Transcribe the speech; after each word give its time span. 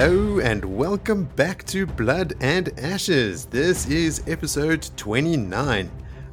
Hello 0.00 0.40
and 0.40 0.64
welcome 0.64 1.24
back 1.36 1.62
to 1.64 1.84
Blood 1.84 2.32
and 2.40 2.72
Ashes. 2.80 3.44
This 3.44 3.86
is 3.86 4.22
episode 4.26 4.88
29. 4.96 5.90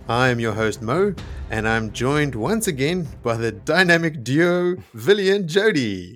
I'm 0.07 0.39
your 0.39 0.53
host 0.53 0.81
Mo, 0.81 1.13
and 1.51 1.67
I'm 1.67 1.91
joined 1.91 2.33
once 2.33 2.67
again 2.67 3.09
by 3.23 3.35
the 3.35 3.51
dynamic 3.51 4.23
duo 4.23 4.77
Villy 4.95 5.35
and 5.35 5.49
Jody. 5.49 6.15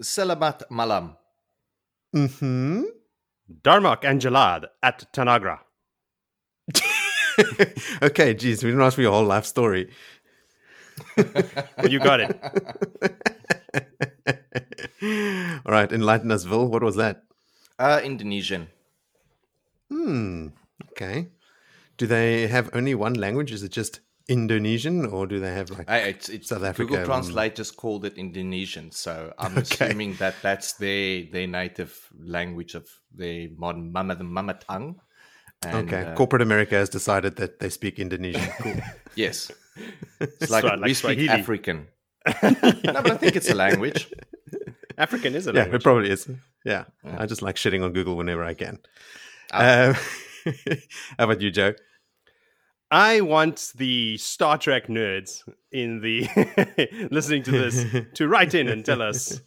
Salamat 0.00 0.62
malam. 0.70 1.18
Mm-hmm. 2.16 2.84
Darmok 3.60 4.08
and 4.08 4.18
Jalad 4.18 4.64
at 4.82 5.04
Tanagra. 5.12 5.58
okay, 8.02 8.32
geez, 8.32 8.64
we 8.64 8.70
didn't 8.70 8.80
ask 8.80 8.94
for 8.94 9.02
your 9.02 9.12
whole 9.12 9.28
life 9.28 9.44
story. 9.44 9.90
you 11.90 12.00
got 12.00 12.20
it. 12.20 12.40
All 15.66 15.72
right, 15.72 15.90
enlighten 15.92 16.30
us, 16.30 16.44
Vil. 16.44 16.68
What 16.68 16.82
was 16.82 16.96
that? 16.96 17.22
Uh, 17.78 18.00
Indonesian. 18.04 18.68
Hmm. 19.90 20.48
Okay. 20.92 21.28
Do 21.96 22.06
they 22.06 22.46
have 22.46 22.70
only 22.72 22.94
one 22.94 23.14
language? 23.14 23.52
Is 23.52 23.62
it 23.62 23.72
just 23.72 24.00
Indonesian, 24.28 25.04
or 25.06 25.26
do 25.26 25.40
they 25.40 25.52
have 25.52 25.70
like 25.70 25.90
I, 25.90 25.98
it's, 25.98 26.28
it's 26.28 26.48
South 26.48 26.62
Africa? 26.62 26.88
Google 26.88 27.04
Translate 27.04 27.54
just 27.56 27.76
called 27.76 28.04
it 28.04 28.16
Indonesian, 28.16 28.90
so 28.92 29.32
I'm 29.38 29.52
Okay. 29.58 29.86
assuming 29.86 30.14
that 30.14 30.36
that's 30.42 30.74
their 30.74 31.24
their 31.32 31.46
native 31.46 31.98
language 32.22 32.74
of 32.74 32.88
their 33.14 33.48
modern 33.56 33.90
mama 33.92 34.14
the 34.14 34.24
mama 34.24 34.54
tongue. 34.54 35.00
And, 35.62 35.92
Okay, 35.92 36.04
uh, 36.04 36.14
corporate 36.14 36.40
America 36.42 36.74
has 36.74 36.88
decided 36.88 37.36
that 37.36 37.58
they 37.58 37.68
speak 37.68 37.98
Indonesian. 37.98 38.48
Cool. 38.60 38.76
yes, 39.16 39.50
it's 40.20 40.50
like 40.50 40.64
Right, 40.64 40.78
like 40.78 40.88
we 40.88 40.94
speak 40.94 41.28
African. 41.28 41.88
no, 42.42 43.02
but 43.02 43.10
I 43.10 43.16
think 43.16 43.36
it's 43.36 43.50
a 43.50 43.54
language. 43.54 44.08
African 45.00 45.34
is 45.34 45.46
a 45.46 45.52
yeah, 45.52 45.64
it 45.64 45.82
probably 45.82 46.10
is. 46.10 46.28
Yeah, 46.64 46.84
I 47.04 47.24
just 47.24 47.40
like 47.40 47.56
shitting 47.56 47.82
on 47.82 47.94
Google 47.94 48.16
whenever 48.16 48.44
I 48.44 48.52
can. 48.52 48.78
Um, 49.50 49.94
how 51.18 51.24
about 51.24 51.40
you, 51.40 51.50
Joe? 51.50 51.72
I 52.90 53.22
want 53.22 53.72
the 53.76 54.18
Star 54.18 54.58
Trek 54.58 54.88
nerds 54.88 55.42
in 55.72 56.00
the 56.00 56.28
listening 57.10 57.44
to 57.44 57.50
this 57.50 57.86
to 58.14 58.28
write 58.28 58.54
in 58.54 58.68
and 58.68 58.84
tell 58.84 59.00
us 59.00 59.40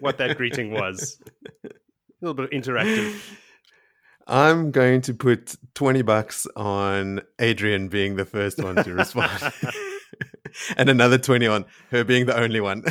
what 0.00 0.16
that 0.18 0.38
greeting 0.38 0.70
was. 0.70 1.20
A 1.64 1.68
little 2.22 2.34
bit 2.34 2.50
interactive. 2.52 3.20
I'm 4.26 4.70
going 4.70 5.02
to 5.02 5.12
put 5.12 5.54
20 5.74 6.00
bucks 6.00 6.46
on 6.56 7.20
Adrian 7.38 7.88
being 7.88 8.16
the 8.16 8.24
first 8.24 8.62
one 8.62 8.76
to 8.76 8.94
respond. 8.94 9.52
and 10.78 10.88
another 10.88 11.18
20 11.18 11.46
on 11.46 11.66
her 11.90 12.04
being 12.04 12.24
the 12.24 12.38
only 12.38 12.60
one. 12.60 12.84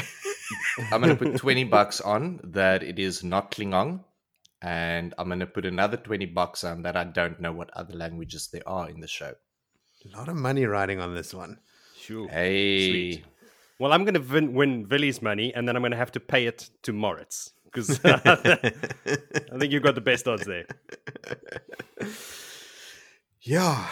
I'm 0.92 1.02
going 1.02 1.18
to 1.18 1.26
put 1.26 1.38
20 1.38 1.64
bucks 1.66 2.02
on 2.02 2.40
that 2.44 2.84
it 2.84 3.00
is 3.00 3.24
not 3.24 3.52
Klingon. 3.52 4.02
And 4.62 5.14
I'm 5.18 5.28
going 5.28 5.40
to 5.40 5.46
put 5.46 5.66
another 5.66 5.98
20 5.98 6.26
bucks 6.28 6.64
on 6.64 6.84
that 6.84 6.96
I 6.96 7.04
don't 7.04 7.42
know 7.42 7.52
what 7.52 7.70
other 7.72 7.94
languages 7.94 8.48
there 8.52 8.68
are 8.68 8.90
in 8.90 9.02
the 9.02 9.08
show. 9.08 9.34
A 10.06 10.18
lot 10.18 10.30
of 10.30 10.36
money 10.36 10.66
riding 10.66 11.02
on 11.02 11.14
this 11.14 11.34
one. 11.34 11.60
Sure. 11.98 12.30
Hey. 12.30 12.90
Sweet. 12.90 13.26
Well, 13.80 13.92
I'm 13.92 14.06
going 14.06 14.14
to 14.14 14.22
win, 14.22 14.54
win 14.54 14.86
Villy's 14.88 15.22
money, 15.22 15.54
and 15.54 15.68
then 15.68 15.76
I'm 15.76 15.82
going 15.82 15.92
to 15.92 15.98
have 15.98 16.14
to 16.14 16.20
pay 16.20 16.46
it 16.46 16.70
to 16.84 16.94
Moritz 16.94 17.52
because 17.66 18.00
I 18.06 18.56
think 19.60 19.74
you've 19.74 19.84
got 19.84 19.96
the 19.96 20.02
best 20.02 20.28
odds 20.28 20.46
there. 20.46 20.66
Yeah. 23.46 23.90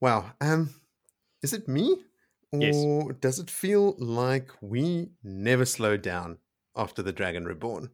Wow. 0.00 0.32
Um, 0.40 0.74
is 1.42 1.52
it 1.52 1.68
me? 1.68 1.98
Or 2.52 2.60
Yes. 2.60 2.84
does 3.20 3.38
it 3.38 3.50
feel 3.50 3.96
like 3.98 4.50
we 4.60 5.12
never 5.22 5.64
slowed 5.64 6.02
down 6.02 6.38
after 6.76 7.02
the 7.02 7.12
Dragon 7.12 7.44
Reborn? 7.46 7.90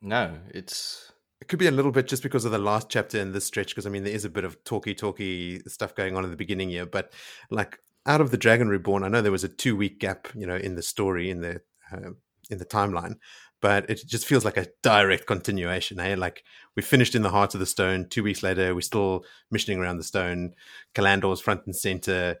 No, 0.00 0.38
it's 0.50 1.12
It 1.40 1.46
could 1.46 1.60
be 1.60 1.68
a 1.68 1.70
little 1.72 1.92
bit 1.92 2.08
just 2.08 2.24
because 2.24 2.44
of 2.44 2.50
the 2.50 2.58
last 2.58 2.88
chapter 2.90 3.18
in 3.20 3.30
this 3.32 3.44
stretch, 3.44 3.68
because 3.68 3.86
I 3.86 3.90
mean 3.90 4.02
there 4.04 4.12
is 4.14 4.24
a 4.24 4.30
bit 4.30 4.44
of 4.44 4.62
talky 4.64 4.94
talky 4.94 5.60
stuff 5.68 5.94
going 5.94 6.16
on 6.16 6.24
in 6.24 6.30
the 6.30 6.36
beginning 6.36 6.70
here, 6.70 6.84
but 6.86 7.12
like 7.50 7.78
out 8.06 8.20
of 8.20 8.30
the 8.32 8.36
Dragon 8.36 8.68
Reborn, 8.68 9.04
I 9.04 9.08
know 9.08 9.22
there 9.22 9.30
was 9.32 9.44
a 9.44 9.48
two 9.48 9.76
week 9.76 10.00
gap, 10.00 10.28
you 10.34 10.46
know, 10.46 10.56
in 10.56 10.74
the 10.74 10.82
story 10.82 11.30
in 11.30 11.40
the 11.40 11.60
uh, 11.92 12.10
in 12.50 12.58
the 12.58 12.64
timeline, 12.64 13.16
but 13.60 13.88
it 13.88 14.00
just 14.06 14.26
feels 14.26 14.44
like 14.44 14.56
a 14.56 14.66
direct 14.82 15.26
continuation. 15.26 16.00
Eh? 16.00 16.16
Like 16.16 16.42
we 16.74 16.82
finished 16.82 17.14
in 17.14 17.22
the 17.22 17.30
heart 17.30 17.54
of 17.54 17.60
the 17.60 17.66
stone. 17.66 18.08
Two 18.08 18.22
weeks 18.24 18.42
later, 18.42 18.74
we're 18.74 18.80
still 18.80 19.24
missioning 19.50 19.78
around 19.78 19.98
the 19.98 20.04
stone. 20.04 20.54
Callandor's 20.94 21.40
front 21.40 21.62
and 21.66 21.76
center. 21.76 22.36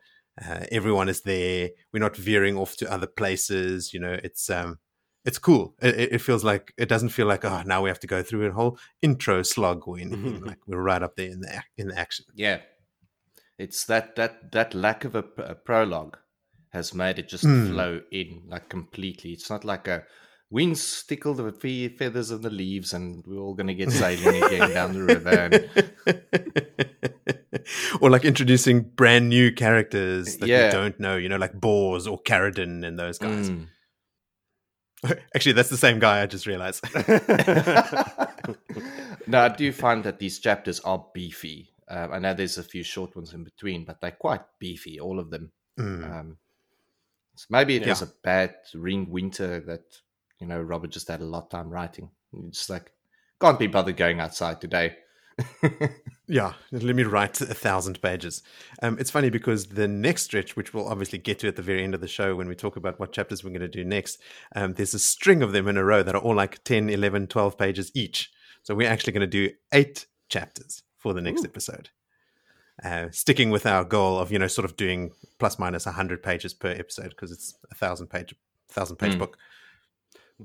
Uh, 0.46 0.64
everyone 0.70 1.08
is 1.08 1.22
there. 1.22 1.70
We're 1.92 2.00
not 2.00 2.16
veering 2.16 2.56
off 2.56 2.76
to 2.76 2.92
other 2.92 3.06
places. 3.06 3.92
You 3.94 4.00
know, 4.00 4.18
it's 4.22 4.48
um, 4.50 4.78
it's 5.24 5.38
cool. 5.38 5.74
It, 5.82 6.12
it- 6.14 6.20
feels 6.22 6.44
like 6.44 6.72
it 6.78 6.88
doesn't 6.88 7.08
feel 7.10 7.26
like 7.26 7.44
oh 7.44 7.62
now 7.66 7.82
we 7.82 7.90
have 7.90 8.00
to 8.00 8.06
go 8.06 8.22
through 8.22 8.46
a 8.46 8.52
whole 8.52 8.78
intro 9.02 9.42
slog 9.42 9.86
or 9.88 9.98
anything. 9.98 10.40
like 10.44 10.58
we're 10.66 10.82
right 10.82 11.02
up 11.02 11.16
there 11.16 11.30
in 11.30 11.40
the 11.40 11.62
in 11.76 11.88
the 11.88 11.98
action. 11.98 12.24
yeah, 12.34 12.58
it's 13.58 13.84
that 13.86 14.16
that 14.16 14.52
that 14.52 14.74
lack 14.74 15.04
of 15.04 15.14
a 15.14 15.22
prologue 15.22 16.16
has 16.70 16.92
made 16.94 17.18
it 17.18 17.28
just 17.28 17.44
Mm. 17.44 17.70
flow 17.70 18.00
in 18.12 18.42
like 18.46 18.68
completely. 18.68 19.32
It's 19.32 19.48
not 19.50 19.64
like 19.64 19.88
a 19.88 20.04
winds 20.50 21.02
tickle 21.04 21.34
the 21.34 21.50
fe- 21.52 21.88
feathers 21.88 22.30
of 22.30 22.42
the 22.42 22.50
leaves, 22.50 22.92
and 22.92 23.24
we're 23.26 23.38
all 23.40 23.54
going 23.54 23.66
to 23.68 23.74
get 23.74 23.90
sailing 23.90 24.42
again 24.42 24.70
down 24.70 24.92
the 24.94 25.02
river. 25.02 25.50
And, 26.06 27.37
or 28.00 28.10
like 28.10 28.24
introducing 28.24 28.82
brand 28.82 29.28
new 29.28 29.52
characters 29.52 30.36
that 30.38 30.48
Yeah. 30.48 30.66
we 30.66 30.72
don't 30.72 31.00
know, 31.00 31.16
you 31.16 31.28
know, 31.28 31.36
like 31.36 31.52
Bors 31.58 32.06
or 32.06 32.20
Carridin 32.22 32.84
and 32.84 32.98
those 32.98 33.18
guys. 33.18 33.50
Mm. 33.50 33.68
Actually, 35.34 35.52
that's 35.52 35.70
the 35.70 35.76
same 35.76 35.98
guy. 35.98 36.22
I 36.22 36.26
just 36.26 36.46
realized. 36.46 36.84
no, 39.26 39.40
I 39.40 39.48
do 39.48 39.72
find 39.72 40.02
that 40.04 40.18
these 40.18 40.38
chapters 40.38 40.80
are 40.80 41.04
beefy. 41.14 41.72
Um, 41.88 42.12
I 42.12 42.18
know 42.18 42.34
there's 42.34 42.58
a 42.58 42.62
few 42.62 42.82
short 42.82 43.14
ones 43.16 43.32
in 43.32 43.44
between, 43.44 43.84
but 43.84 44.00
they're 44.00 44.10
quite 44.10 44.42
beefy, 44.58 45.00
all 45.00 45.18
of 45.18 45.30
them. 45.30 45.52
Mm. 45.78 46.10
Um, 46.20 46.36
so 47.36 47.46
maybe 47.50 47.76
it 47.76 47.86
was 47.86 48.02
a 48.02 48.10
bad 48.24 48.56
ring 48.74 49.08
winter 49.10 49.60
that 49.60 49.84
you 50.40 50.46
know 50.48 50.60
Robert 50.60 50.90
just 50.90 51.06
had 51.08 51.20
a 51.20 51.24
lot 51.24 51.44
of 51.44 51.50
time 51.50 51.70
writing. 51.70 52.10
It's 52.32 52.58
just 52.58 52.70
like 52.70 52.92
can't 53.40 53.58
be 53.58 53.68
bothered 53.68 53.96
going 53.96 54.18
outside 54.20 54.60
today. 54.60 54.96
Yeah, 56.30 56.52
let 56.70 56.94
me 56.94 57.04
write 57.04 57.40
a 57.40 57.54
thousand 57.54 58.02
pages. 58.02 58.42
Um, 58.82 58.98
it's 59.00 59.10
funny 59.10 59.30
because 59.30 59.66
the 59.68 59.88
next 59.88 60.24
stretch, 60.24 60.56
which 60.56 60.74
we'll 60.74 60.86
obviously 60.86 61.18
get 61.18 61.38
to 61.38 61.48
at 61.48 61.56
the 61.56 61.62
very 61.62 61.82
end 61.82 61.94
of 61.94 62.02
the 62.02 62.08
show 62.08 62.36
when 62.36 62.48
we 62.48 62.54
talk 62.54 62.76
about 62.76 63.00
what 63.00 63.12
chapters 63.12 63.42
we're 63.42 63.48
going 63.50 63.60
to 63.62 63.68
do 63.68 63.82
next, 63.82 64.20
um, 64.54 64.74
there's 64.74 64.92
a 64.92 64.98
string 64.98 65.42
of 65.42 65.52
them 65.52 65.66
in 65.68 65.78
a 65.78 65.84
row 65.84 66.02
that 66.02 66.14
are 66.14 66.20
all 66.20 66.34
like 66.34 66.62
10, 66.64 66.90
11, 66.90 67.28
12 67.28 67.56
pages 67.56 67.90
each. 67.94 68.30
So 68.62 68.74
we're 68.74 68.90
actually 68.90 69.14
going 69.14 69.22
to 69.22 69.26
do 69.26 69.54
eight 69.72 70.06
chapters 70.28 70.82
for 70.98 71.14
the 71.14 71.22
next 71.22 71.46
episode. 71.46 71.88
Uh, 72.84 73.08
sticking 73.10 73.50
with 73.50 73.64
our 73.64 73.82
goal 73.82 74.18
of, 74.18 74.30
you 74.30 74.38
know, 74.38 74.46
sort 74.48 74.66
of 74.66 74.76
doing 74.76 75.12
plus 75.38 75.58
minus 75.58 75.86
100 75.86 76.22
pages 76.22 76.52
per 76.52 76.68
episode 76.68 77.08
because 77.08 77.32
it's 77.32 77.54
a 77.70 77.74
thousand 77.74 78.08
page, 78.08 78.34
thousand 78.68 78.96
page 78.96 79.14
Mm. 79.14 79.18
book. 79.18 79.38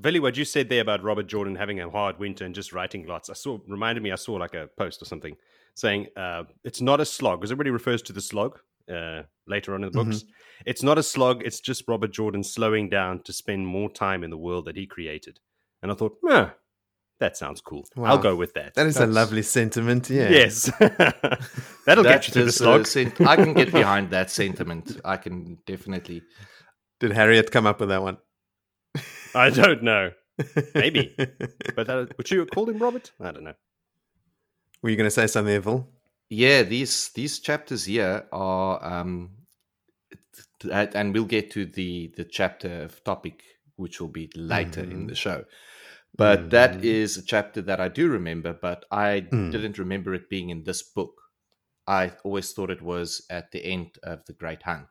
Villy, 0.00 0.20
what 0.20 0.36
you 0.36 0.44
said 0.44 0.68
there 0.70 0.80
about 0.80 1.04
Robert 1.04 1.26
Jordan 1.28 1.54
having 1.56 1.78
a 1.78 1.88
hard 1.90 2.18
winter 2.18 2.44
and 2.44 2.54
just 2.54 2.72
writing 2.72 3.06
lots, 3.06 3.28
I 3.30 3.34
saw 3.34 3.58
reminded 3.68 4.02
me. 4.02 4.10
I 4.10 4.16
saw 4.16 4.32
like 4.32 4.54
a 4.54 4.68
post 4.76 5.00
or 5.00 5.04
something 5.04 5.36
saying 5.74 6.06
uh, 6.16 6.44
it's 6.64 6.80
not 6.80 7.00
a 7.00 7.04
slog 7.04 7.40
because 7.40 7.50
everybody 7.50 7.70
refers 7.70 8.02
to 8.02 8.12
the 8.12 8.20
slog 8.20 8.58
uh, 8.92 9.22
later 9.46 9.74
on 9.74 9.84
in 9.84 9.90
the 9.90 10.04
books. 10.04 10.24
It's 10.66 10.82
not 10.82 10.98
a 10.98 11.02
slog. 11.02 11.42
It's 11.44 11.60
just 11.60 11.84
Robert 11.88 12.12
Jordan 12.12 12.42
slowing 12.42 12.88
down 12.88 13.22
to 13.24 13.32
spend 13.32 13.66
more 13.66 13.90
time 13.90 14.24
in 14.24 14.30
the 14.30 14.38
world 14.38 14.64
that 14.66 14.76
he 14.76 14.86
created. 14.86 15.40
And 15.82 15.90
I 15.90 15.94
thought, 15.94 16.16
huh, 16.24 16.50
that 17.20 17.36
sounds 17.36 17.60
cool. 17.60 17.84
Wow. 17.96 18.10
I'll 18.12 18.18
go 18.18 18.36
with 18.36 18.54
that. 18.54 18.74
That 18.74 18.86
is 18.86 18.96
a 18.96 19.06
lovely 19.06 19.42
sentiment. 19.42 20.10
Yeah. 20.10 20.28
Yes, 20.30 20.70
that'll 21.86 22.04
get 22.04 22.26
you 22.26 22.32
through 22.32 22.42
the 22.42 22.48
is 22.48 22.56
a 22.56 22.64
slog. 22.64 22.86
sent- 22.86 23.20
I 23.20 23.36
can 23.36 23.54
get 23.54 23.72
behind 23.72 24.10
that 24.10 24.30
sentiment. 24.30 25.00
I 25.04 25.16
can 25.16 25.58
definitely. 25.66 26.22
Did 27.00 27.12
Harriet 27.12 27.50
come 27.50 27.66
up 27.66 27.80
with 27.80 27.90
that 27.90 28.02
one? 28.02 28.18
I 29.34 29.50
don't 29.50 29.82
know, 29.82 30.12
maybe, 30.74 31.14
but 31.76 31.86
that, 31.86 32.16
would 32.16 32.30
you 32.30 32.46
call 32.46 32.68
him 32.68 32.78
Robert? 32.78 33.10
I 33.20 33.32
don't 33.32 33.44
know. 33.44 33.54
Were 34.84 34.90
you 34.90 34.96
going 34.96 35.06
to 35.06 35.10
say 35.10 35.26
something, 35.26 35.54
Evil? 35.54 35.88
Yeah, 36.28 36.62
these 36.62 37.08
these 37.14 37.38
chapters 37.38 37.86
here 37.86 38.26
are, 38.32 38.84
um, 38.84 39.30
th- 40.60 40.90
and 40.94 41.14
we'll 41.14 41.24
get 41.24 41.50
to 41.52 41.64
the 41.64 42.12
the 42.18 42.24
chapter 42.24 42.82
of 42.82 43.02
topic 43.02 43.42
which 43.76 43.98
will 43.98 44.12
be 44.20 44.30
later 44.36 44.82
in 44.82 45.04
Mhm. 45.04 45.08
the 45.08 45.14
show. 45.14 45.46
But 46.14 46.50
that 46.50 46.72
Mhm. 46.76 46.84
is 46.84 47.16
a 47.16 47.24
chapter 47.24 47.62
that 47.62 47.80
I 47.80 47.88
do 47.88 48.10
remember, 48.10 48.52
but 48.52 48.84
I 48.90 49.22
Mm. 49.32 49.50
didn't 49.52 49.78
remember 49.78 50.12
it 50.12 50.28
being 50.28 50.50
in 50.50 50.64
this 50.64 50.82
book. 50.82 51.14
I 51.86 52.12
always 52.22 52.52
thought 52.52 52.70
it 52.70 52.82
was 52.82 53.24
at 53.30 53.52
the 53.52 53.64
end 53.64 53.96
of 54.02 54.26
the 54.26 54.34
Great 54.34 54.62
Hunt. 54.64 54.90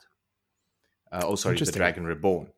Uh, 1.12 1.22
oh, 1.24 1.36
sorry, 1.36 1.58
the 1.60 1.72
Dragon 1.72 2.06
Reborn. 2.06 2.52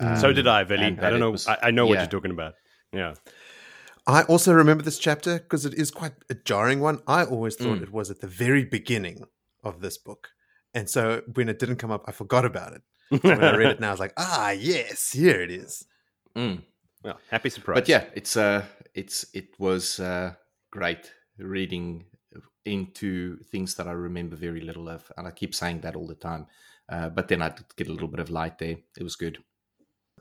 so 0.00 0.28
Um, 0.28 0.34
did 0.34 0.46
I, 0.46 0.64
Veli. 0.64 0.86
I 0.86 1.10
don't 1.10 1.20
know. 1.20 1.30
was- 1.32 1.46
I, 1.46 1.58
I 1.68 1.70
know 1.72 1.84
what 1.86 1.98
you're 1.98 2.06
talking 2.16 2.30
about. 2.38 2.54
Yeah. 2.90 3.14
I 4.06 4.22
also 4.24 4.52
remember 4.52 4.82
this 4.84 4.98
chapter 4.98 5.38
because 5.38 5.64
it 5.64 5.74
is 5.74 5.90
quite 5.90 6.12
a 6.28 6.34
jarring 6.34 6.80
one. 6.80 7.00
I 7.06 7.24
always 7.24 7.56
thought 7.56 7.78
Mm. 7.78 7.82
it 7.82 7.92
was 7.92 8.10
at 8.10 8.20
the 8.20 8.26
very 8.26 8.64
beginning 8.64 9.24
of 9.62 9.80
this 9.80 9.96
book. 9.96 10.28
And 10.74 10.90
so 10.90 11.22
when 11.34 11.48
it 11.48 11.58
didn't 11.58 11.76
come 11.76 11.90
up, 11.90 12.04
I 12.06 12.12
forgot 12.12 12.44
about 12.44 12.72
it. 12.74 12.82
So 13.10 13.28
when 13.28 13.44
I 13.44 13.56
read 13.56 13.70
it 13.70 13.80
now, 13.80 13.88
I 13.88 13.90
was 13.92 14.00
like, 14.00 14.12
ah, 14.18 14.50
yes, 14.50 15.12
here 15.12 15.40
it 15.40 15.50
is. 15.50 15.86
Mm. 16.36 16.62
Well, 17.02 17.18
happy 17.30 17.48
surprise. 17.50 17.76
But 17.76 17.88
yeah, 17.88 18.04
it's 18.14 18.36
uh 18.36 18.64
it's 18.94 19.24
it 19.34 19.48
was 19.58 20.00
uh, 20.00 20.34
great 20.70 21.12
reading 21.38 22.04
into 22.64 23.36
things 23.50 23.74
that 23.74 23.86
I 23.86 23.92
remember 23.92 24.36
very 24.36 24.60
little 24.60 24.88
of, 24.88 25.10
and 25.16 25.26
I 25.26 25.30
keep 25.30 25.54
saying 25.54 25.80
that 25.82 25.96
all 25.96 26.06
the 26.06 26.14
time. 26.14 26.46
Uh, 26.88 27.08
but 27.10 27.28
then 27.28 27.42
I 27.42 27.50
did 27.50 27.66
get 27.76 27.88
a 27.88 27.92
little 27.92 28.08
bit 28.08 28.20
of 28.20 28.30
light 28.30 28.58
there. 28.58 28.76
It 28.98 29.02
was 29.02 29.16
good. 29.16 29.38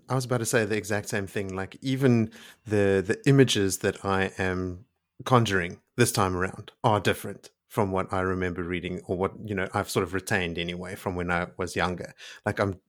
I 0.09 0.15
was 0.15 0.25
about 0.25 0.39
to 0.39 0.45
say 0.45 0.65
the 0.65 0.77
exact 0.77 1.09
same 1.09 1.27
thing. 1.27 1.55
Like 1.55 1.77
even 1.81 2.31
the 2.65 3.03
the 3.05 3.19
images 3.25 3.79
that 3.79 4.03
I 4.05 4.31
am 4.37 4.85
conjuring 5.25 5.79
this 5.97 6.11
time 6.11 6.35
around 6.35 6.71
are 6.83 6.99
different 6.99 7.49
from 7.69 7.91
what 7.91 8.11
I 8.13 8.21
remember 8.21 8.63
reading 8.63 9.01
or 9.07 9.17
what 9.17 9.33
you 9.45 9.55
know 9.55 9.67
I've 9.73 9.89
sort 9.89 10.03
of 10.03 10.13
retained 10.13 10.57
anyway 10.57 10.95
from 10.95 11.15
when 11.15 11.31
I 11.31 11.47
was 11.57 11.75
younger. 11.75 12.13
Like 12.45 12.59
I'm 12.59 12.79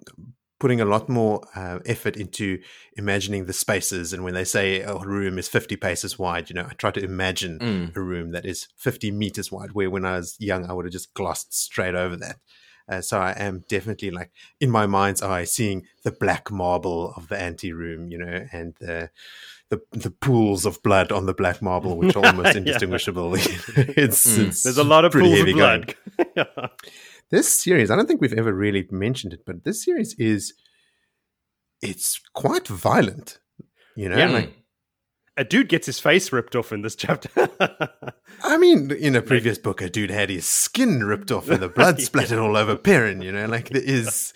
putting 0.61 0.81
a 0.81 0.85
lot 0.85 1.09
more 1.09 1.43
uh, 1.57 1.79
effort 1.85 2.17
into 2.17 2.59
imagining 2.97 3.45
the 3.45 3.53
spaces. 3.53 4.13
And 4.13 4.25
when 4.25 4.35
they 4.35 4.45
say 4.45 4.81
a 4.81 4.97
room 4.97 5.37
is 5.37 5.49
50 5.49 5.77
paces 5.77 6.19
wide, 6.19 6.49
you 6.49 6.55
know, 6.55 6.67
I 6.71 6.75
try 6.75 6.91
to 6.93 7.05
imagine 7.05 7.59
Mm. 7.59 7.97
a 7.97 8.01
room 8.01 8.31
that 8.31 8.47
is 8.47 8.69
50 8.77 9.11
meters 9.11 9.51
wide, 9.53 9.73
where 9.73 9.91
when 9.91 10.05
I 10.07 10.17
was 10.17 10.37
young, 10.39 10.65
I 10.65 10.73
would 10.73 10.87
have 10.87 10.93
just 10.93 11.13
glossed 11.13 11.53
straight 11.53 11.95
over 11.95 12.17
that. 12.17 12.37
Uh, 12.89 13.01
so 13.01 13.19
I 13.19 13.33
am 13.33 13.65
definitely 13.69 14.11
like 14.11 14.31
in 14.61 14.71
my 14.71 14.87
mind's 14.87 15.23
eye 15.23 15.45
seeing 15.45 15.87
the 16.03 16.11
black 16.13 16.51
marble 16.51 17.15
of 17.17 17.29
the 17.29 17.41
ante 17.41 17.73
room, 17.73 18.09
you 18.11 18.19
know, 18.19 18.47
and 18.53 18.75
the 18.81 19.11
the, 19.71 19.81
the 19.93 20.11
pools 20.11 20.67
of 20.67 20.83
blood 20.83 21.11
on 21.11 21.25
the 21.27 21.33
black 21.35 21.63
marble, 21.63 21.97
which 21.97 22.15
are 22.15 22.27
almost 22.27 22.55
indistinguishable. 22.61 23.35
it's, 23.37 24.27
Mm. 24.37 24.47
it's 24.49 24.63
There's 24.63 24.77
a 24.79 24.85
lot 24.85 25.05
of 25.07 25.13
pretty 25.13 25.31
pools 25.31 25.49
of 25.49 25.55
blood. 25.55 25.95
Yeah. 26.37 26.67
this 27.31 27.49
series 27.53 27.91
i 27.91 27.97
don't 27.97 28.07
think 28.07 28.21
we've 28.21 28.35
ever 28.39 28.53
really 28.53 28.87
mentioned 28.91 29.33
it 29.33 29.41
but 29.47 29.65
this 29.65 29.83
series 29.83 30.15
is 30.19 30.53
it's 31.83 32.21
quite 32.35 32.69
violent 32.69 33.39
you 33.97 34.09
know 34.09 34.17
Yeah. 34.19 34.29
like 34.31 34.53
A 35.37 35.45
dude 35.45 35.69
gets 35.69 35.87
his 35.87 35.99
face 35.99 36.31
ripped 36.33 36.55
off 36.55 36.73
in 36.73 36.83
this 36.83 36.95
chapter. 36.97 37.29
i 38.43 38.57
mean 38.59 38.91
in 38.91 39.15
a 39.17 39.23
previous 39.23 39.59
book 39.59 39.81
a 39.81 39.89
dude 39.89 40.11
had 40.11 40.29
his 40.31 40.45
skin 40.47 41.03
ripped 41.05 41.31
off 41.31 41.49
and 41.49 41.63
the 41.63 41.69
blood 41.81 42.01
splattered 42.01 42.39
all 42.39 42.57
over 42.57 42.77
perrin 42.77 43.23
you 43.23 43.33
know 43.33 43.47
like 43.47 43.69
there 43.71 43.83
is 43.83 44.33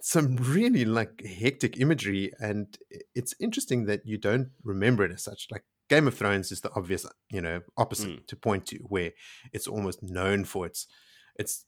some 0.00 0.36
really 0.36 0.84
like 0.84 1.22
hectic 1.24 1.78
imagery 1.78 2.32
and 2.40 2.76
it's 3.14 3.34
interesting 3.38 3.84
that 3.86 4.00
you 4.04 4.18
don't 4.18 4.48
remember 4.64 5.04
it 5.04 5.12
as 5.12 5.22
such 5.22 5.46
like 5.50 5.64
game 5.88 6.08
of 6.08 6.14
thrones 6.14 6.50
is 6.50 6.60
the 6.62 6.70
obvious 6.74 7.06
you 7.30 7.40
know 7.40 7.60
opposite 7.76 8.26
to 8.26 8.34
point 8.36 8.66
to 8.66 8.76
where 8.78 9.12
it's 9.52 9.68
almost 9.68 10.02
known 10.02 10.44
for 10.44 10.66
its 10.66 10.86
its 11.38 11.64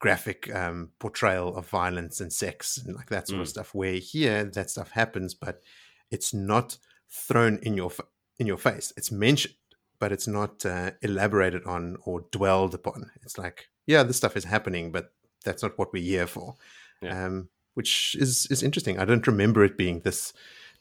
graphic 0.00 0.52
um, 0.54 0.90
portrayal 0.98 1.54
of 1.56 1.68
violence 1.68 2.20
and 2.20 2.32
sex 2.32 2.78
and 2.78 2.94
like 2.96 3.08
that 3.10 3.28
sort 3.28 3.40
of 3.40 3.46
Mm. 3.46 3.50
stuff. 3.50 3.74
Where 3.74 3.94
here 3.94 4.44
that 4.44 4.68
stuff 4.70 4.90
happens, 4.90 5.34
but 5.34 5.62
it's 6.10 6.34
not 6.34 6.76
thrown 7.14 7.58
in 7.62 7.74
your 7.74 7.92
in 8.38 8.46
your 8.46 8.58
face. 8.58 8.92
It's 8.96 9.12
mentioned, 9.12 9.54
but 10.00 10.10
it's 10.12 10.26
not 10.26 10.66
uh, 10.66 10.90
elaborated 11.02 11.64
on 11.64 11.96
or 12.04 12.24
dwelled 12.32 12.74
upon. 12.74 13.10
It's 13.22 13.38
like, 13.38 13.68
yeah, 13.86 14.02
this 14.02 14.16
stuff 14.16 14.36
is 14.36 14.44
happening, 14.44 14.90
but 14.92 15.12
that's 15.44 15.62
not 15.62 15.78
what 15.78 15.92
we're 15.92 16.02
here 16.02 16.26
for. 16.26 16.56
Yeah. 17.02 17.26
Um, 17.26 17.48
which 17.74 18.16
is 18.18 18.46
is 18.50 18.62
interesting. 18.62 18.98
I 18.98 19.04
don't 19.04 19.26
remember 19.26 19.64
it 19.64 19.76
being 19.76 20.00
this 20.00 20.32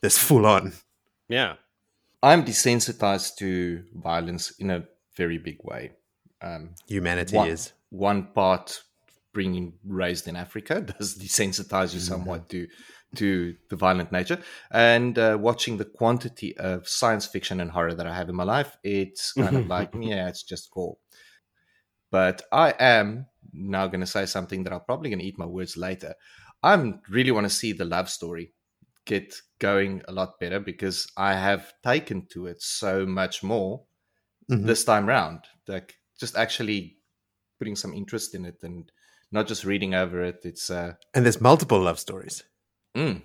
this 0.01 0.17
full 0.17 0.45
on. 0.45 0.73
yeah. 1.29 1.55
I'm 2.21 2.45
desensitized 2.45 3.35
to 3.39 3.83
violence 3.93 4.51
in 4.57 4.71
a 4.71 4.85
very 5.17 5.37
big 5.37 5.57
way. 5.61 5.91
Um, 6.41 6.69
Humanity 6.87 7.35
one, 7.35 7.49
is. 7.49 7.73
one 7.89 8.27
part 8.33 8.81
being 9.33 9.73
raised 9.85 10.29
in 10.29 10.37
Africa 10.37 10.79
does 10.99 11.17
desensitize 11.17 11.93
you 11.93 11.99
Mm-hmm. 11.99 12.13
somewhat 12.13 12.47
to 12.49 12.67
to 13.15 13.55
the 13.69 13.75
violent 13.75 14.11
nature, 14.11 14.41
and 14.71 15.17
uh, 15.17 15.37
watching 15.39 15.77
the 15.77 15.85
quantity 15.85 16.55
of 16.57 16.87
science 16.87 17.25
fiction 17.25 17.59
and 17.61 17.71
horror 17.71 17.93
that 17.93 18.07
I 18.07 18.15
have 18.15 18.29
in 18.29 18.35
my 18.35 18.43
life, 18.43 18.77
it's 18.83 19.33
kind 19.33 19.55
of 19.57 19.67
like 19.67 19.91
yeah, 19.99 20.27
it's 20.27 20.43
just 20.43 20.71
cool. 20.71 20.99
But 22.11 22.43
I 22.51 22.73
am 22.79 23.27
now 23.51 23.87
going 23.87 24.01
to 24.01 24.07
say 24.07 24.25
something 24.25 24.63
that 24.63 24.73
I'm 24.73 24.81
probably 24.81 25.09
going 25.09 25.19
to 25.19 25.25
eat 25.25 25.37
my 25.39 25.45
words 25.45 25.75
later. 25.77 26.13
I 26.61 26.93
really 27.09 27.31
want 27.31 27.45
to 27.45 27.49
see 27.49 27.73
the 27.73 27.85
love 27.85 28.09
story 28.09 28.53
get 29.05 29.35
going 29.59 30.01
a 30.07 30.13
lot 30.13 30.39
better 30.39 30.59
because 30.59 31.07
I 31.17 31.33
have 31.33 31.73
taken 31.83 32.25
to 32.27 32.47
it 32.47 32.61
so 32.61 33.05
much 33.05 33.43
more 33.43 33.83
Mhm. 34.49 34.65
this 34.65 34.85
time 34.85 35.07
round. 35.07 35.41
Like 35.67 35.95
just 36.19 36.37
actually 36.37 36.97
putting 37.59 37.75
some 37.75 37.93
interest 37.93 38.35
in 38.35 38.45
it 38.45 38.63
and 38.63 38.91
not 39.31 39.47
just 39.47 39.65
reading 39.65 39.93
over 39.95 40.21
it. 40.23 40.41
It's 40.45 40.69
uh, 40.69 40.93
And 41.13 41.25
there's 41.25 41.41
multiple 41.41 41.81
love 41.81 41.99
stories. 41.99 42.43
Mm, 42.95 43.21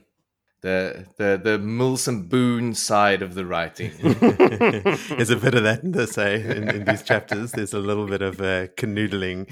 the 0.62 1.06
the 1.16 1.40
the 1.42 1.58
Mills 1.58 2.08
and 2.08 2.28
Boon 2.28 2.74
side 2.74 3.22
of 3.22 3.34
the 3.34 3.44
writing. 3.44 3.92
there's 4.02 5.30
a 5.30 5.36
bit 5.36 5.54
of 5.54 5.62
that 5.62 5.80
in 5.82 5.92
this, 5.92 6.16
eh? 6.18 6.36
In, 6.36 6.68
in 6.68 6.84
these 6.84 7.02
chapters, 7.02 7.52
there's 7.52 7.74
a 7.74 7.78
little 7.78 8.06
bit 8.06 8.22
of 8.22 8.40
uh, 8.40 8.68
canoodling. 8.68 9.50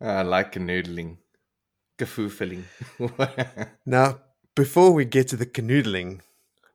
I 0.00 0.22
like 0.22 0.52
canoodling, 0.52 1.18
kafoofeling. 1.98 2.64
Now, 3.86 4.20
before 4.54 4.92
we 4.92 5.04
get 5.04 5.28
to 5.28 5.36
the 5.36 5.46
canoodling, 5.46 6.20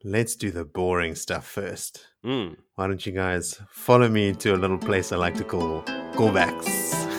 let's 0.04 0.36
do 0.36 0.52
the 0.52 0.66
boring 0.66 1.16
stuff 1.16 1.46
first. 1.46 2.06
Mm. 2.24 2.58
Why 2.76 2.88
don't 2.88 3.06
you 3.06 3.12
guys 3.12 3.62
follow 3.70 4.08
me 4.10 4.34
to 4.34 4.56
a 4.56 4.58
little 4.58 4.78
place 4.78 5.12
I 5.12 5.18
like 5.18 5.36
to 5.36 5.44
call 5.44 5.84
callbacks? 6.14 7.19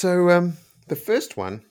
So, 0.00 0.30
um, 0.30 0.56
the 0.88 0.96
first 0.96 1.36
one, 1.36 1.62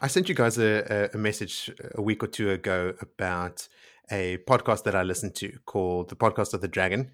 I 0.00 0.06
sent 0.06 0.30
you 0.30 0.34
guys 0.34 0.56
a, 0.56 1.10
a- 1.12 1.18
message 1.18 1.70
a 1.94 2.00
week 2.00 2.24
or 2.24 2.26
two 2.26 2.48
ago 2.48 2.94
about 3.02 3.68
a 4.10 4.38
podcast 4.48 4.84
that 4.84 4.94
I 4.94 5.02
listened 5.02 5.34
to 5.34 5.52
called 5.66 6.08
The 6.08 6.16
Podcast 6.16 6.54
of 6.54 6.62
the 6.62 6.68
Dragon. 6.68 7.10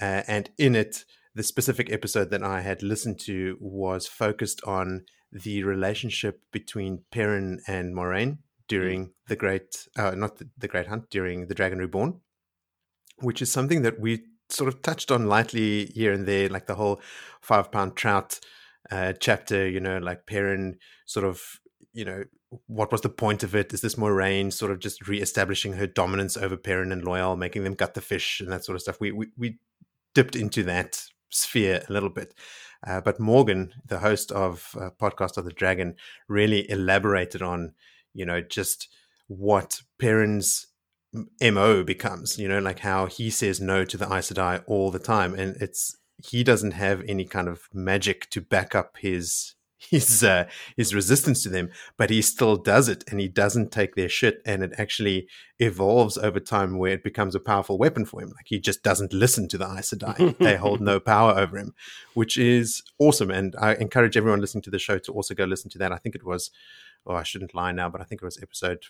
Uh, 0.00 0.22
and 0.26 0.48
in 0.56 0.74
it, 0.74 1.04
the 1.34 1.42
specific 1.42 1.92
episode 1.92 2.30
that 2.30 2.42
I 2.42 2.62
had 2.62 2.82
listened 2.82 3.20
to 3.26 3.58
was 3.60 4.06
focused 4.06 4.62
on 4.64 5.04
the 5.30 5.64
relationship 5.64 6.40
between 6.50 7.02
Perrin 7.10 7.60
and 7.68 7.94
Moiraine 7.94 8.38
during 8.68 9.10
the 9.28 9.36
Great, 9.36 9.86
uh, 9.98 10.12
not 10.12 10.38
the, 10.38 10.48
the 10.56 10.68
Great 10.68 10.86
Hunt, 10.86 11.10
during 11.10 11.46
the 11.46 11.54
Dragon 11.54 11.78
Reborn, 11.78 12.20
which 13.18 13.42
is 13.42 13.52
something 13.52 13.82
that 13.82 14.00
we 14.00 14.22
sort 14.48 14.72
of 14.72 14.80
touched 14.80 15.10
on 15.10 15.26
lightly 15.26 15.92
here 15.94 16.14
and 16.14 16.26
there, 16.26 16.48
like 16.48 16.66
the 16.66 16.76
whole 16.76 17.02
five 17.42 17.70
pound 17.70 17.96
trout 17.96 18.40
uh, 18.90 19.12
chapter, 19.18 19.68
you 19.68 19.80
know, 19.80 19.98
like 19.98 20.26
Perrin 20.26 20.78
sort 21.06 21.24
of, 21.24 21.42
you 21.92 22.04
know, 22.04 22.24
what 22.66 22.92
was 22.92 23.00
the 23.00 23.08
point 23.08 23.42
of 23.42 23.54
it? 23.54 23.72
Is 23.72 23.80
this 23.80 23.94
Moiraine 23.94 24.52
sort 24.52 24.72
of 24.72 24.78
just 24.78 25.06
re-establishing 25.08 25.74
her 25.74 25.86
dominance 25.86 26.36
over 26.36 26.56
Perrin 26.56 26.92
and 26.92 27.02
Loial, 27.02 27.38
making 27.38 27.64
them 27.64 27.74
gut 27.74 27.94
the 27.94 28.00
fish 28.00 28.40
and 28.40 28.50
that 28.50 28.64
sort 28.64 28.76
of 28.76 28.82
stuff? 28.82 29.00
We 29.00 29.12
we, 29.12 29.28
we 29.36 29.58
dipped 30.14 30.36
into 30.36 30.62
that 30.64 31.04
sphere 31.30 31.82
a 31.88 31.92
little 31.92 32.10
bit. 32.10 32.34
Uh, 32.86 33.00
but 33.00 33.20
Morgan, 33.20 33.72
the 33.86 34.00
host 34.00 34.32
of 34.32 34.76
uh, 34.78 34.90
Podcast 35.00 35.36
of 35.36 35.44
the 35.44 35.52
Dragon, 35.52 35.94
really 36.28 36.68
elaborated 36.70 37.40
on, 37.40 37.74
you 38.12 38.26
know, 38.26 38.40
just 38.40 38.88
what 39.28 39.80
Perrin's 39.98 40.66
mo 41.40 41.84
becomes. 41.84 42.38
You 42.38 42.48
know, 42.48 42.58
like 42.58 42.80
how 42.80 43.06
he 43.06 43.30
says 43.30 43.60
no 43.60 43.84
to 43.84 43.96
the 43.96 44.12
Aes 44.12 44.32
Sedai 44.32 44.62
all 44.66 44.90
the 44.90 44.98
time, 44.98 45.34
and 45.34 45.56
it's 45.56 45.96
he 46.24 46.44
doesn't 46.44 46.72
have 46.72 47.02
any 47.08 47.24
kind 47.24 47.48
of 47.48 47.68
magic 47.72 48.30
to 48.30 48.40
back 48.40 48.74
up 48.74 48.96
his 48.98 49.54
his 49.90 50.22
uh, 50.22 50.48
his 50.76 50.94
resistance 50.94 51.42
to 51.42 51.48
them, 51.48 51.70
but 51.96 52.10
he 52.10 52.22
still 52.22 52.56
does 52.56 52.88
it, 52.88 53.02
and 53.10 53.20
he 53.20 53.28
doesn't 53.28 53.72
take 53.72 53.94
their 53.94 54.08
shit, 54.08 54.40
and 54.46 54.62
it 54.62 54.72
actually 54.78 55.26
evolves 55.58 56.16
over 56.16 56.38
time 56.38 56.78
where 56.78 56.92
it 56.92 57.02
becomes 57.02 57.34
a 57.34 57.40
powerful 57.40 57.78
weapon 57.78 58.04
for 58.04 58.22
him. 58.22 58.28
Like 58.28 58.46
he 58.46 58.60
just 58.60 58.82
doesn't 58.82 59.12
listen 59.12 59.48
to 59.48 59.58
the 59.58 59.64
Aes 59.64 59.90
Sedai; 59.90 60.38
they 60.38 60.56
hold 60.56 60.80
no 60.80 61.00
power 61.12 61.32
over 61.32 61.58
him, 61.58 61.74
which 62.14 62.38
is 62.38 62.82
awesome. 62.98 63.30
And 63.30 63.56
I 63.60 63.74
encourage 63.74 64.16
everyone 64.16 64.40
listening 64.40 64.62
to 64.62 64.70
the 64.70 64.78
show 64.78 64.98
to 64.98 65.12
also 65.12 65.34
go 65.34 65.44
listen 65.44 65.70
to 65.70 65.78
that. 65.78 65.92
I 65.92 65.98
think 65.98 66.14
it 66.14 66.24
was, 66.24 66.50
oh, 67.06 67.16
I 67.16 67.24
shouldn't 67.24 67.54
lie 67.54 67.72
now, 67.72 67.88
but 67.88 68.00
I 68.00 68.04
think 68.04 68.22
it 68.22 68.24
was 68.24 68.40
episode 68.40 68.84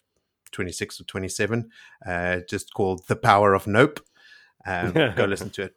twenty 0.51 0.73
six 0.73 1.01
or 1.01 1.05
twenty 1.05 1.29
seven, 1.29 1.71
uh, 2.05 2.41
just 2.49 2.75
called 2.75 3.07
"The 3.09 3.17
Power 3.17 3.55
of 3.55 3.67
Nope." 3.67 4.01
Um, 4.67 4.93
go 4.93 5.25
listen 5.25 5.51
to 5.51 5.63
it 5.63 5.75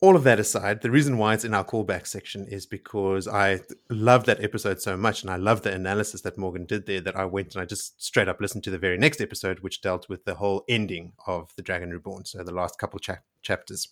all 0.00 0.14
of 0.14 0.24
that 0.24 0.38
aside, 0.38 0.82
the 0.82 0.90
reason 0.90 1.16
why 1.16 1.32
it's 1.32 1.44
in 1.44 1.54
our 1.54 1.64
callback 1.64 2.06
section 2.06 2.46
is 2.48 2.66
because 2.66 3.26
I 3.26 3.60
love 3.88 4.24
that 4.26 4.44
episode 4.44 4.80
so 4.82 4.96
much 4.96 5.22
and 5.22 5.30
I 5.30 5.36
love 5.36 5.62
the 5.62 5.72
analysis 5.72 6.20
that 6.22 6.36
Morgan 6.36 6.66
did 6.66 6.86
there 6.86 7.00
that 7.00 7.16
I 7.16 7.24
went 7.24 7.54
and 7.54 7.62
I 7.62 7.64
just 7.64 8.02
straight 8.02 8.28
up 8.28 8.40
listened 8.40 8.64
to 8.64 8.70
the 8.70 8.78
very 8.78 8.98
next 8.98 9.22
episode, 9.22 9.60
which 9.60 9.80
dealt 9.80 10.08
with 10.08 10.26
the 10.26 10.34
whole 10.34 10.64
ending 10.68 11.12
of 11.26 11.50
The 11.56 11.62
Dragon 11.62 11.90
Reborn. 11.90 12.26
So 12.26 12.42
the 12.42 12.52
last 12.52 12.78
couple 12.78 12.98
cha- 12.98 13.22
chapters. 13.40 13.88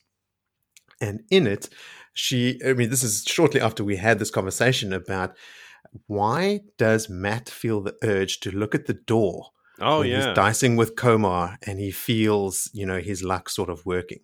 And 1.00 1.22
in 1.30 1.46
it, 1.46 1.70
she, 2.12 2.60
I 2.66 2.74
mean, 2.74 2.90
this 2.90 3.02
is 3.02 3.24
shortly 3.26 3.60
after 3.60 3.82
we 3.82 3.96
had 3.96 4.18
this 4.18 4.30
conversation 4.30 4.92
about 4.92 5.34
why 6.06 6.60
does 6.76 7.08
Mat 7.08 7.48
feel 7.48 7.80
the 7.80 7.94
urge 8.02 8.40
to 8.40 8.50
look 8.50 8.74
at 8.74 8.86
the 8.86 8.94
door 8.94 9.46
Oh 9.80 10.00
when 10.00 10.10
yeah. 10.10 10.26
he's 10.26 10.34
dicing 10.34 10.76
with 10.76 10.96
Comar 10.96 11.56
and 11.66 11.78
he 11.78 11.90
feels, 11.90 12.70
you 12.74 12.84
know, 12.84 13.00
his 13.00 13.22
luck 13.22 13.48
sort 13.48 13.70
of 13.70 13.84
working. 13.86 14.20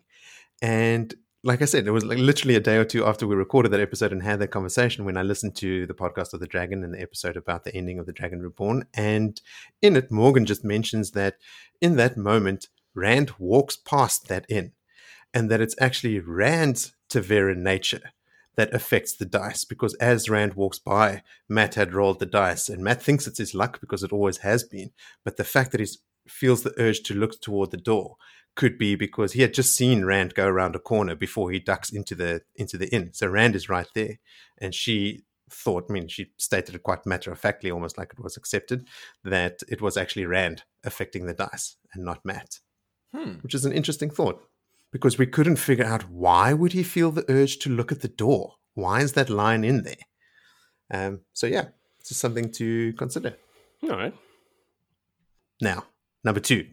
And 0.63 1.15
like 1.43 1.63
I 1.63 1.65
said, 1.65 1.87
it 1.87 1.91
was 1.91 2.05
like 2.05 2.19
literally 2.19 2.57
a 2.57 2.61
day 2.61 2.77
or 2.77 2.85
two 2.85 3.07
after 3.07 3.27
we 3.27 3.35
recorded 3.35 3.73
that 3.73 3.81
episode 3.81 4.13
and 4.13 4.23
had 4.23 4.41
that 4.41 4.49
conversation 4.49 5.05
when 5.05 5.17
I 5.17 5.23
listened 5.23 5.57
to 5.57 5.87
the 5.87 5.95
podcast 5.95 6.35
of 6.35 6.41
the 6.41 6.47
Dragon 6.47 6.85
and 6.85 6.93
the 6.93 7.01
episode 7.01 7.37
about 7.37 7.65
the 7.65 7.75
ending 7.75 7.99
of 7.99 8.07
the 8.07 8.13
Dragon 8.13 8.41
Reborn. 8.41 8.87
And 8.93 9.41
in 9.81 9.97
it, 9.97 10.11
Morgan 10.11 10.45
just 10.45 10.65
mentions 10.65 11.13
that 11.13 11.37
in 11.81 11.97
that 11.97 12.17
moment, 12.17 12.69
Rand 12.95 13.33
walks 13.39 13.77
past 13.77 14.29
that 14.29 14.45
inn, 14.51 14.73
and 15.33 15.51
that 15.51 15.63
it's 15.63 15.77
actually 15.81 16.19
Rand's 16.19 16.95
Ta'veren 17.09 17.59
nature 17.59 18.13
that 18.57 18.75
affects 18.75 19.17
the 19.17 19.25
dice 19.25 19.65
because 19.65 19.95
as 19.95 20.29
Rand 20.29 20.55
walks 20.55 20.79
by, 20.79 21.23
Mat 21.49 21.77
had 21.77 21.95
rolled 21.95 22.19
the 22.19 22.27
dice, 22.27 22.69
and 22.69 22.85
Mat 22.85 23.03
thinks 23.03 23.27
it's 23.27 23.39
his 23.39 23.55
luck 23.55 23.81
because 23.81 24.03
it 24.03 24.13
always 24.13 24.39
has 24.39 24.65
been. 24.65 24.91
But 25.25 25.39
the 25.39 25.45
fact 25.45 25.73
that 25.73 25.81
he 25.81 25.87
feels 26.29 26.63
the 26.63 26.75
urge 26.79 27.01
to 27.05 27.15
look 27.15 27.41
toward 27.41 27.71
the 27.71 27.77
door 27.79 28.17
could 28.57 28.79
be 28.79 28.95
because 28.97 29.33
he 29.33 29.43
had 29.43 29.55
just 29.55 29.75
seen 29.75 30.05
Rand 30.05 30.35
go 30.35 30.47
around 30.47 30.75
a 30.77 30.81
corner 30.81 31.15
before 31.15 31.51
he 31.51 31.59
ducks 31.61 31.91
into 31.91 32.15
the 32.15 32.43
into 32.55 32.77
the 32.77 32.89
inn. 32.95 33.11
So 33.13 33.27
Rand 33.29 33.55
is 33.55 33.69
right 33.69 33.89
there, 33.95 34.19
and 34.59 34.75
she 34.75 35.23
thought. 35.51 35.87
I 35.89 35.93
mean, 35.93 36.09
she 36.09 36.33
stated 36.37 36.75
it 36.75 36.83
quite 36.83 37.07
matter 37.07 37.31
of 37.33 37.39
factly, 37.39 37.71
almost 37.71 37.99
like 37.99 38.13
it 38.13 38.23
was 38.23 38.37
accepted, 38.37 38.87
that 39.25 39.61
it 39.69 39.81
was 39.81 39.97
actually 39.97 40.27
Rand 40.27 40.65
affecting 40.85 41.27
the 41.27 41.35
dice 41.35 41.77
and 41.95 42.05
not 42.05 42.25
Mat, 42.25 42.59
Hmm. 43.15 43.35
which 43.43 43.55
is 43.55 43.65
an 43.65 43.73
interesting 43.73 44.11
thought 44.11 44.43
because 44.93 45.19
we 45.19 45.27
couldn't 45.27 45.57
figure 45.57 45.85
out 45.85 46.11
why 46.11 46.53
would 46.53 46.73
he 46.73 46.83
feel 46.83 47.11
the 47.13 47.25
urge 47.31 47.59
to 47.61 47.71
look 47.71 47.93
at 47.93 48.01
the 48.01 48.09
door. 48.09 48.55
Why 48.75 49.01
is 49.01 49.13
that 49.13 49.31
line 49.31 49.65
in 49.65 49.83
there? 49.85 49.95
Um, 50.93 51.21
so 51.33 51.47
yeah, 51.47 51.69
it's 51.99 52.09
just 52.09 52.21
something 52.21 52.51
to 52.53 52.93
consider. 52.95 53.37
All 53.85 53.91
right. 53.91 54.15
Now, 55.61 55.85
number 56.25 56.41
two. 56.41 56.67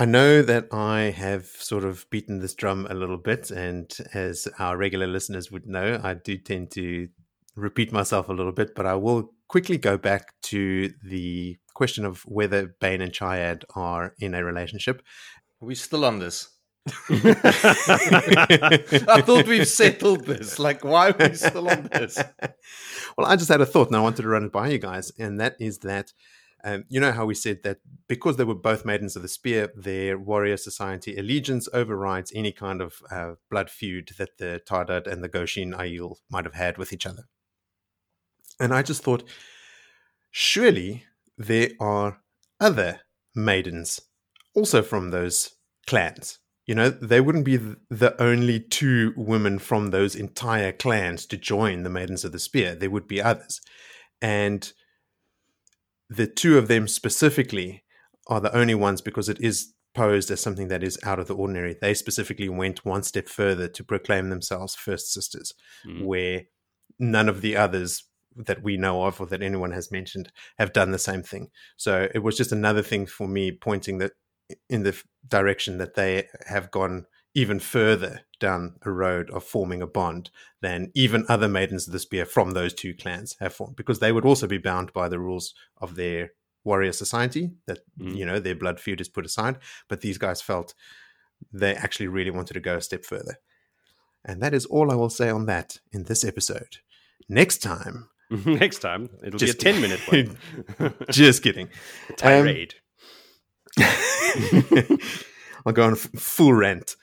I 0.00 0.06
know 0.06 0.40
that 0.40 0.72
I 0.72 1.14
have 1.14 1.44
sort 1.44 1.84
of 1.84 2.08
beaten 2.08 2.38
this 2.38 2.54
drum 2.54 2.86
a 2.88 2.94
little 2.94 3.18
bit, 3.18 3.50
and 3.50 3.94
as 4.14 4.48
our 4.58 4.78
regular 4.78 5.06
listeners 5.06 5.52
would 5.52 5.66
know, 5.66 6.00
I 6.02 6.14
do 6.14 6.38
tend 6.38 6.70
to 6.70 7.08
repeat 7.54 7.92
myself 7.92 8.30
a 8.30 8.32
little 8.32 8.52
bit, 8.52 8.74
but 8.74 8.86
I 8.86 8.94
will 8.94 9.34
quickly 9.46 9.76
go 9.76 9.98
back 9.98 10.32
to 10.44 10.90
the 11.04 11.58
question 11.74 12.06
of 12.06 12.22
whether 12.22 12.74
Bain 12.80 13.02
and 13.02 13.12
Chiad 13.12 13.64
are 13.76 14.14
in 14.18 14.34
a 14.34 14.42
relationship. 14.42 15.02
Are 15.60 15.66
we 15.66 15.74
still 15.74 16.06
on 16.06 16.18
this? 16.18 16.48
I 17.10 17.22
thought 19.22 19.46
we've 19.46 19.68
settled 19.68 20.24
this. 20.24 20.58
Like, 20.58 20.82
why 20.82 21.10
are 21.10 21.16
we 21.18 21.34
still 21.34 21.68
on 21.68 21.90
this? 21.92 22.16
well, 23.18 23.26
I 23.26 23.36
just 23.36 23.50
had 23.50 23.60
a 23.60 23.66
thought 23.66 23.88
and 23.88 23.96
I 23.96 24.00
wanted 24.00 24.22
to 24.22 24.28
run 24.28 24.44
it 24.44 24.52
by 24.52 24.68
you 24.68 24.78
guys, 24.78 25.12
and 25.18 25.38
that 25.40 25.56
is 25.60 25.80
that 25.80 26.14
um, 26.64 26.84
you 26.88 27.00
know 27.00 27.12
how 27.12 27.24
we 27.26 27.34
said 27.34 27.62
that 27.62 27.78
because 28.08 28.36
they 28.36 28.44
were 28.44 28.54
both 28.54 28.84
maidens 28.84 29.16
of 29.16 29.22
the 29.22 29.28
spear, 29.28 29.70
their 29.76 30.18
warrior 30.18 30.56
society 30.56 31.16
allegiance 31.16 31.68
overrides 31.72 32.32
any 32.34 32.52
kind 32.52 32.80
of 32.80 33.02
uh, 33.10 33.32
blood 33.50 33.70
feud 33.70 34.10
that 34.18 34.38
the 34.38 34.60
Taardad 34.68 35.06
and 35.06 35.22
the 35.22 35.28
Goshien 35.28 35.74
Aiel 35.74 36.16
might 36.30 36.44
have 36.44 36.54
had 36.54 36.78
with 36.78 36.92
each 36.92 37.06
other. 37.06 37.24
And 38.58 38.74
I 38.74 38.82
just 38.82 39.02
thought, 39.02 39.24
surely 40.30 41.04
there 41.38 41.70
are 41.80 42.20
other 42.60 43.00
maidens 43.34 44.00
also 44.54 44.82
from 44.82 45.10
those 45.10 45.52
clans. 45.86 46.38
You 46.66 46.74
know, 46.74 46.90
they 46.90 47.20
wouldn't 47.20 47.46
be 47.46 47.56
the 47.56 48.14
only 48.20 48.60
two 48.60 49.12
women 49.16 49.58
from 49.58 49.88
those 49.88 50.14
entire 50.14 50.72
clans 50.72 51.26
to 51.26 51.36
join 51.36 51.82
the 51.82 51.90
Maidens 51.90 52.24
of 52.24 52.32
the 52.32 52.38
Spear. 52.38 52.76
There 52.76 52.90
would 52.90 53.08
be 53.08 53.20
others. 53.20 53.60
And 54.22 54.72
the 56.10 56.26
two 56.26 56.58
of 56.58 56.68
them 56.68 56.86
specifically 56.88 57.84
are 58.26 58.40
the 58.40 58.54
only 58.54 58.74
ones 58.74 59.00
because 59.00 59.28
it 59.28 59.40
is 59.40 59.72
posed 59.94 60.30
as 60.30 60.40
something 60.40 60.68
that 60.68 60.82
is 60.82 60.98
out 61.04 61.18
of 61.18 61.26
the 61.28 61.34
ordinary. 61.34 61.76
They 61.80 61.94
specifically 61.94 62.48
went 62.48 62.84
one 62.84 63.02
step 63.02 63.28
further 63.28 63.68
to 63.68 63.84
proclaim 63.84 64.28
themselves 64.28 64.74
First 64.74 65.12
Sisters, 65.12 65.54
Mm. 65.86 66.04
where 66.04 66.42
none 66.98 67.28
of 67.28 67.40
the 67.40 67.56
others 67.56 68.04
that 68.36 68.62
we 68.62 68.76
know 68.76 69.04
of 69.04 69.20
or 69.20 69.26
that 69.26 69.42
anyone 69.42 69.72
has 69.72 69.90
mentioned 69.90 70.30
have 70.58 70.72
done 70.72 70.90
the 70.90 70.98
same 70.98 71.22
thing. 71.22 71.48
So 71.76 72.08
it 72.14 72.20
was 72.20 72.36
just 72.36 72.52
another 72.52 72.82
thing 72.82 73.06
for 73.06 73.26
me 73.26 73.52
pointing 73.52 73.98
that 73.98 74.12
in 74.68 74.82
the 74.82 75.00
direction 75.26 75.78
that 75.78 75.94
they 75.94 76.28
have 76.46 76.70
gone 76.70 77.06
even 77.34 77.60
further 77.60 78.22
down 78.40 78.74
a 78.82 78.90
road 78.90 79.30
of 79.30 79.44
forming 79.44 79.82
a 79.82 79.86
bond 79.86 80.30
than 80.60 80.90
even 80.94 81.24
other 81.28 81.48
maidens 81.48 81.86
of 81.86 81.92
the 81.92 81.98
spear 81.98 82.24
from 82.24 82.52
those 82.52 82.72
two 82.74 82.94
clans 82.94 83.36
have 83.40 83.52
formed 83.54 83.76
because 83.76 83.98
they 84.00 84.12
would 84.12 84.24
also 84.24 84.46
be 84.46 84.58
bound 84.58 84.92
by 84.92 85.08
the 85.08 85.18
rules 85.18 85.54
of 85.78 85.94
their 85.94 86.32
warrior 86.64 86.92
society 86.92 87.50
that 87.66 87.78
Mm. 87.98 88.16
you 88.16 88.26
know 88.26 88.38
their 88.40 88.54
blood 88.54 88.80
feud 88.80 89.00
is 89.00 89.08
put 89.08 89.24
aside 89.26 89.56
but 89.88 90.00
these 90.00 90.18
guys 90.18 90.42
felt 90.42 90.74
they 91.52 91.74
actually 91.74 92.08
really 92.08 92.30
wanted 92.30 92.54
to 92.54 92.60
go 92.60 92.76
a 92.76 92.80
step 92.82 93.04
further 93.04 93.38
and 94.24 94.42
that 94.42 94.52
is 94.54 94.66
all 94.66 94.90
i 94.90 94.94
will 94.94 95.08
say 95.10 95.30
on 95.30 95.46
that 95.46 95.78
in 95.92 96.04
this 96.04 96.24
episode 96.24 96.78
next 97.28 97.58
time 97.58 98.08
Next 98.46 98.78
time, 98.78 99.10
it'll 99.24 99.40
Just 99.40 99.58
be 99.60 99.68
a 99.68 99.72
10 99.72 99.82
minute 99.82 100.00
one. 100.78 100.94
just 101.10 101.42
kidding 101.42 101.68
Tirade. 102.16 102.74
I'll 105.64 105.72
go 105.72 105.84
on 105.84 105.92
f- 105.92 106.10
full 106.16 106.54
rant. 106.54 106.96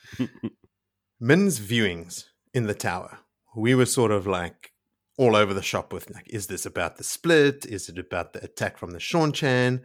Min's 1.20 1.60
viewings 1.60 2.26
in 2.54 2.68
the 2.68 2.74
tower. 2.74 3.20
We 3.56 3.76
were 3.76 3.86
sort 3.86 4.12
of 4.12 4.28
like 4.28 4.72
all 5.18 5.36
over 5.36 5.54
the 5.54 5.62
shop 5.62 5.92
with 5.92 6.10
like, 6.12 6.30
is 6.30 6.48
this 6.48 6.66
about 6.66 6.98
the 6.98 7.04
split? 7.04 7.66
Is 7.66 7.90
it 7.90 7.98
about 7.98 8.34
the 8.34 8.44
attack 8.44 8.78
from 8.78 8.92
the 8.92 9.00
Seanchan? 9.00 9.82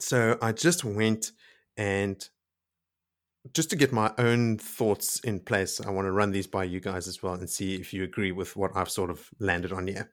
So 0.00 0.36
I 0.42 0.52
just 0.52 0.84
went 0.84 1.32
and 1.76 2.28
just 3.52 3.70
to 3.70 3.76
get 3.76 3.92
my 3.92 4.12
own 4.16 4.58
thoughts 4.58 5.20
in 5.20 5.38
place, 5.38 5.80
I 5.80 5.90
want 5.90 6.06
to 6.06 6.12
run 6.12 6.30
these 6.30 6.46
by 6.46 6.64
you 6.64 6.80
guys 6.80 7.06
as 7.06 7.22
well 7.22 7.34
and 7.34 7.48
see 7.48 7.74
if 7.74 7.92
you 7.92 8.02
agree 8.02 8.32
with 8.32 8.56
what 8.56 8.74
I've 8.74 8.90
sort 8.90 9.10
of 9.10 9.28
landed 9.38 9.72
on 9.72 9.86
here. 9.86 10.10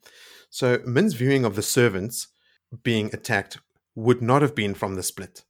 So 0.50 0.80
Min's 0.86 1.14
viewing 1.14 1.46
of 1.46 1.56
the 1.56 1.62
servants 1.62 2.28
being 2.84 3.10
attacked 3.14 3.58
would 3.96 4.22
not 4.22 4.42
have 4.42 4.54
been 4.54 4.74
from 4.74 4.96
the 4.96 5.04
split. 5.04 5.44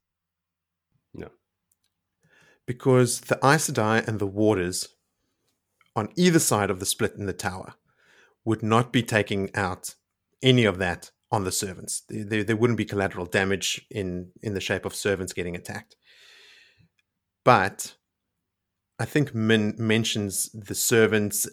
Because 2.66 3.20
the 3.22 3.36
Aes 3.44 3.70
Sedai 3.70 4.06
and 4.06 4.18
the 4.18 4.26
warders 4.26 4.88
on 5.96 6.08
either 6.16 6.38
side 6.38 6.70
of 6.70 6.80
the 6.80 6.86
split 6.86 7.14
in 7.16 7.26
the 7.26 7.32
tower 7.32 7.74
would 8.44 8.62
not 8.62 8.92
be 8.92 9.02
taking 9.02 9.54
out 9.54 9.94
any 10.42 10.64
of 10.64 10.78
that 10.78 11.10
on 11.30 11.44
the 11.44 11.52
servants. 11.52 12.02
There, 12.08 12.44
there, 12.44 12.56
wouldn't 12.56 12.76
be 12.76 12.84
collateral 12.84 13.26
damage 13.26 13.86
in, 13.90 14.30
in 14.42 14.54
the 14.54 14.60
shape 14.60 14.84
of 14.84 14.94
servants 14.94 15.32
getting 15.32 15.56
attacked. 15.56 15.96
But 17.44 17.94
I 18.98 19.04
think 19.04 19.34
Min 19.34 19.74
mentions 19.78 20.50
the 20.52 20.74
servants 20.74 21.48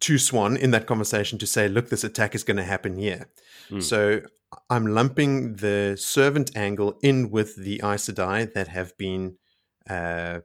to 0.00 0.14
Siuan 0.14 0.58
in 0.58 0.72
that 0.72 0.86
conversation 0.86 1.38
to 1.38 1.46
say, 1.46 1.68
look, 1.68 1.88
this 1.88 2.04
attack 2.04 2.34
is 2.34 2.44
going 2.44 2.56
to 2.56 2.64
happen 2.64 2.98
here. 2.98 3.28
Hmm. 3.68 3.80
So 3.80 4.22
I'm 4.68 4.86
lumping 4.86 5.56
the 5.56 5.96
servant 5.98 6.56
angle 6.56 6.98
in 7.02 7.30
with 7.30 7.56
the 7.56 7.76
Aes 7.76 8.08
Sedai 8.08 8.52
that 8.52 8.68
have 8.68 8.96
been, 8.98 9.36
uh, 9.88 10.40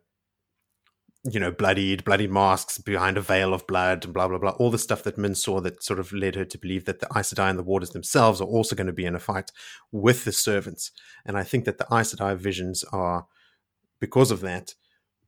you 1.29 1.39
know, 1.39 1.51
bloodied, 1.51 2.05
bloodied 2.05 2.31
masks 2.31 2.77
behind 2.77 3.17
a 3.17 3.21
veil 3.21 3.53
of 3.53 3.67
blood, 3.67 4.05
and 4.05 4.13
blah, 4.13 4.27
blah, 4.27 4.37
blah. 4.37 4.51
All 4.51 4.71
the 4.71 4.77
stuff 4.77 5.03
that 5.03 5.17
Min 5.17 5.35
saw 5.35 5.59
that 5.61 5.83
sort 5.83 5.99
of 5.99 6.13
led 6.13 6.35
her 6.35 6.45
to 6.45 6.57
believe 6.57 6.85
that 6.85 6.99
the 6.99 7.07
Aes 7.17 7.33
Sedai 7.33 7.49
and 7.49 7.59
the 7.59 7.63
warders 7.63 7.89
themselves 7.89 8.39
are 8.39 8.47
also 8.47 8.75
going 8.75 8.87
to 8.87 8.93
be 8.93 9.05
in 9.05 9.15
a 9.15 9.19
fight 9.19 9.51
with 9.91 10.23
the 10.23 10.31
servants. 10.31 10.91
And 11.25 11.37
I 11.37 11.43
think 11.43 11.65
that 11.65 11.79
the 11.79 11.87
Aes 11.91 12.13
Sedai 12.13 12.37
visions 12.37 12.83
are, 12.93 13.27
because 13.99 14.31
of 14.31 14.41
that, 14.41 14.75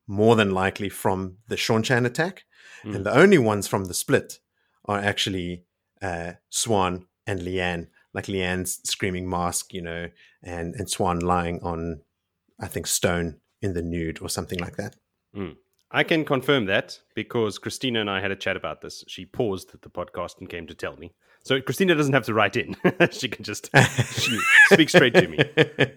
more 0.07 0.35
than 0.35 0.51
likely 0.51 0.89
from 0.89 1.37
the 1.47 1.55
Seanchan 1.55 2.05
attack. 2.05 2.43
Mm. 2.83 2.95
And 2.95 3.05
the 3.05 3.15
only 3.15 3.37
ones 3.37 3.67
from 3.67 3.85
the 3.85 3.93
split 3.93 4.39
are 4.85 4.99
actually 4.99 5.65
uh, 6.01 6.33
Siuan 6.51 7.05
and 7.27 7.43
Leane. 7.43 7.87
Like 8.11 8.27
Leane's 8.27 8.79
screaming 8.89 9.29
mask, 9.29 9.71
you 9.71 9.83
know, 9.83 10.09
and, 10.41 10.73
and 10.75 10.87
Siuan 10.87 11.21
lying 11.21 11.59
on, 11.61 12.01
I 12.59 12.67
think, 12.67 12.87
stone 12.87 13.37
in 13.61 13.73
the 13.73 13.81
nude 13.81 14.21
or 14.21 14.29
something 14.29 14.59
like 14.59 14.77
that. 14.77 14.95
I 15.91 16.03
can 16.03 16.23
confirm 16.23 16.65
that 16.65 16.99
because 17.15 17.57
Christina 17.57 17.99
and 18.01 18.09
I 18.09 18.21
had 18.21 18.31
a 18.31 18.35
chat 18.35 18.55
about 18.55 18.81
this. 18.81 19.03
She 19.07 19.25
paused 19.25 19.71
the 19.81 19.89
podcast 19.89 20.37
and 20.39 20.47
came 20.49 20.67
to 20.67 20.75
tell 20.75 20.95
me. 20.95 21.13
So 21.41 21.59
Christina 21.61 21.95
doesn't 21.95 22.13
have 22.13 22.25
to 22.25 22.33
write 22.33 22.57
in; 22.57 22.75
she 23.11 23.29
can 23.29 23.43
just 23.45 23.69
she 24.11 24.37
speaks 24.67 24.91
straight 24.93 25.13
to 25.15 25.27
me. 25.27 25.39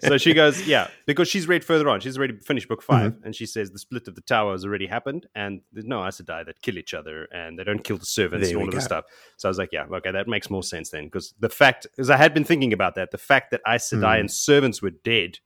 So 0.01 0.17
she 0.17 0.35
goes, 0.35 0.67
"Yeah," 0.67 0.87
because 1.05 1.29
she's 1.29 1.49
read 1.49 1.65
further 1.65 1.89
on. 1.91 2.01
She's 2.01 2.17
already 2.17 2.39
finished 2.39 2.69
book 2.69 2.81
5 2.81 3.13
Mm-hmm. 3.13 3.25
and 3.25 3.35
she 3.35 3.45
says 3.45 3.71
the 3.73 3.79
split 3.81 4.07
of 4.07 4.15
the 4.15 4.21
tower 4.23 4.53
has 4.53 4.65
already 4.65 4.87
happened, 4.87 5.27
and 5.35 5.61
there's 5.73 5.85
no 5.85 6.07
Aes 6.07 6.21
Sedai 6.23 6.47
that 6.47 6.63
kill 6.63 6.79
each 6.79 6.95
other, 6.95 7.25
and 7.35 7.59
they 7.59 7.65
don't 7.65 7.83
kill 7.83 7.99
the 7.99 8.07
servants 8.07 8.49
There 8.49 8.57
and 8.57 8.63
all 8.63 8.69
of 8.69 8.75
this 8.75 8.85
stuff. 8.85 9.05
So 9.37 9.49
I 9.49 9.51
was 9.51 9.59
like, 9.59 9.71
"Yeah, 9.73 9.85
okay, 9.93 10.13
that 10.13 10.29
makes 10.29 10.49
more 10.49 10.63
sense 10.63 10.91
then." 10.91 11.05
Because 11.07 11.35
the 11.41 11.49
fact, 11.51 11.89
because 11.91 12.09
I 12.09 12.17
had 12.17 12.33
been 12.33 12.45
thinking 12.45 12.73
about 12.73 12.95
that, 12.95 13.11
the 13.11 13.19
fact 13.19 13.51
that 13.51 13.61
Aes 13.67 13.91
Sedai 13.91 14.17
Mm. 14.17 14.21
and 14.21 14.31
servants 14.31 14.81
were 14.81 14.91
dead 14.91 15.39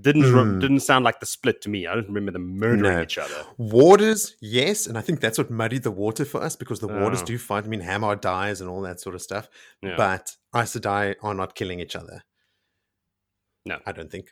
didn't 0.00 0.22
re- 0.22 0.42
Mm. 0.42 0.60
didn't 0.60 0.80
sound 0.80 1.04
like 1.04 1.20
the 1.20 1.26
split 1.26 1.60
to 1.62 1.68
me. 1.68 1.86
I 1.86 1.94
don't 1.94 2.06
remember 2.08 2.32
them 2.32 2.58
murdering 2.58 2.82
No. 2.94 3.02
each 3.02 3.18
other. 3.18 3.44
Warders, 3.58 4.36
yes, 4.40 4.86
and 4.86 4.96
I 4.96 5.00
think 5.00 5.20
that's 5.20 5.38
what 5.38 5.50
muddied 5.50 5.82
the 5.82 5.90
water 5.90 6.24
for 6.24 6.42
us 6.42 6.56
because 6.56 6.80
the 6.80 6.88
warders 6.88 7.22
Oh. 7.22 7.26
do 7.26 7.38
fight. 7.38 7.64
I 7.64 7.68
mean, 7.68 7.82
Hammar 7.82 8.16
dies 8.20 8.60
and 8.60 8.68
all 8.70 8.82
that 8.82 9.00
sort 9.00 9.14
of 9.14 9.22
stuff, 9.22 9.48
Yeah. 9.82 9.96
but 9.96 10.36
Aes 10.54 10.74
Sedai 10.76 11.14
are 11.22 11.34
not 11.34 11.54
killing 11.54 11.80
each 11.80 11.96
other. 11.96 12.24
No. 13.66 13.80
I 13.86 13.92
don't 13.92 14.10
think. 14.10 14.30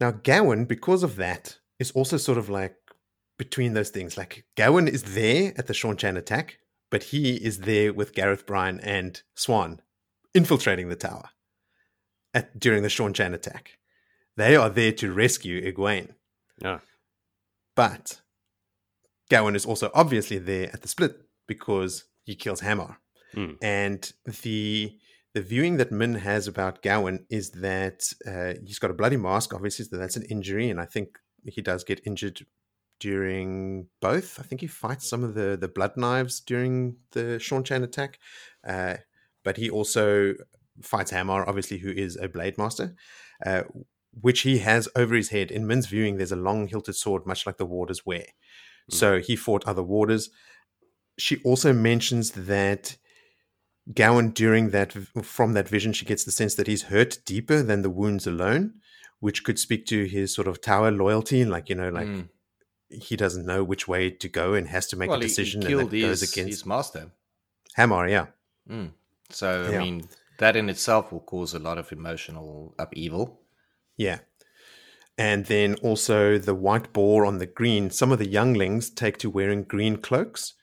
Now, 0.00 0.10
Gawyn, 0.12 0.66
because 0.66 1.02
of 1.02 1.16
that, 1.16 1.58
is 1.78 1.90
also 1.92 2.16
sort 2.16 2.38
of 2.38 2.48
like 2.48 2.76
between 3.38 3.74
those 3.74 3.90
things. 3.90 4.16
Like 4.16 4.44
Gawyn 4.56 4.88
is 4.88 5.02
there 5.14 5.52
at 5.56 5.66
the 5.66 5.72
Seanchan 5.74 6.16
attack, 6.16 6.58
but 6.90 7.04
he 7.04 7.34
is 7.36 7.58
there 7.60 7.92
with 7.92 8.14
Gareth 8.14 8.46
Bryne 8.46 8.80
and 8.80 9.22
Siuan 9.36 9.80
infiltrating 10.34 10.88
the 10.88 10.96
tower 10.96 11.30
at 12.34 12.58
during 12.58 12.82
the 12.82 12.88
Seanchan 12.88 13.32
attack. 13.34 13.78
They 14.36 14.56
are 14.56 14.70
there 14.70 14.92
to 14.92 15.12
rescue 15.12 15.60
Egwene. 15.62 16.14
Yeah. 16.62 16.78
But 17.74 18.20
Gawyn 19.30 19.56
is 19.56 19.66
also 19.66 19.90
obviously 19.94 20.38
there 20.38 20.70
at 20.72 20.82
the 20.82 20.88
split 20.88 21.16
because 21.46 22.04
he 22.24 22.34
kills 22.34 22.60
Hammar. 22.60 22.96
Mm. 23.34 23.56
And 23.62 24.12
the 24.42 24.96
the 25.34 25.40
viewing 25.40 25.78
that 25.78 25.90
Min 25.90 26.14
has 26.14 26.46
about 26.46 26.82
Gawyn 26.82 27.24
is 27.30 27.52
that 27.52 28.12
uh, 28.26 28.60
he's 28.66 28.78
got 28.78 28.90
a 28.90 28.94
bloody 28.94 29.16
mask, 29.16 29.54
obviously, 29.54 29.86
so 29.86 29.96
that's 29.96 30.16
an 30.16 30.24
injury, 30.24 30.68
and 30.68 30.78
I 30.78 30.84
think 30.84 31.18
he 31.44 31.62
does 31.62 31.84
get 31.84 32.06
injured 32.06 32.44
during 33.00 33.88
both. 34.00 34.38
I 34.38 34.42
think 34.42 34.60
he 34.60 34.66
fights 34.66 35.08
some 35.08 35.24
of 35.24 35.34
the 35.34 35.56
the 35.58 35.68
blood 35.68 35.96
knives 35.96 36.40
during 36.40 36.96
the 37.12 37.40
Seanchan 37.40 37.82
attack, 37.82 38.18
uh, 38.66 38.96
but 39.42 39.56
he 39.56 39.70
also 39.70 40.34
fights 40.82 41.10
Hammar, 41.10 41.48
obviously, 41.48 41.78
who 41.78 41.90
is 41.90 42.16
a 42.16 42.28
blade 42.28 42.58
master, 42.58 42.94
uh, 43.46 43.62
which 44.20 44.40
he 44.42 44.58
has 44.58 44.88
over 44.94 45.14
his 45.14 45.30
head. 45.30 45.50
In 45.50 45.66
Min's 45.66 45.86
viewing, 45.86 46.16
there's 46.16 46.32
a 46.32 46.36
long 46.36 46.68
hilted 46.68 46.96
sword, 46.96 47.26
much 47.26 47.46
like 47.46 47.56
the 47.56 47.66
warders 47.66 48.04
wear. 48.04 48.26
Mm. 48.90 48.94
So 48.94 49.20
he 49.20 49.36
fought 49.36 49.66
other 49.66 49.82
warders. 49.82 50.30
She 51.18 51.42
also 51.44 51.72
mentions 51.72 52.32
that 52.32 52.96
Gawyn, 53.92 54.32
during 54.34 54.70
that 54.70 54.92
from 54.92 55.54
that 55.54 55.68
vision, 55.68 55.92
she 55.92 56.04
gets 56.04 56.24
the 56.24 56.30
sense 56.30 56.54
that 56.54 56.66
he's 56.66 56.84
hurt 56.84 57.18
deeper 57.24 57.62
than 57.62 57.82
the 57.82 57.90
wounds 57.90 58.26
alone, 58.26 58.74
which 59.20 59.42
could 59.44 59.58
speak 59.58 59.86
to 59.86 60.04
his 60.04 60.34
sort 60.34 60.46
of 60.46 60.60
tower 60.60 60.90
loyalty, 60.90 61.40
and 61.40 61.50
like 61.50 61.68
you 61.68 61.74
know, 61.74 61.88
like 61.90 62.06
Mm. 62.06 62.28
he 62.90 63.16
doesn't 63.16 63.46
know 63.46 63.64
which 63.64 63.88
way 63.88 64.10
to 64.10 64.28
go 64.28 64.54
and 64.54 64.68
has 64.68 64.86
to 64.88 64.96
make 64.96 65.08
well, 65.08 65.18
a 65.18 65.22
decision, 65.22 65.62
he, 65.62 65.66
and 65.66 65.76
killed 65.78 65.90
that 65.90 66.00
goes 66.00 66.22
against 66.22 66.50
his 66.50 66.66
master. 66.66 67.10
Hammar. 67.76 68.08
Yeah, 68.08 68.26
Mm. 68.70 68.92
So, 69.30 69.68
Yeah. 69.70 69.78
I 69.80 69.84
mean, 69.84 70.08
that 70.38 70.56
in 70.56 70.68
itself 70.68 71.10
will 71.10 71.20
cause 71.20 71.54
a 71.54 71.58
lot 71.58 71.78
of 71.78 71.90
emotional 71.90 72.74
upheaval. 72.78 73.40
Yeah. 73.96 74.20
And 75.18 75.46
then 75.46 75.74
also 75.82 76.38
the 76.38 76.54
white 76.54 76.92
boar 76.92 77.24
on 77.26 77.38
the 77.38 77.46
green. 77.46 77.90
Some 77.90 78.12
of 78.12 78.18
the 78.18 78.28
younglings 78.28 78.90
take 78.90 79.18
to 79.18 79.30
wearing 79.30 79.62
green 79.64 79.96
cloaks 79.96 80.54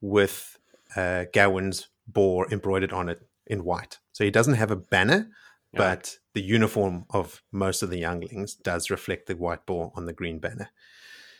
with 0.00 0.58
uh, 0.94 1.24
Gawyn's 1.34 1.88
boar 2.06 2.46
embroidered 2.50 2.92
on 2.92 3.08
it 3.08 3.26
in 3.46 3.64
white. 3.64 3.98
So 4.12 4.24
he 4.24 4.30
doesn't 4.30 4.54
have 4.54 4.70
a 4.70 4.76
banner, 4.76 5.28
Yeah. 5.72 5.78
but 5.78 6.18
the 6.34 6.42
uniform 6.42 7.04
of 7.10 7.42
most 7.50 7.82
of 7.82 7.90
the 7.90 7.98
younglings 7.98 8.54
does 8.54 8.90
reflect 8.90 9.26
the 9.26 9.36
white 9.36 9.66
boar 9.66 9.92
on 9.96 10.06
the 10.06 10.12
green 10.12 10.38
banner. 10.38 10.70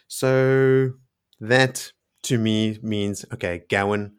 So 0.09 0.93
that 1.41 1.93
to 2.25 2.39
me 2.39 2.79
means 2.83 3.25
okay, 3.33 3.63
Gawyn, 3.69 4.13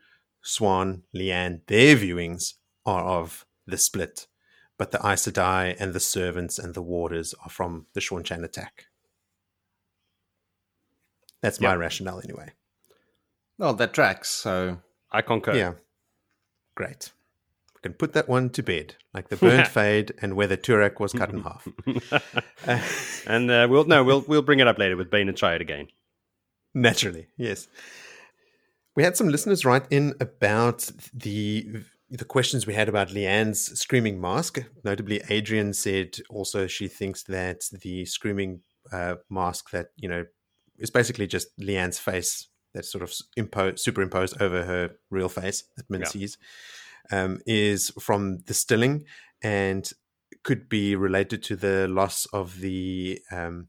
Siuan, 0.43 1.01
Leane, 1.13 1.61
their 1.67 1.95
viewings 1.95 2.53
are 2.85 3.03
of 3.03 3.45
the 3.65 3.77
split, 3.77 4.27
but 4.77 4.91
the 4.91 4.99
Aes 4.99 5.27
Sedai 5.27 5.75
and 5.79 5.93
the 5.93 5.99
servants 5.99 6.59
and 6.59 6.73
the 6.73 6.81
warders 6.81 7.33
are 7.43 7.49
from 7.49 7.87
the 7.93 7.99
Seanchan 7.99 8.43
attack. 8.43 8.85
That's 11.41 11.59
my 11.59 11.69
Yeah. 11.69 11.75
rationale 11.75 12.21
anyway. 12.23 12.53
Well, 13.57 13.73
that 13.75 13.93
tracks. 13.93 14.29
So, 14.29 14.81
I 15.11 15.21
concur. 15.21 15.55
Yeah. 15.55 15.73
Great. 16.75 17.11
We 17.75 17.81
can 17.81 17.93
put 17.93 18.13
that 18.13 18.27
one 18.27 18.49
to 18.51 18.63
bed, 18.63 18.95
like 19.13 19.29
the 19.29 19.35
burnt 19.37 19.67
fade 19.67 20.13
and 20.21 20.35
where 20.35 20.47
the 20.47 20.57
Turak 20.57 20.99
was 20.99 21.13
cut 21.13 21.31
in 21.31 21.41
half. 21.43 21.67
Uh, 22.67 22.81
and 23.27 23.49
uh, 23.49 23.67
we'll 23.69 23.85
no, 23.85 24.03
we'll 24.03 24.21
we'll 24.21 24.41
bring 24.41 24.59
it 24.59 24.67
up 24.67 24.77
later 24.77 24.97
with 24.97 25.09
Bain 25.09 25.27
and 25.27 25.37
try 25.37 25.55
it 25.55 25.61
again. 25.61 25.87
Naturally, 26.73 27.27
yes. 27.37 27.67
We 28.95 29.03
had 29.03 29.15
some 29.15 29.29
listeners 29.29 29.63
write 29.63 29.85
in 29.91 30.15
about 30.19 30.89
the 31.13 31.83
the 32.09 32.25
questions 32.25 32.65
we 32.65 32.73
had 32.73 32.89
about 32.89 33.11
Leane's 33.11 33.77
screaming 33.79 34.19
mask. 34.21 34.59
Notably, 34.83 35.21
Adrian 35.29 35.73
said 35.73 36.17
also 36.29 36.67
she 36.67 36.87
thinks 36.87 37.23
that 37.23 37.65
the 37.81 38.05
screaming 38.05 38.61
uh, 38.91 39.15
mask 39.29 39.71
that 39.71 39.87
you 39.97 40.07
know 40.07 40.25
is 40.77 40.89
basically 40.89 41.27
just 41.27 41.47
Leane's 41.57 41.99
face 41.99 42.47
that's 42.73 42.91
sort 42.91 43.03
of 43.03 43.11
impo- 43.37 43.77
superimposed 43.79 44.41
over 44.41 44.63
her 44.63 44.91
real 45.09 45.29
face 45.29 45.63
that 45.75 45.89
Min 45.89 46.01
Yeah. 46.01 46.07
sees 46.07 46.37
um, 47.11 47.39
is 47.45 47.91
from 47.99 48.39
the 48.45 48.53
stilling 48.53 49.05
and 49.41 49.89
could 50.43 50.69
be 50.69 50.95
related 50.95 51.41
to 51.43 51.55
the 51.55 51.87
loss 51.87 52.25
of 52.27 52.59
the 52.59 53.19
um, 53.31 53.67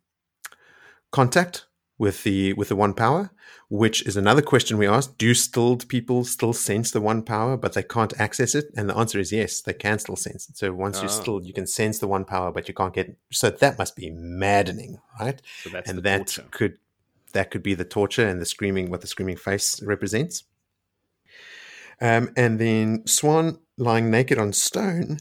contact 1.13 1.67
with 1.99 2.23
the 2.23 2.53
with 2.55 2.69
the 2.69 2.77
one 2.77 2.95
power, 2.95 3.31
which 3.69 4.03
is 4.07 4.17
another 4.17 4.43
question 4.43 4.79
we 4.79 4.87
asked. 4.87 5.19
Do 5.19 5.35
stilled 5.35 5.89
people 5.89 6.25
still 6.25 6.53
sense 6.53 6.91
the 6.91 7.01
one 7.01 7.23
power, 7.23 7.57
but 7.57 7.73
they 7.75 7.83
can't 7.83 8.19
access 8.21 8.55
it? 8.55 8.67
And 8.77 8.89
the 8.89 8.97
answer 8.97 9.19
is 9.19 9.33
yes, 9.33 9.61
they 9.61 9.75
can 9.75 9.99
still 9.99 10.17
sense 10.17 10.49
it. 10.49 10.57
So 10.57 10.73
once 10.73 10.99
you're 11.01 11.11
Ah. 11.11 11.21
stilled, 11.23 11.45
you 11.45 11.53
can 11.53 11.67
sense 11.67 11.99
the 11.99 12.07
one 12.09 12.25
power, 12.25 12.53
but 12.53 12.69
you 12.69 12.75
can't 12.75 12.95
get. 12.95 13.17
So 13.33 13.51
that 13.51 13.79
must 13.79 13.97
be 13.97 14.11
maddening, 14.11 14.99
right? 15.21 15.43
So 15.65 15.71
that's 15.71 15.91
and 15.91 16.03
that 16.05 16.19
torture. 16.29 16.45
could 16.51 16.79
that 17.33 17.51
could 17.51 17.63
be 17.63 17.75
the 17.75 17.85
torture 17.85 18.27
and 18.27 18.41
the 18.41 18.47
screaming, 18.47 18.91
what 18.91 19.01
the 19.03 19.07
screaming 19.07 19.37
face 19.37 19.83
represents. 19.83 20.45
Um, 22.01 22.31
and 22.37 22.59
then 22.61 23.01
Siuan 23.05 23.59
lying 23.77 24.11
naked 24.11 24.39
on 24.39 24.53
stone. 24.53 25.19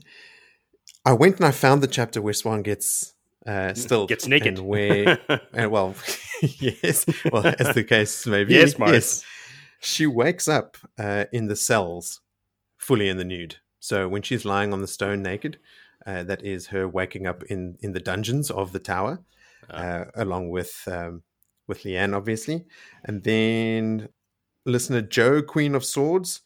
I 1.05 1.13
went 1.13 1.37
and 1.37 1.45
I 1.45 1.51
found 1.51 1.81
the 1.81 1.87
chapter 1.87 2.21
where 2.21 2.33
Siuan 2.33 2.63
gets 2.63 3.13
uh, 3.47 3.73
still 3.73 4.05
Gets 4.07 4.27
naked. 4.27 4.59
and 4.59 5.71
well, 5.71 5.95
yes, 6.41 7.05
well, 7.31 7.47
as 7.59 7.73
the 7.73 7.83
case 7.87 8.25
may 8.27 8.43
be, 8.43 8.53
Yes, 8.53 8.77
Morris. 8.77 9.23
she 9.79 10.05
wakes 10.05 10.47
up 10.47 10.77
uh, 10.99 11.25
in 11.31 11.47
the 11.47 11.55
cells, 11.55 12.21
fully 12.77 13.07
in 13.09 13.17
the 13.17 13.23
nude. 13.23 13.55
So 13.79 14.07
when 14.09 14.21
she's 14.21 14.43
lying 14.45 14.73
on 14.73 14.81
the 14.81 14.87
stone 14.87 15.21
naked, 15.23 15.57
uh, 16.05 16.23
that 16.23 16.43
is 16.43 16.67
her 16.67 16.87
waking 16.87 17.25
up 17.27 17.43
in 17.43 17.77
in 17.81 17.93
the 17.93 17.99
dungeons 17.99 18.51
of 18.51 18.71
the 18.73 18.79
tower, 18.79 19.19
uh, 19.69 20.05
along 20.15 20.49
with 20.49 20.83
um, 20.87 21.23
with 21.67 21.83
Leane, 21.85 22.13
obviously, 22.13 22.65
and 23.03 23.23
then 23.23 24.09
listener 24.65 25.01
Joe, 25.01 25.41
Queen 25.41 25.75
of 25.75 25.83
Swords, 25.85 26.41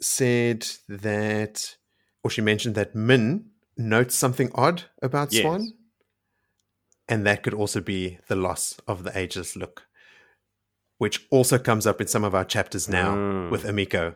said 0.00 0.66
that, 0.88 1.76
or 2.22 2.30
she 2.30 2.40
mentioned 2.42 2.74
that 2.74 2.94
Min 2.94 3.46
notes 3.76 4.14
something 4.14 4.50
odd 4.54 4.82
about 5.02 5.32
Yes. 5.32 5.44
Siuan, 5.44 5.68
and 7.08 7.26
that 7.26 7.42
could 7.42 7.54
also 7.54 7.80
be 7.80 8.18
the 8.28 8.36
loss 8.36 8.78
of 8.86 9.04
the 9.04 9.16
ageless 9.18 9.56
look, 9.56 9.86
which 10.98 11.26
also 11.30 11.58
comes 11.58 11.86
up 11.86 12.00
in 12.00 12.06
some 12.06 12.24
of 12.24 12.34
our 12.34 12.44
chapters 12.44 12.88
now 12.88 13.14
Mm. 13.14 13.50
with 13.50 13.64
Amico. 13.64 14.14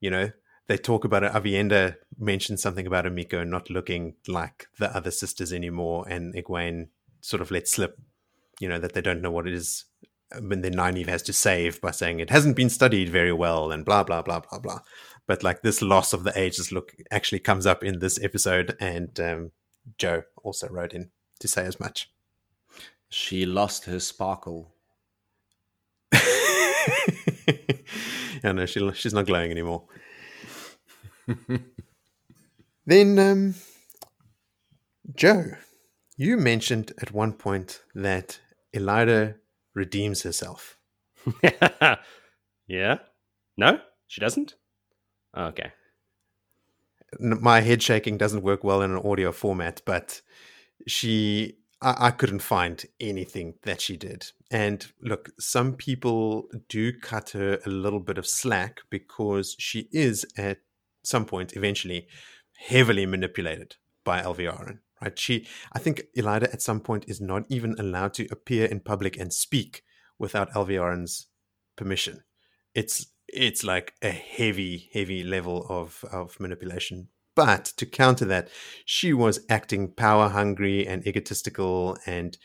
You 0.00 0.10
know, 0.10 0.32
they 0.66 0.76
talk 0.76 1.04
about 1.04 1.22
it. 1.24 1.32
Aviendha 1.32 1.96
mentioned 2.18 2.60
something 2.60 2.86
about 2.86 3.06
Amico 3.06 3.44
not 3.44 3.70
looking 3.70 4.14
like 4.26 4.68
the 4.78 4.94
other 4.96 5.10
sisters 5.10 5.52
anymore, 5.52 6.06
and 6.08 6.34
Egwene 6.34 6.88
sort 7.20 7.42
of 7.42 7.50
let 7.50 7.68
slip, 7.68 7.98
you 8.60 8.68
know, 8.68 8.78
that 8.78 8.94
they 8.94 9.00
don't 9.02 9.20
know 9.22 9.30
what 9.30 9.46
it 9.46 9.54
is. 9.54 9.84
When 10.40 10.62
then 10.62 10.74
Nynaeve 10.74 11.08
has 11.08 11.22
to 11.24 11.32
save 11.34 11.78
by 11.82 11.90
saying 11.90 12.18
it 12.20 12.30
hasn't 12.30 12.56
been 12.56 12.70
studied 12.70 13.10
very 13.10 13.34
well, 13.34 13.70
and 13.70 13.84
blah 13.84 14.02
blah 14.02 14.22
blah 14.22 14.40
blah 14.40 14.58
blah. 14.60 14.80
But 15.26 15.42
like 15.42 15.60
this 15.62 15.82
loss 15.82 16.12
of 16.14 16.24
the 16.24 16.36
ages 16.38 16.72
look 16.72 16.94
actually 17.10 17.40
comes 17.40 17.66
up 17.66 17.84
in 17.84 17.98
this 17.98 18.18
episode, 18.22 18.74
and 18.80 19.18
um, 19.20 19.50
Joe 19.98 20.22
also 20.42 20.68
wrote 20.68 20.94
in 20.94 21.10
to 21.40 21.48
say 21.48 21.64
as 21.66 21.78
much. 21.78 22.10
She 23.12 23.44
lost 23.44 23.84
her 23.84 24.00
sparkle. 24.00 24.72
yeah, 26.12 28.52
no, 28.52 28.64
she, 28.64 28.90
she's 28.94 29.12
not 29.12 29.26
glowing 29.26 29.50
anymore. 29.50 29.84
then, 32.86 33.18
um, 33.18 33.54
Joe, 35.14 35.44
you 36.16 36.38
mentioned 36.38 36.92
at 37.02 37.12
one 37.12 37.34
point 37.34 37.82
that 37.94 38.40
Elaida 38.74 39.34
redeems 39.74 40.22
herself. 40.22 40.78
yeah. 42.66 42.98
No, 43.58 43.78
she 44.06 44.22
doesn't. 44.22 44.54
Okay. 45.36 45.70
My 47.20 47.60
head 47.60 47.82
shaking 47.82 48.16
doesn't 48.16 48.42
work 48.42 48.64
well 48.64 48.80
in 48.80 48.90
an 48.90 49.02
audio 49.04 49.32
format, 49.32 49.82
but 49.84 50.22
she, 50.86 51.58
I, 51.82 52.06
I 52.06 52.10
couldn't 52.12 52.40
find 52.40 52.84
anything 53.00 53.54
that 53.62 53.80
she 53.80 53.96
did. 53.96 54.30
And 54.50 54.86
look, 55.02 55.30
some 55.38 55.74
people 55.74 56.48
do 56.68 56.92
cut 56.92 57.30
her 57.30 57.58
a 57.66 57.68
little 57.68 58.00
bit 58.00 58.18
of 58.18 58.26
slack 58.26 58.80
because 58.90 59.56
she 59.58 59.88
is 59.92 60.24
at 60.36 60.58
some 61.04 61.24
point 61.24 61.56
eventually 61.56 62.06
heavily 62.56 63.06
manipulated 63.06 63.76
by 64.04 64.22
Alviarin. 64.22 64.78
Right? 65.00 65.18
She, 65.18 65.46
I 65.72 65.78
think 65.78 66.04
Elaida 66.16 66.52
at 66.52 66.62
some 66.62 66.80
point 66.80 67.06
is 67.08 67.20
not 67.20 67.44
even 67.48 67.74
allowed 67.78 68.14
to 68.14 68.28
appear 68.30 68.66
in 68.66 68.80
public 68.80 69.18
and 69.18 69.32
speak 69.32 69.82
without 70.18 70.52
Alviarin's 70.52 71.26
permission. 71.76 72.22
It's 72.74 73.06
it's 73.28 73.64
like 73.64 73.94
a 74.02 74.10
heavy, 74.10 74.90
heavy 74.92 75.24
level 75.24 75.66
of 75.68 76.04
of 76.12 76.38
manipulation. 76.38 77.08
But 77.34 77.64
to 77.76 77.86
counter 77.86 78.24
that, 78.26 78.48
she 78.84 79.12
was 79.12 79.44
acting 79.48 79.92
power 79.92 80.28
hungry 80.28 80.86
and 80.86 81.06
egotistical 81.06 81.96
and 82.06 82.36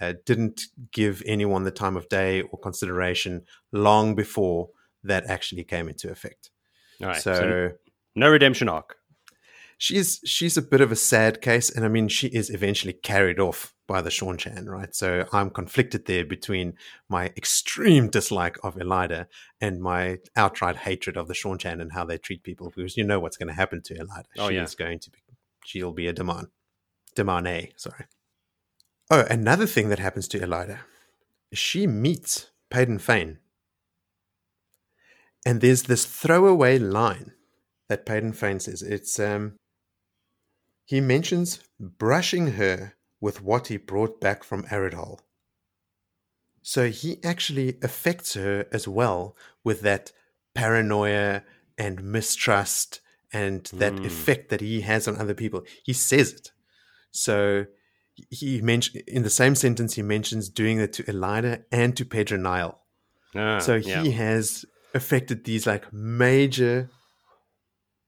uh, 0.00 0.14
didn't 0.24 0.62
give 0.92 1.22
anyone 1.26 1.64
the 1.64 1.70
time 1.70 1.96
of 1.96 2.08
day 2.08 2.42
or 2.42 2.58
consideration 2.58 3.42
long 3.72 4.14
before 4.14 4.70
that 5.04 5.26
actually 5.26 5.64
came 5.64 5.88
into 5.88 6.10
effect. 6.10 6.50
All 7.02 7.08
right. 7.08 7.16
so, 7.16 7.34
So, 7.34 7.70
no 8.14 8.30
redemption 8.30 8.68
arc. 8.68 8.96
She's 9.82 10.20
she's 10.26 10.58
a 10.58 10.62
bit 10.62 10.82
of 10.82 10.92
a 10.92 10.96
sad 10.96 11.40
case, 11.40 11.70
and 11.70 11.86
I 11.86 11.88
mean 11.88 12.08
she 12.08 12.26
is 12.26 12.50
eventually 12.50 12.92
carried 12.92 13.40
off 13.40 13.74
by 13.88 14.02
the 14.02 14.10
Seanchan, 14.10 14.68
right? 14.68 14.94
So 14.94 15.24
I'm 15.32 15.48
conflicted 15.48 16.04
there 16.04 16.26
between 16.26 16.74
my 17.08 17.32
extreme 17.34 18.10
dislike 18.10 18.58
of 18.62 18.74
Elaida 18.74 19.24
and 19.58 19.80
my 19.80 20.18
outright 20.36 20.76
hatred 20.76 21.16
of 21.16 21.28
the 21.28 21.34
Seanchan 21.34 21.80
and 21.80 21.92
how 21.92 22.04
they 22.04 22.18
treat 22.18 22.42
people, 22.42 22.70
because 22.76 22.98
you 22.98 23.04
know 23.04 23.20
what's 23.20 23.38
going 23.38 23.48
to 23.48 23.54
happen 23.54 23.80
to 23.84 23.94
Elaida. 23.94 24.26
Oh, 24.36 24.50
she 24.50 24.56
yeah. 24.56 24.64
is 24.64 24.74
going 24.74 24.98
to 24.98 25.10
be, 25.10 25.18
she'll 25.64 25.92
be 25.92 26.08
a 26.08 26.12
demand, 26.12 26.48
damane, 27.16 27.72
sorry. 27.76 28.04
Oh, 29.10 29.24
another 29.30 29.66
thing 29.66 29.88
that 29.88 29.98
happens 29.98 30.28
to 30.28 30.40
Elaida, 30.40 30.80
she 31.54 31.86
meets 31.86 32.50
Padan 32.68 32.98
Fain, 32.98 33.38
and 35.46 35.62
there's 35.62 35.84
this 35.84 36.04
throwaway 36.04 36.78
line 36.78 37.32
that 37.88 38.04
Padan 38.04 38.34
Fain 38.34 38.60
says. 38.60 38.82
It's 38.82 39.18
um, 39.18 39.56
he 40.90 41.00
mentions 41.00 41.60
brushing 41.78 42.46
her 42.60 42.94
with 43.20 43.40
what 43.40 43.68
he 43.68 43.76
brought 43.76 44.20
back 44.20 44.42
from 44.42 44.64
Aridhol. 44.64 45.20
So 46.62 46.90
he 46.90 47.22
actually 47.22 47.78
affects 47.80 48.34
her 48.34 48.66
as 48.72 48.88
well 48.88 49.36
with 49.62 49.82
that 49.82 50.10
paranoia 50.52 51.42
and 51.78 52.02
mistrust 52.02 53.00
and 53.32 53.64
that 53.82 53.94
Mm. 53.94 54.04
effect 54.04 54.48
that 54.48 54.60
he 54.60 54.80
has 54.80 55.06
on 55.06 55.16
other 55.16 55.32
people. 55.42 55.62
He 55.84 55.92
says 55.92 56.32
it. 56.32 56.50
So 57.12 57.66
he 58.28 58.60
mentioned 58.60 59.04
in 59.06 59.22
the 59.22 59.30
same 59.30 59.54
sentence 59.54 59.94
he 59.94 60.02
mentions 60.02 60.48
doing 60.48 60.80
it 60.80 60.92
to 60.94 61.04
Elaida 61.04 61.62
and 61.70 61.96
to 61.98 62.04
Pedron 62.04 62.42
Niall. 62.42 62.74
Ah, 63.36 63.60
So 63.60 63.76
yeah. 63.76 64.02
he 64.02 64.10
has 64.10 64.64
affected 64.92 65.44
these 65.44 65.68
like 65.68 65.92
major, 65.92 66.90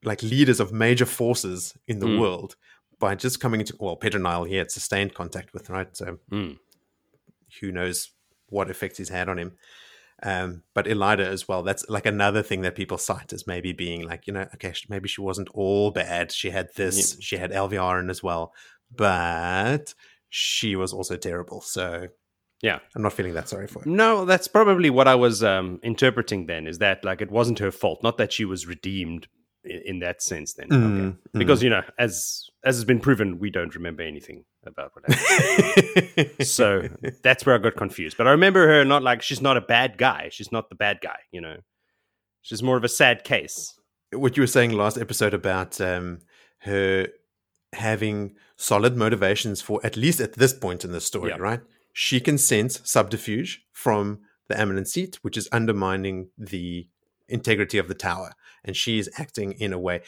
like 0.03 0.21
leaders 0.23 0.59
of 0.59 0.73
major 0.73 1.07
forces 1.07 1.75
in 1.87 2.01
the 2.01 2.07
Mm. 2.09 2.19
world 2.19 2.57
by 3.03 3.17
just 3.17 3.41
coming 3.41 3.61
into 3.61 3.75
well, 3.81 3.97
Pedron 3.97 4.23
Niall 4.23 4.45
he 4.45 4.55
had 4.57 4.71
sustained 4.71 5.13
contact 5.13 5.53
with, 5.53 5.69
right? 5.69 5.95
So 5.97 6.19
Mm. 6.31 6.59
who 7.61 7.73
knows 7.73 8.13
what 8.49 8.71
effects 8.71 8.99
he's 8.99 9.09
had 9.11 9.29
on 9.29 9.39
him. 9.39 9.53
Um, 10.23 10.63
but 10.73 10.87
Elaida 10.87 11.27
as 11.27 11.49
well. 11.49 11.63
That's 11.65 11.85
like 11.89 12.07
another 12.07 12.43
thing 12.45 12.61
that 12.63 12.77
people 12.77 12.97
cite 12.97 13.33
as 13.33 13.45
maybe 13.47 13.73
being 13.73 14.03
like, 14.11 14.27
you 14.29 14.33
know, 14.33 14.47
okay, 14.55 14.73
maybe 14.89 15.09
she 15.09 15.21
wasn't 15.21 15.49
all 15.53 15.91
bad. 15.91 16.31
She 16.31 16.51
had 16.51 16.69
this, 16.77 17.17
she 17.21 17.37
had 17.39 17.51
Alviarin 17.51 18.09
as 18.09 18.23
well, 18.23 18.53
but 18.95 19.95
she 20.31 20.77
was 20.77 20.93
also 20.93 21.17
terrible. 21.17 21.61
So 21.61 22.07
Yeah. 22.63 22.79
I'm 22.95 23.03
not 23.03 23.15
feeling 23.15 23.35
that 23.35 23.49
sorry 23.49 23.67
for 23.67 23.81
her. 23.83 23.91
No, 23.91 24.25
that's 24.25 24.47
probably 24.47 24.91
what 24.91 25.09
I 25.09 25.17
was 25.17 25.43
um, 25.43 25.81
interpreting 25.83 26.47
then 26.47 26.69
is 26.69 26.79
that 26.79 27.05
like 27.05 27.21
it 27.21 27.31
wasn't 27.33 27.59
her 27.59 27.73
fault, 27.73 28.03
not 28.05 28.17
that 28.19 28.33
she 28.33 28.45
was 28.45 28.69
redeemed 28.69 29.27
in, 29.65 30.01
that 30.01 30.23
sense 30.23 30.55
then. 30.55 30.69
Mm, 30.69 30.75
okay. 30.77 31.17
mm. 31.35 31.39
Because, 31.39 31.63
you 31.63 31.71
know, 31.71 31.83
as 31.99 32.49
as 32.65 32.77
has 32.77 32.85
been 32.85 33.01
proven, 33.01 33.39
we 33.39 33.51
don't 33.51 33.75
remember 33.75 34.03
anything 34.03 34.45
about 34.67 34.93
what 34.95 35.05
happened. 35.13 36.31
so 36.47 36.89
that's 37.23 37.45
where 37.47 37.55
I 37.55 37.59
got 37.59 37.77
confused. 37.77 38.17
But 38.17 38.27
I 38.27 38.31
remember 38.31 38.67
her 38.69 38.85
not 38.85 39.03
like 39.03 39.23
she's 39.23 39.41
not 39.43 39.57
a 39.57 39.61
bad 39.61 39.99
guy. 39.99 40.29
She's 40.31 40.53
not 40.53 40.69
the 40.69 40.75
bad 40.77 40.99
guy, 41.03 41.19
you 41.33 41.41
know. 41.41 41.57
She's 42.43 42.63
more 42.63 42.77
of 42.77 42.85
a 42.85 42.89
sad 42.89 43.25
case. 43.25 43.75
what 44.13 44.37
you 44.37 44.43
were 44.43 44.47
saying 44.49 44.73
last 44.73 44.99
episode 44.99 45.35
about 45.35 45.81
um, 45.81 46.19
her 46.61 47.09
having 47.73 48.35
solid 48.57 48.97
motivations 48.97 49.63
for 49.63 49.81
at 49.85 49.97
least 49.97 50.21
at 50.21 50.35
this 50.35 50.53
point 50.53 50.85
in 50.85 50.93
the 50.93 51.01
story, 51.01 51.31
Yeah. 51.31 51.37
right? 51.39 51.61
She 51.93 52.21
can 52.21 52.39
sense 52.39 52.81
subterfuge 52.85 53.65
from 53.73 54.21
the 54.49 54.59
eminent 54.59 54.89
seat, 54.89 55.19
which 55.23 55.37
is 55.37 55.49
undermining 55.53 56.29
the 56.37 56.89
integrity 57.33 57.79
of 57.79 57.89
the 57.89 57.95
tower, 57.95 58.33
and 58.65 58.77
she 58.77 58.99
is 58.99 59.11
acting 59.19 59.53
in 59.53 59.73
a 59.73 59.79
way 59.79 60.03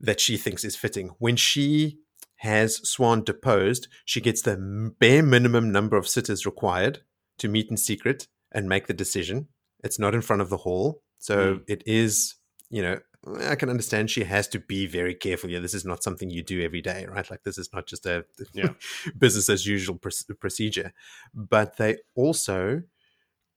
that 0.00 0.20
she 0.20 0.36
thinks 0.36 0.64
is 0.64 0.76
fitting. 0.76 1.10
When 1.18 1.36
she 1.36 1.98
has 2.36 2.80
Siuan 2.80 3.24
deposed, 3.24 3.86
she 4.04 4.20
gets 4.20 4.42
the 4.42 4.56
bare 4.98 5.22
minimum 5.22 5.70
number 5.70 5.96
of 5.96 6.08
sitters 6.08 6.46
required 6.46 7.00
to 7.38 7.48
meet 7.48 7.70
in 7.70 7.76
secret 7.76 8.28
and 8.52 8.68
make 8.68 8.86
the 8.86 8.94
decision. 8.94 9.48
It's 9.84 9.98
not 9.98 10.14
in 10.14 10.22
front 10.22 10.42
of 10.42 10.48
the 10.50 10.56
hall, 10.58 11.02
so 11.18 11.36
Mm. 11.56 11.64
it 11.68 11.82
is. 11.86 12.36
You 12.72 12.82
know, 12.82 13.00
I 13.40 13.56
can 13.56 13.68
understand 13.68 14.10
she 14.10 14.24
has 14.24 14.46
to 14.48 14.60
be 14.60 14.86
very 14.86 15.14
careful. 15.14 15.50
Yeah, 15.50 15.58
this 15.58 15.74
is 15.74 15.84
not 15.84 16.02
something 16.04 16.30
you 16.30 16.42
do 16.42 16.62
every 16.62 16.80
day, 16.80 17.04
right? 17.06 17.28
Like 17.30 17.42
this 17.42 17.58
is 17.58 17.68
not 17.74 17.86
just 17.86 18.06
a 18.06 18.24
Yeah. 18.54 18.74
business 19.18 19.48
as 19.48 19.66
usual 19.66 19.98
pr- 19.98 20.34
procedure. 20.38 20.92
But 21.34 21.76
they 21.76 21.96
also 22.14 22.82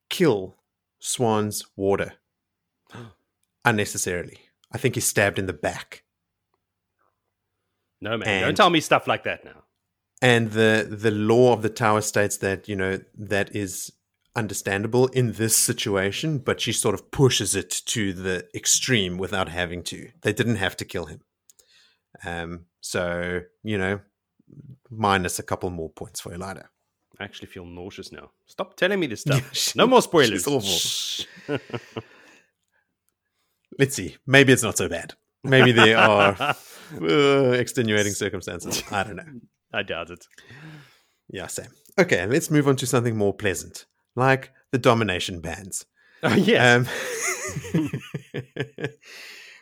kill 0.10 0.58
Siuan's 1.02 1.64
warder 1.76 2.14
unnecessarily. 3.66 4.38
I 4.72 4.78
think 4.78 4.96
he's 4.96 5.08
stabbed 5.08 5.40
in 5.40 5.46
the 5.46 5.54
back. 5.54 6.04
No 8.02 8.18
man, 8.18 8.42
don't 8.42 8.58
tell 8.58 8.70
me 8.70 8.82
stuff 8.82 9.08
like 9.08 9.24
that 9.24 9.46
now. 9.46 9.64
and 10.22 10.52
the 10.52 10.88
the 10.90 11.12
law 11.12 11.54
of 11.54 11.62
the 11.62 11.70
tower 11.70 12.02
states 12.02 12.38
that 12.38 12.68
you 12.68 12.76
know 12.76 13.00
that 13.18 13.56
is 13.56 13.94
understandable 14.36 15.08
in 15.10 15.34
this 15.34 15.56
situation 15.56 16.40
but 16.40 16.60
she 16.60 16.74
sort 16.74 16.96
of 16.96 17.12
pushes 17.12 17.56
it 17.56 17.70
to 17.86 18.12
the 18.14 18.46
extreme 18.56 19.18
without 19.20 19.48
having 19.48 19.84
to 19.84 20.10
they 20.24 20.34
didn't 20.34 20.56
have 20.56 20.76
to 20.76 20.84
kill 20.84 21.06
him 21.06 21.22
um 22.26 22.66
so 22.82 23.42
you 23.64 23.78
know 23.78 24.00
minus 24.90 25.38
a 25.40 25.44
couple 25.44 25.70
more 25.70 25.90
points 25.90 26.20
for 26.20 26.32
elaida 26.32 26.66
I 27.20 27.26
actually 27.26 27.48
feel 27.50 27.64
nauseous 27.66 28.12
now. 28.12 28.32
Stop 28.48 28.76
telling 28.76 29.00
me 29.00 29.06
this 29.06 29.22
stuff. 29.22 29.76
no 29.76 29.86
more 29.86 30.02
spoilers. 30.02 30.48
awful. 30.48 31.26
Let's 33.80 33.96
see 33.96 34.18
maybe 34.26 34.54
it's 34.54 34.64
not 34.64 34.78
so 34.78 34.90
bad 34.90 35.14
maybe 35.44 35.72
there 35.72 35.98
are 36.10 36.56
uh, 37.02 37.52
extenuating 37.52 38.14
circumstances 38.14 38.84
i 38.92 39.04
don't 39.04 39.16
know 39.16 39.26
I 39.74 39.84
doubt 39.84 40.12
it. 40.12 40.26
yeah 41.30 41.48
same 41.48 41.70
okay 42.00 42.26
let's 42.28 42.52
move 42.52 42.68
on 42.68 42.76
to 42.78 42.86
something 42.86 43.18
more 43.18 43.34
pleasant 43.34 43.86
like 44.16 44.52
the 44.72 44.78
domination 44.78 45.42
bands 45.42 45.86
Oh, 46.26 46.36
yes. 46.36 46.88
Um, 47.74 47.90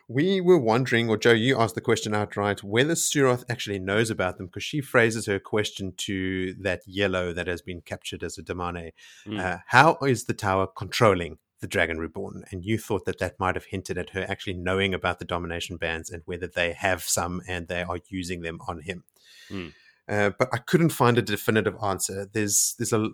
we 0.08 0.39
were 0.39 0.60
wondering, 0.60 1.10
or 1.10 1.17
Joe, 1.17 1.32
you 1.32 1.60
asked 1.60 1.74
the 1.74 1.82
question 1.82 2.13
outright, 2.13 2.63
whether 2.63 2.93
Suroth 2.93 3.43
actually 3.50 3.80
knows 3.80 4.12
about 4.12 4.38
them 4.38 4.45
because 4.45 4.63
she 4.63 4.80
phrases 4.80 5.26
her 5.26 5.39
question 5.39 5.93
to 5.97 6.54
that 6.62 6.82
yellow 6.86 7.34
that 7.34 7.47
has 7.47 7.63
been 7.63 7.82
captured 7.82 8.21
as 8.21 8.38
a 8.38 8.43
Damane. 8.43 8.91
Mm. 9.26 9.39
Uh, 9.39 9.58
how 9.69 9.97
is 10.06 10.26
the 10.26 10.36
tower 10.36 10.67
controlling 10.67 11.39
the 11.62 11.67
Dragon 11.67 11.97
Reborn? 11.97 12.43
And 12.52 12.65
you 12.65 12.78
thought 12.78 13.06
that 13.06 13.19
that 13.19 13.39
might 13.39 13.56
have 13.56 13.65
hinted 13.65 13.97
at 13.97 14.12
her 14.12 14.26
actually 14.28 14.56
knowing 14.56 14.93
about 14.93 15.19
the 15.19 15.26
domination 15.26 15.78
bands 15.78 16.10
and 16.10 16.21
whether 16.26 16.47
they 16.47 16.74
have 16.74 17.04
some 17.04 17.41
and 17.47 17.67
they 17.67 17.84
are 17.84 18.00
using 18.10 18.41
them 18.41 18.60
on 18.67 18.82
him. 18.82 19.04
Mm. 19.50 19.74
Uh, 20.08 20.32
but 20.38 20.50
I 20.52 20.58
couldn't 20.58 20.89
find 20.89 21.17
a 21.17 21.21
definitive 21.21 21.76
answer. 21.82 22.28
There's 22.32 22.76
there's 22.78 22.93
a 22.93 23.10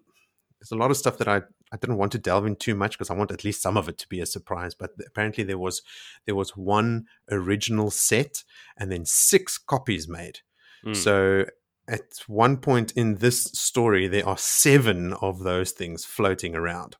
there's 0.59 0.71
a 0.71 0.75
lot 0.75 0.91
of 0.91 0.97
stuff 0.97 1.17
that 1.19 1.27
I, 1.27 1.41
I 1.71 1.77
didn't 1.77 1.97
want 1.97 2.11
to 2.13 2.17
delve 2.17 2.45
in 2.45 2.55
too 2.55 2.73
much 2.73 2.97
because 2.97 3.11
I 3.11 3.13
want 3.13 3.31
at 3.31 3.43
least 3.43 3.61
some 3.61 3.77
of 3.77 3.87
it 3.87 3.97
to 3.99 4.07
be 4.07 4.21
a 4.21 4.25
surprise. 4.25 4.73
But 4.73 4.91
apparently 5.05 5.43
there 5.43 5.57
was 5.57 5.81
there 6.25 6.35
was 6.35 6.57
one 6.57 7.05
original 7.29 7.91
set 7.91 8.43
and 8.77 8.91
then 8.91 9.05
six 9.05 9.57
copies 9.57 10.07
made. 10.07 10.39
Mm. 10.85 10.95
So 10.95 11.45
at 11.87 12.23
one 12.27 12.57
point 12.57 12.91
in 12.93 13.15
this 13.15 13.43
story, 13.43 14.07
there 14.07 14.27
are 14.27 14.37
seven 14.37 15.13
of 15.13 15.43
those 15.43 15.71
things 15.71 16.05
floating 16.05 16.55
around. 16.55 16.97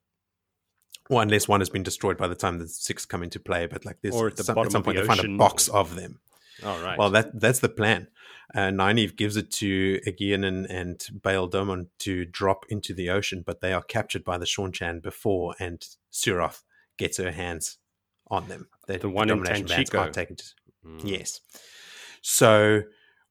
Well, 1.09 1.21
unless 1.21 1.47
one 1.47 1.61
has 1.61 1.69
been 1.69 1.83
destroyed 1.83 2.17
by 2.17 2.27
the 2.27 2.35
time 2.35 2.59
the 2.59 2.67
six 2.67 3.05
come 3.05 3.23
into 3.23 3.39
play, 3.39 3.65
but 3.65 3.85
like 3.85 4.01
this, 4.01 4.13
Or 4.13 4.27
at 4.27 4.35
the 4.35 4.43
some, 4.43 4.55
bottom 4.55 4.67
at 4.67 4.71
some 4.73 4.83
point 4.83 4.97
the 4.97 5.01
they 5.03 5.07
find 5.07 5.19
a 5.19 5.37
box 5.37 5.67
of 5.69 5.95
them. 5.95 6.19
All 6.65 6.79
right. 6.81 6.97
Well, 6.97 7.09
that 7.11 7.39
that's 7.39 7.59
the 7.59 7.69
plan. 7.69 8.07
Uh, 8.53 8.69
Nynaeve 8.69 9.15
gives 9.17 9.35
it 9.35 9.51
to 9.51 9.99
Egeanin 10.07 10.45
and, 10.47 10.65
and 10.67 11.07
Bayle 11.21 11.49
Domon 11.49 11.87
to 11.99 12.25
drop 12.25 12.65
into 12.69 12.93
the 12.93 13.09
ocean, 13.09 13.43
but 13.45 13.61
they 13.61 13.73
are 13.73 13.81
captured 13.81 14.23
by 14.23 14.37
the 14.37 14.45
Seanchan 14.45 15.01
before, 15.01 15.53
and 15.59 15.85
Suroth 16.11 16.63
gets 16.97 17.17
her 17.17 17.31
hands 17.31 17.77
on 18.29 18.47
them. 18.47 18.67
The 18.87 19.09
one 19.09 19.29
in 19.29 19.37
domination 19.37 19.67
bands 19.67 19.89
Tanchico. 19.89 20.03
can't 20.03 20.13
take 20.13 20.31
it. 20.31 20.53
Mm. 20.85 21.01
Yes. 21.03 21.41
So 22.21 22.83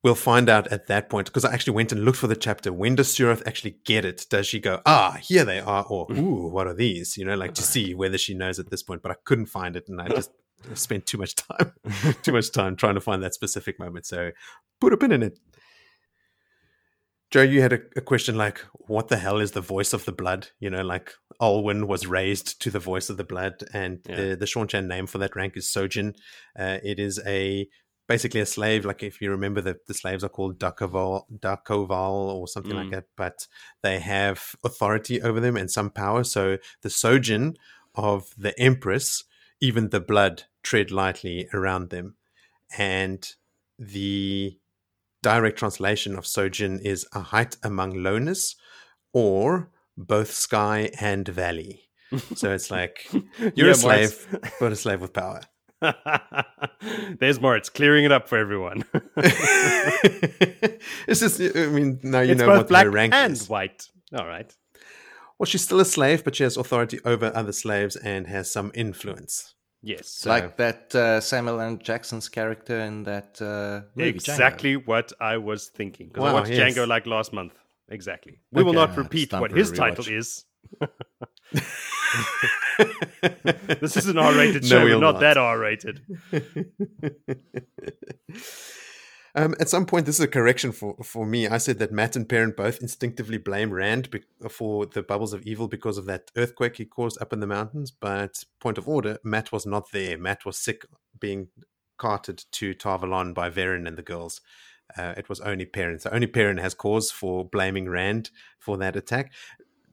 we'll 0.07 0.15
find 0.15 0.49
out 0.49 0.69
at 0.69 0.87
that 0.87 1.11
point, 1.11 1.27
because 1.27 1.45
I 1.45 1.53
actually 1.53 1.73
went 1.75 1.91
and 1.91 2.05
looked 2.05 2.19
for 2.19 2.29
the 2.29 2.37
chapter. 2.37 2.73
When 2.73 2.95
does 2.95 3.09
Suroth 3.13 3.43
actually 3.45 3.79
get 3.85 4.05
it? 4.05 4.25
Does 4.31 4.47
she 4.47 4.61
go, 4.61 4.81
ah, 4.87 5.19
here 5.21 5.45
they 5.45 5.59
are, 5.59 5.85
or 5.91 6.07
ooh, 6.13 6.47
what 6.47 6.69
are 6.69 6.75
these? 6.75 7.17
You 7.17 7.25
know, 7.25 7.35
like 7.35 7.55
to 7.55 7.63
see 7.63 7.93
whether 7.93 8.17
she 8.17 8.33
knows 8.33 8.61
at 8.61 8.71
this 8.71 8.85
point, 8.85 9.03
but 9.03 9.11
I 9.11 9.17
couldn't 9.25 9.47
find 9.47 9.75
it, 9.75 9.89
and 9.89 10.01
I 10.01 10.07
just 10.07 10.31
spent 10.75 11.07
too 11.07 11.19
much 11.19 11.35
time, 11.35 11.73
too 12.23 12.31
much 12.31 12.53
time 12.53 12.77
trying 12.77 12.95
to 12.95 13.01
find 13.01 13.21
that 13.25 13.35
specific 13.35 13.81
moment. 13.81 14.07
So 14.07 14.31
put 14.81 14.93
a 14.93 14.97
pin 14.97 15.11
in 15.11 15.25
it. 15.25 15.41
Joe, 17.33 17.43
you 17.43 17.61
had 17.61 17.73
a, 17.73 17.81
a 17.97 18.01
question 18.01 18.37
like, 18.37 18.61
what 18.75 19.09
the 19.09 19.17
hell 19.17 19.39
is 19.41 19.51
the 19.51 19.61
voice 19.61 19.93
of 19.93 20.05
the 20.05 20.13
blood? 20.13 20.51
You 20.61 20.71
know, 20.71 20.83
like 20.83 21.13
Alwhin 21.43 21.89
was 21.89 22.07
raised 22.07 22.63
to 22.63 22.71
the 22.71 22.79
voice 22.79 23.11
of 23.11 23.17
the 23.17 23.25
blood, 23.25 23.65
and 23.75 23.99
Yeah. 24.09 24.17
the, 24.17 24.37
the 24.37 24.47
Seanchan 24.47 24.87
name 24.87 25.09
for 25.09 25.19
that 25.19 25.35
rank 25.35 25.57
is 25.57 25.67
so'jhin. 25.69 26.15
Uh, 26.57 26.79
it 26.85 27.01
is 27.01 27.21
a 27.27 27.67
basically 28.07 28.41
a 28.41 28.47
slave. 28.47 28.85
Like 28.85 29.03
if 29.03 29.21
you 29.21 29.31
remember, 29.31 29.61
the, 29.61 29.77
the 29.87 29.95
slaves 29.95 30.23
are 30.25 30.29
called 30.29 30.59
da'covale, 30.59 31.25
da'covale 31.41 32.35
or 32.35 32.49
something 32.49 32.73
Mm. 32.73 32.77
like 32.83 32.91
that, 32.91 33.05
but 33.17 33.47
they 33.83 33.99
have 34.01 34.55
authority 34.65 35.21
over 35.23 35.41
them 35.41 35.57
and 35.57 35.71
some 35.71 35.91
power. 35.91 36.25
So 36.25 36.59
the 36.83 36.89
so'jhin 36.91 37.57
of 37.95 38.31
the 38.37 38.59
Empress, 38.61 39.25
even 39.61 39.89
the 39.91 40.01
blood, 40.01 40.45
tread 40.63 40.91
lightly 40.91 41.49
around 41.53 41.91
them. 41.91 42.17
And 42.77 43.27
the 43.79 44.59
direct 45.23 45.59
translation 45.59 46.17
of 46.17 46.25
so'jhin 46.27 46.81
is 46.81 47.07
a 47.13 47.21
height 47.21 47.57
among 47.63 48.03
lowness 48.03 48.55
or 49.13 49.71
both 49.97 50.31
sky 50.31 50.91
and 51.01 51.27
valley. 51.27 51.89
So 52.35 52.53
it's 52.53 52.71
like 52.71 53.09
you're 53.55 53.67
Yeah, 53.67 53.73
a 53.73 53.75
slave, 53.75 54.39
but 54.61 54.73
a 54.73 54.77
slave 54.77 55.01
with 55.01 55.13
power. 55.13 55.41
There's 57.21 57.41
more. 57.41 57.57
It's 57.57 57.69
clearing 57.69 58.05
it 58.05 58.13
up 58.13 58.29
for 58.29 58.39
everyone. 58.39 58.85
it's 61.07 61.21
just, 61.21 61.41
I 61.41 61.67
mean, 61.67 62.01
now 62.03 62.21
you 62.21 62.33
it's 62.33 62.41
know 62.41 62.47
both 62.47 62.59
what 62.59 62.69
black 62.69 62.85
her 62.85 62.91
rank 62.91 63.15
and 63.15 63.33
is. 63.33 63.49
white. 63.49 63.89
All 64.17 64.27
right. 64.27 64.55
Well, 65.39 65.47
she's 65.47 65.63
still 65.63 65.81
a 65.81 65.85
slave, 65.85 66.25
but 66.25 66.37
she 66.37 66.45
has 66.45 66.57
authority 66.57 66.99
over 67.05 67.31
other 67.35 67.53
slaves 67.53 67.97
and 67.97 68.27
has 68.27 68.51
some 68.51 68.73
influence. 68.75 69.55
Yes. 69.83 70.01
It's 70.01 70.27
like 70.27 70.57
that 70.57 70.95
uh, 70.95 71.21
Samuel 71.21 71.61
L. 71.61 71.77
Jackson's 71.77 72.29
character 72.29 72.81
in 72.81 73.05
that 73.05 73.41
uh, 73.41 73.87
movie, 73.95 74.15
Django. 74.15 74.15
exactly 74.15 74.77
what 74.77 75.13
I 75.21 75.37
was 75.37 75.69
thinking. 75.69 76.09
Because 76.09 76.25
I 76.25 76.33
watched 76.33 76.51
yes. 76.51 76.75
Django 76.75 76.89
like 76.89 77.07
last 77.07 77.33
month. 77.33 77.53
Exactly. 77.89 78.41
We 78.51 78.63
will 78.65 78.73
not 78.73 78.97
repeat 78.97 79.33
what 79.33 79.51
for 79.51 79.57
a 79.57 79.59
his 79.59 79.71
title 79.71 80.05
is. 80.09 80.45
This 83.81 83.97
is 83.97 84.07
an 84.09 84.19
R-rated 84.19 84.63
No, 84.63 84.69
show, 84.69 84.85
we'll 84.85 85.01
not, 85.01 85.13
not. 85.15 85.21
that 85.21 85.37
R-rated. 85.37 86.01
um, 89.35 89.55
at 89.61 89.69
some 89.69 89.87
point, 89.87 90.07
this 90.07 90.17
is 90.17 90.25
a 90.25 90.29
correction 90.29 90.73
for, 90.73 90.97
for 91.03 91.27
me. 91.27 91.47
I 91.49 91.59
said 91.59 91.79
that 91.79 91.93
Mat 91.93 92.17
and 92.17 92.29
Perrin 92.29 92.55
both 92.57 92.81
instinctively 92.81 93.39
blame 93.39 93.73
Rand 93.73 94.11
be- 94.11 94.23
for 94.49 94.87
the 94.87 95.03
bubbles 95.03 95.33
of 95.33 95.43
evil 95.43 95.69
because 95.69 95.99
of 95.99 96.07
that 96.07 96.31
earthquake 96.37 96.77
he 96.77 96.85
caused 96.85 97.21
up 97.21 97.33
in 97.33 97.41
the 97.41 97.47
mountains. 97.47 97.91
But 97.91 98.45
point 98.61 98.79
of 98.79 98.89
order, 98.89 99.19
Mat 99.25 99.53
was 99.53 99.67
not 99.67 99.91
there. 99.93 100.17
Mat 100.19 100.45
was 100.45 100.59
sick, 100.59 100.85
being 101.19 101.49
carted 101.99 102.45
to 102.53 102.75
Tar 102.75 102.99
Valon 102.99 103.35
by 103.35 103.51
Verin 103.51 103.87
and 103.87 103.97
the 103.99 104.03
girls. 104.03 104.41
Uh, 104.97 105.15
it 105.17 105.29
was 105.29 105.41
only 105.41 105.65
Perrin. 105.67 105.99
So 105.99 106.11
only 106.11 106.29
Perrin 106.29 106.59
has 106.59 106.73
cause 106.73 107.11
for 107.11 107.45
blaming 107.45 107.89
Rand 107.89 108.31
for 108.59 108.77
that 108.79 108.95
attack. 108.95 109.33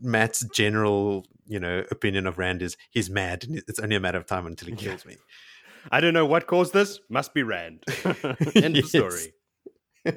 Mat's 0.04 0.46
general, 0.54 1.26
you 1.48 1.60
know, 1.60 1.84
opinion 1.90 2.28
of 2.28 2.38
Rand 2.38 2.62
is 2.62 2.78
he's 2.92 3.10
mad, 3.10 3.46
and 3.46 3.64
it's 3.68 3.80
only 3.80 3.96
a 3.96 4.00
matter 4.00 4.18
of 4.18 4.26
time 4.26 4.46
until 4.46 4.68
he 4.68 4.76
kills 4.76 5.06
me. 5.06 5.18
I 5.92 6.00
don't 6.00 6.14
know 6.14 6.26
what 6.26 6.48
caused 6.48 6.74
this. 6.74 7.00
Must 7.10 7.34
be 7.34 7.44
Rand. 7.44 7.84
End 8.56 8.78
of 8.78 8.86
story. 8.86 9.34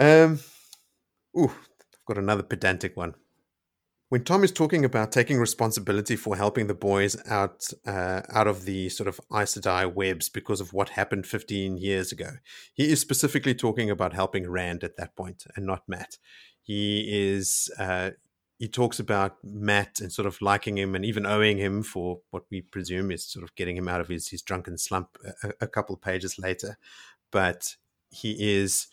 um, 0.00 0.40
ooh, 1.36 1.50
I've 1.50 2.06
got 2.06 2.18
another 2.18 2.42
pedantic 2.42 2.96
one. 2.96 3.14
When 4.08 4.24
Tom 4.24 4.44
is 4.44 4.52
talking 4.52 4.84
about 4.84 5.10
taking 5.10 5.38
responsibility 5.38 6.16
for 6.16 6.36
helping 6.36 6.66
the 6.66 6.74
boys 6.74 7.16
out 7.26 7.62
uh, 7.86 8.20
out 8.28 8.46
of 8.46 8.66
the 8.66 8.90
sort 8.90 9.08
of 9.08 9.18
Aes 9.32 9.56
Sedai 9.56 9.90
webs 9.90 10.28
because 10.28 10.60
of 10.60 10.74
what 10.74 10.90
happened 10.90 11.26
15 11.26 11.78
years 11.78 12.12
ago, 12.12 12.32
he 12.74 12.92
is 12.92 13.00
specifically 13.00 13.54
talking 13.54 13.88
about 13.88 14.12
helping 14.12 14.50
Rand 14.50 14.84
at 14.84 14.98
that 14.98 15.16
point 15.16 15.44
and 15.56 15.64
not 15.64 15.88
Mat. 15.88 16.18
He 16.62 17.08
is 17.10 17.70
uh, 17.78 18.10
he 18.58 18.68
talks 18.68 19.00
about 19.00 19.38
Mat 19.42 19.98
and 20.00 20.12
sort 20.12 20.26
of 20.26 20.40
liking 20.40 20.78
him 20.78 20.94
and 20.94 21.04
even 21.04 21.26
owing 21.26 21.58
him 21.58 21.82
for 21.82 22.20
what 22.30 22.44
we 22.48 22.60
presume 22.60 23.10
is 23.10 23.24
sort 23.24 23.42
of 23.42 23.52
getting 23.56 23.76
him 23.76 23.88
out 23.88 24.00
of 24.00 24.06
his, 24.06 24.28
his 24.28 24.40
drunken 24.40 24.78
slump 24.78 25.18
a, 25.42 25.52
a 25.62 25.66
couple 25.66 25.96
of 25.96 26.00
pages 26.00 26.38
later. 26.38 26.78
But 27.32 27.74
he 28.10 28.36
is 28.38 28.86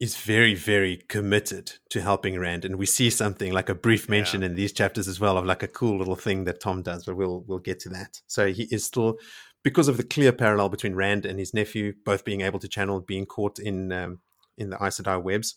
is 0.00 0.16
very 0.16 0.54
very 0.56 0.96
committed 1.08 1.74
to 1.90 2.00
helping 2.00 2.38
Rand, 2.38 2.64
and 2.64 2.76
we 2.76 2.86
see 2.86 3.08
something 3.08 3.52
like 3.52 3.68
a 3.68 3.74
brief 3.74 4.08
mention 4.08 4.42
in 4.42 4.56
these 4.56 4.72
chapters 4.72 5.06
as 5.06 5.20
well 5.20 5.38
of 5.38 5.46
like 5.46 5.62
a 5.62 5.68
cool 5.68 5.98
little 5.98 6.16
thing 6.16 6.42
that 6.44 6.60
Tom 6.60 6.82
does, 6.82 7.04
but 7.04 7.16
we'll 7.16 7.44
we'll 7.46 7.60
get 7.60 7.78
to 7.80 7.88
that. 7.90 8.20
So 8.26 8.52
he 8.52 8.64
is 8.64 8.84
still 8.84 9.18
because 9.62 9.86
of 9.86 9.96
the 9.96 10.02
clear 10.02 10.32
parallel 10.32 10.70
between 10.70 10.96
Rand 10.96 11.24
and 11.24 11.38
his 11.38 11.54
nephew, 11.54 11.94
both 12.04 12.24
being 12.24 12.40
able 12.40 12.58
to 12.58 12.68
channel, 12.68 13.00
being 13.00 13.26
caught 13.26 13.60
in 13.60 13.92
um, 13.92 14.18
in 14.58 14.70
the 14.70 14.76
Aes 14.84 15.00
Sedai 15.00 15.22
webs. 15.22 15.54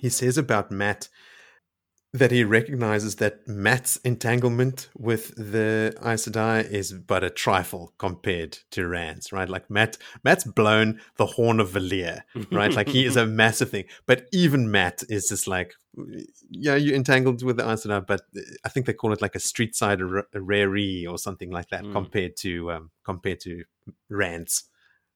He 0.00 0.08
says 0.08 0.38
about 0.38 0.70
Mat 0.70 1.08
that 2.12 2.32
he 2.32 2.42
recognizes 2.42 3.16
that 3.16 3.46
Mat's 3.46 3.96
entanglement 3.98 4.88
with 4.98 5.32
the 5.36 5.94
Aes 6.04 6.26
Sedai 6.26 6.68
is 6.68 6.92
but 6.92 7.22
a 7.22 7.30
trifle 7.30 7.94
compared 7.98 8.58
to 8.72 8.88
Rand's, 8.88 9.30
right? 9.30 9.48
Like 9.48 9.70
Mat, 9.70 9.96
Mat's 10.24 10.42
blown 10.42 11.00
the 11.18 11.26
horn 11.26 11.60
of 11.60 11.70
Valere, 11.70 12.24
right? 12.50 12.74
Like 12.74 12.88
he 12.88 13.04
is 13.06 13.14
a 13.16 13.26
massive 13.42 13.70
thing. 13.70 13.84
But 14.06 14.26
even 14.32 14.72
Mat 14.72 15.04
is 15.08 15.28
just 15.28 15.46
like, 15.46 15.74
yeah, 16.50 16.74
you're 16.74 16.96
entangled 16.96 17.44
with 17.44 17.58
the 17.58 17.70
Aes 17.70 17.84
Sedai, 17.86 18.04
but 18.04 18.22
I 18.64 18.68
think 18.70 18.86
they 18.86 18.92
call 18.92 19.12
it 19.12 19.22
like 19.22 19.36
a 19.36 19.40
street 19.40 19.76
side 19.76 20.02
r- 20.02 20.26
raree 20.34 21.06
or 21.08 21.16
something 21.16 21.50
like 21.52 21.68
that 21.68 21.84
Mm. 21.84 21.92
compared 21.92 22.36
to 22.38 22.72
um, 22.72 22.90
compared 23.04 23.38
to 23.40 23.62
Rand's 24.08 24.64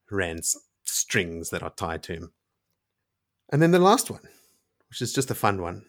Rand's 0.09 0.55
strings 0.85 1.49
that 1.49 1.61
are 1.61 1.73
tied 1.75 2.03
to 2.03 2.13
him. 2.13 2.31
And 3.51 3.61
then 3.61 3.71
the 3.71 3.79
last 3.79 4.09
one, 4.09 4.21
which 4.95 5.01
is 5.01 5.11
just 5.11 5.29
a 5.29 5.35
fun 5.35 5.61
one. 5.61 5.83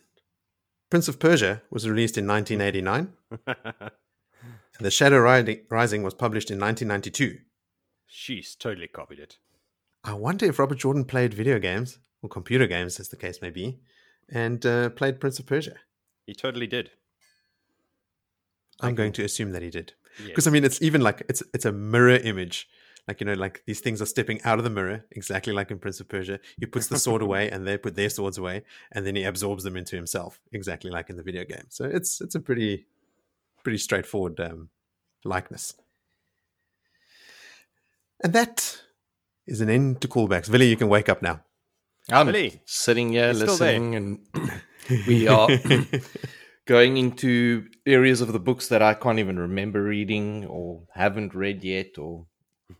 Prince 0.90 1.06
of 1.06 1.20
Persia 1.20 1.62
was 1.70 1.88
released 1.88 2.18
in 2.18 2.26
1989, 2.26 3.12
and 3.46 3.90
The 4.80 4.90
Shadow 4.90 5.20
Rising 5.20 6.02
was 6.02 6.12
published 6.12 6.50
in 6.50 6.58
1992. 6.58 7.38
She's 8.08 8.56
totally 8.56 8.88
copied 8.88 9.20
it. 9.20 9.38
I 10.02 10.14
wonder 10.14 10.46
if 10.46 10.58
Robert 10.58 10.78
Jordan 10.78 11.04
played 11.04 11.34
video 11.34 11.60
games, 11.60 12.00
or 12.20 12.28
computer 12.28 12.66
games, 12.66 12.98
as 12.98 13.10
the 13.10 13.16
case 13.16 13.40
may 13.40 13.50
be, 13.50 13.78
and 14.28 14.66
uh, 14.66 14.88
played 14.90 15.20
Prince 15.20 15.38
of 15.38 15.46
Persia. 15.46 15.76
He 16.26 16.34
totally 16.34 16.66
did. 16.66 16.90
I'm 18.80 18.96
going 18.96 19.12
to 19.12 19.24
assume 19.24 19.52
that 19.52 19.62
he 19.62 19.70
did. 19.70 19.92
Yes. 20.18 20.30
Because 20.30 20.48
I 20.48 20.50
mean, 20.50 20.64
it's 20.64 20.82
even 20.82 21.00
like 21.00 21.22
it's 21.28 21.44
it's 21.54 21.64
a 21.64 21.70
mirror 21.70 22.16
image. 22.16 22.68
Like 23.08 23.20
you 23.20 23.26
know, 23.26 23.34
like 23.34 23.62
these 23.66 23.80
things 23.80 24.02
are 24.02 24.06
stepping 24.06 24.42
out 24.42 24.58
of 24.58 24.64
the 24.64 24.70
mirror, 24.70 25.04
exactly 25.12 25.52
like 25.52 25.70
in 25.70 25.78
Prince 25.78 26.00
of 26.00 26.08
Persia. 26.08 26.40
He 26.58 26.66
puts 26.66 26.88
the 26.88 26.98
sword 26.98 27.22
away, 27.28 27.50
and 27.50 27.66
they 27.66 27.78
put 27.78 27.94
their 27.94 28.10
swords 28.10 28.36
away, 28.38 28.64
and 28.92 29.06
then 29.06 29.14
he 29.14 29.22
absorbs 29.24 29.62
them 29.64 29.76
into 29.76 29.94
himself, 29.96 30.40
exactly 30.52 30.90
like 30.90 31.08
in 31.08 31.16
the 31.16 31.22
video 31.22 31.44
game. 31.44 31.66
So 31.68 31.84
it's 31.84 32.20
it's 32.20 32.34
a 32.34 32.40
pretty 32.40 32.86
pretty 33.62 33.78
straightforward 33.78 34.40
um, 34.40 34.70
likeness. 35.24 35.74
And 38.22 38.32
that 38.32 38.80
is 39.46 39.60
an 39.60 39.68
end 39.70 40.00
to 40.00 40.08
callbacks. 40.08 40.48
Villy, 40.48 40.68
you 40.68 40.76
can 40.76 40.88
wake 40.88 41.08
up 41.08 41.22
now. 41.22 41.40
I'm 42.10 42.28
Really? 42.28 42.60
sitting 42.64 43.10
here 43.12 43.28
He's 43.28 43.38
still 43.38 43.48
listening, 43.50 43.94
and 43.94 44.18
we 45.06 45.28
are 45.28 45.48
going 46.66 46.96
into 46.96 47.66
areas 47.84 48.20
of 48.20 48.32
the 48.32 48.38
books 48.40 48.68
that 48.68 48.82
I 48.82 48.94
can't 48.94 49.18
even 49.18 49.38
remember 49.38 49.82
reading 49.82 50.44
or 50.46 50.82
haven't 50.94 51.34
read 51.34 51.62
yet. 51.64 51.98
Or 51.98 52.26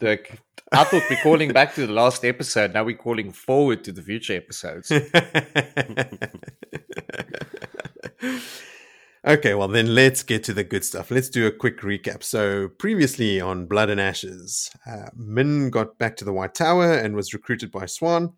like, 0.00 0.40
I 0.72 0.84
thought 0.84 1.02
we're 1.08 1.22
calling 1.22 1.52
back 1.52 1.74
to 1.74 1.86
the 1.86 1.92
last 1.92 2.24
episode. 2.24 2.74
Now 2.74 2.84
we're 2.84 2.96
calling 2.96 3.32
forward 3.32 3.84
to 3.84 3.92
the 3.92 4.02
future 4.02 4.36
episodes. 4.36 4.90
okay, 9.26 9.54
well, 9.54 9.68
then 9.68 9.94
let's 9.94 10.22
get 10.22 10.44
to 10.44 10.54
the 10.54 10.64
good 10.64 10.84
stuff. 10.84 11.10
Let's 11.10 11.28
do 11.28 11.46
a 11.46 11.52
quick 11.52 11.80
recap. 11.80 12.22
So, 12.22 12.68
previously 12.68 13.40
on 13.40 13.66
Blood 13.66 13.90
and 13.90 14.00
Ashes, 14.00 14.70
uh, 14.86 15.10
Min 15.14 15.70
got 15.70 15.98
back 15.98 16.16
to 16.16 16.24
the 16.24 16.32
White 16.32 16.54
Tower 16.54 16.94
and 16.94 17.14
was 17.14 17.32
recruited 17.32 17.70
by 17.70 17.84
Siuan. 17.84 18.32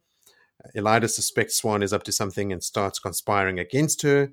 Uh, 0.64 0.68
Elaida 0.76 1.08
suspects 1.08 1.61
Siuan 1.61 1.82
is 1.82 1.92
up 1.92 2.02
to 2.04 2.12
something 2.12 2.52
and 2.52 2.62
starts 2.62 2.98
conspiring 2.98 3.58
against 3.58 4.02
her. 4.02 4.32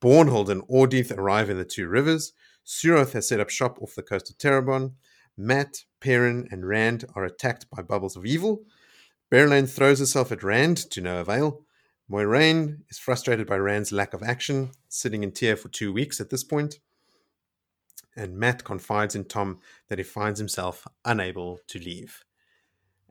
Bornhald 0.00 0.48
and 0.48 0.62
Ordeith 0.68 1.16
arrive 1.16 1.50
in 1.50 1.58
the 1.58 1.64
Two 1.64 1.88
Rivers. 1.88 2.32
Suroth 2.66 3.12
has 3.12 3.28
set 3.28 3.40
up 3.40 3.50
shop 3.50 3.78
off 3.80 3.94
the 3.94 4.02
coast 4.02 4.30
of 4.30 4.38
Tarabon. 4.38 4.92
Mat, 5.40 5.84
Perrin, 6.00 6.48
and 6.50 6.66
Rand 6.66 7.04
are 7.14 7.24
attacked 7.24 7.66
by 7.70 7.82
bubbles 7.82 8.16
of 8.16 8.26
evil. 8.26 8.64
Berelain 9.30 9.66
throws 9.66 9.98
herself 9.98 10.32
at 10.32 10.42
Rand 10.42 10.76
to 10.90 11.00
no 11.00 11.20
avail. 11.20 11.64
Moiraine 12.10 12.80
is 12.88 12.98
frustrated 12.98 13.46
by 13.46 13.56
Rand's 13.56 13.92
lack 13.92 14.14
of 14.14 14.22
action, 14.22 14.72
sitting 14.88 15.22
in 15.22 15.30
tear 15.30 15.56
for 15.56 15.68
two 15.68 15.92
weeks 15.92 16.20
at 16.20 16.30
this 16.30 16.42
point. 16.42 16.80
And 18.16 18.36
Mat 18.36 18.64
confides 18.64 19.14
in 19.14 19.24
Tom 19.24 19.60
that 19.88 19.98
he 19.98 20.04
finds 20.04 20.40
himself 20.40 20.86
unable 21.04 21.60
to 21.68 21.78
leave. 21.78 22.24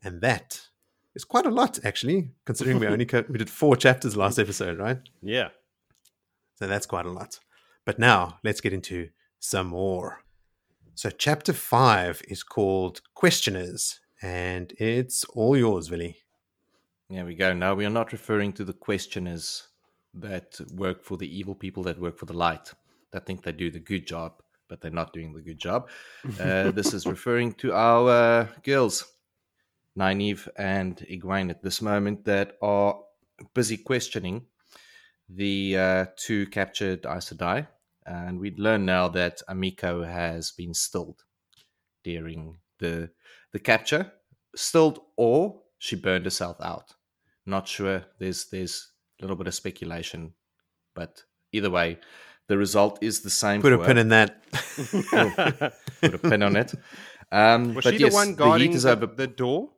And 0.04 0.20
that 0.22 0.68
is 1.16 1.24
quite 1.24 1.46
a 1.46 1.50
lot, 1.50 1.80
actually, 1.86 2.32
considering 2.46 2.80
we 2.80 2.88
only 2.88 3.06
co- 3.14 3.24
we 3.30 3.38
did 3.38 3.50
four 3.50 3.78
chapters 3.78 4.18
last 4.18 4.38
episode, 4.38 4.78
right? 4.78 5.00
yeah. 5.22 5.50
So 6.56 6.68
that's 6.68 6.86
quite 6.86 7.06
a 7.06 7.12
lot. 7.12 7.40
But 7.86 8.00
now 8.00 8.40
let's 8.44 8.60
get 8.60 8.74
into 8.74 9.10
some 9.40 9.68
more. 9.68 10.24
So 11.00 11.10
chapter 11.10 11.54
five 11.54 12.22
is 12.28 12.44
called 12.44 13.00
Questioners, 13.16 14.02
and 14.22 14.74
it's 14.78 15.24
all 15.34 15.56
yours, 15.56 15.90
Villy. 15.90 16.16
There 17.10 17.24
we 17.24 17.36
go. 17.36 17.54
Now 17.54 17.74
we 17.74 17.86
are 17.86 17.90
not 17.90 18.12
referring 18.12 18.52
to 18.52 18.66
the 18.66 18.74
questioners 18.74 19.70
that 20.14 20.60
work 20.74 21.06
for 21.06 21.16
the 21.16 21.40
evil 21.40 21.56
people 21.56 21.84
that 21.84 22.02
work 22.02 22.18
for 22.18 22.26
the 22.26 22.34
light, 22.34 22.74
that 23.14 23.26
think 23.26 23.44
they 23.44 23.54
do 23.54 23.72
the 23.72 23.80
good 23.80 24.06
job. 24.06 24.44
but 24.68 24.82
they're 24.82 24.92
not 24.92 25.14
doing 25.14 25.32
the 25.32 25.42
good 25.42 25.58
job. 25.58 25.88
Uh, 26.38 26.72
this 26.80 26.94
is 26.94 27.06
referring 27.06 27.54
to 27.54 27.72
our 27.72 28.10
uh, 28.10 28.48
girls, 28.64 29.06
Nynaeve 29.98 30.50
and 30.58 30.98
Egwene, 31.10 31.50
at 31.50 31.64
this 31.64 31.82
moment, 31.82 32.26
that 32.26 32.58
are 32.62 33.00
busy 33.54 33.78
questioning 33.78 34.48
the 35.30 35.78
uh, 35.78 36.06
two 36.18 36.46
captured 36.48 37.06
Aes 37.06 37.32
Sedai. 37.32 37.68
And 38.10 38.40
we 38.40 38.56
learn 38.56 38.86
now 38.86 39.08
that 39.10 39.44
Amico 39.48 40.04
has 40.04 40.52
been 40.52 40.74
stilled 40.74 41.22
during 42.04 42.58
the 42.80 43.12
the 43.54 43.60
capture, 43.60 44.12
stilled 44.56 45.00
or 45.16 45.62
she 45.78 45.96
burned 45.96 46.26
herself 46.26 46.58
out. 46.60 46.96
Not 47.46 47.68
sure. 47.68 48.04
There's 48.18 48.48
there's 48.50 48.92
a 49.20 49.24
little 49.24 49.36
bit 49.36 49.46
of 49.48 49.54
speculation, 49.54 50.34
but 50.96 51.24
either 51.52 51.70
way, 51.70 52.00
the 52.48 52.58
result 52.58 52.98
is 53.02 53.22
the 53.22 53.30
same. 53.30 53.62
Put 53.62 53.74
a 53.74 53.78
for 53.78 53.86
pin 53.86 53.98
in 54.00 54.10
that. 54.10 54.44
Put 56.02 56.14
a 56.16 56.18
pin 56.18 56.42
on 56.42 56.56
it. 56.56 56.74
Um, 57.32 57.76
Was 57.76 57.84
but 57.86 57.94
she 57.94 58.00
yes, 58.00 58.12
the 58.12 58.16
one 58.16 58.28
heat 58.30 58.38
guarding 58.38 58.74
is 58.74 58.84
the, 58.84 58.92
over. 58.92 59.06
the 59.06 59.28
door? 59.28 59.70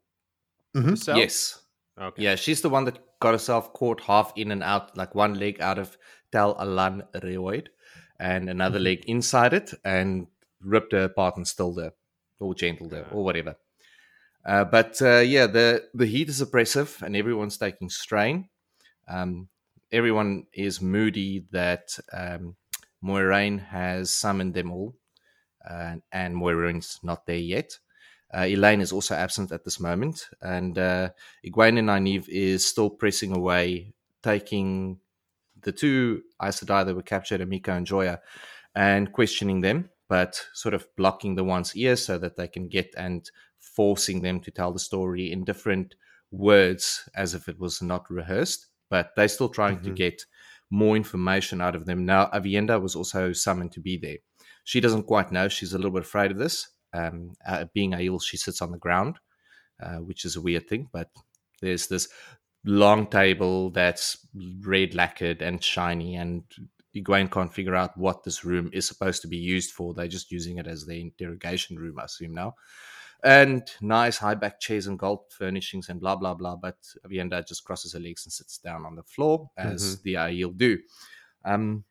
Mhm. 0.76 1.18
Yes. 1.18 1.60
Okay. 2.00 2.24
Yeah, 2.24 2.36
she's 2.36 2.62
the 2.62 2.70
one 2.70 2.86
that 2.86 2.98
got 3.20 3.34
herself 3.34 3.74
caught 3.74 4.00
half 4.00 4.32
in 4.38 4.52
and 4.52 4.64
out, 4.64 4.96
like 4.96 5.14
one 5.16 5.34
leg 5.38 5.60
out 5.60 5.78
of 5.78 5.98
Tel 6.32 6.56
Alan 6.58 7.04
Reoid 7.14 7.68
and 8.22 8.50
another 8.50 8.78
Mm-hmm. 8.78 8.86
leg 8.86 9.06
inside 9.08 9.54
it, 9.54 9.74
and 9.84 10.28
ripped 10.62 10.94
her 10.94 11.06
apart 11.06 11.38
and 11.38 11.48
stilled 11.48 11.80
her, 11.82 11.92
or 12.40 12.54
gentled 12.56 12.94
her, 12.94 13.08
or 13.12 13.24
whatever. 13.26 13.56
Uh, 14.46 14.64
but 14.64 15.02
uh, 15.02 15.20
yeah, 15.26 15.48
the 15.48 15.90
the 15.94 16.06
heat 16.06 16.30
is 16.30 16.42
oppressive, 16.42 16.98
and 17.04 17.16
everyone's 17.16 17.58
taking 17.58 17.90
strain. 17.90 18.50
Um, 19.08 19.50
everyone 19.92 20.46
is 20.54 20.82
moody 20.82 21.46
that 21.52 21.98
um, 22.14 22.56
Moiraine 23.04 23.60
has 23.60 24.14
summoned 24.14 24.54
them 24.54 24.72
all, 24.72 24.96
uh, 25.70 25.96
and 26.12 26.36
Moiraine's 26.36 27.00
not 27.04 27.26
there 27.26 27.36
yet. 27.56 27.80
Uh, 28.34 28.48
Elayne 28.48 28.82
is 28.82 28.94
also 28.94 29.16
absent 29.16 29.52
at 29.52 29.64
this 29.66 29.80
moment, 29.80 30.30
and 30.42 30.78
uh, 30.78 31.10
Egwene 31.46 31.80
and 31.80 31.90
Nynaeve 31.90 32.30
is 32.30 32.66
still 32.66 32.90
pressing 32.90 33.36
away, 33.36 33.94
taking 34.24 35.00
the 35.64 35.72
two 35.72 36.22
Aes 36.42 36.60
Sedai 36.62 36.86
that 36.86 36.96
were 36.96 37.02
captured, 37.02 37.42
Amico 37.42 37.74
and 37.74 37.86
Joiya, 37.88 38.20
and 38.76 39.12
questioning 39.12 39.62
them, 39.62 39.90
but 40.10 40.44
sort 40.54 40.74
of 40.74 40.88
blocking 40.98 41.36
the 41.36 41.44
one's 41.44 41.76
ears 41.76 42.04
so 42.06 42.18
that 42.18 42.36
they 42.36 42.48
can 42.48 42.68
get 42.68 42.94
and 42.98 43.30
forcing 43.60 44.22
them 44.22 44.40
to 44.42 44.52
tell 44.52 44.72
the 44.72 44.80
story 44.80 45.32
in 45.32 45.44
different 45.44 45.96
words 46.32 47.08
as 47.16 47.34
if 47.34 47.48
it 47.48 47.60
was 47.60 47.82
not 47.82 48.10
rehearsed. 48.10 48.68
But 48.90 49.12
they're 49.16 49.28
still 49.28 49.50
trying 49.50 49.82
to 49.84 49.92
Mhm. 49.92 49.96
get 49.96 50.26
more 50.70 50.96
information 50.96 51.62
out 51.62 51.76
of 51.76 51.86
them. 51.86 52.06
Now, 52.06 52.28
Aviendha 52.28 52.82
was 52.82 52.96
also 52.96 53.34
summoned 53.34 53.72
to 53.74 53.82
be 53.82 53.98
there. 53.98 54.18
She 54.64 54.80
doesn't 54.80 55.04
quite 55.04 55.32
know. 55.32 55.50
She's 55.50 55.74
a 55.74 55.78
little 55.78 55.92
bit 55.92 56.04
afraid 56.04 56.32
of 56.32 56.38
this. 56.38 56.68
Um, 56.94 57.34
uh, 57.46 57.66
being 57.74 57.92
Aiel, 57.92 58.22
she 58.22 58.38
sits 58.38 58.62
on 58.62 58.72
the 58.72 58.78
ground, 58.78 59.20
uh, 59.82 59.98
which 59.98 60.26
is 60.26 60.36
a 60.36 60.42
weird 60.42 60.68
thing. 60.68 60.90
But 60.92 61.10
there's 61.62 61.88
this 61.88 62.08
long 62.66 63.08
table 63.08 63.70
that's 63.72 64.26
red 64.62 64.94
lacquered 64.94 65.42
and 65.42 65.64
shiny, 65.64 66.16
and 66.16 66.44
Egwene 66.96 67.32
can't 67.32 67.54
figure 67.54 67.76
out 67.76 67.98
what 67.98 68.24
this 68.24 68.44
room 68.44 68.70
is 68.74 68.88
supposed 68.88 69.22
to 69.22 69.28
be 69.28 69.38
used 69.38 69.72
for. 69.72 69.94
They're 69.94 70.08
just 70.08 70.32
using 70.32 70.58
it 70.58 70.68
as 70.68 70.86
their 70.86 70.98
interrogation 70.98 71.78
room, 71.78 72.00
I 72.00 72.06
assume 72.06 72.34
now. 72.34 72.56
And 73.24 73.64
nice 73.82 74.18
high 74.18 74.34
back 74.34 74.60
chairs 74.60 74.88
and 74.88 74.98
gold 74.98 75.26
furnishings 75.30 75.90
and 75.90 76.00
blah 76.00 76.16
blah 76.16 76.34
blah. 76.34 76.56
But 76.56 76.78
Aviendha 77.06 77.48
just 77.48 77.64
crosses 77.64 77.94
her 77.94 78.00
legs 78.00 78.26
and 78.26 78.34
sits 78.34 78.58
down 78.58 78.86
on 78.86 78.96
the 78.96 79.04
floor 79.04 79.50
as 79.58 80.02
the 80.02 80.16
Aiel 80.16 80.58
do. 80.58 80.80
Um, 81.46 81.84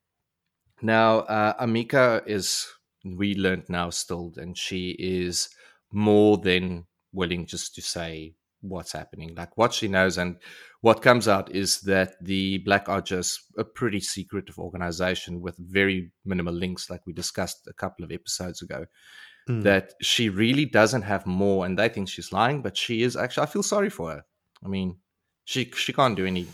now, 0.83 1.19
uh, 1.21 1.55
Amico 1.59 2.23
is, 2.27 2.67
we 3.05 3.35
learned 3.35 3.69
now, 3.69 3.91
stilled, 3.91 4.39
and 4.39 4.57
she 4.57 4.97
is 4.99 5.51
more 5.93 6.39
than 6.39 6.87
willing 7.13 7.47
just 7.47 7.75
to 7.75 7.83
say 7.83 8.35
what's 8.63 8.93
happening, 8.93 9.35
like 9.35 9.57
what 9.57 9.73
she 9.73 9.89
knows. 9.89 10.19
And 10.19 10.37
what 10.81 11.03
comes 11.03 11.29
out 11.29 11.55
is 11.55 11.81
that 11.83 12.15
the 12.23 12.59
Black 12.59 12.87
Ajah, 12.87 13.39
a 13.59 13.65
pretty 13.65 14.01
secretive 14.01 14.59
organization 14.59 15.41
with 15.41 15.57
very 15.59 16.13
minimal 16.25 16.55
links, 16.55 16.91
like 16.91 17.01
we 17.07 17.13
discussed 17.13 17.67
a 17.69 17.73
couple 17.73 18.05
of 18.05 18.13
episodes 18.13 18.63
ago, 18.63 18.87
Mm. 19.49 19.63
that 19.63 19.95
she 20.03 20.29
really 20.29 20.67
doesn't 20.67 21.03
have 21.03 21.25
more. 21.27 21.65
And 21.65 21.79
they 21.79 21.89
think 21.89 22.09
she's 22.09 22.31
lying, 22.31 22.61
but 22.63 22.77
she 22.77 23.03
is 23.03 23.17
actually, 23.17 23.45
I 23.45 23.47
feel 23.47 23.63
sorry 23.63 23.89
for 23.89 24.11
her. 24.11 24.23
I 24.65 24.69
mean, 24.69 24.99
she 25.45 25.71
she 25.75 25.93
can't 25.95 26.15
do 26.15 26.27
any 26.27 26.47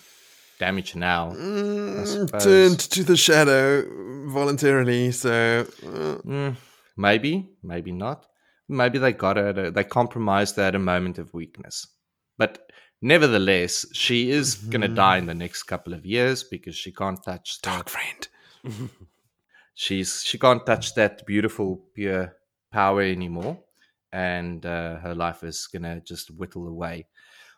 damage 0.61 0.95
now. 0.95 1.33
Mm, 1.33 2.41
turned 2.41 2.79
to 2.79 3.03
the 3.03 3.17
shadow 3.17 3.83
voluntarily, 4.31 5.11
so 5.13 5.67
uh, 5.83 6.19
Mm, 6.25 6.57
maybe, 6.97 7.51
maybe 7.63 7.93
not. 7.93 8.25
Maybe 8.69 8.99
they 8.99 9.13
got 9.13 9.37
her. 9.37 9.49
At 9.49 9.59
a, 9.59 9.71
they 9.73 9.85
compromised 9.85 10.57
her 10.57 10.63
at 10.63 10.75
a 10.75 10.79
moment 10.79 11.19
of 11.19 11.35
weakness. 11.35 11.87
But 12.39 12.71
nevertheless, 13.01 13.87
she 13.93 14.31
is 14.31 14.55
going 14.55 14.83
to 14.83 14.89
die 14.89 15.19
in 15.19 15.27
the 15.27 15.35
next 15.35 15.65
couple 15.65 15.95
of 15.95 16.05
years 16.05 16.45
because 16.45 16.77
she 16.77 16.93
can't 16.93 17.23
touch 17.23 17.61
the, 17.61 17.71
dark 17.71 17.89
friend. 17.89 18.29
she's 19.75 20.23
she 20.23 20.39
can't 20.39 20.67
touch 20.67 20.95
that 20.95 21.27
beautiful 21.27 21.85
pure 21.95 22.35
power 22.73 23.03
anymore. 23.03 23.59
And 24.13 24.65
uh, 24.65 24.97
her 24.97 25.15
life 25.15 25.45
is 25.45 25.67
gonna 25.67 26.01
just 26.01 26.31
whittle 26.31 26.69
away. 26.69 27.07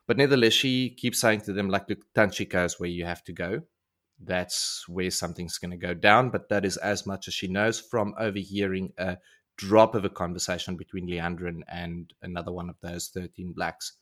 But 0.06 0.16
nevertheless 0.16 0.54
she 0.54 0.90
keeps 0.90 1.20
saying 1.20 1.42
to 1.42 1.52
them 1.52 1.68
like 1.68 1.88
look 1.88 2.00
Tanchico 2.14 2.64
is 2.64 2.80
where 2.80 2.88
you 2.88 3.04
have 3.04 3.22
to 3.24 3.32
go. 3.32 3.62
That's 4.20 4.88
where 4.88 5.10
something's 5.10 5.58
going 5.58 5.70
to 5.70 5.76
go 5.76 5.94
down. 5.94 6.30
But 6.30 6.48
that 6.48 6.64
is 6.64 6.76
as 6.78 7.06
much 7.06 7.28
as 7.28 7.34
she 7.34 7.46
knows 7.46 7.78
from 7.78 8.14
overhearing 8.18 8.92
a 8.98 9.18
drop 9.56 9.94
of 9.94 10.04
a 10.04 10.10
conversation 10.10 10.76
between 10.76 11.08
Liandrin 11.08 11.60
and 11.68 12.12
another 12.22 12.52
one 12.52 12.68
of 12.68 12.76
those 12.80 13.08
13 13.08 13.52
blacks 13.52 13.92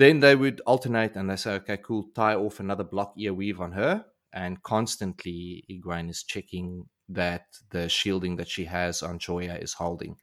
then 0.00 0.20
they 0.20 0.34
would 0.34 0.60
alternate 0.66 1.16
and 1.16 1.28
they 1.30 1.36
say 1.36 1.52
okay 1.52 1.76
cool 1.76 2.08
tie 2.14 2.34
off 2.34 2.60
another 2.60 2.84
block 2.84 3.12
ear 3.16 3.34
weave 3.34 3.60
on 3.60 3.72
her 3.72 4.04
and 4.32 4.62
constantly 4.62 5.64
Egwene 5.70 6.10
is 6.10 6.22
checking 6.22 6.86
that 7.08 7.46
the 7.70 7.88
shielding 7.88 8.36
that 8.36 8.48
she 8.48 8.64
has 8.64 9.02
on 9.02 9.18
Joiya 9.18 9.62
is 9.62 9.72
holding. 9.72 10.16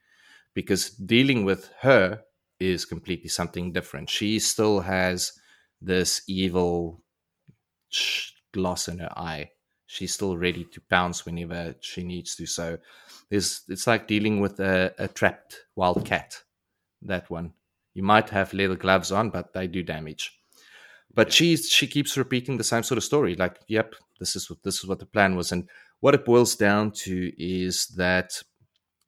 Because 0.54 0.90
dealing 0.92 1.46
with 1.46 1.70
her 1.82 2.22
is 2.60 2.86
completely 2.86 3.30
something 3.30 3.72
different. 3.72 4.10
She 4.10 4.40
still 4.40 4.80
has 4.80 5.34
this 5.82 6.22
evil 6.28 7.04
gloss 8.54 8.88
in 8.88 9.00
her 9.00 9.12
eye. 9.16 9.52
She's 9.86 10.14
still 10.14 10.38
ready 10.38 10.66
to 10.74 10.82
pounce 10.90 11.26
whenever 11.26 11.76
she 11.82 12.04
needs 12.04 12.36
to. 12.38 12.46
So 12.46 12.78
there's, 13.30 13.62
it's 13.70 13.88
like 13.88 14.08
dealing 14.08 14.40
with 14.40 14.60
a, 14.60 14.94
a 14.98 15.08
trapped 15.08 15.60
wild 15.76 16.06
cat. 16.06 16.42
That 17.04 17.30
one. 17.30 17.54
You 17.98 18.04
might 18.04 18.30
have 18.30 18.54
leather 18.54 18.76
gloves 18.76 19.12
on, 19.12 19.30
but 19.30 19.54
they 19.54 19.68
do 19.68 19.84
damage 19.84 20.34
but 21.14 21.34
she 21.34 21.58
she 21.58 21.88
keeps 21.88 22.18
repeating 22.18 22.58
the 22.58 22.64
same 22.64 22.84
sort 22.84 22.98
of 22.98 23.04
story 23.04 23.34
like 23.36 23.58
yep 23.68 23.96
this 24.20 24.36
is 24.36 24.50
what 24.50 24.62
this 24.64 24.76
is 24.76 24.86
what 24.86 25.00
the 25.00 25.06
plan 25.06 25.36
was 25.36 25.52
and 25.52 25.68
what 26.00 26.14
it 26.14 26.26
boils 26.26 26.56
down 26.56 26.92
to 26.92 27.32
is 27.38 27.88
that 27.98 28.32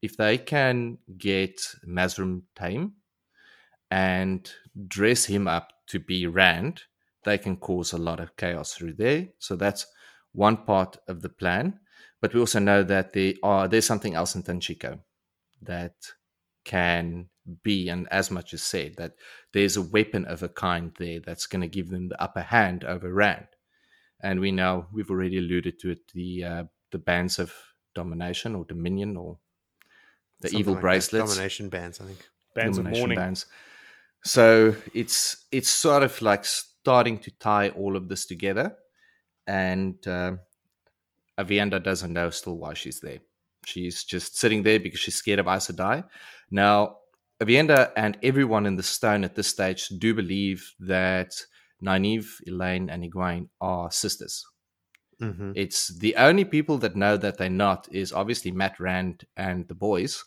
if 0.02 0.18
they 0.18 0.38
can 0.38 0.98
get 1.18 1.62
Mazrim 1.88 2.44
Taim 2.56 2.94
and 3.92 4.50
dress 4.88 5.26
him 5.26 5.48
up 5.48 5.72
to 5.88 6.00
be 6.00 6.26
Rand, 6.28 6.84
they 7.26 7.38
can 7.38 7.58
cause 7.58 7.94
a 7.94 7.98
lot 7.98 8.20
of 8.20 8.36
chaos 8.38 8.74
through 8.74 8.94
there. 8.94 9.28
So 9.40 9.56
that's 9.56 9.86
one 10.32 10.58
part 10.58 10.98
of 11.08 11.22
the 11.22 11.30
plan. 11.30 11.80
But 12.22 12.34
we 12.34 12.40
also 12.40 12.60
know 12.60 12.84
that 12.84 13.14
there 13.14 13.34
are 13.44 13.68
there's 13.68 13.86
something 13.86 14.16
else 14.16 14.36
in 14.36 14.44
Tanchico 14.44 15.00
that 15.62 15.96
can 16.64 17.30
be, 17.64 17.90
and 17.90 18.08
as 18.12 18.32
much 18.32 18.54
as 18.54 18.62
said, 18.64 18.96
that 18.98 19.14
there's 19.54 19.78
a 19.78 19.82
weapon 19.82 20.26
of 20.26 20.44
a 20.44 20.50
kind 20.50 20.92
there 21.00 21.20
that's 21.20 21.48
going 21.48 21.62
to 21.62 21.68
give 21.68 21.90
them 21.90 22.10
the 22.10 22.22
upper 22.22 22.42
hand 22.42 22.84
over 22.84 23.12
Rand. 23.12 23.48
And 24.22 24.40
we 24.40 24.52
know 24.52 24.88
we've 24.92 25.10
already 25.10 25.38
alluded 25.38 25.80
to 25.80 25.92
it 25.92 26.12
the 26.14 26.44
uh, 26.44 26.64
the 26.92 26.98
bands 26.98 27.40
of 27.40 27.54
domination 27.96 28.56
or 28.56 28.66
dominion 28.66 29.16
or 29.18 29.38
the 30.42 30.50
Something 30.50 30.60
evil 30.60 30.74
like 30.74 30.82
that. 30.82 30.82
bracelets 30.82 31.34
domination 31.34 31.70
bands. 31.70 32.02
I 32.02 32.06
think. 32.06 32.28
Bands 32.56 32.78
of 32.78 32.86
mourning. 32.86 33.18
bands. 33.18 33.46
So 34.24 34.76
it's 34.94 35.46
it's 35.52 35.70
sort 35.70 36.04
of 36.04 36.22
like 36.22 36.44
starting 36.44 37.20
to 37.20 37.32
tie 37.40 37.70
all 37.70 37.96
of 37.96 38.10
this 38.10 38.26
together, 38.26 38.76
and 39.48 39.96
uh, 40.08 40.34
Aviendha 41.38 41.82
doesn't 41.82 42.12
know 42.12 42.30
still 42.30 42.58
why 42.58 42.74
she's 42.74 43.00
there. 43.00 43.20
She's 43.66 44.04
just 44.04 44.38
sitting 44.38 44.64
there 44.64 44.80
because 44.80 45.00
she's 45.00 45.16
scared 45.16 45.40
of 45.40 45.48
Aes 45.48 45.68
Sedai. 45.68 46.04
Now, 46.52 46.98
Aviendha 47.42 47.92
and 47.96 48.18
everyone 48.24 48.66
in 48.66 48.76
the 48.76 48.84
stone 48.84 49.24
at 49.24 49.36
this 49.36 49.48
stage 49.48 49.88
do 49.90 50.14
believe 50.14 50.74
that 50.80 51.34
Nynaeve, 51.82 52.42
Elayne, 52.48 52.90
and 52.90 53.04
Egwene 53.04 53.50
are 53.62 53.92
sisters. 53.92 54.46
hmm 55.20 55.52
It's 55.54 55.88
the 55.90 56.16
only 56.16 56.46
people 56.46 56.78
that 56.80 56.96
know 56.96 57.18
that 57.18 57.38
they're 57.38 57.50
not 57.50 57.88
is 57.92 58.14
obviously 58.14 58.52
Mat 58.52 58.80
Rand 58.80 59.26
and 59.38 59.68
the 59.68 59.76
boys, 59.76 60.24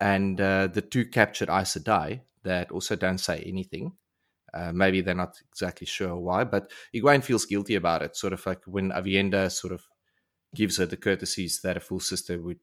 and 0.00 0.40
uh, 0.40 0.68
the 0.68 0.82
two 0.82 1.06
captured 1.06 1.50
Aes 1.50 1.74
Sedai 1.76 2.22
that 2.44 2.70
also 2.72 2.96
don't 2.96 3.18
say 3.18 3.40
anything. 3.46 3.92
Uh, 4.54 4.72
maybe 4.72 5.00
they're 5.00 5.14
not 5.14 5.40
exactly 5.50 5.86
sure 5.86 6.16
why, 6.16 6.44
but 6.44 6.70
Egwene 6.94 7.24
feels 7.24 7.46
guilty 7.46 7.74
about 7.76 8.02
it. 8.02 8.16
Sort 8.16 8.32
of 8.34 8.44
like 8.46 8.62
when 8.66 8.90
Aviendha 8.90 9.50
sort 9.50 9.72
of 9.72 9.82
gives 10.54 10.78
her 10.78 10.86
the 10.86 10.96
courtesies 10.96 11.60
that 11.62 11.76
a 11.76 11.80
full 11.80 12.00
sister 12.00 12.40
would 12.40 12.60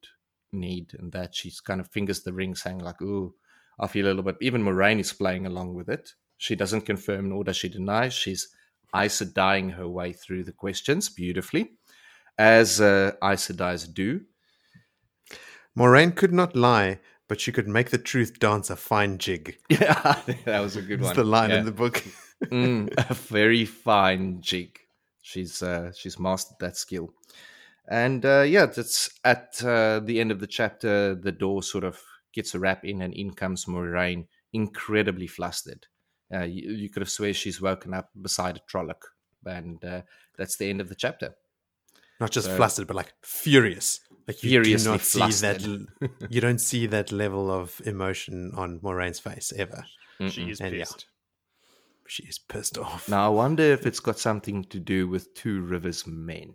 need, 0.51 0.93
and 0.99 1.11
that 1.13 1.35
she's 1.35 1.59
kind 1.61 1.81
of 1.81 1.89
fingers 1.89 2.21
the 2.23 2.33
ring, 2.33 2.55
saying 2.55 2.79
like, 2.79 3.01
"Ooh, 3.01 3.35
I 3.79 3.87
feel 3.87 4.05
a 4.05 4.09
little 4.09 4.23
bit." 4.23 4.37
Even 4.41 4.63
Moiraine 4.63 4.99
is 4.99 5.13
playing 5.13 5.45
along 5.45 5.73
with 5.75 5.89
it. 5.89 6.13
She 6.37 6.55
doesn't 6.55 6.81
confirm 6.85 7.29
nor 7.29 7.43
does 7.43 7.57
she 7.57 7.69
deny. 7.69 8.09
She's 8.09 8.47
Aes 8.95 9.21
Sedaiing 9.21 9.73
her 9.73 9.87
way 9.87 10.13
through 10.13 10.43
the 10.45 10.51
questions 10.53 11.09
beautifully, 11.09 11.71
as 12.37 12.79
uh, 12.81 13.11
Aes 13.23 13.47
Sedai's 13.47 13.87
do. 13.87 14.21
Moiraine 15.77 16.15
could 16.15 16.33
not 16.33 16.55
lie, 16.55 16.99
but 17.27 17.39
she 17.39 17.51
could 17.51 17.67
make 17.67 17.89
the 17.91 17.97
truth 17.97 18.39
dance 18.39 18.69
a 18.69 18.75
fine 18.75 19.17
jig. 19.17 19.57
Yeah, 19.69 20.21
that 20.45 20.59
was 20.59 20.75
a 20.75 20.81
good 20.81 20.99
That's 20.99 21.09
one. 21.09 21.25
the 21.25 21.31
line 21.31 21.49
Yeah. 21.51 21.59
in 21.59 21.65
the 21.65 21.71
book. 21.71 22.03
Mm, 22.45 22.87
a 23.09 23.13
very 23.13 23.65
fine 23.65 24.39
jig. 24.39 24.79
She's 25.21 25.61
uh, 25.61 25.91
she's 25.91 26.17
mastered 26.17 26.55
that 26.61 26.77
skill, 26.77 27.09
and 27.91 28.25
uh, 28.25 28.43
yeah, 28.47 28.65
that's 28.65 29.09
at 29.25 29.61
uh, 29.61 29.99
the 29.99 30.21
end 30.21 30.31
of 30.31 30.39
the 30.39 30.47
chapter. 30.47 31.15
The 31.15 31.33
door 31.33 31.61
sort 31.63 31.83
of 31.83 31.99
gets 32.39 32.55
a 32.55 32.59
wrap 32.59 32.85
in, 32.85 33.01
and 33.01 33.13
in 33.13 33.29
comes 33.41 33.65
Moiraine, 33.65 34.25
incredibly 34.53 35.27
flustered. 35.27 35.87
Uh, 36.33 36.43
you, 36.43 36.71
you 36.71 36.89
could 36.89 37.01
have 37.01 37.09
swear 37.09 37.33
she's 37.33 37.61
woken 37.61 37.93
up 37.93 38.09
beside 38.21 38.57
a 38.57 38.61
Trolloc, 38.71 39.01
and 39.45 39.83
uh, 39.83 40.01
that's 40.37 40.57
the 40.57 40.69
end 40.69 40.81
of 40.81 40.89
the 40.89 40.95
chapter. 40.95 41.35
Not 42.19 42.31
just 42.31 42.47
So- 42.47 42.55
flustered, 42.57 42.87
but 42.87 42.95
like 42.95 43.13
furious. 43.23 43.99
Like 44.27 44.43
you 44.43 44.49
Furiously 44.51 44.85
do 44.85 44.91
not 44.91 45.01
see 45.01 45.31
that. 45.47 45.61
you 46.29 46.39
don't 46.39 46.61
see 46.61 46.85
that 46.87 47.11
level 47.11 47.49
of 47.49 47.81
emotion 47.85 48.51
on 48.55 48.79
Moiraine's 48.79 49.19
face 49.19 49.51
ever. 49.57 49.83
She 50.29 50.51
is 50.51 50.61
And 50.61 50.71
yeah. 50.75 50.81
pissed. 50.83 51.07
She 52.07 52.23
is 52.25 52.37
pissed 52.37 52.77
off. 52.77 53.09
Now 53.09 53.25
I 53.25 53.29
wonder 53.29 53.63
if 53.63 53.87
it's 53.87 53.99
got 53.99 54.19
something 54.19 54.65
to 54.65 54.79
do 54.79 55.07
with 55.07 55.33
Two 55.33 55.61
Rivers 55.61 56.05
men. 56.05 56.53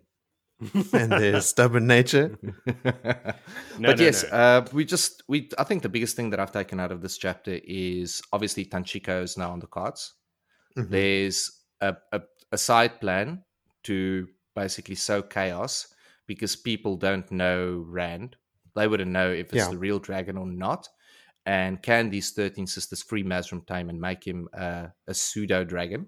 and 0.93 1.11
their 1.13 1.41
stubborn 1.41 1.87
nature. 1.87 2.39
but 2.85 3.37
No, 3.79 3.93
no, 3.93 4.03
yes, 4.03 4.25
no. 4.25 4.29
Uh, 4.39 4.67
we 4.73 4.85
just 4.85 5.23
we. 5.29 5.51
I 5.59 5.65
think 5.65 5.83
the 5.83 5.89
biggest 5.89 6.17
thing 6.17 6.31
that 6.31 6.41
I've 6.41 6.53
taken 6.53 6.79
out 6.81 6.93
of 6.93 7.01
this 7.03 7.19
chapter 7.19 7.59
is 7.65 8.23
obviously 8.33 8.65
Tanchico 8.65 9.23
is 9.23 9.37
now 9.37 9.51
on 9.51 9.59
the 9.61 9.67
cards. 9.67 10.15
Mhm. 10.77 10.91
There's 10.91 11.51
a, 11.81 11.97
a 12.13 12.21
a 12.53 12.59
side 12.59 13.01
plan 13.01 13.43
to 13.85 14.29
basically 14.55 14.95
sow 14.95 15.23
chaos 15.23 15.93
because 16.27 16.55
people 16.57 16.97
don't 16.97 17.31
know 17.33 17.85
Rand. 17.89 18.37
They 18.77 18.87
wouldn't 18.89 19.11
know 19.11 19.31
if 19.31 19.47
it's 19.47 19.55
Yeah. 19.57 19.71
the 19.71 19.79
real 19.79 19.99
dragon 19.99 20.37
or 20.39 20.47
not. 20.47 20.89
And 21.47 21.83
can 21.83 22.11
these 22.11 22.31
thirteen 22.31 22.67
sisters 22.67 23.03
free 23.03 23.23
Mazrim 23.25 23.67
Taim 23.67 23.91
and 23.91 24.01
make 24.01 24.25
him 24.27 24.49
uh, 24.57 24.87
a 25.07 25.15
pseudo 25.15 25.65
dragon 25.65 26.07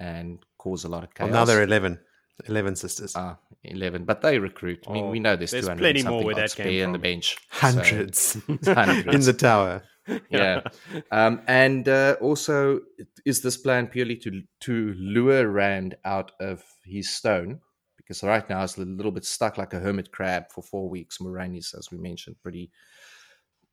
and 0.00 0.44
cause 0.58 0.84
a 0.84 0.88
lot 0.88 1.04
of 1.04 1.14
chaos? 1.14 1.30
Well, 1.30 1.40
now 1.40 1.44
there 1.44 1.60
are 1.60 1.64
11. 1.64 2.00
11 2.46 2.76
sisters. 2.76 3.14
Ah, 3.16 3.38
11. 3.64 4.04
But 4.04 4.22
they 4.22 4.38
recruit. 4.38 4.84
I 4.88 4.92
mean, 4.92 5.04
Oh, 5.04 5.10
we 5.10 5.20
know 5.20 5.36
there's, 5.36 5.50
there's 5.50 5.64
200 5.64 5.80
plenty 5.80 6.02
more 6.02 6.24
where 6.24 6.34
that 6.34 6.54
came 6.54 6.92
the 6.92 6.98
bench. 6.98 7.36
So, 7.52 7.66
Hundreds. 7.66 8.36
hundreds. 8.64 9.06
in 9.14 9.20
the 9.22 9.32
tower. 9.32 9.82
yeah. 10.30 10.62
Um, 11.10 11.42
and 11.46 11.88
uh, 11.88 12.16
also, 12.20 12.80
is 13.24 13.42
this 13.42 13.56
plan 13.56 13.88
purely 13.88 14.16
to 14.16 14.42
to 14.60 14.94
lure 14.96 15.48
Rand 15.48 15.96
out 16.04 16.32
of 16.40 16.62
his 16.84 17.10
stone? 17.10 17.60
Because 17.96 18.22
right 18.22 18.48
now 18.48 18.62
he's 18.62 18.78
a 18.78 18.84
little 18.84 19.12
bit 19.12 19.26
stuck 19.26 19.58
like 19.58 19.74
a 19.74 19.80
hermit 19.80 20.10
crab 20.12 20.44
for 20.50 20.62
four 20.62 20.88
weeks. 20.88 21.18
Moiraine 21.18 21.58
is, 21.58 21.74
as 21.76 21.90
we 21.90 21.98
mentioned, 21.98 22.36
pretty 22.42 22.70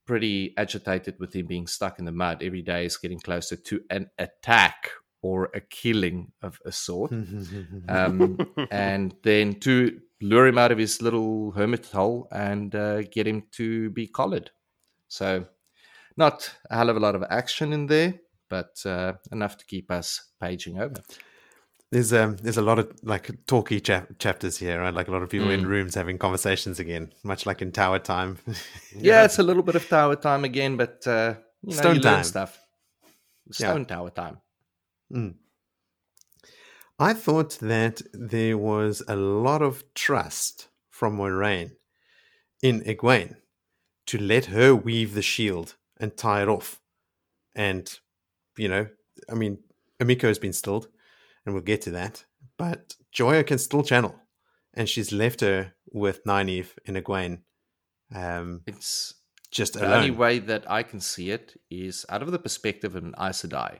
pretty 0.06 0.54
agitated 0.58 1.16
with 1.20 1.34
him 1.34 1.48
being 1.48 1.68
stuck 1.68 2.00
in 2.00 2.06
the 2.06 2.12
mud. 2.12 2.44
Every 2.44 2.62
day 2.62 2.86
is 2.86 2.98
getting 2.98 3.20
closer 3.20 3.56
to 3.56 3.82
an 3.90 4.10
attack 4.20 4.90
or 5.26 5.50
a 5.54 5.62
killing 5.62 6.20
of 6.42 6.60
a 6.66 6.72
sort. 6.72 7.12
Um, 7.98 8.38
and 8.72 9.14
then 9.24 9.60
to 9.62 10.00
lure 10.22 10.48
him 10.48 10.58
out 10.58 10.72
of 10.72 10.78
his 10.78 11.02
little 11.02 11.52
hermit 11.52 11.86
hole 11.88 12.28
and 12.32 12.74
uh, 12.76 13.02
get 13.16 13.28
him 13.28 13.44
to 13.58 13.90
be 13.92 14.08
collared. 14.08 14.50
So, 15.08 15.46
not 16.18 16.50
a 16.70 16.76
hell 16.78 16.90
of 16.90 16.98
a 16.98 17.00
lot 17.00 17.16
of 17.16 17.24
action 17.30 17.74
in 17.74 17.88
there, 17.88 18.14
but 18.50 18.74
uh, 18.86 19.14
enough 19.32 19.58
to 19.58 19.66
keep 19.66 19.92
us 19.92 20.22
paging 20.42 20.80
over. 20.80 21.02
There's 21.92 22.12
um 22.14 22.38
there's 22.44 22.58
a 22.58 22.62
lot 22.70 22.80
of 22.80 22.88
like 23.04 23.30
talky 23.46 23.80
chap- 23.80 24.18
chapters 24.20 24.58
here, 24.58 24.82
right? 24.82 24.94
Like 24.94 25.08
a 25.08 25.12
lot 25.12 25.24
of 25.24 25.30
people 25.30 25.48
Mm. 25.50 25.54
in 25.60 25.68
rooms 25.68 25.96
having 25.96 26.18
conversations 26.18 26.80
again, 26.80 27.14
much 27.24 27.46
like 27.46 27.62
in 27.62 27.72
Tower 27.72 28.00
Time. 28.00 28.38
Yeah, 29.10 29.24
it's 29.26 29.40
a 29.40 29.44
little 29.44 29.64
bit 29.64 29.76
of 29.76 29.88
tower 29.88 30.16
time 30.16 30.44
again, 30.46 30.78
but 30.78 31.06
uh, 31.08 31.36
you 31.62 31.72
know, 31.76 31.82
Stone 31.82 31.96
you 31.96 32.02
learn 32.02 32.14
time. 32.16 32.24
stuff. 32.24 32.52
Yeah. 33.60 33.70
Stone 33.72 33.86
tower 33.86 34.10
time. 34.12 34.38
I 36.98 37.14
thought 37.14 37.60
that 37.60 38.02
there 38.14 38.58
was 38.58 39.04
a 39.08 39.16
lot 39.16 39.62
of 39.62 39.84
trust 39.94 40.70
from 40.90 41.18
Moiraine 41.18 41.72
in 42.62 42.82
Egwene 42.82 43.36
to 44.08 44.18
let 44.18 44.46
her 44.46 44.74
weave 44.76 45.14
the 45.14 45.22
shield 45.22 45.76
and 46.00 46.16
tie 46.16 46.42
it 46.42 46.48
off. 46.48 46.80
And, 47.56 48.00
you 48.58 48.68
know, 48.68 48.88
I 49.30 49.34
mean, 49.34 49.60
Amico 50.00 50.28
has 50.28 50.40
been 50.40 50.54
stilled, 50.54 50.88
and 51.46 51.54
we'll 51.54 51.64
get 51.64 51.82
to 51.84 51.92
that. 51.92 52.26
But 52.58 52.96
Joiya 53.12 53.44
can 53.46 53.58
still 53.58 53.84
channel, 53.84 54.16
and 54.74 54.88
she's 54.88 55.12
left 55.12 55.42
her 55.42 55.74
with 55.92 56.24
Nynaeve 56.26 56.78
and 56.86 56.98
Egwene 56.98 57.40
um, 58.14 58.62
It's 58.68 59.16
just 59.52 59.74
the 59.74 59.82
alone. 59.82 59.94
only 59.94 60.12
way 60.12 60.40
that 60.40 60.70
I 60.70 60.84
can 60.84 61.00
see 61.00 61.32
it 61.32 61.60
is 61.70 62.06
out 62.10 62.22
of 62.22 62.32
the 62.32 62.40
perspective 62.40 62.96
of 62.96 63.04
an 63.04 63.16
Aes 63.20 63.42
Sedai. 63.44 63.80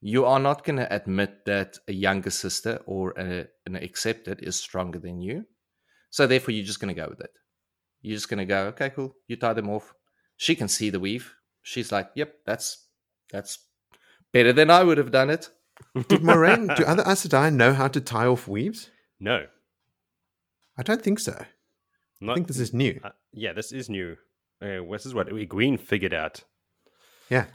You 0.00 0.24
are 0.26 0.38
not 0.38 0.64
going 0.64 0.76
to 0.76 0.94
admit 0.94 1.44
that 1.46 1.76
a 1.88 1.92
younger 1.92 2.30
sister 2.30 2.80
or 2.86 3.14
a, 3.18 3.46
an 3.66 3.76
accepted 3.76 4.40
is 4.42 4.56
stronger 4.56 4.98
than 4.98 5.20
you. 5.20 5.44
So 6.10 6.26
therefore, 6.26 6.54
you're 6.54 6.64
just 6.64 6.80
going 6.80 6.94
to 6.94 7.00
go 7.00 7.08
with 7.08 7.20
it. 7.20 7.30
You're 8.00 8.16
just 8.16 8.28
going 8.28 8.38
to 8.38 8.44
go, 8.44 8.66
okay, 8.66 8.90
cool. 8.90 9.14
You 9.26 9.36
tie 9.36 9.54
them 9.54 9.68
off. 9.68 9.92
She 10.36 10.54
can 10.54 10.68
see 10.68 10.90
the 10.90 11.00
weave. 11.00 11.34
She's 11.62 11.90
like, 11.90 12.10
yep, 12.14 12.34
that's 12.46 12.86
that's 13.30 13.58
better 14.32 14.52
than 14.52 14.70
I 14.70 14.84
would 14.84 14.98
have 14.98 15.10
done 15.10 15.30
it. 15.30 15.50
Did 16.08 16.22
Moiraine, 16.22 16.74
do 16.76 16.84
other 16.84 17.02
Aes 17.06 17.26
Sedai 17.26 17.52
know 17.52 17.72
how 17.72 17.88
to 17.88 18.00
tie 18.00 18.26
off 18.26 18.48
weaves? 18.48 18.90
no, 19.20 19.46
I 20.76 20.82
don't 20.82 21.02
think 21.02 21.18
so. 21.18 21.34
I 21.40 21.46
not. 22.20 22.34
think 22.34 22.46
this 22.46 22.60
is 22.60 22.72
new. 22.72 23.00
uh, 23.02 23.10
yeah, 23.32 23.52
this 23.52 23.72
is 23.72 23.90
new. 23.90 24.16
Uh, 24.62 24.80
this 24.90 25.06
is 25.06 25.14
what 25.14 25.28
Egwene 25.28 25.78
figured 25.78 26.14
out. 26.14 26.44
Yeah. 27.30 27.46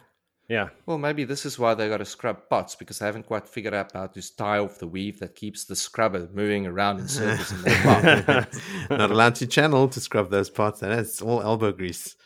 Yeah, 0.50 0.70
Well, 0.86 0.98
maybe 0.98 1.24
this 1.24 1.46
is 1.46 1.58
why 1.58 1.74
they 1.74 1.88
got 1.88 1.98
to 1.98 2.06
scrub 2.06 2.50
pots 2.50 2.76
because 2.76 3.00
they 3.00 3.06
haven't 3.06 3.26
quite 3.28 3.48
figured 3.48 3.74
out 3.74 3.94
how 3.94 4.08
to 4.08 4.36
tie 4.36 4.58
off 4.60 4.78
the 4.78 4.88
weave 4.88 5.20
that 5.20 5.36
keeps 5.36 5.64
the 5.64 5.76
scrubber 5.76 6.28
moving 6.34 6.68
around 6.68 7.00
in 7.00 7.08
circles 7.08 7.52
in 7.54 7.62
the 7.62 7.70
pot. 7.84 8.54
Not 8.89 9.10
allowed 9.10 9.36
to 9.36 9.48
channel 9.48 9.88
to 9.88 10.02
scrub 10.02 10.30
those 10.30 10.50
pots, 10.50 10.82
And 10.82 10.91
it's 10.91 11.22
all 11.22 11.41
elbow 11.41 11.72
grease. 11.72 12.18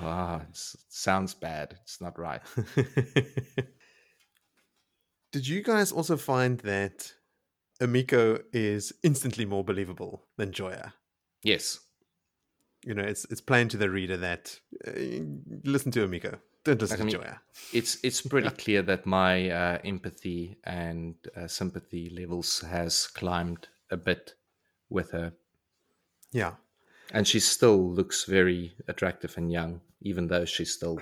Ah, 0.00 0.42
it 0.42 0.56
sounds 0.88 1.34
bad. 1.34 1.78
It's 1.82 2.00
not 2.00 2.18
right. 2.18 2.42
Did 5.32 5.48
you 5.48 5.62
guys 5.62 5.92
also 5.92 6.16
find 6.16 6.58
that 6.60 7.12
Amico 7.80 8.38
is 8.52 8.92
instantly 9.02 9.46
more 9.46 9.64
believable 9.64 10.24
than 10.36 10.52
Joiya? 10.52 10.92
Yes. 11.42 11.80
You 12.84 12.94
know, 12.94 13.02
it's 13.02 13.24
it's 13.30 13.40
plain 13.40 13.68
to 13.68 13.76
the 13.76 13.88
reader 13.88 14.16
that 14.18 14.60
uh, 14.86 14.92
listen 15.64 15.90
to 15.92 16.04
Amico, 16.04 16.38
don't 16.64 16.80
listen 16.80 16.98
Like, 16.98 17.02
I 17.02 17.04
mean- 17.04 17.22
Joiya. 17.22 17.40
It's 17.72 17.98
it's 18.02 18.20
pretty 18.22 18.50
clear 18.64 18.82
that 18.82 19.06
my 19.06 19.50
uh, 19.50 19.78
empathy 19.84 20.56
and 20.64 21.14
uh, 21.36 21.46
sympathy 21.46 22.10
levels 22.10 22.60
has 22.60 23.06
climbed 23.06 23.68
a 23.90 23.96
bit 23.96 24.34
with 24.90 25.10
her, 25.12 25.32
Yeah, 26.32 26.54
and 27.12 27.26
she 27.26 27.40
still 27.40 27.92
looks 27.94 28.24
very 28.24 28.74
attractive 28.88 29.36
and 29.38 29.50
young, 29.52 29.80
even 30.02 30.28
though 30.28 30.44
she's 30.44 30.72
still 30.72 31.00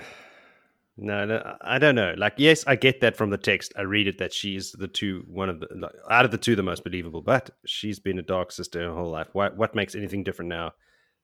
no, 0.97 1.25
no, 1.25 1.57
I 1.61 1.79
don't 1.79 1.95
know. 1.95 2.13
Like, 2.17 2.33
yes, 2.37 2.63
I 2.67 2.75
get 2.75 2.99
that 3.01 3.15
from 3.17 3.29
the 3.31 3.37
text. 3.37 3.73
I 3.77 3.81
read 3.83 4.07
it 4.07 4.17
that 4.19 4.33
she 4.33 4.55
is 4.55 4.71
the 4.73 4.87
two, 4.89 5.23
one 5.27 5.49
of 5.49 5.59
the 5.59 5.67
like, 5.75 5.93
out 6.09 6.25
of 6.25 6.31
the 6.31 6.37
two, 6.37 6.55
the 6.55 6.63
most 6.63 6.83
believable. 6.83 7.21
But 7.21 7.49
she's 7.65 7.97
been 7.99 8.19
a 8.19 8.21
dark 8.21 8.51
sister 8.51 8.81
her 8.83 8.93
whole 8.93 9.09
life. 9.09 9.29
What 9.33 9.57
what 9.57 9.73
makes 9.73 9.95
anything 9.95 10.23
different 10.23 10.49
now? 10.49 10.73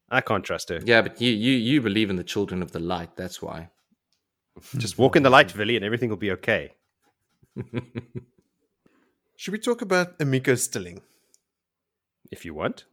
I 0.09 0.21
can't 0.21 0.43
trust 0.43 0.69
her. 0.69 0.79
yeah. 0.83 1.01
But 1.01 1.21
you 1.21 1.31
you 1.31 1.51
you 1.53 1.81
believe 1.81 2.09
in 2.09 2.15
the 2.15 2.23
children 2.23 2.61
of 2.63 2.71
the 2.71 2.79
light. 2.79 3.15
That's 3.17 3.41
why. 3.41 3.69
Just 4.77 4.97
walk 4.97 5.15
in 5.15 5.23
the 5.23 5.29
light, 5.29 5.49
Villy, 5.49 5.75
and 5.75 5.85
everything 5.85 6.09
will 6.09 6.17
be 6.17 6.31
okay. 6.31 6.73
should 9.35 9.51
we 9.51 9.59
talk 9.59 9.81
about 9.81 10.17
Amico's 10.19 10.63
stilling? 10.63 11.01
If 12.31 12.45
you 12.45 12.53
want. 12.53 12.85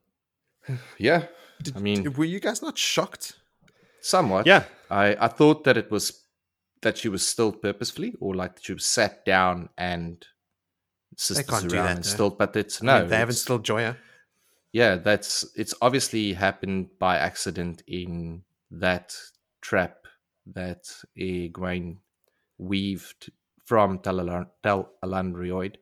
Yeah. 0.99 1.27
Did, 1.63 1.77
I 1.77 1.81
mean- 1.81 2.13
were 2.15 2.25
you 2.25 2.41
guys 2.41 2.63
not 2.63 2.79
shocked? 2.79 3.35
Somewhat. 4.01 4.47
Yeah. 4.47 4.65
I, 4.91 5.17
I 5.19 5.29
thought 5.29 5.65
that 5.65 5.77
it 5.77 5.91
was 5.91 6.23
that 6.83 6.99
she 6.99 7.09
was 7.09 7.27
still 7.27 7.53
purposefully, 7.53 8.15
or 8.21 8.35
like 8.35 8.59
she 8.61 8.75
was 8.75 8.85
sat 8.85 9.25
down 9.25 9.71
and 9.79 10.25
sisters 11.17 11.47
can't 11.47 11.69
do 11.71 11.77
around 11.77 11.87
that, 11.87 11.97
and 11.97 12.07
still. 12.07 12.31
But 12.31 12.55
it's 12.57 12.83
I 12.83 12.87
no, 12.87 13.01
mean, 13.01 13.09
they 13.09 13.17
haven't 13.17 13.31
it's- 13.33 13.43
stilled 13.43 13.65
Joiya. 13.65 13.97
Yeah, 14.73 14.97
that's 14.97 15.47
it's 15.57 15.73
obviously 15.81 16.33
happened 16.35 16.89
by 16.99 17.17
accident 17.17 17.83
in 17.87 18.43
that 18.71 19.15
trap 19.63 20.04
that 20.53 20.87
a 21.17 21.49
grain 21.49 22.01
weaved 22.59 23.31
from 23.65 23.99
Tel 23.99 24.21
Alan- 24.21 24.51
Tel 24.63 24.91
Alandrioid 25.03 25.77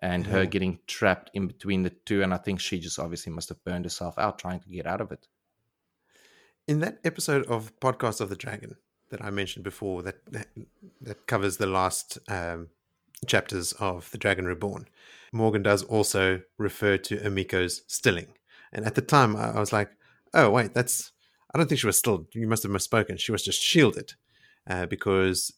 and 0.00 0.26
her 0.26 0.46
getting 0.46 0.78
trapped 0.86 1.30
in 1.34 1.48
between 1.48 1.82
the 1.82 1.90
two. 1.90 2.22
And 2.22 2.32
I 2.32 2.36
think 2.36 2.60
she 2.60 2.78
just 2.78 2.98
obviously 2.98 3.32
must 3.32 3.48
have 3.48 3.64
burned 3.64 3.84
herself 3.84 4.18
out 4.18 4.38
trying 4.38 4.60
to 4.60 4.68
get 4.68 4.86
out 4.86 5.00
of 5.00 5.10
it. 5.12 5.26
in 6.68 6.80
that 6.80 6.98
episode 7.02 7.46
of 7.46 7.78
Podcast 7.80 8.20
of 8.20 8.28
the 8.28 8.36
Dragon 8.36 8.76
that 9.10 9.24
I 9.24 9.30
mentioned 9.30 9.64
before, 9.64 10.02
that 10.02 10.24
that, 10.30 10.48
that 11.00 11.26
covers 11.26 11.56
the 11.56 11.66
last 11.66 12.18
um, 12.28 12.68
chapters 13.26 13.72
of 13.72 14.10
the 14.10 14.18
Dragon 14.18 14.44
Reborn, 14.44 14.86
Morgan 15.32 15.62
does 15.62 15.82
also 15.82 16.42
refer 16.58 16.98
to 16.98 17.16
Amico's 17.26 17.82
stilling. 17.86 18.34
And 18.72 18.84
at 18.84 18.94
the 18.94 19.02
time, 19.02 19.34
I 19.34 19.58
was 19.58 19.72
like, 19.72 19.90
"Oh 20.34 20.50
wait, 20.50 20.74
that's." 20.74 21.12
I 21.54 21.58
don't 21.58 21.68
think 21.68 21.80
she 21.80 21.86
was 21.86 21.98
still. 21.98 22.26
You 22.32 22.46
must 22.48 22.62
have 22.62 22.72
misspoken. 22.72 23.18
She 23.18 23.32
was 23.32 23.42
just 23.42 23.62
shielded, 23.62 24.14
uh, 24.68 24.86
because 24.86 25.52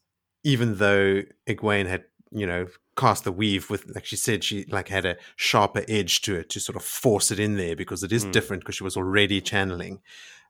even 0.45 0.77
though 0.77 1.23
Egwene 1.49 1.87
had, 1.87 2.05
you 2.31 2.47
know, 2.47 2.67
cast 2.97 3.25
the 3.25 3.33
weave 3.33 3.71
with, 3.71 3.87
like 3.95 4.05
she 4.07 4.17
said, 4.17 4.45
she 4.45 4.65
like 4.71 4.89
had 4.89 5.05
a 5.05 5.17
sharper 5.37 5.85
edge 5.89 6.21
to 6.23 6.37
it 6.37 6.51
to 6.51 6.61
sort 6.61 6.77
of 6.77 6.85
force 6.85 7.31
it 7.31 7.41
in 7.41 7.57
there 7.57 7.75
because 7.75 8.03
it 8.03 8.13
is 8.13 8.25
Mm. 8.25 8.33
different 8.33 8.63
because 8.63 8.77
she 8.77 8.85
was 8.85 8.97
already 8.97 9.41
channeling. 9.41 10.01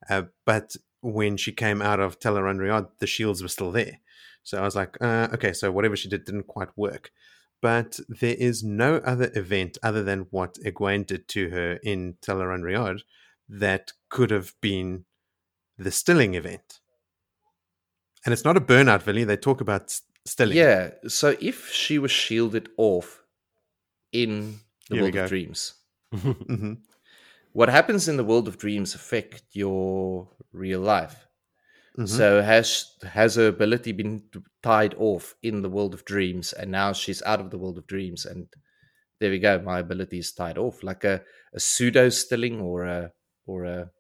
Uh, 0.09 0.25
but 0.45 0.77
when 1.01 1.37
she 1.37 1.53
came 1.53 1.81
out 1.81 2.01
of 2.01 2.19
Tel'aran'rhiod, 2.19 2.89
the 2.99 3.07
shields 3.07 3.43
were 3.43 3.49
still 3.49 3.71
there. 3.71 4.01
So 4.43 4.59
I 4.59 4.63
was 4.63 4.77
like, 4.77 4.97
uh, 5.01 5.29
okay, 5.35 5.53
so 5.53 5.71
whatever 5.71 5.97
she 5.97 6.09
did 6.09 6.25
didn't 6.25 6.47
quite 6.47 6.77
work. 6.77 7.13
But 7.63 8.01
there 8.09 8.37
is 8.39 8.63
no 8.65 8.97
other 8.97 9.31
event 9.35 9.79
other 9.83 10.03
than 10.03 10.27
what 10.31 10.55
Egwene 10.65 11.07
did 11.07 11.29
to 11.29 11.51
her 11.51 11.75
in 11.83 12.15
Tel'aran'rhiod 12.23 13.01
that 13.49 13.93
could 14.09 14.31
have 14.31 14.55
been 14.61 15.05
the 15.81 15.91
stilling 15.91 16.35
event. 16.35 16.81
And 18.25 18.33
it's 18.33 18.45
not 18.45 18.57
a 18.57 18.61
burnout, 18.61 19.03
Villy. 19.03 19.27
They 19.27 19.37
talk 19.37 19.61
about 19.61 19.95
stilling. 20.27 20.57
Yeah. 20.57 20.91
So 21.09 21.37
if 21.41 21.71
she 21.73 21.99
was 21.99 22.11
shielded 22.11 22.69
off 22.77 23.23
in 24.13 24.61
the 24.89 24.97
Here 24.97 25.03
world 25.05 25.17
of 25.17 25.29
dreams, 25.29 25.75
hmm 26.15 26.75
what 27.53 27.69
happens 27.69 28.07
in 28.07 28.17
the 28.17 28.23
world 28.25 28.47
of 28.47 28.59
dreams 28.59 28.95
affect 28.95 29.43
your 29.53 30.29
real 30.53 30.81
life. 30.81 31.27
Mhm. 31.99 32.09
So 32.09 32.43
has 32.43 32.95
has 33.03 33.35
her 33.35 33.49
ability 33.49 33.93
been 33.93 34.23
tied 34.63 34.95
off 34.95 35.35
in 35.43 35.63
the 35.63 35.69
world 35.69 35.95
of 35.95 36.05
dreams, 36.05 36.53
and 36.53 36.71
now 36.71 36.93
she's 36.93 37.23
out 37.23 37.41
of 37.41 37.51
the 37.51 37.59
world 37.59 37.79
of 37.79 37.87
dreams, 37.87 38.27
and 38.27 38.47
there 39.19 39.31
we 39.31 39.39
go. 39.39 39.59
My 39.59 39.81
ability 39.81 40.19
is 40.19 40.33
tied 40.33 40.59
off, 40.59 40.83
like 40.83 41.05
a, 41.05 41.23
a 41.53 41.61
pseudo 41.61 42.11
stilling 42.11 42.61
or 42.61 42.85
a 42.85 43.13
or 43.47 43.65
a 43.65 43.91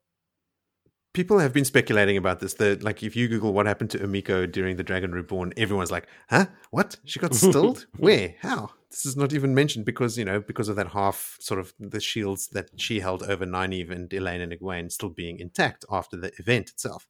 People 1.13 1.41
have 1.41 1.53
been 1.53 1.65
speculating 1.65 2.17
about 2.17 2.41
this. 2.41 2.55
That 2.55 2.83
like, 2.83 3.03
if 3.03 3.17
you 3.17 3.29
Google 3.29 3.53
what 3.53 3.67
happened 3.67 3.91
to 3.91 4.05
Amico 4.05 4.47
during 4.47 4.77
the 4.77 4.85
Dragon 4.85 5.13
Reborn, 5.13 5.53
everyone's 5.57 5.91
like, 5.91 6.07
"Huh? 6.29 6.47
What? 6.71 6.97
She 7.05 7.19
got 7.19 7.35
stilled? 7.37 7.87
Where? 7.97 8.35
How? 8.41 8.71
This 8.91 9.07
is 9.07 9.17
not 9.17 9.33
even 9.33 9.55
mentioned 9.55 9.85
because 9.85 10.19
you 10.19 10.25
know 10.25 10.41
because 10.41 10.69
of 10.69 10.77
that 10.77 10.89
half 10.89 11.37
sort 11.41 11.61
of 11.61 11.73
the 11.79 12.01
shields 12.01 12.49
that 12.49 12.71
she 12.77 13.01
held 13.01 13.23
over 13.25 13.45
Nynaeve 13.45 13.91
and 13.91 14.09
Elayne 14.11 14.41
and 14.43 14.53
Egwene 14.53 14.91
still 14.91 15.11
being 15.11 15.39
intact 15.39 15.85
after 15.91 16.17
the 16.17 16.33
event 16.39 16.71
itself. 16.71 17.07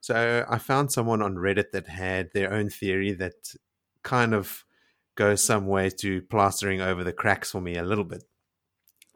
So 0.00 0.44
I 0.48 0.58
found 0.58 0.92
someone 0.92 1.20
on 1.20 1.34
Reddit 1.34 1.72
that 1.72 1.88
had 1.88 2.32
their 2.32 2.52
own 2.52 2.70
theory 2.70 3.12
that 3.14 3.54
kind 4.02 4.34
of 4.34 4.64
goes 5.16 5.42
some 5.42 5.66
way 5.66 5.90
to 5.90 6.22
plastering 6.22 6.80
over 6.80 7.02
the 7.02 7.12
cracks 7.12 7.50
for 7.50 7.60
me 7.60 7.76
a 7.76 7.82
little 7.82 8.04
bit. 8.04 8.22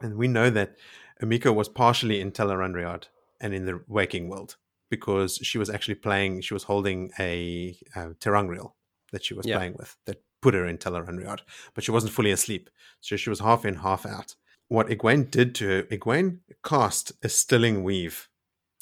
And 0.01 0.17
we 0.17 0.27
know 0.27 0.49
that 0.49 0.75
Amico 1.21 1.53
was 1.53 1.69
partially 1.69 2.19
in 2.19 2.31
Tel'aran'rhiod 2.31 3.05
and 3.41 3.53
in 3.53 3.65
the 3.65 3.81
waking 3.87 4.29
world 4.29 4.55
because 4.89 5.37
she 5.41 5.57
was 5.57 5.69
actually 5.69 5.95
playing, 5.95 6.41
she 6.41 6.53
was 6.53 6.63
holding 6.63 7.11
a 7.19 7.77
uh, 7.95 8.09
ter'angreal 8.19 8.73
that 9.11 9.23
she 9.23 9.33
was 9.33 9.45
Yeah. 9.45 9.57
playing 9.57 9.75
with 9.77 9.95
that 10.05 10.21
put 10.41 10.53
her 10.53 10.65
in 10.65 10.77
Tel'aran'rhiod, 10.77 11.39
but 11.73 11.83
she 11.83 11.91
wasn't 11.91 12.11
fully 12.13 12.31
asleep. 12.31 12.69
So 12.99 13.15
she 13.15 13.29
was 13.29 13.39
half 13.39 13.63
in, 13.65 13.75
half 13.75 14.05
out. 14.05 14.35
What 14.69 14.87
Egwene 14.87 15.29
did 15.29 15.53
to 15.55 15.67
her, 15.67 15.83
Egwene 15.83 16.39
cast 16.63 17.11
a 17.23 17.29
stilling 17.29 17.83
weave 17.83 18.27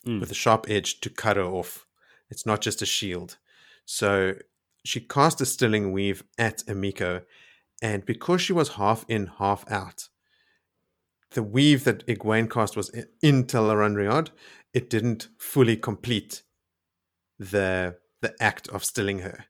Mm. 0.06 0.22
with 0.22 0.32
a 0.32 0.36
sharp 0.36 0.66
edge 0.70 1.02
to 1.02 1.10
cut 1.10 1.36
her 1.36 1.44
off. 1.44 1.86
It's 2.30 2.46
not 2.46 2.62
just 2.62 2.82
a 2.82 2.86
shield. 2.86 3.38
So 3.86 4.36
she 4.86 5.02
cast 5.02 5.42
a 5.42 5.46
stilling 5.46 5.92
weave 5.92 6.24
at 6.38 6.64
Amico, 6.70 7.24
and 7.82 8.06
because 8.06 8.42
she 8.42 8.54
was 8.54 8.70
half 8.70 9.04
in, 9.10 9.28
half 9.28 9.70
out, 9.70 10.08
the 11.32 11.44
weave 11.44 11.84
that 11.84 12.06
Egwene 12.08 12.50
cast 12.50 12.76
was 12.76 12.90
i- 12.96 13.04
in 13.22 13.46
Tel'aran'rhiod, 13.46 14.30
it 14.74 14.90
didn't 14.90 15.28
fully 15.38 15.78
complete 15.78 16.44
the 17.38 17.98
the 18.22 18.36
act 18.42 18.68
of 18.70 18.84
stilling 18.84 19.20
her. 19.20 19.46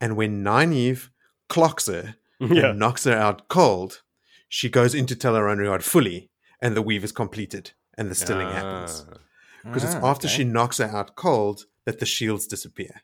And 0.00 0.16
when 0.16 0.42
Nynaeve 0.44 1.08
clocks 1.48 1.86
her 1.86 2.16
yeah. 2.40 2.70
and 2.70 2.78
knocks 2.78 3.04
her 3.04 3.14
out 3.16 3.48
cold, 3.48 4.02
she 4.48 4.68
goes 4.68 4.94
into 4.94 5.14
Tel'aran'rhiod 5.16 5.82
fully, 5.82 6.30
and 6.60 6.76
the 6.76 6.82
weave 6.82 7.04
is 7.04 7.12
completed, 7.12 7.72
and 7.96 8.10
the 8.10 8.14
stilling 8.14 8.48
happens. 8.48 9.06
Ah, 9.10 9.16
Because 9.64 9.84
it's 9.84 9.94
Ah, 9.94 10.06
after 10.10 10.26
okay. 10.26 10.36
she 10.36 10.44
knocks 10.44 10.78
her 10.78 10.86
out 10.88 11.16
cold 11.16 11.64
that 11.86 11.98
the 11.98 12.06
shields 12.06 12.46
disappear. 12.46 13.02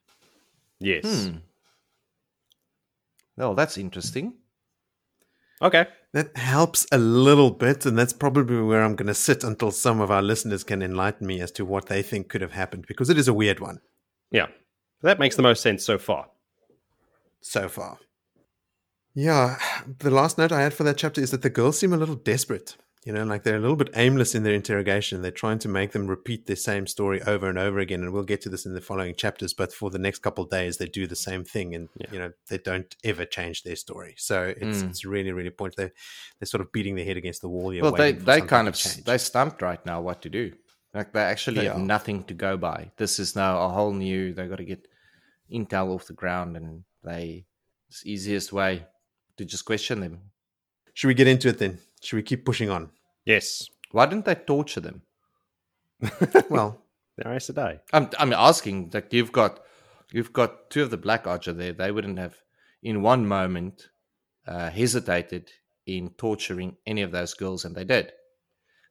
Yes. 0.80 1.04
Hmm. 1.28 1.36
Well, 3.36 3.54
that's 3.54 3.78
interesting. 3.78 4.34
Okay. 5.62 5.86
That 6.12 6.36
helps 6.36 6.86
a 6.92 6.98
little 6.98 7.50
bit, 7.50 7.86
and 7.86 7.98
that's 7.98 8.12
probably 8.12 8.60
where 8.62 8.82
I'm 8.82 8.96
going 8.96 9.06
to 9.06 9.14
sit 9.14 9.44
until 9.44 9.70
some 9.70 10.00
of 10.00 10.10
our 10.10 10.22
listeners 10.22 10.64
can 10.64 10.82
enlighten 10.82 11.26
me 11.26 11.40
as 11.40 11.50
to 11.52 11.64
what 11.64 11.86
they 11.86 12.02
think 12.02 12.28
could 12.28 12.40
have 12.42 12.52
happened, 12.52 12.86
because 12.86 13.10
it 13.10 13.18
is 13.18 13.28
a 13.28 13.34
weird 13.34 13.60
one 13.60 13.80
Yeah. 14.30 14.46
That 15.02 15.18
makes 15.18 15.36
the 15.36 15.42
most 15.42 15.62
sense 15.62 15.84
so 15.84 15.98
far. 15.98 16.28
so 17.40 17.68
far. 17.68 17.98
Yeah, 19.14 19.58
the 19.98 20.10
last 20.10 20.36
note 20.36 20.52
I 20.52 20.62
had 20.62 20.74
for 20.74 20.84
that 20.84 20.98
chapter 20.98 21.20
is 21.20 21.30
that 21.30 21.42
the 21.42 21.50
girls 21.50 21.78
seem 21.78 21.92
a 21.92 21.96
little 21.96 22.16
desperate. 22.16 22.76
You 23.06 23.12
know, 23.12 23.22
like 23.22 23.44
they're 23.44 23.56
a 23.56 23.60
little 23.60 23.76
bit 23.76 23.90
aimless 23.94 24.34
in 24.34 24.42
their 24.42 24.52
interrogation. 24.54 25.22
They're 25.22 25.30
trying 25.30 25.60
to 25.60 25.68
make 25.68 25.92
them 25.92 26.08
repeat 26.08 26.46
the 26.46 26.56
same 26.56 26.88
story 26.88 27.22
over 27.22 27.48
and 27.48 27.56
over 27.56 27.78
again. 27.78 28.02
And 28.02 28.12
we'll 28.12 28.24
get 28.24 28.40
to 28.42 28.48
this 28.48 28.66
in 28.66 28.74
the 28.74 28.80
following 28.80 29.14
chapters. 29.14 29.54
But 29.54 29.72
for 29.72 29.90
the 29.90 29.98
next 30.00 30.18
couple 30.22 30.42
of 30.42 30.50
days, 30.50 30.78
they 30.78 30.86
do 30.86 31.06
the 31.06 31.14
same 31.14 31.44
thing, 31.44 31.72
and 31.76 31.88
Yeah. 31.96 32.06
you 32.12 32.18
know 32.18 32.32
they 32.50 32.58
don't 32.58 32.94
ever 33.04 33.24
change 33.24 33.62
their 33.62 33.76
story. 33.76 34.14
So 34.18 34.52
it's 34.60 34.78
Mm. 34.82 34.90
it's 34.90 35.04
really 35.04 35.30
really 35.30 35.50
pointless. 35.50 35.76
They're, 35.76 35.92
they're 36.40 36.46
sort 36.48 36.62
of 36.62 36.72
beating 36.72 36.96
their 36.96 37.04
head 37.04 37.16
against 37.16 37.42
the 37.42 37.48
wall 37.48 37.70
here. 37.70 37.82
well, 37.82 37.92
they 37.92 38.10
they 38.10 38.40
kind 38.40 38.66
of 38.66 38.74
they 39.04 39.18
stumped 39.18 39.62
right 39.62 39.86
now 39.86 40.00
what 40.02 40.20
to 40.22 40.28
do. 40.28 40.52
Like 40.92 41.12
they 41.12 41.20
actually 41.22 41.58
They 41.60 41.66
have 41.66 41.76
are. 41.76 41.94
nothing 41.94 42.24
to 42.24 42.34
go 42.34 42.56
by. 42.56 42.90
This 42.96 43.20
is 43.20 43.36
now 43.36 43.62
a 43.66 43.68
whole 43.68 43.92
new. 43.92 44.34
They've 44.34 44.48
got 44.50 44.56
to 44.56 44.64
get 44.64 44.88
intel 45.48 45.94
off 45.94 46.06
the 46.08 46.12
ground, 46.12 46.56
and 46.56 46.82
they 47.04 47.46
it's 47.88 48.02
the 48.02 48.10
easiest 48.10 48.52
way 48.52 48.86
to 49.36 49.44
just 49.44 49.64
question 49.64 50.00
them. 50.00 50.32
Should 50.94 51.06
we 51.08 51.14
get 51.14 51.28
into 51.28 51.48
it 51.48 51.58
then? 51.58 51.78
Should 52.06 52.16
we 52.16 52.22
keep 52.22 52.44
pushing 52.44 52.70
on? 52.70 52.90
Yes. 53.24 53.68
Why 53.90 54.06
didn't 54.06 54.24
they 54.26 54.36
torture 54.36 54.80
them? 54.80 55.02
Well, 56.50 56.82
they're 57.16 57.24
There 57.24 57.34
is 57.36 57.46
today. 57.46 57.80
I'm 57.92 58.10
I'm 58.18 58.32
asking 58.32 58.90
that 58.90 59.12
you've 59.12 59.32
got 59.32 59.60
you've 60.12 60.32
got 60.32 60.70
two 60.70 60.82
of 60.82 60.90
the 60.90 60.96
Black 60.96 61.24
Ajah 61.24 61.56
there. 61.56 61.72
They 61.72 61.90
wouldn't 61.90 62.18
have 62.18 62.36
in 62.82 63.02
one 63.02 63.26
moment 63.26 63.88
uh, 64.46 64.70
hesitated 64.70 65.50
in 65.86 66.10
torturing 66.10 66.76
any 66.86 67.02
of 67.02 67.10
those 67.10 67.34
girls, 67.34 67.64
and 67.64 67.74
they 67.74 67.84
did. 67.84 68.12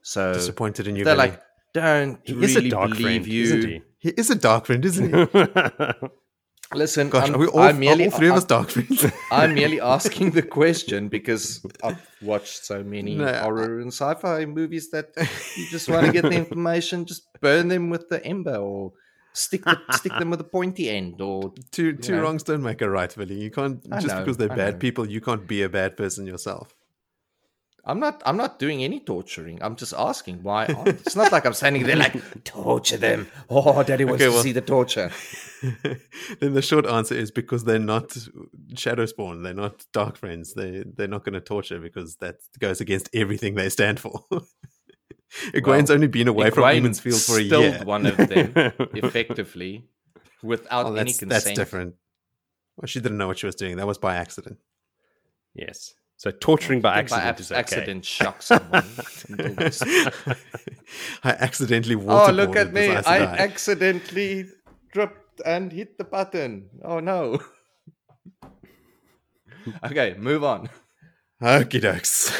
So 0.02 0.34
disappointed 0.34 0.88
in 0.88 0.96
you. 0.98 1.06
they're 1.06 1.16
Billy. 1.16 1.30
like, 1.30 1.42
don't 1.74 2.20
He 2.24 2.34
really 2.34 2.46
is 2.46 2.56
a 2.58 2.70
dark 2.70 2.90
believe 2.92 3.04
friend, 3.24 3.28
you. 3.28 3.44
isn't 3.44 3.62
he? 3.70 3.82
he 4.00 4.10
is 4.10 4.30
a 4.30 4.36
dark 4.36 4.66
friend, 4.66 4.84
isn't 4.84 5.14
he? 5.14 6.08
Listen, 6.74 7.10
Gosh, 7.10 7.28
I'm, 7.30 7.36
are 7.36 7.38
we 7.38 7.48
all, 7.48 7.60
I'm 7.62 7.80
merely 7.80 8.06
all 8.06 8.12
three 8.12 8.28
of 8.30 8.36
us 8.36 8.44
dark? 8.46 8.74
I'm 9.32 9.54
merely 9.54 9.80
asking 9.80 10.32
the 10.32 10.42
question 10.42 11.08
because 11.10 11.64
I've 11.84 12.02
watched 12.22 12.66
so 12.66 12.84
many 12.84 13.16
No, 13.16 13.32
horror 13.34 13.80
and 13.80 13.88
sci-fi 13.94 14.46
movies 14.46 14.90
that 14.90 15.10
you 15.56 15.68
just 15.70 15.88
want 15.90 16.06
to 16.08 16.12
get 16.12 16.24
the 16.24 16.32
information, 16.44 17.06
just 17.06 17.28
burn 17.40 17.68
them 17.68 17.90
with 17.90 18.10
the 18.10 18.26
ember 18.26 18.56
or 18.58 18.94
stick 19.34 19.64
the, 19.64 19.80
stick 19.92 20.12
them 20.18 20.30
with 20.32 20.42
a 20.42 20.46
pointy 20.46 20.90
end 20.90 21.22
or 21.22 21.54
two 21.72 21.94
two 21.98 22.14
know. 22.16 22.22
wrongs 22.24 22.42
don't 22.44 22.64
make 22.64 22.82
a 22.82 22.90
right, 22.90 23.14
Billy. 23.16 23.36
You 23.36 23.52
can't 23.52 23.86
I 23.92 24.00
just 24.00 24.16
know, 24.16 24.22
because 24.22 24.38
they're 24.38 24.52
I 24.52 24.56
bad 24.56 24.74
know. 24.76 24.80
people, 24.80 25.08
you 25.10 25.22
can't 25.22 25.46
be 25.48 25.62
a 25.62 25.70
bad 25.70 25.96
person 25.96 26.26
yourself. 26.26 26.74
I'm 27.88 28.00
not 28.00 28.22
I'm 28.26 28.36
not 28.38 28.58
doing 28.58 28.84
any 28.84 29.00
torturing. 29.00 29.60
I'm 29.62 29.76
just 29.76 29.94
asking 29.96 30.42
why 30.42 30.66
aren't- 30.66 30.88
it's 31.06 31.16
not 31.16 31.32
like 31.32 31.46
I'm 31.46 31.54
standing 31.54 31.84
there 31.84 31.96
like 31.96 32.16
torture 32.44 32.98
them. 32.98 33.28
Oh 33.50 33.84
daddy 33.84 34.06
wants 34.06 34.22
Okay, 34.24 34.30
to 34.30 34.34
well- 34.34 34.44
see 34.44 34.52
the 34.54 34.62
torture. 34.62 35.12
then 36.40 36.54
the 36.54 36.62
short 36.64 36.86
answer 36.88 37.14
is 37.16 37.30
because 37.32 37.64
they're 37.64 37.78
not 37.80 38.18
shadow 38.76 39.06
spawn, 39.06 39.44
they're 39.44 39.54
not 39.54 39.86
dark 39.94 40.18
friends. 40.18 40.54
They 40.56 40.84
they're 40.96 41.08
not 41.08 41.24
going 41.26 41.34
to 41.34 41.42
torture 41.42 41.80
because 41.80 42.16
that 42.18 42.38
goes 42.60 42.82
against 42.82 43.10
everything 43.14 43.54
they 43.56 43.70
stand 43.70 44.00
for. 44.00 44.26
Egwene's 45.54 45.92
only 45.92 46.08
been 46.08 46.28
away 46.28 46.50
from 46.50 46.64
Egwene 46.64 46.76
Women's 46.76 47.00
Field 47.00 47.22
for 47.22 47.38
a 47.38 47.42
year. 47.42 47.82
one 47.84 48.06
of 48.06 48.16
them 48.18 48.54
effectively 48.94 49.86
without 50.42 50.86
Oh, 50.86 50.96
any 50.96 51.12
consent. 51.12 51.30
that's 51.32 51.52
different. 51.52 51.96
Well, 52.78 52.88
she 52.88 53.00
didn't 53.00 53.18
know 53.18 53.28
what 53.28 53.40
she 53.40 53.46
was 53.46 53.56
doing. 53.56 53.78
That 53.78 53.88
was 53.88 53.98
by 53.98 54.16
accident. 54.16 54.58
yes. 55.54 55.94
So 56.18 56.32
torturing 56.32 56.82
by 56.82 56.94
By 56.94 57.00
accident 57.00 57.28
ab- 57.28 57.40
is 57.40 57.52
okay. 57.52 57.60
accident 57.60 58.06
shock 58.18 58.42
someone. 58.42 58.86
I 61.24 61.32
accidentally 61.32 61.96
walked. 61.96 62.30
Oh, 62.30 62.34
look 62.34 62.56
at 62.56 62.74
me. 62.74 62.90
I 62.90 63.20
accidentally 63.20 64.46
tripped 64.94 65.42
and 65.46 65.72
hit 65.72 65.98
the 65.98 66.06
button. 66.06 66.70
Oh 66.84 67.00
no. 67.00 67.40
okay, 69.84 70.16
move 70.18 70.44
on. 70.44 70.70
Okie 71.42 71.82
dokes. 71.82 72.32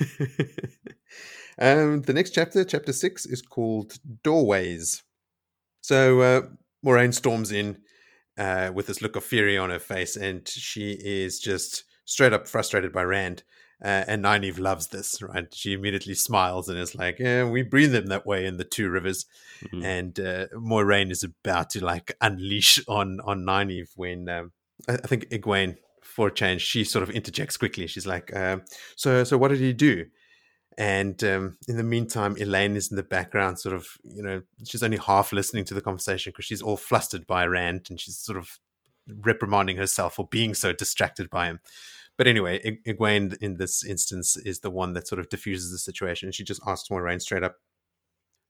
um, 1.58 2.02
the 2.02 2.12
next 2.12 2.30
chapter, 2.30 2.64
chapter 2.64 2.92
six, 2.92 3.26
is 3.26 3.42
called 3.42 3.94
Doorways. 4.24 5.02
So 5.82 6.20
uh, 6.20 6.42
Moiraine 6.84 7.14
storms 7.14 7.52
in 7.52 7.78
uh, 8.36 8.72
with 8.74 8.88
this 8.88 9.00
look 9.00 9.14
of 9.14 9.24
fury 9.24 9.56
on 9.56 9.70
her 9.70 9.78
face, 9.78 10.16
and 10.16 10.46
she 10.48 10.98
is 11.00 11.38
just 11.38 11.84
straight 12.10 12.32
up 12.32 12.48
frustrated 12.48 12.92
by 12.92 13.04
Rand. 13.04 13.44
Uh, 13.82 14.04
and 14.06 14.24
Nynaeve 14.24 14.58
loves 14.58 14.88
this, 14.88 15.22
right? 15.22 15.46
She 15.54 15.72
immediately 15.72 16.14
smiles 16.14 16.68
and 16.68 16.78
is 16.78 16.94
like, 16.94 17.18
"Yeah, 17.18 17.48
we 17.48 17.62
breathe 17.62 17.92
them 17.92 18.08
that 18.08 18.26
way 18.26 18.44
in 18.44 18.58
the 18.58 18.64
Two 18.64 18.90
Rivers." 18.90 19.24
Mm-hmm. 19.64 19.82
And 19.82 20.20
uh, 20.20 20.46
Moiraine 20.54 21.10
is 21.10 21.22
about 21.22 21.70
to 21.70 21.82
like 21.82 22.14
unleash 22.20 22.78
on 22.86 23.20
on 23.24 23.46
Nynaeve 23.46 23.88
when 23.96 24.28
um, 24.28 24.52
I, 24.86 24.94
I, 24.94 25.06
think 25.06 25.30
Egwene, 25.30 25.78
for 26.02 26.26
a 26.28 26.34
change, 26.34 26.60
she 26.60 26.84
sort 26.84 27.02
of 27.02 27.08
interjects 27.08 27.56
quickly. 27.56 27.86
She's 27.86 28.06
like, 28.06 28.36
uh, 28.36 28.58
"So, 28.96 29.24
so 29.24 29.38
what 29.38 29.48
did 29.48 29.60
he 29.60 29.72
do?" 29.72 30.04
And 30.76 31.22
um, 31.24 31.56
in 31.66 31.78
the 31.78 31.82
meantime, 31.82 32.36
Elayne 32.36 32.76
is 32.76 32.90
in 32.90 32.96
the 32.96 33.02
background, 33.02 33.58
sort 33.58 33.74
of, 33.74 33.86
you 34.04 34.22
know, 34.22 34.42
she's 34.66 34.82
only 34.82 34.98
half 34.98 35.32
listening 35.32 35.64
to 35.66 35.74
the 35.74 35.80
conversation 35.80 36.32
because 36.32 36.44
she's 36.44 36.62
all 36.62 36.76
flustered 36.76 37.26
by 37.26 37.46
Rand 37.46 37.86
and 37.90 38.00
she's 38.00 38.18
sort 38.18 38.38
of 38.38 38.58
reprimanding 39.06 39.76
herself 39.76 40.14
for 40.14 40.28
being 40.28 40.54
so 40.54 40.72
distracted 40.72 41.30
by 41.30 41.46
him. 41.46 41.60
But 42.20 42.28
anyway, 42.28 42.78
Egwene 42.86 43.34
in 43.38 43.56
this 43.56 43.82
instance 43.82 44.36
is 44.36 44.60
the 44.60 44.68
one 44.70 44.92
that 44.92 45.08
sort 45.08 45.20
of 45.20 45.30
diffuses 45.30 45.72
the 45.72 45.78
situation. 45.78 46.32
She 46.32 46.44
just 46.44 46.60
asks 46.66 46.90
Moiraine 46.90 47.18
straight 47.18 47.42
up, 47.42 47.56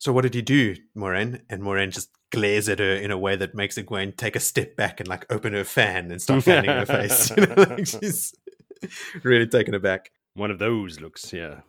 So 0.01 0.13
what 0.13 0.23
did 0.23 0.35
you 0.35 0.43
do, 0.43 0.75
Moiraine? 0.97 1.43
And 1.49 1.63
Moiraine 1.63 1.93
just 1.93 2.11
glares 2.33 2.69
at 2.69 2.81
her 2.81 2.97
in 2.97 3.13
a 3.13 3.17
way 3.17 3.37
that 3.37 3.55
makes 3.55 3.79
Egwene 3.79 4.17
take 4.17 4.35
a 4.35 4.41
step 4.41 4.75
back 4.75 4.99
and 4.99 5.09
like 5.09 5.25
open 5.31 5.53
her 5.53 5.63
fan 5.63 6.11
and 6.11 6.21
start 6.21 6.43
fanning 6.43 6.69
her 6.69 6.85
face. 6.85 7.31
You 7.37 7.47
know, 7.47 7.55
like 7.55 7.87
she's 7.87 8.35
really 9.23 9.47
taken 9.47 9.75
aback. 9.75 10.11
One 10.35 10.51
of 10.51 10.59
those 10.59 10.99
looks, 10.99 11.33
yeah. 11.33 11.61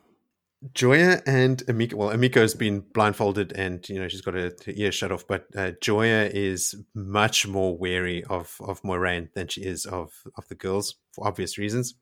Joiya 0.73 1.23
and 1.25 1.63
Amico. 1.67 1.97
Well, 1.97 2.11
Amico's 2.11 2.53
been 2.53 2.81
blindfolded 2.81 3.51
and 3.53 3.87
you 3.89 3.99
know 3.99 4.07
she's 4.07 4.21
got 4.21 4.35
her, 4.35 4.51
her 4.65 4.73
ears 4.75 4.93
shut 4.93 5.11
off, 5.11 5.25
but 5.25 5.47
uh, 5.55 5.71
Joiya 5.81 6.29
is 6.33 6.75
much 6.93 7.47
more 7.47 7.75
wary 7.75 8.23
of 8.25 8.55
of 8.59 8.81
Moiraine 8.83 9.33
than 9.33 9.47
she 9.47 9.61
is 9.61 9.85
of 9.85 10.13
of 10.37 10.47
the 10.49 10.55
girls 10.55 10.95
for 11.13 11.27
obvious 11.27 11.57
reasons. 11.57 11.95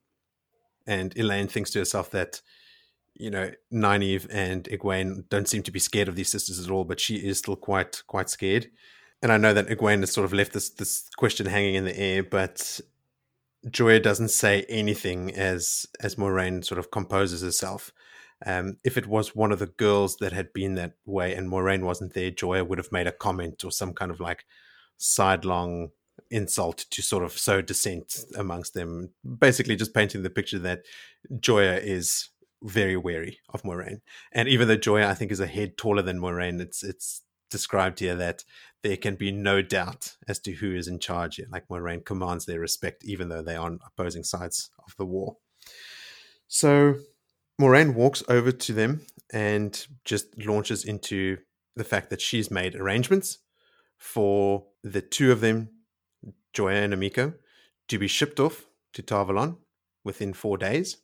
And 0.85 1.15
Elayne 1.15 1.49
thinks 1.49 1.71
to 1.71 1.79
herself 1.79 2.11
that 2.11 2.41
you 3.15 3.31
know 3.31 3.51
Nynaeve 3.71 4.27
and 4.29 4.65
Egwene 4.65 5.29
don't 5.29 5.47
seem 5.47 5.63
to 5.63 5.71
be 5.71 5.79
scared 5.79 6.09
of 6.09 6.17
these 6.17 6.29
sisters 6.31 6.63
at 6.63 6.69
all, 6.69 6.83
but 6.83 6.99
she 6.99 7.15
is 7.15 7.37
still 7.37 7.55
quite 7.55 8.03
quite 8.07 8.29
scared. 8.29 8.69
And 9.21 9.31
I 9.31 9.37
know 9.37 9.53
that 9.53 9.67
Egwene 9.67 10.01
has 10.01 10.11
sort 10.11 10.25
of 10.25 10.33
left 10.33 10.51
this 10.51 10.69
this 10.69 11.07
question 11.15 11.45
hanging 11.45 11.75
in 11.75 11.85
the 11.85 11.97
air, 11.97 12.23
but 12.23 12.81
Joiya 13.69 14.01
doesn't 14.01 14.31
say 14.31 14.65
anything 14.67 15.33
as 15.33 15.85
as 16.01 16.15
Moiraine 16.15 16.65
sort 16.65 16.77
of 16.79 16.91
composes 16.91 17.41
herself 17.41 17.93
um, 18.45 18.77
if 18.83 18.97
it 18.97 19.07
was 19.07 19.35
one 19.35 19.51
of 19.51 19.59
the 19.59 19.67
girls 19.67 20.17
that 20.17 20.31
had 20.31 20.53
been 20.53 20.75
that 20.75 20.93
way 21.05 21.33
and 21.33 21.49
Moiraine 21.49 21.83
wasn't 21.83 22.13
there, 22.13 22.31
Joiya 22.31 22.65
would 22.65 22.77
have 22.77 22.91
made 22.91 23.07
a 23.07 23.11
comment 23.11 23.63
or 23.63 23.71
some 23.71 23.93
kind 23.93 24.11
of 24.11 24.19
like 24.19 24.45
sidelong 24.97 25.89
insult 26.31 26.85
to 26.91 27.01
sort 27.01 27.23
of 27.23 27.37
sow 27.37 27.61
dissent 27.61 28.19
amongst 28.37 28.73
them, 28.73 29.09
basically 29.39 29.75
just 29.75 29.93
painting 29.93 30.23
the 30.23 30.29
picture 30.29 30.59
that 30.59 30.85
Joiya 31.39 31.79
is 31.79 32.29
very 32.63 32.97
wary 32.97 33.39
of 33.49 33.63
Moiraine. 33.63 34.01
And 34.31 34.47
even 34.47 34.67
though 34.67 34.77
Joiya, 34.77 35.07
I 35.07 35.13
think, 35.13 35.31
is 35.31 35.39
a 35.39 35.47
head 35.47 35.77
taller 35.77 36.01
than 36.01 36.19
Moiraine, 36.19 36.61
it's 36.61 36.83
it's 36.83 37.23
described 37.49 37.99
here 37.99 38.15
that 38.15 38.43
there 38.83 38.97
can 38.97 39.15
be 39.15 39.31
no 39.31 39.61
doubt 39.61 40.15
as 40.27 40.39
to 40.39 40.51
who 40.51 40.73
is 40.73 40.87
in 40.87 40.99
charge 40.99 41.37
here. 41.37 41.47
Like 41.51 41.67
Moiraine 41.67 42.05
commands 42.05 42.45
their 42.45 42.59
respect, 42.59 43.03
even 43.03 43.29
though 43.29 43.41
they 43.41 43.55
are 43.55 43.65
on 43.65 43.79
opposing 43.85 44.23
sides 44.23 44.69
of 44.85 44.95
the 44.97 45.05
war. 45.05 45.37
So 46.47 46.95
Moiraine 47.59 47.93
walks 47.93 48.23
over 48.29 48.51
to 48.51 48.73
them 48.73 49.05
and 49.33 49.85
just 50.05 50.37
launches 50.37 50.85
into 50.85 51.37
the 51.75 51.83
fact 51.83 52.09
that 52.09 52.21
she's 52.21 52.49
made 52.49 52.75
arrangements 52.75 53.39
for 53.97 54.65
the 54.83 55.01
two 55.01 55.31
of 55.31 55.41
them, 55.41 55.69
Joiya 56.53 56.83
and 56.83 56.93
Amico, 56.93 57.33
to 57.89 57.99
be 57.99 58.07
shipped 58.07 58.39
off 58.39 58.65
to 58.93 59.01
Tar 59.01 59.25
Valon 59.25 59.57
within 60.03 60.33
four 60.33 60.57
days. 60.57 60.97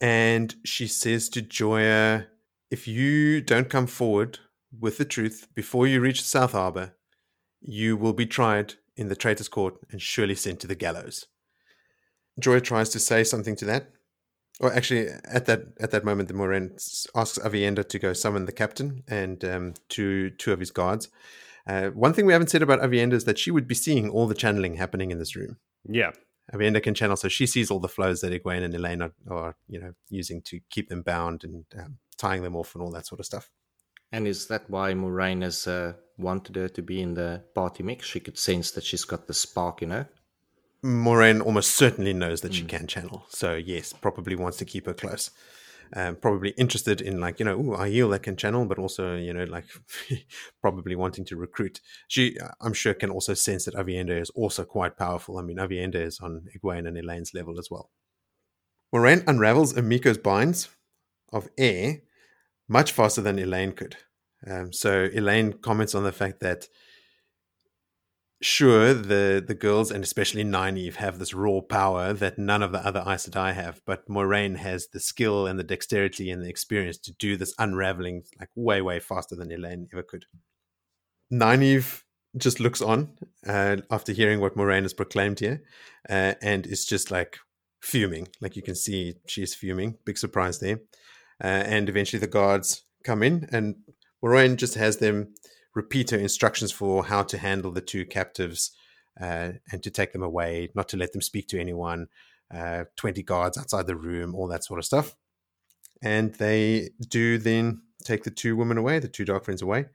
And 0.00 0.54
she 0.64 0.86
says 0.86 1.28
to 1.30 1.42
Joiya, 1.42 2.26
if 2.70 2.86
you 2.86 3.40
don't 3.40 3.68
come 3.68 3.88
forward 3.88 4.38
with 4.78 4.98
the 4.98 5.04
truth 5.04 5.48
before 5.54 5.86
you 5.86 6.00
reach 6.00 6.22
South 6.22 6.52
Harbor, 6.52 6.94
you 7.60 7.96
will 7.96 8.12
be 8.12 8.26
tried 8.26 8.74
in 8.96 9.08
the 9.08 9.16
Traitors' 9.16 9.48
Court 9.48 9.74
and 9.90 10.00
surely 10.00 10.36
sent 10.36 10.60
to 10.60 10.66
the 10.68 10.76
gallows. 10.76 11.26
Joiya 12.38 12.60
tries 12.60 12.90
to 12.90 13.00
say 13.00 13.24
something 13.24 13.56
to 13.56 13.64
that, 13.64 13.90
well, 14.60 14.72
actually, 14.72 15.08
at 15.24 15.46
that 15.46 15.62
at 15.80 15.92
that 15.92 16.04
moment, 16.04 16.28
the 16.28 16.34
Moiraine 16.34 16.72
asks 17.14 17.38
Aviendha 17.38 17.88
to 17.88 17.98
go 17.98 18.12
summon 18.12 18.46
the 18.46 18.52
captain 18.52 19.04
and 19.06 19.44
um, 19.44 19.74
two 19.88 20.30
two 20.30 20.52
of 20.52 20.60
his 20.60 20.70
guards. 20.70 21.08
Uh, 21.66 21.88
one 21.90 22.12
thing 22.12 22.26
we 22.26 22.32
haven't 22.32 22.50
said 22.50 22.62
about 22.62 22.80
Aviendha 22.80 23.12
is 23.12 23.24
that 23.24 23.38
she 23.38 23.50
would 23.50 23.68
be 23.68 23.74
seeing 23.74 24.08
all 24.08 24.26
the 24.26 24.34
channeling 24.34 24.74
happening 24.74 25.10
in 25.10 25.18
this 25.18 25.36
room. 25.36 25.58
Yeah, 25.84 26.10
Aviendha 26.52 26.82
can 26.82 26.94
channel, 26.94 27.16
so 27.16 27.28
she 27.28 27.46
sees 27.46 27.70
all 27.70 27.78
the 27.78 27.88
flows 27.88 28.20
that 28.20 28.32
Egwene 28.32 28.64
and 28.64 28.74
Elayne 28.74 29.02
are, 29.02 29.32
are 29.32 29.56
you 29.68 29.78
know 29.80 29.92
using 30.08 30.42
to 30.42 30.60
keep 30.70 30.88
them 30.88 31.02
bound 31.02 31.44
and 31.44 31.64
um, 31.78 31.98
tying 32.16 32.42
them 32.42 32.56
off 32.56 32.74
and 32.74 32.82
all 32.82 32.90
that 32.90 33.06
sort 33.06 33.20
of 33.20 33.26
stuff. 33.26 33.50
And 34.10 34.26
is 34.26 34.48
that 34.48 34.68
why 34.68 34.92
Moiraine 34.92 35.42
has 35.42 35.66
uh, 35.66 35.92
wanted 36.16 36.56
her 36.56 36.68
to 36.68 36.82
be 36.82 37.00
in 37.00 37.14
the 37.14 37.44
party 37.54 37.82
mix? 37.82 38.06
She 38.06 38.20
could 38.20 38.38
sense 38.38 38.70
that 38.72 38.84
she's 38.84 39.04
got 39.04 39.26
the 39.26 39.34
spark 39.34 39.82
in 39.82 39.90
her. 39.90 40.08
Moiraine 40.84 41.44
almost 41.44 41.72
certainly 41.72 42.12
knows 42.12 42.40
that 42.42 42.52
mm. 42.52 42.56
she 42.56 42.64
can 42.64 42.86
channel. 42.86 43.26
So 43.28 43.54
yes, 43.54 43.92
probably 43.92 44.36
wants 44.36 44.58
to 44.58 44.64
keep 44.64 44.86
her 44.86 44.94
close. 44.94 45.30
Um, 45.94 46.16
probably 46.16 46.50
interested 46.50 47.00
in 47.00 47.18
like 47.18 47.38
you 47.38 47.46
know, 47.46 47.58
ooh, 47.58 47.76
Aiel 47.76 48.10
that 48.10 48.22
can 48.22 48.36
channel, 48.36 48.66
but 48.66 48.78
also 48.78 49.16
you 49.16 49.32
know 49.32 49.44
like 49.44 49.64
probably 50.60 50.94
wanting 50.94 51.24
to 51.26 51.36
recruit. 51.36 51.80
She, 52.08 52.36
I'm 52.60 52.74
sure, 52.74 52.94
can 52.94 53.10
also 53.10 53.34
sense 53.34 53.64
that 53.64 53.74
Aviendha 53.74 54.20
is 54.20 54.30
also 54.30 54.64
quite 54.64 54.96
powerful. 54.98 55.38
I 55.38 55.42
mean, 55.42 55.56
Aviendha 55.56 55.96
is 55.96 56.20
on 56.20 56.46
Egwene 56.56 56.86
and 56.86 56.96
Elayne's 56.96 57.32
level 57.32 57.58
as 57.58 57.70
well. 57.70 57.90
Moiraine 58.94 59.24
unravels 59.26 59.74
Amico's 59.74 60.18
binds 60.18 60.68
of 61.32 61.48
air 61.58 62.00
much 62.68 62.92
faster 62.92 63.22
than 63.22 63.38
Elayne 63.38 63.74
could. 63.74 63.96
Um, 64.46 64.72
so 64.72 65.08
Elayne 65.08 65.60
comments 65.60 65.94
on 65.94 66.04
the 66.04 66.12
fact 66.12 66.40
that 66.40 66.68
sure 68.40 68.94
the 68.94 69.44
the 69.46 69.54
girls 69.54 69.90
and 69.90 70.04
especially 70.04 70.44
Nynaeve 70.44 70.96
have 70.96 71.18
this 71.18 71.34
raw 71.34 71.60
power 71.60 72.12
that 72.12 72.38
none 72.38 72.62
of 72.62 72.72
the 72.72 72.84
other 72.86 73.02
Aes 73.06 73.28
Sedai 73.28 73.54
have, 73.54 73.80
but 73.84 74.08
Moiraine 74.08 74.56
has 74.56 74.88
the 74.88 75.00
skill 75.00 75.46
and 75.46 75.58
the 75.58 75.64
dexterity 75.64 76.30
and 76.30 76.42
the 76.42 76.48
experience 76.48 76.98
to 76.98 77.12
do 77.12 77.36
this 77.36 77.54
unraveling 77.58 78.22
like 78.38 78.50
way 78.54 78.80
way 78.80 79.00
faster 79.00 79.34
than 79.36 79.50
Elayne 79.50 79.88
ever 79.92 80.02
could. 80.02 80.26
Nynaeve 81.32 82.02
just 82.36 82.60
looks 82.60 82.80
on 82.80 83.16
uh, 83.46 83.78
after 83.90 84.12
hearing 84.12 84.40
what 84.40 84.56
Moiraine 84.56 84.82
has 84.82 84.94
proclaimed 84.94 85.40
here, 85.40 85.62
uh, 86.08 86.34
and 86.42 86.66
is 86.66 86.84
just 86.84 87.10
like 87.10 87.38
fuming. 87.80 88.28
Like 88.40 88.56
you 88.56 88.62
can 88.62 88.74
see, 88.74 89.14
she's 89.26 89.54
fuming. 89.54 89.96
Big 90.04 90.18
surprise 90.18 90.58
there. 90.58 90.80
Uh, 91.42 91.46
and 91.46 91.88
eventually, 91.88 92.20
the 92.20 92.26
guards 92.26 92.82
come 93.04 93.22
in, 93.22 93.48
and 93.52 93.76
Moiraine 94.24 94.56
just 94.56 94.74
has 94.74 94.98
them 94.98 95.34
repeat 95.74 96.10
her 96.10 96.18
instructions 96.18 96.72
for 96.72 97.04
how 97.04 97.22
to 97.22 97.38
handle 97.38 97.70
the 97.70 97.80
two 97.80 98.04
captives 98.04 98.72
uh, 99.20 99.52
and 99.72 99.82
to 99.82 99.90
take 99.90 100.12
them 100.12 100.22
away, 100.22 100.70
not 100.74 100.88
to 100.88 100.96
let 100.96 101.12
them 101.12 101.22
speak 101.22 101.48
to 101.48 101.60
anyone, 101.60 102.08
uh, 102.54 102.84
20 102.96 103.22
guards 103.22 103.58
outside 103.58 103.86
the 103.86 103.96
room, 103.96 104.34
all 104.34 104.48
that 104.48 104.64
sort 104.64 104.78
of 104.78 104.84
stuff. 104.84 105.16
And 106.02 106.34
they 106.34 106.90
do 107.08 107.38
then 107.38 107.82
take 108.04 108.24
the 108.24 108.30
two 108.30 108.56
women 108.56 108.78
away, 108.78 108.98
the 108.98 109.08
two 109.08 109.24
dark 109.24 109.44
friends 109.44 109.62
away. 109.62 109.86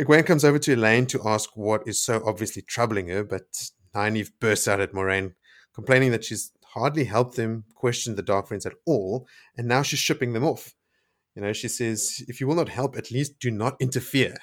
Egwene 0.00 0.26
comes 0.26 0.44
over 0.44 0.58
to 0.58 0.76
Elayne 0.76 1.08
to 1.08 1.26
ask 1.26 1.56
what 1.56 1.86
is 1.86 2.02
so 2.02 2.22
obviously 2.24 2.62
troubling 2.62 3.08
her, 3.08 3.24
but 3.24 3.70
Nynaeve 3.94 4.30
bursts 4.40 4.68
out 4.68 4.80
at 4.80 4.92
Moiraine, 4.92 5.34
complaining 5.74 6.10
that 6.10 6.24
she's 6.24 6.52
hardly 6.74 7.04
helped 7.04 7.36
them 7.36 7.64
question 7.74 8.14
the 8.14 8.22
dark 8.22 8.48
friends 8.48 8.66
at 8.66 8.74
all, 8.84 9.26
and 9.56 9.66
now 9.66 9.82
she's 9.82 9.98
shipping 9.98 10.34
them 10.34 10.44
off. 10.44 10.74
You 11.36 11.42
know, 11.42 11.52
she 11.52 11.68
says, 11.68 12.24
if 12.28 12.40
you 12.40 12.46
will 12.46 12.54
not 12.54 12.70
help, 12.70 12.96
at 12.96 13.10
least 13.10 13.38
do 13.38 13.50
not 13.50 13.76
interfere. 13.78 14.36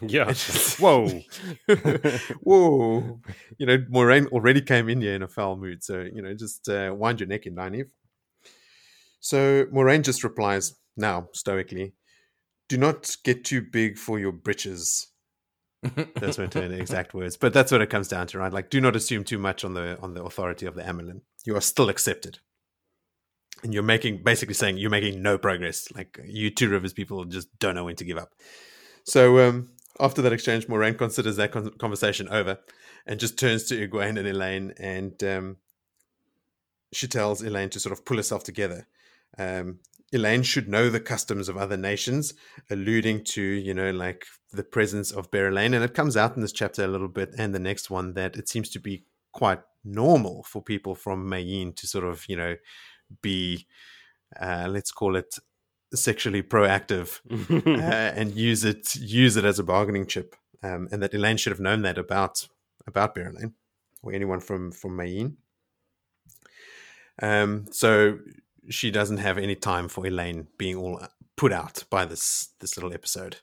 Yeah. 0.00 0.32
Whoa. 0.80 1.06
Whoa. 2.42 3.20
You 3.58 3.66
know, 3.66 3.78
Moiraine 3.78 4.26
already 4.26 4.60
came 4.60 4.88
in 4.88 5.00
here 5.00 5.14
in 5.14 5.22
a 5.22 5.28
foul 5.28 5.56
mood. 5.56 5.84
So, 5.84 6.00
you 6.00 6.20
know, 6.20 6.34
just 6.34 6.68
uh, 6.68 6.92
wind 6.96 7.20
your 7.20 7.28
neck 7.28 7.46
in, 7.46 7.54
Nynaeve. 7.54 7.90
So 9.20 9.66
Moiraine 9.66 10.02
just 10.02 10.24
replies 10.24 10.74
now, 10.96 11.28
stoically, 11.32 11.94
do 12.68 12.76
not 12.76 13.16
get 13.22 13.44
too 13.44 13.62
big 13.62 13.96
for 13.96 14.18
your 14.18 14.32
britches. 14.32 15.08
that's 16.16 16.38
what 16.38 16.54
her 16.54 16.72
exact 16.72 17.14
words. 17.14 17.36
But 17.36 17.52
that's 17.52 17.70
what 17.70 17.82
it 17.82 17.90
comes 17.90 18.08
down 18.08 18.26
to, 18.28 18.38
right? 18.38 18.52
Like, 18.52 18.68
do 18.68 18.80
not 18.80 18.96
assume 18.96 19.22
too 19.22 19.38
much 19.38 19.64
on 19.64 19.74
the 19.74 19.98
on 20.00 20.14
the 20.14 20.24
authority 20.24 20.66
of 20.66 20.74
the 20.74 20.82
Amyrlin. 20.82 21.20
You 21.44 21.56
are 21.56 21.60
still 21.60 21.88
accepted. 21.88 22.38
And 23.62 23.72
you're 23.72 23.82
making 23.82 24.22
basically 24.22 24.54
saying 24.54 24.78
you're 24.78 24.90
making 24.90 25.22
no 25.22 25.38
progress. 25.38 25.88
Like 25.94 26.18
you 26.24 26.50
two 26.50 26.68
rivers 26.68 26.92
people 26.92 27.24
just 27.24 27.48
don't 27.58 27.74
know 27.74 27.84
when 27.84 27.96
to 27.96 28.04
give 28.04 28.18
up. 28.18 28.32
So 29.04 29.38
um 29.46 29.68
after 30.00 30.22
that 30.22 30.32
exchange, 30.32 30.66
Moiraine 30.66 30.98
considers 30.98 31.36
that 31.36 31.52
con- 31.52 31.72
conversation 31.78 32.28
over 32.28 32.58
and 33.06 33.20
just 33.20 33.38
turns 33.38 33.64
to 33.64 33.88
Egwene 33.88 34.18
and 34.18 34.26
Elayne 34.26 34.72
and 34.78 35.22
um, 35.22 35.56
she 36.92 37.06
tells 37.06 37.42
Elayne 37.42 37.70
to 37.70 37.80
sort 37.80 37.92
of 37.92 38.04
pull 38.04 38.16
herself 38.16 38.44
together. 38.44 38.86
Um, 39.38 39.80
Elayne 40.12 40.44
should 40.44 40.68
know 40.68 40.90
the 40.90 41.00
customs 41.00 41.48
of 41.48 41.56
other 41.56 41.76
nations, 41.76 42.34
alluding 42.70 43.24
to, 43.24 43.42
you 43.42 43.72
know, 43.72 43.90
like 43.90 44.26
the 44.52 44.62
presence 44.62 45.10
of 45.10 45.30
Berelain. 45.30 45.74
And 45.74 45.82
it 45.82 45.94
comes 45.94 46.16
out 46.16 46.36
in 46.36 46.42
this 46.42 46.52
chapter 46.52 46.84
a 46.84 46.88
little 46.88 47.08
bit 47.08 47.30
and 47.38 47.54
the 47.54 47.58
next 47.58 47.90
one 47.90 48.12
that 48.14 48.36
it 48.36 48.48
seems 48.48 48.68
to 48.70 48.80
be 48.80 49.04
quite 49.32 49.60
normal 49.84 50.42
for 50.42 50.62
people 50.62 50.94
from 50.94 51.26
Mayene 51.26 51.74
to 51.76 51.86
sort 51.86 52.04
of, 52.04 52.24
you 52.28 52.36
know, 52.36 52.56
be, 53.20 53.66
uh, 54.40 54.66
let's 54.68 54.90
call 54.90 55.16
it 55.16 55.38
sexually 55.94 56.42
proactive 56.42 57.20
uh, 57.66 58.12
and 58.18 58.34
use 58.34 58.64
it 58.64 58.94
use 58.96 59.36
it 59.36 59.44
as 59.44 59.58
a 59.58 59.64
bargaining 59.64 60.06
chip. 60.06 60.36
Um, 60.62 60.88
and 60.92 61.02
that 61.02 61.12
Elayne 61.12 61.38
should 61.38 61.52
have 61.52 61.60
known 61.60 61.82
that 61.82 61.98
about 61.98 62.46
about 62.86 63.14
Berelain 63.14 63.52
or 64.02 64.12
anyone 64.12 64.40
from 64.40 64.72
from 64.72 64.96
Mayene. 64.96 65.36
Um, 67.20 67.66
so 67.70 68.18
she 68.70 68.90
doesn't 68.90 69.18
have 69.18 69.38
any 69.38 69.56
time 69.56 69.88
for 69.88 70.04
Elayne 70.04 70.46
being 70.56 70.76
all 70.76 71.00
put 71.36 71.52
out 71.52 71.84
by 71.90 72.04
this 72.04 72.50
this 72.60 72.76
little 72.76 72.92
episode. 72.92 73.36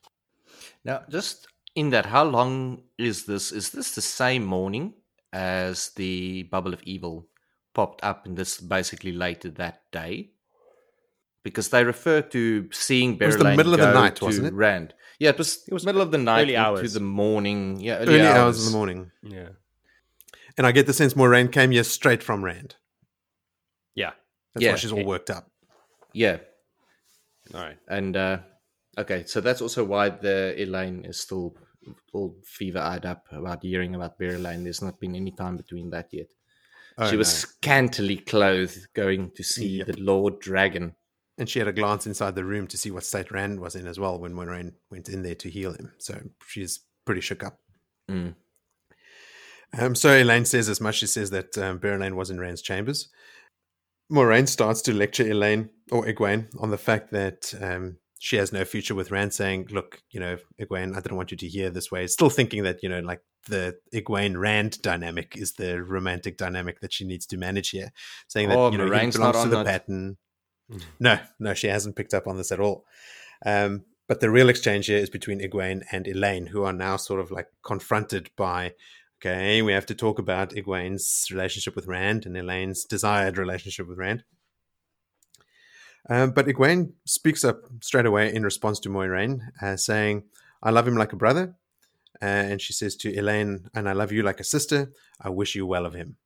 Now, 0.83 1.03
just 1.09 1.47
in 1.75 1.89
that, 1.91 2.05
how 2.05 2.23
long 2.23 2.83
is 2.97 3.25
this? 3.25 3.51
Is 3.51 3.69
this 3.71 3.95
the 3.95 4.01
same 4.01 4.45
morning 4.45 4.93
as 5.33 5.89
the 5.91 6.43
bubble 6.43 6.73
of 6.73 6.81
evil 6.83 7.27
popped 7.79 8.01
up 8.03 8.25
in 8.27 8.35
this 8.35 8.59
basically 8.59 9.13
later 9.25 9.49
that 9.51 9.77
day? 9.91 10.13
Because 11.43 11.69
they 11.69 11.83
refer 11.83 12.21
to 12.35 12.41
seeing 12.71 13.17
Berelain 13.17 13.27
was 13.27 13.37
the 13.37 13.55
middle 13.59 13.73
of 13.73 13.79
the 13.79 13.93
night, 13.93 14.21
wasn't 14.21 14.47
it? 14.47 14.53
Rand. 14.53 14.93
Yeah, 15.19 15.29
it 15.35 15.37
was, 15.37 15.63
it 15.67 15.73
was 15.73 15.85
middle 15.85 16.01
of 16.01 16.11
the 16.11 16.17
night 16.31 16.43
early 16.43 16.57
hours. 16.57 16.81
to 16.93 16.99
the 16.99 17.05
morning. 17.05 17.79
Yeah, 17.79 17.97
early, 18.01 18.15
Early 18.15 18.27
hours. 18.27 18.37
hours 18.37 18.57
in 18.65 18.71
the 18.71 18.77
morning. 18.77 19.11
yeah. 19.23 19.49
And 20.57 20.67
I 20.67 20.71
get 20.73 20.85
the 20.87 20.93
sense 20.93 21.15
more 21.15 21.29
Moiraine 21.29 21.51
came 21.51 21.71
here 21.71 21.85
straight 21.85 22.21
from 22.21 22.43
Rand. 22.43 22.75
Yeah. 23.95 24.11
That's 24.53 24.63
Yeah. 24.63 24.71
why 24.71 24.77
she's 24.77 24.91
all 24.91 25.05
worked 25.05 25.29
up. 25.29 25.45
Yeah, 26.13 26.37
All 27.53 27.61
right. 27.61 27.77
and 27.87 28.17
uh, 28.17 28.37
okay, 28.97 29.23
so 29.25 29.39
that's 29.41 29.61
also 29.61 29.81
why 29.85 30.09
the 30.09 30.55
Elayne 30.57 31.05
is 31.07 31.19
still 31.21 31.55
all 32.13 32.35
fever-eyed 32.43 33.05
up 33.05 33.23
about 33.31 33.63
hearing 33.63 33.93
about 33.95 34.17
Berelain. 34.19 34.63
There's 34.63 34.81
not 34.81 34.99
been 34.99 35.15
any 35.15 35.31
time 35.31 35.55
between 35.55 35.91
that 35.91 36.09
yet. 36.11 36.27
Oh, 36.99 37.09
she 37.09 37.15
was 37.15 37.27
no. 37.29 37.49
scantily 37.49 38.17
clothed, 38.17 38.87
going 38.93 39.31
to 39.35 39.43
see 39.43 39.77
Yep. 39.77 39.87
the 39.87 39.97
Lord 40.01 40.39
Dragon. 40.39 40.95
And 41.37 41.49
she 41.49 41.59
had 41.59 41.69
a 41.69 41.73
glance 41.73 42.05
inside 42.05 42.35
the 42.35 42.43
room 42.43 42.67
to 42.67 42.77
see 42.77 42.91
what 42.91 43.05
state 43.05 43.31
Rand 43.31 43.61
was 43.61 43.75
in 43.75 43.87
as 43.87 43.97
well 43.97 44.19
when 44.19 44.33
Moiraine 44.33 44.73
went 44.91 45.07
in 45.07 45.23
there 45.23 45.35
to 45.35 45.49
heal 45.49 45.71
him. 45.71 45.93
So 45.97 46.19
she's 46.45 46.81
pretty 47.05 47.21
shook 47.21 47.43
up. 47.43 47.59
Mm. 48.11 48.35
Um, 49.77 49.95
so 49.95 50.09
Elayne 50.09 50.45
says 50.45 50.67
as 50.67 50.81
much. 50.81 50.95
She 50.95 51.07
says 51.07 51.29
that 51.29 51.57
um, 51.57 51.79
Berelain 51.79 52.15
was 52.15 52.29
in 52.29 52.39
Rand's 52.39 52.61
chambers. 52.61 53.07
Moiraine 54.11 54.47
starts 54.47 54.81
to 54.83 54.93
lecture 54.93 55.23
Elayne 55.23 55.69
or 55.91 56.05
Egwene 56.05 56.47
on 56.59 56.71
the 56.71 56.77
fact 56.77 57.11
that 57.11 57.53
um, 57.61 57.97
she 58.19 58.35
has 58.37 58.51
no 58.51 58.65
future 58.65 58.95
with 58.95 59.11
Rand, 59.11 59.33
saying, 59.33 59.67
"Look, 59.71 60.01
you 60.09 60.19
know, 60.19 60.37
Egwene, 60.59 60.93
I 60.95 60.99
didn't 60.99 61.17
want 61.17 61.31
you 61.31 61.37
to 61.37 61.47
hear 61.47 61.69
this 61.69 61.91
way." 61.91 62.07
Still 62.07 62.29
thinking 62.31 62.63
that 62.63 62.81
you 62.81 62.89
know, 62.89 62.99
like 62.99 63.21
the 63.47 63.77
Egwene 63.93 64.37
Rand 64.39 64.81
dynamic 64.81 65.35
is 65.37 65.53
the 65.53 65.81
romantic 65.83 66.37
dynamic 66.37 66.81
that 66.81 66.93
she 66.93 67.05
needs 67.05 67.25
to 67.27 67.37
manage 67.37 67.69
here, 67.69 67.91
saying 68.27 68.49
that 68.49 68.57
Oh, 68.57 68.71
you 68.71 68.77
know 68.77 68.85
he 68.85 68.91
Moiraine's 68.91 69.15
belongs 69.15 69.35
not 69.35 69.43
to 69.43 69.49
the 69.49 69.63
that. 69.63 69.65
pattern. 69.65 70.17
No, 70.99 71.19
no, 71.39 71.53
she 71.53 71.67
hasn't 71.67 71.95
picked 71.95 72.13
up 72.13 72.27
on 72.27 72.37
this 72.37 72.51
at 72.51 72.59
all. 72.59 72.85
Um, 73.45 73.85
but 74.07 74.19
the 74.19 74.29
real 74.29 74.49
exchange 74.49 74.85
here 74.87 74.97
is 74.97 75.09
between 75.09 75.39
Egwene 75.39 75.83
and 75.91 76.05
Elayne, 76.05 76.47
who 76.49 76.63
are 76.63 76.73
now 76.73 76.97
sort 76.97 77.19
of 77.19 77.31
like 77.31 77.47
confronted 77.63 78.29
by, 78.35 78.73
okay, 79.19 79.61
we 79.61 79.71
have 79.73 79.85
to 79.87 79.95
talk 79.95 80.19
about 80.19 80.51
Egwene's 80.51 81.27
relationship 81.31 81.75
with 81.75 81.87
Rand 81.87 82.25
and 82.25 82.35
Elayne's 82.35 82.85
desired 82.85 83.37
relationship 83.37 83.87
with 83.87 83.97
Rand. 83.97 84.23
Um, 86.09 86.31
but 86.31 86.47
Egwene 86.47 86.93
speaks 87.05 87.43
up 87.43 87.61
straight 87.81 88.05
away 88.05 88.33
in 88.33 88.43
response 88.43 88.79
to 88.81 88.89
Moiraine, 88.89 89.39
uh, 89.61 89.75
saying, 89.75 90.23
I 90.63 90.71
love 90.71 90.87
him 90.87 90.95
like 90.97 91.13
a 91.13 91.17
brother. 91.17 91.55
Uh, 92.21 92.25
and 92.25 92.61
she 92.61 92.73
says 92.73 92.95
to 92.97 93.13
Elayne, 93.13 93.69
and 93.73 93.87
I 93.87 93.93
love 93.93 94.11
you 94.11 94.23
like 94.23 94.39
a 94.39 94.43
sister. 94.43 94.91
I 95.21 95.29
wish 95.29 95.55
you 95.55 95.65
well 95.65 95.85
of 95.85 95.93
him. 95.93 96.17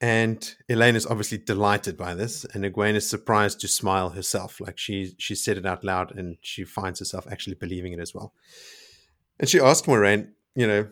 And 0.00 0.54
Elayne 0.68 0.96
is 0.96 1.06
obviously 1.06 1.38
delighted 1.38 1.96
by 1.96 2.14
this, 2.14 2.44
and 2.44 2.64
Egwene 2.64 2.94
is 2.94 3.08
surprised 3.08 3.60
to 3.60 3.68
smile 3.68 4.10
herself. 4.10 4.60
Like 4.60 4.76
she 4.78 5.14
she 5.18 5.34
said 5.34 5.56
it 5.56 5.66
out 5.66 5.84
loud, 5.84 6.16
and 6.16 6.36
she 6.40 6.64
finds 6.64 6.98
herself 6.98 7.26
actually 7.30 7.54
believing 7.54 7.92
it 7.92 8.00
as 8.00 8.14
well. 8.14 8.34
And 9.38 9.48
she 9.48 9.60
asked 9.60 9.86
Moiraine, 9.86 10.32
you 10.54 10.66
know, 10.66 10.88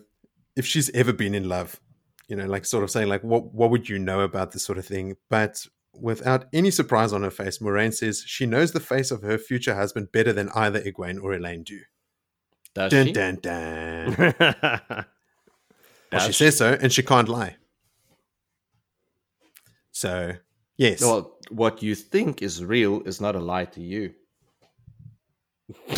if 0.55 0.65
she's 0.65 0.89
ever 0.91 1.13
been 1.13 1.35
in 1.35 1.49
love, 1.49 1.79
you 2.27 2.35
know, 2.35 2.45
like 2.45 2.65
sort 2.65 2.83
of 2.83 2.91
saying 2.91 3.09
like, 3.09 3.23
what 3.23 3.53
what 3.53 3.69
would 3.71 3.89
you 3.89 3.99
know 3.99 4.21
about 4.21 4.51
this 4.51 4.63
sort 4.63 4.77
of 4.77 4.85
thing? 4.85 5.15
But 5.29 5.65
without 5.93 6.45
any 6.53 6.71
surprise 6.71 7.13
on 7.13 7.23
her 7.23 7.31
face, 7.31 7.59
Moiraine 7.59 7.93
says 7.93 8.23
she 8.25 8.45
knows 8.45 8.71
the 8.71 8.79
face 8.79 9.11
of 9.11 9.21
her 9.21 9.37
future 9.37 9.75
husband 9.75 10.11
better 10.11 10.33
than 10.33 10.49
either 10.55 10.81
Egwene 10.81 11.21
or 11.21 11.33
Elayne 11.33 11.63
do. 11.63 11.81
Does 12.75 12.91
Dun 12.91 13.05
she? 13.07 13.11
dun 13.13 13.35
dun. 13.41 14.15
Well, 16.11 16.21
she 16.21 16.27
she? 16.27 16.33
says 16.45 16.57
so, 16.57 16.77
and 16.79 16.93
she 16.93 17.01
can't 17.01 17.27
lie. 17.27 17.55
So 19.91 20.33
yes, 20.77 21.01
Well, 21.01 21.37
what 21.49 21.81
you 21.81 21.95
think 21.95 22.43
is 22.43 22.63
real 22.63 23.01
is 23.03 23.19
not 23.19 23.35
a 23.35 23.39
lie 23.39 23.65
to 23.65 23.81
you. 23.81 24.13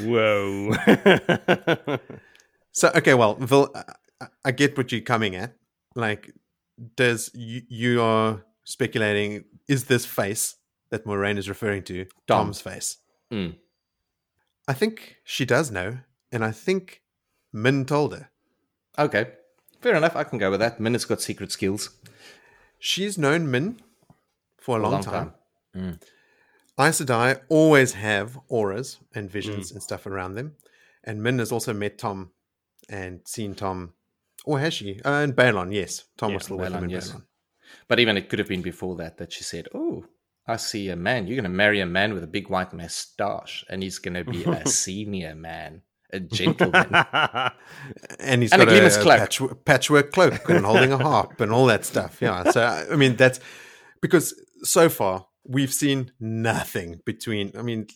Whoa. 0.00 0.72
So 2.72 2.90
okay, 2.94 3.14
well, 3.14 3.36
Vil, 3.36 3.70
I, 4.20 4.26
I 4.44 4.50
get 4.50 4.76
what 4.76 4.92
you're 4.92 5.00
coming 5.00 5.34
at. 5.34 5.54
Like, 5.94 6.30
does 6.94 7.30
you, 7.32 7.62
you 7.70 8.02
are 8.02 8.44
speculating? 8.64 9.44
Is 9.66 9.84
this 9.84 10.04
face 10.04 10.56
that 10.90 11.06
Moiraine 11.06 11.38
is 11.38 11.48
referring 11.48 11.84
to 11.84 12.04
Tom. 12.26 12.46
Tom's 12.48 12.60
face? 12.60 12.98
Mm. 13.32 13.54
I 14.68 14.72
think 14.74 15.16
she 15.24 15.44
does 15.44 15.70
know, 15.70 15.98
and 16.32 16.44
I 16.44 16.50
think 16.52 17.02
Min 17.52 17.84
told 17.84 18.12
her. 18.14 18.30
Okay, 18.98 19.26
fair 19.80 19.94
enough. 19.94 20.16
I 20.16 20.24
can 20.24 20.38
go 20.38 20.50
with 20.50 20.60
that. 20.60 20.80
Min 20.80 20.94
has 20.94 21.04
got 21.04 21.20
secret 21.20 21.52
skills. 21.52 21.90
She's 22.78 23.16
known 23.16 23.50
Min 23.50 23.80
for 24.58 24.78
a 24.78 24.82
long, 24.82 25.02
time. 25.02 25.32
Aes 26.78 27.00
Sedai 27.00 27.40
always 27.48 27.92
have 27.94 28.38
auras 28.48 28.98
and 29.14 29.30
visions 29.30 29.72
and 29.72 29.82
stuff 29.82 30.06
around 30.06 30.34
them, 30.34 30.56
and 31.04 31.22
Min 31.22 31.38
has 31.38 31.52
also 31.52 31.72
met 31.72 31.98
Tom 31.98 32.30
and 32.88 33.20
seen 33.24 33.54
Tom. 33.54 33.92
Or 34.44 34.58
has 34.60 34.74
she? 34.74 35.00
Uh, 35.04 35.22
and 35.22 35.34
Baerlon, 35.34 35.72
yes. 35.72 36.04
Tom 36.16 36.30
Yeah, 36.30 36.36
was 36.36 36.44
still 36.44 36.58
with 36.58 36.72
him 36.72 36.84
in 36.84 36.90
yes. 36.90 37.10
Baerlon. 37.10 37.24
But 37.88 37.98
even 38.00 38.16
it 38.16 38.28
could 38.28 38.38
have 38.38 38.48
been 38.48 38.62
before 38.62 38.94
that 38.96 39.16
that 39.18 39.32
she 39.32 39.42
said, 39.42 39.68
"Oh, 39.74 40.04
I 40.48 40.56
see 40.56 40.88
a 40.90 40.96
man. 40.96 41.26
You're 41.26 41.36
going 41.36 41.44
to 41.44 41.48
marry 41.56 41.80
a 41.80 41.86
man 41.86 42.14
with 42.14 42.22
a 42.22 42.28
big 42.28 42.48
white 42.48 42.72
mustache, 42.72 43.64
and 43.68 43.82
he's 43.82 43.98
going 43.98 44.14
to 44.14 44.24
be 44.24 44.44
a 44.44 44.66
senior 44.68 45.34
man, 45.34 45.82
a 46.12 46.20
gentleman." 46.20 46.86
and 48.20 48.42
he's 48.42 48.52
And 48.52 48.62
a 48.62 48.66
got 48.66 48.68
Gleeman's 48.68 48.96
a, 48.96 49.02
cloak. 49.02 49.18
patch, 49.18 49.40
patchwork 49.64 50.12
cloak 50.12 50.48
and 50.48 50.64
holding 50.64 50.92
a 50.92 50.98
harp 50.98 51.40
and 51.40 51.52
all 51.52 51.66
that 51.66 51.84
stuff. 51.84 52.18
Yeah. 52.20 52.44
So 52.52 52.62
I 52.62 52.96
mean 52.96 53.16
that's 53.16 53.40
because 54.00 54.34
so 54.62 54.88
far 54.88 55.26
we've 55.48 55.72
seen 55.72 56.12
nothing 56.20 57.00
between. 57.04 57.52
I 57.58 57.62
mean 57.62 57.88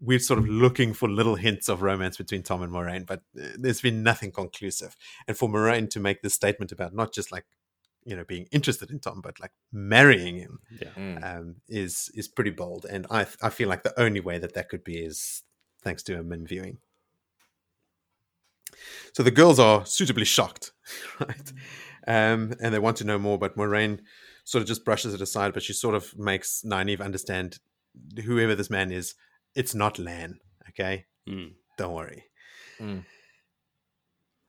we're 0.00 0.18
sort 0.20 0.38
of 0.38 0.48
looking 0.48 0.94
for 0.94 1.08
little 1.08 1.34
hints 1.36 1.68
of 1.68 1.82
romance 1.82 2.16
between 2.16 2.42
Tom 2.42 2.62
and 2.62 2.72
Moiraine, 2.72 3.06
but 3.06 3.22
uh, 3.40 3.48
there's 3.58 3.80
been 3.80 4.02
nothing 4.02 4.30
conclusive. 4.30 4.96
And 5.26 5.36
for 5.36 5.48
Moiraine 5.48 5.90
to 5.90 6.00
make 6.00 6.22
this 6.22 6.34
statement 6.34 6.70
about 6.72 6.94
not 6.94 7.12
just 7.12 7.32
like 7.32 7.44
you 8.08 8.16
know 8.16 8.24
being 8.24 8.46
interested 8.50 8.90
in 8.90 8.98
Tom, 9.00 9.20
but 9.20 9.38
like 9.38 9.52
marrying 9.70 10.36
him 10.36 10.58
yeah. 10.80 10.88
Mm. 10.96 11.16
um, 11.38 11.56
is 11.68 12.10
is 12.14 12.26
pretty 12.28 12.50
bold. 12.50 12.86
And 12.90 13.06
I 13.10 13.26
I 13.42 13.50
feel 13.50 13.68
like 13.68 13.82
the 13.82 13.98
only 14.00 14.20
way 14.20 14.38
that 14.38 14.54
that 14.54 14.68
could 14.70 14.82
be 14.82 14.96
is 14.98 15.42
thanks 15.84 16.02
to 16.04 16.18
a 16.18 16.22
min 16.22 16.46
viewing. 16.46 16.78
So 19.12 19.22
the 19.22 19.30
girls 19.30 19.58
are 19.58 19.84
suitably 19.86 20.24
shocked, 20.24 20.72
right? 21.20 21.52
Um, 22.06 22.52
and 22.62 22.72
they 22.72 22.78
want 22.78 22.96
to 22.98 23.04
know 23.04 23.18
more, 23.18 23.38
but 23.38 23.56
Moiraine 23.56 24.00
sort 24.44 24.62
of 24.62 24.68
just 24.68 24.84
brushes 24.84 25.14
it 25.14 25.20
aside. 25.20 25.52
But 25.52 25.62
she 25.62 25.72
sort 25.72 25.94
of 25.94 26.16
makes 26.18 26.62
Nynaeve 26.64 27.02
understand 27.04 27.58
whoever 28.24 28.54
this 28.54 28.70
man 28.70 28.90
is, 28.92 29.14
it's 29.54 29.74
not 29.74 29.98
Lan. 29.98 30.38
Okay, 30.70 31.06
Mm. 31.28 31.52
don't 31.76 31.92
worry. 31.94 32.24
Mm. 32.80 33.04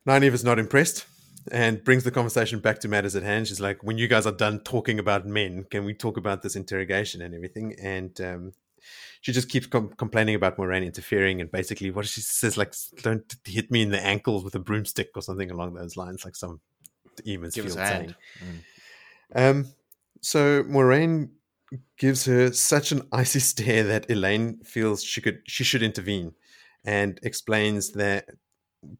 Nynaeve 0.06 0.32
is 0.34 0.44
not 0.44 0.58
impressed 0.58 1.04
and 1.50 1.82
brings 1.84 2.04
the 2.04 2.10
conversation 2.10 2.60
back 2.60 2.80
to 2.80 2.88
matters 2.88 3.16
at 3.16 3.22
hand. 3.22 3.48
She's 3.48 3.60
like, 3.60 3.82
"When 3.82 3.98
you 3.98 4.08
guys 4.08 4.26
are 4.26 4.32
done 4.32 4.60
talking 4.60 4.98
about 4.98 5.26
men, 5.26 5.64
can 5.64 5.84
we 5.84 5.94
talk 5.94 6.16
about 6.16 6.42
this 6.42 6.56
interrogation 6.56 7.22
and 7.22 7.34
everything?" 7.34 7.74
And 7.80 8.20
um, 8.20 8.52
she 9.20 9.32
just 9.32 9.48
keeps 9.48 9.66
com- 9.66 9.90
complaining 9.96 10.34
about 10.34 10.56
Moiraine 10.56 10.84
interfering 10.84 11.40
and 11.40 11.50
basically 11.50 11.90
what 11.90 12.06
she 12.06 12.20
says, 12.20 12.56
like, 12.56 12.74
"Don't 13.02 13.34
hit 13.44 13.70
me 13.70 13.82
in 13.82 13.90
the 13.90 14.04
ankles 14.04 14.44
with 14.44 14.54
a 14.54 14.60
broomstick" 14.60 15.10
or 15.14 15.22
something 15.22 15.50
along 15.50 15.74
those 15.74 15.96
lines, 15.96 16.24
like 16.24 16.36
some 16.36 16.60
Emond's 17.26 17.54
Give 17.54 17.66
us 17.66 17.74
Field 17.74 17.84
a 17.84 17.88
saying. 17.88 18.14
Mm. 19.34 19.50
Um, 19.50 19.66
so 20.20 20.64
Moiraine 20.64 21.30
gives 21.96 22.24
her 22.26 22.52
such 22.52 22.92
an 22.92 23.02
icy 23.12 23.38
stare 23.50 23.84
that 23.84 24.08
Elayne 24.08 24.64
feels 24.66 25.02
she 25.02 25.20
could 25.20 25.40
she 25.46 25.64
should 25.64 25.82
intervene, 25.82 26.34
and 26.84 27.18
explains 27.22 27.92
that 27.92 28.26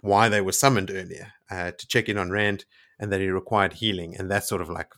why 0.00 0.28
they 0.28 0.40
were 0.40 0.52
summoned 0.52 0.90
earlier 0.90 1.32
uh, 1.50 1.70
to 1.72 1.86
check 1.86 2.08
in 2.08 2.18
on 2.18 2.30
Rand 2.30 2.64
and 2.98 3.10
that 3.12 3.20
he 3.20 3.28
required 3.28 3.74
healing, 3.74 4.16
and 4.16 4.30
that 4.30 4.44
sort 4.44 4.60
of 4.60 4.68
like 4.68 4.92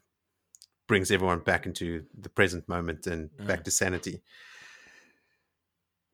brings 0.89 1.11
everyone 1.11 1.39
back 1.41 1.67
into 1.67 2.05
the 2.19 2.29
present 2.29 2.69
moment 2.69 3.07
and 3.07 3.31
Mm. 3.39 3.47
back 3.47 3.65
to 3.65 3.71
sanity. 3.71 4.23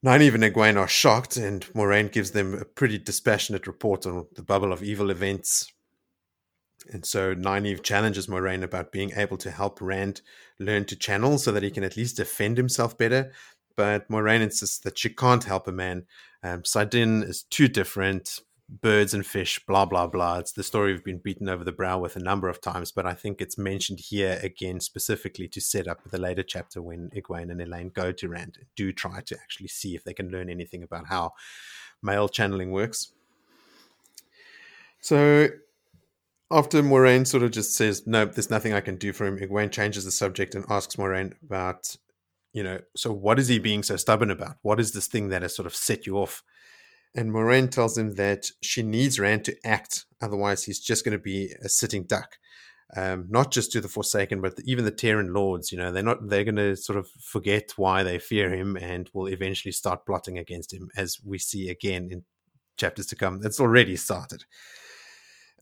Nynaeve 0.04 0.34
and 0.34 0.44
Egwene 0.44 0.76
are 0.78 0.86
shocked, 0.86 1.36
and 1.36 1.66
Moiraine 1.74 2.12
gives 2.12 2.30
them 2.30 2.54
a 2.54 2.64
pretty 2.64 2.98
dispassionate 2.98 3.66
report 3.66 4.06
on 4.06 4.26
the 4.34 4.42
bubble 4.42 4.72
of 4.72 4.82
evil 4.82 5.10
events. 5.10 5.72
And 6.92 7.04
so 7.04 7.34
Nynaeve 7.34 7.82
challenges 7.82 8.28
Moiraine 8.28 8.62
about 8.62 8.92
being 8.92 9.10
able 9.16 9.36
to 9.38 9.50
help 9.50 9.80
Rand 9.80 10.20
learn 10.60 10.84
to 10.84 10.96
channel 10.96 11.38
so 11.38 11.50
that 11.50 11.64
he 11.64 11.70
can 11.72 11.82
at 11.82 11.96
least 11.96 12.16
defend 12.18 12.56
himself 12.56 12.96
better. 12.96 13.32
But 13.74 14.08
Moiraine 14.08 14.42
insists 14.42 14.78
that 14.80 14.98
she 14.98 15.10
can't 15.10 15.42
help 15.44 15.66
a 15.66 15.72
man. 15.72 16.06
Um, 16.44 16.62
Saidin 16.62 17.24
is 17.28 17.42
too 17.42 17.66
different. 17.66 18.40
Birds 18.70 19.14
and 19.14 19.24
fish, 19.24 19.58
blah, 19.66 19.86
blah, 19.86 20.06
blah. 20.06 20.38
It's 20.38 20.52
the 20.52 20.62
story 20.62 20.92
we've 20.92 21.02
been 21.02 21.22
beaten 21.24 21.48
over 21.48 21.64
the 21.64 21.72
brow 21.72 21.98
with 21.98 22.16
a 22.16 22.20
number 22.20 22.50
of 22.50 22.60
times, 22.60 22.92
but 22.92 23.06
I 23.06 23.14
think 23.14 23.40
it's 23.40 23.56
mentioned 23.56 23.98
here 23.98 24.38
again 24.42 24.80
specifically 24.80 25.48
to 25.48 25.60
set 25.60 25.88
up 25.88 26.04
the 26.04 26.18
later 26.18 26.42
chapter 26.42 26.82
when 26.82 27.08
Egwene 27.16 27.50
and 27.50 27.62
Elayne 27.62 27.94
go 27.94 28.12
to 28.12 28.28
Rand 28.28 28.56
and 28.58 28.66
do 28.76 28.92
try 28.92 29.22
to 29.22 29.36
actually 29.40 29.68
see 29.68 29.94
if 29.94 30.04
they 30.04 30.12
can 30.12 30.28
learn 30.28 30.50
anything 30.50 30.82
about 30.82 31.06
how 31.06 31.32
male 32.02 32.28
channeling 32.28 32.70
works. 32.70 33.12
So 35.00 35.48
after 36.50 36.82
Moiraine 36.82 37.26
sort 37.26 37.44
of 37.44 37.52
just 37.52 37.74
says, 37.74 38.06
no, 38.06 38.26
there's 38.26 38.50
nothing 38.50 38.74
I 38.74 38.82
can 38.82 38.96
do 38.96 39.14
for 39.14 39.26
him, 39.26 39.38
Egwene 39.38 39.72
changes 39.72 40.04
the 40.04 40.10
subject 40.10 40.54
and 40.54 40.66
asks 40.68 40.96
Moiraine 40.96 41.32
about, 41.42 41.96
you 42.52 42.62
know, 42.62 42.80
so 42.94 43.12
what 43.12 43.38
is 43.38 43.48
he 43.48 43.58
being 43.58 43.82
so 43.82 43.96
stubborn 43.96 44.30
about? 44.30 44.56
What 44.60 44.78
is 44.78 44.92
this 44.92 45.06
thing 45.06 45.30
that 45.30 45.40
has 45.40 45.56
sort 45.56 45.66
of 45.66 45.74
set 45.74 46.06
you 46.06 46.18
off? 46.18 46.42
And 47.14 47.32
Moiraine 47.32 47.70
tells 47.70 47.96
him 47.96 48.14
that 48.14 48.50
she 48.62 48.82
needs 48.82 49.18
Rand 49.18 49.44
to 49.46 49.56
act, 49.64 50.06
otherwise 50.20 50.64
he's 50.64 50.80
just 50.80 51.04
going 51.04 51.16
to 51.16 51.22
be 51.22 51.54
a 51.62 51.68
sitting 51.68 52.04
duck. 52.04 52.36
Um, 52.96 53.26
not 53.28 53.50
just 53.50 53.72
to 53.72 53.82
the 53.82 53.88
Forsaken, 53.88 54.40
but 54.40 54.54
even 54.64 54.86
the 54.86 54.92
Tairen 54.92 55.34
lords. 55.34 55.70
You 55.70 55.78
know, 55.78 55.92
they're 55.92 56.02
not. 56.02 56.26
They're 56.26 56.44
going 56.44 56.56
to 56.56 56.74
sort 56.74 56.98
of 56.98 57.08
forget 57.20 57.72
why 57.76 58.02
they 58.02 58.18
fear 58.18 58.50
him, 58.50 58.76
and 58.76 59.10
will 59.12 59.26
eventually 59.26 59.72
start 59.72 60.06
plotting 60.06 60.38
against 60.38 60.72
him, 60.72 60.88
as 60.96 61.18
we 61.22 61.38
see 61.38 61.68
again 61.68 62.08
in 62.10 62.24
chapters 62.78 63.04
to 63.06 63.16
come. 63.16 63.40
That's 63.40 63.60
already 63.60 63.96
started 63.96 64.44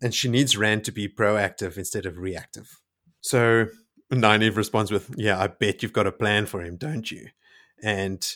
and 0.00 0.14
she 0.14 0.28
needs 0.28 0.56
Rand 0.56 0.84
to 0.84 0.92
be 0.92 1.08
proactive 1.08 1.76
instead 1.76 2.06
of 2.06 2.18
reactive. 2.18 2.80
So 3.20 3.66
Nynaeve 4.12 4.56
responds 4.56 4.90
with, 4.90 5.14
Yeah, 5.16 5.38
I 5.40 5.46
bet 5.48 5.82
you've 5.82 5.92
got 5.92 6.06
a 6.06 6.12
plan 6.12 6.46
for 6.46 6.62
him, 6.62 6.76
don't 6.76 7.10
you? 7.10 7.28
And 7.82 8.26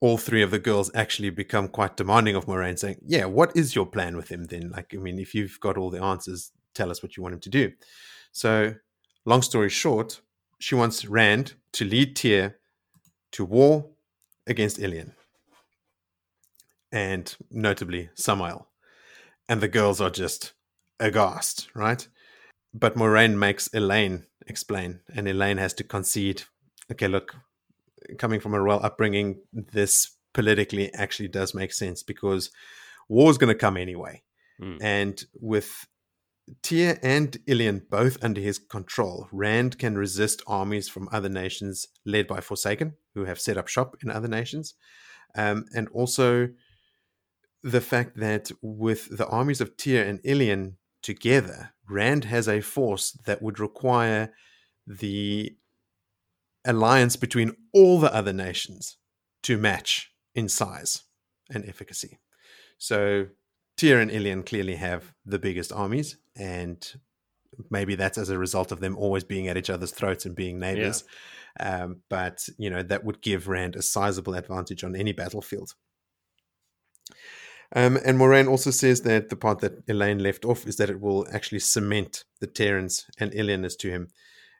all 0.00 0.16
three 0.16 0.42
of 0.42 0.50
the 0.50 0.58
girls 0.58 0.90
actually 0.94 1.30
become 1.30 1.68
quite 1.68 1.96
demanding 1.96 2.34
of 2.34 2.46
Moiraine, 2.46 2.78
saying, 2.78 2.96
Yeah, 3.06 3.26
what 3.26 3.54
is 3.56 3.74
your 3.74 3.86
plan 3.86 4.16
with 4.16 4.28
him 4.30 4.44
then? 4.44 4.70
Like, 4.70 4.94
I 4.94 4.98
mean, 4.98 5.18
if 5.18 5.34
you've 5.34 5.60
got 5.60 5.76
all 5.76 5.90
the 5.90 6.02
answers, 6.02 6.52
tell 6.74 6.90
us 6.90 7.02
what 7.02 7.16
you 7.16 7.22
want 7.22 7.34
him 7.34 7.40
to 7.40 7.50
do. 7.50 7.72
So, 8.32 8.74
long 9.26 9.42
story 9.42 9.68
short, 9.68 10.20
she 10.58 10.74
wants 10.74 11.04
Rand 11.04 11.54
to 11.72 11.84
lead 11.84 12.16
Tear 12.16 12.58
to 13.32 13.44
war 13.44 13.90
against 14.46 14.78
Illian. 14.78 15.12
And 16.92 17.34
notably, 17.50 18.10
Samael 18.14 18.68
and 19.48 19.60
the 19.60 19.68
girls 19.68 20.00
are 20.00 20.10
just 20.10 20.52
aghast, 20.98 21.68
right? 21.74 22.06
But 22.72 22.96
Moiraine 22.96 23.36
makes 23.36 23.68
Elayne 23.68 24.26
explain, 24.46 25.00
and 25.14 25.26
Elayne 25.26 25.58
has 25.58 25.74
to 25.74 25.84
concede. 25.84 26.42
Okay, 26.90 27.08
look, 27.08 27.34
coming 28.18 28.40
from 28.40 28.54
a 28.54 28.60
royal 28.60 28.84
upbringing, 28.84 29.40
this 29.52 30.16
politically 30.32 30.92
actually 30.94 31.28
does 31.28 31.54
make 31.54 31.72
sense 31.72 32.02
because 32.02 32.50
war's 33.08 33.38
going 33.38 33.52
to 33.52 33.58
come 33.58 33.76
anyway. 33.76 34.22
Mm. 34.60 34.78
And 34.80 35.24
with 35.40 35.86
Tear 36.62 36.98
and 37.02 37.32
Illian 37.46 37.88
both 37.88 38.22
under 38.22 38.40
his 38.40 38.58
control, 38.58 39.28
Rand 39.32 39.78
can 39.78 39.96
resist 39.96 40.42
armies 40.46 40.88
from 40.88 41.08
other 41.12 41.28
nations 41.28 41.86
led 42.04 42.26
by 42.26 42.40
Forsaken, 42.40 42.94
who 43.14 43.24
have 43.24 43.40
set 43.40 43.56
up 43.56 43.68
shop 43.68 43.96
in 44.02 44.10
other 44.10 44.28
nations. 44.28 44.74
Um, 45.34 45.66
and 45.74 45.88
also 45.88 46.48
the 47.62 47.80
fact 47.80 48.18
that 48.18 48.50
with 48.62 49.16
the 49.16 49.26
armies 49.26 49.60
of 49.60 49.76
Tear 49.76 50.04
and 50.04 50.22
Illian 50.22 50.74
together, 51.02 51.72
Rand 51.88 52.24
has 52.24 52.48
a 52.48 52.60
force 52.60 53.12
that 53.26 53.42
would 53.42 53.60
require 53.60 54.32
the 54.86 55.56
alliance 56.64 57.16
between 57.16 57.56
all 57.72 57.98
the 58.00 58.14
other 58.14 58.32
nations 58.32 58.96
to 59.42 59.56
match 59.56 60.12
in 60.34 60.48
size 60.48 61.02
and 61.52 61.64
efficacy. 61.66 62.18
So 62.78 63.26
Tear 63.76 64.00
and 64.00 64.10
Illian 64.10 64.44
clearly 64.44 64.76
have 64.76 65.12
the 65.24 65.38
biggest 65.38 65.72
armies, 65.72 66.16
and 66.36 66.86
maybe 67.70 67.94
that's 67.94 68.18
as 68.18 68.30
a 68.30 68.38
result 68.38 68.72
of 68.72 68.80
them 68.80 68.96
always 68.96 69.24
being 69.24 69.48
at 69.48 69.56
each 69.56 69.70
other's 69.70 69.92
throats 69.92 70.26
and 70.26 70.34
being 70.34 70.58
neighbors. 70.58 71.04
Um, 71.58 72.02
but 72.08 72.48
you 72.58 72.70
know 72.70 72.82
that 72.82 73.04
would 73.04 73.22
give 73.22 73.48
Rand 73.48 73.76
a 73.76 73.82
sizable 73.82 74.34
advantage 74.34 74.84
on 74.84 74.94
any 74.94 75.12
battlefield. 75.12 75.74
Um, 77.74 77.98
and 78.04 78.18
Moiraine 78.18 78.48
also 78.48 78.70
says 78.70 79.02
that 79.02 79.28
the 79.28 79.36
part 79.36 79.60
that 79.60 79.86
Elayne 79.86 80.20
left 80.20 80.44
off 80.44 80.66
is 80.66 80.76
that 80.76 80.90
it 80.90 81.00
will 81.00 81.26
actually 81.32 81.60
cement 81.60 82.24
the 82.40 82.46
Tairens 82.46 83.06
and 83.18 83.30
Illianers 83.32 83.76
to 83.78 83.90
him, 83.90 84.08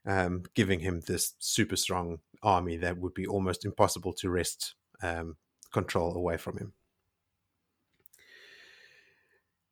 um, 0.07 0.45
giving 0.55 0.81
him 0.81 1.01
this 1.07 1.35
super 1.39 1.77
strong 1.77 2.21
army 2.43 2.77
that 2.79 2.99
would 2.99 3.15
be 3.15 3.27
almost 3.27 3.65
impossible 3.65 4.13
to 4.15 4.31
wrest 4.31 4.75
um, 5.03 5.37
control 5.73 6.15
away 6.17 6.37
from 6.37 6.59
him. 6.59 6.73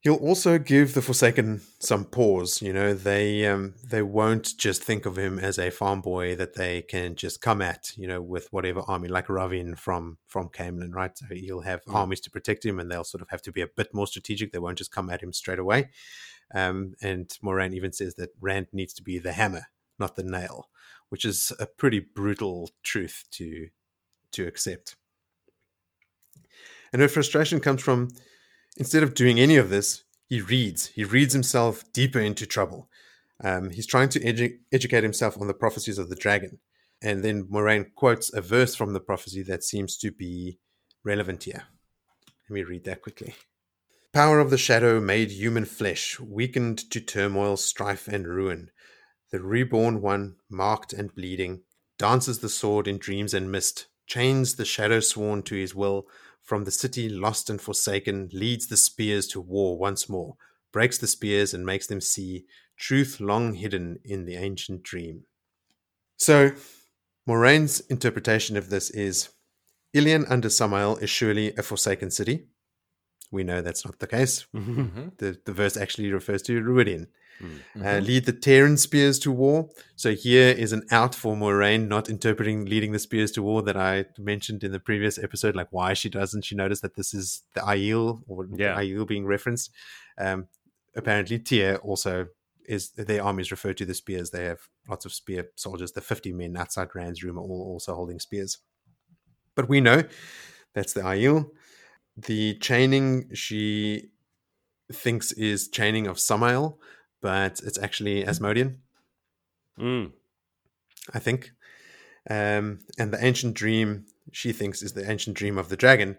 He'll 0.01 0.15
also 0.15 0.59
give 0.59 0.95
the 0.95 1.03
Forsaken 1.03 1.61
some 1.81 2.05
pause. 2.05 2.63
You 2.63 2.73
know, 2.73 2.95
they 2.95 3.45
um, 3.47 3.75
they 3.85 4.01
won't 4.01 4.57
just 4.57 4.83
think 4.85 5.07
of 5.07 5.19
him 5.19 5.41
as 5.41 5.59
a 5.59 5.71
farm 5.71 6.01
boy 6.03 6.37
that 6.37 6.55
they 6.55 6.83
can 6.83 7.17
just 7.17 7.41
come 7.41 7.61
at. 7.61 7.91
You 7.97 8.07
know, 8.07 8.23
with 8.23 8.53
whatever 8.53 8.81
army, 8.87 9.09
like 9.09 9.27
Rahvin 9.27 9.77
from 9.77 10.19
from 10.29 10.51
Caemlyn, 10.51 10.95
right? 10.95 11.19
So 11.19 11.27
he'll 11.31 11.63
have 11.63 11.85
Mm. 11.85 11.95
armies 11.97 12.21
to 12.23 12.31
protect 12.31 12.65
him, 12.65 12.79
and 12.79 12.89
they'll 12.89 13.03
sort 13.03 13.23
of 13.23 13.31
have 13.31 13.43
to 13.43 13.53
be 13.53 13.61
a 13.61 13.67
bit 13.67 13.93
more 13.93 14.07
strategic. 14.07 14.53
They 14.53 14.61
won't 14.61 14.79
just 14.79 14.93
come 14.93 15.11
at 15.11 15.21
him 15.21 15.33
straight 15.33 15.59
away. 15.59 15.91
Um, 16.55 16.95
and 17.03 17.29
Moiraine 17.43 17.75
even 17.75 17.93
says 17.93 18.15
that 18.17 18.31
Rand 18.41 18.69
needs 18.73 18.95
to 18.95 19.03
be 19.03 19.19
the 19.19 19.33
hammer, 19.33 19.65
not 19.99 20.17
the 20.17 20.23
nail, 20.23 20.69
which 21.09 21.25
is 21.25 21.53
a 21.59 21.67
pretty 21.67 22.01
brutal 22.01 22.71
truth 22.83 23.25
to 23.33 23.69
to 24.33 24.47
accept. 24.47 24.97
And 26.93 27.03
her 27.03 27.09
frustration 27.09 27.61
comes 27.61 27.83
from 27.83 28.09
instead 28.77 29.03
of 29.03 29.15
doing 29.15 29.41
any 29.41 29.57
of 29.57 29.71
this, 29.71 30.05
he 30.29 30.41
reads. 30.41 30.87
He 30.87 31.05
reads 31.05 31.33
himself 31.33 31.85
deeper 31.93 32.21
into 32.21 32.47
trouble. 32.47 32.89
Um, 33.43 33.71
he's 33.71 33.87
trying 33.87 34.09
to 34.11 34.21
edu- 34.21 34.59
educate 34.73 35.03
himself 35.03 35.39
on 35.41 35.47
the 35.47 35.55
prophecies 35.55 35.99
of 35.99 36.09
the 36.09 36.17
dragon. 36.17 36.59
And 37.01 37.25
then 37.25 37.45
Moiraine 37.45 37.95
quotes 37.95 38.33
a 38.33 38.41
verse 38.41 38.75
from 38.75 38.93
the 38.93 39.01
prophecy 39.01 39.43
that 39.45 39.63
seems 39.63 39.97
to 39.99 40.11
be 40.11 40.59
relevant 41.05 41.45
here. 41.45 41.65
Let 42.49 42.55
me 42.55 42.63
read 42.65 42.85
that 42.85 43.03
quickly. 43.03 43.35
Power 44.13 44.41
of 44.41 44.51
the 44.51 44.59
shadow 44.59 45.01
made 45.01 45.31
human 45.31 45.65
flesh, 45.65 46.19
weakened 46.19 46.91
to 46.91 47.01
turmoil, 47.01 47.57
strife, 47.57 48.09
and 48.09 48.27
ruin. 48.27 48.71
The 49.31 49.41
reborn 49.41 50.01
one, 50.01 50.37
marked 50.49 50.93
and 50.93 51.15
bleeding, 51.15 51.63
dances 51.99 52.39
the 52.39 52.49
sword 52.49 52.89
in 52.89 52.99
dreams 52.99 53.35
and 53.35 53.53
mist, 53.53 53.87
chains 54.07 54.57
the 54.57 54.65
shadow 54.65 55.01
sworn 55.01 55.43
to 55.45 55.55
his 55.55 55.75
will, 55.75 56.07
from 56.43 56.65
the 56.65 56.71
city 56.71 57.09
lost 57.11 57.51
and 57.51 57.61
forsaken, 57.61 58.31
leads 58.33 58.69
the 58.69 58.77
spears 58.77 59.27
to 59.29 59.41
war 59.41 59.77
once 59.79 60.09
more, 60.09 60.37
breaks 60.73 60.97
the 60.97 61.07
spears 61.07 61.53
and 61.53 61.67
makes 61.67 61.87
them 61.87 62.01
see 62.01 62.47
truth 62.79 63.21
long 63.21 63.55
hidden 63.55 63.99
in 64.05 64.25
the 64.25 64.37
ancient 64.37 64.83
dream. 64.83 65.25
So, 66.17 66.53
Moiraine's 67.29 67.81
interpretation 67.81 68.57
of 68.57 68.71
this 68.71 68.89
is 68.91 69.29
Illian 69.95 70.25
under 70.31 70.49
Samael 70.49 70.97
is 70.97 71.11
surely 71.11 71.55
a 71.57 71.63
forsaken 71.63 72.11
city. 72.11 72.47
We 73.31 73.45
know 73.45 73.61
that's 73.61 73.85
not 73.85 73.99
the 73.99 74.07
case. 74.07 74.47
Mm-hmm. 74.55 75.09
The, 75.19 75.39
the 75.45 75.53
verse 75.53 75.77
actually 75.77 76.13
refers 76.13 76.43
to 76.43 76.61
Rhuidean. 76.61 77.09
Mm-hmm. 77.43 77.87
Uh, 77.87 77.99
lead 78.01 78.25
the 78.25 78.33
Tairen 78.33 78.79
spears 78.79 79.19
to 79.21 79.31
war. 79.31 79.69
So 79.97 80.15
here 80.15 80.49
is 80.49 80.73
an 80.73 80.83
out 80.91 81.15
for 81.15 81.37
Moiraine 81.37 81.87
not 81.87 82.09
interpreting 82.09 82.65
leading 82.65 82.93
the 82.93 82.99
spears 82.99 83.31
to 83.33 83.43
war 83.43 83.63
that 83.63 83.77
I 83.77 84.07
mentioned 84.19 84.65
in 84.65 84.73
the 84.73 84.81
previous 84.81 85.19
episode. 85.19 85.55
Like 85.55 85.69
why 85.71 85.95
she 85.95 86.09
doesn't 86.09 86.45
she 86.45 86.57
notice 86.57 86.81
that 86.81 86.97
this 86.97 87.15
is 87.15 87.43
the 87.55 87.61
Aiel 87.61 88.23
or 88.27 88.47
Yeah. 88.57 88.77
Aiel 88.77 89.07
being 89.07 89.27
referenced. 89.27 89.71
Um, 90.19 90.49
apparently 90.97 91.39
Tear 91.39 91.77
also 91.77 92.29
is 92.67 92.91
their 92.91 93.23
armies 93.23 93.51
refer 93.51 93.73
to 93.73 93.87
the 93.87 93.95
spears. 93.95 94.31
They 94.31 94.45
have 94.45 94.69
lots 94.89 95.05
of 95.05 95.13
spear 95.13 95.49
soldiers. 95.55 95.93
The 95.93 96.01
50 96.01 96.33
men 96.33 96.57
outside 96.57 96.89
Rand's 96.95 97.23
room 97.23 97.39
are 97.39 97.43
all 97.43 97.71
also 97.73 97.95
holding 97.95 98.19
spears. 98.21 98.59
But 99.55 99.69
we 99.69 99.81
know 99.81 100.03
that's 100.75 100.93
the 100.93 101.01
Aiel. 101.03 101.51
The 102.27 102.55
chaining 102.55 103.33
she 103.35 104.11
thinks 104.93 105.31
is 105.33 105.69
chaining 105.69 106.09
of 106.09 106.19
Samael, 106.19 106.79
but 107.21 107.61
it's 107.61 107.79
actually 107.79 108.25
Asmodean, 108.27 108.81
Mm. 109.79 110.13
I 111.15 111.19
think. 111.21 111.53
Um, 112.29 112.81
and 112.99 113.13
the 113.13 113.25
ancient 113.25 113.55
dream 113.55 114.07
she 114.33 114.53
thinks 114.53 114.83
is 114.83 114.93
the 114.93 115.09
ancient 115.09 115.37
dream 115.37 115.57
of 115.57 115.69
the 115.69 115.77
dragon, 115.77 116.17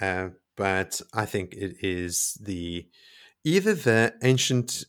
uh, 0.00 0.28
but 0.56 1.00
I 1.12 1.26
think 1.26 1.54
it 1.54 1.76
is 1.80 2.38
the 2.40 2.86
either 3.44 3.74
the 3.74 4.14
ancient 4.22 4.84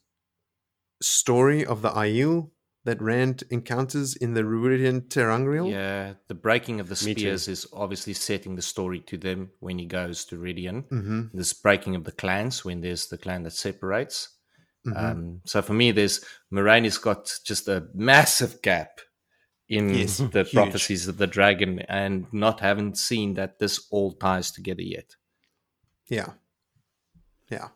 story 1.01 1.65
of 1.65 1.81
the 1.81 1.89
Aiel 1.89 2.51
that 2.83 3.01
Rand 3.01 3.43
encounters 3.51 4.15
in 4.15 4.33
the 4.33 4.41
Rhuidean 4.43 5.01
ter'angreal. 5.07 5.69
Yeah, 5.71 6.13
the 6.27 6.33
breaking 6.33 6.79
of 6.79 6.89
the 6.89 6.95
spears 6.95 7.47
is 7.47 7.67
obviously 7.73 8.13
setting 8.13 8.55
the 8.55 8.61
story 8.63 8.99
to 9.01 9.17
them 9.17 9.51
when 9.59 9.77
he 9.77 9.85
goes 9.85 10.25
to 10.25 10.35
Rhuidean. 10.37 10.87
Mm-hmm. 10.89 11.37
This 11.37 11.53
breaking 11.53 11.95
of 11.95 12.03
the 12.05 12.11
clans 12.11 12.65
when 12.65 12.81
there's 12.81 13.07
the 13.07 13.17
clan 13.19 13.43
that 13.43 13.51
separates. 13.53 14.29
Mhm. 14.87 14.97
Um, 14.97 15.41
so 15.45 15.61
for 15.61 15.73
me, 15.73 15.91
there's 15.91 16.25
Moiraine's 16.51 16.97
got 16.97 17.31
just 17.45 17.67
a 17.67 17.87
massive 17.93 18.63
gap 18.63 18.99
in 19.69 19.93
Yes, 19.93 20.17
the 20.17 20.41
huge. 20.43 20.53
prophecies 20.53 21.07
of 21.07 21.17
the 21.17 21.27
dragon, 21.27 21.79
and 21.87 22.25
not 22.33 22.61
haven't 22.61 22.97
seen 22.97 23.35
that 23.35 23.59
this 23.59 23.87
all 23.91 24.13
ties 24.13 24.49
together 24.51 24.81
yet. 24.81 25.15
Yeah. 26.09 26.33
Yeah. 27.49 27.69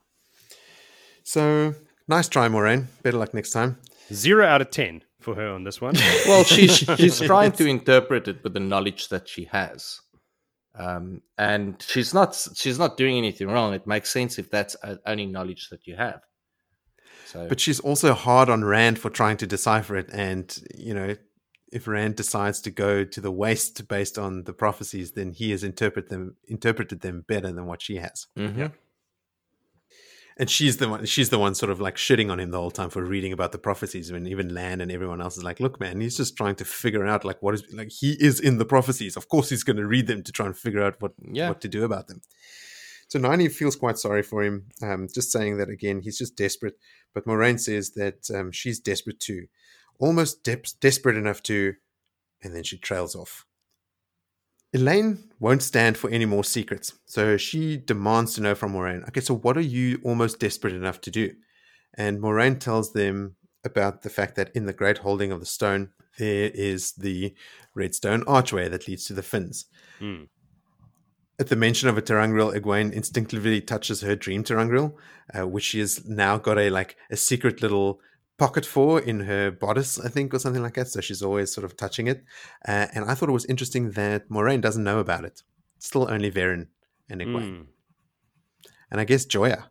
So 1.23 1.75
nice 2.07 2.27
try, 2.27 2.47
Moiraine. 2.49 2.87
Better 3.03 3.17
luck 3.17 3.33
next 3.35 3.51
time. 3.51 3.77
Zero 4.13 4.45
out 4.45 4.61
of 4.61 4.69
ten 4.69 5.03
for 5.19 5.35
her 5.35 5.47
on 5.49 5.63
this 5.63 5.81
one. 5.81 5.95
Well, 6.27 6.43
she's 6.43 6.77
she's 6.77 7.19
trying 7.19 7.51
to 7.53 7.65
interpret 7.67 8.27
it 8.27 8.43
with 8.43 8.53
the 8.53 8.59
knowledge 8.59 9.09
that 9.09 9.27
she 9.27 9.45
has, 9.45 9.99
um, 10.75 11.21
and 11.37 11.81
she's 11.81 12.13
not 12.13 12.35
she's 12.55 12.77
not 12.79 12.97
doing 12.97 13.17
anything 13.17 13.47
wrong. 13.47 13.73
It 13.73 13.87
makes 13.87 14.11
sense 14.11 14.37
if 14.37 14.49
that's 14.51 14.75
uh, 14.83 14.97
only 15.05 15.25
knowledge 15.25 15.69
that 15.69 15.87
you 15.87 15.95
have. 15.95 16.21
So, 17.25 17.47
But 17.47 17.59
she's 17.59 17.79
also 17.79 18.13
hard 18.13 18.49
on 18.49 18.63
Rand 18.63 18.99
for 18.99 19.09
trying 19.09 19.37
to 19.37 19.47
decipher 19.47 19.95
it. 19.95 20.09
And, 20.13 20.55
you 20.75 20.93
know, 20.93 21.15
if 21.71 21.87
Rand 21.87 22.15
decides 22.15 22.61
to 22.61 22.69
go 22.69 23.03
to 23.03 23.19
the 23.19 23.31
waste 23.31 23.87
based 23.87 24.19
on 24.19 24.43
the 24.43 24.53
prophecies, 24.53 25.13
then 25.13 25.31
he 25.31 25.49
has 25.51 25.63
interpret 25.63 26.09
them 26.09 26.35
interpreted 26.47 27.01
them 27.01 27.25
better 27.27 27.51
than 27.51 27.65
what 27.65 27.81
she 27.81 27.95
has. 27.97 28.27
Mhm. 28.37 28.57
Yeah. 28.57 28.67
And 30.37 30.49
she's 30.49 30.77
the 30.77 30.89
one 30.89 31.05
she's 31.05 31.29
the 31.29 31.39
one 31.39 31.55
sort 31.55 31.71
of 31.71 31.79
like 31.79 31.95
shitting 31.95 32.29
on 32.29 32.41
him 32.41 32.51
the 32.51 32.59
whole 32.59 32.71
time 32.71 32.89
for 32.89 33.03
reading 33.05 33.31
about 33.31 33.53
the 33.53 33.57
prophecies 33.57 34.11
when 34.11 34.27
even 34.27 34.53
Lan 34.53 34.81
and 34.81 34.91
everyone 34.91 35.21
else 35.21 35.37
is 35.37 35.43
like, 35.45 35.61
look, 35.61 35.79
man, 35.79 36.01
he's 36.01 36.17
just 36.17 36.35
trying 36.35 36.55
to 36.55 36.65
figure 36.65 37.05
out 37.05 37.23
like 37.23 37.41
what 37.41 37.53
is 37.53 37.63
like 37.73 37.89
he 37.89 38.17
is 38.19 38.41
in 38.41 38.57
the 38.57 38.65
prophecies. 38.65 39.15
Of 39.15 39.29
course 39.29 39.49
he's 39.49 39.63
gonna 39.63 39.87
read 39.87 40.07
them 40.07 40.23
to 40.23 40.31
try 40.33 40.45
and 40.45 40.57
figure 40.57 40.83
out 40.83 41.01
what 41.01 41.13
Yeah. 41.31 41.47
what 41.49 41.61
to 41.61 41.69
do 41.69 41.85
about 41.85 42.07
them. 42.07 42.21
So 43.07 43.17
Nani 43.19 43.47
feels 43.47 43.75
quite 43.77 43.97
sorry 43.97 44.23
for 44.23 44.43
him, 44.43 44.65
um, 44.81 45.07
just 45.13 45.31
saying 45.31 45.57
that 45.57 45.69
again, 45.69 46.01
he's 46.01 46.17
just 46.17 46.35
desperate. 46.35 46.77
But 47.13 47.25
Moiraine 47.25 47.59
says 47.59 47.91
that 47.91 48.29
um, 48.33 48.51
she's 48.51 48.79
desperate 48.79 49.19
too, 49.21 49.45
almost 49.99 50.43
de- 50.43 50.61
desperate 50.81 51.15
enough 51.15 51.41
to, 51.43 51.75
and 52.43 52.53
then 52.55 52.63
she 52.63 52.77
trails 52.77 53.15
off. 53.15 53.45
Elayne 54.75 55.29
won't 55.39 55.63
stand 55.63 55.97
for 55.97 56.09
any 56.09 56.25
more 56.25 56.43
secrets, 56.43 56.93
so 57.05 57.37
she 57.37 57.77
demands 57.77 58.35
to 58.35 58.41
know 58.41 58.55
from 58.55 58.73
Moiraine, 58.73 59.07
okay, 59.07 59.21
so 59.21 59.33
what 59.33 59.55
are 59.55 59.61
you 59.61 60.01
almost 60.03 60.39
desperate 60.39 60.73
enough 60.73 60.99
to 61.01 61.11
do? 61.11 61.31
And 61.97 62.19
Moiraine 62.19 62.59
tells 62.59 62.91
them 62.91 63.37
about 63.63 64.01
the 64.01 64.09
fact 64.09 64.35
that 64.35 64.51
in 64.53 64.65
the 64.65 64.73
great 64.73 64.97
holding 64.97 65.31
of 65.31 65.39
the 65.39 65.45
stone, 65.45 65.91
there 66.17 66.51
is 66.53 66.91
the 66.91 67.33
redstone 67.73 68.23
archway 68.27 68.67
that 68.67 68.87
leads 68.87 69.05
to 69.05 69.13
the 69.13 69.23
fins. 69.23 69.65
Hmm. 69.99 70.23
At 71.39 71.47
the 71.47 71.55
mention 71.55 71.87
of 71.87 71.97
a 71.97 72.01
ter'angreal, 72.01 72.53
Egwene 72.53 72.91
instinctively 72.91 73.61
touches 73.61 74.01
her 74.01 74.15
dream 74.15 74.43
ter'angreal, 74.43 74.93
uh, 75.37 75.47
which 75.47 75.63
she 75.63 75.79
has 75.79 76.05
now 76.05 76.37
got 76.37 76.57
a 76.57 76.69
like 76.69 76.97
a 77.09 77.17
secret 77.17 77.61
little 77.61 77.99
pocket 78.37 78.65
for 78.65 78.99
in 78.99 79.21
her 79.21 79.51
bodice, 79.51 79.99
I 79.99 80.09
think, 80.09 80.33
or 80.33 80.39
something 80.39 80.61
like 80.61 80.73
that. 80.75 80.87
So 80.87 81.01
she's 81.01 81.21
always 81.21 81.53
sort 81.53 81.65
of 81.65 81.77
touching 81.77 82.07
it. 82.07 82.23
Uh, 82.67 82.87
and 82.93 83.05
I 83.05 83.13
thought 83.13 83.29
it 83.29 83.33
was 83.33 83.45
interesting 83.45 83.91
that 83.91 84.29
Moiraine 84.29 84.61
doesn't 84.61 84.83
know 84.83 84.99
about 84.99 85.25
it. 85.25 85.43
Still 85.79 86.09
only 86.09 86.31
Verin 86.31 86.67
and 87.09 87.21
Egwene. 87.21 87.57
Hmm. 87.57 87.61
And 88.91 89.01
I 89.01 89.05
guess 89.05 89.25
Joiya. 89.25 89.65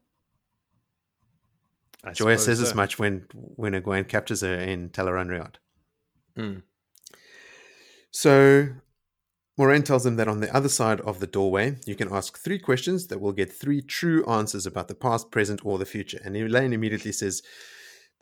I 2.05 2.11
Joiya 2.11 2.39
says 2.39 2.59
so. 2.59 2.65
as 2.65 2.75
much 2.75 2.99
when 2.99 3.27
when 3.33 3.73
Egwene 3.73 4.09
captures 4.09 4.43
her 4.43 4.55
in 4.55 4.91
Tel'aran'rhiod. 4.91 5.55
Mm. 6.37 6.63
So 8.11 8.69
Moiraine 9.59 9.85
tells 9.85 10.05
him 10.05 10.17
that 10.17 10.29
on 10.29 10.41
the 10.41 10.55
other 10.55 10.69
side 10.69 11.01
of 11.03 11.21
the 11.21 11.27
doorway, 11.27 11.77
you 11.87 11.95
can 11.95 12.13
ask 12.13 12.39
three 12.39 12.59
questions 12.59 13.07
that 13.07 13.21
will 13.21 13.33
get 13.33 13.53
three 13.53 13.81
true 13.81 14.25
answers 14.27 14.67
about 14.67 14.89
the 14.89 14.95
past, 14.95 15.31
present, 15.31 15.65
or 15.65 15.79
the 15.79 15.87
future. 15.87 16.21
And 16.25 16.35
Elayne 16.35 16.73
immediately 16.73 17.13
says, 17.13 17.43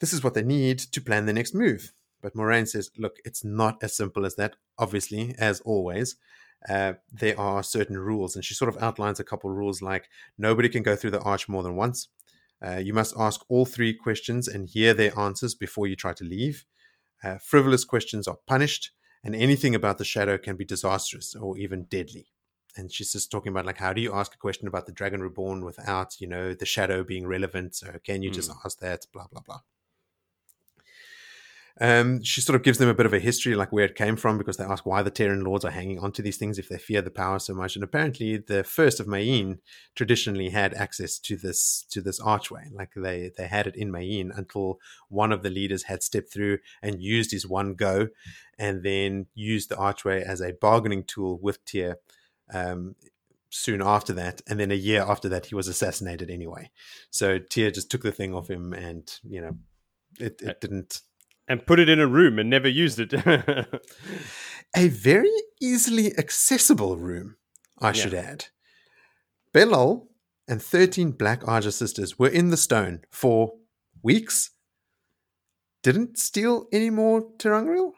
This 0.00 0.12
is 0.12 0.24
what 0.24 0.34
they 0.34 0.42
need 0.42 0.78
to 0.78 1.00
plan 1.00 1.26
the 1.26 1.32
next 1.32 1.54
move. 1.54 1.92
But 2.22 2.34
Moiraine 2.34 2.68
says, 2.68 2.90
Look, 2.96 3.16
it's 3.24 3.44
not 3.44 3.82
as 3.82 3.96
simple 3.96 4.24
as 4.24 4.36
that, 4.36 4.56
obviously, 4.78 5.34
as 5.38 5.60
always. 5.60 6.16
Uh, 6.68 6.94
there 7.12 7.38
are 7.38 7.62
certain 7.62 7.98
rules. 7.98 8.36
And 8.36 8.44
she 8.44 8.54
sort 8.54 8.68
of 8.74 8.82
outlines 8.82 9.18
a 9.18 9.24
couple 9.24 9.50
rules 9.50 9.82
like 9.82 10.08
nobody 10.38 10.68
can 10.68 10.82
go 10.82 10.94
through 10.94 11.10
the 11.10 11.20
arch 11.20 11.48
more 11.48 11.62
than 11.62 11.76
once. 11.76 12.08
Uh, 12.64 12.76
you 12.76 12.94
must 12.94 13.14
ask 13.18 13.44
all 13.48 13.64
three 13.64 13.92
questions 13.92 14.46
and 14.46 14.68
hear 14.68 14.94
their 14.94 15.18
answers 15.18 15.54
before 15.54 15.88
you 15.88 15.96
try 15.96 16.12
to 16.12 16.24
leave. 16.24 16.64
Uh, 17.24 17.38
frivolous 17.38 17.84
questions 17.84 18.28
are 18.28 18.38
punished 18.46 18.92
and 19.24 19.34
anything 19.34 19.74
about 19.74 19.98
the 19.98 20.04
shadow 20.04 20.38
can 20.38 20.56
be 20.56 20.64
disastrous 20.64 21.34
or 21.34 21.56
even 21.58 21.84
deadly. 21.84 22.26
And 22.76 22.90
she's 22.90 23.12
just 23.12 23.30
talking 23.30 23.50
about 23.50 23.66
like 23.66 23.78
how 23.78 23.92
do 23.92 24.00
you 24.00 24.14
ask 24.14 24.34
a 24.34 24.38
question 24.38 24.66
about 24.66 24.86
the 24.86 24.92
dragon 24.92 25.20
reborn 25.20 25.64
without 25.64 26.20
you 26.20 26.26
know 26.26 26.54
the 26.54 26.64
shadow 26.64 27.04
being 27.04 27.26
relevant? 27.26 27.74
So 27.74 27.98
can 28.02 28.22
you 28.22 28.30
just 28.30 28.50
ask 28.64 28.78
that? 28.78 29.06
Blah 29.12 29.26
blah 29.30 29.42
blah. 29.42 29.60
Um, 31.80 32.22
she 32.22 32.40
sort 32.40 32.56
of 32.56 32.62
gives 32.62 32.78
them 32.78 32.88
a 32.88 32.94
bit 32.94 33.06
of 33.06 33.14
a 33.14 33.18
history, 33.18 33.54
like 33.54 33.72
where 33.72 33.84
it 33.84 33.94
came 33.94 34.16
from, 34.16 34.38
because 34.38 34.56
they 34.56 34.64
ask 34.64 34.84
why 34.84 35.02
the 35.02 35.10
Tairen 35.10 35.42
lords 35.42 35.64
are 35.64 35.70
hanging 35.70 35.98
onto 35.98 36.22
these 36.22 36.36
things 36.36 36.58
if 36.58 36.68
they 36.68 36.78
fear 36.78 37.02
the 37.02 37.10
power 37.10 37.38
so 37.38 37.54
much. 37.54 37.74
And 37.74 37.82
apparently, 37.82 38.36
the 38.36 38.62
first 38.62 39.00
of 39.00 39.06
Mayene 39.06 39.58
traditionally 39.94 40.50
had 40.50 40.74
access 40.74 41.18
to 41.20 41.36
this 41.36 41.84
to 41.90 42.00
this 42.00 42.20
archway, 42.20 42.68
like 42.72 42.90
they 42.94 43.30
they 43.36 43.46
had 43.46 43.66
it 43.66 43.76
in 43.76 43.90
Mayene 43.90 44.36
until 44.36 44.78
one 45.08 45.32
of 45.32 45.42
the 45.42 45.50
leaders 45.50 45.84
had 45.84 46.02
stepped 46.02 46.32
through 46.32 46.58
and 46.82 47.02
used 47.02 47.32
his 47.32 47.46
one 47.46 47.74
go, 47.74 48.08
and 48.58 48.82
then 48.82 49.26
used 49.34 49.70
the 49.70 49.76
archway 49.76 50.22
as 50.22 50.40
a 50.40 50.52
bargaining 50.52 51.04
tool 51.04 51.38
with 51.40 51.64
Tear. 51.64 51.96
Um, 52.52 52.96
soon 53.54 53.82
after 53.82 54.14
that, 54.14 54.40
and 54.48 54.58
then 54.58 54.70
a 54.70 54.74
year 54.74 55.02
after 55.02 55.28
that, 55.28 55.46
he 55.46 55.54
was 55.54 55.68
assassinated 55.68 56.30
anyway. 56.30 56.70
So 57.10 57.38
Tear 57.38 57.70
just 57.70 57.90
took 57.90 58.02
the 58.02 58.12
thing 58.12 58.34
off 58.34 58.48
him, 58.48 58.72
and 58.72 59.10
you 59.22 59.40
know, 59.40 59.58
it, 60.18 60.40
it 60.42 60.60
didn't 60.60 61.00
and 61.52 61.66
put 61.66 61.78
it 61.78 61.88
in 61.90 62.00
a 62.00 62.06
room 62.06 62.38
and 62.38 62.48
never 62.48 62.66
used 62.66 62.98
it. 62.98 63.12
a 64.74 64.88
very 64.88 65.30
easily 65.60 66.16
accessible 66.16 66.96
room, 66.96 67.36
I 67.78 67.88
Yeah. 67.88 67.92
should 67.92 68.14
add. 68.14 68.46
Be'lal 69.52 70.08
and 70.48 70.62
13 70.62 71.12
Black 71.12 71.42
Ajah 71.42 71.70
sisters 71.70 72.18
were 72.18 72.30
in 72.30 72.48
the 72.48 72.56
stone 72.56 73.02
for 73.10 73.52
weeks. 74.02 74.50
Didn't 75.82 76.16
steal 76.18 76.68
any 76.72 76.88
more 76.88 77.20
ter'angreal? 77.36 77.92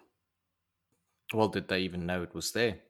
Well, 1.33 1.49
did 1.49 1.69
they 1.69 1.79
even 1.81 2.07
know 2.07 2.25
it 2.25 2.35
was 2.35 2.51
there? 2.51 2.81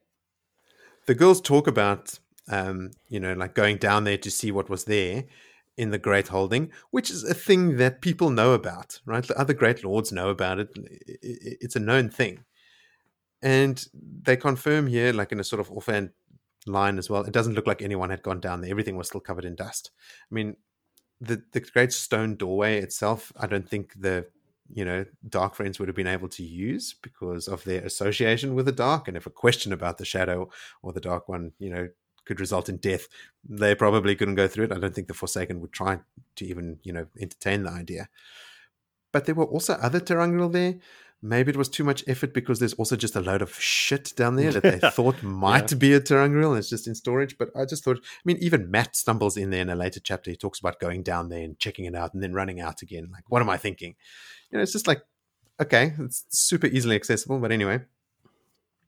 The 1.05 1.13
girls 1.13 1.41
talk 1.41 1.67
about, 1.67 2.17
um, 2.49 2.89
you 3.07 3.19
know, 3.19 3.33
like 3.33 3.53
going 3.53 3.77
down 3.77 4.03
there 4.03 4.17
to 4.17 4.31
see 4.31 4.51
what 4.51 4.67
was 4.67 4.85
there 4.85 5.25
in 5.77 5.91
the 5.91 5.97
Great 5.97 6.29
Holding, 6.29 6.71
which 6.91 7.09
is 7.09 7.23
a 7.23 7.33
thing 7.33 7.77
that 7.77 8.01
people 8.01 8.29
know 8.29 8.53
about, 8.53 8.99
right? 9.05 9.25
The 9.25 9.37
other 9.39 9.53
Great 9.53 9.83
Lords 9.83 10.11
know 10.11 10.29
about 10.29 10.59
it. 10.59 10.69
It's 11.21 11.75
a 11.75 11.79
known 11.79 12.09
thing. 12.09 12.43
And 13.41 13.85
they 13.93 14.37
confirm 14.37 14.87
here, 14.87 15.11
like 15.13 15.31
in 15.31 15.39
a 15.39 15.43
sort 15.43 15.59
of 15.59 15.71
offhand 15.71 16.11
line 16.65 16.97
as 16.97 17.09
well, 17.09 17.23
it 17.23 17.33
doesn't 17.33 17.53
look 17.53 17.67
like 17.67 17.81
anyone 17.81 18.09
had 18.09 18.23
gone 18.23 18.39
down 18.39 18.61
there. 18.61 18.71
Everything 18.71 18.95
was 18.95 19.07
still 19.07 19.21
covered 19.21 19.45
in 19.45 19.55
dust. 19.55 19.91
I 20.31 20.33
mean, 20.33 20.55
the, 21.21 21.43
the 21.51 21.59
Great 21.59 21.93
Stone 21.93 22.35
Doorway 22.35 22.81
itself, 22.81 23.31
I 23.37 23.47
don't 23.47 23.69
think 23.69 23.93
the 23.99 24.27
you 24.73 24.83
know, 24.83 25.05
Dark 25.29 25.55
Friends 25.55 25.79
would 25.79 25.87
have 25.87 25.95
been 25.95 26.07
able 26.07 26.29
to 26.29 26.43
use 26.43 26.95
because 27.01 27.47
of 27.47 27.63
their 27.63 27.83
association 27.83 28.55
with 28.55 28.65
the 28.65 28.71
Dark. 28.71 29.07
And 29.07 29.15
if 29.15 29.25
a 29.25 29.31
question 29.31 29.71
about 29.71 29.97
the 29.97 30.05
Shadow 30.05 30.49
or 30.81 30.91
the 30.91 31.01
Dark 31.01 31.29
One, 31.29 31.51
you 31.59 31.69
know, 31.69 31.89
could 32.25 32.39
result 32.39 32.69
in 32.69 32.77
death, 32.77 33.07
they 33.47 33.75
probably 33.75 34.15
couldn't 34.15 34.35
go 34.35 34.47
through 34.47 34.65
it. 34.65 34.71
I 34.71 34.79
don't 34.79 34.93
think 34.93 35.07
the 35.07 35.13
Forsaken 35.13 35.61
would 35.61 35.71
try 35.71 35.99
to 36.35 36.45
even, 36.45 36.79
you 36.83 36.93
know, 36.93 37.07
entertain 37.19 37.63
the 37.63 37.71
idea. 37.71 38.09
But 39.11 39.25
there 39.25 39.35
were 39.35 39.45
also 39.45 39.73
other 39.75 39.99
ter'angreal 39.99 40.51
there. 40.51 40.75
Maybe 41.21 41.49
it 41.49 41.55
was 41.55 41.69
too 41.69 41.83
much 41.83 42.03
effort 42.07 42.33
because 42.33 42.59
there's 42.59 42.73
also 42.73 42.95
just 42.95 43.15
a 43.15 43.21
load 43.21 43.41
of 43.41 43.57
shit 43.59 44.13
down 44.15 44.35
there 44.35 44.51
that 44.51 44.63
they 44.63 44.89
thought 44.91 45.23
might 45.23 45.79
be 45.79 45.93
a 45.93 46.01
ter'angreal 46.01 46.49
and 46.49 46.57
it's 46.57 46.69
just 46.69 46.87
in 46.87 46.95
storage. 46.95 47.37
But 47.37 47.49
I 47.55 47.65
just 47.65 47.83
thought, 47.83 47.97
I 47.97 48.21
mean, 48.25 48.37
even 48.41 48.69
Mat 48.69 48.95
stumbles 48.95 49.37
in 49.37 49.51
there 49.51 49.61
in 49.61 49.69
a 49.69 49.75
later 49.75 49.99
chapter. 49.99 50.29
He 50.29 50.37
talks 50.37 50.59
about 50.59 50.79
going 50.79 51.01
down 51.01 51.29
there 51.29 51.43
and 51.43 51.57
checking 51.57 51.85
it 51.85 51.95
out 51.95 52.13
and 52.13 52.21
then 52.21 52.33
running 52.33 52.59
out 52.59 52.81
again. 52.81 53.09
Like, 53.11 53.23
what 53.29 53.41
am 53.41 53.49
I 53.49 53.57
thinking? 53.57 53.95
You 54.51 54.57
know, 54.57 54.63
it's 54.63 54.73
just 54.73 54.87
like, 54.87 55.01
okay, 55.61 55.93
it's 55.99 56.25
super 56.29 56.67
easily 56.67 56.95
accessible. 56.95 57.39
But 57.39 57.51
anyway, 57.51 57.81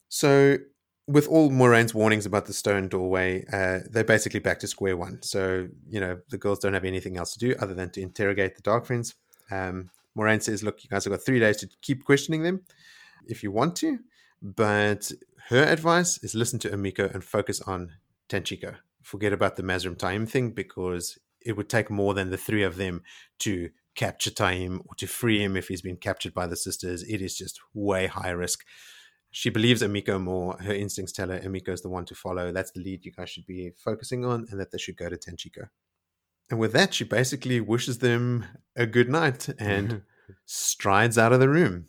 so 0.10 0.58
with 1.08 1.28
all 1.28 1.50
Moiraine's 1.50 1.94
warnings 1.94 2.26
about 2.26 2.46
the 2.46 2.54
stone 2.54 2.90
doorway, 2.90 3.46
uh, 3.52 3.80
they're 3.90 4.04
basically 4.04 4.42
back 4.42 4.60
to 4.60 4.68
square 4.68 4.98
one. 4.98 5.22
So, 5.22 5.68
you 5.88 6.00
know, 6.02 6.20
the 6.30 6.38
girls 6.38 6.60
don't 6.60 6.74
have 6.74 6.84
anything 6.84 7.18
else 7.18 7.34
to 7.34 7.40
do 7.40 7.56
other 7.60 7.74
than 7.74 7.90
to 7.92 8.02
interrogate 8.02 8.56
the 8.56 8.62
Dark 8.62 8.86
Friends. 8.86 9.16
Um, 9.50 9.90
Moraine 10.16 10.42
says, 10.42 10.64
look, 10.64 10.84
you 10.84 10.90
guys 10.90 11.06
have 11.06 11.12
got 11.12 11.24
three 11.24 11.40
days 11.40 11.58
to 11.58 11.70
keep 11.82 12.04
questioning 12.04 12.44
them 12.44 12.62
if 13.28 13.42
you 13.42 13.52
want 13.52 13.76
to. 13.78 14.00
But 14.42 15.12
her 15.48 15.64
advice 15.64 16.22
is 16.24 16.36
listen 16.36 16.60
to 16.60 16.74
Amico 16.74 17.10
and 17.14 17.24
focus 17.24 17.62
on 17.62 17.94
Tanchico. 18.28 18.76
Forget 19.02 19.32
about 19.32 19.56
the 19.56 19.64
Mazrim 19.64 19.98
Taim 19.98 20.28
thing 20.28 20.52
because 20.52 21.18
it 21.42 21.56
would 21.56 21.70
take 21.70 21.90
more 21.90 22.14
than 22.14 22.30
the 22.30 22.38
three 22.38 22.64
of 22.64 22.76
them 22.76 23.04
to 23.40 23.70
capture 23.96 24.30
Taim 24.30 24.82
or 24.86 24.96
to 24.96 25.08
free 25.08 25.42
him 25.42 25.56
if 25.56 25.70
he's 25.70 25.82
been 25.82 25.96
captured 25.96 26.34
by 26.34 26.48
the 26.48 26.58
sisters. 26.58 27.04
It 27.04 27.22
is 27.22 27.38
just 27.38 27.62
way 27.74 28.08
high 28.08 28.32
risk. 28.32 28.66
She 29.32 29.50
believes 29.50 29.82
Amico 29.82 30.20
more. 30.20 30.58
Her 30.60 30.74
instincts 30.74 31.14
tell 31.14 31.30
her 31.30 31.38
Amico 31.38 31.72
is 31.72 31.82
the 31.82 31.90
one 31.90 32.06
to 32.06 32.16
follow. 32.16 32.52
That's 32.52 32.72
the 32.72 32.80
lead 32.80 33.06
you 33.06 33.12
guys 33.12 33.30
should 33.30 33.46
be 33.46 33.72
focusing 33.78 34.26
on, 34.26 34.48
and 34.50 34.60
that 34.60 34.72
they 34.72 34.78
should 34.78 34.98
go 34.98 35.10
to 35.10 35.18
Tanchico. 35.18 35.70
And 36.50 36.60
with 36.60 36.72
that, 36.74 36.94
she 36.94 37.04
basically 37.04 37.60
wishes 37.60 38.00
them 38.00 38.46
a 38.76 38.86
good 38.86 39.10
night 39.10 39.50
and 39.60 40.04
strides 40.46 41.18
out 41.18 41.34
of 41.34 41.40
the 41.40 41.50
room. 41.50 41.88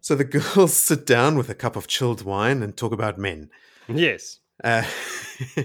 So 0.00 0.14
the 0.14 0.24
girls 0.54 0.74
sit 0.74 1.04
down 1.04 1.36
with 1.36 1.50
a 1.50 1.54
cup 1.54 1.76
of 1.76 1.86
chilled 1.86 2.22
wine 2.22 2.62
and 2.62 2.76
talk 2.76 2.92
about 2.92 3.18
men. 3.18 3.50
Yes. 3.88 4.40
Uh, 4.64 4.82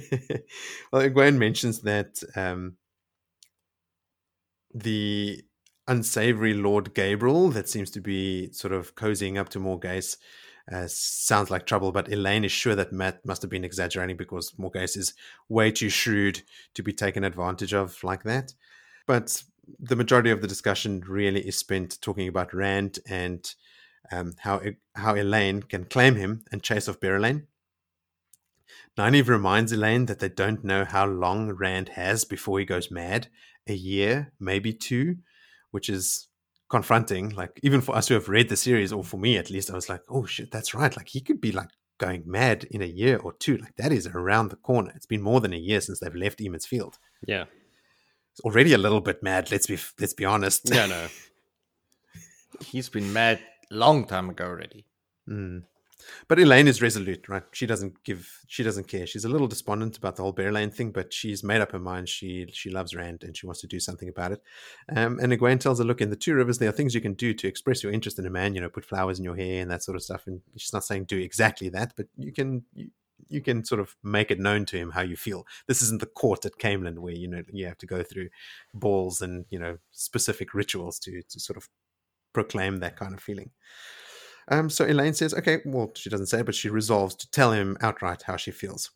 well, 0.92 1.02
Egwene 1.02 1.38
mentions 1.38 1.82
that 1.82 2.22
um, 2.36 2.76
the 4.74 5.42
unsavory 5.88 6.54
Lord 6.54 6.94
Gaebril 6.94 7.54
that 7.54 7.70
seems 7.70 7.92
to 7.92 8.02
be 8.02 8.52
sort 8.52 8.74
of 8.74 8.96
cozying 8.96 9.38
up 9.38 9.50
to 9.50 9.60
Morgase 9.60 10.18
uh, 10.72 10.86
sounds 10.88 11.50
like 11.50 11.66
trouble, 11.66 11.92
but 11.92 12.10
Elayne 12.10 12.46
is 12.46 12.52
sure 12.52 12.76
that 12.76 12.92
Mat 12.92 13.26
must 13.26 13.42
have 13.42 13.52
been 13.52 13.64
exaggerating 13.64 14.18
because 14.18 14.52
Morgase 14.52 14.98
is 14.98 15.14
way 15.50 15.72
too 15.72 15.90
shrewd 15.90 16.42
to 16.74 16.84
be 16.84 16.94
taken 16.94 17.24
advantage 17.24 17.74
of 17.74 18.04
like 18.04 18.24
that. 18.24 18.54
But 19.08 19.44
the 19.80 19.96
majority 19.96 20.32
of 20.32 20.42
the 20.42 20.48
discussion 20.48 21.02
really 21.08 21.42
is 21.42 21.58
spent 21.58 22.02
talking 22.02 22.28
about 22.28 22.54
Rand 22.54 23.00
and 23.08 23.54
um, 24.12 24.34
how 24.40 24.62
how 24.96 25.16
Elayne 25.16 25.68
can 25.68 25.86
claim 25.86 26.16
him 26.16 26.44
and 26.52 26.64
chase 26.64 26.88
off 26.88 27.00
Bear 27.00 27.20
Berelain. 27.20 27.48
Nynaeve 28.98 29.28
reminds 29.28 29.72
Elayne 29.72 30.08
that 30.08 30.20
they 30.20 30.30
don't 30.30 30.64
know 30.64 30.86
how 30.86 31.06
long 31.06 31.52
Rand 31.52 31.90
has 31.90 32.26
before 32.26 32.60
he 32.60 32.66
goes 32.66 32.92
mad. 32.92 33.28
A 33.68 33.74
year, 33.74 34.34
maybe 34.40 34.74
two, 34.74 35.18
which 35.72 35.88
is 35.90 36.28
confronting. 36.72 37.30
Like 37.30 37.60
even 37.62 37.82
for 37.82 37.96
us 37.96 38.08
who 38.08 38.16
have 38.16 38.30
read 38.30 38.50
the 38.50 38.56
series, 38.56 38.92
or 38.92 39.04
for 39.04 39.18
me 39.18 39.38
at 39.38 39.52
least, 39.52 39.70
I 39.70 39.76
was 39.76 39.90
like, 39.90 40.02
oh 40.10 40.26
shit, 40.26 40.50
that's 40.50 40.74
right. 40.74 40.96
Like 40.96 41.10
he 41.10 41.22
could 41.22 41.40
be 41.40 41.52
like 41.52 41.70
going 42.00 42.24
mad 42.26 42.64
in 42.72 42.82
a 42.82 42.86
year 42.86 43.18
or 43.18 43.34
two. 43.34 43.58
Like 43.58 43.76
that 43.76 43.92
is 43.92 44.08
around 44.08 44.50
the 44.50 44.56
corner. 44.56 44.92
It's 44.96 45.06
been 45.06 45.22
more 45.22 45.42
than 45.42 45.54
a 45.54 45.58
year 45.58 45.82
since 45.82 46.00
they've 46.00 46.16
left 46.16 46.42
Emond's 46.42 46.66
Field. 46.66 46.98
Yeah. 47.28 47.46
It's 48.32 48.40
already 48.42 48.74
a 48.74 48.80
little 48.80 49.02
bit 49.02 49.22
mad, 49.22 49.52
let's 49.52 49.68
be 49.68 49.78
let's 50.00 50.14
be 50.14 50.26
honest. 50.26 50.72
Yeah, 50.74 50.88
no. 50.88 51.08
He's 52.66 52.90
been 52.90 53.12
mad 53.12 53.40
long 53.70 54.06
time 54.06 54.30
ago 54.30 54.46
already. 54.46 54.86
Mm. 55.30 55.64
But 56.28 56.40
Elayne 56.40 56.68
is 56.68 56.82
resolute, 56.82 57.28
right? 57.30 57.44
She 57.52 57.66
doesn't 57.66 58.04
give, 58.04 58.44
she 58.48 58.64
doesn't 58.64 58.88
care. 58.88 59.06
She's 59.08 59.26
a 59.26 59.30
little 59.30 59.48
despondent 59.48 59.98
about 59.98 60.16
the 60.16 60.24
whole 60.24 60.34
Berelain 60.34 60.74
thing, 60.74 60.92
but 60.92 61.14
she's 61.14 61.44
made 61.44 61.62
up 61.62 61.72
her 61.72 61.80
mind. 61.80 62.10
She 62.10 62.48
she 62.52 62.70
loves 62.70 62.96
Rand 62.96 63.24
and 63.24 63.36
she 63.36 63.46
wants 63.46 63.62
to 63.62 63.68
do 63.68 63.80
something 63.80 64.10
about 64.10 64.32
it. 64.32 64.42
Um, 64.96 65.20
and 65.20 65.32
Egwene 65.32 65.60
tells 65.60 65.80
her, 65.80 65.86
look, 65.86 66.02
in 66.02 66.10
the 66.10 66.16
Two 66.16 66.34
Rivers, 66.34 66.58
there 66.58 66.70
are 66.70 66.74
things 66.74 66.96
you 66.96 67.02
can 67.02 67.14
do 67.14 67.34
to 67.34 67.48
express 67.48 67.84
your 67.84 67.92
interest 67.92 68.20
in 68.20 68.26
a 68.26 68.30
man. 68.30 68.56
You 68.56 68.62
know, 68.62 68.70
put 68.70 68.86
flowers 68.86 69.20
in 69.20 69.26
your 69.26 69.36
hair 69.36 69.62
and 69.62 69.72
that 69.72 69.84
sort 69.84 69.96
of 69.96 70.04
stuff. 70.04 70.28
And 70.28 70.42
she's 70.58 70.74
not 70.74 70.84
saying 70.84 71.06
do 71.06 71.18
exactly 71.18 71.70
that, 71.70 71.94
but 71.96 72.08
you 72.18 72.32
can. 72.32 72.64
You, 72.74 72.90
you 73.28 73.40
can 73.40 73.64
sort 73.64 73.80
of 73.80 73.96
make 74.04 74.32
it 74.32 74.40
known 74.40 74.66
to 74.66 74.78
him 74.78 74.92
how 74.92 75.02
you 75.02 75.16
feel. 75.16 75.46
This 75.68 75.82
isn't 75.84 76.02
the 76.02 76.08
court 76.08 76.46
at 76.46 76.58
Caemlyn 76.58 77.00
where 77.00 77.14
you 77.14 77.28
know 77.28 77.44
you 77.52 77.66
have 77.68 77.78
to 77.78 77.86
go 77.86 78.04
through 78.04 78.30
balls 78.74 79.22
and 79.22 79.46
you 79.50 79.60
know 79.60 79.78
specific 79.92 80.54
rituals 80.54 81.00
to 81.00 81.22
to 81.30 81.40
sort 81.40 81.56
of 81.56 81.70
proclaim 82.34 82.78
that 82.78 82.98
kind 82.98 83.14
of 83.14 83.22
feeling. 83.22 83.52
Um, 84.52 84.70
so 84.70 84.86
Elayne 84.86 85.16
says, 85.16 85.34
okay, 85.34 85.60
well, 85.66 85.92
she 85.96 86.10
doesn't 86.10 86.28
say, 86.28 86.42
but 86.42 86.54
she 86.54 86.70
resolves 86.70 87.16
to 87.16 87.32
tell 87.32 87.54
him 87.54 87.78
outright 87.82 88.24
how 88.24 88.36
she 88.36 88.52
feels. 88.52 88.92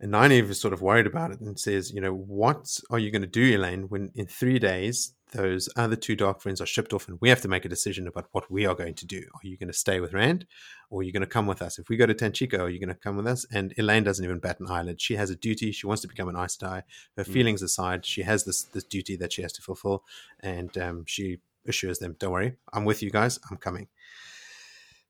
And 0.00 0.12
Nynaeve 0.12 0.50
is 0.50 0.60
sort 0.60 0.74
of 0.74 0.82
worried 0.82 1.06
about 1.06 1.30
it 1.30 1.40
and 1.40 1.58
says, 1.58 1.92
you 1.92 2.00
know, 2.00 2.12
what 2.12 2.78
are 2.90 2.98
you 2.98 3.12
going 3.12 3.22
to 3.22 3.28
do, 3.28 3.56
Elayne, 3.56 3.88
when 3.88 4.10
in 4.16 4.26
three 4.26 4.58
days 4.58 5.14
those 5.32 5.68
other 5.76 5.94
two 5.96 6.16
dark 6.16 6.40
friends 6.40 6.60
are 6.60 6.66
shipped 6.66 6.92
off 6.92 7.08
and 7.08 7.18
we 7.20 7.28
have 7.28 7.40
to 7.40 7.48
make 7.48 7.64
a 7.64 7.68
decision 7.68 8.06
about 8.08 8.26
what 8.32 8.50
we 8.50 8.66
are 8.66 8.74
going 8.74 8.94
to 8.94 9.06
do? 9.06 9.22
Are 9.34 9.46
you 9.46 9.56
going 9.56 9.68
to 9.68 9.72
stay 9.72 10.00
with 10.00 10.12
Rand 10.12 10.46
or 10.90 11.00
are 11.00 11.02
you 11.04 11.12
going 11.12 11.20
to 11.22 11.26
come 11.26 11.46
with 11.46 11.62
us? 11.62 11.78
If 11.78 11.88
we 11.88 11.96
go 11.96 12.06
to 12.06 12.14
Tanchico, 12.14 12.60
are 12.60 12.68
you 12.68 12.80
going 12.80 12.88
to 12.88 12.94
come 12.94 13.16
with 13.16 13.26
us? 13.26 13.46
And 13.52 13.72
Elayne 13.76 14.04
doesn't 14.04 14.24
even 14.24 14.40
bat 14.40 14.58
an 14.58 14.66
eyelid. 14.68 15.00
She 15.00 15.14
has 15.14 15.30
a 15.30 15.36
duty. 15.36 15.70
She 15.70 15.86
wants 15.86 16.02
to 16.02 16.08
become 16.08 16.28
an 16.28 16.36
Aes. 16.36 16.58
Her 16.60 16.82
mm. 17.16 17.26
feelings 17.26 17.62
aside, 17.62 18.04
she 18.04 18.22
has 18.22 18.44
this, 18.44 18.62
this 18.62 18.84
duty 18.84 19.16
that 19.16 19.32
she 19.32 19.42
has 19.42 19.52
to 19.52 19.62
fulfill. 19.62 20.02
And 20.40 20.76
um, 20.76 21.04
she 21.06 21.38
assures 21.66 21.98
them, 21.98 22.16
"Don't 22.18 22.32
worry, 22.32 22.56
I'm 22.72 22.84
with 22.84 23.02
you 23.02 23.10
guys. 23.10 23.38
I'm 23.50 23.56
coming." 23.56 23.88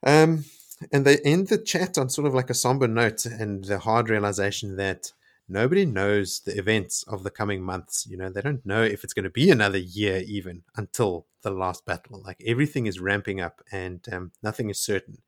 Um, 0.04 0.44
and 0.92 1.04
they 1.04 1.18
end 1.18 1.48
the 1.48 1.58
chat 1.58 1.96
on 1.98 2.10
sort 2.10 2.26
of 2.26 2.34
like 2.34 2.50
a 2.50 2.54
somber 2.54 2.88
note 2.88 3.24
and 3.26 3.64
the 3.64 3.78
hard 3.78 4.10
realization 4.10 4.76
that 4.76 5.12
nobody 5.48 5.84
knows 5.84 6.40
the 6.40 6.56
events 6.58 7.04
of 7.04 7.22
the 7.22 7.30
coming 7.30 7.62
months. 7.62 8.06
You 8.08 8.16
know, 8.16 8.28
they 8.30 8.40
don't 8.40 8.64
know 8.64 8.82
if 8.82 9.04
it's 9.04 9.12
going 9.12 9.24
to 9.24 9.30
be 9.30 9.50
another 9.50 9.78
year 9.78 10.22
even 10.26 10.62
until 10.76 11.26
the 11.42 11.50
last 11.50 11.84
battle. 11.84 12.22
Like 12.22 12.42
everything 12.46 12.86
is 12.86 13.00
ramping 13.00 13.40
up 13.40 13.62
and 13.70 14.04
um, 14.12 14.32
nothing 14.42 14.70
is 14.70 14.78
certain. 14.78 15.18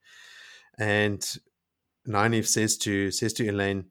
And 0.78 1.24
Nynaeve 2.06 2.46
says 2.46 2.76
to 2.78 3.10
says 3.10 3.32
to 3.34 3.44
Elayne, 3.44 3.86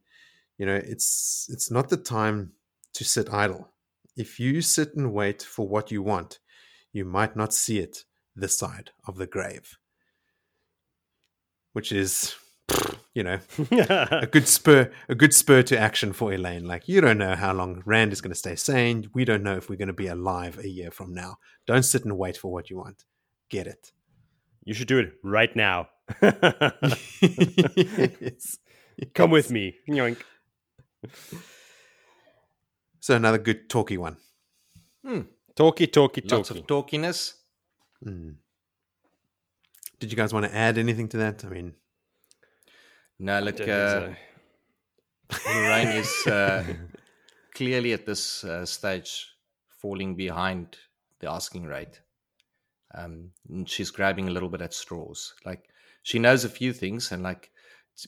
you 0.58 0.66
know, 0.66 0.76
it's 0.76 1.48
it's 1.52 1.72
not 1.72 1.90
the 1.90 1.98
time 1.98 2.54
to 2.94 3.04
sit 3.04 3.34
idle. 3.34 3.70
If 4.16 4.40
you 4.40 4.62
sit 4.62 4.96
and 4.96 5.14
wait 5.14 5.42
for 5.42 5.68
what 5.68 5.92
you 5.92 6.02
want, 6.02 6.40
you 6.96 7.04
might 7.04 7.36
not 7.36 7.54
see 7.54 7.80
it 7.80 8.06
this 8.38 8.58
side 8.58 8.92
of 9.06 9.18
the 9.18 9.28
grave. 9.28 9.78
Which 11.74 11.92
is, 11.92 12.34
you 13.14 13.22
know, 13.22 13.40
a 13.70 14.30
good 14.32 14.48
spur, 14.48 14.90
a 15.10 15.16
good 15.16 15.34
spur 15.34 15.62
to 15.64 15.78
action 15.78 16.14
for 16.14 16.32
Elayne. 16.32 16.66
Like 16.66 16.88
you 16.88 17.02
don't 17.02 17.18
know 17.18 17.36
how 17.36 17.52
long 17.52 17.84
Rand 17.86 18.14
is 18.14 18.22
going 18.22 18.32
to 18.32 18.40
stay 18.40 18.56
sane. 18.56 19.10
We 19.14 19.26
don't 19.26 19.44
know 19.44 19.58
if 19.58 19.70
we're 19.70 19.76
going 19.76 19.90
to 19.90 19.94
be 19.94 20.08
alive 20.08 20.58
a 20.58 20.70
year 20.70 20.90
from 20.90 21.14
now. 21.14 21.36
Don't 21.68 21.84
sit 21.84 22.06
and 22.06 22.18
wait 22.18 22.38
for 22.38 22.50
what 22.50 22.70
you 22.70 22.78
want. 22.78 23.04
Get 23.50 23.68
it. 23.68 23.92
You 24.64 24.74
should 24.74 24.88
do 24.88 25.00
it 25.00 25.12
right 25.22 25.54
now. 25.54 25.90
yes. 26.22 26.98
Come 29.14 29.32
with 29.32 29.52
me. 29.52 29.76
Yoink. 29.90 30.22
So 33.02 33.18
another 33.18 33.38
good 33.38 33.70
talky 33.70 33.98
one. 33.98 34.16
Hmm. 35.06 35.24
Talky, 35.56 35.88
talky, 35.88 36.22
talky. 36.22 36.36
Lots 36.36 36.50
of 36.52 36.68
talkiness. 36.68 37.34
Mm. 38.06 38.36
Did 40.00 40.12
you 40.12 40.18
guys 40.18 40.34
want 40.34 40.46
to 40.46 40.54
add 40.54 40.78
anything 40.78 41.08
to 41.10 41.18
that? 41.18 41.46
I 41.46 41.50
mean, 41.50 41.74
no, 43.20 43.40
look, 43.40 43.62
uh, 43.62 44.10
Moiraine 45.30 45.96
is 45.96 46.28
uh, 46.28 46.64
clearly 47.56 47.94
at 47.94 48.06
this 48.06 48.44
uh, 48.44 48.66
stage 48.66 49.30
falling 49.82 50.16
behind 50.16 50.76
the 51.20 51.32
asking 51.32 51.64
rate. 51.64 52.02
Um, 52.94 53.32
she's 53.66 53.92
grabbing 53.92 54.28
a 54.28 54.32
little 54.32 54.50
bit 54.50 54.62
at 54.62 54.74
straws. 54.74 55.34
Like 55.46 55.70
she 56.04 56.20
knows 56.20 56.44
a 56.44 56.50
few 56.50 56.74
things, 56.74 57.14
and 57.14 57.24
like, 57.24 57.50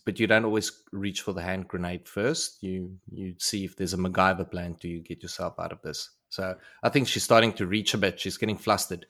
but 0.06 0.20
you 0.20 0.28
don't 0.28 0.44
always 0.44 0.84
reach 0.92 1.22
for 1.22 1.32
the 1.32 1.42
hand 1.42 1.70
grenade 1.70 2.10
first. 2.10 2.62
You 2.62 2.98
you 3.10 3.36
see 3.40 3.64
if 3.64 3.78
there's 3.78 3.94
a 3.94 3.98
MacGyver 3.98 4.52
plan 4.52 4.76
to 4.82 5.00
get 5.00 5.24
yourself 5.24 5.56
out 5.60 5.72
of 5.72 5.82
this. 5.82 6.10
So 6.30 6.56
I 6.84 6.90
think 6.90 7.08
she's 7.08 7.24
starting 7.24 7.54
to 7.54 7.66
reach 7.66 7.94
a 7.94 7.98
bit. 7.98 8.20
She's 8.20 8.38
getting 8.38 8.58
flustered. 8.58 9.06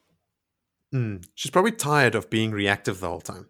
Mm. 0.94 1.26
She's 1.36 1.52
probably 1.52 1.72
tired 1.72 2.16
of 2.16 2.30
being 2.30 2.52
reactive 2.52 3.00
the 3.00 3.10
whole 3.10 3.22
time 3.22 3.50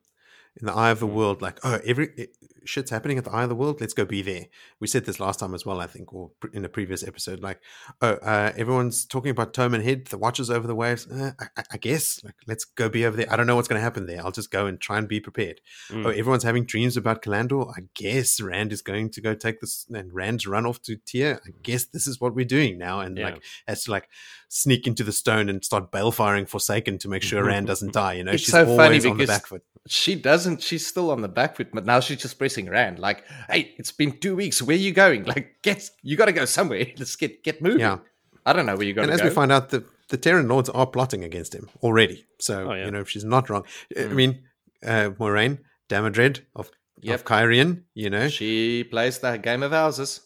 in 0.60 0.66
the 0.66 0.74
eye 0.74 0.90
of 0.90 1.00
the 1.00 1.08
mm. 1.08 1.14
world, 1.14 1.42
like, 1.42 1.60
oh, 1.64 1.80
every 1.86 2.30
shit's 2.66 2.92
happening 2.92 3.18
at 3.18 3.24
the 3.24 3.32
eye 3.32 3.44
of 3.44 3.50
the 3.50 3.56
world. 3.56 3.80
Let's 3.80 3.94
go 3.94 4.06
be 4.06 4.22
there. 4.22 4.46
We 4.80 4.88
said 4.88 5.06
this 5.06 5.20
last 5.20 5.40
time 5.40 5.54
as 5.54 5.66
well, 5.66 5.80
I 5.80 5.88
think, 5.88 6.14
or 6.14 6.32
in 6.54 6.66
a 6.66 6.70
previous 6.70 7.06
episode. 7.06 7.42
Like, 7.42 7.60
oh, 8.02 8.14
uh, 8.14 8.52
everyone's 8.58 9.06
talking 9.06 9.32
about 9.32 9.54
Toman 9.54 9.84
Head, 9.84 10.06
the 10.06 10.18
watches 10.18 10.50
over 10.50 10.68
the 10.68 10.76
waves. 10.76 11.08
Uh, 11.08 11.32
I, 11.40 11.64
I, 11.72 11.78
guess, 11.78 12.24
like, 12.24 12.36
let's 12.48 12.66
go 12.66 12.90
be 12.90 13.06
over 13.06 13.18
there. 13.18 13.32
I 13.32 13.36
don't 13.36 13.48
know 13.48 13.56
what's 13.56 13.68
going 13.68 13.80
to 13.80 13.84
happen 13.84 14.06
there. 14.06 14.24
I'll 14.24 14.32
just 14.32 14.52
go 14.52 14.66
and 14.66 14.80
try 14.80 14.98
and 14.98 15.08
be 15.08 15.20
prepared. 15.20 15.62
Mm. 15.90 16.06
Oh, 16.06 16.10
everyone's 16.10 16.44
having 16.44 16.66
dreams 16.66 16.98
about 16.98 17.22
Callandor. 17.22 17.72
I 17.76 17.82
guess 17.94 18.42
Rand 18.42 18.74
is 18.74 18.82
going 18.82 19.12
to 19.12 19.22
go 19.22 19.34
take 19.34 19.62
this, 19.62 19.86
and 19.94 20.14
Rand's 20.14 20.48
run 20.48 20.66
off 20.66 20.82
to 20.84 20.98
Tear. 20.98 21.40
I 21.46 21.52
guess 21.64 21.86
this 21.86 22.08
is 22.08 22.20
what 22.20 22.36
we're 22.36 22.46
doing 22.46 22.78
now, 22.78 23.00
and 23.00 23.18
yeah. 23.18 23.26
like 23.26 23.44
as 23.68 23.84
to 23.84 23.92
like 23.92 24.10
sneak 24.50 24.88
into 24.88 25.04
the 25.04 25.12
stone 25.12 25.50
and 25.50 25.64
start 25.64 25.92
firing 26.14 26.46
Forsaken 26.46 26.98
to 27.00 27.10
make 27.10 27.24
sure 27.24 27.44
Rand 27.44 27.68
doesn't 27.68 27.94
die. 27.94 28.14
You 28.14 28.24
know, 28.24 28.32
it's 28.32 28.44
she's 28.44 28.52
so 28.52 28.68
always 28.68 29.06
on 29.06 29.18
the 29.18 29.26
back 29.26 29.48
foot. 29.48 29.64
She 29.88 30.16
doesn't. 30.16 30.62
She's 30.62 30.86
still 30.86 31.12
on 31.12 31.22
the 31.22 31.28
back 31.28 31.56
foot, 31.56 31.70
but 31.74 31.86
now 31.86 32.00
she's 32.00 32.22
just 32.22 32.38
pressing 32.38 32.70
Rand. 32.70 33.00
Like, 33.00 33.24
hey, 33.50 33.74
it's 33.78 33.92
been 33.92 34.20
two 34.20 34.36
weeks. 34.36 34.62
Where 34.62 34.76
are 34.76 34.80
you 34.80 34.92
going? 34.92 35.24
Like, 35.26 35.58
get 35.64 35.90
you 36.02 36.18
got 36.18 36.26
to 36.26 36.34
go 36.34 36.46
somewhere. 36.46 36.88
Let's 36.98 37.16
get 37.16 37.44
get 37.44 37.62
moving. 37.62 37.82
Yeah. 37.82 38.00
I 38.46 38.54
don't 38.54 38.66
know 38.66 38.76
where 38.76 38.86
you 38.86 38.94
got. 38.94 39.04
And 39.04 39.12
as 39.12 39.22
go. 39.22 39.28
we 39.28 39.34
find 39.34 39.52
out, 39.52 39.70
the 39.70 39.84
the 40.10 40.18
Tairen 40.18 40.50
lords 40.50 40.70
are 40.70 40.88
plotting 40.88 41.24
against 41.24 41.54
him 41.54 41.70
already. 41.84 42.26
So 42.40 42.72
oh, 42.72 42.74
yeah. 42.74 42.86
you 42.86 42.92
know, 42.92 43.04
she's 43.04 43.26
not 43.26 43.50
wrong. 43.50 43.66
Mm. 43.96 44.10
I 44.10 44.14
mean, 44.14 44.44
uh, 44.86 45.10
Moiraine 45.20 45.60
Damodred 45.90 46.42
of 46.56 46.72
yep. 47.02 47.16
of 47.20 47.26
Cairhien. 47.26 47.84
You 47.94 48.10
know, 48.10 48.30
she 48.30 48.84
plays 48.86 49.20
the 49.20 49.38
game 49.38 49.64
of 49.64 49.72
houses. 49.72 50.22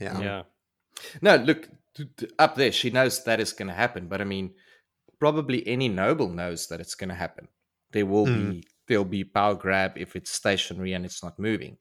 Yeah. 0.00 0.20
Yeah. 0.20 0.42
No, 1.20 1.36
look 1.36 1.68
up 2.38 2.54
there. 2.56 2.72
She 2.72 2.90
knows 2.90 3.24
that 3.24 3.40
is 3.40 3.52
going 3.52 3.68
to 3.68 3.74
happen, 3.74 4.08
but 4.08 4.20
I 4.20 4.24
mean, 4.24 4.54
probably 5.18 5.66
any 5.66 5.88
noble 5.88 6.28
knows 6.28 6.66
that 6.68 6.80
it's 6.80 6.94
going 6.94 7.08
to 7.10 7.14
happen. 7.14 7.48
There 7.92 8.06
will 8.06 8.26
mm. 8.26 8.50
be 8.50 8.64
there'll 8.86 9.04
be 9.04 9.24
power 9.24 9.54
grab 9.54 9.92
if 9.96 10.14
it's 10.16 10.30
stationary 10.30 10.92
and 10.92 11.04
it's 11.04 11.22
not 11.22 11.38
moving. 11.38 11.78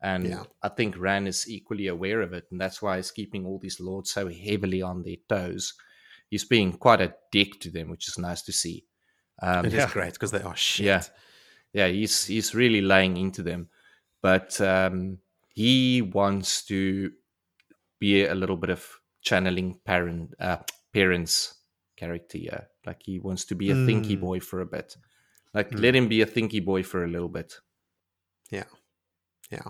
And 0.00 0.26
yeah. 0.28 0.42
I 0.62 0.68
think 0.68 0.98
Rand 0.98 1.26
is 1.26 1.48
equally 1.48 1.88
aware 1.88 2.20
of 2.20 2.32
it, 2.32 2.44
and 2.50 2.60
that's 2.60 2.80
why 2.82 2.96
he's 2.96 3.10
keeping 3.10 3.46
all 3.46 3.58
these 3.58 3.80
lords 3.80 4.12
so 4.12 4.28
heavily 4.28 4.82
on 4.82 5.02
their 5.02 5.16
toes. 5.28 5.74
he's 6.28 6.44
being 6.44 6.72
quite 6.72 7.00
a 7.00 7.14
dick 7.30 7.60
to 7.60 7.70
them, 7.70 7.88
which 7.88 8.08
is 8.08 8.18
nice 8.18 8.42
to 8.42 8.52
see. 8.52 8.84
Um, 9.40 9.64
It 9.64 9.72
is 9.74 9.78
Yeah. 9.78 9.92
great 9.92 10.12
because 10.12 10.32
they 10.32 10.42
are 10.42 10.56
shit. 10.56 10.86
yeah, 10.86 11.02
yeah, 11.72 11.86
he's 11.88 12.24
he's 12.26 12.54
really 12.54 12.80
laying 12.80 13.16
into 13.16 13.42
them, 13.42 13.68
but 14.22 14.60
um, 14.60 15.18
he 15.54 16.02
wants 16.02 16.64
to 16.66 17.12
be 18.00 18.24
a 18.26 18.34
little 18.34 18.56
bit 18.56 18.70
of 18.70 19.00
channeling 19.26 19.78
Perrin 19.84 20.30
uh, 20.38 20.58
Perrin's 20.94 21.54
character 21.96 22.38
here. 22.38 22.62
Like 22.86 23.02
he 23.02 23.18
wants 23.18 23.44
to 23.46 23.54
be 23.54 23.70
a 23.70 23.74
thinky 23.74 24.16
Mm. 24.16 24.20
boy 24.20 24.40
for 24.40 24.60
a 24.60 24.66
bit. 24.76 24.96
Like 25.52 25.70
Mm. 25.70 25.80
let 25.82 25.94
him 25.96 26.08
be 26.08 26.22
a 26.22 26.26
thinky 26.26 26.64
boy 26.64 26.82
for 26.82 27.04
a 27.04 27.08
little 27.08 27.28
bit. 27.38 27.60
Yeah. 28.50 28.68
Yeah. 29.50 29.68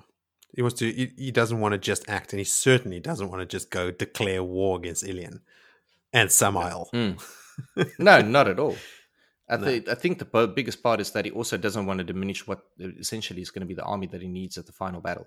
He 0.55 0.63
wants 0.63 0.79
to. 0.81 0.87
He, 0.93 1.13
he 1.27 1.31
doesn't 1.33 1.61
want 1.61 1.73
to 1.73 1.79
just 1.79 2.09
act, 2.09 2.33
and 2.33 2.41
he 2.41 2.45
certainly 2.45 3.01
doesn't 3.01 3.29
want 3.31 3.41
to 3.41 3.57
just 3.57 3.71
go 3.71 3.91
declare 3.91 4.43
war 4.43 4.79
against 4.79 5.05
Illian 5.05 5.41
and 6.13 6.31
Samael. 6.31 6.89
Mm. 6.95 7.15
no, 7.99 8.21
not 8.23 8.49
at 8.49 8.59
all. 8.59 8.77
I, 9.49 9.57
No. 9.57 9.65
think 9.67 9.89
I 9.89 9.95
think 9.95 10.19
the 10.19 10.47
biggest 10.59 10.83
part 10.83 11.01
is 11.01 11.11
that 11.13 11.25
he 11.25 11.31
also 11.31 11.57
doesn't 11.57 11.87
want 11.87 11.99
to 11.99 12.05
diminish 12.05 12.47
what 12.49 12.61
essentially 12.79 13.43
is 13.43 13.51
going 13.51 13.61
to 13.67 13.73
be 13.75 13.75
the 13.81 13.85
army 13.95 14.07
that 14.09 14.23
he 14.23 14.29
needs 14.29 14.59
at 14.59 14.67
the 14.67 14.73
final 14.73 15.01
battle. 15.01 15.27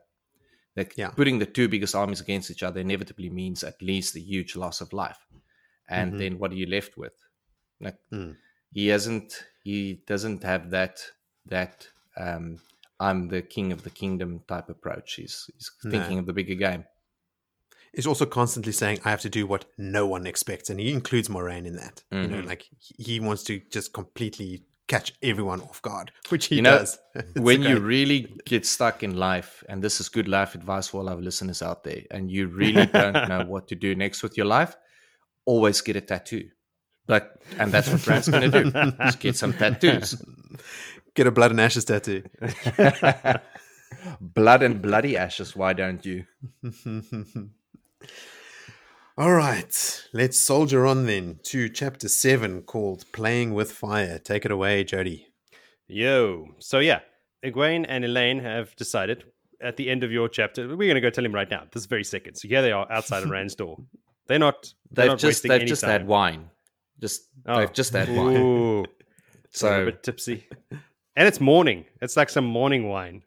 Like 0.79 0.93
Yeah. 0.97 1.11
putting 1.19 1.39
the 1.39 1.45
two 1.57 1.67
biggest 1.73 1.93
armies 1.95 2.21
against 2.21 2.49
each 2.51 2.63
other 2.67 2.79
inevitably 2.79 3.29
means 3.41 3.63
at 3.63 3.81
least 3.81 4.15
a 4.15 4.19
huge 4.33 4.55
loss 4.63 4.81
of 4.81 4.93
life. 4.93 5.21
And 5.97 6.13
Mhm. 6.13 6.17
then 6.21 6.33
what 6.39 6.51
are 6.51 6.59
you 6.61 6.67
left 6.77 6.93
with? 7.03 7.15
Like 7.85 7.97
Mm. 8.11 8.37
he 8.77 8.87
hasn't 8.93 9.29
he 9.63 9.79
doesn't 10.11 10.41
have 10.43 10.63
that 10.71 10.95
that 11.55 11.75
um 12.25 12.45
I'm 13.07 13.27
the 13.29 13.41
king 13.55 13.71
of 13.73 13.81
the 13.83 13.89
kingdom 14.01 14.31
type 14.47 14.69
approach. 14.75 15.09
He's 15.19 15.35
he's 15.53 15.69
No. 15.83 15.91
thinking 15.91 16.17
of 16.19 16.25
the 16.25 16.33
bigger 16.39 16.55
game. 16.55 16.83
He's 17.95 18.07
also 18.07 18.25
constantly 18.25 18.71
saying, 18.71 18.99
"I 19.05 19.09
have 19.09 19.21
to 19.21 19.29
do 19.39 19.47
what 19.47 19.65
no 19.77 20.05
one 20.15 20.27
expects," 20.27 20.69
and 20.69 20.79
he 20.79 20.91
includes 20.99 21.27
Moiraine 21.29 21.65
in 21.65 21.75
that. 21.83 22.03
You 22.11 22.27
know, 22.27 22.41
Mhm. 22.41 22.45
like 22.51 22.63
he 23.07 23.19
wants 23.19 23.43
to 23.45 23.59
just 23.75 23.93
completely 23.93 24.65
catch 24.89 25.13
everyone 25.23 25.61
off 25.61 25.81
guard, 25.81 26.11
which 26.29 26.47
he 26.47 26.57
You 26.57 26.63
know, 26.63 26.79
does. 26.79 26.99
When 27.35 27.61
you 27.61 27.79
really 27.79 28.35
get 28.45 28.65
stuck 28.65 29.03
in 29.03 29.15
life, 29.15 29.63
and 29.69 29.81
this 29.81 30.01
is 30.01 30.09
good 30.09 30.27
life 30.27 30.55
advice 30.55 30.89
for 30.89 30.97
all 30.99 31.09
our 31.09 31.15
listeners 31.21 31.61
out 31.61 31.85
there, 31.85 32.01
and 32.11 32.29
you 32.29 32.47
really 32.47 32.85
don't 32.87 33.13
know 33.29 33.45
what 33.45 33.69
to 33.69 33.75
do 33.75 33.95
next 33.95 34.21
with 34.23 34.35
your 34.35 34.47
life, 34.47 34.75
always 35.45 35.79
get 35.79 35.95
a 35.95 36.01
tattoo. 36.01 36.49
But 37.07 37.41
and 37.57 37.71
that's 37.71 37.89
what 37.89 38.03
Grant's 38.03 38.27
gonna 38.27 38.49
do. 38.49 38.71
Just 39.05 39.19
get 39.19 39.35
some 39.35 39.53
tattoos. 39.53 40.21
get 41.15 41.25
a 41.25 41.31
blood 41.31 41.51
and 41.51 41.61
ashes 41.61 41.85
tattoo. 41.85 42.23
Blood 44.21 44.61
and 44.63 44.81
bloody 44.81 45.17
ashes, 45.17 45.55
why 45.55 45.73
don't 45.73 46.05
you? 46.05 46.25
All 49.19 49.33
right, 49.33 50.07
let's 50.13 50.39
soldier 50.39 50.85
on 50.85 51.05
then 51.05 51.39
to 51.43 51.67
chapter 51.67 52.07
seven 52.07 52.61
called 52.61 53.03
"Playing 53.11 53.53
with 53.53 53.69
Fire." 53.69 54.17
Take 54.17 54.45
it 54.45 54.51
away, 54.51 54.85
Jody. 54.85 55.27
Yo. 55.89 56.47
So 56.59 56.79
yeah, 56.79 57.01
Egwene 57.45 57.85
and 57.89 58.05
Elayne 58.05 58.41
have 58.41 58.73
decided 58.77 59.25
at 59.61 59.75
the 59.75 59.89
end 59.89 60.05
of 60.05 60.11
your 60.13 60.29
chapter, 60.29 60.69
we're 60.69 60.77
going 60.87 60.95
to 60.95 61.01
go 61.01 61.09
tell 61.09 61.25
him 61.25 61.35
right 61.35 61.49
now, 61.51 61.63
this 61.73 61.85
very 61.85 62.05
second. 62.05 62.35
So 62.35 62.47
here 62.47 62.61
they 62.61 62.71
are 62.71 62.89
outside 62.89 63.23
of 63.23 63.29
Rand's 63.29 63.55
door. 63.55 63.77
They're 64.27 64.39
not. 64.39 64.73
They're 64.89 65.03
They've 65.03 65.11
not 65.11 65.19
just 65.19 65.43
they've 65.43 65.51
any 65.51 65.65
just 65.65 65.81
time. 65.81 65.91
had 65.91 66.07
wine. 66.07 66.49
Just 67.01 67.23
Oh. 67.45 67.59
they've 67.59 67.73
just 67.73 67.91
had 67.91 68.07
wine. 68.15 68.37
Ooh, 68.41 68.85
so 69.51 69.67
a 69.67 69.69
So 69.81 69.85
bit 69.85 70.01
tipsy, 70.03 70.47
and 71.17 71.27
it's 71.27 71.41
morning. 71.41 71.83
It's 72.01 72.15
like 72.15 72.29
some 72.29 72.45
morning 72.45 72.87
wine. 72.87 73.23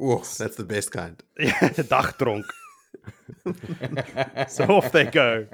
Oh, 0.00 0.18
that's 0.38 0.54
the 0.54 0.64
best 0.64 0.92
kind. 0.92 1.20
Dagdronk. 1.40 2.44
So 4.48 4.64
off 4.64 4.92
they 4.92 5.04
go 5.04 5.46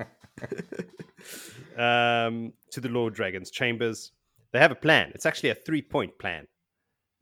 um, 1.77 2.53
to 2.73 2.81
the 2.81 2.89
Lord 2.89 3.15
Dragon's 3.15 3.51
chambers. 3.51 4.13
They 4.53 4.59
have 4.59 4.73
a 4.73 4.77
plan. 4.77 5.13
It's 5.15 5.27
actually 5.27 5.51
a 5.51 5.55
three-point 5.55 6.19
plan, 6.19 6.47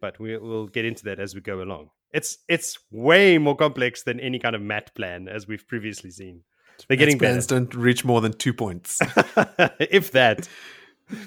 but 0.01 0.19
we, 0.19 0.37
we'll 0.39 0.67
get 0.67 0.85
into 0.85 1.05
that 1.05 1.21
as 1.21 1.35
we 1.35 1.41
go 1.41 1.63
along. 1.63 1.91
It's 2.13 2.39
it's 2.49 2.79
way 2.91 3.37
more 3.37 3.55
complex 3.55 4.03
than 4.03 4.19
any 4.19 4.39
kind 4.39 4.57
of 4.57 4.63
Mat 4.63 4.95
plan 4.95 5.29
as 5.29 5.47
we've 5.47 5.67
previously 5.67 6.11
seen. 6.11 6.43
They're 6.89 6.97
getting 6.97 7.19
plans 7.19 7.47
better, 7.47 7.61
don't 7.61 7.75
reach 7.75 8.05
more 8.05 8.21
than 8.21 8.33
two 8.33 8.55
points. 8.55 9.01
if 9.79 10.13
that. 10.13 10.49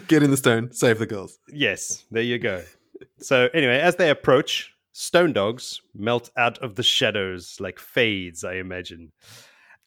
Get 0.08 0.22
in 0.22 0.30
the 0.30 0.38
stone, 0.38 0.72
save 0.72 1.00
the 1.00 1.08
girls. 1.08 1.40
Yes, 1.50 2.06
there 2.12 2.22
you 2.22 2.38
go. 2.38 2.64
So 3.20 3.50
anyway, 3.54 3.80
as 3.80 3.96
they 3.96 4.12
approach, 4.12 4.72
stone 4.92 5.34
dogs 5.34 5.82
melt 5.94 6.30
out 6.38 6.58
of 6.60 6.76
the 6.76 6.84
shadows 6.84 7.58
like 7.60 7.80
fades, 7.80 8.44
I 8.44 8.56
imagine, 8.56 9.12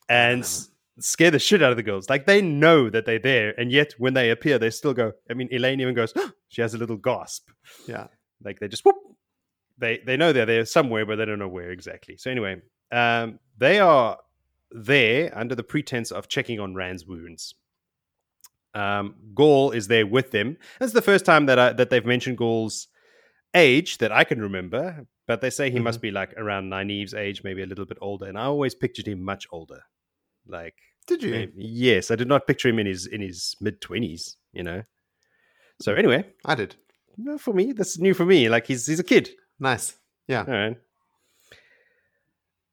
and 0.08 0.42
s- 0.42 0.70
scare 0.98 1.30
the 1.30 1.38
shit 1.38 1.62
out 1.62 1.70
of 1.70 1.76
the 1.76 1.82
girls. 1.82 2.08
Like 2.08 2.26
they 2.26 2.40
know 2.40 2.90
that 2.90 3.06
they're 3.06 3.18
there, 3.18 3.58
and 3.58 3.70
yet 3.70 3.94
when 3.98 4.14
they 4.14 4.30
appear, 4.30 4.58
they 4.58 4.70
still 4.70 4.94
go. 4.94 5.12
I 5.30 5.34
mean, 5.34 5.48
Elayne 5.50 5.80
even 5.80 5.94
goes. 5.94 6.12
she 6.48 6.62
has 6.62 6.74
a 6.74 6.78
little 6.78 6.96
gasp. 6.96 7.48
Yeah. 7.86 8.06
Like 8.42 8.60
they 8.60 8.68
just 8.68 8.84
whoop. 8.84 8.96
They 9.78 10.00
they 10.04 10.16
know 10.16 10.32
they're 10.32 10.46
there 10.46 10.64
somewhere, 10.64 11.06
but 11.06 11.16
they 11.16 11.24
don't 11.24 11.38
know 11.38 11.48
where 11.48 11.70
exactly. 11.70 12.16
So 12.16 12.30
anyway, 12.30 12.60
um, 12.92 13.38
they 13.58 13.80
are 13.80 14.18
there 14.70 15.36
under 15.36 15.54
the 15.54 15.62
pretense 15.62 16.10
of 16.10 16.28
checking 16.28 16.60
on 16.60 16.74
Rand's 16.74 17.06
wounds. 17.06 17.54
Um, 18.74 19.14
Gaul 19.34 19.70
is 19.70 19.86
there 19.86 20.06
with 20.06 20.32
them. 20.32 20.56
That's 20.80 20.92
the 20.92 21.02
first 21.02 21.24
time 21.24 21.46
that 21.46 21.58
I, 21.58 21.72
that 21.74 21.90
they've 21.90 22.04
mentioned 22.04 22.38
Gaul's 22.38 22.88
age 23.54 23.98
that 23.98 24.12
I 24.12 24.24
can 24.24 24.40
remember. 24.40 25.06
But 25.26 25.40
they 25.40 25.48
say 25.50 25.70
he 25.70 25.78
must 25.80 26.02
be 26.02 26.10
like 26.10 26.34
around 26.36 26.68
Nynaeve's 26.70 27.14
age, 27.14 27.42
maybe 27.42 27.62
a 27.62 27.66
little 27.66 27.86
bit 27.86 27.96
older. 28.02 28.26
And 28.26 28.36
I 28.38 28.44
always 28.44 28.74
pictured 28.74 29.08
him 29.08 29.22
much 29.22 29.46
older. 29.50 29.80
Like 30.46 30.74
Did 31.06 31.22
you? 31.22 31.30
maybe- 31.30 31.52
yes, 31.56 32.10
I 32.10 32.16
did 32.16 32.28
not 32.28 32.46
picture 32.46 32.68
him 32.68 32.78
in 32.78 32.86
his 32.86 33.06
in 33.06 33.22
his 33.22 33.56
mid 33.60 33.80
twenties. 33.80 34.36
You 34.52 34.64
know. 34.64 34.82
So 35.80 35.94
anyway, 35.94 36.26
I 36.44 36.54
did. 36.54 36.76
no, 37.16 37.38
for 37.38 37.54
me, 37.54 37.72
this 37.72 37.92
is 37.92 37.98
new 37.98 38.12
for 38.14 38.26
me. 38.26 38.48
Like 38.50 38.66
he's 38.66 38.86
he's 38.86 39.00
a 39.00 39.04
kid. 39.04 39.30
Nice. 39.58 39.96
Yeah. 40.28 40.44
All 40.46 40.52
right. 40.52 40.76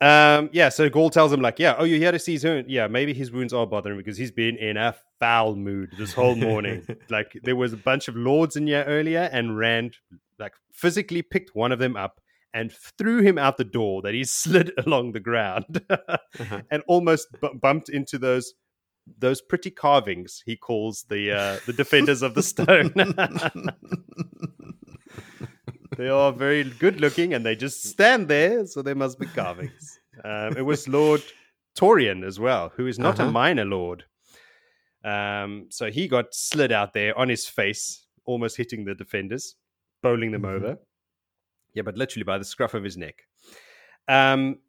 Um. 0.02 0.50
Yeah. 0.52 0.70
So 0.70 0.90
Gaul 0.90 1.10
tells 1.10 1.32
him 1.32 1.42
like, 1.42 1.60
yeah. 1.60 1.76
Oh, 1.78 1.84
you're 1.84 2.00
here 2.00 2.12
to 2.12 2.20
see 2.20 2.34
his 2.34 2.44
wound? 2.44 2.70
Yeah. 2.70 2.88
Maybe 2.88 3.14
his 3.14 3.32
wounds 3.32 3.54
are 3.54 3.68
bothering 3.68 3.98
because 3.98 4.18
he's 4.18 4.32
been 4.32 4.58
in 4.58 4.76
a 4.76 4.96
foul 5.20 5.56
mood 5.56 5.92
this 5.98 6.12
whole 6.14 6.36
morning. 6.36 6.86
like 7.10 7.32
there 7.44 7.56
was 7.56 7.72
a 7.74 7.78
bunch 7.78 8.08
of 8.08 8.16
lords 8.16 8.56
in 8.56 8.66
here 8.68 8.84
earlier, 8.88 9.30
and 9.32 9.58
Rand 9.58 9.96
like 10.42 10.54
physically 10.74 11.22
picked 11.22 11.56
one 11.56 11.72
of 11.72 11.80
them 11.80 11.96
up 11.96 12.20
and 12.54 12.74
threw 12.98 13.22
him 13.22 13.38
out 13.38 13.56
the 13.58 13.64
door. 13.64 14.02
That 14.02 14.14
he 14.14 14.24
slid 14.26 14.72
along 14.86 15.14
the 15.14 15.20
ground 15.22 15.82
Uh-huh. 15.90 16.62
and 16.72 16.84
almost 16.88 17.28
bu- 17.40 17.58
bumped 17.60 17.88
into 17.90 18.18
those 18.18 18.54
those 19.18 19.42
pretty 19.42 19.72
carvings 19.72 20.44
he 20.46 20.56
calls 20.56 21.06
the 21.10 21.32
uh, 21.32 21.58
the 21.66 21.74
defenders 21.74 22.22
of 22.22 22.36
the 22.36 22.44
stone. 22.44 22.94
they 25.98 26.08
are 26.10 26.32
very 26.32 26.64
good 26.64 27.02
looking 27.02 27.34
and 27.34 27.46
they 27.46 27.56
just 27.56 27.84
stand 27.84 28.28
there, 28.28 28.66
so 28.66 28.82
they 28.82 28.94
must 28.94 29.20
be 29.20 29.26
carvings. 29.28 30.00
Um, 30.24 30.58
it 30.58 30.66
was 30.66 30.88
Lord 30.88 31.22
Torean 31.76 32.24
as 32.26 32.40
well, 32.40 32.72
who 32.76 32.88
is 32.88 33.00
not 33.00 33.20
Uh-huh. 33.20 33.30
a 33.30 33.32
minor 33.32 33.66
lord. 33.66 34.06
Um, 35.04 35.68
so 35.70 35.90
he 35.90 36.08
got 36.08 36.34
slid 36.34 36.72
out 36.72 36.94
there 36.94 37.18
on 37.18 37.30
his 37.30 37.48
face, 37.48 38.06
almost 38.26 38.58
hitting 38.58 38.86
the 38.86 38.94
defenders, 38.94 39.56
bowling 40.02 40.32
them 40.32 40.44
Mhm. 40.44 40.54
over. 40.56 40.78
Yeah, 41.74 41.84
but 41.84 41.98
literally 41.98 42.24
by 42.24 42.38
the 42.38 42.46
scruff 42.46 42.74
of 42.74 42.84
his 42.84 42.98
neck. 42.98 43.24
Um, 44.08 44.60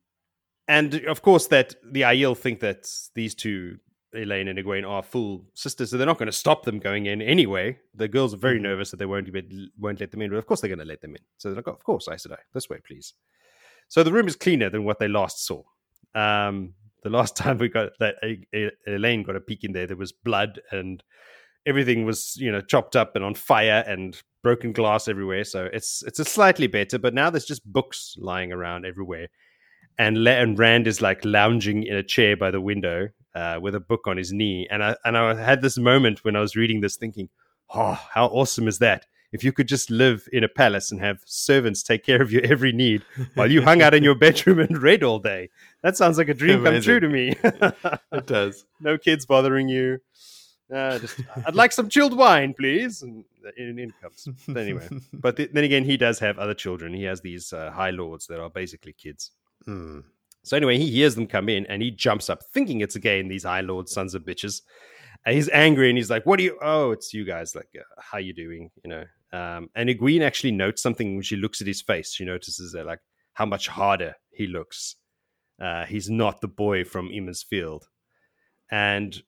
and 0.69 0.95
of 1.07 1.23
course, 1.23 1.49
that 1.49 1.75
the 1.85 2.03
Aiel 2.03 2.37
think 2.37 2.61
that 2.61 2.89
these 3.15 3.35
two, 3.35 3.79
Elayne 4.15 4.49
and 4.49 4.59
Egwene, 4.59 4.89
are 4.89 5.03
full 5.03 5.45
sisters, 5.55 5.91
so 5.91 5.97
they're 5.97 6.07
not 6.07 6.19
going 6.19 6.27
to 6.27 6.33
stop 6.33 6.65
them 6.65 6.79
going 6.79 7.07
in 7.07 7.21
anyway. 7.21 7.79
The 7.95 8.09
girls 8.09 8.35
are 8.35 8.39
very 8.39 8.59
Mhm. 8.59 8.63
nervous 8.63 8.91
that 8.91 8.99
they 8.99 9.07
won't 9.07 9.33
be, 9.33 9.71
won't 9.79 10.01
let 10.01 10.11
them 10.13 10.23
in, 10.23 10.31
but 10.31 10.37
of 10.37 10.47
course 10.47 10.61
they're 10.61 10.69
going 10.69 10.79
to 10.79 10.85
let 10.85 11.01
them 11.01 11.17
in. 11.17 11.23
So 11.39 11.49
they're 11.49 11.57
like, 11.57 11.67
of 11.67 11.83
course, 11.83 12.09
Aes 12.09 12.27
Sedai, 12.27 12.39
this 12.53 12.69
way, 12.69 12.79
please. 12.87 13.15
So 13.89 14.03
the 14.03 14.13
room 14.13 14.29
is 14.29 14.37
cleaner 14.37 14.71
than 14.71 14.85
what 14.85 14.99
they 14.99 15.09
last 15.09 15.45
saw. 15.45 15.63
Um, 16.15 16.75
the 17.03 17.11
last 17.11 17.35
time 17.57 17.59
we 17.59 17.69
got 17.69 17.99
that 17.99 18.17
Elayne 18.87 19.25
got 19.25 19.35
a 19.37 19.41
peek 19.41 19.65
in 19.65 19.73
there, 19.73 19.87
there 19.89 19.97
was 19.97 20.13
blood 20.13 20.61
and 20.71 21.03
everything 21.67 22.05
was 22.05 22.37
you 22.37 22.51
know 22.53 22.61
chopped 22.61 22.95
up 22.97 23.17
and 23.17 23.25
on 23.25 23.35
fire 23.35 23.85
and 23.87 24.23
broken 24.43 24.73
glass 24.73 25.09
everywhere. 25.09 25.45
So 25.45 25.69
it's 25.73 26.03
it's 26.07 26.19
a 26.19 26.25
slightly 26.25 26.67
better, 26.67 26.99
but 26.99 27.15
now 27.15 27.31
there's 27.31 27.45
just 27.45 27.65
books 27.71 28.17
lying 28.19 28.53
around 28.53 28.85
everywhere. 28.87 29.29
And, 29.99 30.25
Le- 30.25 30.31
and 30.31 30.59
Rand 30.59 30.87
is 30.87 31.03
like 31.03 31.23
lounging 31.25 31.83
in 31.83 31.95
a 31.95 32.03
chair 32.03 32.35
by 32.35 32.51
the 32.51 32.63
window 32.63 33.11
uh, 33.35 33.59
with 33.61 33.75
a 33.75 33.81
book 33.81 34.07
on 34.07 34.17
his 34.17 34.33
knee. 34.33 34.67
And 34.71 34.83
I 34.83 34.97
and 35.05 35.17
I 35.17 35.35
had 35.35 35.63
this 35.63 35.79
moment 35.79 36.25
when 36.25 36.35
I 36.35 36.41
was 36.41 36.57
reading 36.57 36.81
this, 36.81 36.97
thinking, 36.97 37.29
"Oh, 37.75 38.01
how 38.13 38.27
awesome 38.27 38.69
is 38.69 38.79
that! 38.79 39.07
If 39.33 39.45
you 39.45 39.53
could 39.53 39.69
just 39.69 39.91
live 39.91 40.29
in 40.33 40.45
a 40.45 40.49
palace 40.49 40.91
and 40.93 41.01
have 41.01 41.21
servants 41.27 41.83
take 41.83 42.05
care 42.05 42.21
of 42.23 42.33
your 42.33 42.43
every 42.45 42.73
need 42.73 43.03
while 43.35 43.51
you 43.51 43.63
hung 43.63 43.81
out 43.83 43.95
in 43.95 44.03
your 44.03 44.15
bedroom 44.27 44.59
and 44.59 44.83
read 44.83 45.03
all 45.03 45.19
day, 45.19 45.51
that 45.83 45.97
sounds 45.97 46.19
like 46.19 46.29
a 46.29 46.35
dream 46.35 46.65
come 46.65 46.81
true 46.81 47.01
to 47.01 47.09
me." 47.09 47.35
It 48.13 48.27
does. 48.27 48.65
no 48.81 48.97
kids 48.99 49.27
bothering 49.27 49.69
you. 49.69 49.99
Uh, 50.73 50.99
just, 50.99 51.21
I'd 51.47 51.55
like 51.55 51.73
some 51.73 51.89
chilled 51.89 52.17
wine, 52.17 52.55
please. 52.55 53.03
And 53.03 53.25
in, 53.57 53.79
in 53.79 53.93
comes. 54.01 54.29
But 54.49 54.63
anyway, 54.63 54.89
but 55.13 55.37
th- 55.37 55.51
then 55.53 55.65
again, 55.65 55.85
he 55.85 55.97
does 55.97 56.19
have 56.21 56.39
other 56.39 56.55
children. 56.55 56.95
He 56.95 57.05
has 57.05 57.21
these 57.21 57.53
uh, 57.53 57.71
high 57.71 57.91
lords 57.91 58.27
that 58.29 58.41
are 58.41 58.51
basically 58.51 58.95
kids. 58.95 59.33
Mm. 59.67 60.05
So 60.45 60.57
anyway, 60.57 60.79
he 60.79 60.91
hears 60.91 61.15
them 61.15 61.27
come 61.27 61.49
in 61.49 61.67
and 61.67 61.83
he 61.83 61.91
jumps 61.91 62.29
up, 62.29 62.43
thinking 62.53 62.81
it's 62.81 62.97
again 62.97 63.29
these 63.29 63.45
high 63.45 63.61
lords, 63.61 63.93
sons 63.93 64.15
of 64.15 64.23
bitches. 64.23 64.63
And 65.25 65.37
he's 65.37 65.49
angry 65.51 65.89
and 65.89 65.97
he's 65.97 66.11
like, 66.11 66.27
"What 66.27 66.39
do 66.39 66.45
you? 66.45 66.59
Oh, 66.61 66.91
it's 66.91 67.15
you 67.15 67.25
guys. 67.25 67.55
Like, 67.55 67.69
uh, 67.79 67.83
how 68.01 68.19
you 68.19 68.35
doing? 68.35 68.71
You 68.83 68.91
know?" 68.91 69.05
Um, 69.33 69.71
and 69.75 69.89
Egwene 69.89 70.23
actually 70.23 70.51
notes 70.51 70.83
something 70.83 71.15
when 71.15 71.23
she 71.23 71.37
looks 71.37 71.61
at 71.61 71.67
his 71.67 71.81
face. 71.81 72.13
She 72.13 72.25
notices 72.25 72.73
that 72.73 72.87
like 72.87 72.99
how 73.35 73.47
much 73.47 73.69
harder 73.69 74.15
he 74.33 74.47
looks. 74.47 74.97
Uh, 75.61 75.85
he's 75.85 76.11
not 76.11 76.41
the 76.41 76.49
boy 76.49 76.83
from 76.83 77.11
Emond's 77.13 77.45
Field, 77.45 77.87
and 78.71 79.23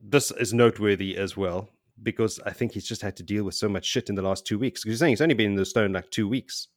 this 0.00 0.30
is 0.32 0.52
noteworthy 0.52 1.16
as 1.16 1.36
well 1.36 1.70
because 2.02 2.38
I 2.44 2.52
think 2.52 2.72
he's 2.72 2.86
just 2.86 3.02
had 3.02 3.16
to 3.16 3.22
deal 3.22 3.44
with 3.44 3.54
so 3.54 3.68
much 3.68 3.84
shit 3.86 4.08
in 4.08 4.14
the 4.14 4.22
last 4.22 4.46
two 4.46 4.58
weeks. 4.58 4.82
Because 4.82 4.92
you're 4.94 4.98
saying 4.98 5.12
he's 5.12 5.20
only 5.22 5.34
been 5.34 5.52
in 5.52 5.56
the 5.56 5.64
stone 5.64 5.92
like 5.92 6.10
two 6.10 6.28
weeks. 6.28 6.68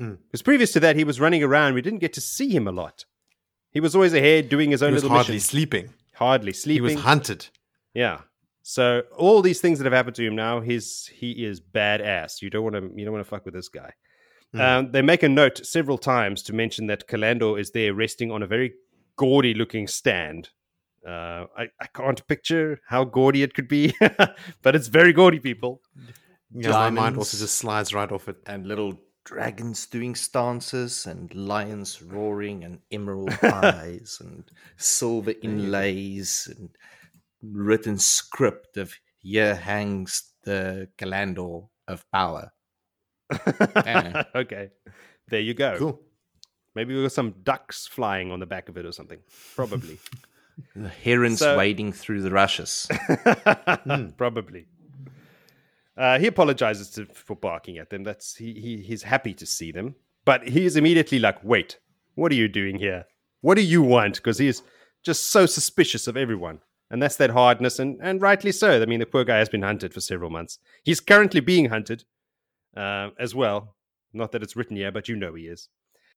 Mm. 0.00 0.18
Because 0.26 0.42
previous 0.42 0.72
to 0.72 0.80
that, 0.80 0.96
he 0.96 1.04
was 1.04 1.20
running 1.20 1.42
around. 1.42 1.74
We 1.74 1.82
didn't 1.82 1.98
get 2.00 2.12
to 2.14 2.20
see 2.20 2.50
him 2.50 2.68
a 2.68 2.72
lot. 2.72 3.04
He 3.72 3.80
was 3.80 3.94
always 3.94 4.14
ahead 4.14 4.48
doing 4.48 4.70
his 4.70 4.82
own 4.82 4.90
He 4.90 4.94
was 4.94 5.02
little 5.02 5.16
hardly 5.16 5.34
missions. 5.34 5.50
sleeping. 5.50 5.90
hardly 6.14 6.52
sleeping. 6.52 6.88
He 6.88 6.94
was 6.96 7.04
hunted. 7.04 7.48
yeah. 7.94 8.20
So 8.62 9.02
all 9.16 9.42
these 9.42 9.60
things 9.60 9.78
that 9.78 9.84
have 9.84 9.92
happened 9.92 10.16
to 10.16 10.26
him 10.26 10.34
now, 10.34 10.60
he's 10.60 11.06
he 11.14 11.44
is 11.44 11.60
badass. 11.60 12.42
You 12.42 12.50
don't 12.50 12.64
want 12.64 12.74
to 12.74 12.90
you 12.96 13.04
don't 13.04 13.14
want 13.14 13.24
to 13.24 13.28
fuck 13.30 13.44
with 13.44 13.54
this 13.54 13.68
guy. 13.68 13.92
Mm. 14.54 14.60
Um, 14.60 14.90
they 14.92 15.02
make 15.02 15.22
a 15.22 15.28
note 15.28 15.64
several 15.64 15.98
times 15.98 16.42
to 16.44 16.52
mention 16.52 16.88
that 16.88 17.06
Callandor 17.06 17.60
is 17.60 17.70
there 17.70 17.94
resting 17.94 18.32
on 18.32 18.42
a 18.42 18.46
very 18.48 18.74
gaudy 19.16 19.54
looking 19.54 19.86
stand. 19.86 20.50
Uh, 21.06 21.46
I, 21.56 21.68
I 21.80 21.86
can't 21.94 22.26
picture 22.26 22.80
how 22.88 23.04
gaudy 23.04 23.42
it 23.42 23.54
could 23.54 23.68
be, 23.68 23.94
but 24.62 24.74
it's 24.74 24.88
very 24.88 25.12
gaudy, 25.12 25.38
people. 25.38 25.80
Yeah, 26.52 26.70
my 26.70 26.90
mind 26.90 27.16
also 27.16 27.36
just 27.36 27.56
slides 27.56 27.94
right 27.94 28.10
off 28.10 28.28
it. 28.28 28.36
and 28.46 28.66
little 28.66 28.98
dragons 29.24 29.86
doing 29.86 30.14
stances 30.14 31.04
and 31.06 31.34
lions 31.34 32.00
roaring 32.00 32.62
and 32.64 32.78
emerald 32.92 33.36
eyes 33.42 34.18
and 34.20 34.44
silver 34.76 35.34
inlays 35.42 36.48
and 36.56 36.70
written 37.42 37.98
script 37.98 38.76
of 38.76 38.94
here 39.18 39.56
hangs 39.56 40.32
the 40.44 40.88
Callandor 40.96 41.68
of 41.88 42.04
power. 42.12 42.52
Okay, 44.34 44.70
there 45.28 45.40
you 45.40 45.54
go. 45.54 45.76
Cool. 45.78 46.00
Maybe 46.76 46.94
we 46.94 47.02
got 47.02 47.12
some 47.12 47.34
ducks 47.42 47.86
flying 47.86 48.30
on 48.30 48.38
the 48.38 48.46
back 48.46 48.68
of 48.68 48.76
it 48.76 48.84
or 48.86 48.92
something. 48.92 49.18
Probably. 49.56 49.98
The 50.74 50.88
herons 50.88 51.38
So- 51.40 51.56
wading 51.56 51.92
through 51.92 52.22
the 52.22 52.30
rushes. 52.30 52.88
Probably. 54.16 54.66
Uh, 55.96 56.18
he 56.18 56.26
apologizes 56.26 56.90
to, 56.90 57.06
for 57.06 57.34
barking 57.36 57.78
at 57.78 57.90
them. 57.90 58.04
That's 58.04 58.36
he, 58.36 58.52
he 58.54 58.76
he's 58.82 59.02
happy 59.02 59.32
to 59.34 59.46
see 59.46 59.72
them, 59.72 59.94
but 60.26 60.46
he 60.46 60.66
is 60.66 60.76
immediately 60.76 61.18
like, 61.18 61.42
"Wait, 61.42 61.78
what 62.14 62.30
are 62.32 62.34
you 62.34 62.48
doing 62.48 62.78
here? 62.78 63.06
What 63.40 63.54
do 63.56 63.62
you 63.62 63.82
want?" 63.82 64.16
Because 64.16 64.36
he 64.38 64.46
is 64.48 64.62
just 65.02 65.30
so 65.30 65.46
suspicious 65.46 66.06
of 66.06 66.14
everyone, 66.16 66.60
and 66.90 67.02
that's 67.02 67.16
that 67.16 67.30
hardness, 67.30 67.78
and 67.78 67.98
and 68.02 68.20
rightly 68.20 68.52
so. 68.52 68.82
I 68.82 68.84
mean, 68.84 69.00
the 69.00 69.06
poor 69.06 69.24
guy 69.24 69.38
has 69.38 69.48
been 69.48 69.62
hunted 69.62 69.94
for 69.94 70.00
several 70.02 70.28
months. 70.28 70.58
He's 70.84 71.00
currently 71.00 71.40
being 71.40 71.70
hunted 71.70 72.04
uh, 72.76 73.10
as 73.18 73.34
well. 73.34 73.74
Not 74.12 74.32
that 74.32 74.42
it's 74.42 74.54
written 74.56 74.76
here, 74.76 74.92
but 74.92 75.08
you 75.08 75.16
know 75.16 75.32
he 75.34 75.44
is 75.44 75.70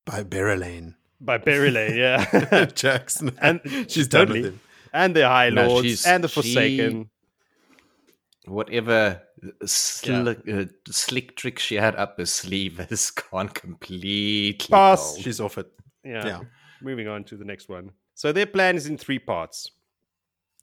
By 0.05 0.23
Berelain. 0.23 0.95
By 1.21 1.37
Berilay, 1.37 1.95
yeah, 1.97 2.65
Jackson. 2.75 3.31
And- 3.41 3.61
she's 3.89 4.07
done 4.07 4.27
totally. 4.27 4.41
with 4.41 4.51
him. 4.53 4.59
and 4.93 5.15
the 5.15 5.27
High 5.27 5.49
Lords 5.49 5.85
she's- 5.87 6.05
and 6.05 6.23
the 6.23 6.27
she- 6.27 6.33
Forsaken. 6.41 7.09
Whatever 8.45 9.21
slick, 9.65 10.39
uh, 10.51 10.65
slick 10.89 11.35
trick 11.35 11.59
she 11.59 11.75
had 11.75 11.95
up 11.95 12.17
her 12.17 12.25
sleeve 12.25 12.77
has 12.89 13.11
gone 13.11 13.49
completely 13.49 14.53
Pass. 14.71 15.11
cold. 15.13 15.21
She's 15.23 15.39
off 15.39 15.57
it. 15.57 15.67
Yeah. 16.03 16.25
Yeah. 16.25 16.39
Moving 16.81 17.07
on 17.07 17.25
to 17.25 17.37
the 17.37 17.45
next 17.45 17.69
one. 17.69 17.91
So 18.15 18.31
their 18.31 18.45
plan 18.47 18.75
is 18.75 18.87
in 18.87 18.97
three 18.97 19.19
parts. 19.19 19.69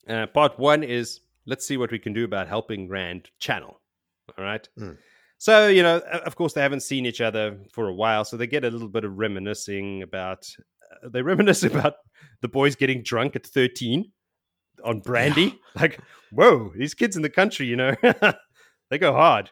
Uh, 0.08 0.26
part 0.26 0.58
one 0.58 0.82
is 0.82 1.20
let's 1.46 1.66
see 1.66 1.76
what 1.76 1.92
we 1.92 1.98
can 1.98 2.12
do 2.12 2.24
about 2.24 2.48
helping 2.48 2.88
Rand 2.88 3.30
channel. 3.38 3.80
All 4.36 4.44
right. 4.44 4.68
Mm. 4.78 4.96
So 5.38 5.68
you 5.68 5.82
know, 5.82 5.98
of 5.98 6.36
course, 6.36 6.54
they 6.54 6.62
haven't 6.62 6.80
seen 6.80 7.06
each 7.06 7.20
other 7.20 7.58
for 7.72 7.88
a 7.88 7.94
while, 7.94 8.24
so 8.24 8.36
they 8.36 8.46
get 8.46 8.64
a 8.64 8.70
little 8.70 8.88
bit 8.88 9.04
of 9.04 9.18
reminiscing 9.18 10.02
about. 10.02 10.48
Uh, 11.04 11.08
they 11.08 11.22
reminisce 11.22 11.62
about 11.62 11.94
the 12.40 12.48
boys 12.48 12.76
getting 12.76 13.02
drunk 13.02 13.36
at 13.36 13.46
thirteen 13.46 14.12
on 14.84 15.00
brandy. 15.00 15.58
Like, 15.78 16.00
whoa, 16.32 16.72
these 16.74 16.94
kids 16.94 17.16
in 17.16 17.22
the 17.22 17.28
country, 17.28 17.66
you 17.66 17.76
know, 17.76 17.94
they 18.90 18.96
go 18.96 19.12
hard. 19.12 19.50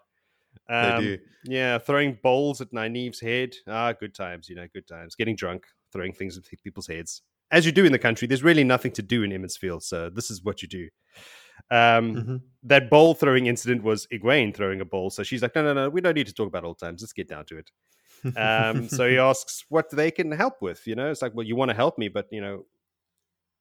Um, 0.71 1.03
do. 1.03 1.19
Yeah, 1.45 1.77
throwing 1.77 2.19
bowls 2.23 2.63
at 2.63 2.71
Nynaeve's 2.71 3.21
head. 3.21 3.55
Ah, 3.69 3.93
good 3.93 4.15
times, 4.15 4.49
you 4.49 4.55
know, 4.55 4.67
good 4.73 4.87
times. 4.87 5.15
Getting 5.15 5.37
drunk, 5.37 5.67
throwing 5.93 6.15
things 6.15 6.39
at 6.39 6.45
people's 6.63 6.87
heads. 6.87 7.21
As 7.51 7.67
you 7.67 7.73
do 7.73 7.85
in 7.85 7.93
the 7.93 7.99
country, 7.99 8.27
there's 8.27 8.43
really 8.43 8.65
nothing 8.65 8.93
to 8.93 9.03
do 9.03 9.23
in 9.23 9.33
Emond's 9.33 9.59
Field, 9.59 9.83
so 9.83 10.09
this 10.09 10.31
is 10.31 10.43
what 10.43 10.63
you 10.63 10.69
do. 10.69 10.89
Um, 11.71 12.15
Mhm. 12.15 12.41
That 12.67 12.89
ball 12.89 13.15
throwing 13.15 13.45
incident 13.47 13.83
was 13.83 14.07
Egwene 14.07 14.55
throwing 14.55 14.81
a 14.81 14.85
ball. 14.87 15.11
so 15.11 15.23
she's 15.23 15.43
like, 15.43 15.55
no, 15.55 15.63
no, 15.63 15.75
no, 15.75 15.91
we 15.91 16.01
don't 16.01 16.15
need 16.15 16.27
to 16.29 16.33
talk 16.33 16.47
about 16.49 16.65
old 16.65 16.79
times. 16.79 17.03
Let's 17.03 17.13
get 17.13 17.29
down 17.29 17.45
to 17.47 17.59
it. 17.59 17.71
Um, 18.39 18.89
so 18.89 19.07
he 19.09 19.19
asks 19.31 19.65
what 19.69 19.91
they 19.91 20.11
can 20.11 20.31
help 20.33 20.63
with. 20.63 20.87
You 20.87 20.95
know, 20.95 21.11
it's 21.11 21.21
like, 21.21 21.35
well, 21.35 21.47
you 21.47 21.57
want 21.57 21.71
to 21.71 21.75
help 21.77 21.99
me, 21.99 22.09
but 22.09 22.27
you 22.31 22.41
know, 22.41 22.65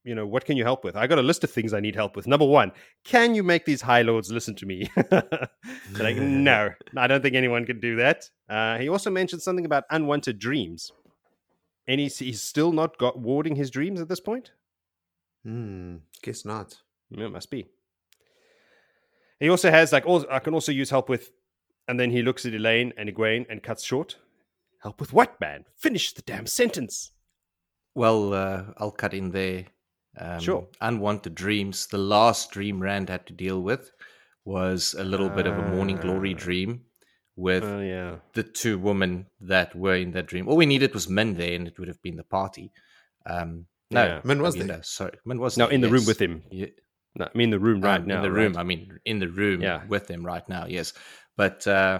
you 0.06 0.15
know, 0.15 0.26
what 0.26 0.45
can 0.45 0.56
you 0.57 0.64
help 0.64 0.84
with? 0.86 0.95
I 0.95 1.07
got 1.07 1.18
a 1.20 1.22
list 1.22 1.44
of 1.44 1.52
things 1.52 1.74
I 1.74 1.80
need 1.82 1.95
help 1.95 2.15
with. 2.15 2.28
Number 2.28 2.45
one, 2.45 2.72
can 3.03 3.36
you 3.36 3.44
make 3.44 3.65
these 3.65 3.82
high 3.82 4.02
lords 4.03 4.32
listen 4.32 4.56
to 4.56 4.65
me? 4.65 4.90
Like, 5.99 6.15
no, 6.18 6.70
I 6.98 7.07
don't 7.07 7.22
think 7.22 7.36
anyone 7.36 7.65
can 7.65 7.80
do 7.80 7.98
that. 7.98 8.30
Uh, 8.49 8.78
he 8.78 8.90
also 8.90 9.10
mentioned 9.10 9.41
something 9.41 9.65
about 9.65 9.84
unwanted 9.91 10.40
dreams. 10.40 10.91
And 11.88 11.99
he's, 11.99 12.18
he's 12.20 12.41
still 12.41 12.72
not 12.72 12.98
got 12.98 13.20
warding 13.20 13.56
his 13.57 13.70
dreams 13.70 13.99
at 14.02 14.07
this 14.07 14.20
point. 14.22 14.52
Hmm, 15.44 15.98
guess 16.22 16.45
not. 16.45 16.78
Yeah, 17.10 17.26
it 17.26 17.32
must 17.32 17.52
be. 17.52 17.68
He 19.44 19.49
also 19.49 19.70
has 19.70 19.91
like, 19.91 20.06
also, 20.06 20.26
I 20.32 20.40
can 20.40 20.53
also 20.53 20.72
use 20.72 20.90
help 20.90 21.10
with, 21.10 21.30
and 21.90 21.99
then 21.99 22.11
he 22.11 22.22
looks 22.22 22.45
at 22.45 22.53
Elayne 22.53 22.94
and 22.98 23.10
Egwene 23.10 23.45
and 23.49 23.61
cuts 23.61 23.84
short. 23.84 24.15
Help 24.82 25.02
with 25.02 25.11
what, 25.11 25.38
man? 25.41 25.65
Finish 25.76 26.14
the 26.14 26.22
damn 26.22 26.48
sentence. 26.48 27.11
Well, 27.94 28.34
uh, 28.34 28.64
I'll 28.78 28.91
cut 28.91 29.14
in 29.14 29.32
there. 29.32 29.65
Um, 30.18 30.40
Sure. 30.40 30.68
Unwanted 30.80 31.36
dreams. 31.36 31.88
The 31.88 31.98
last 31.98 32.52
dream 32.52 32.82
Rand 32.82 33.10
had 33.10 33.26
to 33.28 33.34
deal 33.34 33.60
with 33.61 33.91
was 34.45 34.94
a 34.98 35.03
little 35.03 35.30
bit 35.30 35.45
of 35.45 35.57
a 35.57 35.70
morning 35.76 35.98
glory 35.98 36.34
Ah. 36.34 36.38
dream 36.40 36.86
with 37.36 37.65
Oh 37.65 37.82
yeah, 37.82 38.15
the 38.34 38.44
two 38.44 38.78
women 38.80 39.26
that 39.41 39.76
were 39.76 39.95
in 39.95 40.11
that 40.11 40.28
dream. 40.28 40.48
All 40.48 40.56
we 40.56 40.65
needed 40.65 40.94
was 40.94 41.10
Min 41.10 41.34
there, 41.34 41.53
and 41.56 41.68
it 41.68 41.78
would 41.80 41.90
have 41.90 42.02
been 42.02 42.15
the 42.15 42.24
party. 42.24 42.72
Um, 43.26 43.65
no, 43.91 44.06
Yeah. 44.06 44.22
Min 44.24 44.41
was 44.41 44.56
I 44.56 44.60
mean, 44.60 44.68
there. 44.68 44.78
no, 44.78 44.82
sorry, 44.84 45.18
Min 45.26 45.40
was 45.41 45.57
no, 45.57 45.65
there, 45.65 45.74
in 45.76 45.82
the 45.82 45.90
room 45.90 46.06
with 46.06 46.22
him. 46.22 46.44
Yeah, 46.49 46.68
No, 47.15 47.26
I 47.26 47.38
mean 47.38 47.49
the 47.52 47.60
room 47.60 47.81
right 47.81 48.02
um, 48.02 48.07
now. 48.07 48.18
in 48.18 48.22
the 48.23 48.31
room. 48.31 48.57
I 48.57 48.64
mean, 48.64 48.99
in 49.06 49.19
the 49.19 49.27
room 49.30 49.61
Yeah. 49.61 49.84
with 49.88 50.07
them 50.07 50.26
right 50.26 50.48
now. 50.49 50.65
Yes, 50.68 50.94
but 51.38 51.65
uh, 51.68 51.99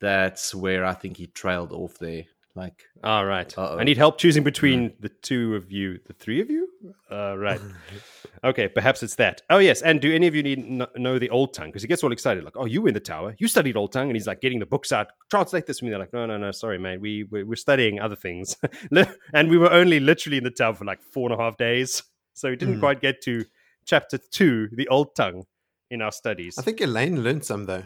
that's 0.00 0.54
where 0.54 0.84
I 0.84 0.94
think 0.94 1.16
he 1.16 1.26
trailed 1.26 1.72
off 1.72 1.98
there. 1.98 2.24
Like, 2.56 2.82
All 3.04 3.24
right. 3.24 3.56
Uh-oh. 3.56 3.78
I 3.78 3.84
need 3.84 3.96
help 3.96 4.18
choosing 4.18 4.42
between 4.42 4.92
the 4.98 5.08
two 5.08 5.54
of 5.54 5.70
you, 5.70 6.00
the 6.08 6.12
three 6.14 6.40
of 6.40 6.50
you. 6.50 6.68
Uh, 7.10 7.38
right. 7.38 7.60
okay, 8.44 8.66
perhaps 8.66 9.04
it's 9.04 9.14
that. 9.16 9.40
Oh 9.50 9.58
yes, 9.58 9.82
and 9.82 10.00
do 10.00 10.12
any 10.12 10.26
of 10.26 10.34
you 10.34 10.42
need 10.42 10.56
kn- 10.64 10.86
know 10.96 11.16
the 11.20 11.30
old 11.30 11.54
tongue? 11.54 11.68
Because 11.68 11.82
he 11.82 11.88
gets 11.88 12.02
all 12.02 12.10
excited, 12.10 12.42
like, 12.42 12.56
"Oh, 12.56 12.64
you 12.64 12.82
were 12.82 12.88
in 12.88 12.94
the 12.94 13.00
tower, 13.00 13.36
you 13.38 13.46
studied 13.46 13.76
old 13.76 13.92
tongue," 13.92 14.08
and 14.08 14.16
he's 14.16 14.26
like 14.26 14.40
getting 14.40 14.58
the 14.58 14.66
books 14.66 14.90
out. 14.90 15.08
Translate 15.30 15.66
this 15.66 15.78
for 15.78 15.84
me. 15.84 15.90
They're 15.92 16.00
like, 16.00 16.12
"No, 16.12 16.26
no, 16.26 16.38
no, 16.38 16.50
sorry, 16.50 16.78
mate. 16.78 17.00
We 17.00 17.22
we're, 17.30 17.46
we're 17.46 17.54
studying 17.54 18.00
other 18.00 18.16
things, 18.16 18.56
and 19.32 19.48
we 19.48 19.56
were 19.56 19.70
only 19.70 20.00
literally 20.00 20.38
in 20.38 20.44
the 20.44 20.50
tower 20.50 20.74
for 20.74 20.84
like 20.84 21.00
four 21.02 21.30
and 21.30 21.40
a 21.40 21.42
half 21.42 21.56
days, 21.56 22.02
so 22.34 22.50
we 22.50 22.56
didn't 22.56 22.74
Hmm. 22.74 22.80
quite 22.80 23.00
get 23.00 23.22
to 23.22 23.44
chapter 23.84 24.18
two, 24.18 24.68
the 24.72 24.88
old 24.88 25.14
tongue, 25.14 25.44
in 25.90 26.00
our 26.02 26.12
studies. 26.12 26.56
I 26.58 26.62
think 26.62 26.78
Elayne 26.80 27.22
learned 27.22 27.44
some 27.44 27.66
though. 27.66 27.84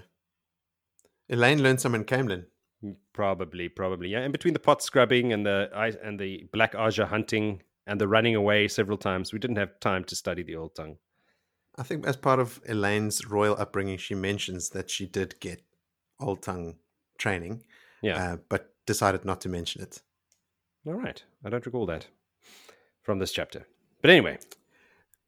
Elayne 1.30 1.62
learned 1.62 1.80
some 1.80 1.94
in 1.94 2.04
Caemlyn. 2.04 2.44
Probably, 3.14 3.68
probably, 3.68 4.08
yeah. 4.10 4.20
And 4.20 4.32
between 4.32 4.52
the 4.52 4.60
pot 4.60 4.82
scrubbing 4.82 5.32
and 5.32 5.46
the 5.46 5.70
and 6.02 6.18
the 6.20 6.46
black 6.52 6.74
Ajah 6.74 7.06
hunting 7.06 7.62
and 7.86 8.00
the 8.00 8.08
running 8.08 8.34
away 8.34 8.68
several 8.68 8.98
times, 8.98 9.32
we 9.32 9.38
didn't 9.38 9.56
have 9.56 9.80
time 9.80 10.04
to 10.04 10.16
study 10.16 10.42
the 10.42 10.56
old 10.56 10.74
tongue. 10.74 10.96
I 11.76 11.82
think 11.82 12.06
as 12.06 12.16
part 12.16 12.40
of 12.40 12.62
Elayne's 12.68 13.26
royal 13.26 13.56
upbringing, 13.58 13.98
she 13.98 14.14
mentions 14.14 14.70
that 14.70 14.90
she 14.90 15.06
did 15.06 15.40
get 15.40 15.62
old 16.20 16.42
tongue 16.42 16.76
training, 17.18 17.64
Yeah. 18.02 18.32
uh, 18.32 18.36
but 18.48 18.74
decided 18.86 19.24
not 19.24 19.40
to 19.42 19.48
mention 19.48 19.82
it. 19.82 20.02
All 20.86 20.92
right. 20.94 21.22
I 21.44 21.48
don't 21.50 21.64
recall 21.66 21.86
that 21.86 22.06
from 23.02 23.18
this 23.18 23.32
chapter. 23.32 23.66
But 24.02 24.10
anyway, 24.10 24.38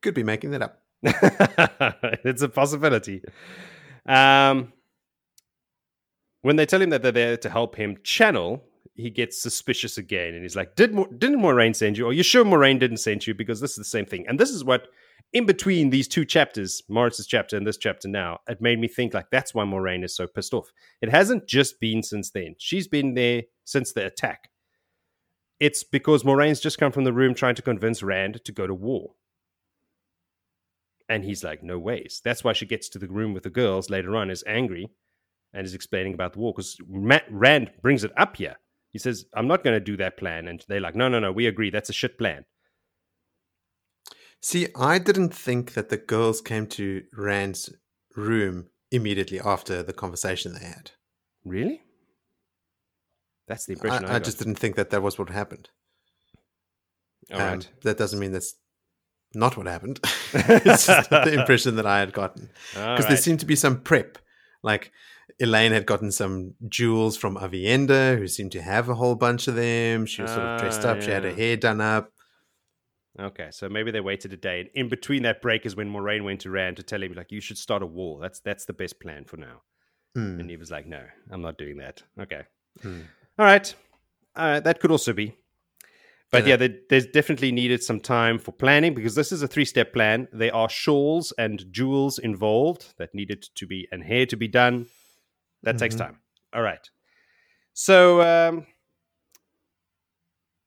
Could 0.07 0.15
be 0.15 0.23
making 0.23 0.53
that 0.53 0.63
up. 0.63 0.83
it's 2.25 2.41
a 2.41 2.49
possibility. 2.49 3.23
Um, 4.09 4.73
when 6.43 6.55
they 6.55 6.65
tell 6.65 6.81
him 6.81 6.91
that 6.91 7.03
they're 7.03 7.11
there 7.11 7.37
to 7.39 7.51
help 7.51 7.75
him 7.75 7.97
channel, 8.05 8.63
he 8.95 9.11
gets 9.11 9.43
suspicious 9.43 9.99
again, 9.99 10.35
and 10.35 10.45
he's 10.45 10.55
like, 10.55 10.77
"Did 10.77 10.95
Mo- 10.95 11.09
didn't 11.19 11.41
Moiraine 11.41 11.75
send 11.75 11.99
you? 11.99 12.07
Are 12.07 12.13
you 12.13 12.23
sure 12.23 12.45
Moiraine 12.45 12.79
didn't 12.79 12.99
send 12.99 13.27
you? 13.27 13.35
Because 13.35 13.61
this 13.61 13.73
is 13.73 13.79
the 13.79 13.85
same 13.85 14.07
thing." 14.07 14.25
And 14.29 14.39
this 14.39 14.51
is 14.51 14.63
what, 14.63 14.87
in 15.33 15.45
between 15.45 15.91
these 15.91 16.07
two 16.07 16.25
chapters, 16.25 16.85
Morris's 16.89 17.27
chapter 17.27 17.57
and 17.57 17.67
this 17.67 17.77
chapter 17.77 18.07
now, 18.07 18.39
it 18.49 18.61
made 18.61 18.79
me 18.79 18.87
think 18.87 19.13
like 19.13 19.31
that's 19.33 19.53
why 19.55 19.65
Moiraine 19.65 20.05
is 20.05 20.15
so 20.15 20.29
pissed 20.29 20.55
off. 20.55 20.71
It 21.03 21.09
hasn't 21.09 21.49
just 21.49 21.81
been 21.81 22.05
since 22.05 22.31
then; 22.31 22.55
she's 22.59 22.87
been 22.87 23.15
there 23.15 23.43
since 23.65 23.91
the 23.91 24.07
attack. 24.07 24.51
It's 25.59 25.83
because 25.83 26.23
Moiraine's 26.23 26.61
just 26.61 26.79
come 26.79 26.93
from 26.93 27.03
the 27.03 27.13
room 27.13 27.35
trying 27.35 27.57
to 27.57 27.63
convince 27.63 28.05
Rand 28.05 28.45
to 28.45 28.53
go 28.53 28.69
to 28.69 28.75
war. 28.75 29.15
And 31.09 31.25
he's 31.25 31.45
like, 31.45 31.63
no 31.63 31.79
ways. 31.79 32.21
That's 32.25 32.43
why 32.43 32.53
she 32.53 32.67
gets 32.67 32.89
to 32.91 32.99
the 32.99 33.09
room 33.09 33.33
with 33.33 33.45
the 33.45 33.51
girls 33.51 33.91
later 33.91 34.17
on, 34.17 34.31
is 34.31 34.43
angry 34.47 34.91
and 35.53 35.65
is 35.65 35.75
explaining 35.75 36.15
about 36.15 36.33
the 36.33 36.41
war 36.41 36.53
because 36.53 36.77
Rand 36.89 37.71
brings 37.81 38.05
it 38.05 38.13
up 38.17 38.37
here. 38.37 38.57
He 38.93 38.99
says, 38.99 39.27
I'm 39.35 39.47
not 39.47 39.63
going 39.63 39.75
to 39.75 39.81
do 39.81 39.97
that 39.99 40.17
plan. 40.17 40.49
And 40.49 40.65
they're 40.69 40.81
like, 40.81 40.97
no, 40.97 41.09
no, 41.09 41.19
no, 41.21 41.31
we 41.31 41.47
agree. 41.47 41.71
That's 41.71 41.91
a 41.91 41.95
shit 41.95 42.19
plan. 42.19 42.45
See, 44.43 44.69
I 44.77 44.99
didn't 44.99 45.35
think 45.35 45.75
that 45.75 45.89
the 45.89 45.97
girls 45.97 46.41
came 46.41 46.67
to 46.69 47.03
Rand's 47.17 47.73
room 48.17 48.69
immediately 48.91 49.41
after 49.41 49.83
the 49.83 49.93
conversation 49.93 50.55
they 50.55 50.65
had. 50.65 50.93
Really? 51.45 51.83
That's 53.49 53.67
the 53.67 53.75
impression 53.75 54.07
I, 54.07 54.13
I, 54.13 54.17
I 54.17 54.19
just 54.19 54.39
didn't 54.39 54.57
think 54.57 54.77
that 54.77 54.91
that 54.91 55.03
was 55.03 55.19
what 55.19 55.31
happened. 55.31 55.71
All 57.33 57.41
um, 57.41 57.47
right. 57.47 57.69
That 57.83 57.99
doesn't 57.99 58.19
mean 58.19 58.33
that's 58.33 58.55
not 59.37 59.57
what 59.57 59.67
happened. 59.67 60.01
it's 60.33 60.87
just 60.87 61.11
the 61.11 61.33
impression 61.41 61.77
that 61.77 61.87
I 61.87 62.01
had 62.01 62.13
gotten. 62.13 62.51
Because 62.73 62.87
right. 62.87 63.09
there 63.09 63.17
seemed 63.17 63.41
to 63.41 63.47
be 63.47 63.57
some 63.57 63.81
prep. 63.81 64.19
Like 64.63 64.93
Elayne 65.41 65.73
had 65.73 65.87
gotten 65.87 66.11
some 66.11 66.55
jewels 66.69 67.17
from 67.17 67.37
Aviendha, 67.37 68.19
who 68.19 68.27
seemed 68.27 68.53
to 68.53 68.63
have 68.63 68.89
a 68.89 68.95
whole 68.95 69.15
bunch 69.15 69.49
of 69.49 69.55
them. 69.55 70.07
She 70.07 70.23
was 70.23 70.31
sort 70.31 70.43
of 70.43 70.61
dressed 70.61 70.85
up. 70.85 70.97
Yeah. 70.99 71.05
She 71.05 71.11
had 71.11 71.25
her 71.25 71.35
hair 71.35 71.57
done 71.57 71.81
up. 71.81 72.13
Okay, 73.19 73.49
so 73.51 73.69
maybe 73.69 73.91
they 73.91 74.01
waited 74.01 74.33
a 74.33 74.37
day. 74.37 74.61
And 74.61 74.69
in 74.75 74.89
between 74.89 75.23
that 75.23 75.41
break 75.41 75.65
is 75.65 75.75
when 75.75 75.91
Moiraine 75.91 76.25
went 76.25 76.41
to 76.43 76.51
Rand 76.51 76.77
to 76.77 76.83
tell 76.83 77.03
him, 77.03 77.15
like, 77.15 77.33
you 77.33 77.41
should 77.41 77.57
start 77.57 77.83
a 77.83 77.87
war. 77.87 78.21
That's 78.21 78.41
that's 78.41 78.67
the 78.67 78.75
best 78.75 79.01
plan 79.01 79.25
for 79.25 79.39
now. 79.39 79.63
Mm. 80.17 80.41
And 80.41 80.51
he 80.51 80.57
was 80.57 80.71
like, 80.71 80.87
no, 80.87 81.03
I'm 81.31 81.43
not 81.43 81.57
doing 81.57 81.79
that. 81.79 82.03
Okay. 82.21 82.43
Mm. 82.83 83.05
All 83.39 83.47
right. 83.47 83.75
Uh, 84.35 84.61
that 84.61 84.81
could 84.81 84.91
also 84.91 85.13
be. 85.13 85.35
But 86.33 86.47
yeah, 86.47 86.57
yeah 86.61 86.69
there's 86.89 87.07
definitely 87.07 87.53
needed 87.53 87.83
some 87.83 88.01
time 88.01 88.39
for 88.39 88.53
planning 88.53 88.95
because 88.95 89.15
this 89.15 89.31
is 89.31 89.43
a 89.43 89.49
three 89.49 89.65
step 89.65 89.93
plan. 89.93 90.29
There 90.33 90.55
are 90.55 90.69
shawls 90.69 91.33
and 91.39 91.65
jewels 91.71 92.19
involved 92.19 92.95
that 92.99 93.15
needed 93.15 93.43
to 93.55 93.67
be, 93.67 93.87
and 93.93 94.03
hair 94.03 94.27
to 94.27 94.37
be 94.37 94.49
done. 94.49 94.87
That 95.63 95.73
mm-hmm. 95.73 95.79
takes 95.79 95.95
time. 95.95 96.19
All 96.53 96.63
right. 96.63 96.91
So 97.75 98.23
um, 98.23 98.67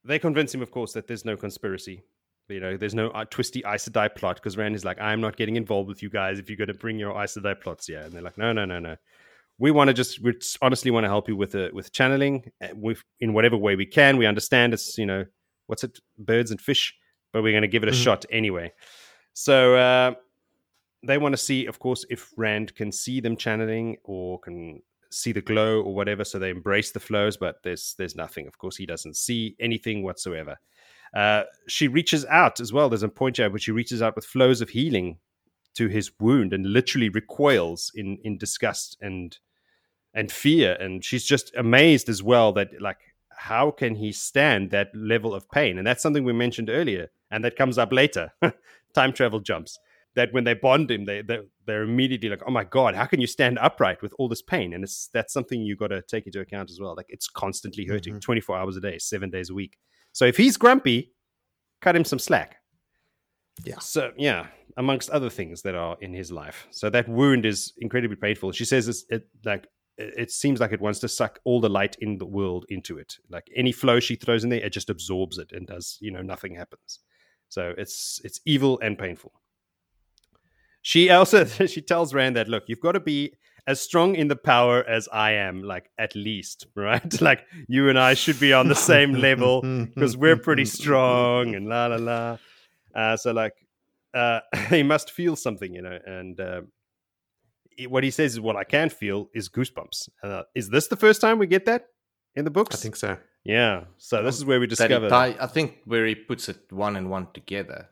they 0.03 0.19
convince 0.19 0.53
him, 0.53 0.61
of 0.61 0.71
course, 0.71 0.93
that 0.93 1.07
there's 1.07 1.25
no 1.25 1.35
conspiracy. 1.35 2.03
You 2.47 2.59
know, 2.59 2.77
there's 2.77 2.95
no 2.95 3.09
uh, 3.09 3.25
twisty 3.25 3.63
Aes 3.65 3.87
Sedai 3.87 4.15
plot 4.15 4.37
because 4.37 4.57
Rand 4.57 4.75
is 4.75 4.83
like, 4.83 4.99
I'm 4.99 5.21
not 5.21 5.37
getting 5.37 5.55
involved 5.55 5.87
with 5.87 6.01
you 6.01 6.09
guys 6.09 6.39
if 6.39 6.49
you're 6.49 6.57
going 6.57 6.69
to 6.69 6.73
bring 6.73 6.97
your 6.97 7.11
Aes 7.21 7.37
Sedai 7.37 7.59
plots 7.59 7.85
here. 7.85 7.99
And 7.99 8.11
they're 8.11 8.23
like, 8.23 8.37
no, 8.37 8.53
no, 8.53 8.65
no, 8.65 8.79
no 8.79 8.95
we 9.59 9.71
want 9.71 9.89
to 9.89 9.93
just 9.93 10.23
we 10.23 10.33
honestly 10.61 10.89
want 10.89 11.03
to 11.03 11.09
help 11.09 11.27
you 11.27 11.35
with 11.35 11.51
the 11.51 11.69
with 11.73 11.91
channeling 11.91 12.49
uh, 12.63 12.69
with 12.73 13.03
in 13.19 13.33
whatever 13.33 13.57
way 13.57 13.75
we 13.75 13.85
can. 13.85 14.17
We 14.17 14.25
understand 14.25 14.73
it's 14.73 14.97
you 14.97 15.05
know 15.05 15.25
what's 15.69 15.83
it 15.83 15.99
birds 16.17 16.49
and 16.49 16.59
fish, 16.59 16.95
but 17.31 17.43
we're 17.43 17.53
going 17.53 17.61
to 17.61 17.67
give 17.67 17.83
it 17.83 17.89
a 17.89 17.91
mm-hmm. 17.91 18.03
shot 18.03 18.25
anyway. 18.31 18.73
So 19.33 19.75
uh, 19.75 20.13
they 21.03 21.19
want 21.19 21.33
to 21.33 21.37
see, 21.37 21.67
of 21.67 21.77
course, 21.77 22.05
if 22.09 22.31
Rand 22.35 22.75
can 22.75 22.91
see 22.91 23.21
them 23.21 23.37
channeling 23.37 23.97
or 24.03 24.39
can 24.39 24.81
see 25.11 25.31
the 25.31 25.41
glow 25.41 25.81
or 25.81 25.93
whatever. 25.93 26.23
So 26.23 26.39
they 26.39 26.49
embrace 26.49 26.91
the 26.91 26.99
flows, 26.99 27.37
but 27.37 27.61
there's 27.63 27.93
there's 27.99 28.15
nothing. 28.15 28.47
Of 28.47 28.57
course, 28.57 28.77
he 28.77 28.87
doesn't 28.87 29.15
see 29.15 29.55
anything 29.59 30.03
whatsoever. 30.03 30.57
Uh, 31.15 31.43
she 31.67 31.87
reaches 31.87 32.25
out 32.25 32.59
as 32.59 32.73
well. 32.73 32.89
There's 32.89 33.03
a 33.03 33.09
point 33.09 33.37
here, 33.37 33.49
but 33.49 33.61
she 33.61 33.71
reaches 33.71 34.01
out 34.01 34.15
with 34.15 34.25
flows 34.25 34.61
of 34.61 34.69
healing 34.69 35.17
to 35.75 35.87
his 35.87 36.11
wound 36.19 36.51
and 36.51 36.65
literally 36.65 37.09
recoils 37.09 37.91
in 37.93 38.17
in 38.23 38.39
disgust 38.39 38.97
and 39.01 39.37
and 40.15 40.31
fear 40.31 40.75
and 40.79 41.05
she's 41.05 41.23
just 41.23 41.55
amazed 41.55 42.09
as 42.09 42.23
well 42.23 42.51
that 42.51 42.69
like 42.81 42.97
how 43.39 43.71
can 43.71 43.95
he 43.95 44.11
stand 44.11 44.69
that 44.71 44.89
level 44.93 45.33
of 45.33 45.49
pain? 45.49 45.77
And 45.77 45.87
that's 45.87 46.03
something 46.03 46.25
we 46.25 46.33
mentioned 46.33 46.69
earlier 46.69 47.07
and 47.31 47.43
that 47.45 47.55
comes 47.55 47.77
up 47.77 47.93
later. 47.93 48.33
Time 48.93 49.13
travel 49.13 49.39
jumps. 49.39 49.79
That 50.15 50.33
when 50.33 50.43
they 50.43 50.55
bond 50.55 50.91
him 50.91 51.05
they, 51.05 51.21
they 51.21 51.39
they're 51.65 51.83
immediately 51.83 52.29
like 52.29 52.41
oh 52.45 52.51
my 52.51 52.63
god 52.63 52.95
how 52.95 53.05
can 53.05 53.21
you 53.21 53.27
stand 53.27 53.59
upright 53.59 54.01
with 54.01 54.13
all 54.19 54.27
this 54.27 54.41
pain? 54.41 54.73
And 54.73 54.83
it's 54.83 55.09
that's 55.13 55.31
something 55.31 55.61
you 55.61 55.77
got 55.77 55.87
to 55.87 56.01
take 56.01 56.25
into 56.25 56.41
account 56.41 56.69
as 56.69 56.79
well. 56.81 56.95
Like 56.97 57.05
it's 57.09 57.29
constantly 57.29 57.85
hurting 57.85 58.13
mm-hmm. 58.13 58.19
24 58.19 58.57
hours 58.57 58.75
a 58.75 58.81
day 58.81 58.97
7 58.97 59.29
days 59.29 59.49
a 59.49 59.53
week. 59.53 59.77
So 60.11 60.25
if 60.25 60.35
he's 60.35 60.57
grumpy 60.57 61.13
cut 61.81 61.95
him 61.95 62.03
some 62.03 62.19
slack. 62.19 62.57
Yeah. 63.63 63.79
So 63.79 64.11
yeah 64.17 64.47
amongst 64.75 65.09
other 65.09 65.29
things 65.29 65.61
that 65.61 65.75
are 65.75 65.97
in 66.01 66.13
his 66.13 66.31
life. 66.31 66.67
So 66.71 66.89
that 66.89 67.07
wound 67.07 67.45
is 67.45 67.73
incredibly 67.77 68.15
painful. 68.15 68.51
She 68.51 68.65
says 68.65 68.87
it's 68.87 69.05
it, 69.09 69.27
like 69.45 69.67
it 69.99 70.31
seems 70.31 70.59
like 70.59 70.71
it 70.71 70.81
wants 70.81 70.99
to 70.99 71.09
suck 71.09 71.39
all 71.43 71.59
the 71.59 71.69
light 71.69 71.97
in 71.99 72.17
the 72.17 72.25
world 72.25 72.65
into 72.69 72.97
it. 72.97 73.17
Like 73.29 73.49
any 73.55 73.71
flow 73.71 73.99
she 73.99 74.15
throws 74.15 74.43
in 74.43 74.49
there, 74.49 74.63
it 74.63 74.71
just 74.71 74.89
absorbs 74.89 75.37
it 75.37 75.51
and 75.51 75.67
does, 75.67 75.97
you 75.99 76.11
know, 76.11 76.21
nothing 76.21 76.55
happens. 76.55 76.99
So 77.49 77.73
it's 77.77 78.21
it's 78.23 78.39
evil 78.45 78.79
and 78.81 78.97
painful. 78.97 79.33
She 80.81 81.09
also 81.09 81.45
she 81.67 81.81
tells 81.81 82.13
Rand 82.13 82.35
that 82.37 82.47
look, 82.47 82.63
you've 82.67 82.79
got 82.79 82.93
to 82.93 82.99
be 82.99 83.33
as 83.67 83.81
strong 83.81 84.15
in 84.15 84.29
the 84.29 84.35
power 84.35 84.83
as 84.87 85.07
I 85.11 85.33
am, 85.33 85.63
like 85.63 85.89
at 85.97 86.15
least, 86.15 86.65
right? 86.75 87.21
like 87.21 87.45
you 87.67 87.89
and 87.89 87.99
I 87.99 88.13
should 88.13 88.39
be 88.39 88.53
on 88.53 88.67
the 88.67 88.75
same 88.75 89.13
level 89.13 89.61
because 89.93 90.15
we're 90.15 90.37
pretty 90.37 90.65
strong 90.65 91.55
and 91.55 91.67
la 91.67 91.87
la 91.87 91.97
la. 91.97 92.37
Uh, 92.95 93.17
so 93.17 93.31
like, 93.31 93.53
uh, 94.13 94.39
he 94.69 94.81
must 94.81 95.11
feel 95.11 95.35
something, 95.35 95.73
you 95.73 95.81
know, 95.83 95.99
and 96.05 96.39
uh, 96.39 96.61
what 97.87 98.03
he 98.03 98.11
says 98.11 98.33
is 98.33 98.39
what 98.39 98.55
I 98.55 98.63
can 98.63 98.89
feel 98.89 99.29
is 99.33 99.49
goosebumps. 99.49 100.09
Uh, 100.23 100.43
is 100.55 100.69
this 100.69 100.87
the 100.87 100.95
first 100.95 101.21
time 101.21 101.39
we 101.39 101.47
get 101.47 101.65
that 101.65 101.87
in 102.35 102.45
the 102.45 102.51
books? 102.51 102.75
I 102.75 102.79
think 102.79 102.95
so. 102.95 103.17
Yeah. 103.43 103.85
So 103.97 104.23
this 104.23 104.37
is 104.37 104.45
where 104.45 104.59
we 104.59 104.67
discover. 104.67 105.13
I, 105.13 105.35
I 105.39 105.47
think 105.47 105.79
where 105.85 106.05
he 106.05 106.15
puts 106.15 106.49
it 106.49 106.71
one 106.71 106.95
and 106.95 107.09
one 107.09 107.27
together, 107.33 107.89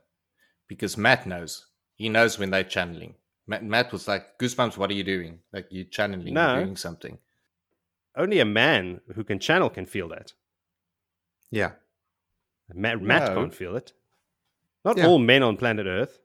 because 0.67 0.97
Matt 0.97 1.25
knows. 1.25 1.65
He 1.95 2.09
knows 2.09 2.37
when 2.37 2.51
they're 2.51 2.63
channeling. 2.63 3.15
Matt, 3.47 3.63
Mat 3.63 3.91
was 3.91 4.07
like, 4.07 4.37
"Goosebumps, 4.39 4.77
what 4.77 4.89
are 4.91 4.93
you 4.93 5.03
doing? 5.03 5.39
Like 5.53 5.67
you're 5.69 5.85
channeling, 5.85 6.33
no. 6.33 6.55
you're 6.55 6.63
doing 6.65 6.75
something." 6.75 7.17
Only 8.15 8.39
a 8.39 8.45
man 8.45 9.01
who 9.15 9.23
can 9.23 9.39
channel 9.39 9.69
can 9.69 9.85
feel 9.85 10.09
that. 10.09 10.33
Yeah. 11.51 11.71
Matt, 12.73 13.01
Mat 13.01 13.29
no. 13.29 13.35
can't 13.35 13.53
feel 13.53 13.75
it. 13.75 13.93
Not 14.83 14.97
yeah. 14.97 15.07
all 15.07 15.19
men 15.19 15.43
on 15.43 15.55
planet 15.57 15.85
Earth. 15.85 16.19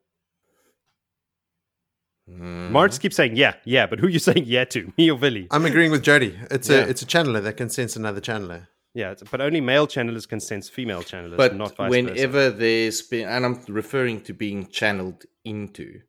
Mm. 2.31 2.71
March 2.71 3.01
keeps 3.01 3.17
saying 3.17 3.37
yeah, 3.37 3.55
yeah, 3.65 3.87
but 3.87 3.99
who 3.99 4.07
are 4.07 4.11
you 4.11 4.19
saying 4.31 4.45
yeah 4.47 4.65
to, 4.65 4.93
me 4.97 5.11
or 5.11 5.19
Villy? 5.19 5.47
I'm 5.51 5.65
agreeing 5.65 5.91
with 5.91 6.03
Jody. 6.03 6.39
It's 6.51 6.69
yeah. 6.69 6.79
a 6.79 6.89
it's 6.89 7.03
a 7.03 7.07
channeler 7.07 7.43
that 7.43 7.57
can 7.57 7.69
sense 7.69 7.97
another 7.97 8.21
channeler. 8.21 8.69
Yeah, 8.95 9.15
but 9.31 9.41
only 9.41 9.61
male 9.61 9.87
channelers 9.87 10.29
can 10.29 10.39
sense 10.39 10.69
female 10.69 11.03
channelers, 11.03 11.39
but 11.39 11.57
not 11.57 11.77
vice 11.77 11.91
whenever 11.91 12.51
versa. 12.51 12.57
there's 12.57 13.03
been, 13.03 13.27
and 13.27 13.45
I'm 13.45 13.65
referring 13.69 14.21
to 14.23 14.35
being 14.35 14.67
channeled 14.69 15.25
into. 15.45 16.01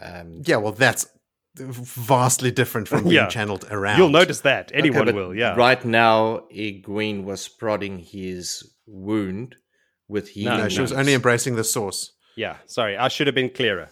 Um, 0.00 0.42
yeah, 0.44 0.56
well, 0.56 0.72
that's 0.72 1.06
vastly 1.54 2.50
different 2.50 2.88
from 2.88 3.04
being 3.04 3.14
yeah. 3.14 3.28
channeled 3.28 3.66
around. 3.70 3.98
You'll 3.98 4.08
notice 4.08 4.40
that 4.40 4.72
anyone 4.74 5.08
okay, 5.08 5.16
will. 5.16 5.34
Yeah. 5.34 5.54
Right 5.54 5.82
now, 5.84 6.40
Egwene 6.52 7.22
was 7.22 7.48
prodding 7.48 7.98
his 7.98 8.68
wound 8.86 9.54
with 10.08 10.28
healing. 10.28 10.58
No, 10.58 10.62
no 10.64 10.68
she 10.68 10.80
was 10.80 10.92
only 10.92 11.14
embracing 11.14 11.54
the 11.54 11.64
source. 11.64 12.12
Yeah, 12.36 12.56
sorry, 12.66 12.98
I 12.98 13.08
should 13.08 13.28
have 13.28 13.34
been 13.34 13.48
clearer 13.48 13.90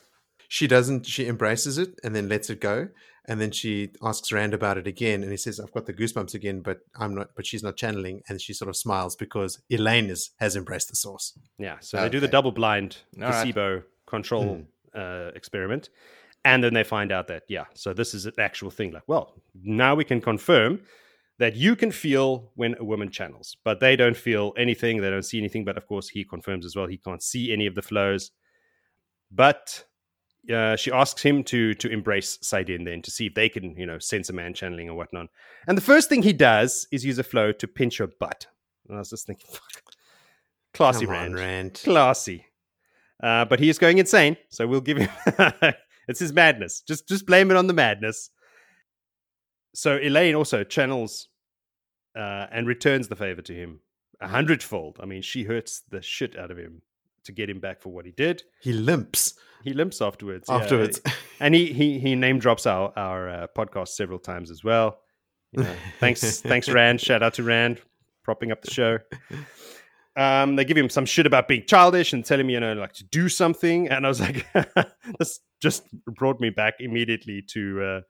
she 0.48 0.66
doesn't 0.66 1.06
she 1.06 1.26
embraces 1.26 1.78
it 1.78 1.98
and 2.02 2.14
then 2.14 2.28
lets 2.28 2.50
it 2.50 2.60
go 2.60 2.88
and 3.26 3.40
then 3.40 3.50
she 3.50 3.90
asks 4.02 4.30
rand 4.32 4.52
about 4.52 4.76
it 4.76 4.86
again 4.86 5.22
and 5.22 5.30
he 5.30 5.36
says 5.36 5.58
i've 5.60 5.72
got 5.72 5.86
the 5.86 5.92
goosebumps 5.92 6.34
again 6.34 6.60
but 6.60 6.80
i'm 6.96 7.14
not 7.14 7.28
but 7.34 7.46
she's 7.46 7.62
not 7.62 7.76
channeling 7.76 8.20
and 8.28 8.40
she 8.40 8.52
sort 8.52 8.68
of 8.68 8.76
smiles 8.76 9.16
because 9.16 9.60
elayne 9.70 10.10
is, 10.10 10.30
has 10.38 10.56
embraced 10.56 10.88
the 10.88 10.96
source 10.96 11.38
yeah 11.58 11.76
so 11.80 11.98
okay. 11.98 12.06
they 12.06 12.10
do 12.10 12.20
the 12.20 12.28
double 12.28 12.52
blind 12.52 12.98
All 13.20 13.30
placebo 13.30 13.74
right. 13.74 13.82
control 14.06 14.56
hmm. 14.56 14.62
uh, 14.98 15.30
experiment 15.34 15.88
and 16.44 16.62
then 16.62 16.74
they 16.74 16.84
find 16.84 17.10
out 17.10 17.28
that 17.28 17.44
yeah 17.48 17.64
so 17.74 17.92
this 17.92 18.14
is 18.14 18.26
an 18.26 18.34
actual 18.38 18.70
thing 18.70 18.92
like 18.92 19.04
well 19.06 19.34
now 19.62 19.94
we 19.94 20.04
can 20.04 20.20
confirm 20.20 20.80
that 21.38 21.56
you 21.56 21.74
can 21.74 21.90
feel 21.90 22.52
when 22.54 22.76
a 22.78 22.84
woman 22.84 23.10
channels 23.10 23.56
but 23.64 23.80
they 23.80 23.96
don't 23.96 24.16
feel 24.16 24.52
anything 24.56 25.00
they 25.00 25.10
don't 25.10 25.24
see 25.24 25.38
anything 25.38 25.64
but 25.64 25.76
of 25.76 25.86
course 25.86 26.08
he 26.08 26.24
confirms 26.24 26.64
as 26.64 26.76
well 26.76 26.86
he 26.86 26.98
can't 26.98 27.22
see 27.22 27.52
any 27.52 27.66
of 27.66 27.74
the 27.74 27.82
flows 27.82 28.30
but 29.30 29.84
uh, 30.52 30.76
she 30.76 30.92
asks 30.92 31.22
him 31.22 31.42
to 31.44 31.74
to 31.74 31.88
embrace 31.88 32.38
saidin 32.38 32.84
then 32.84 33.02
to 33.02 33.10
see 33.10 33.26
if 33.26 33.34
they 33.34 33.48
can 33.48 33.76
you 33.76 33.86
know 33.86 33.98
sense 33.98 34.28
a 34.28 34.32
man 34.32 34.54
channeling 34.54 34.88
or 34.88 34.96
whatnot. 34.96 35.28
And 35.66 35.76
the 35.76 35.82
first 35.82 36.08
thing 36.08 36.22
he 36.22 36.32
does 36.32 36.86
is 36.90 37.04
use 37.04 37.18
a 37.18 37.24
flow 37.24 37.52
to 37.52 37.68
pinch 37.68 37.98
her 37.98 38.06
butt. 38.06 38.46
And 38.88 38.96
i 38.96 38.98
was 38.98 39.10
just 39.10 39.26
thinking 39.26 39.46
fuck. 39.50 39.62
Classy 40.72 41.06
Come 41.06 41.14
rand. 41.14 41.34
Rand 41.34 41.80
classy. 41.84 42.46
Uh, 43.22 43.44
but 43.44 43.60
he 43.60 43.68
is 43.68 43.78
going 43.78 43.98
insane 43.98 44.36
so 44.50 44.66
we'll 44.66 44.80
give 44.80 44.98
him 44.98 45.08
it's 46.08 46.20
his 46.20 46.32
madness. 46.32 46.80
Just 46.80 47.08
just 47.08 47.26
blame 47.26 47.50
it 47.50 47.56
on 47.56 47.66
the 47.66 47.72
madness. 47.72 48.30
So 49.74 49.98
Elayne 49.98 50.36
also 50.36 50.62
channels 50.62 51.28
uh, 52.16 52.46
and 52.52 52.66
returns 52.66 53.08
the 53.08 53.16
favor 53.16 53.42
to 53.42 53.54
him 53.54 53.80
a 54.20 54.28
hundredfold. 54.28 54.98
I 55.00 55.06
mean 55.06 55.22
she 55.22 55.44
hurts 55.44 55.82
the 55.90 56.02
shit 56.02 56.38
out 56.38 56.50
of 56.50 56.58
him 56.58 56.82
to 57.24 57.32
get 57.32 57.50
him 57.50 57.60
back 57.60 57.80
for 57.80 57.90
what 57.90 58.04
he 58.04 58.12
did. 58.12 58.42
He 58.60 58.72
limps. 58.72 59.34
He 59.62 59.72
limps 59.72 60.00
afterwards. 60.02 60.48
Afterwards, 60.48 61.00
yeah. 61.04 61.12
and 61.40 61.54
he 61.54 61.72
he 61.72 61.98
he 61.98 62.14
name 62.14 62.38
drops 62.38 62.66
our 62.66 62.92
our 62.96 63.28
uh, 63.28 63.46
podcast 63.56 63.88
several 63.88 64.18
times 64.18 64.50
as 64.50 64.62
well. 64.62 64.98
You 65.52 65.64
know, 65.64 65.74
thanks 66.00 66.40
thanks 66.42 66.68
Rand. 66.68 67.00
Shout 67.00 67.22
out 67.22 67.34
to 67.34 67.42
Rand, 67.42 67.80
propping 68.22 68.52
up 68.52 68.62
the 68.62 68.70
show. 68.70 68.98
Um, 70.16 70.56
they 70.56 70.64
give 70.64 70.76
him 70.76 70.90
some 70.90 71.06
shit 71.06 71.26
about 71.26 71.48
being 71.48 71.64
childish 71.66 72.12
and 72.12 72.24
telling 72.24 72.46
me, 72.46 72.52
you 72.52 72.60
know, 72.60 72.72
like 72.74 72.92
to 72.94 73.04
do 73.04 73.28
something. 73.28 73.88
And 73.88 74.06
I 74.06 74.08
was 74.08 74.20
like, 74.20 74.46
this 75.18 75.40
just 75.60 75.84
brought 76.06 76.40
me 76.40 76.50
back 76.50 76.74
immediately 76.78 77.42
to 77.50 77.82
uh, 77.82 78.00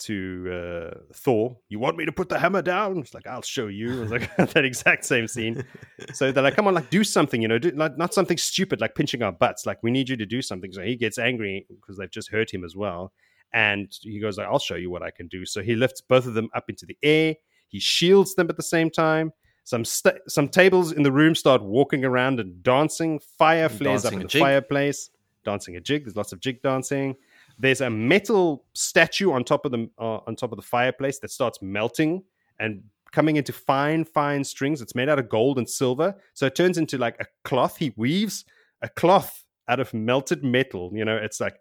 to 0.00 0.92
uh, 0.94 0.98
Thor. 1.12 1.56
You 1.68 1.78
want 1.78 1.96
me 1.96 2.04
to 2.04 2.12
put 2.12 2.28
the 2.28 2.38
hammer 2.38 2.62
down? 2.62 2.98
It's 2.98 3.14
like 3.14 3.26
I'll 3.26 3.42
show 3.42 3.66
you. 3.66 3.98
It 3.98 4.00
was 4.00 4.10
like 4.10 4.36
that 4.52 4.64
exact 4.64 5.04
same 5.04 5.26
scene. 5.26 5.64
So 6.12 6.32
they're 6.32 6.42
like, 6.42 6.54
come 6.56 6.66
on, 6.66 6.74
like 6.74 6.90
do 6.90 7.04
something, 7.04 7.42
you 7.42 7.48
know, 7.48 7.58
do, 7.58 7.70
like, 7.70 7.96
not 7.98 8.14
something 8.14 8.38
stupid 8.38 8.80
like 8.80 8.94
pinching 8.94 9.22
our 9.22 9.32
butts. 9.32 9.66
Like 9.66 9.82
we 9.82 9.90
need 9.90 10.08
you 10.08 10.16
to 10.16 10.26
do 10.26 10.40
something. 10.42 10.72
So 10.72 10.82
he 10.82 10.96
gets 10.96 11.18
angry 11.18 11.66
because 11.68 11.96
they've 11.98 12.10
just 12.10 12.30
hurt 12.30 12.52
him 12.52 12.64
as 12.64 12.76
well, 12.76 13.12
and 13.52 13.90
he 14.02 14.20
goes 14.20 14.38
like, 14.38 14.46
I'll 14.46 14.58
show 14.58 14.76
you 14.76 14.90
what 14.90 15.02
I 15.02 15.10
can 15.10 15.26
do. 15.28 15.44
So 15.44 15.62
he 15.62 15.74
lifts 15.74 16.00
both 16.00 16.26
of 16.26 16.34
them 16.34 16.48
up 16.54 16.68
into 16.68 16.86
the 16.86 16.96
air. 17.02 17.34
He 17.68 17.80
shields 17.80 18.34
them 18.34 18.48
at 18.48 18.56
the 18.56 18.62
same 18.62 18.90
time. 18.90 19.32
Some 19.64 19.84
st- 19.84 20.22
some 20.28 20.48
tables 20.48 20.92
in 20.92 21.02
the 21.02 21.12
room 21.12 21.34
start 21.34 21.62
walking 21.62 22.04
around 22.04 22.40
and 22.40 22.62
dancing. 22.62 23.18
Fire 23.18 23.68
flares 23.68 24.04
Dancing 24.04 24.06
up 24.06 24.12
in 24.14 24.18
the 24.20 24.28
jig. 24.28 24.40
fireplace. 24.40 25.10
Dancing 25.44 25.76
a 25.76 25.80
jig. 25.80 26.04
There's 26.04 26.16
lots 26.16 26.32
of 26.32 26.40
jig 26.40 26.62
dancing. 26.62 27.16
There's 27.58 27.80
a 27.80 27.90
metal 27.90 28.64
statue 28.74 29.32
on 29.32 29.44
top 29.44 29.64
of 29.64 29.72
the 29.72 29.90
uh, 29.98 30.18
on 30.26 30.36
top 30.36 30.52
of 30.52 30.56
the 30.56 30.62
fireplace 30.62 31.18
that 31.20 31.30
starts 31.30 31.60
melting 31.60 32.22
and 32.58 32.82
coming 33.12 33.36
into 33.36 33.52
fine, 33.52 34.04
fine 34.04 34.44
strings. 34.44 34.80
It's 34.80 34.94
made 34.94 35.08
out 35.08 35.18
of 35.18 35.28
gold 35.28 35.58
and 35.58 35.68
silver, 35.68 36.14
so 36.34 36.46
it 36.46 36.54
turns 36.54 36.78
into 36.78 36.98
like 36.98 37.16
a 37.20 37.26
cloth. 37.44 37.76
He 37.76 37.92
weaves 37.96 38.44
a 38.82 38.88
cloth 38.88 39.44
out 39.68 39.80
of 39.80 39.92
melted 39.92 40.44
metal. 40.44 40.90
You 40.94 41.04
know, 41.04 41.16
it's 41.16 41.40
like 41.40 41.56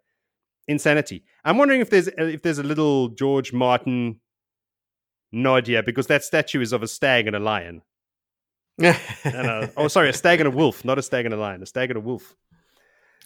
insanity. 0.67 1.23
I'm 1.43 1.57
wondering 1.57 1.81
if 1.81 1.89
there's 1.89 2.07
if 2.07 2.41
there's 2.41 2.59
a 2.59 2.63
little 2.63 3.09
George 3.09 3.53
Martin 3.53 4.19
nod 5.31 5.67
here 5.67 5.83
because 5.83 6.07
that 6.07 6.23
statue 6.23 6.61
is 6.61 6.73
of 6.73 6.83
a 6.83 6.87
stag 6.87 7.27
and 7.27 7.35
a 7.35 7.39
lion. 7.39 7.81
And 9.23 9.47
a, 9.47 9.71
oh, 9.75 9.87
sorry, 9.87 10.09
a 10.09 10.13
stag 10.13 10.39
and 10.39 10.47
a 10.47 10.51
wolf, 10.51 10.85
not 10.85 10.99
a 10.99 11.01
stag 11.01 11.25
and 11.25 11.33
a 11.33 11.37
lion. 11.37 11.63
A 11.63 11.65
stag 11.65 11.89
and 11.89 11.97
a 11.97 11.99
wolf. 11.99 12.35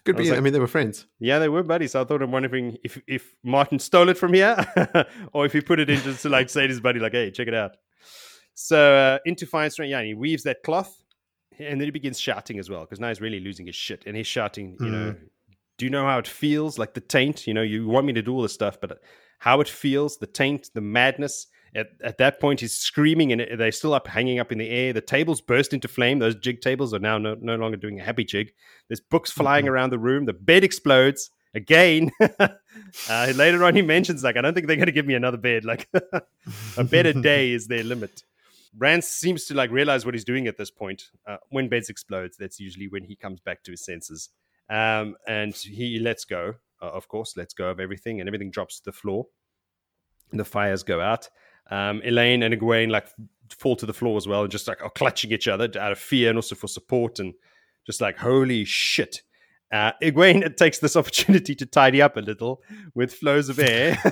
Could 0.04 0.16
I 0.16 0.20
be. 0.20 0.30
I 0.30 0.34
like- 0.34 0.44
mean, 0.44 0.54
they 0.54 0.60
were 0.60 0.68
friends. 0.68 1.06
Yeah, 1.20 1.40
they 1.40 1.50
were 1.50 1.64
buddies. 1.64 1.96
I 1.96 2.04
thought 2.04 2.22
I'm 2.22 2.32
wondering 2.32 2.78
if 2.84 3.02
if 3.08 3.36
Martin 3.44 3.80
stole 3.80 4.10
it 4.10 4.18
from 4.18 4.34
here, 4.34 4.58
or 5.34 5.46
if 5.46 5.54
he 5.54 5.62
put 5.62 5.80
it 5.80 5.90
in 5.90 6.00
just 6.02 6.24
to 6.24 6.30
like 6.30 6.50
say 6.50 6.64
to 6.64 6.68
his 6.68 6.82
buddy, 6.82 7.00
like, 7.00 7.14
"Hey, 7.14 7.32
check 7.32 7.48
it 7.48 7.54
out." 7.54 7.78
So 8.54 8.96
uh, 8.96 9.20
into 9.26 9.46
Fine 9.46 9.70
Strength, 9.72 9.92
yeah, 9.92 10.00
and 10.00 10.08
he 10.08 10.14
weaves 10.14 10.44
that 10.44 10.64
cloth, 10.64 11.04
and 11.60 11.80
then 11.80 11.88
he 11.88 11.92
begins 11.92 12.20
shouting 12.20 12.60
as 12.60 12.70
well 12.70 12.82
because 12.82 13.00
now 13.00 13.08
he's 13.08 13.22
really 13.22 13.40
losing 13.40 13.66
his 13.66 13.76
shit, 13.76 14.04
and 14.06 14.16
he's 14.16 14.28
shouting, 14.28 14.76
you 14.80 14.90
know, 14.90 15.16
do 15.78 15.86
you 15.86 15.90
know 15.90 16.06
how 16.06 16.18
it 16.20 16.28
feels? 16.28 16.78
Like 16.78 16.94
the 16.94 17.02
taint, 17.02 17.48
you 17.48 17.54
know, 17.54 17.62
you 17.62 17.88
want 17.88 18.06
me 18.06 18.14
to 18.14 18.22
do 18.22 18.34
all 18.34 18.42
this 18.42 18.54
stuff, 18.54 18.80
but 18.80 19.02
how 19.40 19.62
it 19.62 19.70
feels, 19.70 20.18
the 20.18 20.28
taint, 20.28 20.70
the 20.74 20.82
madness. 20.82 21.48
At, 21.74 21.88
at 22.04 22.18
that 22.18 22.40
point, 22.40 22.60
he's 22.60 22.78
screaming, 22.78 23.32
and 23.32 23.60
they're 23.60 23.72
still 23.72 23.94
up, 23.94 24.08
hanging 24.08 24.40
up 24.40 24.52
in 24.52 24.58
the 24.58 24.70
air. 24.70 24.92
The 24.92 25.02
tables 25.02 25.40
burst 25.40 25.74
into 25.74 25.88
flame. 25.88 26.20
Those 26.20 26.36
jig 26.36 26.62
tables 26.62 26.94
are 26.94 27.00
now 27.00 27.18
no, 27.18 27.36
no 27.40 27.56
longer 27.56 27.78
doing 27.78 28.00
a 28.00 28.04
happy 28.04 28.26
jig. 28.26 28.52
There's 28.90 29.00
books 29.00 29.32
flying 29.32 29.68
around 29.68 29.92
the 29.92 30.00
room. 30.00 30.26
The 30.26 30.34
bed 30.34 30.64
explodes 30.64 31.30
again. 31.54 32.12
uh, 32.40 33.34
later 33.36 33.64
on, 33.64 33.76
he 33.76 33.82
mentions 33.82 34.24
like, 34.24 34.38
I 34.38 34.42
don't 34.42 34.54
think 34.54 34.68
they're 34.68 34.76
going 34.76 34.88
to 34.88 34.92
give 34.92 35.06
me 35.06 35.14
another 35.14 35.38
bed. 35.38 35.64
Like, 35.64 35.88
a 36.78 36.84
bed 36.84 37.06
a 37.06 37.14
day 37.22 37.52
is 37.52 37.68
their 37.68 37.84
limit. 37.84 38.24
Rand 38.78 39.04
seems 39.04 39.46
to 39.46 39.54
like 39.54 39.70
realize 39.72 40.06
what 40.06 40.14
he's 40.14 40.24
doing 40.24 40.48
at 40.48 40.58
this 40.58 40.72
point. 40.72 41.04
Uh, 41.28 41.38
when 41.50 41.70
beds 41.70 41.90
explodes, 41.90 42.38
that's 42.38 42.60
usually 42.60 42.88
when 42.88 43.04
he 43.04 43.16
comes 43.16 43.40
back 43.40 43.64
to 43.64 43.72
his 43.72 43.84
senses. 43.84 44.30
Um, 44.70 45.16
and 45.28 45.54
he 45.54 46.00
lets 46.00 46.24
go, 46.24 46.56
uh, 46.82 46.86
of 46.86 47.08
course, 47.08 47.36
lets 47.36 47.54
go 47.54 47.70
of 47.70 47.80
everything, 47.80 48.20
and 48.20 48.30
everything 48.30 48.52
drops 48.52 48.80
to 48.80 48.86
the 48.86 48.92
floor. 48.94 49.28
And 50.32 50.40
the 50.40 50.46
fires 50.46 50.84
go 50.84 51.02
out. 51.02 51.30
Um, 51.70 52.02
Elayne 52.04 52.44
and 52.44 52.54
Egwene 52.54 52.90
like 52.90 53.08
fall 53.50 53.76
to 53.78 53.86
the 53.86 53.94
floor 53.94 54.18
as 54.18 54.28
well, 54.28 54.44
and 54.44 54.52
just 54.52 54.68
like 54.68 54.82
are 54.82 54.90
clutching 54.90 55.32
each 55.32 55.48
other 55.48 55.66
out 55.80 55.92
of 55.92 56.00
fear 56.00 56.30
and 56.30 56.38
also 56.38 56.56
for 56.56 56.68
support, 56.68 57.20
and 57.20 57.34
just 57.86 58.02
like 58.02 58.18
holy 58.18 58.66
shit. 58.66 59.22
Uh, 59.72 59.94
Egwene 60.04 60.56
takes 60.58 60.80
this 60.80 60.96
opportunity 60.96 61.56
to 61.56 61.66
tidy 61.66 62.02
up 62.02 62.18
a 62.18 62.22
little 62.22 62.62
with 62.94 63.14
flows 63.14 63.48
of 63.48 63.58
air. 63.60 63.98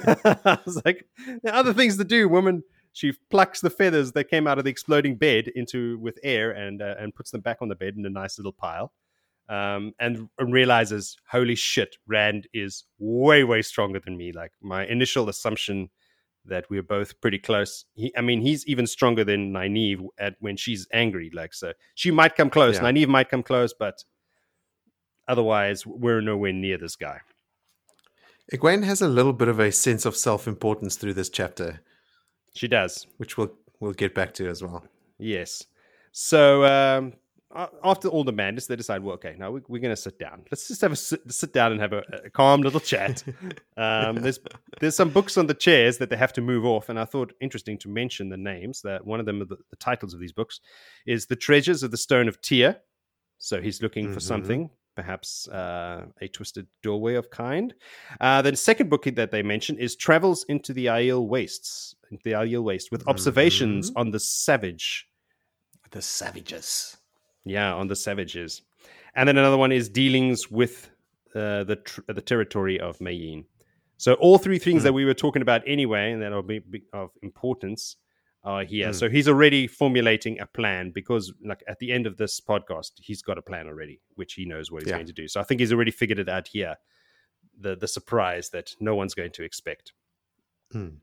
I 0.45 0.57
was 0.65 0.81
like, 0.85 1.05
there 1.43 1.53
are 1.53 1.59
other 1.59 1.73
things 1.73 1.97
to 1.97 2.05
do, 2.05 2.29
woman. 2.29 2.63
She 2.93 3.13
plucks 3.29 3.61
the 3.61 3.69
feathers 3.69 4.13
that 4.13 4.29
came 4.29 4.47
out 4.47 4.57
of 4.57 4.63
the 4.63 4.71
exploding 4.71 5.15
bed 5.15 5.49
into 5.55 5.99
with 5.99 6.17
air 6.23 6.51
and 6.51 6.81
uh, 6.81 6.95
and 6.97 7.13
puts 7.13 7.31
them 7.31 7.41
back 7.41 7.57
on 7.61 7.67
the 7.67 7.75
bed 7.75 7.95
in 7.97 8.05
a 8.05 8.09
nice 8.09 8.37
little 8.37 8.53
pile. 8.53 8.93
Um, 9.47 9.93
and 9.99 10.29
realizes, 10.37 11.17
holy 11.27 11.55
shit, 11.55 11.95
Rand 12.07 12.47
is 12.53 12.85
way 12.99 13.43
way 13.43 13.61
stronger 13.61 13.99
than 13.99 14.17
me. 14.17 14.31
Like 14.31 14.51
my 14.61 14.85
initial 14.85 15.27
assumption 15.27 15.89
that 16.45 16.65
we're 16.69 16.83
both 16.83 17.19
pretty 17.21 17.37
close. 17.39 17.85
He, 17.93 18.11
I 18.17 18.21
mean, 18.21 18.41
he's 18.41 18.65
even 18.67 18.87
stronger 18.87 19.23
than 19.23 19.51
Nynaeve 19.53 20.05
at 20.17 20.35
when 20.39 20.57
she's 20.57 20.87
angry. 20.93 21.29
Like 21.33 21.53
so, 21.53 21.73
she 21.95 22.11
might 22.11 22.35
come 22.35 22.49
close. 22.49 22.75
Yeah. 22.75 22.83
Nynaeve 22.83 23.07
might 23.07 23.29
come 23.29 23.43
close, 23.43 23.73
but 23.77 24.03
otherwise, 25.27 25.85
we're 25.85 26.21
nowhere 26.21 26.53
near 26.53 26.77
this 26.77 26.95
guy. 26.95 27.19
Egwene 28.53 28.83
has 28.83 29.01
a 29.01 29.07
little 29.07 29.33
bit 29.33 29.47
of 29.47 29.59
a 29.59 29.71
sense 29.71 30.05
of 30.05 30.15
self-importance 30.15 30.95
through 30.95 31.13
this 31.13 31.29
chapter, 31.29 31.81
She 32.55 32.67
does. 32.67 33.05
which 33.17 33.37
we'll 33.37 33.53
we'll 33.79 33.93
get 33.93 34.15
back 34.15 34.33
to 34.35 34.47
as 34.49 34.63
well. 34.63 34.83
Yes. 35.19 35.63
So 36.11 36.65
um, 36.65 37.13
after 37.51 38.07
all 38.07 38.23
the 38.23 38.31
madness, 38.31 38.67
they 38.67 38.75
decide, 38.75 39.01
well, 39.01 39.15
okay, 39.15 39.35
now 39.37 39.49
we, 39.51 39.61
we're 39.67 39.81
going 39.81 39.95
to 39.95 40.01
sit 40.01 40.19
down. 40.19 40.43
Let's 40.51 40.67
just 40.67 40.81
have 40.81 40.91
a 40.91 40.95
sit, 40.95 41.21
sit 41.31 41.51
down 41.51 41.71
and 41.71 41.81
have 41.81 41.93
a, 41.93 42.03
a 42.25 42.29
calm 42.29 42.61
little 42.61 42.79
chat. 42.79 43.23
um, 43.77 44.17
there's 44.17 44.39
there's 44.79 44.95
some 44.95 45.09
books 45.09 45.37
on 45.37 45.47
the 45.47 45.53
chairs 45.55 45.97
that 45.97 46.09
they 46.09 46.15
have 46.17 46.33
to 46.33 46.41
move 46.41 46.63
off, 46.65 46.89
and 46.89 46.99
I 46.99 47.05
thought 47.05 47.33
interesting 47.41 47.77
to 47.79 47.89
mention 47.89 48.29
the 48.29 48.37
names. 48.37 48.81
That 48.83 49.05
one 49.05 49.19
of 49.19 49.25
them, 49.25 49.39
the, 49.39 49.57
the 49.69 49.75
titles 49.77 50.13
of 50.13 50.19
these 50.19 50.31
books, 50.31 50.59
is 51.07 51.25
"The 51.25 51.35
Treasures 51.35 51.81
of 51.81 51.89
the 51.91 51.97
Stone 51.97 52.27
of 52.27 52.39
Tear." 52.41 52.77
So 53.39 53.61
he's 53.61 53.81
looking 53.81 54.11
for 54.13 54.19
Mhm. 54.19 54.23
something, 54.23 54.69
perhaps 54.95 55.47
uh, 55.47 56.05
a 56.21 56.27
twisted 56.27 56.67
doorway 56.83 57.15
of 57.15 57.31
kind. 57.31 57.73
Uh, 58.21 58.41
the 58.43 58.55
second 58.55 58.89
book 58.89 59.05
that 59.05 59.31
they 59.31 59.41
mention 59.41 59.77
is 59.77 59.95
"Travels 59.95 60.43
into 60.49 60.71
the 60.71 60.85
Aiel 60.85 61.27
Wastes." 61.27 61.95
The 62.23 62.31
Aiel 62.31 62.63
Waste 62.63 62.91
with 62.91 63.07
observations 63.07 63.91
on 63.95 64.11
the 64.11 64.19
savage. 64.19 65.07
The 65.91 66.01
savages. 66.03 66.97
Yeah, 67.49 67.73
on 67.73 67.87
the 67.87 67.95
savages. 67.95 68.61
And 69.15 69.27
then 69.27 69.37
another 69.37 69.57
one 69.57 69.71
is 69.71 69.89
dealings 69.89 70.51
with 70.51 70.89
uh, 71.35 71.63
the 71.63 71.77
tr- 71.77 72.01
the 72.07 72.21
territory 72.21 72.79
of 72.79 72.99
Mayene. 72.99 73.45
So 73.97 74.13
all 74.13 74.37
three 74.37 74.59
things 74.59 74.83
that 74.83 74.93
we 74.93 75.03
were 75.03 75.13
talking 75.13 75.41
about 75.41 75.61
anyway, 75.67 76.11
and 76.13 76.21
that 76.21 76.31
are 76.31 76.43
of 76.93 77.09
importance, 77.21 77.97
are 78.43 78.63
here. 78.63 78.89
Mm. 78.89 78.95
So 78.95 79.09
he's 79.09 79.27
already 79.27 79.67
formulating 79.67 80.39
a 80.39 80.45
plan 80.45 80.91
because, 80.91 81.33
like 81.43 81.63
at 81.67 81.79
the 81.79 81.91
end 81.91 82.07
of 82.07 82.15
this 82.15 82.39
podcast, 82.39 82.91
he's 82.97 83.21
got 83.21 83.37
a 83.37 83.41
plan 83.41 83.67
already, 83.67 83.99
which 84.15 84.33
he 84.35 84.45
knows 84.45 84.71
what 84.71 84.83
he's 84.83 84.89
Yeah. 84.89 84.97
going 84.97 85.07
to 85.07 85.13
do. 85.13 85.27
So 85.27 85.41
I 85.41 85.43
think 85.43 85.59
he's 85.59 85.73
already 85.73 85.91
figured 85.91 86.19
it 86.19 86.29
out 86.29 86.47
here. 86.47 86.77
The 87.59 87.75
the 87.75 87.87
surprise 87.87 88.49
that 88.51 88.75
no 88.79 88.95
one's 88.95 89.13
going 89.13 89.31
to 89.31 89.43
expect. 89.43 89.91
Mm. 90.73 90.97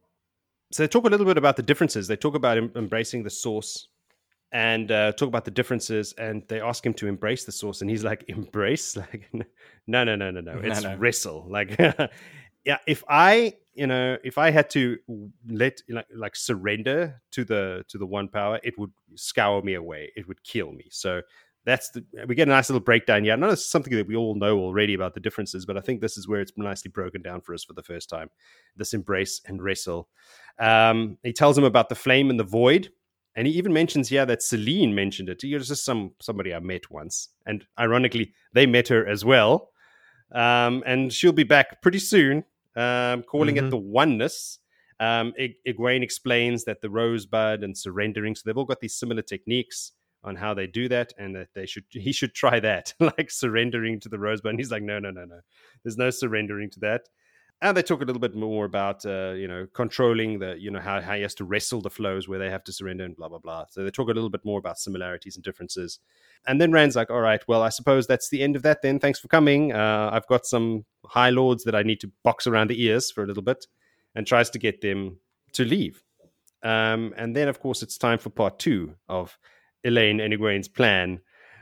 So 0.73 0.83
they 0.83 0.89
talk 0.89 1.05
a 1.05 1.09
little 1.11 1.27
bit 1.27 1.37
about 1.39 1.57
the 1.57 1.63
differences. 1.63 2.09
They 2.09 2.17
talk 2.17 2.35
about 2.35 2.57
em- 2.57 2.73
embracing 2.75 3.23
the 3.25 3.31
source 3.31 3.89
and 4.53 4.91
uh, 4.91 5.13
talk 5.13 5.29
about 5.29 5.45
the 5.45 5.51
differences. 5.51 6.13
And 6.19 6.43
they 6.49 6.61
ask 6.61 6.85
him 6.85 6.95
to 6.95 7.07
embrace 7.07 7.45
the 7.45 7.53
source, 7.53 7.81
and 7.81 7.91
he's 7.91 8.05
like, 8.05 8.25
"Embrace? 8.29 8.97
Like, 9.13 9.29
no, 9.33 10.05
no, 10.05 10.17
no, 10.17 10.31
no, 10.31 10.41
no. 10.41 10.41
No, 10.41 10.61
It's 10.61 10.83
no. 10.83 10.97
wrestle. 10.97 11.47
Like, 11.49 11.77
yeah. 12.65 12.79
If 12.87 13.05
I, 13.09 13.55
you 13.75 13.87
know, 13.87 14.17
if 14.25 14.39
I 14.39 14.51
had 14.51 14.71
to 14.71 14.99
let 15.49 15.81
like 15.89 16.07
like 16.15 16.37
surrender 16.37 17.21
to 17.33 17.45
the 17.45 17.85
to 17.89 17.99
the 17.99 18.07
one 18.07 18.29
power, 18.29 18.59
it 18.63 18.79
would 18.79 18.93
scour 19.15 19.63
me 19.63 19.75
away. 19.75 20.13
It 20.17 20.27
would 20.29 20.43
kill 20.43 20.73
me. 20.73 20.87
So." 20.91 21.23
That's 21.65 21.91
the 21.91 22.05
we 22.29 22.37
get 22.37 22.47
a 22.47 22.53
nice 22.53 22.71
little 22.71 22.79
breakdown. 22.79 23.29
I 23.29 23.35
know 23.35 23.49
it's 23.49 23.67
something 23.67 23.93
that 23.97 24.07
we 24.07 24.15
all 24.15 24.37
know 24.37 24.57
already 24.61 24.95
about 24.95 25.15
the 25.15 25.21
differences, 25.21 25.67
but 25.67 25.77
I 25.77 25.81
think 25.81 26.01
this 26.01 26.17
is 26.17 26.29
where 26.29 26.41
it's 26.41 26.53
nicely 26.57 26.93
broken 26.93 27.23
down 27.23 27.41
for 27.41 27.55
us 27.55 27.65
for 27.65 27.73
the 27.73 27.83
first 27.83 28.09
time. 28.09 28.31
This 28.77 28.95
embrace 28.95 29.41
and 29.47 29.61
wrestle. 29.61 30.09
Um, 30.61 31.19
he 31.25 31.33
tells 31.33 31.59
him 31.59 31.65
about 31.65 31.89
the 31.89 31.97
flame 31.97 32.31
and 32.31 32.39
the 32.39 32.45
void, 32.45 32.91
and 33.37 33.47
he 33.47 33.53
even 33.55 33.73
mentions, 33.73 34.11
yeah, 34.11 34.25
that 34.25 34.43
Selene 34.43 34.95
mentioned 34.95 35.29
it. 35.29 35.45
It 35.45 35.55
was 35.57 35.69
just 35.69 35.85
some 35.85 36.13
somebody 36.21 36.53
I 36.55 36.59
met 36.59 36.91
once, 36.91 37.29
and 37.47 37.65
ironically, 37.79 38.33
they 38.53 38.67
met 38.67 38.89
her 38.89 39.07
as 39.07 39.25
well. 39.25 39.71
Um, 40.33 40.83
and 40.87 41.13
she'll 41.13 41.33
be 41.33 41.45
back 41.45 41.81
pretty 41.83 42.01
soon, 42.01 42.45
um, 42.75 43.23
calling 43.23 43.57
it 43.59 43.65
Mhm. 43.65 43.71
the 43.71 43.77
oneness. 43.77 44.59
Um, 44.99 45.35
I- 45.39 45.55
explains 46.03 46.65
that 46.65 46.81
the 46.81 46.91
rosebud 46.91 47.63
and 47.63 47.77
surrendering, 47.79 48.35
so 48.35 48.43
they've 48.45 48.57
all 48.57 48.65
got 48.65 48.81
these 48.81 48.95
similar 48.97 49.23
techniques 49.23 49.93
on 50.25 50.37
how 50.37 50.55
they 50.55 50.67
do 50.67 50.89
that, 50.89 51.13
and 51.19 51.37
that 51.37 51.49
they 51.55 51.67
should 51.67 51.85
he 51.91 52.13
should 52.13 52.35
try 52.35 52.59
that, 52.61 52.95
like 53.01 53.31
surrendering 53.31 54.01
to 54.01 54.09
the 54.09 54.19
rosebud. 54.19 54.51
And 54.51 54.59
he's 54.59 54.71
like, 54.73 54.83
no, 54.83 54.99
no, 54.99 55.11
no, 55.11 55.25
no, 55.27 55.41
there's 55.85 55.97
no 55.99 56.11
surrendering 56.11 56.71
to 56.71 56.81
that. 56.81 57.03
And 57.63 57.75
they 57.75 57.83
talk 57.83 58.03
a 58.03 58.05
little 58.05 58.21
bit 58.21 58.35
more 58.35 58.67
about 58.67 59.07
uh, 59.07 59.33
you 59.33 59.49
know 59.49 59.67
controlling 59.73 60.39
the 60.41 60.57
you 60.59 60.71
know 60.71 60.79
how, 60.79 61.01
how 61.01 61.15
he 61.15 61.23
has 61.23 61.35
to 61.37 61.45
wrestle 61.45 61.81
the 61.81 61.89
flows 61.91 62.29
where 62.29 62.39
they 62.39 62.51
have 62.51 62.65
to 62.65 62.73
surrender 62.73 63.05
and 63.05 63.17
blah 63.17 63.29
blah 63.29 63.39
blah. 63.39 63.65
So 63.71 63.83
they 63.83 63.91
talk 63.91 64.09
a 64.09 64.13
little 64.13 64.29
bit 64.29 64.45
more 64.45 64.59
about 64.59 64.79
similarities 64.79 65.37
and 65.37 65.45
differences. 65.45 65.99
And 66.47 66.61
then 66.61 66.71
Rand's 66.71 66.97
like, 66.97 67.11
all 67.11 67.21
right, 67.23 67.43
well 67.49 67.63
I 67.63 67.71
suppose 67.71 68.07
that's 68.07 68.29
the 68.29 68.43
end 68.43 68.57
of 68.57 68.63
that. 68.63 68.83
Then 68.83 68.99
thanks 69.01 69.19
for 69.19 69.29
coming. 69.29 69.73
Uh, 69.73 70.11
I've 70.13 70.27
got 70.27 70.45
some 70.45 70.85
high 71.07 71.31
lords 71.31 71.65
that 71.65 71.75
I 71.75 71.83
need 71.83 72.01
to 72.01 72.11
box 72.23 72.47
around 72.47 72.69
the 72.69 72.83
ears 72.83 73.11
for 73.11 73.25
a 73.25 73.27
little 73.27 73.43
bit, 73.43 73.67
and 74.15 74.27
tries 74.27 74.51
to 74.51 74.59
get 74.59 74.83
them 74.83 75.19
to 75.53 75.65
leave. 75.65 76.03
Um, 76.63 77.15
and 77.17 77.35
then 77.35 77.49
of 77.49 77.61
course 77.61 77.83
it's 77.83 77.97
time 77.97 78.19
for 78.19 78.29
part 78.31 78.59
two 78.59 78.97
of 79.09 79.39
Elayne 79.85 80.21
and 80.21 80.35
Egwene's 80.35 80.69
plan. 80.69 81.21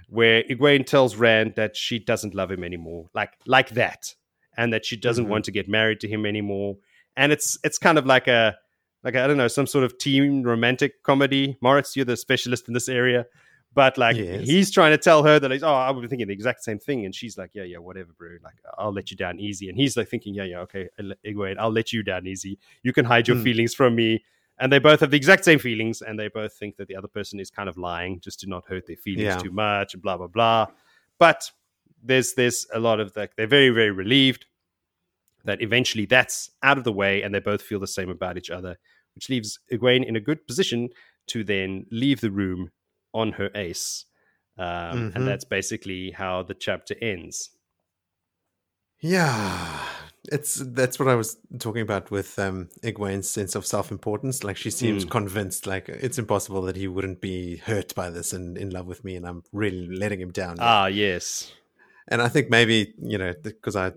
where 0.08 0.42
Egwene 0.44 0.86
tells 0.86 1.16
Rand 1.16 1.54
that 1.56 1.76
she 1.76 1.98
doesn't 1.98 2.34
love 2.34 2.50
him 2.50 2.64
anymore, 2.64 3.08
like 3.14 3.32
like 3.46 3.70
that, 3.70 4.14
and 4.56 4.72
that 4.72 4.84
she 4.84 4.96
doesn't 4.96 5.26
Mhm. 5.26 5.30
want 5.30 5.44
to 5.46 5.50
get 5.50 5.68
married 5.68 6.00
to 6.00 6.08
him 6.08 6.26
anymore. 6.26 6.76
And 7.16 7.32
it's 7.32 7.58
it's 7.64 7.78
kind 7.78 7.98
of 7.98 8.06
like 8.06 8.26
a 8.28 8.56
like 9.02 9.16
I 9.16 9.26
don't 9.26 9.36
know 9.36 9.48
some 9.48 9.66
sort 9.66 9.84
of 9.84 9.98
teen 9.98 10.42
romantic 10.42 11.02
comedy. 11.02 11.56
Moritz, 11.60 11.94
you're 11.96 12.04
the 12.04 12.16
specialist 12.16 12.68
in 12.68 12.74
this 12.74 12.88
area, 12.88 13.26
but 13.74 13.98
like 13.98 14.16
Yes. 14.16 14.46
he's 14.48 14.70
trying 14.70 14.92
to 14.92 14.98
tell 14.98 15.22
her 15.22 15.38
that 15.38 15.50
he's 15.50 15.62
oh 15.62 15.74
I've 15.74 15.94
been 15.96 16.08
thinking 16.08 16.26
the 16.28 16.32
exact 16.32 16.64
same 16.64 16.78
thing, 16.78 17.04
and 17.04 17.14
she's 17.14 17.36
like 17.38 17.50
yeah 17.54 17.64
yeah 17.64 17.78
whatever 17.78 18.12
bro, 18.16 18.30
like 18.42 18.54
I'll 18.78 18.92
let 18.92 19.10
you 19.10 19.16
down 19.16 19.38
easy, 19.38 19.68
and 19.68 19.76
he's 19.78 19.96
like 19.96 20.08
thinking 20.08 20.34
yeah 20.34 20.44
yeah 20.44 20.60
okay 20.60 20.88
Egwene 21.24 21.56
I'll 21.58 21.70
let 21.72 21.92
you 21.92 22.02
down 22.02 22.26
easy. 22.26 22.58
You 22.82 22.92
can 22.92 23.04
hide 23.04 23.28
your 23.28 23.36
Hmm. 23.36 23.44
feelings 23.44 23.74
from 23.74 23.94
me. 23.94 24.24
And 24.56 24.72
they 24.72 24.78
both 24.78 25.00
have 25.00 25.10
the 25.10 25.16
exact 25.16 25.44
same 25.44 25.58
feelings, 25.58 26.00
and 26.00 26.16
they 26.16 26.28
both 26.28 26.52
think 26.52 26.76
that 26.76 26.86
the 26.86 26.94
other 26.94 27.08
person 27.08 27.40
is 27.40 27.50
kind 27.50 27.68
of 27.68 27.76
lying 27.76 28.20
just 28.20 28.38
to 28.40 28.46
not 28.48 28.62
hurt 28.68 28.86
their 28.86 28.96
feelings 28.96 29.34
Yeah. 29.34 29.38
too 29.38 29.50
much, 29.50 29.94
and 29.94 30.02
blah 30.02 30.16
blah 30.16 30.28
blah. 30.28 30.68
But 31.18 31.50
there's 32.04 32.34
there's 32.34 32.66
a 32.72 32.78
lot 32.78 33.00
of 33.00 33.12
like 33.16 33.34
they're 33.36 33.46
very 33.46 33.70
very 33.70 33.90
relieved 33.90 34.46
that 35.44 35.60
eventually 35.60 36.06
that's 36.06 36.50
out 36.62 36.78
of 36.78 36.84
the 36.84 36.92
way, 36.92 37.22
and 37.22 37.34
they 37.34 37.40
both 37.40 37.62
feel 37.62 37.80
the 37.80 37.86
same 37.86 38.08
about 38.10 38.38
each 38.38 38.50
other, 38.50 38.78
which 39.14 39.28
leaves 39.28 39.58
Egwene 39.72 40.06
in 40.06 40.16
a 40.16 40.20
good 40.20 40.46
position 40.46 40.88
to 41.26 41.44
then 41.44 41.86
leave 41.90 42.20
the 42.20 42.30
room 42.30 42.70
on 43.12 43.32
her 43.32 43.50
ace, 43.54 44.06
um, 44.58 44.64
Mhm. 45.10 45.16
and 45.16 45.26
that's 45.28 45.44
basically 45.44 46.10
how 46.12 46.42
the 46.42 46.54
chapter 46.54 46.94
ends. 47.02 47.50
Yeah, 49.00 49.86
it's 50.32 50.54
that's 50.54 50.98
what 50.98 51.08
I 51.08 51.14
was 51.14 51.36
talking 51.58 51.82
about 51.82 52.10
with 52.10 52.38
um, 52.38 52.68
Egwene's 52.82 53.28
sense 53.28 53.54
of 53.54 53.66
self-importance. 53.66 54.42
Like 54.44 54.56
she 54.56 54.70
seems 54.70 55.04
Mm. 55.04 55.10
convinced, 55.10 55.66
like 55.66 55.88
it's 55.90 56.18
impossible 56.18 56.62
that 56.62 56.76
he 56.76 56.88
wouldn't 56.88 57.20
be 57.20 57.56
hurt 57.56 57.94
by 57.94 58.08
this 58.10 58.32
and 58.32 58.56
in 58.56 58.70
love 58.70 58.86
with 58.86 59.04
me, 59.04 59.16
and 59.16 59.26
I'm 59.26 59.42
really 59.52 59.86
letting 59.86 60.20
him 60.20 60.32
down. 60.32 60.56
Ah, 60.58 60.86
yes, 60.86 61.52
and 62.08 62.20
I 62.22 62.28
think 62.28 62.50
maybe 62.50 62.94
you 63.00 63.18
know 63.18 63.32
because 63.42 63.76
I 63.76 63.92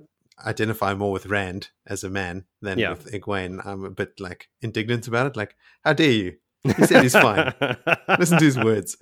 identify 0.46 0.94
more 0.94 1.12
with 1.12 1.26
Rand 1.26 1.70
as 1.88 2.04
a 2.04 2.10
man 2.10 2.46
than 2.62 2.78
Yeah. 2.80 2.92
with 2.92 3.12
Egwene, 3.12 3.66
I'm 3.66 3.84
a 3.84 3.90
bit 3.90 4.20
like 4.20 4.50
indignant 4.62 5.08
about 5.08 5.26
it. 5.28 5.36
Like, 5.36 5.56
how 5.84 5.94
dare 5.94 6.12
you? 6.12 6.34
He 6.64 6.86
said 6.86 7.02
he's 7.04 7.14
fine. 7.14 7.54
Listen 8.20 8.38
to 8.40 8.46
his 8.46 8.58
words. 8.58 8.98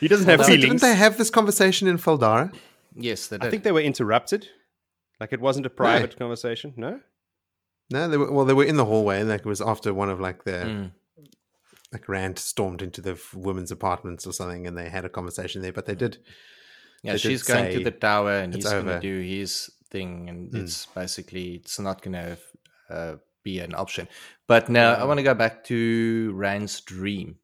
He 0.00 0.08
doesn't 0.08 0.26
have 0.28 0.40
Also, 0.40 0.52
feelings. 0.52 0.80
didn't 0.80 0.80
they 0.82 0.94
have 0.94 1.16
this 1.16 1.30
conversation 1.30 1.88
in 1.88 1.96
Fal 1.98 2.16
Dara? 2.18 2.52
Yes, 2.94 3.26
they 3.28 3.38
did. 3.38 3.46
I 3.46 3.50
think 3.50 3.62
they 3.62 3.72
were 3.72 3.80
interrupted. 3.80 4.48
Like 5.20 5.32
it 5.32 5.40
wasn't 5.40 5.66
a 5.66 5.70
private 5.70 6.18
conversation. 6.18 6.74
No. 6.76 7.00
No, 7.90 8.08
they 8.08 8.16
were, 8.16 8.30
well, 8.32 8.44
they 8.44 8.54
were 8.54 8.64
in 8.64 8.76
the 8.76 8.84
hallway, 8.84 9.20
and 9.20 9.28
like 9.28 9.40
it 9.40 9.46
was 9.46 9.60
after 9.60 9.92
one 9.94 10.10
of 10.10 10.20
like 10.20 10.44
the 10.44 10.52
Mm. 10.52 10.90
like 11.92 12.08
Rand 12.08 12.38
stormed 12.38 12.82
into 12.82 13.00
the 13.00 13.20
women's 13.34 13.70
apartments 13.70 14.26
or 14.26 14.32
something, 14.32 14.66
and 14.66 14.76
they 14.76 14.88
had 14.88 15.04
a 15.04 15.08
conversation 15.08 15.62
there. 15.62 15.72
But 15.72 15.86
they 15.86 15.94
did. 15.94 16.18
Yeah, 17.04 17.16
she's 17.16 17.42
going 17.42 17.70
to 17.72 17.84
the 17.84 17.90
tower 17.90 18.32
and 18.32 18.54
he's 18.54 18.64
going 18.64 18.86
to 18.86 18.98
do 19.00 19.20
his 19.20 19.70
thing, 19.90 20.28
and 20.28 20.50
Mm. 20.52 20.62
it's 20.62 20.86
basically 20.86 21.54
it's 21.56 21.78
not 21.78 22.02
going 22.02 22.14
to 22.14 22.36
uh, 22.90 23.16
be 23.42 23.60
an 23.60 23.74
option. 23.74 24.08
But 24.46 24.68
now 24.68 24.94
I 24.94 25.04
want 25.04 25.18
to 25.18 25.22
go 25.24 25.34
back 25.34 25.64
to 25.64 26.32
Rand's 26.34 26.80
dream 26.80 27.36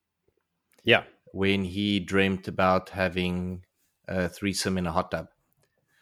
Yeah. 0.83 1.05
when 1.33 1.65
he 1.65 2.01
dreamt 2.01 2.49
about 2.49 2.91
having 2.91 3.65
a 4.09 4.29
threesome 4.29 4.79
in 4.79 4.87
a 4.87 4.93
hot 4.93 5.11
tub. 5.11 5.29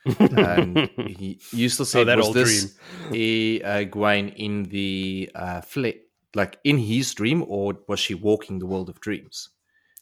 and 0.07 0.89
he 1.19 1.41
used 1.53 1.77
to 1.79 1.85
say 1.85 2.01
Oh, 2.01 2.05
that 2.05 2.17
was 2.19 2.33
this 2.33 2.79
a 3.13 3.61
uh, 3.63 3.85
Gwaine 3.91 4.33
in 4.37 4.65
the 4.65 5.31
uh, 5.35 5.61
fle- 5.61 5.99
like 6.35 6.59
in 6.65 6.79
his 6.79 7.13
dream, 7.15 7.45
or 7.49 7.77
was 7.89 8.01
she 8.01 8.15
walking 8.15 8.59
the 8.61 8.67
world 8.67 8.89
of 8.89 9.01
dreams? 9.01 9.51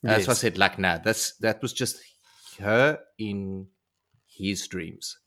That's 0.03 0.27
why 0.29 0.33
I 0.33 0.35
said 0.37 0.59
like 0.59 0.79
nah. 0.79 0.99
That's 0.99 1.37
that 1.39 1.61
was 1.63 1.73
just 1.73 1.97
her 2.59 3.01
in 3.19 3.67
his 4.27 4.67
dreams. 4.69 5.19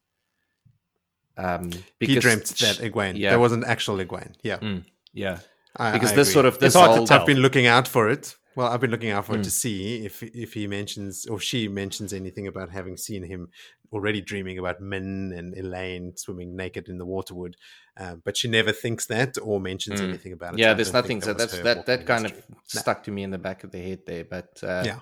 Um, 1.38 1.72
he 1.99 2.19
dreamt 2.19 2.45
that 2.47 2.77
Egwene. 2.80 3.18
yeah. 3.18 3.30
There 3.30 3.39
wasn't 3.39 3.64
actual 3.65 3.97
Egwene. 3.97 4.35
Yeah, 4.43 4.57
Mm, 4.57 4.84
yeah, 5.14 5.39
I- 5.77 5.93
because 5.93 6.11
I 6.11 6.15
this 6.15 6.27
agree. 6.27 6.34
sort 6.34 6.45
of 6.45 6.60
this 6.60 6.73
whole. 6.73 7.10
I've 7.11 7.26
been 7.26 7.39
looking 7.39 7.65
out 7.65 7.88
for 7.88 8.10
it. 8.10 8.35
Well, 8.56 8.68
I've 8.68 8.81
been 8.81 8.91
looking 8.91 9.11
out 9.11 9.26
for 9.26 9.35
it 9.35 9.39
Mm. 9.39 9.43
to 9.43 9.51
see 9.51 10.06
if 10.06 10.22
if 10.22 10.53
he 10.53 10.68
mentions 10.68 11.26
or 11.27 11.39
she 11.39 11.69
mentions 11.69 12.11
anything 12.14 12.47
about 12.47 12.69
having 12.72 12.97
seen 12.97 13.23
him 13.23 13.49
already 13.93 14.19
dreaming 14.22 14.57
about 14.60 14.81
Min 14.81 15.31
and 15.35 15.56
Elayne 15.56 16.19
swimming 16.19 16.56
naked 16.57 16.89
in 16.89 16.97
the 16.97 17.06
waterwood, 17.06 17.56
um, 17.97 18.22
but 18.26 18.35
she 18.38 18.47
never 18.49 18.72
thinks 18.73 19.06
that 19.07 19.38
or 19.41 19.60
mentions 19.61 20.01
Mm. 20.01 20.10
anything 20.10 20.34
about 20.34 20.53
it. 20.56 20.60
yeah. 20.60 20.72
so 20.72 20.76
There's 20.76 20.93
nothing. 20.93 21.22
think 21.22 21.23
So 21.23 21.34
was 21.34 21.38
that's 21.51 21.64
that 21.64 21.85
that 21.85 22.06
kind 22.06 22.26
of 22.26 22.34
stuck 22.68 23.03
to 23.06 23.11
me 23.11 23.23
in 23.23 23.31
the 23.31 23.38
back 23.39 23.64
of 23.64 23.72
the 23.72 23.80
head 23.80 24.06
there. 24.06 24.26
But 24.26 24.60
uh, 24.61 24.84
Yeah, 24.85 24.99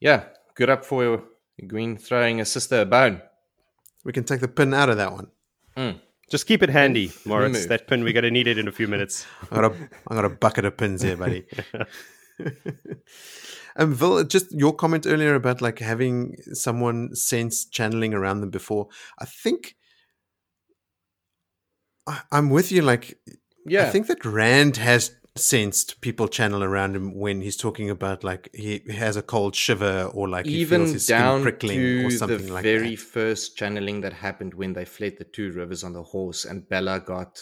yeah, 0.00 0.24
good 0.58 0.68
up 0.68 0.84
for 0.84 1.04
you. 1.04 1.22
Green 1.66 1.96
throwing 1.96 2.40
a 2.40 2.44
sister 2.44 2.80
a 2.80 2.84
bone. 2.84 3.22
we 4.04 4.12
can 4.12 4.24
take 4.24 4.40
the 4.40 4.48
pin 4.48 4.74
out 4.74 4.90
of 4.90 4.96
that 4.96 5.12
one. 5.12 5.28
Just 6.30 6.46
keep 6.46 6.62
it 6.62 6.68
handy, 6.68 7.12
Moritz. 7.24 7.66
That 7.66 7.86
pin, 7.86 8.04
we're 8.04 8.12
going 8.12 8.24
to 8.24 8.30
need 8.30 8.46
it 8.48 8.58
in 8.58 8.68
a 8.68 8.72
few 8.72 8.86
minutes. 8.88 9.26
I 9.50 9.54
got 9.54 9.72
a 9.72 9.88
I 10.08 10.14
got 10.14 10.24
a 10.24 10.28
bucket 10.28 10.64
of 10.66 10.76
pins 10.76 11.02
here, 11.02 11.16
buddy. 11.16 11.46
um, 13.76 13.94
Vil, 13.94 14.24
just 14.24 14.52
your 14.52 14.74
comment 14.74 15.06
earlier 15.06 15.34
about 15.34 15.62
like 15.62 15.78
having 15.78 16.36
someone 16.52 17.14
sense 17.14 17.64
channeling 17.64 18.12
around 18.12 18.40
them 18.40 18.50
before. 18.50 18.88
I 19.18 19.24
think 19.24 19.76
I, 22.06 22.20
I'm 22.30 22.50
with 22.50 22.70
you. 22.72 22.82
Like, 22.82 23.18
Yeah, 23.64 23.86
I 23.86 23.90
think 23.90 24.08
that 24.08 24.24
Rand 24.24 24.76
has 24.76 25.12
sensed 25.38 26.00
people 26.00 26.28
channel 26.28 26.62
around 26.64 26.94
him 26.96 27.14
when 27.14 27.40
he's 27.40 27.56
talking 27.56 27.90
about 27.90 28.24
like 28.24 28.48
he 28.54 28.80
has 28.90 29.16
a 29.16 29.22
cold 29.22 29.54
shiver 29.54 30.10
or 30.14 30.28
like 30.28 30.46
he 30.46 30.56
even 30.56 30.80
feels 30.80 30.92
his 30.92 31.04
skin 31.04 31.16
down 31.18 31.42
prickling 31.42 31.78
to 31.80 32.04
or 32.04 32.10
the 32.10 32.18
something 32.18 32.48
like 32.52 32.62
very 32.62 32.96
that. 32.96 32.98
first 33.00 33.56
channeling 33.56 34.00
that 34.02 34.12
happened 34.12 34.54
when 34.54 34.72
they 34.72 34.84
fled 34.84 35.16
the 35.18 35.24
two 35.24 35.52
rivers 35.52 35.84
on 35.84 35.92
the 35.92 36.02
horse, 36.02 36.44
and 36.44 36.68
Bella 36.68 37.00
got 37.00 37.38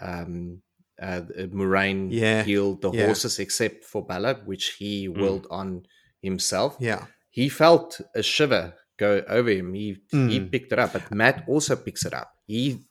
um, 0.00 0.62
uh, 1.00 1.22
Moiraine 1.52 2.08
Yeah, 2.12 2.42
healed 2.44 2.82
the 2.82 2.90
yeah. 2.90 3.06
horses 3.06 3.38
except 3.38 3.84
for 3.84 4.04
Bella, 4.04 4.34
which 4.44 4.76
he 4.78 5.08
willed 5.08 5.46
on 5.50 5.86
himself. 6.22 6.76
Yeah, 6.80 7.06
He 7.30 7.48
felt 7.48 8.00
a 8.14 8.22
shiver 8.22 8.74
go 8.98 9.22
over 9.28 9.50
him. 9.50 9.74
He 9.74 9.96
he 10.10 10.40
Mm. 10.40 10.50
picked 10.50 10.72
it 10.72 10.78
up, 10.78 10.92
but 10.92 11.10
Mat 11.12 11.44
also 11.48 11.76
picks 11.76 12.04
it 12.04 12.12
up. 12.14 12.30
He 12.46 12.84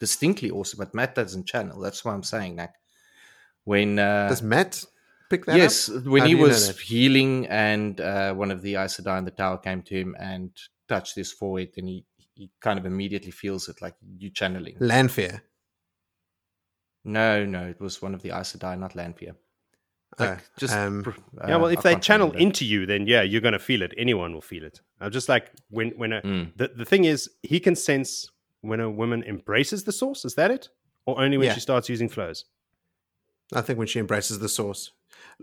distinctly 0.00 0.50
also, 0.50 0.76
but 0.76 0.94
Mat 0.94 1.14
doesn't 1.14 1.46
channel. 1.46 1.80
That's 1.80 2.04
why 2.04 2.12
I'm 2.12 2.22
saying 2.22 2.56
that 2.56 2.72
when 3.66 3.98
uh, 3.98 4.28
does 4.30 4.42
Mat 4.42 4.82
pick 5.28 5.44
that 5.46 5.56
yes, 5.58 5.88
up? 5.90 6.04
when 6.06 6.22
How 6.22 6.26
he 6.28 6.32
do 6.34 6.38
you 6.38 6.44
know 6.44 6.48
was 6.48 6.78
healing 6.80 7.46
and 7.48 8.00
uh, 8.00 8.32
one 8.32 8.50
of 8.50 8.62
the 8.62 8.76
Aes 8.76 8.96
Sedai 8.98 9.18
in 9.18 9.24
the 9.24 9.30
tower 9.42 9.58
came 9.58 9.82
to 9.82 9.94
him 9.94 10.16
and 10.18 10.50
touched 10.88 11.14
his 11.16 11.32
forehead, 11.32 11.70
and 11.76 11.88
he, 11.88 12.04
he 12.34 12.50
kind 12.60 12.78
of 12.78 12.86
immediately 12.86 13.32
feels 13.32 13.68
it 13.68 13.82
like 13.82 13.94
you 14.18 14.30
channeling. 14.30 14.76
Lanfear. 14.80 15.42
No, 17.04 17.44
no, 17.44 17.66
it 17.66 17.80
was 17.80 18.02
one 18.02 18.14
of 18.14 18.22
the 18.22 18.30
Aes 18.30 18.56
Sedai, 18.56 18.78
not 18.78 18.94
Lanfear. 18.94 19.34
Like, 20.18 20.38
Oh, 20.38 20.42
just 20.58 20.74
um, 20.74 21.02
pr- 21.02 21.10
yeah, 21.46 21.56
well, 21.56 21.66
uh, 21.66 21.68
if 21.70 21.80
I 21.80 21.94
they 21.94 22.00
channel 22.00 22.32
into 22.32 22.64
you, 22.64 22.86
then 22.86 23.06
yeah, 23.06 23.22
you're 23.22 23.40
going 23.40 23.52
to 23.52 23.58
feel 23.58 23.82
it. 23.82 23.92
Anyone 23.98 24.32
will 24.32 24.40
feel 24.40 24.64
it. 24.64 24.80
I'm 25.00 25.10
just 25.10 25.28
like 25.28 25.52
when 25.68 25.90
when 25.90 26.12
a, 26.12 26.22
Mm. 26.22 26.52
the 26.56 26.68
the 26.68 26.84
thing 26.84 27.04
is, 27.04 27.28
he 27.42 27.60
can 27.60 27.76
sense 27.76 28.30
when 28.62 28.80
a 28.80 28.88
woman 28.90 29.22
embraces 29.24 29.84
the 29.84 29.92
source. 29.92 30.24
Is 30.24 30.34
that 30.36 30.50
it, 30.50 30.68
or 31.04 31.20
only 31.20 31.36
when 31.36 31.48
Yeah. 31.48 31.54
she 31.54 31.60
starts 31.60 31.88
using 31.88 32.08
flows? 32.08 32.44
I 33.54 33.60
think 33.60 33.78
when 33.78 33.86
she 33.88 33.98
embraces 34.00 34.38
the 34.38 34.48
source, 34.48 34.90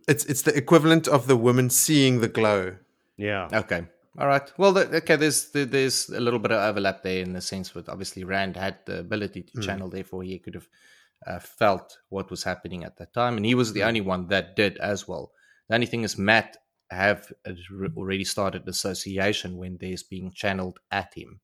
it's 0.08 0.26
it's 0.26 0.42
the 0.44 0.56
equivalent 0.56 1.08
of 1.08 1.28
the 1.28 1.38
woman 1.38 1.70
seeing 1.70 2.20
the 2.22 2.28
glow. 2.28 2.76
Yeah, 3.18 3.48
Okay. 3.54 3.86
All 4.18 4.28
right. 4.28 4.52
Well, 4.60 4.74
the, 4.74 4.98
okay. 4.98 5.16
There's 5.16 5.50
there- 5.52 5.66
there's 5.66 6.10
a 6.10 6.20
little 6.20 6.40
bit 6.40 6.52
of 6.52 6.60
overlap 6.62 7.02
there 7.04 7.22
in 7.24 7.34
the 7.34 7.42
sense 7.42 7.70
that 7.72 7.90
obviously 7.90 8.24
Rand 8.24 8.56
had 8.58 8.78
the 8.86 9.00
ability 9.00 9.42
to 9.44 9.54
Mm. 9.58 9.64
channel, 9.66 9.90
therefore 9.90 10.24
he 10.24 10.38
could 10.40 10.54
have 10.56 10.68
uh, 11.26 11.40
felt 11.40 11.98
what 12.10 12.30
was 12.30 12.44
happening 12.44 12.84
at 12.84 12.98
that 12.98 13.14
time, 13.14 13.38
and 13.38 13.46
he 13.46 13.56
was 13.56 13.72
the 13.74 13.84
only 13.84 14.02
one 14.02 14.28
that 14.28 14.56
did 14.56 14.78
as 14.78 15.08
well. 15.08 15.32
The 15.70 15.76
only 15.76 15.88
thing 15.88 16.04
is 16.04 16.18
Mat 16.18 16.58
have 16.92 17.32
already 17.98 18.26
started 18.26 18.68
association 18.68 19.58
when 19.58 19.78
there's 19.78 20.04
being 20.04 20.32
channeled 20.34 20.80
at 20.92 21.14
him, 21.16 21.40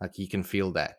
like 0.00 0.14
he 0.14 0.26
can 0.26 0.42
feel 0.42 0.72
that. 0.72 0.96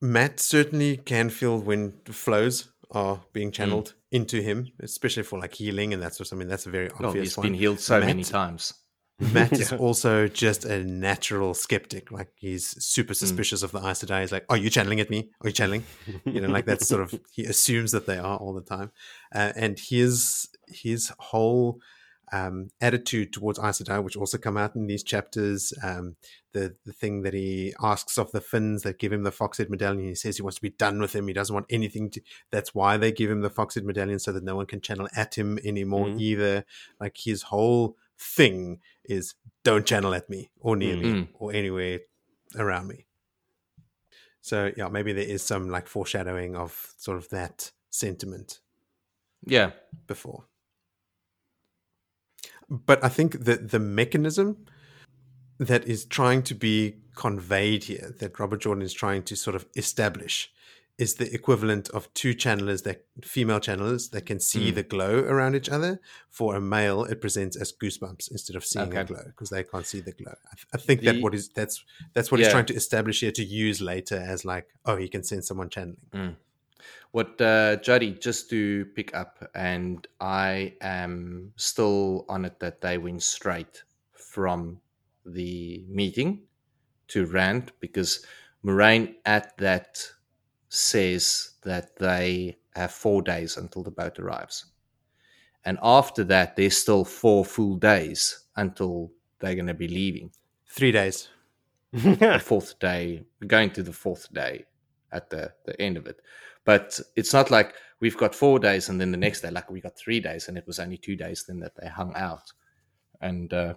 Mat 0.00 0.40
certainly 0.40 0.96
can 0.96 1.28
feel 1.30 1.58
when 1.60 1.92
flows 2.06 2.70
are 2.90 3.20
being 3.32 3.50
Mm. 3.50 3.54
channeled 3.54 3.94
into 4.10 4.40
him, 4.42 4.68
especially 4.80 5.22
for 5.22 5.38
like 5.38 5.54
healing 5.54 5.92
and 5.92 6.02
that 6.02 6.14
sort 6.14 6.22
of 6.22 6.26
something. 6.28 6.48
That's 6.48 6.66
a 6.66 6.70
very 6.70 6.90
obvious 6.90 7.28
he's 7.28 7.36
one. 7.36 7.46
been 7.48 7.54
healed 7.54 7.80
so 7.80 8.00
many 8.00 8.24
times. 8.24 8.74
Mat 9.20 9.52
is 9.60 9.72
also 9.72 10.28
just 10.28 10.64
a 10.64 10.84
natural 10.84 11.52
skeptic. 11.52 12.10
Like 12.12 12.28
he's 12.36 12.64
super 12.84 13.14
suspicious 13.14 13.62
of 13.64 13.72
the 13.72 13.78
Aes 13.80 14.02
Sedai. 14.04 14.20
He's 14.20 14.32
like, 14.32 14.46
"Are 14.48 14.56
you 14.56 14.70
channeling 14.70 15.00
at 15.00 15.10
me? 15.10 15.30
Are 15.42 15.48
you 15.48 15.52
channeling?" 15.52 15.84
You 16.24 16.40
know, 16.40 16.48
like 16.48 16.66
that's 16.66 16.86
sort 16.88 17.02
of 17.02 17.18
he 17.32 17.44
assumes 17.44 17.90
that 17.92 18.06
they 18.06 18.16
are 18.18 18.36
all 18.38 18.54
the 18.54 18.62
time. 18.62 18.92
Uh, 19.34 19.52
and 19.56 19.78
his 19.78 20.48
his 20.68 21.12
whole 21.18 21.80
um, 22.32 22.68
attitude 22.80 23.32
towards 23.32 23.58
Aes 23.58 23.80
Sedai, 23.82 24.02
which 24.02 24.16
also 24.16 24.38
come 24.38 24.56
out 24.56 24.74
in 24.76 24.86
these 24.86 25.02
chapters, 25.02 25.72
um, 25.82 26.16
the 26.52 26.74
the 26.84 26.92
thing 26.92 27.22
that 27.22 27.34
he 27.34 27.74
asks 27.82 28.18
of 28.18 28.30
the 28.32 28.40
Finns 28.40 28.82
that 28.82 28.98
give 28.98 29.12
him 29.12 29.22
the 29.22 29.30
Foxhead 29.32 29.68
medallion, 29.70 30.08
he 30.08 30.14
says 30.14 30.36
he 30.36 30.42
wants 30.42 30.56
to 30.56 30.62
be 30.62 30.70
done 30.70 30.98
with 31.00 31.14
him. 31.14 31.26
He 31.28 31.34
doesn't 31.34 31.54
want 31.54 31.66
anything 31.70 32.10
to. 32.10 32.20
That's 32.50 32.74
why 32.74 32.96
they 32.96 33.12
give 33.12 33.30
him 33.30 33.40
the 33.42 33.50
Foxhead 33.50 33.84
medallion 33.84 34.18
so 34.18 34.32
that 34.32 34.42
no 34.44 34.56
one 34.56 34.66
can 34.66 34.80
channel 34.80 35.08
at 35.16 35.36
him 35.36 35.58
anymore 35.64 36.06
Mhm. 36.06 36.20
either. 36.20 36.64
Like 37.00 37.16
his 37.18 37.42
whole 37.44 37.96
thing 38.18 38.80
is 39.04 39.34
don't 39.62 39.86
channel 39.86 40.14
at 40.14 40.28
me 40.28 40.50
or 40.60 40.74
near 40.76 40.96
me 40.96 41.02
Mm. 41.12 41.28
or 41.34 41.52
anywhere 41.52 42.00
around 42.56 42.88
me. 42.88 43.06
So 44.40 44.72
yeah, 44.76 44.88
maybe 44.88 45.12
there 45.12 45.24
is 45.24 45.42
some 45.42 45.68
like 45.68 45.86
foreshadowing 45.86 46.56
of 46.56 46.92
sort 46.96 47.16
of 47.18 47.28
that 47.28 47.72
sentiment 47.90 48.60
Yeah. 49.44 49.72
before. 50.06 50.47
But 52.70 53.02
I 53.02 53.08
think 53.08 53.44
that 53.44 53.70
the 53.70 53.78
mechanism 53.78 54.66
that 55.58 55.86
is 55.86 56.04
trying 56.04 56.42
to 56.44 56.54
be 56.54 56.96
conveyed 57.16 57.84
here, 57.84 58.14
that 58.20 58.38
Robert 58.38 58.60
Jordan 58.60 58.82
is 58.82 58.92
trying 58.92 59.22
to 59.24 59.36
sort 59.36 59.56
of 59.56 59.66
establish, 59.76 60.52
is 60.98 61.14
the 61.14 61.32
equivalent 61.32 61.88
of 61.90 62.12
two 62.12 62.34
channelers 62.34 62.82
that 62.82 63.04
female 63.22 63.60
channelers 63.60 64.10
that 64.10 64.26
can 64.26 64.40
see 64.40 64.70
Mm. 64.72 64.74
the 64.74 64.82
glow 64.82 65.20
around 65.20 65.54
each 65.54 65.68
other. 65.68 66.00
For 66.28 66.56
a 66.56 66.60
male, 66.60 67.04
it 67.04 67.20
presents 67.20 67.56
as 67.56 67.72
goosebumps 67.72 68.30
instead 68.32 68.56
of 68.56 68.64
seeing 68.64 68.88
a 68.88 69.04
glow 69.04 69.22
because 69.26 69.50
they 69.50 69.62
can't 69.64 69.86
see 69.86 70.00
the 70.00 70.12
glow. 70.12 70.34
I, 70.52 70.54
th- 70.56 70.66
I 70.74 70.76
think 70.76 71.02
that 71.02 71.22
what 71.22 71.34
is 71.34 71.48
that's 71.50 71.84
that's 72.14 72.30
what 72.30 72.40
he's 72.40 72.48
trying 72.52 72.66
to 72.66 72.74
establish 72.74 73.20
here 73.20 73.30
to 73.32 73.44
use 73.44 73.80
later 73.80 74.16
as 74.16 74.44
like, 74.44 74.66
oh, 74.84 74.96
he 74.96 75.08
can 75.08 75.22
sense 75.22 75.46
someone 75.48 75.70
channeling. 75.70 76.36
What 77.12 77.40
uh, 77.40 77.76
Jody, 77.76 78.12
just 78.12 78.50
to 78.50 78.84
pick 78.94 79.14
up, 79.14 79.50
and 79.54 80.06
I 80.20 80.74
am 80.80 81.52
still 81.56 82.24
on 82.28 82.44
it 82.44 82.58
that 82.60 82.80
they 82.80 82.98
went 82.98 83.22
straight 83.22 83.82
from 84.12 84.80
the 85.24 85.84
meeting 85.88 86.42
to 87.08 87.26
Rand 87.26 87.72
because 87.80 88.24
Moiraine 88.64 89.14
at 89.24 89.56
that 89.58 90.00
says 90.68 91.52
that 91.62 91.96
they 91.96 92.56
have 92.74 92.92
four 92.92 93.22
days 93.22 93.56
until 93.56 93.82
the 93.82 93.90
boat 93.90 94.18
arrives. 94.18 94.66
And 95.64 95.78
after 95.82 96.24
that, 96.24 96.56
there's 96.56 96.76
still 96.76 97.04
four 97.04 97.44
full 97.44 97.76
days 97.76 98.44
until 98.56 99.10
they're 99.38 99.54
going 99.54 99.66
to 99.66 99.74
be 99.74 99.88
leaving. 99.88 100.30
Three 100.66 100.92
days. 100.92 101.28
the 101.92 102.40
fourth 102.42 102.78
day, 102.78 103.24
going 103.46 103.70
to 103.70 103.82
the 103.82 103.92
fourth 103.92 104.32
day 104.32 104.66
at 105.12 105.30
the, 105.30 105.52
the 105.64 105.80
end 105.80 105.96
of 105.96 106.06
it. 106.06 106.20
But 106.68 107.00
it's 107.16 107.32
not 107.32 107.50
like 107.50 107.72
we've 107.98 108.18
got 108.18 108.34
four 108.34 108.58
days 108.58 108.90
and 108.90 109.00
then 109.00 109.10
the 109.10 109.16
next 109.16 109.40
day, 109.40 109.50
like 109.50 109.70
we 109.70 109.80
got 109.80 109.96
three 109.96 110.20
days 110.20 110.48
and 110.48 110.58
it 110.58 110.66
was 110.66 110.78
only 110.78 110.98
two 110.98 111.16
days 111.16 111.46
then 111.48 111.60
that 111.60 111.72
they 111.80 111.88
hung 111.88 112.12
out 112.14 112.52
and 113.22 113.50
uh, 113.54 113.72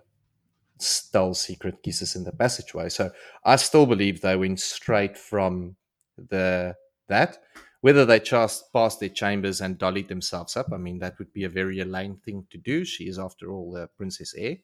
stole 0.77 1.33
secret 1.33 1.83
kisses 1.83 2.17
in 2.17 2.25
the 2.25 2.33
passageway. 2.33 2.89
So 2.89 3.09
I 3.45 3.55
still 3.55 3.85
believe 3.85 4.19
they 4.19 4.35
went 4.35 4.59
straight 4.59 5.17
from 5.17 5.77
the 6.17 6.75
that. 7.07 7.37
Whether 7.79 8.03
they 8.03 8.19
just 8.19 8.73
passed 8.73 8.99
their 8.99 9.07
chambers 9.07 9.61
and 9.61 9.77
dollied 9.77 10.09
themselves 10.09 10.57
up, 10.57 10.73
I 10.73 10.77
mean, 10.77 10.99
that 10.99 11.17
would 11.17 11.31
be 11.31 11.45
a 11.45 11.49
very 11.49 11.77
Elayne 11.77 12.21
thing 12.25 12.45
to 12.49 12.57
do. 12.57 12.83
She 12.83 13.05
is, 13.05 13.17
after 13.17 13.53
all, 13.53 13.71
the 13.71 13.87
Princess 13.95 14.33
Heir. 14.37 14.57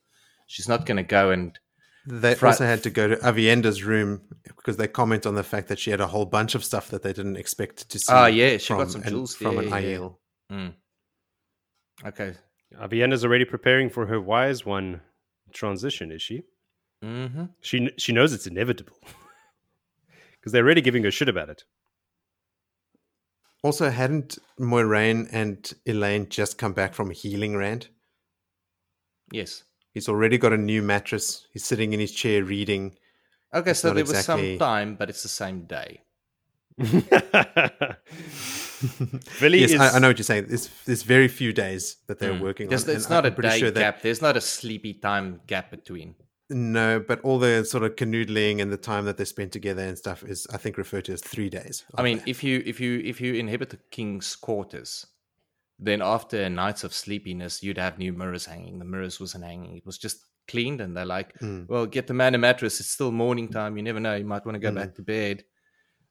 She's 0.47 0.67
not 0.67 0.85
going 0.85 0.97
to 0.97 1.03
go 1.03 1.31
and 1.31 1.57
They 2.09 2.35
Fri- 2.35 2.49
also 2.49 2.65
had 2.65 2.84
to 2.84 2.89
go 2.89 3.09
to 3.09 3.17
Aviendha's 3.17 3.84
room 3.84 4.21
because 4.45 4.77
they 4.77 4.88
comment 4.88 5.25
on 5.25 5.35
the 5.35 5.43
fact 5.43 5.67
that 5.67 5.77
she 5.77 5.91
had 5.91 5.99
a 5.99 6.07
whole 6.07 6.25
bunch 6.25 6.55
of 6.55 6.63
stuff 6.63 6.89
that 6.89 7.03
they 7.03 7.11
didn't 7.11 7.35
expect 7.35 7.89
to 7.89 7.99
see. 7.99 8.05
Ah, 8.13 8.27
yeah, 8.27 8.57
she 8.57 8.67
from 8.67 8.77
got 8.77 8.91
some 8.91 9.01
an- 9.03 9.09
jewels 9.09 9.35
from 9.35 9.59
an 9.59 9.69
there, 9.69 9.81
yeah. 9.81 9.97
Aiel. 9.97 10.15
Mm. 10.51 10.73
Okay. 12.05 12.34
Aviendha's 12.81 13.25
already 13.25 13.43
preparing 13.45 13.89
for 13.89 14.05
her 14.05 14.21
wise 14.21 14.65
one 14.65 15.01
transition, 15.53 16.11
is 16.11 16.21
she? 16.21 16.43
Mm-hmm. 17.03 17.45
She 17.61 17.89
she 17.97 18.13
knows 18.13 18.31
it's 18.34 18.47
inevitable 18.47 18.97
because 20.39 20.51
they're 20.53 20.63
already 20.63 20.81
giving 20.81 21.03
her 21.03 21.11
shit 21.11 21.27
about 21.29 21.49
it. 21.49 21.63
Also, 23.63 23.89
hadn't 23.89 24.38
Moiraine 24.59 25.27
and 25.31 25.73
Elayne 25.85 26.29
just 26.29 26.57
come 26.57 26.73
back 26.73 26.93
from 26.93 27.09
a 27.11 27.13
healing 27.13 27.57
Rand? 27.57 27.89
Yes. 29.31 29.63
He's 29.97 30.07
already 30.07 30.37
got 30.37 30.53
a 30.53 30.57
new 30.57 30.83
mattress. 30.83 31.47
He's 31.51 31.65
sitting 31.65 31.91
in 31.91 31.99
his 31.99 32.11
chair 32.11 32.43
reading. 32.43 32.95
Okay, 33.51 33.71
It's 33.71 33.79
so 33.79 33.87
not 33.87 33.95
there 33.95 34.05
was 34.05 34.23
some 34.23 34.59
time, 34.59 34.93
but 34.93 35.09
it's 35.09 35.23
the 35.23 35.27
same 35.29 35.61
day. 35.61 36.01
Billy 39.39 39.59
yes, 39.61 39.71
is. 39.71 39.79
I, 39.81 39.95
I 39.95 39.99
know 39.99 40.09
what 40.09 40.19
you're 40.19 40.23
saying. 40.23 40.45
There's, 40.49 40.69
there's 40.85 41.01
very 41.01 41.27
few 41.27 41.51
days 41.51 41.97
that 42.05 42.19
they're 42.19 42.33
Mm. 42.33 42.41
working 42.41 42.67
There's- 42.69 42.87
on. 42.87 42.95
It's 42.95 43.09
not 43.09 43.25
I'm 43.25 43.33
a 43.33 43.41
day 43.41 43.57
sure 43.57 43.71
that- 43.71 43.79
gap. 43.79 44.01
There's 44.03 44.21
not 44.21 44.37
a 44.37 44.41
sleepy 44.41 44.93
time 44.93 45.41
gap 45.47 45.71
between. 45.71 46.13
No, 46.51 46.99
but 46.99 47.19
all 47.21 47.39
the 47.39 47.65
sort 47.65 47.83
of 47.83 47.95
canoodling 47.95 48.61
and 48.61 48.71
the 48.71 48.77
time 48.77 49.05
that 49.05 49.17
they 49.17 49.25
spend 49.25 49.51
together 49.51 49.81
and 49.81 49.97
stuff 49.97 50.23
is, 50.23 50.45
I 50.53 50.57
think, 50.57 50.77
referred 50.77 51.05
to 51.05 51.13
as 51.13 51.21
three 51.21 51.49
days. 51.49 51.83
I 51.95 52.03
mean, 52.03 52.21
if 52.27 52.43
you 52.43 52.61
if 52.65 52.79
you 52.79 53.01
if 53.03 53.19
you 53.19 53.33
inhabit 53.33 53.71
the 53.71 53.79
king's 53.89 54.35
quarters, 54.35 55.07
then 55.79 56.01
after 56.01 56.49
nights 56.49 56.83
of 56.83 56.93
sleepiness, 56.93 57.63
you'd 57.63 57.77
have 57.77 57.97
new 57.97 58.13
mirrors 58.13 58.45
hanging. 58.45 58.79
The 58.79 58.85
mirrors 58.85 59.19
wasn't 59.19 59.45
hanging; 59.45 59.77
it 59.77 59.85
was 59.85 59.97
just 59.97 60.25
cleaned, 60.47 60.81
and 60.81 60.95
they're 60.95 61.05
like, 61.05 61.37
Mm. 61.39 61.67
"Well, 61.67 61.85
get 61.85 62.07
the 62.07 62.13
man 62.13 62.35
a 62.35 62.37
mattress. 62.37 62.79
It's 62.79 62.89
still 62.89 63.11
morning 63.11 63.49
time. 63.49 63.77
You 63.77 63.83
never 63.83 63.99
know. 63.99 64.15
You 64.15 64.25
might 64.25 64.45
want 64.45 64.55
to 64.55 64.59
go 64.59 64.71
Mm. 64.71 64.75
back 64.75 64.95
to 64.95 65.01
bed." 65.01 65.43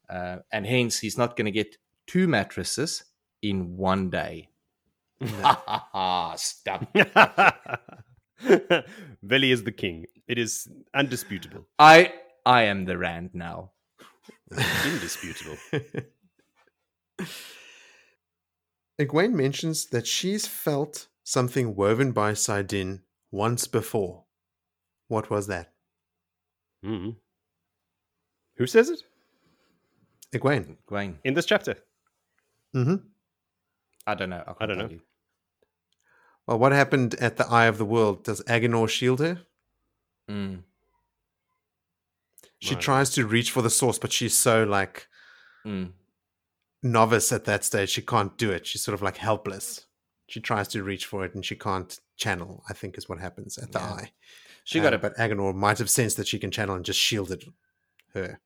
Uh, 0.09 0.38
and 0.52 0.66
hence, 0.66 0.98
he's 1.01 1.18
not 1.18 1.36
going 1.36 1.47
to 1.47 1.51
get 1.51 1.76
two 2.06 2.28
mattresses 2.28 3.05
in 3.43 3.76
one 3.76 4.09
day. 4.10 4.51
Ha 5.22 5.62
ha 5.66 5.88
ha! 5.93 6.34
Stop. 6.36 6.86
Billy 9.26 9.51
is 9.51 9.64
the 9.64 9.72
king. 9.72 10.06
It 10.28 10.38
is 10.38 10.68
undisputable. 10.94 11.66
I 11.78 12.12
I 12.44 12.64
am 12.64 12.84
the 12.84 12.98
Rand 12.98 13.30
now. 13.34 13.72
Indisputable. 14.84 15.56
Egwene 18.98 19.32
mentions 19.35 19.86
that 19.86 20.06
she's 20.06 20.47
felt 20.47 21.09
something 21.23 21.74
woven 21.77 22.12
by 22.12 22.32
Saidin 22.32 23.02
once 23.31 23.66
before. 23.66 24.24
What 25.09 25.31
was 25.31 25.47
that? 25.48 25.73
Mhm. 26.85 27.16
Who 28.56 28.66
says 28.66 28.89
it 28.90 29.02
Egwene. 30.32 30.77
Gwen, 30.86 31.18
in 31.24 31.35
this 31.35 31.47
chapter? 31.47 31.77
Mm-hmm. 32.74 33.06
I 34.06 34.14
don't 34.14 34.31
know. 34.31 34.43
I, 34.47 34.52
can't 34.55 34.68
don't 34.68 34.78
know. 34.78 34.89
you. 34.89 35.01
Well, 36.47 36.59
what 36.59 36.73
happened 36.73 37.14
at 37.16 37.36
the 37.36 37.47
Eye 37.48 37.66
of 37.66 37.78
the 37.78 37.85
World? 37.85 38.24
Does 38.24 38.43
Aginor 38.44 38.89
shield 38.89 39.20
her? 39.20 39.43
Mm. 40.28 40.62
She 42.60 42.74
Right. 42.74 42.82
tries 42.82 43.10
to 43.10 43.27
reach 43.27 43.51
for 43.51 43.62
the 43.62 43.70
source, 43.70 43.98
but 43.98 44.12
she's 44.12 44.36
so 44.36 44.64
like 44.64 45.09
Mm. 45.64 45.93
Novice 46.92 47.32
at 47.32 47.44
that 47.44 47.64
stage. 47.64 47.90
She 47.90 48.02
can't 48.02 48.36
do 48.38 48.50
it. 48.50 48.66
She's 48.66 48.82
sort 48.82 48.94
of 48.94 49.02
like 49.02 49.16
helpless. 49.16 49.86
She 50.28 50.40
tries 50.40 50.68
to 50.68 50.82
reach 50.82 51.06
for 51.06 51.24
it 51.24 51.34
and 51.34 51.44
she 51.44 51.54
can't 51.56 51.98
channel. 52.16 52.62
I 52.68 52.72
think 52.72 52.98
is 52.98 53.08
what 53.08 53.18
happens 53.18 53.58
at 53.58 53.72
the 53.72 53.78
Yeah. 53.78 53.84
eye. 53.92 54.12
She 54.64 54.80
Uh, 54.80 54.84
got 54.84 54.94
it. 54.94 55.00
but 55.02 55.16
Aginor 55.16 55.54
might 55.54 55.78
have 55.78 55.90
sensed 55.90 56.16
that 56.16 56.26
she 56.26 56.38
can 56.38 56.50
channel 56.50 56.74
and 56.74 56.84
just 56.84 56.98
shielded 56.98 57.44
her. 58.14 58.40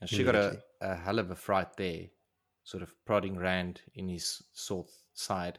And 0.00 0.08
she 0.10 0.24
got 0.24 0.34
a, 0.34 0.62
a 0.80 0.94
hell 0.96 1.18
of 1.18 1.30
a 1.30 1.36
fright 1.36 1.76
there, 1.76 2.06
sort 2.64 2.82
of 2.82 2.92
prodding 3.04 3.36
Rand 3.38 3.80
in 3.94 4.08
his 4.08 4.42
sword 4.52 4.86
side, 5.14 5.58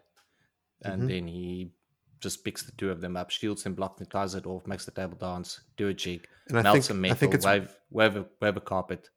and 0.84 1.04
Mhm. 1.04 1.08
then 1.08 1.28
he 1.28 1.72
just 2.20 2.44
picks 2.44 2.62
the 2.64 2.72
two 2.74 2.92
of 2.92 3.02
them 3.02 3.18
up, 3.18 3.32
shields 3.32 3.64
him, 3.64 3.74
blocks 3.74 3.98
them, 4.00 4.08
ties 4.08 4.36
it 4.36 4.46
off, 4.46 4.68
makes 4.68 4.86
the 4.86 4.92
table 4.92 5.18
dance, 5.18 5.62
do 5.78 5.88
a 5.88 5.94
jig, 5.94 6.28
And 6.50 6.60
I 6.60 6.62
melts 6.62 6.88
think 6.88 6.98
a 6.98 7.00
metal, 7.02 7.30
wave, 7.44 7.76
wave, 7.90 8.16
a, 8.18 8.26
wave 8.40 8.58
a 8.58 8.62
carpet. 8.62 9.10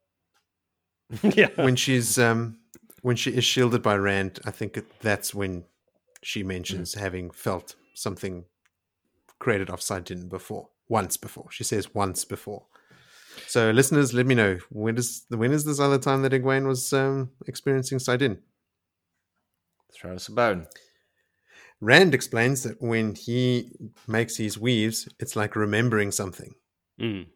yeah. 1.23 1.49
when 1.57 1.77
she's 1.77 2.19
um 2.19 2.59
when 3.03 3.17
she 3.17 3.31
is 3.33 3.45
shielded 3.45 3.83
by 3.83 3.97
Rand, 3.97 4.41
I 4.45 4.51
think 4.51 4.83
that's 5.01 5.35
when 5.35 5.65
she 6.23 6.43
mentions 6.43 6.95
having 6.95 7.31
felt 7.31 7.77
something 7.93 8.47
created 9.39 9.69
off 9.69 9.81
Saidin 9.81 10.29
before, 10.29 10.71
once 10.89 11.19
before. 11.19 11.49
She 11.51 11.65
says 11.65 11.95
once 11.95 12.25
before. 12.25 12.65
So, 13.47 13.71
listeners, 13.73 14.15
let 14.15 14.27
me 14.27 14.35
know 14.35 14.59
when 14.71 14.97
is 14.97 15.27
when 15.29 15.53
is 15.53 15.65
this 15.65 15.81
other 15.81 15.99
time 15.99 16.23
that 16.23 16.33
Egwene 16.33 16.67
was 16.67 16.93
um, 16.93 17.31
experiencing 17.47 17.99
Saidin? 17.99 18.39
Throw 19.93 20.15
us 20.15 20.29
a 20.29 20.33
bone. 20.33 20.67
Rand 21.81 22.15
explains 22.15 22.63
that 22.63 22.81
when 22.81 23.15
he 23.15 23.71
makes 24.09 24.37
his 24.37 24.59
weaves, 24.59 25.09
it's 25.21 25.37
like 25.37 25.57
remembering 25.57 26.11
something. 26.11 26.55
Mm. 26.99 27.27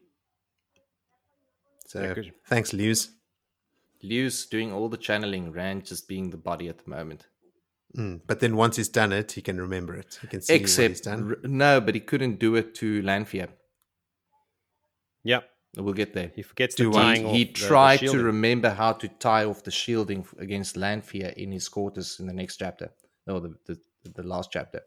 So, 1.85 2.13
Yeah, 2.17 2.31
thanks, 2.47 2.73
Lews. 2.73 3.11
Lews 4.01 4.45
doing 4.45 4.71
all 4.71 4.89
the 4.89 4.97
channeling, 4.97 5.51
Rand 5.51 5.85
just 5.85 6.07
being 6.07 6.29
the 6.29 6.37
body 6.37 6.67
at 6.69 6.77
the 6.83 6.89
moment. 6.89 7.27
Mm. 7.97 8.21
But 8.27 8.39
then 8.39 8.55
once 8.55 8.75
he's 8.77 8.87
done 8.89 9.11
it, 9.11 9.31
he 9.33 9.41
can 9.41 9.59
remember 9.59 9.95
it. 9.95 10.19
He 10.21 10.27
can 10.27 10.41
see 10.41 10.53
what 10.59 10.89
he's 10.89 11.01
done. 11.01 11.29
r- 11.31 11.37
no, 11.43 11.81
but 11.81 11.95
he 11.95 12.01
couldn't 12.01 12.39
do 12.39 12.55
it 12.55 12.75
to 12.75 13.01
Lanfear. 13.01 13.47
Yep. 15.23 15.49
We'll 15.77 15.93
get 15.93 16.13
there. 16.13 16.31
He 16.35 16.41
forgets 16.41 16.75
Do 16.75 16.91
the 16.91 16.97
I- 16.97 17.01
tying 17.03 17.25
off 17.25 17.35
he 17.35 17.43
the- 17.45 17.51
the 17.53 17.59
tried 17.67 17.99
to 17.99 18.23
remember 18.23 18.69
how 18.71 18.93
to 18.93 19.07
tie 19.07 19.45
off 19.45 19.63
the 19.63 19.71
shielding 19.71 20.21
f- 20.21 20.33
against 20.39 20.77
Lanfear 20.77 21.29
in 21.37 21.51
his 21.51 21.67
quarters 21.69 22.19
in 22.19 22.25
the 22.27 22.33
next 22.33 22.57
chapter, 22.57 22.91
or 23.27 23.39
the 23.41 23.55
the, 23.65 23.77
the 24.15 24.23
last 24.23 24.49
chapter. 24.51 24.81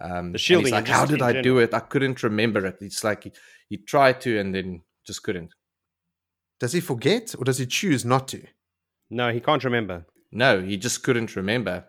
Um, 0.00 0.10
and 0.26 0.34
he's 0.34 0.40
shielding 0.40 0.72
like, 0.72 0.86
how 0.88 1.06
did 1.06 1.20
in 1.20 1.22
I 1.22 1.40
do 1.40 1.58
it? 1.58 1.72
I 1.72 1.80
couldn't 1.80 2.22
remember 2.22 2.66
it. 2.66 2.78
It's 2.80 3.02
like 3.04 3.24
he, 3.24 3.32
he 3.68 3.76
tried 3.78 4.20
to 4.22 4.38
and 4.38 4.54
then 4.54 4.82
just 5.06 5.22
couldn't. 5.22 5.50
Does 6.60 6.72
he 6.72 6.80
forget 6.80 7.34
or 7.38 7.44
does 7.44 7.58
he 7.58 7.66
choose 7.66 8.04
not 8.04 8.28
to? 8.28 8.42
No, 9.10 9.30
he 9.32 9.40
can't 9.40 9.64
remember. 9.64 10.06
No, 10.32 10.60
he 10.60 10.76
just 10.76 11.02
couldn't 11.02 11.36
remember. 11.36 11.84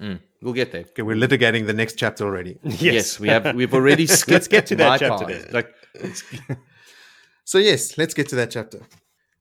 Mm, 0.00 0.20
we'll 0.42 0.52
get 0.54 0.72
there. 0.72 0.82
Okay, 0.82 1.02
we're 1.02 1.16
litigating 1.16 1.66
the 1.66 1.72
next 1.72 1.94
chapter 1.98 2.24
already. 2.24 2.58
Yes, 2.64 3.18
we 3.20 3.28
have. 3.28 3.54
We've 3.54 3.72
already 3.74 4.06
skipped. 4.18 4.30
Let's 4.30 4.48
get 4.48 4.66
to 4.66 4.76
that 4.76 5.00
chapter 5.00 5.24
part. 5.24 5.52
Like, 5.52 5.74
So, 7.44 7.58
yes, 7.58 7.96
let's 7.96 8.12
get 8.14 8.28
to 8.30 8.36
that 8.36 8.50
chapter. 8.50 8.80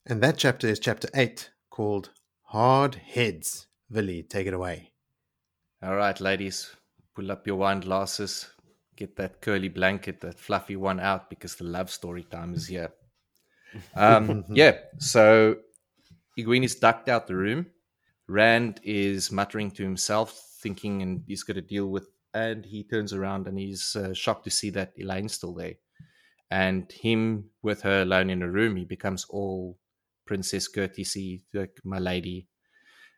And 0.05 0.21
that 0.21 0.37
chapter 0.37 0.67
is 0.67 0.79
chapter 0.79 1.09
eight 1.15 1.49
called 1.71 2.11
Hard 2.43 2.95
Heads. 2.95 3.67
Villy, 3.91 4.27
take 4.27 4.47
it 4.47 4.53
away. 4.53 4.91
all 5.81 5.95
right, 5.95 6.19
ladies, 6.21 6.75
pull 7.15 7.31
up 7.31 7.47
your 7.47 7.55
wine 7.57 7.79
glasses. 7.79 8.47
Get 8.95 9.15
that 9.17 9.41
curly 9.41 9.69
blanket, 9.69 10.21
that 10.21 10.39
fluffy 10.39 10.75
one 10.75 10.99
out, 10.99 11.29
because 11.29 11.55
the 11.55 11.65
love 11.65 11.89
story 11.91 12.23
time 12.23 12.53
is 12.53 12.67
here. 12.67 12.91
Um, 13.95 14.45
yeah. 14.49 14.77
So 14.99 15.57
Egwene 16.37 16.63
is 16.63 16.75
ducked 16.75 17.09
out 17.09 17.27
the 17.27 17.35
room. 17.35 17.67
Rand 18.27 18.79
is 18.83 19.31
muttering 19.31 19.71
to 19.71 19.83
himself, 19.83 20.57
thinking, 20.61 21.01
and 21.01 21.23
he's 21.27 21.43
got 21.43 21.53
to 21.53 21.61
deal 21.61 21.87
with. 21.87 22.09
And 22.33 22.65
he 22.65 22.83
turns 22.83 23.13
around 23.13 23.47
and 23.47 23.57
he's 23.57 23.95
uh, 23.95 24.13
shocked 24.13 24.43
to 24.43 24.49
see 24.49 24.69
that 24.71 24.97
Elayne's 24.97 25.33
still 25.33 25.53
there. 25.53 25.75
And 26.51 26.91
him 26.91 27.45
with 27.61 27.81
her 27.83 28.01
alone 28.01 28.29
in 28.29 28.41
a 28.41 28.49
room, 28.49 28.75
he 28.75 28.85
becomes 28.85 29.25
all 29.29 29.77
princess 30.25 30.67
courtesy, 30.67 31.43
like 31.53 31.79
my 31.83 31.99
lady. 31.99 32.47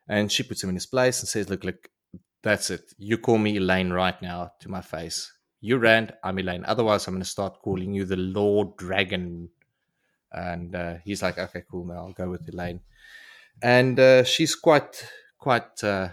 And 0.07 0.31
she 0.31 0.43
puts 0.43 0.63
him 0.63 0.69
in 0.69 0.75
his 0.75 0.85
place 0.85 1.19
and 1.19 1.27
says, 1.27 1.49
"Look, 1.49 1.63
look, 1.63 1.89
that's 2.43 2.69
it. 2.69 2.93
You 2.97 3.17
call 3.17 3.38
me 3.38 3.57
Elayne 3.57 3.91
right 3.91 4.21
now 4.21 4.51
to 4.61 4.69
my 4.69 4.81
face. 4.81 5.31
You 5.59 5.77
Rand, 5.77 6.13
I'm 6.23 6.38
Elayne. 6.38 6.63
Otherwise, 6.65 7.07
I'm 7.07 7.15
going 7.15 7.23
to 7.23 7.29
start 7.29 7.61
calling 7.61 7.93
you 7.93 8.05
the 8.05 8.17
Lord 8.17 8.77
Dragon." 8.77 9.49
And 10.31 10.75
uh, 10.75 10.95
he's 11.03 11.21
like, 11.21 11.37
"Okay, 11.37 11.63
cool. 11.69 11.85
Now 11.85 11.95
I'll 11.95 12.13
go 12.13 12.29
with 12.29 12.47
Elayne." 12.47 12.81
And 13.61 13.99
uh, 13.99 14.23
she's 14.23 14.55
quite, 14.55 15.07
quite. 15.39 15.83
Uh, 15.83 16.09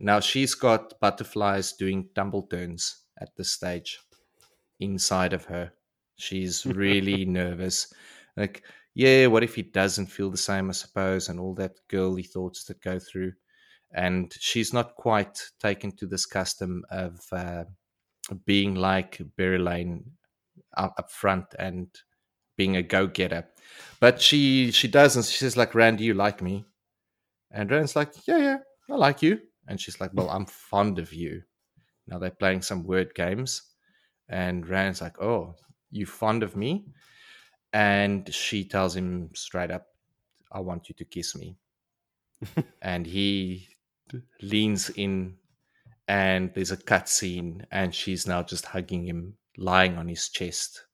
now 0.00 0.20
she's 0.20 0.54
got 0.54 0.98
butterflies 1.00 1.72
doing 1.72 2.08
tumble 2.14 2.42
turns 2.42 3.04
at 3.20 3.30
this 3.36 3.52
stage 3.52 3.98
inside 4.80 5.32
of 5.32 5.44
her. 5.46 5.72
She's 6.16 6.66
really 6.66 7.24
nervous. 7.40 7.92
Like, 8.36 8.62
yeah, 8.94 9.26
what 9.26 9.42
if 9.44 9.54
he 9.54 9.62
doesn't 9.62 10.06
feel 10.06 10.30
the 10.30 10.36
same, 10.36 10.68
I 10.68 10.72
suppose, 10.72 11.28
and 11.28 11.40
all 11.40 11.54
that 11.54 11.78
girly 11.88 12.22
thoughts 12.22 12.64
that 12.64 12.80
go 12.80 12.98
through. 12.98 13.32
And 13.92 14.32
she's 14.38 14.72
not 14.72 14.96
quite 14.96 15.40
taken 15.60 15.92
to 15.96 16.06
this 16.06 16.26
custom 16.26 16.84
of 16.90 17.20
uh, 17.32 17.64
being 18.44 18.74
like 18.74 19.20
Lane 19.38 20.04
up, 20.76 20.94
up 20.98 21.10
front 21.10 21.46
and 21.58 21.88
being 22.56 22.76
a 22.76 22.82
go-getter. 22.82 23.46
But 24.00 24.20
she 24.20 24.70
she 24.70 24.88
doesn't. 24.88 25.24
She 25.26 25.38
says 25.38 25.56
like, 25.56 25.74
"Rand, 25.74 25.98
do 25.98 26.04
you 26.04 26.14
like 26.14 26.42
me?" 26.42 26.64
And 27.50 27.70
Rand's 27.70 27.96
like, 27.96 28.12
"Yeah, 28.26 28.38
yeah, 28.38 28.58
I 28.90 28.96
like 28.96 29.22
you." 29.22 29.40
And 29.68 29.80
she's 29.80 30.00
like, 30.00 30.10
"Well, 30.14 30.30
I'm 30.30 30.46
fond 30.46 30.98
of 30.98 31.12
you." 31.12 31.42
Now 32.06 32.18
they're 32.18 32.30
playing 32.30 32.62
some 32.62 32.84
word 32.84 33.14
games, 33.14 33.62
and 34.28 34.66
Rand's 34.68 35.00
like, 35.00 35.20
"Oh, 35.20 35.54
you 35.90 36.06
fond 36.06 36.42
of 36.42 36.56
me?" 36.56 36.86
And 37.72 38.32
she 38.32 38.64
tells 38.64 38.94
him 38.94 39.30
straight 39.34 39.70
up, 39.70 39.86
"I 40.52 40.60
want 40.60 40.88
you 40.88 40.94
to 40.96 41.04
kiss 41.04 41.34
me." 41.36 41.56
and 42.82 43.06
he 43.06 43.68
leans 44.42 44.90
in, 44.90 45.36
and 46.08 46.52
there's 46.54 46.72
a 46.72 46.76
cut 46.76 47.08
scene, 47.08 47.66
and 47.70 47.94
she's 47.94 48.26
now 48.26 48.42
just 48.42 48.66
hugging 48.66 49.06
him, 49.06 49.36
lying 49.56 49.96
on 49.96 50.08
his 50.08 50.28
chest. 50.28 50.86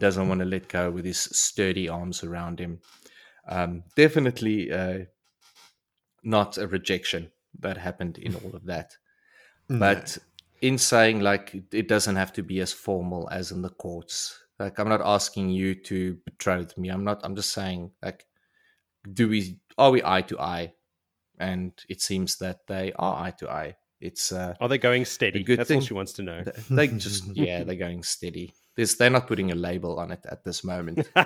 Doesn't 0.00 0.28
want 0.28 0.40
to 0.40 0.46
let 0.46 0.68
go 0.68 0.90
with 0.90 1.04
his 1.04 1.20
sturdy 1.20 1.88
arms 1.88 2.24
around 2.24 2.58
him. 2.58 2.80
Um, 3.46 3.84
definitely 3.96 4.72
uh, 4.72 5.00
not 6.22 6.56
a 6.56 6.66
rejection 6.66 7.30
that 7.60 7.76
happened 7.76 8.16
in 8.18 8.34
all 8.34 8.56
of 8.56 8.64
that. 8.64 8.96
But 9.68 10.18
in 10.62 10.78
saying 10.78 11.20
like 11.20 11.54
it 11.72 11.86
doesn't 11.86 12.16
have 12.16 12.32
to 12.32 12.42
be 12.42 12.60
as 12.60 12.72
formal 12.72 13.28
as 13.30 13.52
in 13.52 13.62
the 13.62 13.68
courts. 13.68 14.38
Like 14.58 14.78
I'm 14.78 14.88
not 14.88 15.00
asking 15.04 15.50
you 15.50 15.74
to 15.74 16.18
betroth 16.24 16.76
me. 16.76 16.88
I'm 16.88 17.04
not. 17.04 17.20
I'm 17.22 17.36
just 17.36 17.52
saying 17.52 17.92
like, 18.02 18.26
do 19.12 19.28
we 19.28 19.60
are 19.78 19.90
we 19.90 20.02
eye 20.04 20.22
to 20.22 20.40
eye? 20.40 20.72
And 21.38 21.72
it 21.88 22.00
seems 22.00 22.36
that 22.38 22.66
they 22.66 22.92
are 22.96 23.24
eye 23.24 23.34
to 23.38 23.50
eye. 23.50 23.76
It's 24.00 24.32
uh, 24.32 24.54
Are 24.60 24.68
they 24.68 24.78
going 24.78 25.04
steady? 25.04 25.42
good 25.42 25.58
That's 25.58 25.70
all 25.70 25.80
she 25.80 25.94
wants 25.94 26.12
to 26.14 26.22
know. 26.22 26.42
they 26.70 26.88
just 27.06 27.26
yeah 27.36 27.64
they're 27.64 27.74
going 27.76 28.02
steady. 28.02 28.52
There's, 28.76 28.94
they're 28.96 29.10
not 29.10 29.26
putting 29.26 29.50
a 29.50 29.54
label 29.54 29.98
on 29.98 30.10
it 30.12 30.20
at 30.30 30.42
this 30.44 30.62
moment, 30.64 31.06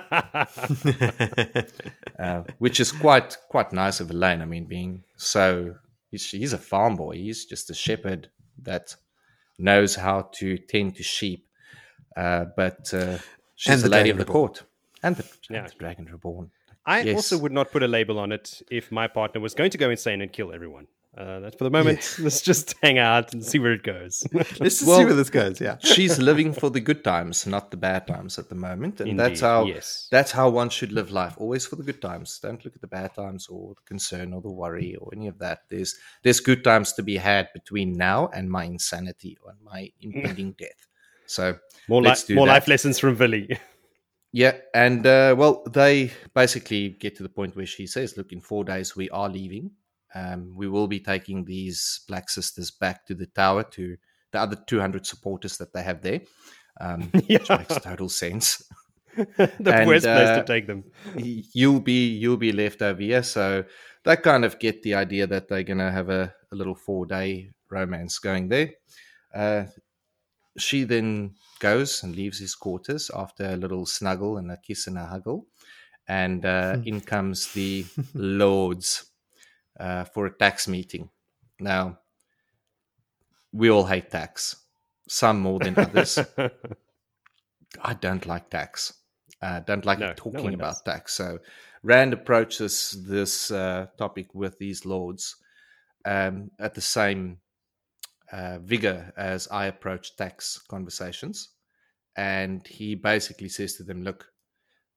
uh, 2.19 2.43
which 2.59 2.79
is 2.79 2.91
quite 2.91 3.37
quite 3.49 3.71
nice 3.73 3.99
of 3.99 4.07
Elayne. 4.09 4.41
I 4.41 4.45
mean, 4.45 4.65
being 4.65 5.03
so 5.15 5.75
he's, 6.11 6.29
he's 6.31 6.53
a 6.53 6.57
farm 6.57 6.95
boy. 6.95 7.15
He's 7.15 7.45
just 7.45 7.69
a 7.69 7.73
shepherd 7.73 8.29
that 8.63 8.95
knows 9.57 9.95
how 9.95 10.29
to 10.39 10.57
tend 10.57 10.95
to 10.97 11.03
sheep. 11.03 11.45
Uh, 12.17 12.45
but 12.55 12.93
uh, 12.93 13.17
she's 13.55 13.73
And 13.73 13.81
the, 13.83 13.89
the 13.89 13.95
lady 13.95 14.09
of 14.09 14.17
the 14.17 14.23
Reborn. 14.23 14.33
court 14.47 14.63
and 15.03 15.15
the, 15.15 15.23
and 15.49 15.55
Yeah. 15.55 15.67
the 15.67 15.75
dragon 15.75 16.05
reborn. 16.11 16.51
I 16.85 17.01
Yes. 17.01 17.15
also 17.15 17.37
would 17.39 17.51
not 17.51 17.71
put 17.71 17.83
a 17.83 17.87
label 17.87 18.19
on 18.19 18.31
it 18.31 18.61
if 18.69 18.91
my 18.91 19.07
partner 19.07 19.41
was 19.41 19.53
going 19.53 19.71
to 19.71 19.77
go 19.77 19.89
insane 19.89 20.21
and 20.21 20.31
kill 20.31 20.53
everyone. 20.53 20.87
Uh, 21.17 21.39
that's 21.39 21.55
for 21.55 21.63
the 21.63 21.69
moment. 21.69 22.17
Let's 22.19 22.41
just 22.41 22.75
hang 22.83 22.97
out 22.99 23.33
and 23.33 23.41
see 23.43 23.57
where 23.57 23.71
it 23.71 23.83
goes. 23.83 24.25
Let's 24.33 24.49
just 24.59 24.85
Well- 24.85 24.97
see 24.99 25.05
where 25.05 25.13
this 25.13 25.29
goes. 25.29 25.61
Yeah. 25.61 25.77
She's 25.79 26.19
living 26.19 26.51
for 26.51 26.69
the 26.69 26.81
good 26.81 27.05
times, 27.05 27.47
not 27.47 27.71
the 27.71 27.77
bad 27.77 28.05
times 28.05 28.37
at 28.37 28.49
the 28.49 28.55
moment, 28.55 28.99
and 28.99 29.17
that's 29.17 29.39
Indeed, 29.39 29.41
how 29.41 29.65
yes. 29.65 30.07
that's 30.11 30.31
how 30.31 30.49
one 30.49 30.69
should 30.69 30.91
live 30.91 31.11
life. 31.11 31.35
Always 31.37 31.65
for 31.65 31.77
the 31.77 31.83
good 31.83 32.01
times. 32.01 32.37
Don't 32.43 32.63
look 32.65 32.75
at 32.75 32.81
the 32.81 32.87
bad 32.87 33.15
times 33.15 33.47
or 33.47 33.75
the 33.75 33.81
concern 33.85 34.33
or 34.33 34.41
the 34.41 34.51
worry 34.51 34.95
or 34.97 35.09
any 35.15 35.27
of 35.27 35.39
that. 35.39 35.59
There's 35.69 35.95
there's 36.23 36.41
good 36.41 36.65
times 36.65 36.91
to 36.93 37.01
be 37.03 37.15
had 37.15 37.47
between 37.53 37.93
now 37.93 38.27
and 38.33 38.49
my 38.51 38.65
insanity 38.65 39.37
or 39.41 39.55
my 39.63 39.89
impending 40.01 40.51
death. 40.57 40.81
So 41.27 41.57
More, 41.87 42.01
Let's 42.01 42.23
li- 42.27 42.33
do 42.33 42.35
more 42.35 42.47
that. 42.47 42.53
life 42.53 42.67
lessons 42.67 42.99
from 42.99 43.15
Villy. 43.15 43.57
yeah, 44.33 44.57
and 44.73 45.07
uh, 45.07 45.33
well, 45.37 45.63
they 45.71 46.11
basically 46.33 46.89
get 46.89 47.15
to 47.15 47.23
the 47.23 47.29
point 47.29 47.55
where 47.55 47.65
she 47.65 47.87
says, 47.87 48.17
"Look, 48.17 48.33
in 48.33 48.41
four 48.41 48.65
days 48.65 48.97
we 48.97 49.09
are 49.11 49.29
leaving. 49.29 49.71
Um, 50.15 50.55
we 50.55 50.67
will 50.67 50.87
be 50.87 50.99
taking 50.99 51.45
these 51.45 52.01
Black 52.07 52.29
Sisters 52.29 52.71
back 52.71 53.05
to 53.07 53.13
the 53.13 53.27
tower 53.27 53.63
to 53.71 53.97
the 54.31 54.39
other 54.39 54.55
200 54.55 55.05
supporters 55.05 55.57
that 55.57 55.73
they 55.73 55.83
have 55.83 56.01
there." 56.01 56.21
Um, 56.79 57.01
which 57.27 57.49
makes 57.49 57.75
total 57.75 58.09
sense. 58.09 58.63
the 59.15 59.73
And, 59.73 59.87
worst 59.87 60.05
place 60.05 60.29
uh, 60.29 60.37
to 60.37 60.43
take 60.43 60.67
them. 60.67 60.83
you'll 61.15 61.79
be 61.79 62.07
you'll 62.07 62.37
be 62.37 62.51
left 62.51 62.81
over 62.81 63.01
here. 63.01 63.23
So 63.23 63.63
they 64.03 64.17
kind 64.17 64.43
of 64.45 64.59
get 64.59 64.83
the 64.83 64.95
idea 64.95 65.27
that 65.27 65.47
they're 65.47 65.63
gonna 65.63 65.91
have 65.91 66.09
a, 66.09 66.33
a 66.51 66.55
little 66.55 66.75
four 66.75 67.05
day 67.05 67.51
romance 67.69 68.19
going 68.19 68.49
there. 68.49 68.71
Uh, 69.33 69.65
she 70.57 70.83
then 70.83 71.35
goes 71.59 72.03
and 72.03 72.15
leaves 72.15 72.39
his 72.39 72.55
quarters 72.55 73.11
after 73.13 73.45
a 73.45 73.57
little 73.57 73.85
snuggle 73.85 74.37
and 74.37 74.51
a 74.51 74.57
kiss 74.57 74.87
and 74.87 74.97
a 74.97 75.05
huggle, 75.05 75.43
and 76.07 76.45
uh, 76.45 76.77
in 76.85 77.01
comes 77.01 77.53
the 77.53 77.85
lords 78.13 79.11
uh, 79.79 80.03
for 80.05 80.25
a 80.25 80.31
tax 80.37 80.67
meeting. 80.67 81.09
Now 81.59 81.99
we 83.51 83.69
all 83.69 83.85
hate 83.85 84.09
tax, 84.11 84.55
some 85.07 85.39
more 85.39 85.59
than 85.59 85.77
others. 85.77 86.19
I 87.81 87.93
don't 87.93 88.25
like 88.25 88.49
tax. 88.49 88.93
Uh, 89.41 89.59
don't 89.61 89.85
like 89.85 89.99
No, 89.99 90.07
no 90.07 90.13
talking 90.15 90.43
one 90.45 90.53
about 90.53 90.73
does. 90.73 90.81
tax. 90.81 91.13
So 91.13 91.39
Rand 91.83 92.13
approaches 92.13 93.03
this 93.07 93.51
uh, 93.51 93.87
topic 93.97 94.33
with 94.33 94.57
these 94.57 94.85
lords 94.85 95.35
um, 96.05 96.51
at 96.59 96.73
the 96.73 96.81
same 96.81 97.37
uh, 98.31 98.59
vigor 98.59 99.13
as 99.17 99.47
I 99.49 99.65
approach 99.67 100.15
tax 100.15 100.59
conversations, 100.67 101.49
and 102.17 102.65
he 102.65 102.95
basically 102.95 103.49
says 103.49 103.75
to 103.75 103.83
them, 103.83 104.03
"Look, 104.03 104.31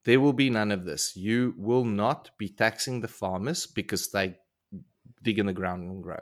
there 0.05 0.21
will 0.21 0.33
be 0.33 0.51
none 0.51 0.73
of 0.73 0.85
this. 0.85 1.15
You 1.17 1.55
will 1.59 1.85
not 1.85 2.31
be 2.39 2.49
taxing 2.49 3.01
the 3.01 3.09
farmers 3.09 3.67
because 3.67 4.11
they 4.11 4.37
dig 5.23 5.39
in 5.39 5.47
the 5.47 5.53
ground 5.53 5.91
and 5.91 6.03
grow. 6.03 6.21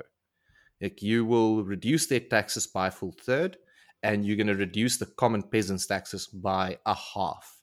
Like 0.81 1.03
you 1.03 1.25
will 1.25 1.65
reduce 1.65 2.07
their 2.07 2.21
taxes 2.21 2.67
by 2.67 2.89
a 2.89 2.91
full 2.91 3.13
third, 3.13 3.57
and 4.03 4.25
you're 4.25 4.37
going 4.37 4.47
to 4.47 4.55
reduce 4.55 4.99
the 4.99 5.07
common 5.07 5.43
peasants' 5.43 5.87
taxes 5.87 6.27
by 6.27 6.79
a 6.87 6.95
half. 6.95 7.57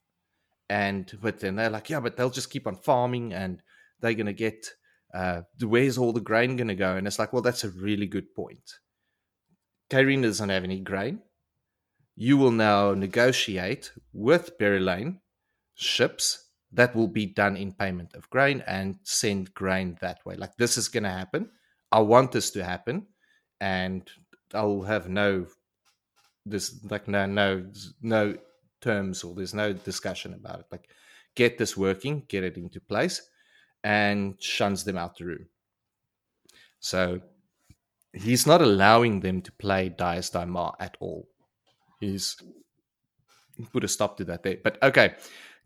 And 0.70 1.12
but 1.22 1.40
then 1.40 1.56
they're 1.56 1.70
like, 1.70 1.90
yeah, 1.90 2.00
but 2.00 2.18
they'll 2.18 2.30
just 2.30 2.50
keep 2.50 2.68
on 2.68 2.76
farming, 2.76 3.34
and 3.34 3.62
they're 4.00 4.14
going 4.14 4.26
to 4.28 4.34
get 4.34 4.68
uh, 5.14 5.42
where's 5.62 5.98
all 5.98 6.12
the 6.12 6.20
grain 6.20 6.56
going 6.56 6.68
to 6.70 6.76
go? 6.76 6.96
And 6.96 7.06
it's 7.06 7.20
like, 7.20 7.34
well, 7.34 7.42
that's 7.42 7.64
a 7.64 7.70
really 7.70 8.08
good 8.08 8.34
point. 8.34 8.80
Cairhien 9.90 10.24
doesn't 10.24 10.50
have 10.50 10.64
any 10.64 10.80
grain. 10.80 11.20
You 12.16 12.38
will 12.38 12.52
now 12.52 12.94
negotiate 12.94 13.92
with 14.12 14.58
Berelain 14.58 15.20
ships 15.76 16.50
that 16.74 16.96
will 16.96 17.08
be 17.08 17.26
done 17.26 17.56
in 17.56 17.72
payment 17.72 18.14
of 18.16 18.30
grain 18.30 18.64
and 18.68 18.98
send 19.04 19.54
grain 19.54 19.98
that 20.02 20.26
way. 20.26 20.36
Like 20.36 20.56
this 20.58 20.78
is 20.78 20.88
going 20.88 21.04
to 21.04 21.10
happen. 21.10 21.50
I 21.92 22.00
want 22.00 22.32
this 22.32 22.50
to 22.52 22.64
happen, 22.64 23.06
and 23.62 24.10
I'll 24.54 24.82
have 24.82 25.08
no 25.08 25.46
this 26.46 26.84
like 26.90 27.08
no 27.08 27.26
no 27.26 27.66
no 28.02 28.36
terms 28.82 29.24
or 29.24 29.34
there's 29.34 29.54
no 29.54 29.74
discussion 29.74 30.34
about 30.34 30.60
it. 30.60 30.66
Like 30.72 30.90
get 31.36 31.58
this 31.58 31.78
working, 31.78 32.24
get 32.28 32.44
it 32.44 32.58
into 32.58 32.82
place, 32.82 33.22
and 33.84 34.42
shuns 34.42 34.84
them 34.84 34.98
out 34.98 35.18
the 35.18 35.26
room. 35.26 35.46
So 36.80 37.22
he's 38.12 38.46
not 38.46 38.62
allowing 38.62 39.20
them 39.20 39.42
to 39.42 39.52
play 39.54 39.90
Daes 39.90 40.30
Dae'mar 40.30 40.76
at 40.80 40.98
all. 41.00 41.28
He's 42.00 42.36
put 43.72 43.84
a 43.84 43.88
stop 43.88 44.18
to 44.18 44.26
that 44.26 44.44
there. 44.44 44.58
But 44.64 44.82
okay, 44.84 45.16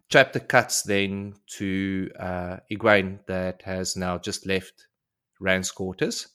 chapter 0.10 0.40
cuts 0.40 0.84
then 0.84 1.36
to 1.58 2.10
uh, 2.20 2.58
Egwene 2.72 3.20
that 3.28 3.62
has 3.64 3.96
now 3.96 4.18
just 4.18 4.46
left 4.46 4.88
Rand's 5.40 5.72
quarters, 5.72 6.28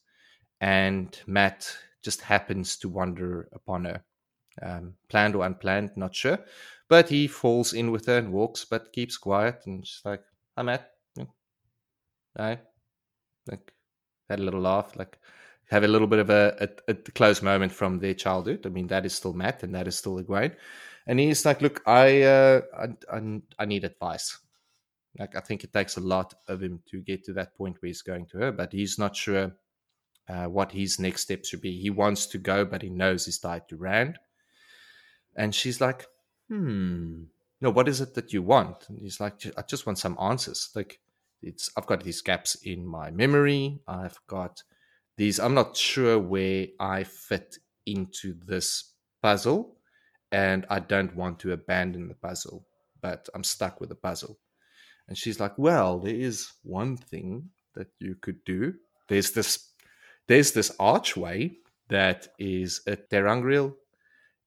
and 0.61 1.19
Mat 1.27 1.75
just 2.03 2.21
happens 2.21 2.77
to 2.79 2.89
wander 2.89 3.49
upon 3.53 3.85
her. 3.85 4.03
Um, 4.61 4.95
planned 5.09 5.35
or 5.35 5.47
unplanned, 5.47 5.97
not 5.97 6.15
sure. 6.15 6.39
But 6.89 7.09
he 7.09 7.27
falls 7.27 7.73
in 7.73 7.91
with 7.91 8.07
her 8.07 8.19
and 8.19 8.33
walks, 8.33 8.67
but 8.67 8.93
keeps 8.93 9.17
quiet 9.17 9.63
and 9.67 9.83
just 9.83 10.05
like, 10.05 10.23
I'm 10.57 10.69
at. 10.69 10.91
I 12.39 12.59
like 13.47 13.73
had 14.29 14.41
a 14.41 14.43
little 14.43 14.61
laugh, 14.61 14.97
like 14.97 15.19
have 15.71 15.85
a 15.85 15.89
little 15.89 16.07
bit 16.07 16.19
of 16.19 16.31
a, 16.31 16.71
a, 16.89 16.93
a, 16.93 16.95
close 16.95 17.43
moment 17.43 17.73
from 17.73 17.99
their 17.99 18.15
childhood. 18.15 18.67
I 18.67 18.71
mean, 18.71 18.87
that 18.89 19.05
is 19.05 19.15
still 19.15 19.33
Mat 19.35 19.63
and 19.63 19.75
that 19.75 19.87
is 19.87 19.99
still 19.99 20.23
Egwene. 20.23 20.55
And 21.07 21.19
he's 21.19 21.45
like, 21.45 21.61
look, 21.61 21.83
I, 21.87 22.23
uh, 22.23 22.61
I, 23.11 23.41
I, 23.59 23.65
need 23.65 23.85
advice. 23.85 24.39
Like, 25.19 25.37
I 25.37 25.41
think 25.41 25.65
it 25.65 25.73
takes 25.73 25.97
a 25.97 26.01
lot 26.01 26.35
of 26.49 26.63
him 26.63 26.81
to 26.91 27.01
get 27.01 27.25
to 27.25 27.33
that 27.35 27.57
point 27.57 27.77
where 27.81 27.89
he's 27.89 28.03
going 28.03 28.27
to 28.27 28.39
her, 28.39 28.53
but 28.53 28.73
he's 28.73 28.99
not 28.99 29.17
sure 29.17 29.53
uh, 30.29 30.47
what 30.47 30.73
his 30.73 30.99
next 30.99 31.23
step 31.23 31.45
should 31.45 31.61
be. 31.61 31.81
He 31.81 31.91
wants 31.91 32.27
to 32.27 32.39
go, 32.39 32.65
but 32.65 32.83
he 32.83 32.89
knows 32.89 33.25
he's 33.25 33.39
tied 33.39 33.69
to 33.69 33.77
Rand. 33.77 34.19
And 35.37 35.55
she's 35.55 35.81
like, 35.81 36.07
hmm, 36.49 37.25
no, 37.61 37.71
what 37.71 37.89
is 37.89 38.01
it 38.01 38.15
that 38.15 38.33
you 38.33 38.43
want? 38.43 38.89
And 38.89 38.99
he's 38.99 39.21
like, 39.21 39.43
I 39.57 39.63
just 39.63 39.87
want 39.87 39.99
some 39.99 40.17
answers. 40.21 40.71
Like, 40.75 41.01
it's 41.43 41.71
I've 41.77 41.87
got 41.87 42.05
these 42.05 42.23
gaps 42.23 42.55
in 42.57 42.87
my 42.87 43.11
memory. 43.11 43.81
I've 43.87 44.19
got 44.27 44.63
these. 45.17 45.41
I'm 45.41 45.55
not 45.55 45.77
sure 45.77 46.19
where 46.19 46.69
I 46.79 47.05
fit 47.05 47.59
into 47.87 48.35
this 48.47 48.93
puzzle, 49.23 49.77
and 50.33 50.67
I 50.71 50.81
don't 50.81 51.15
want 51.15 51.39
to 51.41 51.53
abandon 51.53 52.09
the 52.09 52.15
puzzle, 52.15 52.67
but 53.01 53.29
I'm 53.35 53.45
stuck 53.45 53.81
with 53.81 53.91
the 53.91 53.95
puzzle. 53.95 54.39
And 55.09 55.17
she's 55.17 55.41
like, 55.41 55.59
"Well, 55.59 55.99
there 55.99 56.15
is 56.15 56.53
one 56.63 56.97
thing 56.97 57.51
that 57.75 57.89
you 57.99 58.15
could 58.17 58.45
do. 58.45 58.75
There's 59.09 59.33
this, 59.33 59.73
there's 60.27 60.53
this 60.53 60.75
archway 60.79 61.57
that 61.89 62.29
is 62.39 62.81
a 62.87 62.97
ter'angreal 62.97 63.75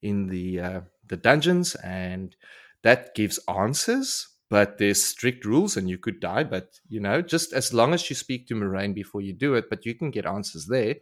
in 0.02 0.28
the 0.28 0.60
uh, 0.60 0.82
the 1.08 1.18
dungeons, 1.18 1.76
and 1.76 2.36
that 2.82 3.16
gives 3.16 3.40
answers 3.48 4.28
but 4.50 4.78
there's 4.78 5.04
strict 5.04 5.46
rules 5.46 5.76
and 5.76 5.90
you 5.90 5.98
could 5.98 6.20
die. 6.20 6.44
But 6.44 6.80
you 6.88 7.00
know, 7.00 7.22
just 7.22 7.54
as 7.54 7.74
long 7.74 7.94
as 7.94 8.10
you 8.10 8.16
speak 8.16 8.48
to 8.48 8.56
Moiraine 8.56 8.94
before 8.94 9.22
you 9.22 9.34
do 9.34 9.56
it, 9.56 9.70
but 9.70 9.86
you 9.86 9.96
can 9.96 10.12
get 10.12 10.26
answers 10.26 10.68
there. 10.68 10.96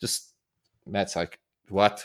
Just 0.00 0.32
Mat's 0.86 1.16
like, 1.16 1.40
what? 1.68 2.04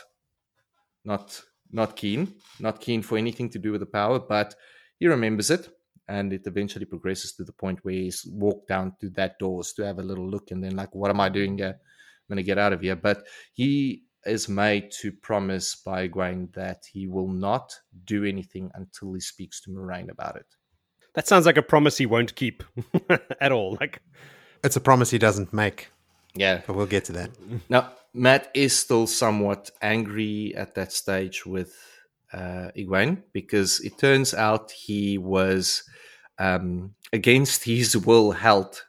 Not 1.04 1.40
not 1.70 1.96
keen, 1.96 2.34
not 2.60 2.80
keen 2.80 3.02
for 3.02 3.18
anything 3.18 3.50
to 3.50 3.58
do 3.58 3.72
with 3.72 3.80
the 3.80 3.86
power, 3.86 4.18
but 4.18 4.54
he 4.98 5.06
remembers 5.06 5.50
it. 5.50 5.68
And 6.08 6.32
it 6.32 6.42
eventually 6.46 6.84
progresses 6.84 7.32
to 7.34 7.44
the 7.44 7.52
point 7.52 7.80
where 7.82 7.94
he's 7.94 8.24
walked 8.30 8.68
down 8.68 8.92
to 9.00 9.10
that 9.10 9.40
doors 9.40 9.72
to 9.72 9.84
have 9.84 9.98
a 9.98 10.04
little 10.04 10.28
look 10.28 10.52
and 10.52 10.62
then 10.62 10.76
like, 10.76 10.94
what 10.94 11.10
am 11.10 11.20
I 11.20 11.28
doing 11.28 11.58
here? 11.58 11.74
I'm 11.76 12.28
gonna 12.28 12.44
get 12.44 12.58
out 12.58 12.72
of 12.72 12.80
here. 12.80 12.94
But 12.94 13.26
he 13.54 14.04
is 14.24 14.48
made 14.48 14.90
to 15.00 15.10
promise 15.10 15.74
by 15.76 16.08
Egwene 16.08 16.52
that 16.54 16.84
he 16.92 17.06
will 17.06 17.28
not 17.28 17.72
do 18.04 18.24
anything 18.24 18.70
until 18.74 19.14
he 19.14 19.20
speaks 19.20 19.60
to 19.62 19.70
Moiraine 19.70 20.10
about 20.10 20.36
it. 20.36 20.46
That 21.14 21.26
sounds 21.26 21.46
like 21.46 21.56
a 21.56 21.62
promise 21.62 21.96
he 21.96 22.06
won't 22.06 22.34
keep 22.34 22.62
at 23.40 23.52
all. 23.52 23.76
Like 23.80 24.00
it's 24.62 24.76
a 24.76 24.80
promise 24.80 25.10
he 25.10 25.18
doesn't 25.18 25.52
make. 25.52 25.88
Yeah, 26.36 26.62
but 26.66 26.76
we'll 26.76 26.86
get 26.86 27.04
to 27.06 27.12
that. 27.12 27.30
Now, 27.68 27.92
Mat 28.14 28.50
is 28.54 28.74
still 28.74 29.06
somewhat 29.06 29.70
angry 29.82 30.54
at 30.54 30.74
that 30.74 30.92
stage 30.92 31.44
with 31.44 31.74
uh, 32.32 32.70
Egwene 32.76 33.22
because 33.32 33.80
it 33.80 33.98
turns 33.98 34.34
out 34.34 34.70
he 34.70 35.18
was 35.18 35.82
um, 36.38 36.94
against 37.12 37.64
his 37.64 37.96
will 37.96 38.32
held 38.32 38.82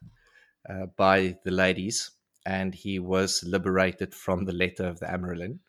uh, 0.70 0.88
by 0.98 1.38
the 1.44 1.52
ladies 1.52 2.12
and 2.46 2.74
he 2.74 3.00
was 3.00 3.44
liberated 3.46 4.14
from 4.14 4.46
the 4.46 4.54
letter 4.54 4.86
of 4.86 5.00
the 5.00 5.06
Amyrlin. 5.06 5.60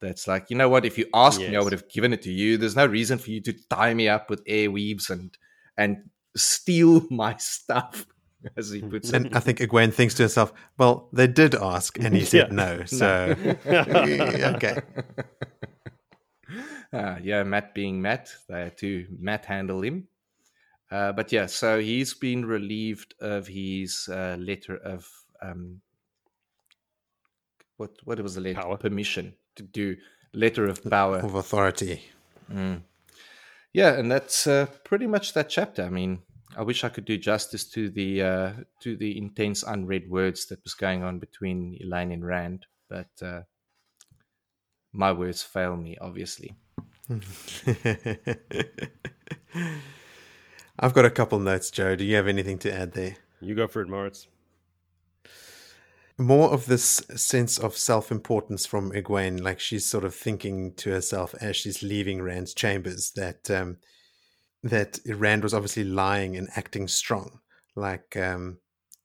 That's 0.00 0.26
like, 0.26 0.50
you 0.50 0.56
know 0.56 0.68
what? 0.68 0.84
If 0.84 0.98
you 0.98 1.06
asked 1.14 1.40
yes. 1.40 1.50
me, 1.50 1.56
I 1.56 1.60
would 1.60 1.72
have 1.72 1.88
given 1.88 2.12
it 2.12 2.22
to 2.22 2.32
you. 2.32 2.56
There's 2.56 2.76
no 2.76 2.86
reason 2.86 3.18
for 3.18 3.30
you 3.30 3.40
to 3.42 3.52
tie 3.70 3.94
me 3.94 4.08
up 4.08 4.30
with 4.30 4.44
airweaves 4.46 5.10
and 5.10 5.36
and 5.76 6.10
steal 6.36 7.06
my 7.10 7.36
stuff, 7.36 8.06
as 8.56 8.70
he 8.70 8.82
puts 8.82 9.10
it. 9.10 9.14
And 9.14 9.34
I 9.34 9.40
think 9.40 9.58
Egwene 9.58 9.92
thinks 9.92 10.14
to 10.14 10.24
herself, 10.24 10.52
"Well, 10.78 11.08
they 11.12 11.26
did 11.26 11.54
ask, 11.54 11.98
and 11.98 12.14
he 12.14 12.24
said 12.24 12.48
yeah. 12.48 12.54
no, 12.54 12.84
so 12.84 13.34
okay." 13.66 14.80
Uh, 16.92 17.16
yeah, 17.22 17.42
Mat 17.42 17.74
being 17.74 18.02
Mat, 18.02 18.30
they 18.48 18.60
had 18.64 18.76
to 18.78 19.06
Mat 19.18 19.46
handle 19.46 19.82
him. 19.82 20.08
Uh, 20.90 21.10
but 21.12 21.32
yeah, 21.32 21.46
so 21.46 21.80
he's 21.80 22.12
been 22.12 22.44
relieved 22.44 23.14
of 23.20 23.46
his 23.46 24.10
uh, 24.12 24.36
letter 24.38 24.76
of 24.76 25.08
um, 25.40 25.80
what 27.78 27.92
what 28.04 28.20
was 28.20 28.34
the 28.34 28.40
letter? 28.40 28.60
Power. 28.60 28.76
Permission 28.76 29.34
to 29.56 29.62
do 29.62 29.96
letter 30.34 30.66
of 30.66 30.84
power 30.84 31.18
of 31.18 31.34
authority. 31.34 32.02
Mm. 32.52 32.82
Yeah, 33.72 33.94
and 33.94 34.10
that's 34.10 34.46
uh, 34.46 34.66
pretty 34.84 35.06
much 35.06 35.32
that 35.32 35.48
chapter. 35.48 35.82
I 35.82 35.88
mean, 35.88 36.20
I 36.56 36.62
wish 36.62 36.84
I 36.84 36.88
could 36.88 37.04
do 37.04 37.16
justice 37.16 37.64
to 37.70 37.88
the 37.90 38.22
uh, 38.22 38.52
to 38.80 38.96
the 38.96 39.16
intense 39.18 39.62
unread 39.62 40.08
words 40.08 40.46
that 40.46 40.62
was 40.64 40.74
going 40.74 41.02
on 41.02 41.18
between 41.18 41.78
Elayne 41.84 42.12
and 42.12 42.24
Rand, 42.24 42.66
but 42.88 43.10
uh, 43.22 43.42
my 44.92 45.12
words 45.12 45.42
fail 45.42 45.76
me, 45.76 45.96
obviously. 46.00 46.54
I've 50.78 50.94
got 50.94 51.04
a 51.04 51.10
couple 51.10 51.38
notes, 51.38 51.70
Joe. 51.70 51.96
Do 51.96 52.04
you 52.04 52.16
have 52.16 52.28
anything 52.28 52.58
to 52.60 52.72
add 52.72 52.92
there? 52.92 53.16
You 53.40 53.54
go 53.54 53.66
for 53.66 53.82
it, 53.82 53.88
Moritz 53.88 54.26
more 56.18 56.52
of 56.52 56.66
this 56.66 57.02
sense 57.14 57.58
of 57.58 57.76
self-importance 57.76 58.66
from 58.66 58.92
Egwene, 58.92 59.42
like 59.42 59.60
she's 59.60 59.84
sort 59.84 60.04
of 60.04 60.14
thinking 60.14 60.72
to 60.74 60.90
herself 60.90 61.34
as 61.40 61.56
she's 61.56 61.82
leaving 61.82 62.22
Rand's 62.22 62.54
chambers 62.54 63.12
that 63.12 63.50
um, 63.50 63.78
that 64.62 65.00
Rand 65.06 65.42
was 65.42 65.54
obviously 65.54 65.84
lying 65.84 66.36
and 66.36 66.48
acting 66.54 66.88
strong, 66.88 67.40
like 67.74 68.16
um, 68.16 68.58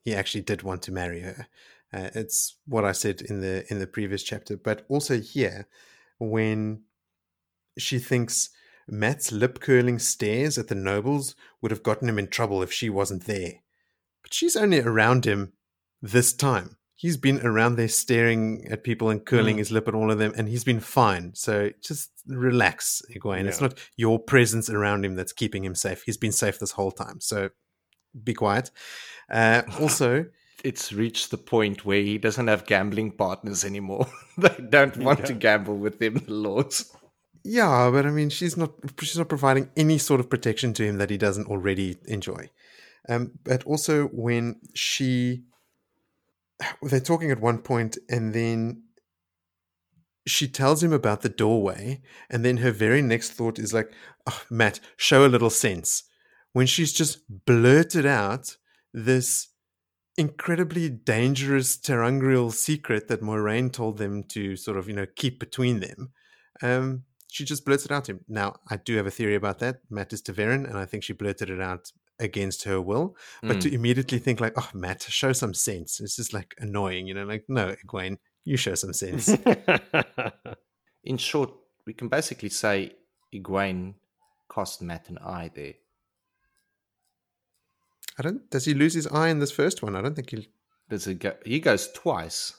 he 0.04 0.14
actually 0.14 0.42
did 0.42 0.64
want 0.64 0.82
to 0.84 0.92
marry 0.92 1.22
her. 1.22 1.48
Uh, 1.94 2.10
it's 2.14 2.58
what 2.66 2.86
I 2.86 2.92
said 2.92 3.22
in 3.22 3.42
the 3.42 3.66
in 3.72 3.80
the 3.80 3.88
previous 3.88 4.24
chapter, 4.24 4.58
but 4.58 4.86
also 4.90 5.20
here 5.20 5.68
when 6.20 6.84
she 7.78 8.00
thinks 8.00 8.50
Mat's 8.88 9.32
lip 9.32 9.60
curling 9.60 10.00
stares 10.00 10.58
at 10.58 10.68
the 10.68 10.76
nobles 10.76 11.36
would 11.62 11.72
have 11.72 11.84
gotten 11.84 12.10
him 12.10 12.20
in 12.20 12.28
trouble 12.28 12.62
if 12.62 12.72
she 12.72 12.90
wasn't 12.90 13.26
there, 13.26 13.54
but 14.22 14.34
she's 14.34 14.56
only 14.56 14.80
around 14.80 15.26
him 15.26 15.54
this 16.02 16.34
time 16.34 16.78
he's 16.98 17.16
been 17.16 17.40
around 17.46 17.76
there 17.76 17.88
staring 17.88 18.68
at 18.70 18.84
people 18.84 19.10
and 19.10 19.24
curling 19.24 19.56
mm. 19.56 19.60
his 19.60 19.72
lip 19.72 19.88
at 19.88 19.94
all 19.94 20.12
of 20.12 20.18
them, 20.18 20.34
and 20.36 20.50
he's 20.50 20.64
been 20.64 20.80
fine. 20.82 21.32
So 21.36 21.70
just 21.82 22.12
relax, 22.28 23.02
Egwene. 23.16 23.44
Yeah. 23.44 23.50
It's 23.50 23.62
not 23.62 23.80
your 23.96 24.20
presence 24.20 24.70
around 24.70 25.06
him 25.06 25.16
that's 25.16 25.32
keeping 25.32 25.64
him 25.64 25.76
safe. 25.76 26.04
He's 26.04 26.18
been 26.18 26.32
safe 26.32 26.60
this 26.60 26.72
whole 26.72 26.92
time. 26.92 27.22
So 27.22 27.50
be 28.22 28.34
quiet. 28.34 28.72
Uh, 29.30 29.62
also, 29.80 30.26
it's 30.64 30.92
reached 30.92 31.30
the 31.30 31.38
point 31.38 31.86
where 31.86 32.02
he 32.02 32.18
doesn't 32.18 32.48
have 32.48 32.66
gambling 32.66 33.12
partners 33.12 33.64
anymore. 33.64 34.08
they 34.38 34.56
don't 34.70 34.98
want 34.98 35.26
to 35.28 35.34
gamble 35.34 35.78
with 35.78 36.02
him, 36.02 36.16
the 36.16 36.34
lords. 36.34 36.92
Yeah, 37.44 37.90
but 37.94 38.06
I 38.08 38.10
mean, 38.10 38.30
she's 38.30 38.58
not 38.58 38.74
she's 39.00 39.18
not 39.18 39.30
providing 39.30 39.70
any 39.78 40.00
sort 40.00 40.20
of 40.20 40.30
protection 40.30 40.74
to 40.74 40.84
him 40.84 40.98
that 40.98 41.12
he 41.12 41.18
doesn't 41.18 41.48
already 41.48 41.98
enjoy. 42.06 42.50
Um, 43.08 43.32
but 43.46 43.64
also 43.64 44.08
when 44.08 44.60
she 44.74 45.44
they're 46.82 47.00
talking 47.00 47.32
at 47.32 47.42
one 47.42 47.60
point 47.60 47.98
and 48.10 48.34
then 48.34 48.84
she 50.26 50.48
tells 50.48 50.84
him 50.84 50.92
about 50.92 51.22
the 51.22 51.30
doorway 51.30 52.02
and 52.30 52.44
then 52.44 52.58
her 52.58 52.72
very 52.72 53.02
next 53.02 53.32
thought 53.32 53.58
is 53.58 53.74
like 53.74 53.92
oh, 54.28 54.42
mat 54.50 54.80
show 54.98 55.26
a 55.26 55.28
little 55.30 55.50
sense. 55.50 56.04
When 56.54 56.68
she's 56.68 56.92
just 56.94 57.20
blurted 57.46 58.06
out 58.06 58.58
this 58.94 59.50
incredibly 60.18 60.90
dangerous 60.90 61.78
ter'angreal 61.78 62.52
secret 62.52 63.08
that 63.08 63.22
Moiraine 63.22 63.72
told 63.72 64.00
them 64.00 64.24
to 64.24 64.56
sort 64.56 64.78
of 64.78 64.90
you 64.90 64.96
know 64.96 65.06
keep 65.16 65.40
between 65.40 65.80
them 65.80 66.12
um, 66.64 67.04
she 67.30 67.46
just 67.46 67.66
blurted 67.66 67.92
it 67.92 67.94
out 67.94 68.06
to 68.06 68.14
him. 68.14 68.22
Now 68.28 68.56
i 68.70 68.78
do 68.78 68.96
have 68.98 69.06
a 69.06 69.12
theory 69.12 69.36
about 69.36 69.60
that. 69.60 69.82
Mat 69.90 70.12
is 70.14 70.22
ta'veren 70.22 70.68
and 70.68 70.78
i 70.78 70.86
think 70.86 71.04
she 71.04 71.14
blurted 71.14 71.50
it 71.50 71.62
out 71.62 71.92
against 72.20 72.64
her 72.64 72.82
will, 72.82 73.16
but 73.42 73.58
mm. 73.58 73.62
to 73.62 73.74
immediately 73.74 74.20
think 74.20 74.40
like, 74.40 74.54
oh, 74.58 74.70
Mat, 74.74 75.04
show 75.04 75.34
some 75.34 75.54
sense. 75.54 76.00
It's 76.00 76.16
just 76.16 76.34
like 76.34 76.56
annoying, 76.60 77.08
you 77.08 77.14
know, 77.14 77.26
like, 77.26 77.46
no, 77.48 77.76
Egwene, 77.86 78.18
you 78.44 78.58
show 78.58 78.76
some 78.76 78.94
sense. 78.94 79.36
In 81.04 81.18
short, 81.18 81.52
we 81.86 81.94
can 81.94 82.08
basically 82.08 82.50
say 82.50 82.94
Egwene 83.34 83.96
cost 84.48 84.82
Mat 84.82 85.10
an 85.10 85.18
eye 85.20 85.52
there. 85.54 85.74
I 88.18 88.24
don't. 88.24 88.50
Does 88.50 88.66
he 88.66 88.74
lose 88.74 88.94
his 88.94 89.08
eye 89.08 89.30
in 89.30 89.40
this 89.40 89.52
first 89.52 89.84
one? 89.84 89.96
I 89.96 90.02
don't 90.02 90.16
think 90.16 90.32
he. 90.32 90.50
Does 90.90 91.06
he 91.06 91.14
go? 91.14 91.34
He 91.46 91.60
goes 91.60 91.92
twice. 91.92 92.54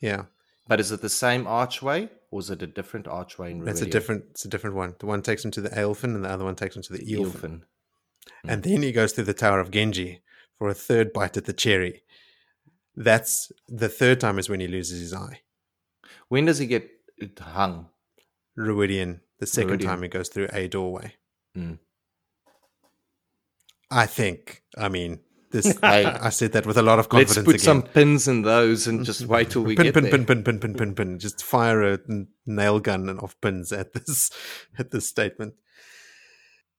Yeah, 0.00 0.24
But 0.68 0.80
is 0.80 0.90
it 0.90 1.00
the 1.00 1.08
same 1.08 1.46
archway 1.46 2.08
or 2.32 2.40
is 2.40 2.50
it 2.50 2.62
a 2.62 2.66
different 2.66 3.06
archway 3.06 3.52
in 3.52 3.64
that's 3.64 3.82
a 3.82 3.86
different. 3.86 4.24
It's 4.30 4.44
a 4.44 4.48
different 4.48 4.76
one. 4.76 4.94
The 4.98 5.06
one 5.06 5.22
takes 5.22 5.44
him 5.44 5.50
to 5.52 5.60
the 5.60 5.70
Aelfin, 5.70 6.14
and 6.14 6.24
the 6.24 6.28
other 6.28 6.44
one 6.44 6.56
takes 6.56 6.76
him 6.76 6.82
to 6.82 6.92
the 6.92 7.04
Eelfin. 7.04 7.62
And 8.46 8.62
then 8.62 8.82
he 8.82 8.92
goes 8.92 9.12
through 9.12 9.24
the 9.24 9.34
Tower 9.34 9.60
of 9.60 9.70
Ghenjei 9.70 10.20
for 10.58 10.68
a 10.68 10.74
third 10.74 11.12
bite 11.12 11.36
at 11.36 11.44
the 11.44 11.52
cherry. 11.52 12.02
That's 12.94 13.50
the 13.68 13.88
third 13.88 14.20
time 14.20 14.38
is 14.38 14.48
when 14.48 14.60
he 14.60 14.68
loses 14.68 15.00
his 15.00 15.14
eye. 15.14 15.40
When 16.28 16.44
does 16.44 16.58
he 16.58 16.66
get 16.66 16.90
hung? 17.40 17.88
Rhuidean, 18.58 19.20
the 19.38 19.46
second 19.46 19.80
Rhuidean. 19.80 19.84
time 19.84 20.02
he 20.02 20.08
goes 20.08 20.28
through 20.28 20.48
a 20.52 20.68
doorway. 20.68 21.14
Mm. 21.56 21.78
I 23.90 24.06
think. 24.06 24.62
I 24.76 24.88
mean, 24.88 25.20
this. 25.50 25.78
Hey. 25.82 26.04
I 26.04 26.30
said 26.30 26.52
that 26.52 26.66
with 26.66 26.78
a 26.78 26.82
lot 26.82 26.98
of 26.98 27.08
confidence. 27.08 27.36
Let's 27.36 27.46
put 27.46 27.54
again. 27.56 27.64
some 27.64 27.82
pins 27.82 28.28
in 28.28 28.42
those 28.42 28.86
and 28.86 29.04
just 29.04 29.26
wait 29.26 29.50
till 29.50 29.62
we 29.62 29.76
pin, 29.76 29.84
get 29.84 29.94
pin, 29.94 30.04
there. 30.04 30.12
pin, 30.12 30.24
pin, 30.24 30.42
pin, 30.42 30.58
pin, 30.58 30.74
pin, 30.74 30.94
pin. 30.94 31.18
Just 31.18 31.44
fire 31.44 31.82
a 31.82 31.98
nail 32.46 32.80
gun 32.80 33.08
and 33.08 33.20
off 33.20 33.40
pins 33.40 33.72
at 33.72 33.92
this 33.92 34.30
at 34.78 34.90
this 34.90 35.08
statement. 35.08 35.54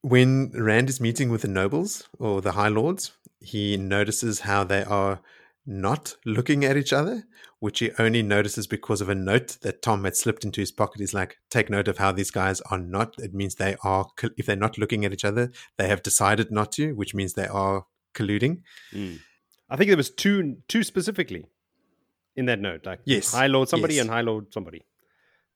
When 0.03 0.51
Rand 0.53 0.89
is 0.89 0.99
meeting 0.99 1.29
with 1.29 1.43
the 1.43 1.47
nobles 1.47 2.09
or 2.19 2.41
the 2.41 2.51
high 2.51 2.67
lords, 2.67 3.13
he 3.39 3.77
notices 3.77 4.41
how 4.41 4.65
they 4.65 4.83
are 4.83 5.21
not 5.65 6.17
looking 6.25 6.65
at 6.65 6.75
each 6.75 6.91
other, 6.91 7.23
which 7.59 7.79
he 7.79 7.91
only 7.97 8.21
notices 8.21 8.67
because 8.67 8.99
of 8.99 9.07
a 9.07 9.15
note 9.15 9.57
that 9.61 9.81
Tom 9.81 10.03
had 10.03 10.17
slipped 10.17 10.43
into 10.43 10.59
his 10.59 10.73
pocket. 10.73 10.99
He's 10.99 11.13
like, 11.13 11.37
"Take 11.49 11.69
note 11.69 11.87
of 11.87 11.99
how 11.99 12.11
these 12.11 12.31
guys 12.31 12.59
are 12.69 12.77
not." 12.77 13.15
It 13.17 13.33
means 13.33 13.55
they 13.55 13.77
are. 13.81 14.09
If 14.35 14.45
they're 14.45 14.57
not 14.57 14.77
looking 14.77 15.05
at 15.05 15.13
each 15.13 15.23
other, 15.23 15.53
they 15.77 15.87
have 15.87 16.03
decided 16.03 16.51
not 16.51 16.73
to, 16.73 16.93
which 16.95 17.15
means 17.15 17.33
they 17.33 17.47
are 17.47 17.85
colluding. 18.13 18.61
Mm. 18.91 19.19
I 19.69 19.77
think 19.77 19.87
there 19.87 19.95
was 19.95 20.09
two 20.09 20.57
two 20.67 20.83
specifically 20.83 21.45
in 22.35 22.45
that 22.47 22.59
note. 22.59 22.85
Like 22.85 22.99
Yes. 23.05 23.31
High 23.31 23.47
Lord 23.47 23.69
somebody 23.69 23.93
Yes. 23.95 24.01
and 24.01 24.09
High 24.11 24.21
Lord 24.21 24.51
somebody. 24.53 24.85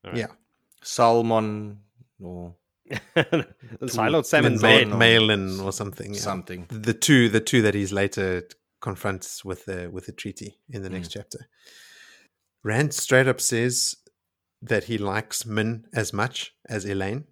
All 0.05 0.11
right. 0.11 0.19
Yeah. 0.19 0.27
Salmon 0.83 1.79
or 2.21 2.55
It's 3.15 3.95
High 3.95 4.07
Lord 4.09 4.25
Salmon's 4.25 4.61
Ma- 4.61 4.67
head. 4.69 4.87
Ma- 4.89 4.97
Malin 4.97 5.59
or 5.59 5.71
something. 5.71 6.13
yeah. 6.13 6.19
something. 6.19 6.65
the 6.69 6.93
two 6.93 7.29
the 7.29 7.39
two 7.41 7.61
that 7.61 7.73
he's 7.73 7.91
later 7.91 8.43
confronts 8.81 9.43
with 9.43 9.65
the 9.65 9.89
with 9.91 10.05
the 10.05 10.11
treaty 10.11 10.57
in 10.69 10.83
the 10.83 10.89
next 10.89 11.09
chapter. 11.09 11.47
Rand 12.63 12.93
straight 12.93 13.27
up 13.27 13.39
says 13.41 13.95
that 14.61 14.85
he 14.85 14.97
likes 14.97 15.45
Min 15.45 15.85
as 15.93 16.13
much 16.13 16.53
as 16.67 16.85
Elayne. 16.85 17.25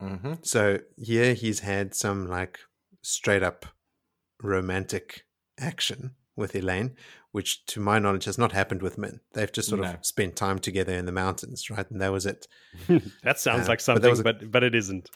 hmm 0.00 0.34
So 0.42 0.78
here 0.96 1.34
he's 1.34 1.60
had 1.60 1.94
some 1.94 2.26
like 2.28 2.58
straight 3.02 3.42
up 3.42 3.66
romantic 4.42 5.24
action 5.58 6.14
with 6.36 6.54
Elayne, 6.54 6.94
which 7.32 7.64
to 7.66 7.80
my 7.80 7.98
knowledge 7.98 8.24
has 8.24 8.38
not 8.38 8.52
happened 8.52 8.82
with 8.82 8.96
Min. 8.98 9.20
They've 9.34 9.52
just 9.52 9.68
sort 9.68 9.80
No. 9.82 9.88
of 9.90 10.06
spent 10.06 10.36
time 10.36 10.58
together 10.58 10.92
in 10.94 11.06
the 11.06 11.12
mountains, 11.12 11.68
right? 11.70 11.90
And 11.90 12.00
that 12.00 12.12
was 12.12 12.26
it. 12.26 12.46
that 13.22 13.38
sounds 13.38 13.66
Uh, 13.66 13.72
like 13.72 13.78
but 13.84 14.00
that 14.02 14.02
something, 14.02 14.10
was 14.10 14.20
a- 14.20 14.24
but 14.24 14.50
but 14.50 14.62
it 14.64 14.74
isn't. 14.74 15.10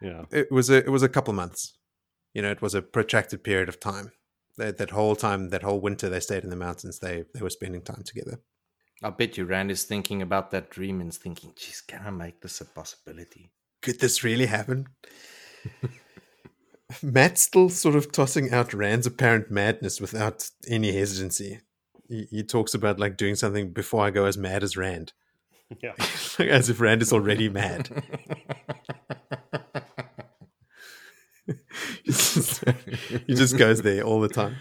Yeah. 0.00 0.24
It 0.30 0.50
was 0.50 0.70
a 0.70 0.76
it 0.78 0.90
was 0.90 1.02
a 1.02 1.08
couple 1.08 1.32
months. 1.34 1.76
You 2.34 2.42
know, 2.42 2.50
it 2.50 2.62
was 2.62 2.74
a 2.74 2.82
protracted 2.82 3.42
period 3.44 3.68
of 3.68 3.78
time. 3.78 4.12
That, 4.56 4.78
that 4.78 4.90
whole 4.90 5.16
time, 5.16 5.48
that 5.50 5.62
whole 5.62 5.80
winter, 5.80 6.08
they 6.08 6.20
stayed 6.20 6.44
in 6.44 6.50
the 6.50 6.56
mountains. 6.56 6.98
They 7.00 7.24
they 7.34 7.40
were 7.42 7.50
spending 7.50 7.82
time 7.82 8.02
together. 8.04 8.40
I 9.02 9.10
bet 9.10 9.36
you 9.36 9.44
Rand 9.44 9.70
is 9.70 9.84
thinking 9.84 10.22
about 10.22 10.50
that 10.52 10.70
dream 10.70 11.00
and 11.00 11.12
thinking, 11.12 11.52
geez, 11.56 11.80
can 11.80 12.06
I 12.06 12.10
make 12.10 12.40
this 12.40 12.60
a 12.60 12.64
possibility? 12.64 13.50
Could 13.82 13.98
this 14.00 14.22
really 14.24 14.46
happen? 14.46 14.86
Mat's 17.02 17.42
still 17.42 17.68
sort 17.68 17.96
of 17.96 18.12
tossing 18.12 18.52
out 18.52 18.72
Rand's 18.72 19.06
apparent 19.06 19.50
madness 19.50 20.00
without 20.00 20.50
any 20.68 20.92
hesitancy. 20.92 21.60
He, 22.08 22.26
he 22.30 22.42
talks 22.42 22.74
about 22.74 22.98
like 22.98 23.16
doing 23.16 23.34
something 23.34 23.72
before 23.72 24.04
I 24.04 24.10
go 24.10 24.24
as 24.26 24.36
mad 24.36 24.62
as 24.62 24.76
Rand, 24.76 25.12
Yeah. 25.82 25.94
as 26.38 26.68
if 26.68 26.80
Rand 26.80 27.02
is 27.02 27.12
already 27.12 27.48
mad. 27.48 27.88
he 32.04 33.34
just 33.34 33.56
goes 33.58 33.82
there 33.82 34.02
all 34.02 34.20
the 34.20 34.28
time. 34.28 34.56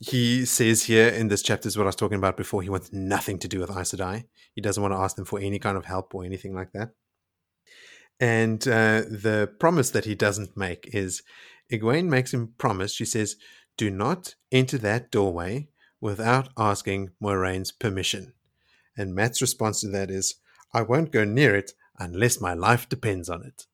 He 0.00 0.44
says 0.44 0.84
here 0.84 1.08
in 1.08 1.28
this 1.28 1.42
chapter 1.42 1.68
is 1.68 1.76
what 1.76 1.84
I 1.84 1.86
was 1.86 1.96
talking 1.96 2.18
about 2.18 2.36
before. 2.36 2.62
He 2.62 2.68
wants 2.68 2.92
nothing 2.92 3.38
to 3.40 3.48
do 3.48 3.60
with 3.60 3.70
Aes 3.70 3.92
Sedai. 3.92 4.24
He 4.52 4.60
doesn't 4.60 4.82
want 4.82 4.92
to 4.94 4.98
ask 4.98 5.14
them 5.16 5.24
for 5.24 5.38
any 5.38 5.58
kind 5.58 5.76
of 5.76 5.84
help 5.84 6.14
or 6.14 6.24
anything 6.24 6.54
like 6.54 6.72
that. 6.72 6.90
And 8.20 8.66
uh, 8.66 9.02
the 9.02 9.52
promise 9.58 9.90
that 9.90 10.04
he 10.04 10.14
doesn't 10.14 10.56
make 10.56 10.88
is 10.92 11.22
Egwene 11.70 12.06
makes 12.06 12.32
him 12.32 12.54
promise. 12.58 12.92
She 12.92 13.04
says, 13.04 13.36
"Do 13.76 13.90
not 13.90 14.34
enter 14.50 14.78
that 14.78 15.10
doorway 15.10 15.68
without 16.00 16.50
asking 16.56 17.10
Moiraine's 17.22 17.72
permission." 17.72 18.34
And 18.96 19.14
Mat's 19.14 19.40
response 19.40 19.80
to 19.80 19.88
that 19.88 20.10
is, 20.10 20.36
"I 20.72 20.82
won't 20.82 21.12
go 21.12 21.24
near 21.24 21.56
it 21.56 21.72
unless 21.98 22.40
my 22.40 22.54
life 22.54 22.88
depends 22.88 23.28
on 23.28 23.42
it." 23.44 23.66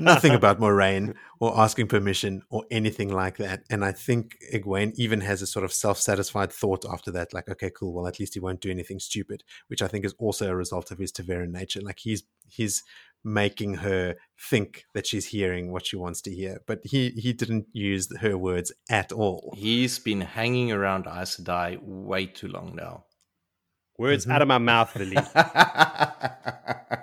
nothing 0.00 0.32
about 0.32 0.60
Moiraine 0.60 1.14
or 1.40 1.58
asking 1.58 1.88
permission 1.88 2.42
or 2.50 2.64
anything 2.70 3.12
like 3.12 3.36
that. 3.38 3.64
And 3.70 3.84
I 3.84 3.92
think 3.92 4.36
Egwene 4.52 4.92
even 4.96 5.20
has 5.20 5.42
a 5.42 5.46
sort 5.46 5.64
of 5.64 5.72
self 5.72 5.98
satisfied 5.98 6.52
thought 6.52 6.84
after 6.90 7.10
that, 7.12 7.34
like, 7.34 7.48
okay, 7.48 7.70
cool, 7.70 7.92
well, 7.92 8.06
at 8.06 8.20
least 8.20 8.34
he 8.34 8.40
won't 8.40 8.60
do 8.60 8.70
anything 8.70 8.98
stupid, 8.98 9.42
which 9.68 9.82
I 9.82 9.88
think 9.88 10.04
is 10.04 10.14
also 10.18 10.50
a 10.50 10.56
result 10.56 10.90
of 10.90 10.98
his 10.98 11.12
ta'veren 11.12 11.50
nature. 11.50 11.80
Like 11.80 11.98
he's 12.00 12.22
he's 12.48 12.82
making 13.24 13.74
her 13.74 14.16
think 14.50 14.84
that 14.94 15.06
she's 15.06 15.26
hearing 15.26 15.70
what 15.72 15.86
she 15.86 15.96
wants 15.96 16.20
to 16.22 16.34
hear. 16.34 16.60
But 16.66 16.80
he 16.84 17.10
he 17.10 17.32
didn't 17.32 17.66
use 17.72 18.08
her 18.20 18.36
words 18.36 18.72
at 18.90 19.12
all. 19.12 19.54
He's 19.56 19.98
been 19.98 20.20
hanging 20.22 20.72
around 20.72 21.06
Aes 21.06 21.36
Sedai 21.36 21.78
way 21.82 22.26
too 22.26 22.48
long 22.48 22.74
now. 22.76 23.04
Words 23.98 24.24
Mm-hmm. 24.24 24.32
out 24.32 24.42
of 24.42 24.48
my 24.48 24.58
mouth, 24.58 24.94
Lily. 24.96 25.16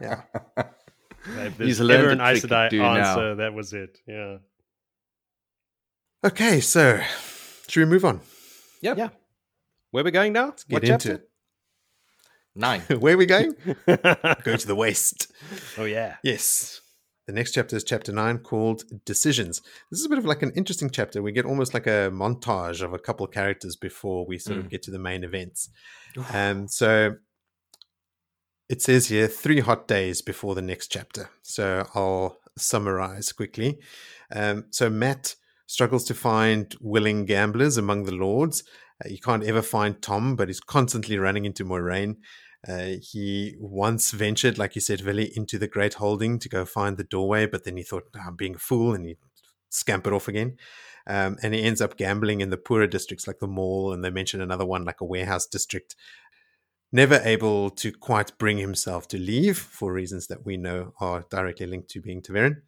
Yeah. 0.02 0.22
If 0.58 1.58
He's 1.58 1.78
there's 1.78 1.80
learned 1.82 2.00
ever 2.04 2.10
a 2.10 2.14
an 2.14 2.22
Aes 2.22 2.40
trick 2.40 2.50
to 2.50 2.56
Sedai 2.56 2.70
do 2.70 2.80
now. 2.80 2.96
answer, 2.96 3.36
that 3.36 3.54
was 3.54 3.74
it. 3.74 3.98
Yeah. 4.08 4.38
Okay, 6.24 6.60
so 6.60 7.00
should 7.68 7.82
we 7.82 7.86
move 7.86 8.06
on? 8.06 8.22
Yep. 8.82 8.98
Yeah. 8.98 9.10
Where 9.92 10.04
we 10.04 10.12
going 10.12 10.34
now? 10.34 10.48
Let's 10.48 10.64
Get 10.64 10.74
what 10.74 10.84
into 10.84 11.10
chapter? 11.10 11.26
Nine. 12.56 12.82
Where 13.00 13.14
are 13.14 13.18
we 13.18 13.26
going? 13.26 13.54
Go 13.88 14.56
to 14.58 14.68
the 14.68 14.76
west. 14.76 15.32
oh 15.78 15.86
yeah. 15.86 16.16
Yes. 16.24 16.82
The 17.28 17.34
next 17.34 17.52
chapter 17.52 17.76
is 17.76 17.84
chapter 17.84 18.12
nine 18.12 18.40
called 18.40 18.84
Decisions. 19.06 19.62
This 19.92 20.00
is 20.00 20.06
a 20.08 20.10
bit 20.10 20.18
of 20.18 20.26
like 20.26 20.42
an 20.42 20.52
interesting 20.56 20.90
chapter. 20.90 21.22
We 21.22 21.32
get 21.32 21.46
almost 21.46 21.76
like 21.76 21.86
a 21.86 22.10
montage 22.12 22.82
of 22.82 22.92
a 22.92 22.98
couple 22.98 23.24
of 23.24 23.32
characters 23.32 23.76
before 23.76 24.26
we 24.26 24.40
sort 24.40 24.58
of 24.58 24.66
Mm. 24.66 24.70
get 24.72 24.82
to 24.84 24.92
the 24.92 24.98
main 24.98 25.24
events. 25.24 25.70
Um, 26.34 26.68
so 26.68 27.18
it 28.68 28.82
says 28.82 29.08
here 29.10 29.28
three 29.28 29.60
hot 29.60 29.88
days 29.88 30.22
before 30.24 30.56
the 30.56 30.62
next 30.64 30.88
chapter. 30.92 31.30
So 31.44 31.86
I'll 31.94 32.38
summarize 32.58 33.32
quickly. 33.32 33.78
Um, 34.32 34.66
so 34.72 34.90
Mat 34.90 35.36
struggles 35.68 36.06
to 36.06 36.16
find 36.16 36.76
willing 36.82 37.26
gamblers 37.26 37.78
among 37.78 38.04
the 38.06 38.12
lords. 38.16 38.64
Uh, 39.04 39.10
you 39.10 39.20
can't 39.20 39.44
ever 39.44 39.62
find 39.62 40.02
Tom, 40.02 40.36
but 40.36 40.50
he's 40.50 40.60
constantly 40.60 41.18
running 41.18 41.46
into 41.46 41.66
Moiraine. 41.66 42.18
Uh, 42.68 42.96
he 43.02 43.56
once 43.60 44.12
ventured, 44.12 44.58
like 44.58 44.76
you 44.76 44.82
said, 44.82 45.02
Vili, 45.02 45.32
into 45.36 45.58
the 45.58 45.68
Great 45.68 45.96
Holding 45.96 46.40
to 46.40 46.50
go 46.50 46.66
find 46.66 46.98
the 46.98 47.06
doorway, 47.06 47.46
but 47.46 47.64
then 47.64 47.78
he 47.78 47.84
thought, 47.84 48.10
"Ah, 48.16 48.26
I'm 48.28 48.36
being 48.36 48.56
a 48.56 48.60
fool, 48.60 48.94
and 48.94 49.06
he 49.06 49.18
scampered 49.70 50.14
off 50.14 50.28
again. 50.28 50.58
Um, 51.08 51.38
and 51.42 51.54
he 51.54 51.64
ends 51.64 51.82
up 51.82 51.98
gambling 51.98 52.42
in 52.42 52.50
the 52.50 52.58
poorer 52.58 52.88
districts 52.88 53.28
like 53.28 53.40
the 53.40 53.48
Maule, 53.48 53.94
and 53.94 54.04
they 54.04 54.10
mention 54.10 54.42
another 54.42 54.66
one 54.66 54.84
like 54.84 55.02
a 55.02 55.06
warehouse 55.06 55.48
district. 55.48 55.96
Never 56.92 57.22
able 57.24 57.70
to 57.72 57.92
quite 57.92 58.38
bring 58.38 58.58
himself 58.58 59.08
to 59.10 59.18
leave 59.18 59.58
for 59.58 59.94
reasons 59.94 60.28
that 60.28 60.46
we 60.46 60.58
know 60.58 60.94
are 61.00 61.26
directly 61.30 61.68
linked 61.68 61.90
to 61.92 62.02
being 62.02 62.22
ta'veren. 62.22 62.64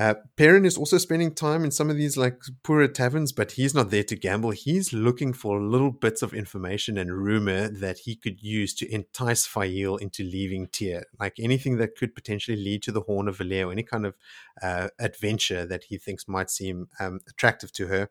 Uh, 0.00 0.14
Perrin 0.36 0.64
is 0.64 0.78
also 0.78 0.96
spending 0.96 1.34
time 1.34 1.64
in 1.64 1.70
some 1.70 1.90
of 1.90 1.96
these 1.96 2.16
like 2.16 2.40
poorer 2.62 2.88
taverns, 2.88 3.30
but 3.30 3.52
he's 3.52 3.74
not 3.74 3.90
there 3.90 4.02
to 4.04 4.16
gamble. 4.16 4.50
He's 4.50 4.92
looking 4.92 5.34
for 5.34 5.60
little 5.60 5.90
bits 5.90 6.22
of 6.22 6.32
information 6.32 6.96
and 6.96 7.12
rumor 7.12 7.68
that 7.68 7.98
he 7.98 8.16
could 8.16 8.42
use 8.42 8.72
to 8.74 8.90
entice 8.90 9.44
Faile 9.44 9.96
into 9.96 10.24
leaving 10.24 10.68
Tear, 10.68 11.04
like 11.20 11.34
anything 11.38 11.76
that 11.76 11.94
could 11.94 12.14
potentially 12.14 12.56
lead 12.56 12.82
to 12.84 12.92
the 12.92 13.02
Horn 13.02 13.28
of 13.28 13.36
Valere, 13.36 13.70
any 13.70 13.82
kind 13.82 14.06
of 14.06 14.14
uh, 14.62 14.88
adventure 14.98 15.66
that 15.66 15.84
he 15.84 15.98
thinks 15.98 16.26
might 16.26 16.48
seem 16.48 16.88
um, 16.98 17.20
attractive 17.28 17.70
to 17.72 17.88
her. 17.88 18.08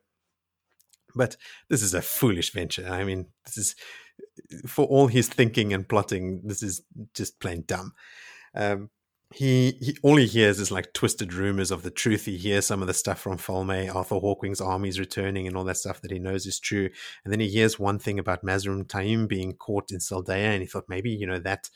But 1.16 1.36
this 1.68 1.82
is 1.82 1.96
a 1.96 2.02
foolish 2.02 2.54
venture. 2.54 2.88
I 2.88 3.04
mean, 3.04 3.28
this 3.46 3.58
is 3.58 3.76
for 4.68 4.86
all 4.86 5.08
his 5.08 5.28
thinking 5.28 5.74
and 5.74 5.90
plotting. 5.90 6.42
This 6.44 6.62
is 6.62 6.84
just 7.16 7.40
plain 7.40 7.64
dumb. 7.66 7.94
Um, 8.56 8.92
he, 9.34 9.78
he 9.82 9.98
all 10.04 10.18
he 10.18 10.26
hears 10.28 10.60
is 10.60 10.72
like 10.72 10.94
twisted 10.94 11.34
rumors 11.34 11.72
of 11.72 11.84
the 11.84 11.92
truth. 11.92 12.26
He 12.26 12.38
hears 12.38 12.66
some 12.66 12.82
of 12.82 12.88
the 12.88 12.94
stuff 12.94 13.20
from 13.20 13.38
Falme, 13.38 13.94
Arthur 13.94 14.16
Hawkwing's 14.16 14.62
armies 14.62 15.00
returning, 15.00 15.48
and 15.48 15.56
all 15.56 15.64
that 15.66 15.78
stuff 15.78 16.02
that 16.02 16.12
he 16.12 16.20
knows 16.20 16.46
is 16.46 16.60
true. 16.60 16.90
And 17.24 17.32
then 17.32 17.40
he 17.40 17.50
hears 17.50 17.80
one 17.80 18.00
thing 18.00 18.20
about 18.20 18.44
Mazrim 18.44 18.86
Taim 18.86 19.28
being 19.28 19.54
caught 19.54 19.92
in 19.92 20.00
Saldaea, 20.00 20.54
and 20.54 20.62
he 20.62 20.68
thought 20.68 20.86
maybe 20.90 21.10
you 21.12 21.26
know 21.28 21.40
that 21.40 21.70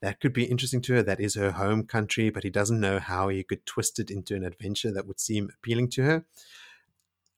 that 0.00 0.20
could 0.20 0.32
be 0.32 0.44
interesting 0.44 0.80
to 0.82 0.94
her. 0.94 1.02
That 1.02 1.20
is 1.20 1.34
her 1.34 1.52
home 1.52 1.84
country, 1.84 2.30
but 2.30 2.44
he 2.44 2.50
doesn't 2.50 2.80
know 2.80 2.98
how 2.98 3.28
he 3.28 3.42
could 3.42 3.66
twist 3.66 3.98
it 3.98 4.10
into 4.10 4.36
an 4.36 4.44
adventure 4.44 4.92
that 4.92 5.06
would 5.06 5.18
seem 5.20 5.50
appealing 5.54 5.88
to 5.90 6.02
her. 6.04 6.24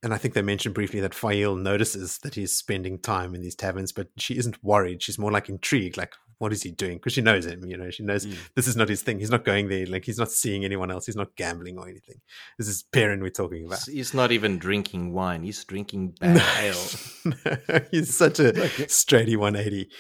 and 0.03 0.15
I 0.15 0.19
think 0.19 0.35
they 0.35 0.43
mentioned 0.43 0.75
briefly 0.75 1.01
that 1.01 1.15
Faile 1.15 1.57
notices 1.57 2.19
that 2.19 2.35
he's 2.35 2.53
spending 2.57 2.99
time 2.99 3.35
in 3.35 3.43
these 3.43 3.55
taverns, 3.55 3.93
but 3.93 4.09
she 4.17 4.39
isn't 4.39 4.63
worried. 4.65 5.03
She's 5.03 5.19
more 5.19 5.31
like 5.31 5.49
intrigued, 5.49 5.97
like, 5.99 6.15
what 6.41 6.55
is 6.55 6.63
he 6.63 6.71
doing? 6.71 6.97
Because 6.97 7.13
she 7.13 7.21
knows 7.21 7.45
him, 7.45 7.67
you 7.67 7.77
know, 7.77 7.91
she 7.91 8.03
knows 8.03 8.25
mm. 8.25 8.35
this 8.57 8.67
is 8.67 8.75
not 8.75 8.89
his 8.89 9.03
thing. 9.03 9.19
He's 9.19 9.31
not 9.31 9.45
going 9.45 9.69
there, 9.69 9.85
like, 9.85 10.07
he's 10.07 10.19
not 10.19 10.31
seeing 10.31 10.65
anyone 10.65 10.91
else. 10.91 11.05
He's 11.05 11.15
not 11.15 11.37
gambling 11.37 11.77
or 11.77 11.87
anything. 11.87 12.19
This 12.57 12.67
is 12.67 12.83
Perrin 12.83 13.21
we're 13.21 13.29
talking 13.29 13.67
about. 13.67 13.83
He's 13.83 14.15
not 14.15 14.33
even 14.33 14.59
drinking 14.59 15.13
wine, 15.13 15.43
he's 15.43 15.63
drinking 15.65 16.17
bad 16.21 16.43
ale. 16.59 17.85
he's 17.91 18.17
such 18.17 18.41
a 18.41 18.53
straighty 18.89 19.37
180. 19.37 19.91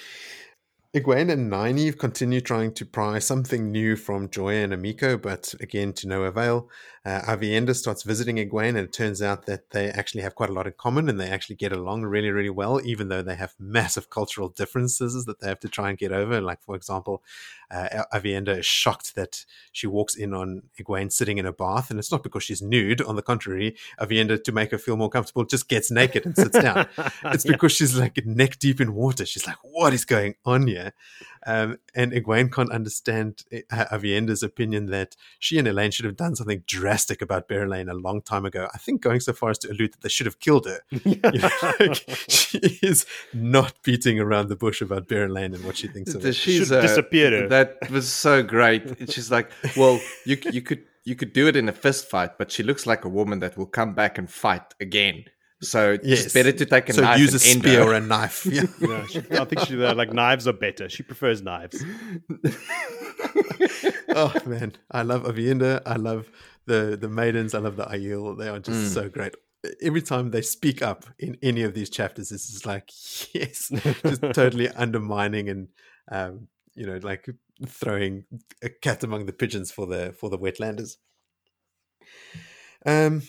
Egwene 0.96 1.30
and 1.30 1.52
Nynaeve 1.52 1.98
continue 1.98 2.40
trying 2.40 2.72
to 2.72 2.86
pry 2.86 3.18
something 3.18 3.70
new 3.70 3.94
from 3.94 4.30
Joiya 4.30 4.64
and 4.64 4.72
Amico, 4.72 5.18
but 5.18 5.54
again 5.60 5.92
to 5.92 6.08
no 6.08 6.22
avail. 6.22 6.70
Uh, 7.02 7.22
Aviendha 7.22 7.74
starts 7.74 8.02
visiting 8.02 8.36
Egwene, 8.36 8.70
and 8.70 8.78
it 8.78 8.93
turns 8.93 9.22
out 9.22 9.47
that 9.47 9.70
they 9.70 9.89
actually 9.89 10.20
have 10.20 10.35
quite 10.35 10.51
a 10.51 10.52
lot 10.52 10.66
in 10.66 10.74
common 10.77 11.09
and 11.09 11.18
they 11.18 11.31
actually 11.31 11.56
get 11.56 11.72
along 11.72 12.02
really, 12.02 12.31
really 12.31 12.51
well, 12.51 12.78
even 12.85 13.09
though 13.09 13.22
they 13.22 13.36
have 13.36 13.55
massive 13.59 14.10
cultural 14.10 14.51
differences 14.51 15.24
that 15.24 15.40
they 15.40 15.48
have 15.48 15.60
to 15.60 15.68
try 15.68 15.89
and 15.89 15.97
get 15.97 16.12
over. 16.12 16.43
Like, 16.43 16.62
for 16.62 16.77
example, 16.77 17.22
uh, 17.70 18.05
Aviendha 18.12 18.59
is 18.59 18.66
shocked 18.66 19.14
that 19.14 19.47
she 19.72 19.86
walks 19.86 20.14
in 20.14 20.35
on 20.35 20.62
Egwene 20.78 21.10
sitting 21.10 21.39
in 21.39 21.47
a 21.47 21.52
bath, 21.52 21.90
and 21.90 21.98
it's 21.98 22.12
not 22.12 22.22
because 22.22 22.43
she's 22.43 22.60
nude. 22.60 23.01
On 23.01 23.16
the 23.16 23.22
contrary, 23.22 23.77
Aviendha, 23.98 24.43
to 24.44 24.52
make 24.52 24.70
her 24.72 24.78
feel 24.78 24.97
more 24.97 25.09
comfortable, 25.09 25.44
just 25.44 25.68
gets 25.68 25.90
naked 25.90 26.27
and 26.27 26.36
sits 26.36 26.59
down. 26.59 26.86
it's 27.24 27.47
yeah. 27.47 27.52
because 27.52 27.72
she's 27.72 27.97
like 27.97 28.24
neck 28.27 28.59
deep 28.59 28.81
in 28.81 28.94
water. 28.94 29.24
She's 29.24 29.47
like, 29.47 29.56
"What 29.62 29.94
is 29.94 30.05
going 30.05 30.35
on 30.44 30.66
here?" 30.66 30.93
Um, 31.46 31.78
and 31.94 32.12
Egwene 32.12 32.52
can't 32.52 32.70
understand 32.70 33.44
Aviendha's 33.70 34.42
opinion 34.42 34.86
that 34.86 35.16
she 35.38 35.58
and 35.58 35.66
Elayne 35.66 35.92
should 35.92 36.04
have 36.04 36.16
done 36.16 36.36
something 36.36 36.62
drastic 36.66 37.22
about 37.22 37.48
Berelain 37.48 37.90
a 37.90 37.94
long 37.94 38.20
time 38.20 38.44
ago. 38.44 38.68
I 38.74 38.78
think 38.78 39.00
going 39.00 39.20
so 39.20 39.32
far 39.32 39.50
as 39.50 39.58
to 39.58 39.70
allude 39.70 39.94
that 39.94 40.02
they 40.02 40.08
should 40.08 40.26
have 40.26 40.38
killed 40.38 40.66
her. 40.66 40.80
you 40.90 41.18
know, 41.22 41.50
like, 41.80 42.04
she 42.28 42.58
is 42.82 43.06
not 43.32 43.82
beating 43.82 44.20
around 44.20 44.48
the 44.48 44.56
bush 44.56 44.82
about 44.82 45.08
Berelain 45.08 45.54
and 45.54 45.64
what 45.64 45.78
she 45.78 45.88
thinks 45.88 46.14
of 46.14 46.24
it. 46.24 46.34
She's 46.34 46.70
uh, 46.70 46.80
disappeared. 46.80 47.50
That 47.50 47.90
was 47.90 48.08
so 48.08 48.42
great. 48.42 49.10
She's 49.10 49.30
like, 49.30 49.50
well, 49.76 49.98
you 50.26 50.36
you 50.52 50.60
could 50.60 50.84
you 51.04 51.16
could 51.16 51.32
do 51.32 51.46
it 51.46 51.56
in 51.56 51.68
a 51.68 51.72
fist 51.72 52.08
fight, 52.08 52.36
but 52.38 52.50
she 52.50 52.62
looks 52.62 52.86
like 52.86 53.04
a 53.04 53.08
woman 53.08 53.40
that 53.40 53.56
will 53.56 53.66
come 53.66 53.94
back 53.94 54.18
and 54.18 54.30
fight 54.30 54.74
again. 54.80 55.24
So 55.62 55.99
yes. 56.03 56.24
it's 56.24 56.35
better 56.35 56.53
to 56.53 56.65
take 56.65 56.89
a 56.89 56.93
so 56.95 57.03
knife. 57.03 57.19
use 57.19 57.35
a 57.35 57.39
spear 57.39 57.82
or 57.82 57.95
a 57.95 58.01
knife. 58.01 58.47
Yeah. 58.51 58.65
no, 58.81 59.07
she, 59.07 59.19
I 59.31 59.45
think 59.45 59.61
she 59.66 59.82
uh, 59.82 59.95
like 59.95 60.12
knives 60.12 60.49
are 60.49 60.55
better. 60.55 60.89
She 60.89 61.03
prefers 61.03 61.43
knives. 61.43 61.85
oh 64.09 64.35
man, 64.47 64.73
I 64.91 65.03
love 65.03 65.24
Aviendha. 65.24 65.82
I 65.85 65.97
love 65.97 66.31
the 66.66 66.97
the 67.01 67.09
maidens. 67.09 67.55
I 67.55 67.59
love 67.59 67.77
the 67.77 67.85
Aiel. 67.85 68.39
They 68.39 68.49
are 68.49 68.59
just 68.59 68.91
mm. 68.91 68.95
so 68.95 69.09
great. 69.09 69.35
Every 69.82 70.01
time 70.01 70.31
they 70.31 70.41
speak 70.41 70.81
up 70.81 71.05
in 71.19 71.37
any 71.43 71.62
of 71.62 71.74
these 71.74 71.91
chapters, 71.91 72.31
this 72.31 72.49
is 72.49 72.65
like 72.65 72.91
yes, 73.35 73.70
just 74.03 74.23
totally 74.32 74.69
undermining 74.70 75.51
and 75.51 75.69
um, 76.11 76.49
you 76.74 76.87
know 76.87 76.99
like 77.03 77.28
throwing 77.66 78.24
a 78.62 78.70
cat 78.70 79.05
among 79.05 79.27
the 79.27 79.32
pigeons 79.35 79.70
for 79.70 79.87
the 79.87 80.15
for 80.19 80.31
the 80.31 80.39
wetlanders. 80.39 80.97
Um, 82.87 83.23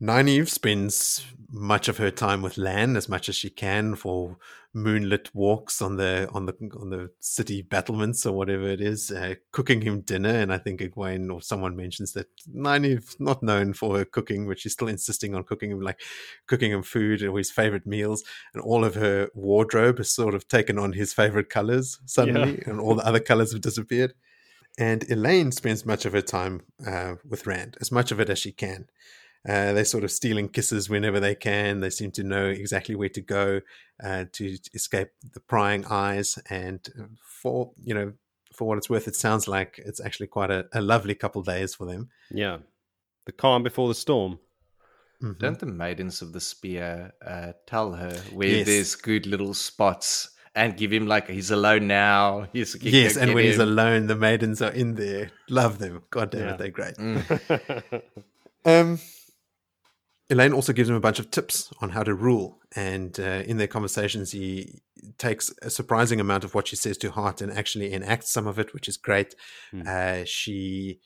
Nynaeve 0.00 0.48
spends 0.48 1.24
much 1.52 1.88
of 1.88 1.98
her 1.98 2.10
time 2.10 2.42
with 2.42 2.56
Lan 2.56 2.96
as 2.96 3.08
much 3.08 3.28
as 3.28 3.34
she 3.34 3.50
can 3.50 3.96
for 3.96 4.36
moonlit 4.72 5.34
walks 5.34 5.82
on 5.82 5.96
the 5.96 6.28
on 6.32 6.46
the 6.46 6.54
on 6.78 6.90
the 6.90 7.10
city 7.18 7.60
battlements 7.60 8.24
or 8.24 8.32
whatever 8.32 8.68
it 8.68 8.80
is, 8.80 9.10
uh, 9.10 9.34
cooking 9.50 9.80
him 9.80 10.00
dinner. 10.00 10.30
And 10.30 10.52
I 10.52 10.58
think 10.58 10.80
Egwene 10.80 11.32
or 11.32 11.42
someone 11.42 11.76
mentions 11.76 12.12
that 12.12 12.28
Nynaeve's 12.46 13.16
not 13.18 13.42
known 13.42 13.72
for 13.72 13.98
her 13.98 14.04
cooking, 14.04 14.46
but 14.46 14.60
she's 14.60 14.72
still 14.72 14.88
insisting 14.88 15.34
on 15.34 15.44
cooking 15.44 15.70
him 15.70 15.80
like 15.80 16.00
cooking 16.46 16.70
him 16.70 16.82
food 16.82 17.22
or 17.22 17.36
his 17.36 17.50
favorite 17.50 17.86
meals. 17.86 18.22
And 18.54 18.62
all 18.62 18.84
of 18.84 18.94
her 18.94 19.28
wardrobe 19.34 19.98
has 19.98 20.12
sort 20.12 20.34
of 20.34 20.46
taken 20.46 20.78
on 20.78 20.92
his 20.92 21.12
favorite 21.12 21.48
colors 21.48 21.98
suddenly, 22.06 22.58
yeah. 22.58 22.70
and 22.70 22.80
all 22.80 22.94
the 22.94 23.06
other 23.06 23.20
colors 23.20 23.52
have 23.52 23.62
disappeared. 23.62 24.14
And 24.78 25.02
Elayne 25.10 25.52
spends 25.52 25.84
much 25.84 26.06
of 26.06 26.12
her 26.12 26.22
time 26.22 26.62
uh, 26.86 27.14
with 27.28 27.46
Rand, 27.46 27.76
as 27.80 27.90
much 27.90 28.12
of 28.12 28.20
it 28.20 28.30
as 28.30 28.38
she 28.38 28.52
can. 28.52 28.86
Uh, 29.48 29.72
they're 29.72 29.84
sort 29.84 30.04
of 30.04 30.10
stealing 30.10 30.48
kisses 30.48 30.90
whenever 30.90 31.18
they 31.18 31.34
can. 31.34 31.80
They 31.80 31.90
seem 31.90 32.10
to 32.12 32.22
know 32.22 32.46
exactly 32.46 32.94
where 32.94 33.08
to 33.10 33.20
go 33.20 33.60
uh, 34.02 34.26
to 34.32 34.58
escape 34.74 35.08
the 35.32 35.40
prying 35.40 35.86
eyes. 35.86 36.38
And 36.50 36.86
uh, 36.98 37.04
for 37.22 37.72
you 37.82 37.94
know, 37.94 38.12
for 38.52 38.68
what 38.68 38.78
it's 38.78 38.90
worth, 38.90 39.08
it 39.08 39.16
sounds 39.16 39.48
like 39.48 39.80
it's 39.84 40.00
actually 40.00 40.26
quite 40.26 40.50
a, 40.50 40.66
a 40.74 40.82
lovely 40.82 41.14
couple 41.14 41.42
days 41.42 41.74
for 41.74 41.86
them. 41.86 42.10
Yeah, 42.30 42.58
the 43.24 43.32
calm 43.32 43.62
before 43.62 43.88
the 43.88 43.94
storm. 43.94 44.38
Mm-hmm. 45.22 45.38
Don't 45.38 45.58
the 45.58 45.66
maidens 45.66 46.22
of 46.22 46.32
the 46.32 46.40
spear 46.40 47.12
uh, 47.24 47.52
tell 47.66 47.92
her 47.92 48.12
where 48.32 48.48
yes. 48.48 48.66
there's 48.66 48.94
good 48.94 49.26
little 49.26 49.54
spots? 49.54 50.30
and 50.54 50.76
give 50.76 50.92
him 50.92 51.06
like 51.06 51.28
he's 51.28 51.50
alone 51.50 51.86
now. 51.86 52.48
He's, 52.52 52.76
yes, 52.82 53.16
and 53.16 53.34
when 53.34 53.44
him. 53.44 53.50
he's 53.50 53.58
alone, 53.60 54.08
the 54.08 54.16
maidens 54.16 54.60
are 54.60 54.72
in 54.72 54.96
there. 54.96 55.30
Love 55.48 55.78
them. 55.78 56.02
God 56.10 56.30
damn 56.30 56.40
yeah. 56.40 56.54
it, 56.54 56.58
they're 56.58 56.68
great. 56.70 56.96
Mm. 56.96 58.02
um, 58.64 58.98
Elayne 60.30 60.54
also 60.54 60.72
gives 60.72 60.88
him 60.88 60.94
a 60.94 61.00
bunch 61.00 61.18
of 61.18 61.30
tips 61.30 61.72
on 61.80 61.90
how 61.90 62.04
to 62.04 62.14
rule. 62.14 62.60
And 62.76 63.18
uh, 63.18 63.42
in 63.46 63.56
their 63.56 63.66
conversations, 63.66 64.30
he 64.30 64.80
takes 65.18 65.52
a 65.60 65.70
surprising 65.70 66.20
amount 66.20 66.44
of 66.44 66.54
what 66.54 66.68
she 66.68 66.76
says 66.76 66.96
to 66.98 67.10
heart 67.10 67.42
and 67.42 67.52
actually 67.52 67.92
enacts 67.92 68.30
some 68.30 68.46
of 68.46 68.58
it, 68.58 68.72
which 68.72 68.88
is 68.88 68.96
great. 68.96 69.34
Mm. 69.74 69.86
Uh, 69.86 70.24
she, 70.24 71.00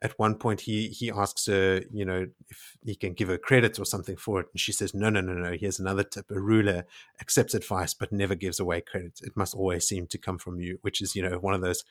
at 0.00 0.18
one 0.18 0.34
point, 0.36 0.62
he 0.62 0.88
he 0.88 1.10
asks 1.10 1.46
her, 1.46 1.82
you 1.92 2.06
know, 2.06 2.26
if 2.48 2.76
he 2.82 2.94
can 2.94 3.12
give 3.12 3.28
her 3.28 3.36
credit 3.36 3.78
or 3.78 3.84
something 3.84 4.16
for 4.16 4.40
it, 4.40 4.46
and 4.50 4.60
she 4.60 4.72
says, 4.72 4.94
no, 4.94 5.10
no, 5.10 5.20
no, 5.20 5.34
no. 5.34 5.52
Here's 5.52 5.78
another 5.78 6.02
tip: 6.02 6.30
a 6.30 6.40
ruler 6.40 6.86
accepts 7.20 7.52
advice 7.52 7.92
but 7.92 8.12
never 8.12 8.34
gives 8.34 8.58
away 8.58 8.80
credit. 8.80 9.20
It 9.22 9.36
must 9.36 9.54
always 9.54 9.86
seem 9.86 10.06
to 10.06 10.18
come 10.18 10.38
from 10.38 10.58
you, 10.58 10.78
which 10.80 11.02
is, 11.02 11.14
you 11.14 11.22
know, 11.22 11.38
one 11.38 11.52
of 11.52 11.60
those 11.60 11.84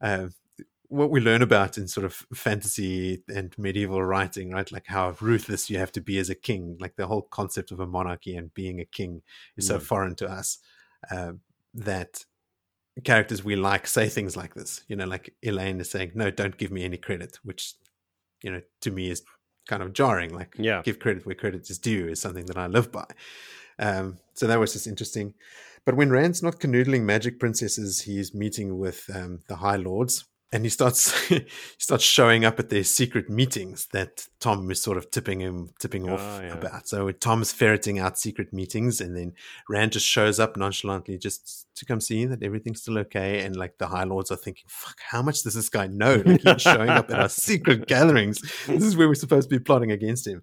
uh, 0.00 0.28
what 0.90 1.10
we 1.10 1.20
learn 1.20 1.40
about 1.40 1.78
in 1.78 1.86
sort 1.86 2.04
of 2.04 2.26
fantasy 2.34 3.22
and 3.32 3.56
medieval 3.56 4.02
writing, 4.02 4.50
right? 4.50 4.70
Like 4.70 4.88
how 4.88 5.14
ruthless 5.20 5.70
you 5.70 5.78
have 5.78 5.92
to 5.92 6.00
be 6.00 6.18
as 6.18 6.28
a 6.28 6.34
king. 6.34 6.76
Like 6.80 6.96
the 6.96 7.06
whole 7.06 7.22
concept 7.22 7.70
of 7.70 7.78
a 7.78 7.86
monarchy 7.86 8.36
and 8.36 8.52
being 8.52 8.80
a 8.80 8.84
king 8.84 9.22
is 9.56 9.68
so 9.68 9.78
mm. 9.78 9.82
foreign 9.82 10.16
to 10.16 10.28
us 10.28 10.58
uh, 11.10 11.32
that 11.74 12.24
characters 13.04 13.44
we 13.44 13.54
like 13.54 13.86
say 13.86 14.08
things 14.08 14.36
like 14.36 14.54
this. 14.54 14.82
You 14.88 14.96
know, 14.96 15.06
like 15.06 15.32
Elayne 15.44 15.80
is 15.80 15.90
saying, 15.90 16.12
"No, 16.14 16.30
don't 16.30 16.58
give 16.58 16.72
me 16.72 16.84
any 16.84 16.96
credit," 16.96 17.38
which 17.44 17.74
you 18.42 18.50
know 18.50 18.60
to 18.80 18.90
me 18.90 19.10
is 19.10 19.22
kind 19.68 19.84
of 19.84 19.92
jarring. 19.92 20.34
Like, 20.34 20.56
yeah, 20.58 20.82
give 20.82 20.98
credit 20.98 21.24
where 21.24 21.36
credit 21.36 21.70
is 21.70 21.78
due 21.78 22.08
is 22.08 22.20
something 22.20 22.46
that 22.46 22.58
I 22.58 22.66
live 22.66 22.90
by. 22.90 23.06
Um, 23.78 24.18
so 24.34 24.48
that 24.48 24.58
was 24.58 24.72
just 24.72 24.88
interesting. 24.88 25.34
But 25.86 25.94
when 25.94 26.10
Rand's 26.10 26.42
not 26.42 26.60
canoodling 26.60 27.02
magic 27.02 27.38
princesses, 27.38 28.02
he's 28.02 28.34
meeting 28.34 28.78
with 28.78 29.08
um, 29.14 29.40
the 29.48 29.56
High 29.56 29.76
Lords, 29.76 30.26
and 30.52 30.64
he 30.64 30.68
starts 30.68 31.18
he 31.28 31.46
starts 31.78 32.04
showing 32.04 32.44
up 32.44 32.58
at 32.58 32.70
their 32.70 32.84
secret 32.84 33.30
meetings 33.30 33.86
that 33.92 34.26
Tom 34.40 34.70
is 34.70 34.82
sort 34.82 34.98
of 34.98 35.10
tipping 35.10 35.40
him 35.40 35.70
tipping 35.78 36.08
off 36.08 36.20
oh, 36.20 36.40
yeah. 36.42 36.52
about. 36.54 36.88
So 36.88 37.10
Tom's 37.12 37.52
ferreting 37.52 37.98
out 37.98 38.18
secret 38.18 38.52
meetings, 38.52 39.00
and 39.00 39.16
then 39.16 39.34
Rand 39.68 39.92
just 39.92 40.06
shows 40.06 40.40
up 40.40 40.56
nonchalantly 40.56 41.18
just 41.18 41.66
to 41.76 41.84
come 41.84 42.00
see 42.00 42.24
that 42.26 42.42
everything's 42.42 42.82
still 42.82 42.98
okay. 42.98 43.44
And 43.44 43.56
like 43.56 43.78
the 43.78 43.88
High 43.88 44.04
Lords 44.04 44.30
are 44.30 44.36
thinking, 44.36 44.64
"Fuck, 44.68 44.98
how 45.10 45.22
much 45.22 45.42
does 45.42 45.54
this 45.54 45.68
guy 45.68 45.86
know? 45.86 46.22
Like 46.24 46.42
he's 46.42 46.62
showing 46.62 46.90
up 46.90 47.10
at 47.10 47.20
our 47.20 47.28
secret 47.28 47.86
gatherings. 47.86 48.40
This 48.66 48.84
is 48.84 48.96
where 48.96 49.08
we're 49.08 49.14
supposed 49.14 49.48
to 49.48 49.56
be 49.58 49.62
plotting 49.62 49.92
against 49.92 50.26
him." 50.26 50.42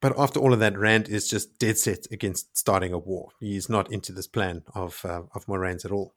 But 0.00 0.18
after 0.18 0.38
all 0.38 0.52
of 0.52 0.58
that, 0.58 0.78
Rand 0.78 1.08
is 1.08 1.28
just 1.28 1.58
dead 1.58 1.78
set 1.78 2.06
against 2.12 2.58
starting 2.58 2.92
a 2.92 2.98
war. 2.98 3.30
He's 3.40 3.70
not 3.70 3.90
into 3.90 4.12
this 4.12 4.26
plan 4.26 4.62
of 4.74 5.02
uh, 5.04 5.22
of 5.34 5.46
Moiraine's 5.46 5.86
at 5.86 5.92
all 5.92 6.14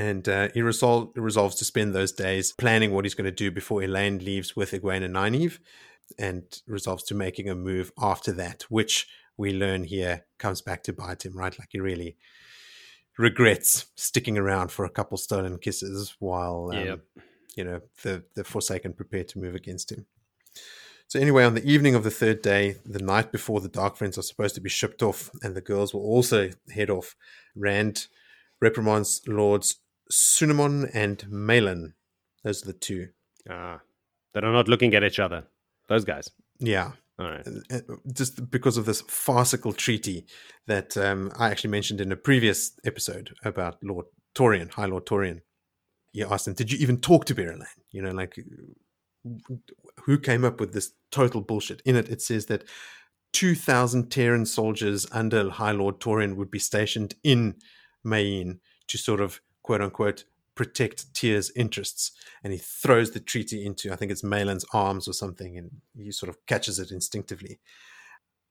and 0.00 0.26
uh, 0.30 0.48
he 0.54 0.60
resol- 0.60 1.12
resolves 1.14 1.56
to 1.56 1.64
spend 1.66 1.94
those 1.94 2.10
days 2.10 2.52
planning 2.52 2.92
what 2.92 3.04
he's 3.04 3.14
going 3.14 3.26
to 3.26 3.30
do 3.30 3.50
before 3.50 3.82
Elayne 3.82 4.24
leaves 4.24 4.56
with 4.56 4.70
Egwene 4.70 5.04
and 5.04 5.14
Nynaeve, 5.14 5.58
and 6.18 6.42
resolves 6.66 7.04
to 7.04 7.14
making 7.14 7.50
a 7.50 7.54
move 7.54 7.92
after 8.00 8.32
that, 8.32 8.62
which 8.70 9.06
we 9.36 9.52
learn 9.52 9.84
here 9.84 10.24
comes 10.38 10.62
back 10.62 10.82
to 10.84 10.94
bite 10.94 11.26
him, 11.26 11.36
right? 11.36 11.56
Like 11.58 11.68
he 11.72 11.80
really 11.80 12.16
regrets 13.18 13.88
sticking 13.94 14.38
around 14.38 14.72
for 14.72 14.86
a 14.86 14.90
couple 14.90 15.18
stolen 15.18 15.58
kisses 15.58 16.16
while, 16.18 16.70
um, 16.72 16.86
yep. 16.86 17.00
you 17.54 17.64
know, 17.64 17.80
the, 18.02 18.24
the 18.34 18.42
Forsaken 18.42 18.94
prepare 18.94 19.24
to 19.24 19.38
move 19.38 19.54
against 19.54 19.92
him. 19.92 20.06
So 21.08 21.20
anyway, 21.20 21.44
on 21.44 21.54
the 21.54 21.70
evening 21.70 21.94
of 21.94 22.04
the 22.04 22.10
third 22.10 22.40
day, 22.40 22.76
the 22.86 23.04
night 23.04 23.32
before 23.32 23.60
the 23.60 23.68
Dark 23.68 23.96
Friends 23.96 24.16
are 24.16 24.22
supposed 24.22 24.54
to 24.54 24.62
be 24.62 24.70
shipped 24.70 25.02
off, 25.02 25.30
and 25.42 25.54
the 25.54 25.60
girls 25.60 25.92
will 25.92 26.02
also 26.02 26.50
head 26.74 26.88
off. 26.88 27.16
Rand 27.54 28.06
reprimands 28.62 29.20
Lords 29.26 29.76
Sunamon 30.10 30.90
and 30.92 31.18
Meilan. 31.30 31.92
Those 32.44 32.62
are 32.62 32.66
the 32.66 32.78
two. 32.78 33.08
Ah, 33.48 33.80
that 34.34 34.44
are 34.44 34.52
not 34.52 34.68
looking 34.68 34.94
at 34.94 35.04
each 35.04 35.18
other. 35.18 35.44
Those 35.88 36.04
guys. 36.04 36.30
Yeah. 36.58 36.92
All 37.18 37.26
right. 37.26 37.46
Just 38.12 38.50
because 38.50 38.76
of 38.76 38.86
this 38.86 39.02
farcical 39.02 39.72
treaty 39.72 40.26
that 40.66 40.96
um, 40.96 41.30
I 41.38 41.50
actually 41.50 41.70
mentioned 41.70 42.00
in 42.00 42.12
a 42.12 42.16
previous 42.16 42.72
episode 42.84 43.34
about 43.44 43.82
Lord 43.82 44.06
Torean, 44.34 44.70
High 44.70 44.86
Lord 44.86 45.06
Torean. 45.06 45.42
You 46.12 46.26
asked 46.30 46.48
him, 46.48 46.54
"Did 46.54 46.72
you 46.72 46.78
even 46.78 47.00
talk 47.00 47.24
to 47.26 47.34
Berelain?" 47.34 47.66
You 47.90 48.02
know, 48.02 48.10
like 48.10 48.36
who 50.04 50.18
came 50.18 50.44
up 50.44 50.60
with 50.60 50.72
this 50.72 50.92
total 51.10 51.40
bullshit? 51.40 51.82
In 51.82 51.96
it, 51.96 52.08
it 52.08 52.22
says 52.22 52.46
that 52.46 52.64
2,000 53.32 54.10
Tairen 54.10 54.46
soldiers 54.46 55.06
under 55.12 55.50
High 55.50 55.72
Lord 55.72 56.00
Torean 56.00 56.36
would 56.36 56.50
be 56.50 56.58
stationed 56.58 57.14
in 57.22 57.56
Mayene 58.04 58.58
to 58.88 58.98
sort 58.98 59.20
of 59.20 59.40
quote 59.70 59.82
unquote 59.82 60.24
protect 60.56 61.14
Tear's 61.14 61.52
interests. 61.54 62.10
And 62.42 62.52
he 62.52 62.58
throws 62.58 63.12
the 63.12 63.20
treaty 63.20 63.64
into, 63.64 63.92
I 63.92 63.96
think 63.96 64.10
it's 64.10 64.24
Meilan's 64.24 64.64
arms 64.74 65.06
or 65.06 65.12
something, 65.12 65.56
and 65.56 65.70
he 65.96 66.10
sort 66.10 66.28
of 66.28 66.44
catches 66.46 66.80
it 66.80 66.90
instinctively. 66.90 67.60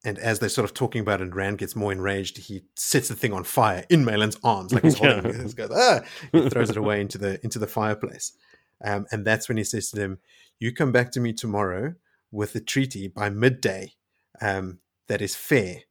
And 0.06 0.18
as 0.18 0.40
they're 0.40 0.48
sort 0.48 0.64
of 0.64 0.74
talking 0.74 1.02
about 1.02 1.20
it, 1.20 1.26
and 1.26 1.36
Rand 1.36 1.58
gets 1.58 1.76
more 1.76 1.91
enraged, 1.91 2.38
he 2.38 2.64
sets 2.78 3.10
the 3.10 3.16
thing 3.16 3.34
on 3.34 3.44
fire 3.44 3.84
in 3.90 4.06
Meilan's 4.06 4.38
arms, 4.46 4.74
like 4.74 4.84
he's 4.84 4.98
holding 4.98 5.26
it. 5.26 5.36
He 5.46 5.52
goes, 5.52 5.72
ah! 5.76 6.00
He 6.32 6.50
throws 6.50 6.70
it 6.70 6.78
away 6.78 7.02
into 7.02 7.18
the 7.18 7.38
into 7.44 7.60
the 7.60 7.68
fireplace. 7.68 8.32
Um, 8.82 9.06
and 9.12 9.26
that's 9.26 9.50
when 9.50 9.58
he 9.58 9.66
says 9.66 9.90
to 9.90 9.98
them, 9.98 10.20
You 10.58 10.74
come 10.74 10.94
back 10.94 11.12
to 11.12 11.20
me 11.20 11.34
tomorrow 11.34 11.96
with 12.32 12.54
the 12.54 12.62
treaty 12.62 13.10
by 13.10 13.30
midday 13.30 13.91
um, 14.40 14.80
that 15.10 15.22
is 15.22 15.36
fair, 15.36 15.82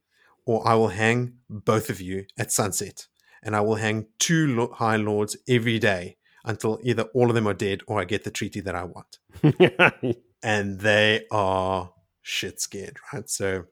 or 0.46 0.66
I 0.66 0.74
will 0.74 0.88
hang 0.88 1.34
both 1.50 1.90
of 1.90 2.00
you 2.00 2.24
at 2.38 2.50
sunset. 2.50 3.08
And 3.42 3.54
I 3.56 3.60
will 3.60 3.76
hang 3.76 4.06
two 4.18 4.46
lo- 4.54 4.72
high 4.74 4.96
lords 4.96 5.36
every 5.48 5.78
day 5.78 6.16
until 6.44 6.78
either 6.82 7.04
all 7.14 7.28
of 7.28 7.34
them 7.34 7.46
are 7.46 7.54
dead 7.54 7.80
or 7.86 8.00
I 8.00 8.04
get 8.04 8.24
the 8.24 8.30
treaty 8.30 8.60
that 8.60 8.74
I 8.74 8.84
want. 8.84 9.18
and 10.42 10.80
they 10.80 11.24
are 11.30 11.92
shit 12.22 12.60
scared, 12.60 12.96
right? 13.12 13.28
So 13.28 13.64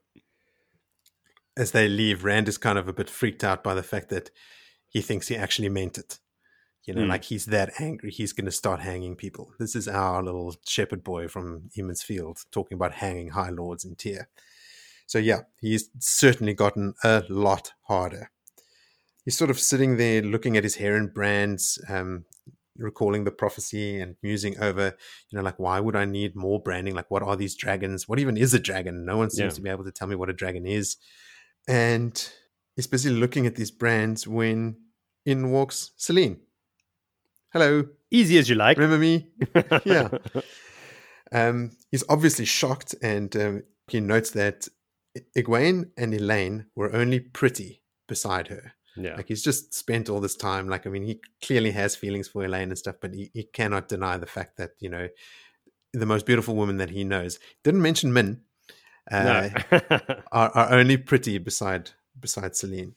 as 1.57 1.71
they 1.71 1.87
leave, 1.87 2.23
Rand 2.23 2.47
is 2.47 2.57
kind 2.57 2.77
of 2.77 2.87
a 2.87 2.93
bit 2.93 3.09
freaked 3.09 3.43
out 3.43 3.63
by 3.63 3.73
the 3.73 3.83
fact 3.83 4.09
that 4.09 4.29
he 4.89 5.01
thinks 5.01 5.27
he 5.27 5.35
actually 5.35 5.69
meant 5.69 5.97
it. 5.97 6.19
You 6.85 6.93
know, 6.93 7.01
Mm. 7.01 7.09
like 7.09 7.25
he's 7.25 7.47
that 7.47 7.73
angry, 7.81 8.11
he's 8.11 8.31
going 8.31 8.45
to 8.45 8.51
start 8.51 8.79
hanging 8.79 9.17
people. 9.17 9.51
This 9.59 9.75
is 9.75 9.89
our 9.89 10.23
little 10.23 10.55
shepherd 10.65 11.03
boy 11.03 11.27
from 11.27 11.69
Emond's 11.77 12.01
Field 12.01 12.39
talking 12.51 12.75
about 12.77 12.93
hanging 12.93 13.29
high 13.31 13.49
lords 13.49 13.83
in 13.83 13.95
Tear. 13.95 14.29
So, 15.05 15.17
yeah, 15.19 15.41
he's 15.59 15.89
certainly 15.99 16.53
gotten 16.53 16.93
a 17.03 17.23
lot 17.27 17.73
harder. 17.83 18.31
He's 19.27 19.37
sort 19.37 19.49
of 19.49 19.59
sitting 19.59 19.97
there 19.97 20.21
looking 20.21 20.55
at 20.55 20.63
his 20.63 20.75
hair 20.75 20.95
and 20.95 21.13
brands, 21.13 21.77
um, 21.89 22.23
recalling 22.77 23.25
the 23.25 23.31
prophecy 23.31 23.99
and 23.99 24.15
musing 24.23 24.57
over, 24.61 24.95
you 25.29 25.35
know, 25.37 25.41
like, 25.43 25.59
why 25.59 25.81
would 25.81 25.97
I 25.97 26.05
need 26.05 26.33
more 26.33 26.61
branding? 26.61 26.95
Like, 26.95 27.11
what 27.11 27.23
are 27.23 27.35
these 27.35 27.53
dragons? 27.53 28.07
What 28.07 28.19
even 28.19 28.37
is 28.37 28.53
a 28.53 28.59
dragon? 28.59 29.03
No 29.03 29.17
one 29.17 29.29
seems 29.29 29.53
Yeah. 29.53 29.55
to 29.57 29.61
be 29.63 29.69
able 29.69 29.83
to 29.83 29.91
tell 29.91 30.07
me 30.07 30.15
what 30.15 30.29
a 30.29 30.33
dragon 30.33 30.65
is. 30.65 30.95
And 31.67 32.13
he's 32.77 32.87
busy 32.87 33.09
looking 33.09 33.45
at 33.45 33.55
these 33.55 33.69
brands 33.69 34.25
when 34.25 34.77
in 35.25 35.51
walks 35.51 35.91
Selene. 35.97 36.39
Hello, 37.51 37.83
Easy 38.11 38.37
as 38.37 38.47
you 38.47 38.55
like. 38.55 38.77
remember 38.77 38.97
me? 38.97 39.27
yeah. 39.83 40.07
Um, 41.33 41.71
he's 41.91 42.05
obviously 42.07 42.45
shocked, 42.45 42.95
and 43.01 43.35
um, 43.35 43.63
he 43.89 43.99
notes 43.99 44.31
that 44.31 44.69
Egwene 45.37 45.89
and 45.97 46.13
Elayne 46.13 46.67
were 46.75 46.95
only 46.95 47.19
pretty 47.19 47.81
beside 48.07 48.47
her. 48.47 48.71
Yeah. 48.97 49.15
Like 49.15 49.27
he's 49.27 49.43
just 49.43 49.73
spent 49.73 50.09
all 50.09 50.19
this 50.19 50.35
time. 50.35 50.67
Like 50.67 50.87
I 50.87 50.89
mean, 50.89 51.03
he 51.03 51.21
clearly 51.41 51.71
has 51.71 51.95
feelings 51.95 52.27
for 52.27 52.43
Elayne 52.43 52.63
and 52.63 52.77
stuff, 52.77 52.95
but 53.01 53.13
he, 53.13 53.31
he 53.33 53.43
cannot 53.43 53.87
deny 53.87 54.17
the 54.17 54.25
fact 54.25 54.57
that 54.57 54.71
you 54.79 54.89
know 54.89 55.07
the 55.93 56.05
most 56.05 56.25
beautiful 56.25 56.55
woman 56.55 56.77
that 56.77 56.89
he 56.89 57.03
knows 57.03 57.39
didn't 57.63 57.81
mention 57.81 58.13
Min. 58.13 58.41
Uh, 59.09 59.49
no. 59.71 59.79
are, 60.31 60.49
are 60.51 60.73
only 60.73 60.97
pretty 60.97 61.37
beside 61.37 61.91
beside 62.19 62.55
Selene. 62.55 62.95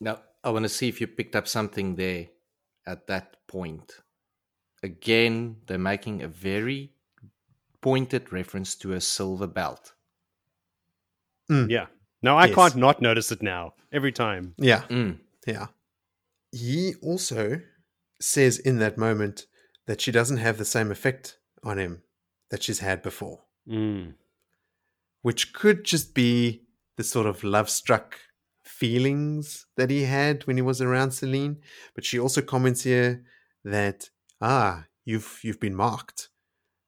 Now, 0.00 0.20
I 0.44 0.50
want 0.50 0.64
to 0.64 0.68
see 0.68 0.88
if 0.88 1.00
you 1.00 1.06
picked 1.06 1.36
up 1.36 1.48
something 1.48 1.96
there 1.96 2.28
at 2.86 3.06
that 3.08 3.36
point. 3.46 3.92
Again, 4.82 5.56
they're 5.66 5.78
making 5.78 6.22
a 6.22 6.28
very 6.28 6.92
pointed 7.80 8.32
reference 8.32 8.74
to 8.76 8.92
a 8.92 9.00
silver 9.00 9.46
belt. 9.46 9.92
yeah. 11.50 11.86
No, 12.22 12.36
I 12.36 12.46
Yes. 12.46 12.54
can't 12.54 12.76
not 12.76 13.00
notice 13.00 13.30
it 13.32 13.42
now. 13.42 13.74
Every 13.92 14.12
time. 14.12 14.54
Yeah, 14.58 14.82
Mm. 14.88 15.20
yeah. 15.46 15.68
He 16.52 16.94
also 17.02 17.60
says 18.20 18.58
in 18.58 18.78
that 18.78 18.98
moment 18.98 19.46
that 19.86 20.00
she 20.00 20.10
doesn't 20.12 20.38
have 20.38 20.58
the 20.58 20.64
same 20.64 20.90
effect 20.90 21.38
on 21.62 21.78
him 21.78 22.02
that 22.50 22.62
she's 22.62 22.80
had 22.80 23.02
before. 23.02 23.44
Mm. 23.68 24.14
which 25.22 25.52
could 25.52 25.84
just 25.84 26.14
be 26.14 26.62
the 26.96 27.04
sort 27.04 27.26
of 27.26 27.42
love 27.44 27.68
struck 27.68 28.18
feelings 28.62 29.66
that 29.76 29.90
he 29.90 30.04
had 30.04 30.46
when 30.46 30.56
he 30.56 30.62
was 30.62 30.80
around 30.80 31.10
Selene. 31.10 31.60
But 31.94 32.04
she 32.04 32.18
also 32.18 32.40
comments 32.40 32.82
here 32.84 33.24
that 33.64 34.10
ah, 34.40 34.86
you've 35.04 35.40
you've 35.42 35.60
been 35.60 35.74
marked. 35.74 36.28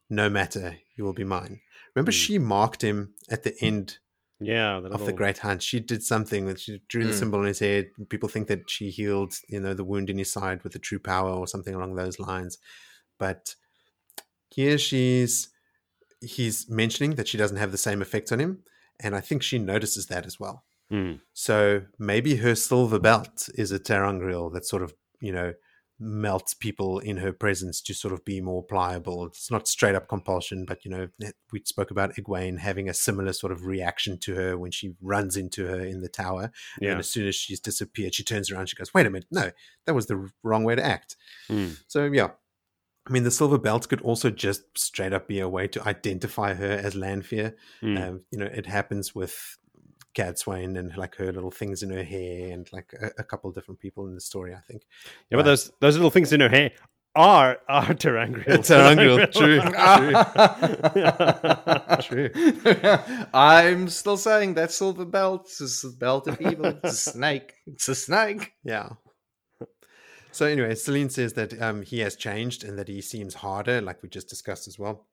No 0.08 0.30
matter, 0.30 0.78
you 0.96 1.04
will 1.04 1.12
be 1.12 1.24
mine. 1.24 1.60
Remember, 1.94 2.12
Hmm. 2.12 2.16
she 2.24 2.38
marked 2.38 2.82
him 2.82 3.14
at 3.28 3.42
the 3.42 3.54
end 3.60 3.98
Yeah. 4.40 4.78
of 4.78 5.04
the 5.06 5.12
Great 5.12 5.38
Hunt. 5.38 5.62
She 5.62 5.80
did 5.80 6.02
something 6.02 6.46
that 6.46 6.58
she 6.60 6.80
drew 6.88 7.04
the 7.04 7.12
Mm. 7.12 7.18
symbol 7.18 7.38
on 7.40 7.46
his 7.46 7.58
head. 7.58 7.90
People 8.08 8.28
think 8.28 8.48
that 8.48 8.70
she 8.70 8.90
healed, 8.90 9.34
you 9.48 9.60
know, 9.60 9.74
the 9.74 9.84
wound 9.84 10.08
in 10.10 10.18
his 10.18 10.32
side 10.32 10.62
with 10.64 10.72
the 10.72 10.78
true 10.78 10.98
power 10.98 11.30
or 11.30 11.46
something 11.46 11.74
along 11.74 11.94
those 11.94 12.18
lines. 12.18 12.58
But 13.18 13.54
here 14.50 14.78
she's 14.78 15.48
he's 16.22 16.68
mentioning 16.68 17.14
that 17.14 17.28
she 17.28 17.38
doesn't 17.38 17.56
have 17.56 17.72
the 17.72 17.78
same 17.78 18.02
effect 18.02 18.30
on 18.32 18.38
him, 18.40 18.62
and 18.98 19.14
I 19.14 19.20
think 19.20 19.42
she 19.42 19.58
notices 19.58 20.06
that 20.06 20.26
as 20.26 20.38
well. 20.38 20.64
Mm. 20.92 21.20
So 21.32 21.82
maybe 21.98 22.36
her 22.36 22.54
silver 22.54 22.98
belt 22.98 23.48
is 23.54 23.72
a 23.72 23.78
ter'angreal 23.78 24.52
that 24.52 24.66
sort 24.66 24.82
of, 24.82 24.92
you 25.20 25.32
know, 25.32 25.54
melts 26.00 26.54
people 26.54 26.98
in 26.98 27.18
her 27.18 27.32
presence 27.32 27.82
to 27.82 27.92
sort 27.92 28.14
of 28.14 28.24
be 28.24 28.40
more 28.40 28.62
pliable. 28.62 29.26
It's 29.26 29.50
not 29.50 29.68
straight 29.68 29.94
up 29.94 30.08
compulsion, 30.08 30.64
but 30.64 30.84
you 30.84 30.90
know, 30.90 31.08
we 31.52 31.60
spoke 31.64 31.90
about 31.90 32.14
Egwene 32.14 32.58
having 32.58 32.88
a 32.88 32.94
similar 32.94 33.34
sort 33.34 33.52
of 33.52 33.66
reaction 33.66 34.18
to 34.20 34.34
her 34.34 34.58
when 34.58 34.70
she 34.70 34.94
runs 35.02 35.36
into 35.36 35.66
her 35.66 35.80
in 35.80 36.00
the 36.00 36.08
tower. 36.08 36.50
Yeah. 36.80 36.92
And 36.92 37.00
as 37.00 37.10
soon 37.10 37.28
as 37.28 37.34
she's 37.34 37.60
disappeared, 37.60 38.14
she 38.14 38.24
turns 38.24 38.50
around, 38.50 38.70
she 38.70 38.76
goes, 38.76 38.94
Wait 38.94 39.06
a 39.06 39.10
minute, 39.10 39.28
no, 39.30 39.50
that 39.84 39.94
was 39.94 40.06
the 40.06 40.30
wrong 40.42 40.64
way 40.64 40.74
to 40.74 40.84
act. 40.84 41.16
Mm. 41.50 41.78
So 41.86 42.04
yeah. 42.04 42.30
I 43.06 43.12
mean, 43.12 43.24
the 43.24 43.30
silver 43.30 43.58
belt 43.58 43.88
could 43.88 44.02
also 44.02 44.30
just 44.30 44.78
straight 44.78 45.12
up 45.12 45.26
be 45.26 45.40
a 45.40 45.48
way 45.48 45.66
to 45.68 45.88
identify 45.88 46.54
her 46.54 46.70
as 46.70 46.94
Lanfear. 46.94 47.56
Mm. 47.82 48.08
Um, 48.08 48.20
you 48.30 48.38
know, 48.38 48.46
it 48.46 48.66
happens 48.66 49.14
with 49.14 49.58
Cadsuane 50.14 50.78
and 50.78 50.96
like 50.96 51.16
her 51.16 51.32
little 51.32 51.50
things 51.50 51.82
in 51.82 51.90
her 51.90 52.02
hair 52.02 52.52
and 52.52 52.68
like 52.72 52.92
a, 53.00 53.10
a 53.18 53.24
couple 53.24 53.50
different 53.52 53.80
people 53.80 54.06
in 54.06 54.14
the 54.14 54.20
story, 54.20 54.54
I 54.54 54.60
think. 54.60 54.82
yeah, 55.30 55.36
but 55.36 55.44
those 55.44 55.70
those 55.80 55.96
little 55.96 56.10
things 56.10 56.32
in 56.32 56.40
her 56.40 56.48
hair 56.48 56.72
are 57.14 57.58
are 57.68 57.94
ter'angreal. 57.94 58.44
ter'angreal, 58.64 59.32
true. 59.32 59.60
True. 62.00 62.28
true. 62.30 62.98
I'm 63.34 63.88
still 63.88 64.16
saying 64.16 64.54
that 64.54 64.72
silver 64.72 65.04
belt 65.04 65.48
is 65.60 65.84
a 65.84 65.90
belt 65.90 66.26
of 66.28 66.40
evil. 66.40 66.66
It's 66.66 66.92
a 66.92 67.12
snake. 67.12 67.54
It's 67.66 67.88
a 67.88 67.94
snake. 67.94 68.52
Yeah. 68.64 68.90
So 70.32 70.46
anyway, 70.46 70.74
Selene 70.76 71.10
says 71.10 71.32
that 71.34 71.60
um, 71.60 71.82
he 71.82 71.98
has 72.00 72.14
changed 72.14 72.62
and 72.64 72.78
that 72.78 72.88
he 72.88 73.02
seems 73.02 73.34
harder, 73.34 73.80
like 73.80 74.02
we 74.02 74.08
just 74.08 74.28
discussed 74.28 74.68
as 74.68 74.78
well. 74.78 75.08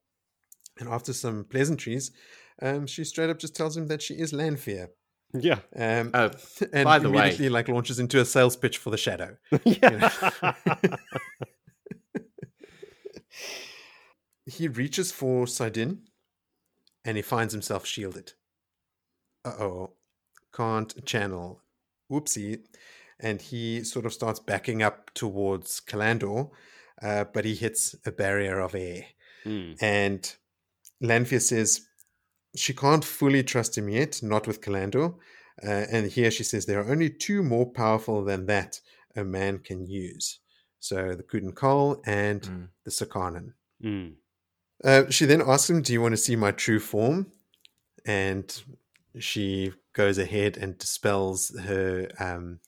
And 0.80 0.88
after 0.88 1.14
some 1.14 1.45
pleasantries, 1.45 2.11
um, 2.62 2.88
she 2.88 3.04
straight 3.04 3.30
up 3.30 3.40
just 3.40 3.56
tells 3.56 3.76
him 3.78 3.88
that 3.88 4.02
she 4.02 4.16
is 4.16 4.34
Lanfear. 4.34 4.90
yeah. 5.34 5.60
Um, 5.76 6.12
Oh, 6.14 6.32
and 6.74 6.86
by 6.86 7.00
the 7.00 7.10
way- 7.10 7.50
like 7.50 7.68
launches 7.68 8.00
into 8.00 8.20
a 8.20 8.26
sales 8.26 8.56
pitch 8.56 8.78
for 8.78 8.90
the 8.90 8.98
shadow. 8.98 9.38
yeah. 9.64 10.10
he 14.46 14.68
reaches 14.68 15.12
for 15.12 15.46
Saidin 15.46 16.00
and 17.04 17.18
he 17.18 17.24
finds 17.24 17.54
himself 17.54 17.86
shielded. 17.86 18.34
Uh 19.46 19.54
oh. 19.60 19.92
Can't 20.54 21.06
channel. 21.06 21.62
Whoopsie. 22.12 22.60
And 23.20 23.42
he 23.42 23.84
sort 23.84 24.06
of 24.06 24.14
starts 24.14 24.40
backing 24.40 24.82
up 24.84 25.12
towards 25.14 25.82
Callandor, 25.82 26.50
uh, 27.02 27.26
but 27.34 27.46
he 27.46 27.56
hits 27.56 27.96
a 28.06 28.12
barrier 28.12 28.60
of 28.60 28.76
air. 28.76 29.06
Mm. 29.46 29.78
And 29.82 30.36
Lanfear 31.02 31.40
says 31.40 31.87
she 32.56 32.74
can't 32.74 33.03
fully 33.06 33.44
trust 33.44 33.78
him 33.78 33.90
yet, 33.90 34.22
not 34.24 34.48
with 34.48 34.61
Callandor. 34.61 35.15
Uh, 35.64 35.86
and 35.91 36.11
here 36.11 36.30
she 36.32 36.44
says 36.44 36.65
there 36.65 36.80
are 36.80 36.91
only 36.91 37.10
two 37.10 37.41
more 37.44 37.65
powerful 37.72 38.24
than 38.24 38.45
that 38.45 38.80
a 39.15 39.24
man 39.24 39.57
can 39.60 39.86
use. 39.88 40.40
So 40.80 41.15
the 41.15 41.24
Choedan 41.24 41.56
Kal 41.56 42.02
and 42.06 42.41
Mm. 42.41 42.68
the 42.86 42.91
Sakarnen. 42.91 43.53
Mm. 43.84 44.15
Uh, 44.84 45.10
she 45.10 45.26
then 45.26 45.41
asks 45.41 45.69
him, 45.69 45.82
Do 45.82 45.91
you 45.94 46.02
want 46.02 46.14
to 46.14 46.18
see 46.18 46.36
my 46.36 46.52
true 46.52 46.80
form? 46.80 47.32
And 48.06 48.64
she 49.19 49.74
goes 49.94 50.18
ahead 50.19 50.57
and 50.57 50.78
dispels 50.78 51.49
her 51.60 52.10
um, 52.19 52.60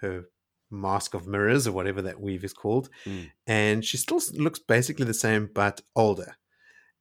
her 0.00 0.24
mask 0.70 1.14
of 1.14 1.26
mirrors 1.26 1.66
or 1.66 1.72
whatever 1.72 2.00
that 2.02 2.20
weave 2.20 2.44
is 2.44 2.52
called. 2.54 2.88
Mm. 3.04 3.30
And 3.46 3.84
she 3.84 3.96
still 3.98 4.20
looks 4.34 4.58
basically 4.58 5.04
the 5.04 5.14
same, 5.14 5.50
but 5.54 5.80
older. 5.94 6.36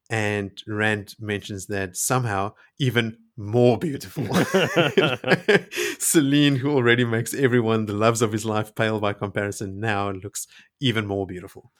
And 0.09 0.51
Rand 0.67 1.15
mentions 1.19 1.67
that 1.67 1.97
somehow 1.97 2.53
even 2.79 3.17
more 3.35 3.77
beautiful. 3.77 4.25
Selene, 5.99 6.55
who 6.55 6.71
already 6.71 7.03
makes 7.03 7.33
everyone 7.33 7.85
the 7.85 7.93
loves 7.93 8.21
of 8.21 8.31
his 8.31 8.45
life 8.45 8.73
pale 8.73 8.99
by 8.99 9.13
comparison, 9.13 9.79
now 9.79 10.11
looks 10.11 10.47
even 10.79 11.05
more 11.05 11.27
beautiful. 11.27 11.71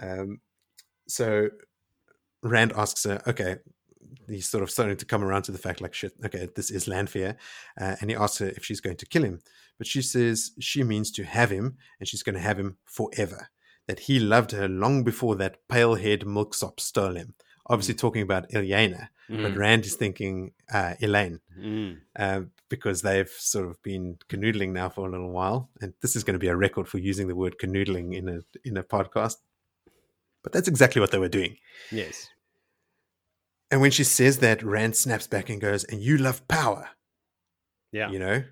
Um, 0.00 0.40
so 1.08 1.48
Rand 2.42 2.72
asks 2.76 3.04
her, 3.04 3.22
okay, 3.26 3.56
he's 4.28 4.48
sort 4.48 4.62
of 4.62 4.70
starting 4.70 4.96
to 4.96 5.04
come 5.04 5.22
around 5.22 5.42
to 5.42 5.52
the 5.52 5.58
fact 5.58 5.80
like 5.80 5.94
shit 5.94 6.12
okay 6.24 6.48
this 6.56 6.70
is 6.70 6.88
lanfear 6.88 7.36
uh, 7.80 7.96
and 8.00 8.10
he 8.10 8.16
asks 8.16 8.38
her 8.38 8.48
if 8.48 8.64
she's 8.64 8.80
going 8.80 8.96
to 8.96 9.06
kill 9.06 9.22
him 9.22 9.40
but 9.78 9.86
she 9.86 10.02
says 10.02 10.52
she 10.60 10.82
means 10.82 11.10
to 11.10 11.24
have 11.24 11.50
him 11.50 11.76
and 11.98 12.08
she's 12.08 12.22
going 12.22 12.34
to 12.34 12.40
have 12.40 12.58
him 12.58 12.76
forever 12.84 13.48
that 13.86 14.00
he 14.00 14.18
loved 14.18 14.52
her 14.52 14.68
long 14.68 15.04
before 15.04 15.36
that 15.36 15.58
pale 15.68 15.94
haired 15.94 16.26
milksop 16.26 16.80
stole 16.80 17.16
him 17.16 17.34
obviously 17.66 17.94
talking 17.94 18.22
about 18.22 18.48
Ilyena, 18.50 19.08
but 19.28 19.52
Mm. 19.52 19.56
Rand 19.56 19.86
is 19.86 19.94
thinking 19.96 20.52
uh, 20.72 20.94
Elayne 21.00 21.40
Mm. 21.58 22.00
uh, 22.16 22.42
because 22.68 23.02
they've 23.02 23.28
sort 23.30 23.66
of 23.70 23.82
been 23.82 24.18
canoodling 24.28 24.72
now 24.72 24.88
for 24.90 25.06
a 25.06 25.10
little 25.10 25.30
while, 25.30 25.70
and 25.80 25.94
this 26.02 26.14
is 26.16 26.24
going 26.24 26.34
to 26.34 26.38
be 26.38 26.48
a 26.48 26.56
record 26.56 26.88
for 26.88 26.98
using 26.98 27.28
the 27.28 27.34
word 27.36 27.56
canoodling 27.58 28.14
in 28.14 28.28
a 28.28 28.40
in 28.64 28.76
a 28.76 28.82
podcast. 28.82 29.36
But 30.42 30.52
that's 30.52 30.68
exactly 30.68 31.00
what 31.00 31.10
they 31.10 31.18
were 31.18 31.28
doing. 31.28 31.56
Yes. 31.90 32.28
And 33.70 33.80
when 33.80 33.90
she 33.90 34.04
says 34.04 34.38
that, 34.38 34.62
Rand 34.62 34.94
snaps 34.96 35.26
back 35.26 35.48
and 35.48 35.60
goes, 35.60 35.84
"And 35.84 36.00
you 36.02 36.18
love 36.18 36.46
power, 36.48 36.90
Yeah. 37.92 38.10
you 38.10 38.18
know." 38.18 38.44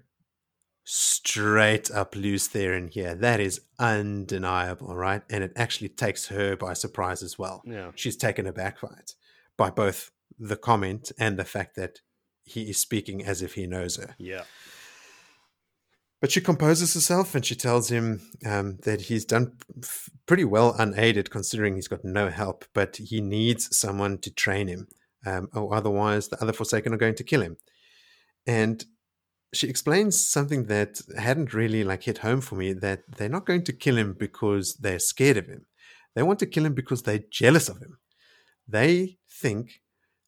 Straight 0.85 1.91
up 1.91 2.17
Lews 2.17 2.49
Therin 2.49 2.93
here. 2.93 3.15
That 3.15 3.41
is 3.41 3.61
undeniable, 3.79 4.95
right? 4.95 5.23
And 5.31 5.45
it 5.45 5.53
actually 5.57 5.89
takes 5.91 6.27
her 6.29 6.57
by 6.57 6.73
surprise 6.73 7.23
as 7.23 7.39
well. 7.39 7.63
Yeah. 7.65 7.93
she's 7.95 8.17
taken 8.17 8.47
aback 8.47 8.81
by 8.81 8.95
it, 8.99 9.15
by 9.57 9.71
both 9.71 10.11
the 10.39 10.57
comment 10.57 11.13
and 11.19 11.39
the 11.39 11.45
fact 11.45 11.77
that 11.77 12.01
he 12.45 12.71
is 12.71 12.79
speaking 12.79 13.25
as 13.25 13.43
if 13.43 13.55
he 13.55 13.67
knows 13.67 13.97
her. 13.97 14.17
Yeah. 14.19 14.43
But 16.21 16.31
she 16.31 16.41
composes 16.41 16.95
herself 16.95 17.35
and 17.35 17.45
she 17.45 17.57
tells 17.57 17.89
him 17.91 18.21
um, 18.47 18.79
that 18.85 19.03
he's 19.03 19.25
done 19.25 19.57
f- 19.83 20.09
pretty 20.27 20.45
well 20.45 20.75
unaided, 20.79 21.31
considering 21.31 21.75
he's 21.75 21.89
got 21.89 22.05
no 22.05 22.29
help, 22.29 22.65
but 22.75 22.97
he 22.97 23.21
needs 23.21 23.77
someone 23.77 24.19
to 24.19 24.33
train 24.33 24.69
him, 24.69 24.87
um, 25.27 25.49
or 25.53 25.75
otherwise 25.75 26.29
the 26.29 26.41
other 26.41 26.53
Forsaken 26.53 26.95
are 26.95 26.99
going 26.99 27.17
to 27.17 27.25
kill 27.25 27.41
him. 27.41 27.57
And 28.47 28.85
she 29.53 29.69
explains 29.69 30.27
something 30.27 30.65
that 30.65 31.01
hadn't 31.19 31.53
really 31.55 31.85
like 31.85 32.05
hit 32.05 32.19
home 32.19 32.41
for 32.41 32.55
me 32.55 32.73
that 32.73 33.03
they're 33.17 33.29
not 33.29 33.47
going 33.47 33.65
to 33.65 33.73
kill 33.73 33.97
him 33.99 34.15
because 34.15 34.75
they're 34.77 34.99
scared 34.99 35.37
of 35.37 35.47
him. 35.47 35.67
They 36.15 36.23
want 36.23 36.39
to 36.41 36.47
kill 36.47 36.67
him 36.67 36.75
because 36.75 37.03
they're 37.03 37.25
jealous 37.31 37.69
of 37.69 37.79
him. 37.79 37.99
They 38.67 39.19
think 39.31 39.81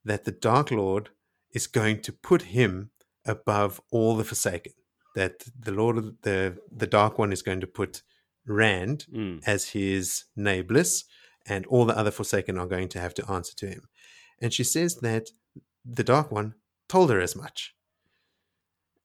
that 0.05 0.25
the 0.25 0.33
Dark 0.33 0.71
Lord 0.71 1.11
is 1.53 1.67
going 1.67 2.03
to 2.03 2.13
put 2.13 2.43
him 2.43 2.91
above 3.25 3.81
all 3.91 4.17
the 4.17 4.25
Forsaken. 4.25 4.73
That 5.15 5.45
the 5.59 5.73
Lord 5.73 5.97
of 5.97 6.21
the 6.23 6.59
the 6.71 6.87
Dark 6.87 7.19
One 7.19 7.33
is 7.33 7.43
going 7.43 7.61
to 7.61 7.67
put 7.67 8.03
Rand 8.47 9.07
Mm. 9.15 9.41
as 9.47 9.71
his 9.71 10.25
nameless, 10.37 11.05
and 11.47 11.65
all 11.67 11.87
the 11.87 11.97
other 11.97 12.11
Forsaken 12.11 12.59
are 12.59 12.67
going 12.67 12.89
to 12.89 13.01
have 13.01 13.15
to 13.15 13.31
answer 13.31 13.55
to 13.57 13.67
him. 13.69 13.89
And 14.43 14.53
she 14.53 14.65
says 14.65 14.97
that 14.97 15.29
the 15.85 16.05
Dark 16.05 16.31
One 16.31 16.55
told 16.89 17.11
her 17.11 17.21
as 17.21 17.37
much. 17.37 17.75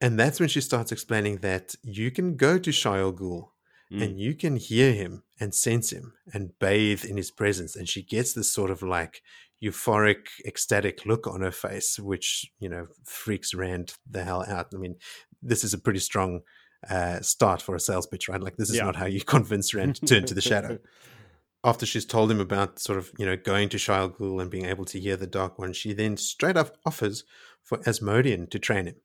And 0.01 0.17
that's 0.19 0.39
when 0.39 0.49
she 0.49 0.61
starts 0.61 0.91
explaining 0.91 1.37
that 1.37 1.75
you 1.83 2.09
can 2.11 2.35
go 2.37 2.57
to 2.57 2.69
Shayol 2.71 3.13
Ghul 3.17 3.49
Mm. 3.91 4.03
and 4.03 4.19
you 4.19 4.35
can 4.35 4.55
hear 4.55 4.93
him 4.93 5.23
and 5.39 5.51
sense 5.51 5.91
him 5.91 6.13
and 6.31 6.51
bathe 6.59 7.03
in 7.03 7.17
his 7.17 7.31
presence. 7.31 7.75
And 7.75 7.89
she 7.89 8.03
gets 8.03 8.33
this 8.33 8.51
sort 8.51 8.69
of 8.69 8.83
like 8.83 9.23
euphoric, 9.63 10.27
ecstatic 10.45 11.07
look 11.07 11.25
on 11.25 11.41
her 11.41 11.49
face, 11.51 11.97
which, 11.97 12.51
you 12.59 12.69
know, 12.69 12.85
freaks 13.03 13.51
Rand 13.55 13.95
the 14.07 14.23
hell 14.23 14.45
out. 14.47 14.67
I 14.75 14.77
mean, 14.77 14.95
this 15.41 15.63
is 15.63 15.73
a 15.73 15.79
pretty 15.79 15.97
strong 15.99 16.41
uh, 16.87 17.19
start 17.21 17.63
for 17.63 17.73
a 17.75 17.79
sales 17.79 18.05
pitch, 18.05 18.29
right? 18.29 18.39
Like, 18.39 18.57
this 18.57 18.69
is 18.69 18.75
Yeah. 18.77 18.85
not 18.85 18.95
how 18.95 19.07
you 19.07 19.21
convince 19.25 19.73
Rand 19.73 19.95
to 19.95 20.05
turn 20.05 20.25
to 20.27 20.35
the 20.35 20.41
shadow. 20.41 20.77
After 21.63 21.85
she's 21.87 22.05
told 22.05 22.29
him 22.31 22.39
about 22.39 22.77
sort 22.77 22.99
of, 22.99 23.11
you 23.17 23.25
know, 23.25 23.35
going 23.35 23.69
to 23.69 23.77
Shayol 23.77 24.15
Ghul 24.15 24.39
and 24.39 24.51
being 24.51 24.65
able 24.65 24.85
to 24.85 24.99
hear 24.99 25.17
the 25.17 25.25
Dark 25.27 25.57
One, 25.57 25.73
she 25.73 25.93
then 25.93 26.15
straight 26.15 26.55
up 26.57 26.77
offers 26.85 27.23
for 27.63 27.79
Asmodean 27.87 28.47
to 28.51 28.59
train 28.59 28.85
him 28.85 28.95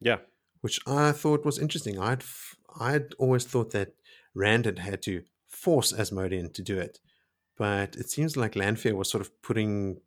yeah. 0.00 0.16
Which 0.62 0.80
I 0.86 1.12
thought 1.12 1.44
was 1.44 1.58
interesting. 1.58 1.98
I'd 1.98 2.22
I'd 2.80 3.12
always 3.18 3.44
thought 3.44 3.72
that 3.72 3.92
Rand 4.34 4.64
had 4.64 4.78
had 4.78 5.02
to 5.02 5.22
force 5.48 5.92
Asmodean 5.92 6.50
to 6.54 6.62
do 6.62 6.78
it, 6.78 6.98
but 7.58 7.96
it 7.96 8.08
seems 8.10 8.36
like 8.36 8.56
Lanfear 8.56 8.96
was 8.96 9.10
sort 9.10 9.20
of 9.20 9.42
putting 9.42 10.00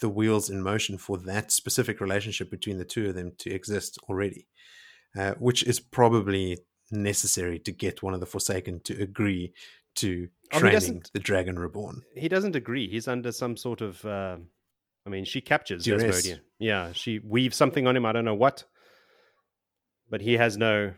the 0.00 0.08
wheels 0.08 0.48
in 0.48 0.62
motion 0.62 0.96
for 0.98 1.18
that 1.18 1.50
specific 1.50 2.00
relationship 2.00 2.50
between 2.50 2.78
the 2.78 2.84
two 2.84 3.08
of 3.08 3.14
them 3.14 3.32
to 3.38 3.50
exist 3.50 3.98
already, 4.08 4.46
uh, 5.18 5.32
which 5.38 5.62
is 5.64 5.80
probably 5.80 6.58
necessary 6.90 7.58
to 7.58 7.72
get 7.72 8.02
one 8.02 8.14
of 8.14 8.20
the 8.20 8.26
Forsaken 8.26 8.80
to 8.84 9.02
agree 9.02 9.52
to 9.96 10.28
Oh, 10.52 10.58
training 10.58 10.76
doesn't- 10.76 11.10
the 11.12 11.18
Dragon 11.20 11.58
Reborn. 11.58 12.02
He 12.16 12.28
doesn't 12.28 12.56
agree. 12.56 12.88
He's 12.88 13.08
under 13.08 13.32
some 13.32 13.56
sort 13.56 13.80
of. 13.80 14.04
Uh, 14.04 14.38
I 15.06 15.10
mean, 15.10 15.24
she 15.24 15.40
captures 15.40 15.84
Duress. 15.84 16.18
Asmodean. 16.18 16.40
Yeah, 16.58 16.92
she 16.92 17.18
weaves 17.20 17.56
something 17.56 17.86
on 17.86 17.96
him. 17.96 18.04
I 18.06 18.12
don't 18.12 18.24
know 18.24 18.34
what, 18.34 18.64
but 20.10 20.20
he 20.20 20.34
has 20.34 20.56
no. 20.56 20.92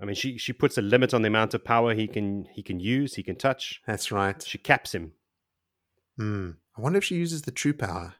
I 0.00 0.04
mean, 0.04 0.14
she 0.14 0.36
she 0.38 0.52
puts 0.52 0.76
a 0.78 0.82
limit 0.82 1.12
on 1.14 1.22
the 1.22 1.28
amount 1.28 1.54
of 1.54 1.64
power 1.64 1.94
he 1.94 2.06
can 2.06 2.46
he 2.52 2.62
can 2.62 2.80
use. 2.80 3.14
He 3.14 3.22
can 3.22 3.36
touch. 3.36 3.80
That's 3.86 4.12
right. 4.12 4.42
She 4.42 4.58
caps 4.58 4.94
him. 4.94 5.12
Hmm. 6.18 6.50
I 6.76 6.80
wonder 6.80 6.98
if 6.98 7.04
she 7.04 7.16
uses 7.16 7.42
the 7.42 7.50
true 7.50 7.72
power, 7.72 8.14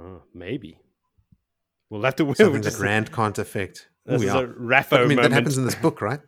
Oh, 0.00 0.22
maybe. 0.34 0.78
We'll 1.90 2.02
have 2.02 2.16
to. 2.16 2.24
we'll 2.26 2.34
something 2.34 2.62
that 2.62 2.78
Rand 2.78 3.10
can't 3.12 3.38
affect. 3.38 3.88
This 4.04 4.20
Ooh, 4.22 4.26
is 4.26 4.32
yeah. 4.34 4.40
a 4.40 4.46
RAFO 4.46 4.90
But, 4.90 5.00
I 5.00 5.06
mean, 5.06 5.16
moment. 5.16 5.30
that 5.30 5.32
happens 5.32 5.58
in 5.58 5.64
this 5.64 5.74
book, 5.74 6.00
right? 6.00 6.20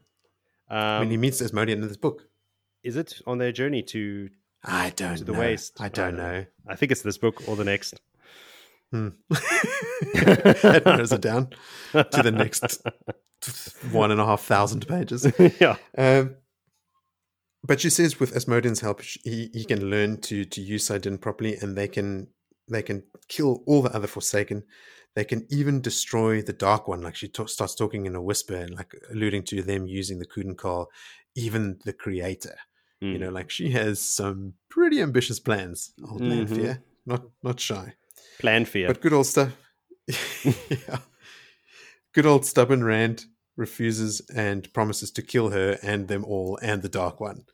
Um, 0.71 1.01
when 1.01 1.11
he 1.11 1.17
meets 1.17 1.41
Asmodean 1.41 1.83
in 1.83 1.89
this 1.89 1.97
book. 1.97 2.23
is 2.83 2.97
it 2.97 3.21
on 3.27 3.39
their 3.39 3.53
journey 3.53 3.83
to 3.83 4.29
I 4.65 4.91
don't 4.97 5.17
to 5.17 5.25
the 5.25 5.33
know. 5.33 5.41
waste? 5.41 5.81
I 5.81 5.89
don't 5.89 6.17
know. 6.17 6.45
I 6.69 6.77
think 6.77 6.93
it's 6.93 7.03
this 7.03 7.19
book 7.19 7.43
or 7.49 7.57
the 7.57 7.65
next. 7.65 8.01
Hmm. 8.93 9.09
it 9.31 10.85
narrows 10.85 11.13
it 11.13 11.21
down 11.21 11.51
to 11.93 12.23
the 12.23 12.33
next 12.33 12.83
one 13.93 14.11
and 14.11 14.21
a 14.21 14.27
half 14.27 14.43
thousand 14.43 14.87
pages. 14.89 15.31
yeah. 15.61 15.77
Um, 15.97 16.37
but 17.63 17.81
she 17.81 17.91
says 17.91 18.19
with 18.19 18.35
Asmodean's 18.35 18.81
help, 18.81 19.03
he, 19.03 19.51
he 19.53 19.65
can 19.65 19.91
learn 19.91 20.21
to 20.23 20.45
to 20.45 20.61
use 20.61 20.89
Saidin 20.89 21.21
properly, 21.21 21.57
and 21.57 21.77
they 21.77 21.89
can 21.89 22.29
they 22.71 22.83
can 22.83 23.03
kill 23.29 23.63
all 23.67 23.83
the 23.83 23.95
other 23.95 24.07
Forsaken. 24.07 24.63
They 25.15 25.25
can 25.25 25.47
even 25.51 25.81
destroy 25.81 26.41
the 26.41 26.53
Dark 26.53 26.89
One. 26.89 27.03
Like 27.03 27.17
she 27.17 27.29
ta- 27.29 27.47
starts 27.47 27.75
talking 27.75 28.07
in 28.07 28.15
a 28.15 28.23
whisper, 28.23 28.55
and 28.57 28.75
like 28.75 28.93
alluding 29.11 29.43
to 29.45 29.63
them 29.63 29.87
using 29.87 30.19
the 30.19 30.27
Choedan 30.27 30.59
Kal, 30.59 30.89
even 31.35 31.79
the 31.85 31.93
Creator. 31.93 32.57
You 33.03 33.17
Mm. 33.17 33.21
know, 33.21 33.31
like 33.31 33.51
she 33.51 33.71
has 33.71 34.01
some 34.01 34.55
pretty 34.69 35.01
ambitious 35.01 35.41
plans. 35.41 35.93
Old 36.11 36.21
Mhm. 36.21 36.31
Lanfear, 36.31 36.83
not 37.07 37.23
not 37.43 37.59
shy. 37.61 37.95
Plan 38.41 38.65
fear. 38.65 38.89
But 38.89 39.01
good 39.01 39.13
old 39.13 39.27
stuff. 39.27 39.53
yeah. 40.45 40.99
Good 42.13 42.27
old 42.27 42.45
stubborn 42.45 42.83
Rand 42.83 43.25
refuses 43.57 44.21
and 44.35 44.73
promises 44.73 45.11
to 45.13 45.23
kill 45.23 45.51
her 45.51 45.79
and 45.83 46.09
them 46.09 46.25
all 46.25 46.59
and 46.63 46.83
the 46.83 46.89
Dark 46.89 47.21
One. 47.21 47.45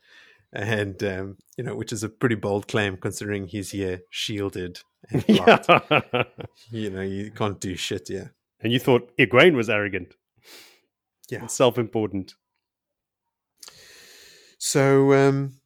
And, 0.53 1.03
um, 1.03 1.37
you 1.57 1.63
know, 1.63 1.75
which 1.75 1.91
is 1.91 2.03
a 2.03 2.09
pretty 2.09 2.35
bold 2.35 2.67
claim 2.67 2.97
considering 2.97 3.47
he's 3.47 3.71
here 3.71 3.99
shielded 4.09 4.79
and 5.11 5.25
blocked. 5.27 5.67
yeah. 5.69 6.23
You 6.71 6.89
know, 6.89 7.01
you 7.01 7.31
can't 7.31 7.59
do 7.59 7.75
shit, 7.75 8.09
yeah. 8.09 8.29
and 8.61 8.73
you 8.73 8.79
thought 8.79 9.15
Egwene 9.17 9.55
was 9.55 9.69
arrogant, 9.69 10.15
Yeah. 11.29 11.45
self-important. 11.47 12.33
So, 14.57 15.13
um, 15.13 15.59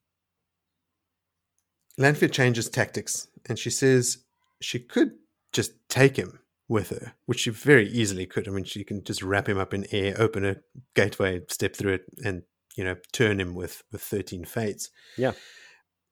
Lanfear 1.98 2.30
changes 2.30 2.70
tactics 2.70 3.28
and 3.48 3.58
she 3.58 3.70
says 3.70 4.18
she 4.62 4.80
could 4.80 5.12
just 5.52 5.74
take 5.90 6.18
him 6.18 6.40
with 6.68 6.90
her, 6.90 7.14
which 7.26 7.42
she 7.42 7.50
very 7.50 7.88
easily 7.90 8.26
could. 8.26 8.48
I 8.48 8.52
mean, 8.52 8.64
she 8.64 8.84
can 8.84 9.04
just 9.04 9.22
wrap 9.22 9.50
him 9.50 9.58
up 9.58 9.74
in 9.74 9.86
air, 9.92 10.16
open 10.18 10.46
a 10.46 10.58
gateway, 10.96 11.42
step 11.50 11.76
through 11.76 11.94
it, 11.94 12.06
and 12.24 12.44
you 12.78 12.84
know, 12.84 12.96
turn 13.12 13.40
him 13.40 13.54
with 13.56 13.84
with 13.92 14.02
thirteen 14.02 14.46
Fades. 14.46 14.90
Yeah. 15.18 15.34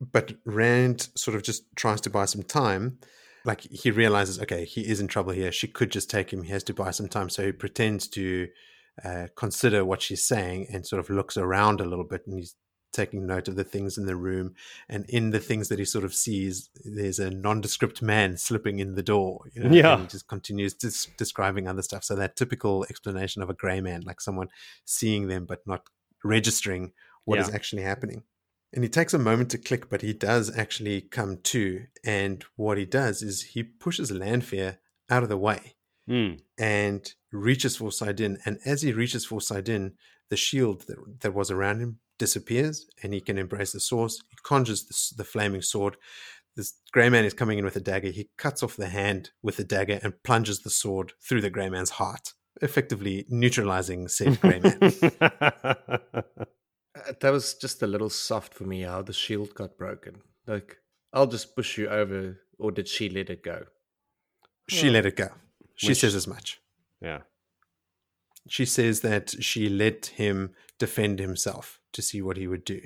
But 0.02 0.34
Rand 0.46 1.10
sort 1.16 1.36
of 1.36 1.44
just 1.44 1.64
tries 1.76 2.02
to 2.02 2.10
buy 2.10 2.26
some 2.26 2.44
time. 2.44 3.00
Like 3.46 3.62
he 3.62 3.92
realizes, 3.92 4.40
okay, 4.42 4.66
he 4.66 4.82
is 4.82 5.00
in 5.00 5.08
trouble 5.08 5.32
here. 5.32 5.52
She 5.52 5.68
could 5.68 5.92
just 5.92 6.10
take 6.10 6.32
him. 6.32 6.44
He 6.44 6.52
has 6.52 6.64
to 6.66 6.74
buy 6.74 6.92
some 6.92 7.08
time, 7.08 7.30
so 7.30 7.46
he 7.46 7.52
pretends 7.54 8.08
to 8.10 8.48
uh, 9.04 9.28
consider 9.36 9.86
what 9.86 10.02
she's 10.02 10.26
saying 10.26 10.68
and 10.72 10.86
sort 10.86 11.00
of 11.00 11.10
looks 11.10 11.38
around 11.38 11.80
a 11.80 11.86
little 11.86 12.04
bit, 12.04 12.24
and 12.26 12.36
he's 12.36 12.56
taking 12.92 13.26
note 13.28 13.48
of 13.48 13.56
the 13.56 13.64
things 13.64 13.98
in 13.98 14.06
the 14.06 14.16
room 14.16 14.54
and 14.88 15.06
in 15.10 15.30
the 15.30 15.40
things 15.40 15.68
that 15.70 15.80
he 15.80 15.86
sort 15.86 16.04
of 16.06 16.14
sees 16.14 16.70
there's 16.84 17.20
a 17.20 17.30
nondescript 17.30 18.02
man 18.02 18.36
slipping 18.38 18.80
in 18.80 18.96
the 18.96 19.04
door 19.04 19.42
you 19.54 19.64
know, 19.64 19.70
Yeah. 19.70 19.94
and 19.94 20.02
he 20.04 20.08
just 20.08 20.28
continues 20.28 20.74
dis- 20.74 21.08
describing 21.18 21.68
other 21.68 21.82
stuff 21.82 22.04
so 22.04 22.16
that 22.16 22.36
typical 22.36 22.86
explanation 22.90 23.42
of 23.42 23.50
a 23.50 23.54
gray 23.54 23.80
man 23.82 24.02
like 24.02 24.20
someone 24.22 24.50
seeing 24.86 25.28
them 25.28 25.46
but 25.46 25.60
not 25.68 25.84
registering 26.24 26.92
what 27.26 27.40
is 27.40 27.48
Yeah. 27.50 27.56
actually 27.56 27.84
happening 27.84 28.24
and 28.74 28.84
he 28.84 28.90
takes 28.90 29.14
a 29.14 29.20
moment 29.20 29.50
to 29.52 29.58
click 29.58 29.90
but 29.90 30.02
he 30.02 30.14
does 30.14 30.56
actually 30.58 31.02
come 31.02 31.38
to 31.44 31.86
and 32.04 32.44
what 32.56 32.78
he 32.78 32.86
does 32.86 33.22
is 33.22 33.42
he 33.54 33.64
pushes 33.64 34.12
Lanfear 34.12 34.80
out 35.10 35.24
of 35.24 35.30
the 35.30 35.38
way 35.38 35.76
Mm. 36.10 36.40
and 36.58 37.14
reaches 37.32 37.76
for 37.78 37.92
Saidin. 37.92 38.40
And 38.44 38.58
as 38.66 38.82
he 38.82 38.92
reaches 38.94 39.26
for 39.28 39.40
Saidin, 39.40 39.94
the 40.32 40.36
shield 40.38 40.88
that, 40.88 40.98
that 41.22 41.36
was 41.36 41.52
around 41.52 41.82
him 41.82 42.00
disappears 42.20 42.86
and 43.02 43.14
he 43.14 43.22
can 43.22 43.38
embrace 43.40 43.72
the 43.72 43.80
source. 43.80 44.22
He 44.30 44.38
conjures 44.44 44.86
the, 44.86 45.24
the 45.24 45.24
flaming 45.24 45.64
sword. 45.64 45.98
this 46.56 46.74
grey 46.92 47.10
man 47.10 47.26
is 47.26 47.34
coming 47.34 47.58
in 47.58 47.66
with 47.66 47.76
a 47.76 47.80
dagger. 47.80 48.10
He 48.12 48.30
cuts 48.38 48.62
off 48.62 48.76
the 48.76 48.90
hand 48.90 49.32
with 49.42 49.58
the 49.58 49.64
dagger 49.64 50.00
and 50.04 50.22
plunges 50.24 50.60
the 50.62 50.70
sword 50.70 51.14
through 51.28 51.42
the 51.42 51.50
grey 51.50 51.70
man's 51.70 51.92
heart, 51.92 52.34
effectively 52.62 53.26
neutralizing 53.30 54.08
said 54.08 54.40
grey 54.42 54.60
man. 54.60 54.80
Uh, 56.96 57.14
that 57.22 57.32
was 57.32 57.54
just 57.54 57.84
a 57.84 57.88
little 57.88 58.10
soft 58.10 58.52
for 58.54 58.64
me 58.64 58.82
how 58.82 59.02
the 59.02 59.14
shield 59.14 59.54
got 59.54 59.78
broken. 59.78 60.16
Like, 60.48 60.78
I'll 61.14 61.28
just 61.28 61.56
push 61.56 61.78
you 61.78 61.88
over, 61.88 62.40
or 62.58 62.72
did 62.72 62.88
she 62.88 63.10
let 63.10 63.30
it 63.30 63.44
go? 63.44 63.66
she 64.68 64.90
let 64.90 65.06
it 65.06 65.16
go. 65.16 65.30
She 65.76 65.90
Which- 65.90 66.00
says 66.00 66.16
as 66.16 66.28
much. 66.28 66.60
yeah. 67.00 67.20
She 68.48 68.66
says 68.66 69.02
that 69.02 69.36
she 69.44 69.70
let 69.70 70.08
him 70.08 70.52
defend 70.80 71.20
himself 71.20 71.79
to 71.94 72.02
see 72.02 72.22
what 72.22 72.38
he 72.38 72.48
would 72.48 72.64
do. 72.66 72.82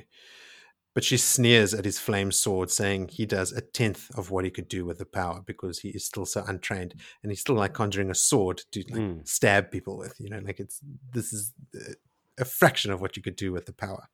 But 0.96 1.04
she 1.04 1.18
sneers 1.18 1.74
at 1.74 1.86
his 1.86 1.98
flame 1.98 2.32
sword, 2.32 2.70
saying 2.70 3.08
he 3.08 3.26
does 3.26 3.52
a 3.52 3.62
tenth 3.62 4.12
of 4.16 4.30
what 4.30 4.46
he 4.46 4.52
could 4.52 4.68
do 4.68 4.86
with 4.86 5.00
the 5.00 5.06
power 5.08 5.42
because 5.44 5.80
he 5.80 5.90
is 5.90 6.06
still 6.06 6.26
so 6.26 6.44
untrained, 6.48 6.94
and 7.24 7.32
he's 7.32 7.42
still 7.42 7.56
like 7.56 7.74
conjuring 7.74 8.12
a 8.12 8.16
sword 8.16 8.62
to 8.72 8.84
like 8.90 9.02
Mm. 9.02 9.28
stab 9.28 9.72
people 9.72 9.98
with. 9.98 10.20
You 10.20 10.30
know, 10.30 10.40
like 10.40 10.60
it's 10.60 10.80
this 11.12 11.34
is 11.34 11.52
uh, 11.76 11.94
a 12.38 12.46
fraction 12.46 12.92
of 12.92 13.02
what 13.02 13.18
you 13.18 13.24
could 13.24 13.36
do 13.36 13.52
with 13.52 13.66
the 13.66 13.74
power. 13.74 14.08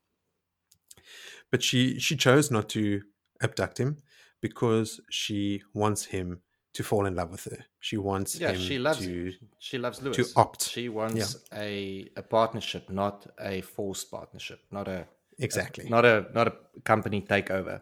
But 1.51 1.63
she 1.63 1.99
she 1.99 2.15
chose 2.15 2.49
not 2.49 2.69
to 2.69 3.01
abduct 3.41 3.77
him 3.77 3.97
because 4.41 5.01
she 5.09 5.63
wants 5.73 6.05
him 6.05 6.41
to 6.73 6.83
fall 6.83 7.05
in 7.05 7.15
love 7.15 7.31
with 7.31 7.45
her. 7.45 7.65
She 7.79 7.97
wants 7.97 8.39
Yeah, 8.39 8.51
him 8.51 8.61
she 8.61 8.77
loves 8.79 8.99
to 8.99 9.33
She 9.59 9.77
loves 9.77 10.01
Lews. 10.01 10.33
opt. 10.35 10.69
She 10.69 10.89
wants 10.89 11.37
a 11.53 12.09
a 12.15 12.21
partnership, 12.21 12.89
not 12.89 13.27
a 13.39 13.61
forced 13.61 14.11
partnership, 14.11 14.59
not 14.71 14.87
a 14.87 15.07
exactly 15.39 15.89
not 15.89 16.05
a 16.05 16.25
not 16.33 16.47
a 16.47 16.53
company 16.83 17.21
takeover. 17.21 17.81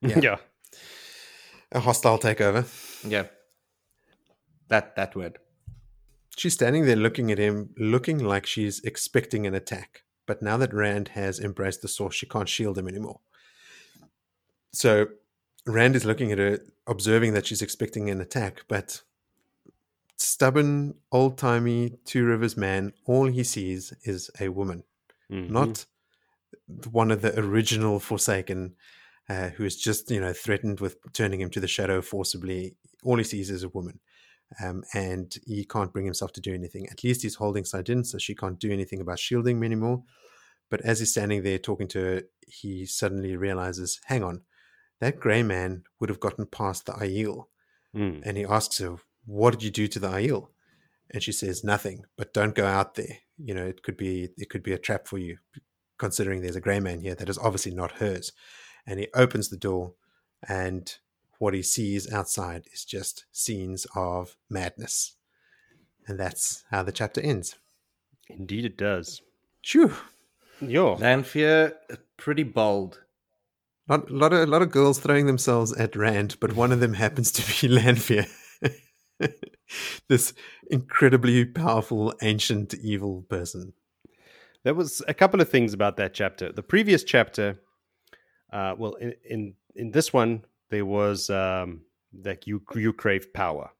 Yeah. 0.00 0.20
Yeah. 0.20 0.36
a 1.72 1.80
hostile 1.80 2.18
takeover. 2.18 2.64
Yeah, 3.08 3.26
that 4.68 4.94
that 4.96 5.16
word. 5.16 5.38
She's 6.36 6.54
standing 6.54 6.84
there 6.84 6.96
looking 6.96 7.30
at 7.30 7.38
him, 7.38 7.70
looking 7.78 8.18
like 8.18 8.44
she's 8.46 8.80
expecting 8.84 9.46
an 9.46 9.54
attack. 9.54 10.02
But 10.26 10.42
now 10.42 10.56
that 10.56 10.74
Rand 10.74 11.08
has 11.08 11.38
embraced 11.38 11.80
the 11.82 11.88
source, 11.88 12.14
she 12.14 12.26
can't 12.26 12.48
shield 12.48 12.76
him 12.78 12.88
anymore. 12.88 13.20
So 14.72 15.06
Rand 15.66 15.96
is 15.96 16.04
looking 16.04 16.30
at 16.32 16.38
her, 16.38 16.58
observing 16.86 17.32
that 17.34 17.46
she's 17.46 17.62
expecting 17.62 18.10
an 18.10 18.20
attack, 18.20 18.64
but 18.68 19.02
stubborn, 20.16 20.94
old 21.10 21.38
timey 21.38 21.98
Two 22.04 22.24
Rivers 22.24 22.56
man, 22.56 22.92
all 23.06 23.26
he 23.26 23.44
sees 23.44 23.92
is 24.04 24.30
a 24.40 24.48
woman, 24.48 24.84
Mhm. 25.30 25.50
not 25.50 25.86
one 26.90 27.10
of 27.10 27.22
the 27.22 27.38
original 27.38 27.98
Forsaken 28.00 28.76
uh, 29.28 29.48
who 29.50 29.64
is 29.64 29.76
just, 29.76 30.10
you 30.10 30.20
know, 30.20 30.34
threatened 30.34 30.80
with 30.80 30.98
turning 31.14 31.40
him 31.40 31.48
to 31.48 31.60
the 31.60 31.66
shadow 31.68 32.02
forcibly. 32.02 32.76
All 33.02 33.16
he 33.16 33.24
sees 33.24 33.48
is 33.48 33.62
a 33.62 33.70
woman. 33.70 34.00
Um, 34.62 34.84
and 34.92 35.34
he 35.46 35.64
can't 35.64 35.92
bring 35.92 36.04
himself 36.04 36.32
to 36.34 36.40
do 36.42 36.52
anything. 36.52 36.86
At 36.90 37.02
least 37.02 37.22
he's 37.22 37.36
holding 37.36 37.64
Saidin, 37.64 38.04
so 38.04 38.18
she 38.18 38.34
can't 38.34 38.58
do 38.60 38.70
anything 38.70 39.00
about 39.00 39.18
shielding 39.18 39.56
him 39.56 39.64
anymore. 39.64 40.04
But 40.68 40.82
as 40.82 40.98
he's 40.98 41.10
standing 41.10 41.42
there 41.42 41.58
talking 41.58 41.88
to 41.88 41.98
her, 42.00 42.22
he 42.46 42.84
suddenly 42.84 43.34
realizes, 43.36 44.00
hang 44.04 44.22
on, 44.22 44.42
that 45.00 45.20
grey 45.20 45.42
man 45.42 45.84
would 46.00 46.08
have 46.08 46.20
gotten 46.20 46.46
past 46.46 46.86
the 46.86 46.92
Aiel. 46.92 47.46
Mm. 47.94 48.22
And 48.24 48.36
he 48.36 48.44
asks 48.44 48.78
her, 48.78 48.96
What 49.26 49.52
did 49.52 49.62
you 49.62 49.70
do 49.70 49.86
to 49.88 49.98
the 49.98 50.08
Aiel? 50.08 50.48
And 51.10 51.22
she 51.22 51.32
says, 51.32 51.64
Nothing, 51.64 52.04
but 52.16 52.32
don't 52.32 52.54
go 52.54 52.66
out 52.66 52.94
there. 52.94 53.18
You 53.38 53.54
know, 53.54 53.66
it 53.66 53.82
could 53.82 53.96
be 53.96 54.30
it 54.36 54.50
could 54.50 54.62
be 54.62 54.72
a 54.72 54.78
trap 54.78 55.06
for 55.08 55.18
you, 55.18 55.38
considering 55.98 56.40
there's 56.40 56.56
a 56.56 56.60
grey 56.60 56.80
man 56.80 57.00
here 57.00 57.14
that 57.14 57.28
is 57.28 57.38
obviously 57.38 57.74
not 57.74 57.92
hers. 57.92 58.32
And 58.86 59.00
he 59.00 59.08
opens 59.14 59.48
the 59.48 59.56
door 59.56 59.94
and 60.46 60.94
what 61.38 61.54
he 61.54 61.62
sees 61.62 62.12
outside 62.12 62.64
is 62.72 62.84
just 62.84 63.26
scenes 63.32 63.86
of 63.94 64.36
madness. 64.48 65.16
And 66.06 66.18
that's 66.18 66.64
how 66.70 66.82
the 66.82 66.92
chapter 66.92 67.20
ends. 67.20 67.56
Indeed, 68.28 68.64
it 68.64 68.76
does. 68.76 69.22
Phew. 69.64 69.94
Yeah. 70.60 70.96
Lanfear, 70.98 71.74
pretty 72.16 72.42
bold. 72.42 73.00
Lot, 73.88 74.10
lot, 74.10 74.32
of, 74.32 74.40
a 74.40 74.46
lot 74.46 74.62
of 74.62 74.70
girls 74.70 74.98
throwing 74.98 75.26
themselves 75.26 75.72
at 75.74 75.94
Rand, 75.94 76.36
but 76.40 76.54
one 76.54 76.72
of 76.72 76.80
them 76.80 76.94
happens 77.04 77.30
to 77.32 77.60
be 77.60 77.68
Lanfear. 77.68 78.26
this 80.08 80.32
incredibly 80.70 81.44
powerful, 81.44 82.14
ancient, 82.22 82.74
evil 82.74 83.22
person. 83.28 83.72
There 84.64 84.74
was 84.74 85.02
a 85.06 85.14
couple 85.14 85.40
of 85.42 85.50
things 85.50 85.74
about 85.74 85.98
that 85.98 86.14
chapter. 86.14 86.50
The 86.50 86.62
previous 86.62 87.04
chapter, 87.04 87.60
uh, 88.50 88.74
well, 88.78 88.94
in, 88.94 89.14
in 89.28 89.54
in 89.76 89.90
this 89.90 90.12
one, 90.12 90.44
there 90.70 90.86
was 90.86 91.28
um, 91.28 91.82
like 92.24 92.46
you 92.46 92.62
you 92.74 92.94
crave 92.94 93.34
power, 93.34 93.70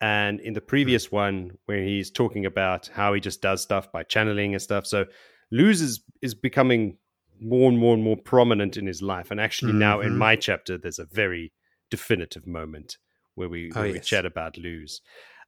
and 0.00 0.40
in 0.40 0.54
the 0.54 0.60
previous 0.60 1.12
one, 1.12 1.52
where 1.66 1.82
he's 1.84 2.10
talking 2.10 2.44
about 2.44 2.90
how 2.92 3.14
he 3.14 3.20
just 3.20 3.40
does 3.40 3.62
stuff 3.62 3.92
by 3.92 4.02
channeling 4.02 4.52
and 4.52 4.62
stuff. 4.62 4.84
So, 4.84 5.06
Lews 5.52 5.80
is 5.80 6.02
is 6.20 6.34
becoming 6.34 6.96
more 7.40 7.68
and 7.70 7.78
more 7.78 7.94
and 7.94 8.02
more 8.02 8.16
prominent 8.16 8.76
in 8.76 8.86
his 8.86 9.02
life. 9.02 9.30
And 9.30 9.40
actually, 9.40 9.72
now 9.72 10.00
in 10.00 10.12
Mhm. 10.12 10.18
my 10.18 10.36
chapter, 10.36 10.76
there's 10.78 10.98
a 10.98 11.04
very 11.06 11.52
definitive 11.90 12.46
moment 12.46 12.98
where 13.34 13.48
we, 13.48 13.70
Oh, 13.74 13.80
where 13.80 13.92
we 13.92 14.00
chat 14.00 14.26
about 14.26 14.56
Lews. 14.58 15.00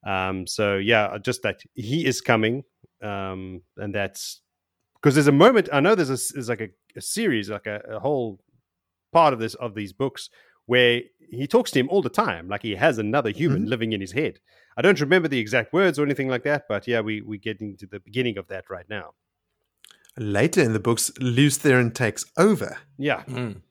Um, 0.04 0.46
so 0.46 0.76
yeah, 0.78 1.16
just 1.18 1.42
that 1.42 1.62
he 1.74 2.04
is 2.06 2.20
coming, 2.20 2.64
um, 3.02 3.62
and 3.76 3.94
that's 3.94 4.40
because 4.94 5.14
there's 5.14 5.28
a 5.28 5.32
moment. 5.32 5.68
I 5.72 5.80
know 5.80 5.94
there's 5.94 6.10
a 6.10 6.34
there's 6.34 6.48
like 6.48 6.60
a, 6.60 6.70
a 6.96 7.00
series, 7.00 7.50
like 7.50 7.66
a, 7.66 7.80
a 7.88 8.00
whole 8.00 8.40
part 9.12 9.32
of 9.32 9.38
this 9.38 9.54
of 9.54 9.74
these 9.74 9.92
books 9.92 10.28
where 10.66 11.02
he 11.30 11.46
talks 11.46 11.70
to 11.72 11.78
him 11.80 11.88
all 11.88 12.02
the 12.02 12.08
time, 12.08 12.48
like 12.48 12.62
he 12.62 12.74
has 12.74 12.98
another 12.98 13.30
human 13.30 13.66
living 13.66 13.92
in 13.92 14.00
his 14.00 14.12
head. 14.12 14.40
I 14.76 14.82
don't 14.82 15.00
remember 15.00 15.28
the 15.28 15.38
exact 15.38 15.72
words 15.72 15.98
or 15.98 16.04
anything 16.04 16.28
like 16.28 16.44
that, 16.44 16.64
but 16.68 16.88
yeah, 16.88 17.00
we 17.00 17.20
we 17.20 17.38
get 17.38 17.60
into 17.60 17.86
the 17.86 18.00
beginning 18.00 18.38
of 18.38 18.48
that 18.48 18.70
right 18.70 18.88
now. 18.88 19.14
Later 20.18 20.60
in 20.62 20.72
the 20.74 20.80
books, 20.80 21.10
Lews 21.18 21.58
Therin 21.58 21.94
takes 21.94 22.24
over, 22.36 22.76
Yeah, 22.98 23.22
Mm. 23.24 23.62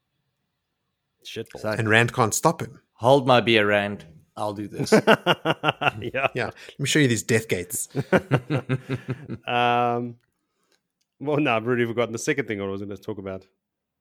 shit. 1.24 1.48
So, 1.58 1.70
and 1.70 1.88
Rand 1.90 2.14
can't 2.14 2.34
stop 2.34 2.62
him. 2.62 2.82
hold 2.94 3.28
my 3.28 3.42
beer, 3.42 3.68
Rand. 3.68 4.06
I'll 4.38 4.54
do 4.54 4.68
this. 4.68 4.92
yeah. 5.06 6.28
Yeah, 6.34 6.46
let 6.46 6.80
me 6.80 6.86
show 6.88 7.00
you 7.00 7.08
these 7.08 7.24
death 7.24 7.48
gates. 7.48 7.90
Um. 9.48 10.16
Well, 11.20 11.38
no, 11.38 11.56
I've 11.56 11.68
already 11.68 11.86
forgotten 11.86 12.14
the 12.14 12.18
second 12.20 12.48
thing 12.48 12.60
I 12.60 12.66
was 12.66 12.82
going 12.82 12.96
to 12.96 13.02
talk 13.02 13.20
about. 13.20 13.46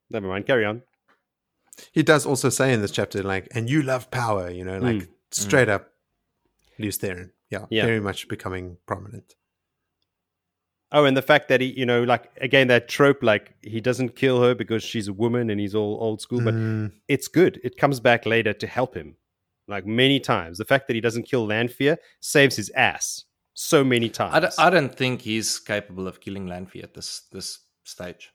Never 0.09 0.27
mind. 0.27 0.47
Carry 0.47 0.65
on. 0.65 0.83
He 1.93 2.03
does 2.03 2.25
also 2.25 2.49
say 2.49 2.73
in 2.73 2.81
this 2.81 2.91
chapter, 2.91 3.23
like, 3.23 3.47
and 3.55 3.69
you 3.69 3.83
love 3.83 4.11
power, 4.11 4.49
you 4.51 4.65
know, 4.65 4.79
like 4.79 4.97
Mm. 5.03 5.09
straight 5.31 5.69
up 5.69 5.91
Lews 6.79 6.99
Therin. 6.99 7.33
Yeah, 7.51 7.67
Yeah. 7.69 7.85
very 7.85 8.01
much 8.01 8.27
becoming 8.29 8.79
prominent. 8.87 9.35
Oh, 10.93 11.05
and 11.05 11.17
the 11.17 11.23
fact 11.23 11.49
that 11.49 11.61
he, 11.61 11.69
you 11.79 11.87
know, 11.87 12.03
like 12.03 12.31
again 12.41 12.67
that 12.69 12.89
trope, 12.89 13.23
like 13.23 13.55
he 13.63 13.81
doesn't 13.81 14.17
kill 14.17 14.43
her 14.43 14.55
because 14.55 14.83
she's 14.83 15.07
a 15.09 15.13
woman 15.13 15.49
and 15.51 15.61
he's 15.61 15.75
all 15.75 15.99
old 16.01 16.21
school, 16.21 16.41
but 16.41 16.55
Mm, 16.55 16.93
it's 17.09 17.29
good. 17.29 17.61
It 17.63 17.77
comes 17.77 18.01
back 18.01 18.27
later 18.27 18.53
to 18.53 18.67
help 18.67 18.95
him, 18.97 19.17
like 19.69 19.87
many 19.87 20.19
times. 20.21 20.59
The 20.59 20.65
fact 20.65 20.89
that 20.89 20.95
he 20.95 21.01
doesn't 21.01 21.25
kill 21.25 21.47
Lanfear 21.47 21.99
saves 22.21 22.57
his 22.57 22.71
ass 22.71 23.25
so 23.55 23.85
many 23.85 24.09
times. 24.09 24.35
I, 24.35 24.41
d- 24.41 24.55
I 24.59 24.71
don't 24.71 24.95
think 24.95 25.23
he's 25.23 25.59
capable 25.61 26.09
of 26.09 26.21
killing 26.21 26.47
Lanfear 26.49 26.83
at 26.85 26.95
this 26.95 27.23
this 27.31 27.59
stage. 27.85 28.33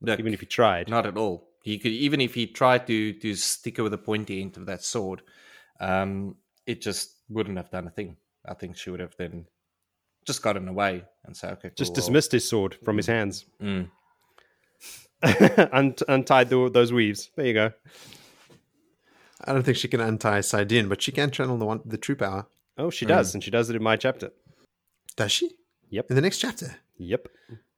Look, 0.00 0.18
Even 0.20 0.34
if 0.34 0.40
he 0.40 0.46
tried. 0.46 0.88
not 0.88 1.06
at 1.06 1.16
all. 1.16 1.48
He 1.64 1.78
could 1.78 1.92
even 1.92 2.20
if 2.20 2.34
he 2.34 2.46
tried 2.46 2.86
to 2.86 3.14
to 3.14 3.34
stick 3.34 3.78
her 3.78 3.82
with 3.82 3.92
the 3.92 3.98
pointy 3.98 4.40
end 4.42 4.56
of 4.56 4.66
that 4.66 4.84
sword, 4.84 5.22
um, 5.80 6.36
it 6.66 6.80
just 6.82 7.16
wouldn't 7.28 7.56
have 7.56 7.70
done 7.70 7.86
a 7.88 7.90
thing. 7.90 8.16
I 8.46 8.54
think 8.54 8.76
she 8.76 8.90
would 8.90 9.00
have 9.00 9.16
then 9.18 9.46
just 10.24 10.42
got 10.42 10.56
in 10.56 10.66
the 10.66 10.72
way 10.72 11.04
and 11.24 11.36
say, 11.36 11.48
"Okay, 11.48 11.70
just 11.76 11.90
cool, 11.90 11.94
well, 11.94 11.94
dismissed 11.94 12.32
his 12.32 12.48
sword 12.48 12.76
from 12.84 12.96
his 12.96 13.06
hands, 13.06 13.46
mm. 13.62 13.88
Unt- 15.72 16.02
untied 16.08 16.50
the, 16.50 16.70
those 16.70 16.92
weaves. 16.92 17.30
There 17.36 17.46
you 17.46 17.54
go. 17.54 17.72
I 19.44 19.52
don't 19.52 19.62
think 19.62 19.76
she 19.76 19.88
can 19.88 20.00
untie 20.00 20.40
Saidin, 20.40 20.88
but 20.88 21.02
she 21.02 21.12
can 21.12 21.30
channel 21.30 21.56
the 21.56 21.64
one, 21.64 21.80
the 21.84 21.98
true 21.98 22.16
power. 22.16 22.46
Oh, 22.76 22.90
she 22.90 23.06
does, 23.06 23.34
and 23.34 23.42
she 23.42 23.50
does 23.50 23.70
it 23.70 23.76
in 23.76 23.82
my 23.82 23.96
chapter. 23.96 24.30
Does 25.16 25.32
she? 25.32 25.50
Yep. 25.90 26.10
In 26.10 26.16
the 26.16 26.22
next 26.22 26.38
chapter. 26.38 26.76
Yep. 26.98 27.28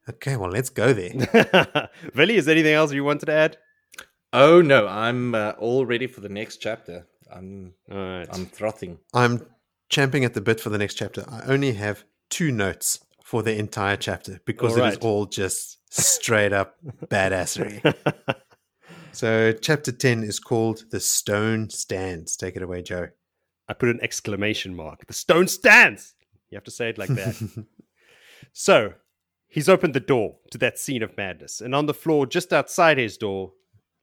Okay, 0.08 0.36
well, 0.36 0.50
let's 0.50 0.70
go 0.70 0.92
there. 0.92 1.10
Villy, 2.14 2.34
is 2.34 2.46
there 2.46 2.54
anything 2.54 2.74
else 2.74 2.92
you 2.92 3.04
wanted 3.04 3.26
to 3.26 3.32
add? 3.32 3.58
Oh 4.32 4.60
no, 4.60 4.86
I'm 4.86 5.34
uh, 5.34 5.52
all 5.58 5.84
ready 5.86 6.06
for 6.06 6.20
the 6.20 6.28
next 6.28 6.58
chapter. 6.58 7.06
I'm 7.32 7.74
All 7.90 7.96
right. 7.96 8.28
I'm 8.32 8.46
frothing. 8.46 8.98
I'm 9.14 9.46
champing 9.88 10.24
at 10.24 10.34
the 10.34 10.40
bit 10.40 10.60
for 10.60 10.70
the 10.70 10.78
next 10.78 10.94
chapter. 10.94 11.24
I 11.28 11.42
only 11.46 11.72
have 11.74 12.04
two 12.30 12.52
notes 12.52 13.00
for 13.24 13.42
the 13.42 13.56
entire 13.56 13.96
chapter 13.96 14.40
because 14.44 14.76
it 14.76 14.84
is 14.84 14.96
all 14.98 15.26
just 15.26 15.78
straight 15.90 16.52
up 16.52 16.76
badassery. 17.06 17.94
So, 19.16 19.50
chapter 19.52 19.92
10 19.92 20.24
is 20.24 20.38
called 20.38 20.84
The 20.90 21.00
Stone 21.00 21.70
Stands. 21.70 22.36
Take 22.36 22.54
it 22.54 22.62
away, 22.62 22.82
Joe. 22.82 23.08
I 23.66 23.72
put 23.72 23.88
an 23.88 23.98
exclamation 24.02 24.76
mark. 24.76 25.06
The 25.06 25.14
stone 25.14 25.48
stands. 25.48 26.14
You 26.50 26.56
have 26.56 26.64
to 26.64 26.70
say 26.70 26.90
it 26.90 26.98
like 26.98 27.08
that. 27.08 27.64
so 28.52 28.92
he's 29.48 29.70
opened 29.70 29.94
the 29.94 30.00
door 30.00 30.36
to 30.50 30.58
that 30.58 30.78
scene 30.78 31.02
of 31.02 31.16
madness, 31.16 31.62
and 31.62 31.74
on 31.74 31.86
the 31.86 31.94
floor 31.94 32.26
just 32.26 32.52
outside 32.52 32.98
his 32.98 33.16
door 33.16 33.52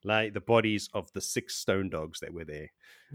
like 0.04 0.34
the 0.34 0.42
bodies 0.42 0.90
of 0.96 1.14
the 1.14 1.22
six 1.22 1.58
stone 1.58 1.92
dogs 1.92 2.20
that 2.20 2.34
were 2.34 2.44
there. 2.44 2.72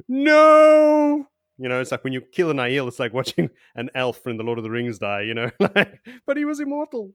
No, 0.06 1.26
you 1.58 1.68
know, 1.68 1.80
it's 1.80 1.90
like 1.90 2.04
when 2.04 2.12
you 2.12 2.20
kill 2.20 2.50
an 2.50 2.58
Aiel, 2.58 2.88
it's 2.88 2.98
like 2.98 3.12
watching 3.20 3.50
an 3.74 3.90
elf 3.94 4.18
from 4.18 4.36
the 4.36 4.44
Lord 4.44 4.58
of 4.58 4.64
the 4.64 4.70
Rings 4.70 4.98
die. 4.98 5.22
You 5.22 5.34
know, 5.34 5.50
like, 5.60 6.00
but 6.26 6.36
he 6.36 6.44
was 6.44 6.60
immortal. 6.60 7.12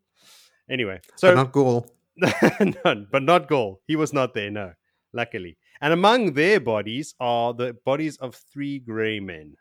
Anyway, 0.70 1.00
so 1.16 1.30
but 1.30 1.36
not 1.36 1.52
Gaul. 1.52 1.88
None, 2.86 3.08
but 3.12 3.24
not 3.24 3.48
Gaul. 3.48 3.82
He 3.88 3.96
was 3.96 4.14
not 4.14 4.34
there, 4.34 4.52
no, 4.52 4.74
luckily. 5.14 5.58
And 5.82 5.92
among 5.92 6.34
their 6.34 6.60
bodies 6.60 7.16
are 7.20 7.54
the 7.54 7.76
bodies 7.86 8.18
of 8.18 8.36
three 8.36 8.80
grey 8.80 9.20
men 9.20 9.56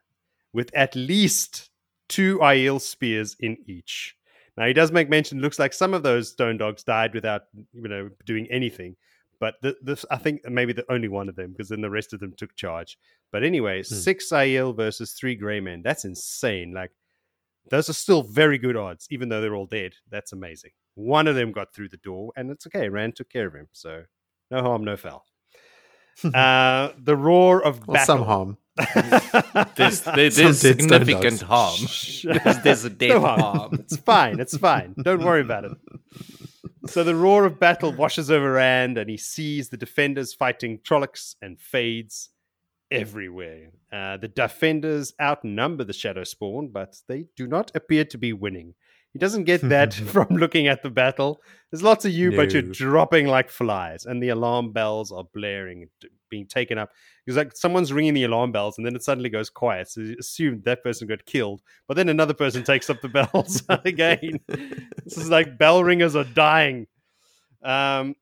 with 0.52 0.70
at 0.74 0.94
least 0.94 1.70
two 2.09 2.38
Aiel 2.38 2.80
spears 2.80 3.36
in 3.40 3.56
each. 3.66 4.14
Now, 4.56 4.66
he 4.66 4.74
does 4.74 4.92
make 4.92 5.09
mention, 5.09 5.40
looks 5.40 5.59
like 5.59 5.72
some 5.72 5.94
of 5.94 6.02
those 6.02 6.30
stone 6.30 6.59
dogs 6.59 6.84
died 6.84 7.14
without, 7.14 7.44
you 7.72 7.88
know, 7.88 8.10
doing 8.26 8.46
anything. 8.50 8.96
But 9.43 9.56
the, 9.60 9.74
the, 9.82 10.05
I 10.09 10.19
think 10.19 10.48
maybe 10.48 10.73
the 10.73 10.85
only 10.89 11.09
one 11.09 11.28
of 11.28 11.35
them, 11.35 11.51
because 11.51 11.69
then 11.69 11.81
the 11.81 11.90
rest 11.90 12.12
of 12.12 12.20
them 12.20 12.32
took 12.36 12.55
charge. 12.55 12.97
But 13.32 13.43
anyway, 13.43 13.78
hmm. 13.78 13.93
six 13.93 14.28
Aiel 14.31 14.73
versus 14.73 15.14
three 15.14 15.35
grey 15.35 15.59
men. 15.59 15.82
That's 15.82 16.05
insane. 16.05 16.73
Like, 16.73 16.93
those 17.69 17.90
are 17.90 17.93
still 17.93 18.23
very 18.23 18.56
good 18.56 18.77
odds, 18.77 19.09
even 19.10 19.31
though 19.31 19.40
they're 19.40 19.56
all 19.56 19.66
dead. 19.66 19.94
That's 20.09 20.32
amazing. 20.32 20.70
One 20.94 21.27
of 21.27 21.35
them 21.35 21.51
got 21.51 21.74
through 21.74 21.89
the 21.89 21.97
door, 21.97 22.31
and 22.36 22.52
it's 22.52 22.69
okay. 22.69 22.89
Rand 22.89 23.16
took 23.16 23.31
care 23.31 23.48
of 23.48 23.55
him, 23.56 23.66
so 23.73 24.05
no 24.52 24.62
harm, 24.62 24.85
no 24.85 24.97
foul. 24.97 25.24
uh, 26.32 26.90
the 26.97 27.16
roar 27.16 27.64
of 27.64 27.89
well, 27.89 28.06
some 28.06 28.23
harm. 28.23 28.59
there's, 29.74 30.02
there's 30.02 30.36
some 30.36 30.52
significant 30.52 31.43
harm. 31.43 31.81
there's, 32.23 32.59
there's, 32.62 32.85
a 32.85 32.90
dead 32.90 33.09
no 33.09 33.20
harm. 33.23 33.40
harm. 33.40 33.74
It's 33.81 33.97
fine. 33.97 34.39
It's 34.39 34.56
fine. 34.56 34.94
Don't 35.02 35.24
worry 35.24 35.40
about 35.40 35.64
it. 35.64 35.73
So 36.86 37.04
the 37.04 37.14
roar 37.14 37.44
of 37.44 37.60
battle 37.60 37.92
washes 37.92 38.30
over 38.30 38.52
Rand, 38.52 38.98
and 38.98 39.09
he 39.09 39.16
sees 39.16 39.68
the 39.68 39.76
defenders 39.76 40.34
fighting 40.34 40.78
Trollocs 40.78 41.36
and 41.40 41.60
Fades 41.60 42.30
everywhere. 42.90 43.70
Uh, 43.92 44.16
the 44.16 44.28
defenders 44.28 45.14
outnumber 45.20 45.84
the 45.84 45.92
Shadow 45.92 46.24
Spawn, 46.24 46.68
but 46.72 46.96
they 47.09 47.26
do 47.36 47.46
not 47.46 47.70
appear 47.74 48.04
to 48.06 48.18
be 48.18 48.32
winning. 48.32 48.74
He 49.12 49.18
doesn't 49.18 49.44
get 49.44 49.60
that 49.68 49.93
from 50.12 50.28
looking 50.30 50.68
at 50.68 50.82
the 50.82 50.90
battle. 50.90 51.43
There's 51.70 51.82
lots 51.82 52.05
of 52.05 52.12
you, 52.12 52.30
no. 52.30 52.36
but 52.36 52.52
you're 52.52 52.62
dropping 52.62 53.26
like 53.26 53.51
flies, 53.51 54.06
and 54.06 54.22
the 54.22 54.30
alarm 54.30 54.72
bells 54.72 55.12
are 55.12 55.24
blaring, 55.34 55.89
being 56.30 56.47
taken 56.47 56.78
up. 56.78 56.90
Because 57.24 57.36
like 57.36 57.56
someone's 57.56 57.93
ringing 57.93 58.14
the 58.14 58.24
alarm 58.24 58.52
bells, 58.52 58.78
and 58.78 58.86
then 58.86 58.97
it 58.97 59.02
suddenly 59.02 59.28
goes 59.28 59.51
quiet. 59.51 59.89
So 59.90 60.01
you 60.01 60.16
assume 60.18 60.62
that 60.64 60.82
person 60.82 61.09
got 61.09 61.26
killed, 61.26 61.60
but 61.86 61.97
then 61.97 62.09
another 62.09 62.34
person 62.34 62.64
takes 62.64 62.89
up 62.89 63.01
the 63.01 63.09
bells 63.09 63.62
again. 63.84 64.40
this 64.48 65.18
is 65.18 65.28
like 65.28 65.59
bell 65.59 65.84
ringers 65.84 66.16
are 66.16 66.24
dying. 66.24 66.86
Um, 67.62 68.16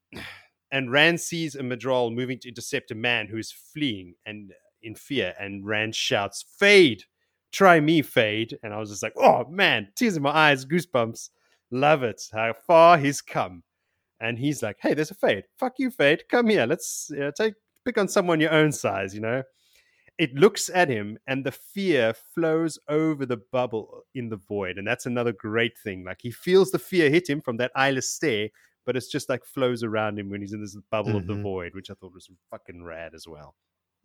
and 0.73 0.93
Rand 0.93 1.21
sees 1.21 1.55
a 1.55 1.63
Myrddraal 1.63 2.15
moving 2.15 2.39
to 2.41 2.49
intercept 2.49 2.91
a 2.91 2.95
man 2.95 3.29
who 3.29 3.39
is 3.39 3.53
fleeing 3.53 4.15
and 4.27 4.53
in 4.83 4.95
fear, 4.95 5.35
and 5.39 5.67
Rand 5.67 5.95
shouts, 5.95 6.45
"Fade!" 6.59 7.05
Try 7.53 7.81
me 7.81 8.03
fade. 8.03 8.59
And 8.63 8.73
i 8.73 8.79
was 8.79 8.91
just 8.91 9.03
like 9.03 9.15
oh 9.17 9.45
man 9.49 9.89
tears 9.97 10.17
in 10.17 10.23
my 10.23 10.31
eyes 10.31 10.65
goosebumps. 10.65 11.31
Love 11.71 12.03
it 12.03 12.23
how 12.33 12.53
far 12.67 12.99
he's 12.99 13.21
come. 13.23 13.63
And 14.21 14.39
he's 14.39 14.63
like 14.63 14.77
hey 14.81 14.95
there's 14.95 15.11
a 15.11 15.15
fade. 15.15 15.45
Fuck 15.59 15.75
you 15.79 15.91
fade. 15.91 16.25
Come 16.29 16.49
here. 16.49 16.67
Let's 16.67 17.11
take 17.37 17.55
pick 17.85 17.99
on 17.99 18.09
someone 18.09 18.41
your 18.41 18.53
own 18.53 18.73
size 18.73 19.15
you 19.15 19.21
know? 19.21 19.43
It 20.19 20.35
looks 20.35 20.69
at 20.69 20.91
him 20.91 21.17
and 21.27 21.45
the 21.45 21.53
fear 21.53 22.13
flows 22.35 22.79
over 22.89 23.25
the 23.25 23.41
bubble 23.53 24.03
in 24.15 24.29
the 24.29 24.37
void. 24.37 24.77
And 24.77 24.87
that's 24.87 25.07
another 25.07 25.33
great 25.33 25.79
thing. 25.79 26.05
Like 26.05 26.19
he 26.21 26.31
feels 26.31 26.71
the 26.71 26.79
fear 26.79 27.09
hit 27.09 27.29
him 27.29 27.41
from 27.41 27.57
that 27.57 27.73
eyeless 27.75 28.11
stare 28.11 28.51
but 28.87 28.97
it's 28.97 29.09
just 29.09 29.29
like 29.29 29.45
flows 29.45 29.83
around 29.83 30.19
him 30.19 30.31
when 30.31 30.41
he's 30.41 30.53
in 30.53 30.61
this 30.61 30.77
bubble 30.91 31.11
mm-hmm. 31.11 31.19
of 31.19 31.27
the 31.27 31.35
mm-hmm. 31.35 31.43
void 31.43 31.75
which 31.75 31.91
i 31.91 31.95
thought 31.95 32.13
was 32.13 32.29
fucking 32.51 32.83
rad 32.83 33.15
as 33.15 33.27
well. 33.29 33.55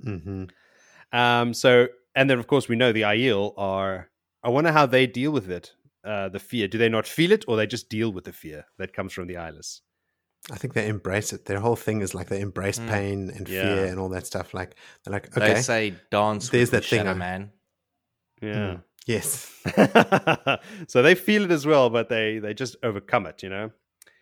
Mm-hmm. 0.06 0.46
um 1.18 1.54
so 1.54 1.88
and 2.16 2.30
then 2.30 2.40
of 2.40 2.48
course 2.48 2.68
we 2.68 2.76
know 2.76 2.92
the 2.92 3.02
Aiel 3.02 3.54
are. 3.58 4.10
I 4.44 4.50
wonder 4.50 4.72
how 4.72 4.86
they 4.86 5.08
deal 5.08 5.32
with 5.32 5.50
it. 5.50 5.74
Uh, 6.04 6.30
the 6.30 6.40
fear. 6.40 6.68
Do 6.68 6.78
they 6.78 6.88
not 6.88 7.08
feel 7.08 7.32
it, 7.32 7.46
or 7.48 7.58
they 7.58 7.66
just 7.66 7.90
deal 7.90 8.12
with 8.12 8.26
the 8.26 8.32
fear 8.32 8.66
that 8.78 8.94
comes 8.94 9.12
from 9.12 9.26
the 9.26 9.38
Eyeless? 9.38 9.82
I 10.52 10.58
think 10.58 10.76
they 10.76 10.88
embrace 10.88 11.34
it. 11.34 11.46
Their 11.46 11.60
whole 11.60 11.76
thing 11.76 12.02
is 12.02 12.14
like 12.14 12.30
they 12.30 12.40
embrace 12.40 12.78
mm. 12.78 12.88
pain 12.88 13.32
and 13.32 13.50
yeah. 13.50 13.64
fear 13.64 13.86
and 13.86 14.00
all 14.00 14.10
that 14.10 14.28
stuff. 14.28 14.54
Like 14.54 14.76
they're 15.04 15.14
like, 15.14 15.36
okay, 15.36 15.56
they 15.56 15.62
say 15.62 15.96
dance. 16.12 16.50
There's 16.50 16.70
that 16.70 16.86
thing, 16.86 17.06
man. 17.18 17.52
Yeah. 18.42 18.54
Mm. 18.54 18.84
Yes. 19.08 19.52
so 20.88 21.02
they 21.02 21.16
feel 21.16 21.46
it 21.46 21.52
as 21.52 21.66
well, 21.66 21.90
but 21.90 22.10
they 22.10 22.38
they 22.40 22.54
just 22.54 22.76
overcome 22.84 23.26
it. 23.26 23.42
You 23.42 23.50
know. 23.50 23.72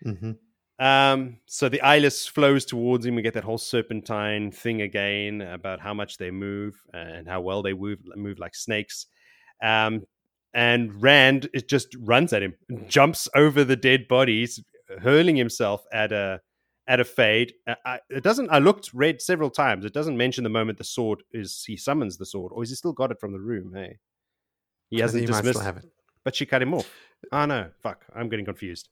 Mm-hmm. 0.06 0.32
Um, 0.80 1.38
so 1.46 1.70
the 1.70 1.82
eyeless 1.82 2.28
flows 2.28 2.66
towards 2.66 3.06
him. 3.06 3.16
We 3.16 3.22
get 3.22 3.36
that 3.36 3.44
whole 3.44 3.58
serpentine 3.58 4.52
thing 4.52 4.82
again 4.82 5.42
about 5.42 5.80
how 5.80 5.94
much 5.94 6.18
they 6.18 6.32
move 6.32 6.82
and 6.94 7.28
how 7.28 7.42
well 7.42 7.62
they 7.62 7.74
move, 7.74 8.00
move 8.16 8.40
like 8.40 8.56
snakes. 8.56 9.06
Um, 9.62 10.04
and 10.54 11.02
Rand 11.02 11.50
it 11.54 11.68
just 11.68 11.96
runs 12.00 12.34
at 12.34 12.44
him, 12.44 12.56
jumps 12.88 13.28
over 13.36 13.64
the 13.64 13.76
dead 13.76 14.08
bodies, 14.08 14.64
hurling 15.02 15.36
himself 15.36 15.84
at 15.92 16.12
a 16.12 16.42
at 16.86 17.00
a 17.00 17.06
fade. 17.06 17.54
I, 17.86 18.00
it 18.10 18.24
doesn't. 18.24 18.52
I 18.52 18.60
looked, 18.60 18.92
read 18.94 19.20
several 19.22 19.50
times. 19.50 19.84
It 19.84 19.94
doesn't 19.94 20.18
mention 20.18 20.44
the 20.44 20.52
moment 20.52 20.78
the 20.78 20.84
sword 20.84 21.24
is. 21.32 21.64
He 21.66 21.76
summons 21.76 22.18
the 22.18 22.26
sword, 22.26 22.52
or 22.54 22.62
has 22.62 22.70
he 22.70 22.76
still 22.76 22.94
got 22.94 23.10
it 23.10 23.20
from 23.20 23.32
the 23.32 23.40
room? 23.40 23.72
Hey, 23.74 23.98
he 24.90 25.00
hasn't 25.00 25.22
he 25.22 25.28
dismissed. 25.28 25.60
it. 25.66 25.86
But 26.24 26.36
she 26.36 26.46
cut 26.46 26.62
him 26.62 26.74
off. 26.76 26.92
Oh 27.32 27.46
no, 27.46 27.70
fuck! 27.82 28.06
I'm 28.16 28.30
getting 28.30 28.46
confused 28.46 28.90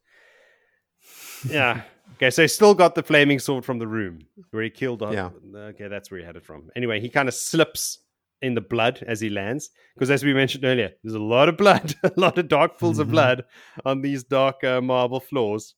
yeah. 1.48 1.84
Okay, 2.16 2.30
so 2.30 2.42
he 2.42 2.48
still 2.48 2.76
got 2.76 2.96
the 2.96 3.04
flaming 3.04 3.40
sword 3.40 3.66
from 3.66 3.80
the 3.80 3.88
room 3.88 4.20
where 4.52 4.64
he 4.64 4.70
killed. 4.70 5.02
Yeah. 5.02 5.30
Okay, 5.56 5.88
that's 5.88 6.12
where 6.12 6.20
he 6.20 6.26
had 6.26 6.36
it 6.36 6.44
from. 6.44 6.70
Anyway, 6.76 7.00
he 7.00 7.10
kind 7.10 7.28
of 7.28 7.34
slips 7.34 8.00
in 8.42 8.54
the 8.54 8.62
blood 8.62 9.04
as 9.08 9.20
he 9.20 9.30
lands 9.30 9.70
because, 9.96 10.12
as 10.12 10.24
we 10.24 10.34
mentioned 10.34 10.66
earlier, 10.66 10.92
there's 11.04 11.16
a 11.16 11.20
lot 11.20 11.50
of 11.50 11.58
blood, 11.58 11.96
a 12.04 12.12
lot 12.18 12.38
of 12.38 12.48
dark 12.48 12.78
pools 12.78 12.94
mm-hmm. 12.94 13.02
of 13.02 13.12
blood 13.12 13.44
on 13.86 14.02
these 14.02 14.24
dark 14.24 14.64
uh, 14.64 14.82
marble 14.82 15.20
floors, 15.20 15.76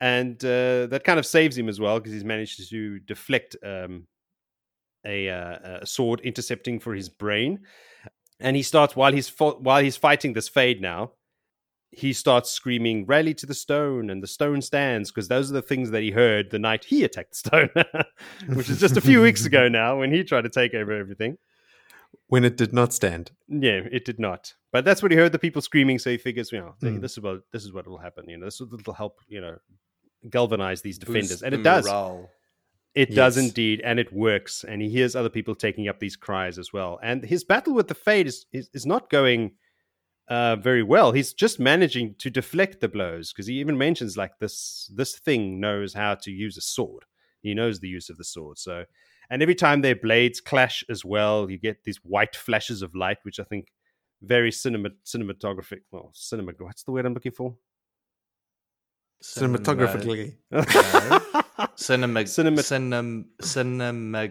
and 0.00 0.42
uh, 0.44 0.86
that 0.86 1.04
kind 1.04 1.18
of 1.18 1.26
saves 1.26 1.56
him 1.56 1.68
as 1.68 1.80
well 1.80 1.98
because 1.98 2.12
he's 2.12 2.24
managed 2.24 2.68
to 2.68 2.98
deflect 3.00 3.56
um, 3.64 4.06
a, 5.06 5.28
uh, 5.28 5.78
a 5.82 5.86
sword 5.86 6.20
intercepting 6.20 6.80
for 6.80 6.94
his 6.94 7.08
brain. 7.08 7.60
And 8.40 8.54
he 8.56 8.62
starts 8.62 8.94
while 8.94 9.12
he's 9.12 9.28
fo- 9.28 9.58
while 9.58 9.82
he's 9.82 9.96
fighting 9.96 10.32
this 10.32 10.48
fade 10.48 10.80
now 10.80 11.12
he 11.90 12.12
starts 12.12 12.50
screaming, 12.50 13.06
Rally 13.06 13.34
to 13.34 13.46
the 13.46 13.54
stone, 13.54 14.10
and 14.10 14.22
the 14.22 14.26
stone 14.26 14.60
stands, 14.60 15.10
because 15.10 15.28
those 15.28 15.50
are 15.50 15.54
the 15.54 15.62
things 15.62 15.90
that 15.90 16.02
he 16.02 16.10
heard 16.10 16.50
the 16.50 16.58
night 16.58 16.84
he 16.84 17.02
attacked 17.04 17.30
the 17.30 17.36
stone, 17.36 17.70
which 18.56 18.68
is 18.68 18.78
just 18.78 18.96
a 18.96 19.00
few 19.00 19.22
weeks 19.22 19.44
ago 19.46 19.68
now 19.68 19.98
when 19.98 20.12
he 20.12 20.22
tried 20.22 20.42
to 20.42 20.50
take 20.50 20.74
over 20.74 20.92
everything. 20.92 21.38
When 22.28 22.44
it 22.44 22.56
did 22.56 22.72
not 22.72 22.92
stand. 22.92 23.32
Yeah, 23.48 23.80
it 23.90 24.04
did 24.04 24.18
not. 24.18 24.54
But 24.72 24.84
that's 24.84 25.02
what 25.02 25.12
he 25.12 25.16
heard 25.16 25.32
the 25.32 25.38
people 25.38 25.62
screaming, 25.62 25.98
so 25.98 26.10
he 26.10 26.18
figures, 26.18 26.52
you 26.52 26.58
know, 26.58 26.74
mm. 26.82 27.00
this 27.00 27.12
is 27.12 27.20
what 27.20 27.40
this 27.52 27.64
is 27.64 27.72
what 27.72 27.86
will 27.86 27.98
happen. 27.98 28.28
You 28.28 28.38
know, 28.38 28.46
this 28.46 28.60
will 28.60 28.94
help, 28.94 29.20
you 29.28 29.40
know, 29.40 29.58
galvanize 30.28 30.82
these 30.82 30.98
defenders. 30.98 31.28
Boost 31.28 31.42
and 31.42 31.54
it 31.54 31.62
does. 31.62 31.86
Morale. 31.86 32.30
It 32.94 33.10
yes. 33.10 33.16
does 33.16 33.36
indeed, 33.36 33.80
and 33.84 33.98
it 33.98 34.12
works. 34.12 34.64
And 34.64 34.82
he 34.82 34.88
hears 34.88 35.14
other 35.14 35.28
people 35.28 35.54
taking 35.54 35.88
up 35.88 36.00
these 36.00 36.16
cries 36.16 36.58
as 36.58 36.72
well. 36.72 36.98
And 37.02 37.24
his 37.24 37.44
battle 37.44 37.74
with 37.74 37.88
the 37.88 37.94
Fade 37.94 38.26
is, 38.26 38.46
is, 38.52 38.70
is 38.74 38.86
not 38.86 39.10
going 39.10 39.52
uh, 40.28 40.56
very 40.56 40.82
well. 40.82 41.12
He's 41.12 41.32
just 41.32 41.58
managing 41.58 42.14
to 42.18 42.30
deflect 42.30 42.80
the 42.80 42.88
blows 42.88 43.32
because 43.32 43.46
he 43.46 43.54
even 43.54 43.78
mentions 43.78 44.16
like 44.16 44.38
this 44.38 44.90
this 44.94 45.18
thing 45.18 45.60
knows 45.60 45.94
how 45.94 46.14
to 46.16 46.30
use 46.30 46.56
a 46.56 46.60
sword. 46.60 47.04
He 47.40 47.54
knows 47.54 47.80
the 47.80 47.88
use 47.88 48.10
of 48.10 48.18
the 48.18 48.24
sword. 48.24 48.58
So, 48.58 48.84
and 49.30 49.42
every 49.42 49.54
time 49.54 49.80
their 49.80 49.96
blades 49.96 50.40
clash 50.40 50.84
as 50.90 51.04
well, 51.04 51.50
you 51.50 51.58
get 51.58 51.84
these 51.84 51.98
white 51.98 52.36
flashes 52.36 52.82
of 52.82 52.94
light, 52.94 53.18
which 53.22 53.40
I 53.40 53.44
think 53.44 53.68
very 54.22 54.52
cinema 54.52 54.90
cinematographic. 55.04 55.82
Well, 55.90 56.10
cinema. 56.14 56.52
What's 56.58 56.82
the 56.82 56.92
word 56.92 57.06
I'm 57.06 57.14
looking 57.14 57.32
for? 57.32 57.56
Cinematographically. 59.22 60.36
Cinema. 61.76 62.26
Cinema. 62.26 62.62
Cinema. 62.62 63.24
Cinema 63.40 64.28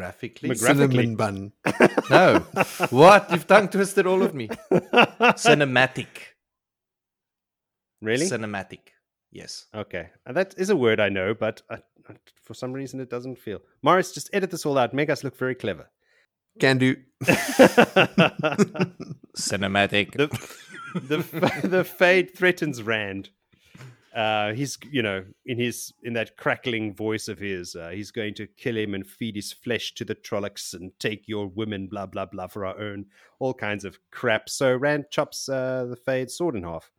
graphically. 0.00 0.54
Cinnamon 0.54 1.14
bun. 1.14 1.52
no. 2.10 2.38
what? 2.88 3.30
You've 3.30 3.46
tongue 3.46 3.68
twisted 3.68 4.06
all 4.06 4.22
of 4.22 4.34
me. 4.34 4.48
Cinematic. 5.36 6.06
Really? 8.00 8.24
Cinematic. 8.24 8.80
Yes. 9.30 9.66
Okay. 9.74 10.08
And 10.24 10.34
that 10.38 10.54
is 10.56 10.70
a 10.70 10.76
word 10.76 11.00
I 11.00 11.10
know, 11.10 11.34
but 11.34 11.60
I, 11.70 11.80
for 12.42 12.54
some 12.54 12.72
reason 12.72 12.98
it 12.98 13.10
doesn't 13.10 13.36
feel. 13.38 13.60
Morris, 13.82 14.12
just 14.12 14.30
edit 14.32 14.50
this 14.50 14.64
all 14.64 14.78
out. 14.78 14.94
Make 14.94 15.10
us 15.10 15.22
look 15.22 15.36
very 15.36 15.54
clever. 15.54 15.90
Can 16.58 16.78
do. 16.78 16.96
Cinematic. 19.36 20.12
The, 20.12 20.28
the, 20.94 21.68
the 21.68 21.84
fade 21.84 22.34
threatens 22.34 22.82
Rand 22.82 23.28
uh, 24.14 24.52
he's 24.52 24.78
you 24.90 25.02
know 25.02 25.24
in 25.46 25.58
his 25.58 25.92
in 26.02 26.12
that 26.14 26.36
crackling 26.36 26.94
voice 26.94 27.28
of 27.28 27.38
his 27.38 27.76
uh, 27.76 27.90
he's 27.90 28.10
going 28.10 28.34
to 28.34 28.46
kill 28.46 28.76
him 28.76 28.94
and 28.94 29.06
feed 29.06 29.36
his 29.36 29.52
flesh 29.52 29.94
to 29.94 30.04
the 30.04 30.14
trollocs 30.14 30.74
and 30.74 30.92
take 30.98 31.28
your 31.28 31.46
women 31.46 31.86
blah 31.86 32.06
blah 32.06 32.26
blah 32.26 32.46
for 32.46 32.66
our 32.66 32.78
own 32.78 33.06
all 33.38 33.54
kinds 33.54 33.84
of 33.84 33.98
crap 34.10 34.48
so 34.48 34.74
rand 34.74 35.04
chops 35.10 35.48
uh, 35.48 35.86
the 35.88 35.96
fade 35.96 36.30
sword 36.30 36.56
in 36.56 36.64
half 36.64 36.90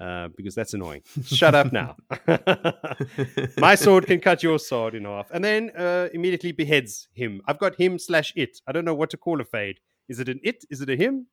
uh, 0.00 0.28
because 0.36 0.54
that's 0.54 0.74
annoying. 0.74 1.02
Shut 1.24 1.54
up 1.54 1.72
now. 1.72 1.96
My 3.58 3.74
sword 3.74 4.06
can 4.06 4.20
cut 4.20 4.42
your 4.42 4.58
sword 4.58 4.94
in 4.94 5.04
half, 5.04 5.30
and 5.30 5.44
then 5.44 5.70
uh, 5.76 6.08
immediately 6.12 6.52
beheads 6.52 7.08
him. 7.12 7.40
I've 7.46 7.58
got 7.58 7.76
him 7.76 7.98
slash 7.98 8.32
it. 8.34 8.60
I 8.66 8.72
don't 8.72 8.84
know 8.84 8.94
what 8.94 9.10
to 9.10 9.16
call 9.16 9.40
a 9.40 9.44
fade. 9.44 9.80
Is 10.08 10.18
it 10.18 10.28
an 10.28 10.40
it? 10.42 10.64
Is 10.70 10.80
it 10.80 10.90
a 10.90 10.96
him? 10.96 11.26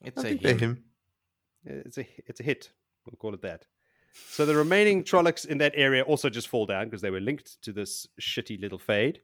It's 0.00 0.24
I 0.24 0.28
a 0.28 0.34
him. 0.34 0.58
him. 0.58 0.84
It's 1.64 1.98
a 1.98 2.06
it's 2.26 2.40
a 2.40 2.42
hit. 2.42 2.70
We'll 3.04 3.16
call 3.16 3.34
it 3.34 3.42
that. 3.42 3.66
So 4.12 4.46
the 4.46 4.56
remaining 4.56 5.04
Trollocs 5.04 5.46
in 5.46 5.58
that 5.58 5.72
area 5.74 6.02
also 6.02 6.28
just 6.28 6.48
fall 6.48 6.66
down 6.66 6.84
because 6.86 7.02
they 7.02 7.10
were 7.10 7.20
linked 7.20 7.60
to 7.62 7.72
this 7.72 8.06
shitty 8.20 8.60
little 8.60 8.78
fade. 8.78 9.20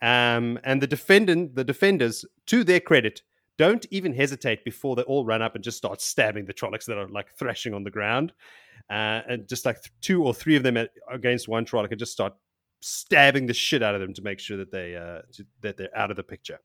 Um, 0.00 0.58
and 0.64 0.80
the 0.80 0.86
defendant, 0.86 1.54
the 1.56 1.64
defenders, 1.64 2.24
to 2.46 2.62
their 2.64 2.80
credit, 2.80 3.22
don't 3.56 3.84
even 3.90 4.14
hesitate 4.14 4.64
before 4.64 4.94
they 4.94 5.02
all 5.02 5.24
run 5.24 5.42
up 5.42 5.56
and 5.56 5.64
just 5.64 5.76
start 5.76 6.00
stabbing 6.00 6.44
the 6.44 6.54
Trollocs 6.54 6.84
that 6.86 6.96
are 6.98 7.08
like 7.08 7.34
thrashing 7.36 7.74
on 7.74 7.82
the 7.82 7.90
ground. 7.90 8.32
Uh, 8.88 9.20
and 9.28 9.48
just 9.48 9.66
like 9.66 9.82
th- 9.82 9.92
two 10.00 10.22
or 10.22 10.32
three 10.32 10.54
of 10.56 10.62
them 10.62 10.76
at, 10.76 10.90
against 11.10 11.48
one 11.48 11.64
Trolloc 11.64 11.90
and 11.90 11.98
just 11.98 12.12
start 12.12 12.32
stabbing 12.80 13.46
the 13.46 13.54
shit 13.54 13.82
out 13.82 13.96
of 13.96 14.00
them 14.00 14.14
to 14.14 14.22
make 14.22 14.38
sure 14.38 14.56
that 14.56 14.70
they 14.70 14.94
uh, 14.94 15.22
to, 15.32 15.44
that 15.62 15.76
they're 15.76 15.96
out 15.98 16.10
of 16.10 16.16
the 16.16 16.22
picture. 16.22 16.60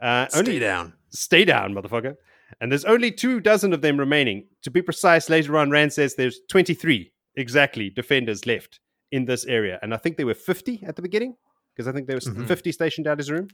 Uh, 0.00 0.26
Stay 0.28 0.58
down. 0.58 0.92
stay 1.10 1.44
down, 1.44 1.72
motherfucker. 1.74 2.16
And 2.60 2.70
there's 2.72 2.84
only 2.84 3.10
two 3.10 3.40
dozen 3.40 3.72
of 3.72 3.82
them 3.82 3.98
remaining. 3.98 4.46
To 4.62 4.70
be 4.70 4.82
precise, 4.82 5.28
later 5.28 5.56
on, 5.58 5.70
Rand 5.70 5.92
says 5.92 6.14
there's 6.14 6.40
23 6.50 7.12
exactly 7.36 7.90
defenders 7.90 8.46
left 8.46 8.80
in 9.12 9.24
this 9.26 9.44
area. 9.46 9.78
And 9.82 9.94
I 9.94 9.96
think 9.96 10.16
there 10.16 10.26
were 10.26 10.34
50 10.34 10.82
at 10.86 10.96
the 10.96 11.02
beginning 11.02 11.36
because 11.74 11.86
I 11.88 11.92
think 11.92 12.06
there 12.06 12.16
was 12.16 12.26
Mhm. 12.26 12.46
50 12.46 12.72
stationed 12.72 13.06
out 13.06 13.18
his 13.18 13.30
room. 13.30 13.48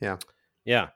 Yeah. 0.00 0.18
Yeah. 0.64 0.88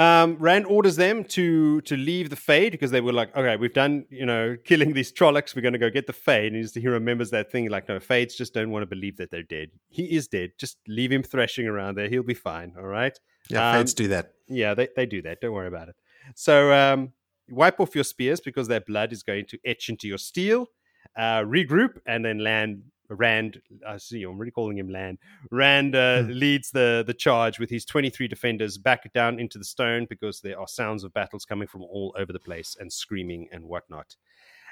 Um, 0.00 0.38
Rand 0.38 0.64
orders 0.64 0.96
them 0.96 1.24
to 1.24 1.82
to 1.82 1.94
leave 1.94 2.30
the 2.30 2.36
Fade 2.36 2.72
because 2.72 2.90
they 2.90 3.02
were 3.02 3.12
like, 3.12 3.36
okay, 3.36 3.56
we've 3.56 3.74
done, 3.74 4.06
you 4.08 4.24
know, 4.24 4.56
killing 4.64 4.94
these 4.94 5.12
Trollocs. 5.12 5.54
We're 5.54 5.60
going 5.60 5.74
to 5.74 5.78
go 5.78 5.90
get 5.90 6.06
the 6.06 6.14
Fade. 6.14 6.54
And 6.54 6.70
he 6.70 6.88
remembers 6.88 7.28
that 7.30 7.52
thing 7.52 7.68
like, 7.68 7.86
no, 7.86 8.00
Fades 8.00 8.34
just 8.34 8.54
don't 8.54 8.70
want 8.70 8.82
to 8.82 8.86
believe 8.86 9.18
that 9.18 9.30
they're 9.30 9.42
dead. 9.42 9.68
He 9.90 10.04
is 10.16 10.26
dead. 10.26 10.52
Just 10.58 10.78
leave 10.88 11.12
him 11.12 11.22
thrashing 11.22 11.66
around 11.66 11.96
there. 11.96 12.08
He'll 12.08 12.22
be 12.22 12.32
fine. 12.32 12.72
All 12.78 12.86
right. 12.86 13.18
Yeah, 13.50 13.72
Um, 13.72 13.76
fades 13.76 13.92
do 13.92 14.08
that. 14.08 14.32
Yeah, 14.48 14.72
they, 14.72 14.88
they 14.96 15.04
do 15.04 15.20
that. 15.22 15.42
Don't 15.42 15.52
worry 15.52 15.68
about 15.68 15.90
it. 15.90 15.96
So 16.34 16.72
um, 16.72 17.12
wipe 17.50 17.78
off 17.78 17.94
your 17.94 18.04
spears 18.04 18.40
because 18.40 18.68
their 18.68 18.80
blood 18.80 19.12
is 19.12 19.22
going 19.22 19.44
to 19.46 19.58
etch 19.66 19.90
into 19.90 20.08
your 20.08 20.18
steel. 20.18 20.68
Uh, 21.14 21.40
regroup 21.40 21.98
and 22.06 22.24
then 22.24 22.38
land. 22.38 22.84
Rand, 23.10 23.60
I 23.86 23.96
see. 23.98 24.22
I'm 24.22 24.38
really 24.38 24.50
calling 24.52 24.78
him 24.78 24.88
Land. 24.88 25.18
Rand 25.50 25.94
uh, 25.94 26.22
Hmm. 26.22 26.30
leads 26.30 26.70
the 26.70 27.04
the 27.06 27.14
charge 27.14 27.58
with 27.58 27.70
his 27.70 27.84
23 27.84 28.28
defenders 28.28 28.78
back 28.78 29.12
down 29.12 29.38
into 29.40 29.58
the 29.58 29.64
stone 29.64 30.06
because 30.08 30.40
there 30.40 30.58
are 30.58 30.68
sounds 30.68 31.04
of 31.04 31.12
battles 31.12 31.44
coming 31.44 31.68
from 31.68 31.82
all 31.82 32.14
over 32.18 32.32
the 32.32 32.38
place 32.38 32.76
and 32.78 32.92
screaming 32.92 33.48
and 33.52 33.64
whatnot. 33.64 34.16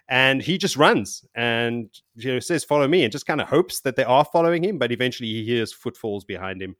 And 0.08 0.41
he 0.42 0.57
just 0.57 0.76
runs 0.76 1.25
and 1.34 1.91
you 2.15 2.33
know 2.33 2.41
says, 2.41 2.65
"Follow 2.65 2.89
me," 2.89 3.05
and 3.05 3.12
just 3.12 3.26
kind 3.26 3.41
of 3.41 3.49
hopes 3.49 3.81
that 3.81 3.97
they 3.97 4.05
are 4.05 4.25
following 4.25 4.65
him. 4.65 4.78
But 4.78 4.92
eventually, 4.92 5.28
he 5.28 5.44
hears 5.44 5.73
footfalls 5.73 6.25
behind 6.25 6.62
him 6.62 6.76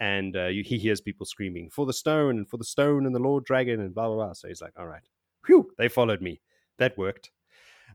and 0.00 0.36
uh, 0.36 0.46
you, 0.46 0.62
he 0.62 0.78
hears 0.78 1.00
people 1.00 1.26
screaming 1.26 1.68
for 1.70 1.84
the 1.84 1.92
stone 1.92 2.36
and 2.38 2.48
for 2.48 2.56
the 2.56 2.64
stone 2.64 3.04
and 3.04 3.12
the 3.14 3.18
Lord 3.18 3.44
Dragon 3.44 3.80
and 3.80 3.92
blah 3.92 4.06
blah 4.06 4.14
blah. 4.16 4.32
So 4.32 4.46
he's 4.46 4.62
like, 4.62 4.74
"All 4.78 4.86
right, 4.86 5.02
whew, 5.46 5.70
they 5.76 5.88
followed 5.88 6.22
me. 6.22 6.40
That 6.78 6.96
worked." 6.96 7.30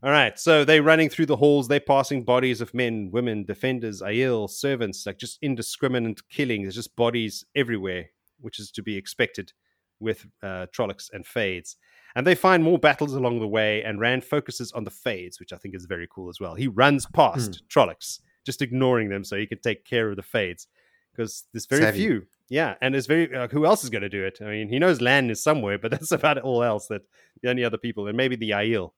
All 0.02 0.10
right, 0.10 0.38
so 0.38 0.64
they're 0.64 0.82
running 0.82 1.08
through 1.08 1.26
the 1.26 1.36
halls. 1.36 1.68
They're 1.68 1.80
passing 1.80 2.24
bodies 2.24 2.60
of 2.60 2.74
men, 2.74 3.10
women, 3.10 3.44
defenders, 3.44 4.02
Aiel, 4.02 4.50
servants, 4.50 5.06
like 5.06 5.18
just 5.18 5.38
indiscriminate 5.40 6.28
killing. 6.28 6.62
There's 6.62 6.74
just 6.74 6.94
bodies 6.96 7.44
everywhere, 7.54 8.10
which 8.40 8.58
is 8.58 8.70
to 8.72 8.82
be 8.82 8.96
expected 8.96 9.52
with 10.00 10.26
uh, 10.42 10.66
Trollocs 10.76 11.10
and 11.12 11.26
Fades. 11.26 11.76
And 12.16 12.26
they 12.26 12.34
find 12.34 12.62
more 12.62 12.78
battles 12.78 13.14
along 13.14 13.40
the 13.40 13.48
way, 13.48 13.82
and 13.82 13.98
Rand 13.98 14.24
focuses 14.24 14.70
on 14.72 14.84
the 14.84 14.90
Fades, 14.90 15.40
which 15.40 15.52
I 15.52 15.56
think 15.56 15.74
is 15.74 15.86
very 15.86 16.06
cool 16.10 16.28
as 16.28 16.38
well. 16.38 16.54
He 16.54 16.68
runs 16.68 17.06
past 17.06 17.62
Trollocs, 17.68 18.20
just 18.44 18.62
ignoring 18.62 19.08
them 19.08 19.24
so 19.24 19.36
he 19.36 19.46
can 19.46 19.60
take 19.60 19.84
care 19.84 20.10
of 20.10 20.16
the 20.16 20.22
Fades 20.22 20.68
because 21.14 21.44
there's 21.52 21.66
very 21.66 21.82
Savvy. 21.82 21.98
few. 21.98 22.26
Yeah, 22.48 22.74
and 22.80 22.94
there's 22.94 23.06
very 23.06 23.34
uh, 23.34 23.48
who 23.48 23.64
else 23.64 23.84
is 23.84 23.90
going 23.90 24.02
to 24.02 24.08
do 24.08 24.24
it? 24.24 24.38
I 24.40 24.44
mean, 24.44 24.68
he 24.68 24.78
knows 24.78 25.00
Lan 25.00 25.30
is 25.30 25.42
somewhere, 25.42 25.78
but 25.78 25.90
that's 25.92 26.12
about 26.12 26.38
all 26.38 26.62
else 26.62 26.88
that 26.88 27.02
the 27.42 27.50
only 27.50 27.64
other 27.64 27.78
people, 27.78 28.06
and 28.06 28.16
maybe 28.16 28.36
the 28.36 28.50
Aiel, 28.50 28.92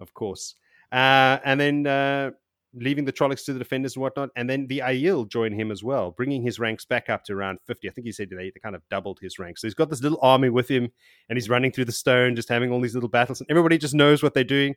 of 0.00 0.14
course. 0.14 0.54
Uh, 0.92 1.38
and 1.44 1.60
then 1.60 1.86
uh, 1.86 2.30
leaving 2.74 3.04
the 3.04 3.12
Trollocs 3.12 3.44
to 3.46 3.52
the 3.52 3.58
defenders 3.58 3.96
and 3.96 4.02
whatnot, 4.02 4.30
and 4.36 4.48
then 4.48 4.66
the 4.66 4.80
Aiel 4.80 5.28
join 5.28 5.52
him 5.52 5.70
as 5.70 5.82
well, 5.82 6.10
bringing 6.10 6.42
his 6.42 6.58
ranks 6.58 6.84
back 6.84 7.08
up 7.08 7.24
to 7.24 7.32
around 7.32 7.58
fifty. 7.66 7.88
I 7.88 7.92
think 7.92 8.06
he 8.06 8.12
said 8.12 8.28
they, 8.30 8.52
kind 8.62 8.76
of 8.76 8.82
doubled 8.90 9.18
his 9.20 9.38
ranks. 9.38 9.60
So 9.60 9.66
he's 9.66 9.74
got 9.74 9.90
this 9.90 10.02
little 10.02 10.18
army 10.22 10.50
with 10.50 10.68
him, 10.68 10.88
and 11.28 11.36
he's 11.36 11.48
running 11.48 11.72
through 11.72 11.86
the 11.86 11.92
stone, 11.92 12.36
just 12.36 12.48
having 12.48 12.70
all 12.70 12.80
these 12.80 12.94
little 12.94 13.08
battles, 13.08 13.40
and 13.40 13.50
everybody 13.50 13.78
just 13.78 13.94
knows 13.94 14.22
what 14.22 14.34
they're 14.34 14.44
doing. 14.44 14.74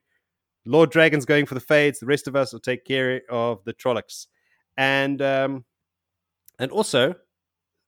Lord 0.65 0.91
Dragon's 0.91 1.25
going 1.25 1.45
for 1.45 1.55
the 1.55 1.61
fades. 1.61 1.99
The 1.99 2.05
rest 2.05 2.27
of 2.27 2.35
us 2.35 2.53
will 2.53 2.59
take 2.59 2.85
care 2.85 3.21
of 3.29 3.63
the 3.65 3.73
Trollocs, 3.73 4.27
and 4.77 5.21
um, 5.21 5.65
and 6.57 6.71
also 6.71 7.15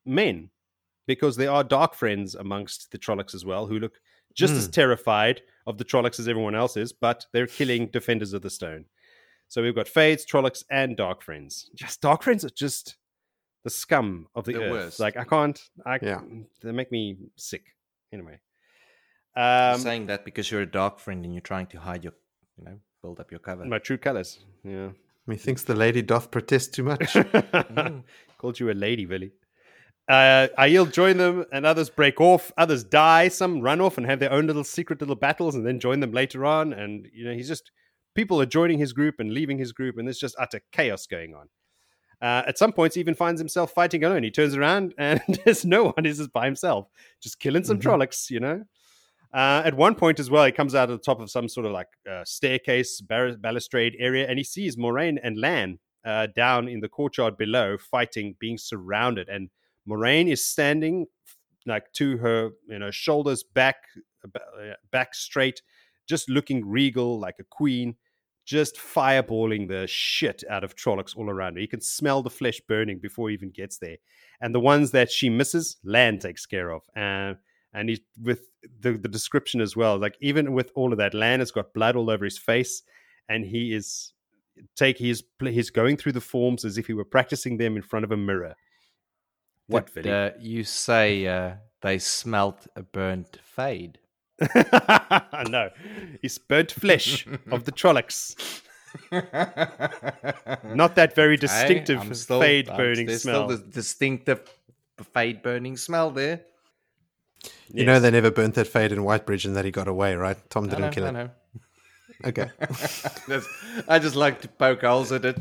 men, 0.06 0.50
because 1.08 1.38
there 1.38 1.52
are 1.52 1.64
dark 1.64 1.96
friends 1.96 2.36
amongst 2.36 2.92
the 2.92 2.98
Trollocs 2.98 3.34
as 3.34 3.46
well, 3.46 3.66
who 3.68 3.80
look 3.80 4.00
just 4.34 4.54
as 4.54 4.68
terrified 4.68 5.42
of 5.68 5.78
the 5.78 5.86
Trollocs 5.86 6.20
as 6.20 6.28
everyone 6.28 6.56
else 6.56 6.76
is, 6.78 6.92
but 6.94 7.26
they're 7.34 7.48
killing 7.48 7.88
defenders 7.88 8.34
of 8.34 8.42
the 8.42 8.50
stone. 8.50 8.86
So 9.48 9.62
we've 9.62 9.76
got 9.76 9.88
Fades, 9.88 10.26
Trollocs, 10.26 10.64
and 10.70 10.96
Dark 10.96 11.22
Friends. 11.22 11.70
Just 11.76 12.02
Dark 12.02 12.24
Friends 12.24 12.46
are 12.46 12.50
just 12.50 12.96
the 13.64 13.70
scum 13.70 14.28
of 14.34 14.46
the, 14.46 14.54
The 14.54 14.64
earth. 14.64 14.72
worst. 14.72 15.00
Like 15.00 15.18
I 15.18 15.24
can't. 15.24 15.62
I, 15.86 16.00
Yeah. 16.02 16.22
They 16.64 16.72
make 16.72 16.92
me 16.92 17.18
sick. 17.36 17.64
Anyway. 18.14 18.40
You're 19.36 19.46
Um, 19.74 19.80
saying 19.80 20.08
that 20.08 20.26
because 20.26 20.50
you're 20.52 20.62
a 20.62 20.66
dark 20.66 21.00
friend 21.00 21.24
and 21.26 21.34
you're 21.34 21.42
trying 21.42 21.68
to 21.68 21.80
hide 21.80 22.04
your, 22.04 22.14
you 22.58 22.66
know, 22.66 22.80
build 23.02 23.20
up 23.20 23.30
your 23.32 23.40
cover. 23.40 23.66
my 23.66 23.80
true 23.80 23.98
colors. 23.98 24.40
Yeah. 24.64 24.90
Methinks 25.28 25.64
the 25.64 25.76
lady 25.76 26.02
doth 26.02 26.32
protest 26.32 26.74
too 26.74 26.84
much. 26.84 27.16
Called 28.38 28.60
you 28.60 28.72
a 28.72 28.74
lady, 28.74 29.06
Billy. 29.06 29.32
Uh, 30.08 30.48
Aiel 30.60 30.92
join 30.92 31.18
them, 31.18 31.46
and 31.54 31.66
others 31.66 31.90
break 31.90 32.20
off. 32.20 32.52
Others 32.58 32.84
die. 32.86 33.28
Some 33.30 33.62
run 33.62 33.80
off 33.80 33.98
and 33.98 34.06
have 34.06 34.20
their 34.20 34.32
own 34.32 34.48
little 34.48 34.64
secret 34.64 35.00
little 35.00 35.16
battles, 35.16 35.56
and 35.56 35.66
then 35.66 35.80
join 35.80 36.00
them 36.00 36.12
later 36.12 36.46
on. 36.46 36.74
And 36.74 37.08
you 37.14 37.24
know, 37.26 37.34
he's 37.34 37.48
just 37.48 37.72
people 38.14 38.42
are 38.42 38.46
joining 38.46 38.78
his 38.80 38.92
group 38.94 39.16
and 39.20 39.34
leaving 39.34 39.58
his 39.58 39.72
group, 39.72 39.98
and 39.98 40.08
there's 40.08 40.20
just 40.20 40.36
utter 40.38 40.60
chaos 40.72 41.08
going 41.08 41.34
on. 41.34 41.48
Uh, 42.22 42.44
at 42.48 42.58
some 42.58 42.72
points, 42.74 42.96
he 42.96 43.00
even 43.00 43.16
finds 43.16 43.40
himself 43.40 43.72
fighting 43.72 44.04
alone. 44.04 44.22
He 44.24 44.32
turns 44.32 44.56
around, 44.56 44.94
and 44.98 45.22
there's 45.46 45.64
no 45.66 45.86
one. 45.86 46.04
He's 46.06 46.18
just 46.18 46.34
by 46.34 46.46
himself, 46.46 46.88
just 47.22 47.40
killing 47.40 47.64
some 47.64 47.80
Mhm. 47.80 47.84
Trollocs. 47.84 48.30
You 48.30 48.40
know. 48.42 48.64
Uh, 49.34 49.62
at 49.64 49.76
one 49.76 49.96
point 49.96 50.20
as 50.20 50.30
well, 50.30 50.44
he 50.44 50.52
comes 50.52 50.76
out 50.76 50.90
of 50.90 50.98
the 51.00 51.04
top 51.04 51.22
of 51.22 51.32
some 51.32 51.48
sort 51.48 51.66
of 51.66 51.72
like 51.72 51.88
uh, 52.10 52.22
staircase, 52.26 53.00
bar- 53.00 53.38
balustrade 53.38 53.96
area, 53.98 54.28
and 54.28 54.38
he 54.38 54.44
sees 54.44 54.76
Moiraine 54.76 55.18
and 55.24 55.38
Lan 55.38 55.80
uh, 56.04 56.28
down 56.36 56.68
in 56.68 56.82
the 56.82 56.90
courtyard 56.90 57.38
below, 57.38 57.78
fighting, 57.78 58.36
being 58.40 58.58
surrounded. 58.58 59.30
And 59.30 59.50
Moiraine 59.88 60.32
is 60.32 60.44
standing 60.44 61.08
like 61.66 61.92
to 61.94 62.18
her, 62.18 62.50
you 62.68 62.80
know, 62.80 62.92
shoulders 62.92 63.44
back, 63.44 63.78
uh, 64.26 64.74
back 64.92 65.14
straight, 65.14 65.62
just 66.08 66.30
looking 66.30 66.68
regal 66.68 67.20
like 67.20 67.36
a 67.40 67.44
queen, 67.44 67.96
just 68.46 68.76
fireballing 68.78 69.68
the 69.68 69.86
shit 69.88 70.44
out 70.50 70.64
of 70.64 70.76
Trollocs 70.76 71.16
all 71.16 71.30
around 71.30 71.56
her. 71.56 71.62
You 71.62 71.68
can 71.68 71.82
smell 71.82 72.24
the 72.24 72.30
flesh 72.30 72.60
burning 72.68 73.00
before 73.00 73.30
he 73.30 73.36
even 73.36 73.52
gets 73.52 73.78
there. 73.78 73.98
And 74.42 74.56
the 74.56 74.60
ones 74.60 74.92
that 74.92 75.12
she 75.12 75.30
misses, 75.30 75.78
Lan 75.84 76.18
takes 76.20 76.46
care 76.46 76.72
of. 76.72 76.82
And 76.96 77.38
and 77.74 77.90
he's 77.90 78.02
with 78.22 78.50
the, 78.82 78.94
the 78.94 79.08
description 79.08 79.62
as 79.62 79.76
well. 79.76 79.98
Like 79.98 80.16
even 80.20 80.54
with 80.54 80.72
all 80.76 80.92
of 80.92 80.98
that, 80.98 81.14
Lan 81.14 81.40
has 81.40 81.52
got 81.52 81.74
blood 81.74 81.96
all 81.96 82.10
over 82.10 82.26
his 82.26 82.38
face, 82.38 82.84
and 83.30 83.46
he 83.46 83.74
is 83.74 84.14
take 84.76 84.98
he's 84.98 85.24
he's 85.42 85.70
going 85.70 85.98
through 85.98 86.12
the 86.12 86.22
forms 86.22 86.66
as 86.66 86.78
if 86.78 86.88
he 86.88 86.94
were 86.94 87.06
practicing 87.06 87.58
them 87.58 87.76
in 87.76 87.82
front 87.82 88.04
of 88.04 88.12
a 88.12 88.18
mirror. 88.18 88.56
What 89.72 89.94
Did, 89.94 90.04
Vinny? 90.04 90.10
uh, 90.16 90.30
you 90.40 90.64
say 90.64 91.26
uh, 91.28 91.54
they 91.82 91.98
smelt 92.00 92.68
a 92.76 92.84
burnt 92.84 93.40
fade. 93.44 93.98
no, 95.50 95.70
it's 96.24 96.38
burnt 96.38 96.72
flesh 96.72 97.28
of 97.52 97.66
the 97.66 97.72
Trollocs. 97.72 98.36
Not 100.76 100.96
that 100.96 101.14
very 101.16 101.38
distinctive 101.38 102.02
Hey, 102.04 102.14
still- 102.14 102.40
fade 102.42 102.68
I'm- 102.70 102.78
burning 102.78 103.06
there's 103.08 103.22
smell. 103.24 103.48
Still 103.50 103.58
the 103.60 103.64
distinctive 103.72 104.42
fade 105.14 105.42
burning 105.42 105.78
smell 105.78 106.12
there. 106.12 106.42
You 107.74 107.86
know 107.86 108.00
they 108.00 108.12
never 108.12 108.30
burnt 108.32 108.56
that 108.56 108.68
fade 108.68 108.92
in 108.92 109.00
Whitebridge 109.00 109.46
and 109.46 109.56
that 109.56 109.66
he 109.66 109.72
got 109.72 109.88
away, 109.88 110.16
right? 110.16 110.38
Tom 110.50 110.68
didn't 110.68 110.82
know, 110.82 110.90
kill 110.90 111.06
I 111.06 111.22
it. 111.22 111.32
Okay. 112.24 112.50
I 113.88 113.98
just 114.00 114.16
like 114.16 114.42
to 114.42 114.48
poke 114.48 114.82
holes 114.82 115.12
at 115.12 115.26
it. 115.26 115.38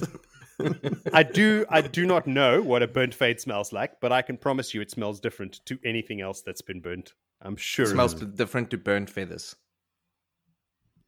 I 1.12 1.22
do 1.22 1.64
I 1.68 1.80
do 1.80 2.06
not 2.06 2.26
know 2.26 2.62
what 2.62 2.82
a 2.82 2.86
burnt 2.88 3.14
fade 3.14 3.40
smells 3.40 3.72
like, 3.72 4.00
but 4.00 4.12
I 4.12 4.22
can 4.22 4.36
promise 4.36 4.74
you 4.74 4.80
it 4.80 4.90
smells 4.90 5.20
different 5.20 5.60
to 5.66 5.78
anything 5.84 6.20
else 6.20 6.42
that's 6.42 6.62
been 6.62 6.80
burnt. 6.80 7.14
I'm 7.42 7.56
sure 7.56 7.84
It 7.86 7.88
it 7.88 7.92
smells 7.92 8.14
is. 8.14 8.22
different 8.34 8.70
to 8.70 8.78
burnt 8.78 9.08
feathers. 9.10 9.56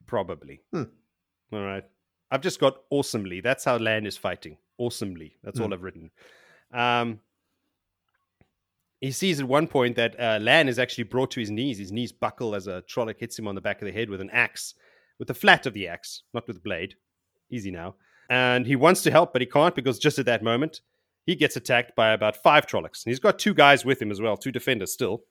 Probably. 0.07 0.61
Hmm. 0.73 0.85
All 1.53 1.63
right. 1.63 1.85
I've 2.31 2.41
just 2.41 2.61
got 2.61 2.77
awesomely. 2.91 3.41
That's 3.41 3.65
how 3.65 3.77
Lan 3.77 4.07
is 4.07 4.17
fighting. 4.17 4.57
Awesomely. 4.79 5.37
That's 5.43 5.61
all 5.61 5.73
I've 5.73 5.83
written. 5.83 6.11
Um, 6.73 7.21
he 9.01 9.11
sees 9.11 9.41
at 9.41 9.47
one 9.49 9.67
point 9.67 9.97
that 9.97 10.19
uh, 10.19 10.39
Lan 10.41 10.69
is 10.69 10.79
actually 10.79 11.05
brought 11.05 11.31
to 11.33 11.41
his 11.41 11.51
knees. 11.51 11.79
His 11.79 11.93
knees 11.93 12.13
buckle 12.13 12.55
as 12.55 12.67
a 12.69 12.83
Trolloc 12.83 13.19
hits 13.19 13.39
him 13.39 13.47
on 13.49 13.55
the 13.55 13.61
back 13.61 13.83
of 13.83 13.87
the 13.87 13.93
head 13.93 14.09
with 14.09 14.21
an 14.23 14.31
axe, 14.31 14.75
with 15.19 15.29
the 15.29 15.35
flat 15.35 15.67
of 15.67 15.75
the 15.75 15.89
axe, 15.89 16.23
not 16.33 16.47
with 16.47 16.57
the 16.57 16.63
blade. 16.63 16.95
Easy 17.51 17.71
now. 17.71 17.97
And 18.33 18.67
he 18.67 18.77
wants 18.77 19.03
to 19.03 19.11
help, 19.11 19.35
but 19.35 19.43
he 19.43 19.47
can't 19.47 19.75
because 19.75 19.99
just 19.99 20.19
at 20.19 20.25
that 20.25 20.43
moment, 20.43 20.81
he 21.27 21.35
gets 21.35 21.57
attacked 21.57 21.95
by 21.95 22.13
about 22.13 22.35
five 22.35 22.67
Trollocs. 22.67 23.05
And 23.05 23.11
he's 23.11 23.19
got 23.19 23.39
two 23.39 23.53
guys 23.53 23.85
with 23.85 24.01
him 24.01 24.11
as 24.11 24.23
well, 24.23 24.39
two 24.39 24.51
defenders 24.51 24.91
still. 24.91 25.25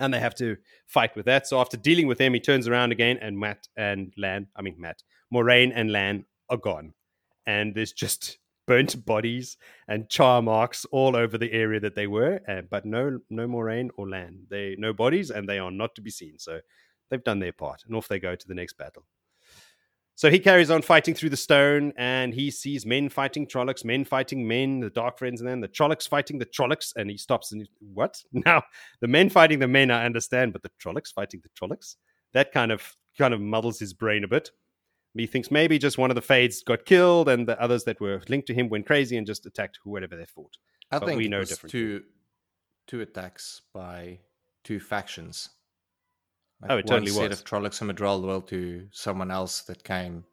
And 0.00 0.12
they 0.12 0.18
have 0.18 0.34
to 0.34 0.56
fight 0.88 1.14
with 1.14 1.26
that. 1.26 1.46
So 1.46 1.60
after 1.60 1.76
dealing 1.76 2.08
with 2.08 2.20
him, 2.20 2.34
he 2.34 2.40
turns 2.40 2.66
around 2.66 2.90
again, 2.90 3.18
and 3.22 3.38
Mat 3.38 3.68
and 3.76 4.12
Lan, 4.18 4.48
I 4.56 4.62
mean, 4.62 4.74
Mat, 4.80 5.00
Moiraine 5.32 5.70
and 5.72 5.92
Lan 5.92 6.24
are 6.50 6.56
gone. 6.56 6.92
And 7.46 7.72
there's 7.72 7.92
just 7.92 8.38
burnt 8.66 9.06
bodies 9.06 9.56
and 9.86 10.10
char 10.10 10.42
marks 10.42 10.84
all 10.86 11.14
over 11.14 11.38
the 11.38 11.52
area 11.52 11.78
that 11.78 11.94
they 11.94 12.08
were, 12.08 12.40
uh, 12.48 12.62
but 12.68 12.84
no, 12.84 13.20
no 13.30 13.46
Moiraine 13.46 13.90
or 13.96 14.08
Lan. 14.08 14.40
They 14.50 14.74
no 14.76 14.92
bodies, 14.92 15.30
and 15.30 15.48
they 15.48 15.60
are 15.60 15.70
not 15.70 15.94
to 15.94 16.02
be 16.02 16.10
seen. 16.10 16.36
So 16.40 16.58
they've 17.10 17.22
done 17.22 17.38
their 17.38 17.52
part, 17.52 17.84
and 17.86 17.94
off 17.94 18.08
they 18.08 18.18
go 18.18 18.34
to 18.34 18.48
the 18.48 18.54
next 18.54 18.76
battle. 18.76 19.04
So 20.18 20.32
he 20.32 20.40
carries 20.40 20.68
on 20.68 20.82
fighting 20.82 21.14
through 21.14 21.30
the 21.30 21.36
stone, 21.36 21.92
and 21.96 22.34
he 22.34 22.50
sees 22.50 22.84
men 22.84 23.08
fighting 23.08 23.46
Trollocs, 23.46 23.84
men 23.84 24.04
fighting 24.04 24.48
men, 24.48 24.80
the 24.80 24.90
Dark 24.90 25.16
Friends, 25.16 25.40
and 25.40 25.48
then 25.48 25.60
the 25.60 25.68
Trollocs 25.68 26.08
fighting 26.08 26.40
the 26.40 26.44
Trollocs, 26.44 26.92
and 26.96 27.08
he 27.08 27.16
stops 27.16 27.52
and 27.52 27.62
he, 27.62 27.68
what? 27.94 28.20
Now 28.32 28.64
the 29.00 29.06
men 29.06 29.30
fighting 29.30 29.60
the 29.60 29.68
men, 29.68 29.92
I 29.92 30.04
understand, 30.04 30.52
but 30.52 30.64
the 30.64 30.72
Trollocs 30.82 31.12
fighting 31.14 31.40
the 31.44 31.50
Trollocs, 31.50 31.94
that 32.32 32.50
kind 32.50 32.72
of 32.72 32.96
kind 33.16 33.32
of 33.32 33.40
muddles 33.40 33.78
his 33.78 33.92
brain 33.92 34.24
a 34.24 34.28
bit. 34.28 34.50
He 35.14 35.28
thinks 35.28 35.52
maybe 35.52 35.78
just 35.78 35.98
one 35.98 36.10
of 36.10 36.16
the 36.16 36.20
Fades 36.20 36.64
got 36.64 36.84
killed, 36.84 37.28
and 37.28 37.46
the 37.46 37.60
others 37.62 37.84
that 37.84 38.00
were 38.00 38.20
linked 38.28 38.48
to 38.48 38.54
him 38.54 38.68
went 38.68 38.86
crazy 38.86 39.16
and 39.16 39.24
just 39.24 39.46
attacked 39.46 39.78
whoever 39.84 40.16
they 40.16 40.26
fought. 40.26 40.58
I 40.90 40.98
But 40.98 41.06
think 41.06 41.18
we 41.18 41.26
it 41.26 41.30
know 41.30 41.38
was 41.38 41.56
two 41.58 42.02
two 42.88 43.02
attacks 43.02 43.62
by 43.72 44.18
two 44.64 44.80
factions. 44.80 45.50
Oh, 46.68 46.76
it 46.78 46.86
totally 46.86 47.12
one 47.12 47.20
set 47.22 47.30
was. 47.30 47.40
of 47.40 47.46
Trollocs 47.46 47.80
and 47.82 47.90
Myrddraal 47.90 48.22
well 48.26 48.40
to 48.42 48.88
someone 48.90 49.30
else 49.30 49.62
that 49.62 49.84
came, 49.84 50.24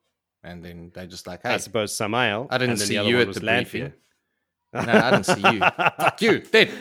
and 0.44 0.64
then 0.64 0.92
they 0.96 1.06
just 1.08 1.28
like, 1.28 1.46
I 1.46 1.52
hey, 1.54 1.58
suppose 1.60 1.96
Samael. 1.96 2.48
I 2.50 2.58
didn't 2.58 2.78
see 2.78 2.96
you 2.96 3.20
at 3.20 3.34
the 3.34 3.46
Lanfear. 3.46 3.94
briefing. 4.74 4.88
no, 4.88 4.94
I 4.94 5.12
didn't 5.12 5.26
see 5.26 5.42
you. 5.54 5.60
Fuck 6.00 6.22
you, 6.22 6.40
dead. 6.40 6.72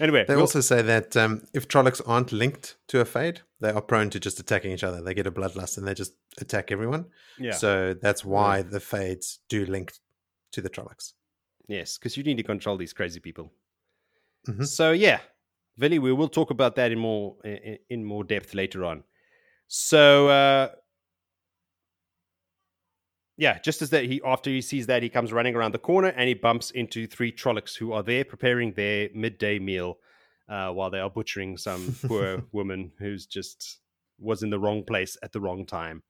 Anyway, 0.00 0.24
They 0.26 0.34
we'll- 0.34 0.42
also 0.42 0.60
say 0.60 0.82
that 0.82 1.16
um, 1.16 1.42
if 1.54 1.68
Trollocs 1.68 2.00
aren't 2.06 2.32
linked 2.32 2.76
to 2.88 3.00
a 3.00 3.04
Fade, 3.04 3.42
they 3.60 3.70
are 3.70 3.80
prone 3.80 4.10
to 4.10 4.18
just 4.18 4.40
attacking 4.40 4.72
each 4.72 4.82
other. 4.82 5.00
They 5.00 5.14
get 5.14 5.26
a 5.26 5.30
bloodlust 5.30 5.78
and 5.78 5.86
they 5.86 5.94
just 5.94 6.14
attack 6.40 6.72
everyone. 6.72 7.06
yeah. 7.38 7.52
So 7.52 7.94
that's 7.94 8.24
why 8.24 8.62
the 8.62 8.80
Fades 8.80 9.38
do 9.48 9.64
link 9.64 9.92
to 10.52 10.60
the 10.60 10.68
Trollocs. 10.70 11.12
Yes, 11.68 11.96
because 11.96 12.16
you 12.16 12.24
need 12.24 12.38
to 12.38 12.42
control 12.42 12.76
these 12.76 12.92
crazy 12.92 13.20
people. 13.20 13.52
Mhm. 14.48 14.66
So 14.66 14.90
yeah, 14.90 15.20
Vili, 15.78 15.98
we 15.98 16.12
will 16.12 16.28
talk 16.28 16.50
about 16.50 16.76
that 16.76 16.92
in 16.92 16.98
more 16.98 17.36
in, 17.44 17.78
in 17.88 18.04
more 18.04 18.24
depth 18.24 18.54
later 18.54 18.84
on. 18.84 19.04
So 19.68 20.28
uh, 20.28 20.68
yeah, 23.36 23.58
just 23.58 23.82
as 23.82 23.90
that 23.90 24.04
he 24.04 24.20
after 24.24 24.50
he 24.50 24.60
sees 24.60 24.86
that 24.86 25.02
he 25.02 25.08
comes 25.08 25.32
running 25.32 25.54
around 25.56 25.72
the 25.72 25.78
corner 25.78 26.08
and 26.08 26.28
he 26.28 26.34
bumps 26.34 26.70
into 26.70 27.06
three 27.06 27.32
Trollocs 27.32 27.76
who 27.76 27.92
are 27.92 28.02
there 28.02 28.24
preparing 28.24 28.72
their 28.72 29.08
midday 29.14 29.58
meal 29.58 29.98
uh, 30.48 30.70
while 30.70 30.90
they 30.90 31.00
are 31.00 31.10
butchering 31.10 31.56
some 31.56 31.96
poor 32.06 32.44
woman 32.52 32.92
who's 32.98 33.26
just 33.26 33.78
was 34.18 34.42
in 34.42 34.50
the 34.50 34.58
wrong 34.58 34.84
place 34.84 35.16
at 35.22 35.32
the 35.32 35.40
wrong 35.40 35.64
time. 35.66 36.02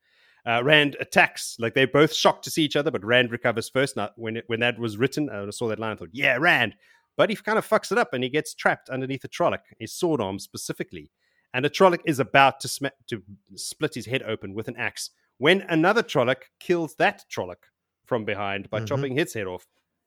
Uh, 0.45 0.63
Rand 0.65 0.97
attacks. 0.99 1.57
Like 1.61 1.75
they're 1.75 1.87
both 1.87 2.13
shocked 2.13 2.45
to 2.45 2.51
see 2.51 2.65
each 2.65 2.77
other, 2.77 2.91
but 2.91 3.05
Rand 3.05 3.31
recovers 3.31 3.69
first. 3.69 3.97
Now, 3.97 4.11
when 4.17 4.39
it, 4.39 4.45
when 4.49 4.61
that 4.61 4.79
was 4.79 4.97
written, 4.97 5.31
I 5.31 5.49
saw 5.51 5.69
that 5.69 5.79
line. 5.79 5.93
I 5.93 5.97
thought, 5.97 6.09
yeah, 6.13 6.37
Rand. 6.39 6.75
But 7.17 7.31
he 7.31 7.37
kind 7.37 7.59
of 7.59 7.69
fucks 7.69 7.93
it 7.93 7.99
up, 7.99 8.13
and 8.15 8.25
he 8.25 8.31
gets 8.31 8.55
trapped 8.55 8.89
underneath 8.89 9.25
a 9.25 9.29
Trolloc, 9.29 9.61
his 9.79 9.93
sword 9.93 10.21
arm 10.21 10.39
specifically. 10.39 11.11
And 11.55 11.67
a 11.67 11.71
Trolloc 11.71 12.01
is 12.07 12.19
about 12.19 12.61
to 12.61 12.69
sma- 12.69 12.93
to 13.09 13.23
split 13.57 13.95
his 13.95 14.07
head 14.07 14.23
open 14.23 14.55
with 14.55 14.69
an 14.69 14.77
axe 14.77 15.11
when 15.39 15.61
another 15.63 16.03
Trolloc 16.03 16.45
kills 16.61 16.95
that 16.97 17.25
Trolloc 17.31 17.65
from 18.07 18.25
behind 18.25 18.71
by 18.71 18.81
Mhm. 18.81 18.87
chopping 18.89 19.17
his 19.17 19.35
head 19.35 19.47
off, 19.47 19.67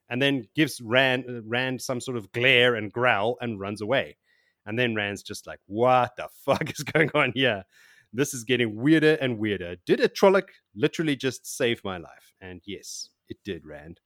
and 0.09 0.22
then 0.22 0.48
gives 0.56 0.82
Rand 0.82 1.25
Rand 1.45 1.82
some 1.82 2.00
sort 2.01 2.17
of 2.17 2.32
glare 2.32 2.75
and 2.75 2.92
growl 2.92 3.38
and 3.42 3.59
runs 3.59 3.82
away. 3.82 4.17
And 4.66 4.80
then 4.80 4.95
Rand's 4.95 5.22
just 5.22 5.45
like, 5.45 5.59
"What 5.67 6.16
the 6.16 6.27
fuck 6.45 6.72
is 6.72 6.84
going 6.84 7.11
on 7.14 7.32
here?" 7.34 7.66
this 8.14 8.34
is 8.34 8.45
getting 8.45 8.75
weirder 8.75 9.16
and 9.19 9.38
weirder. 9.38 9.75
Did 9.85 10.00
a 10.00 10.08
Trolloc 10.08 10.48
literally 10.74 11.17
just 11.17 11.45
save 11.45 11.84
my 11.84 11.98
life? 11.98 12.34
And 12.40 12.61
yes, 12.66 13.09
it 13.27 13.38
did, 13.43 13.66
Rand. 13.66 14.00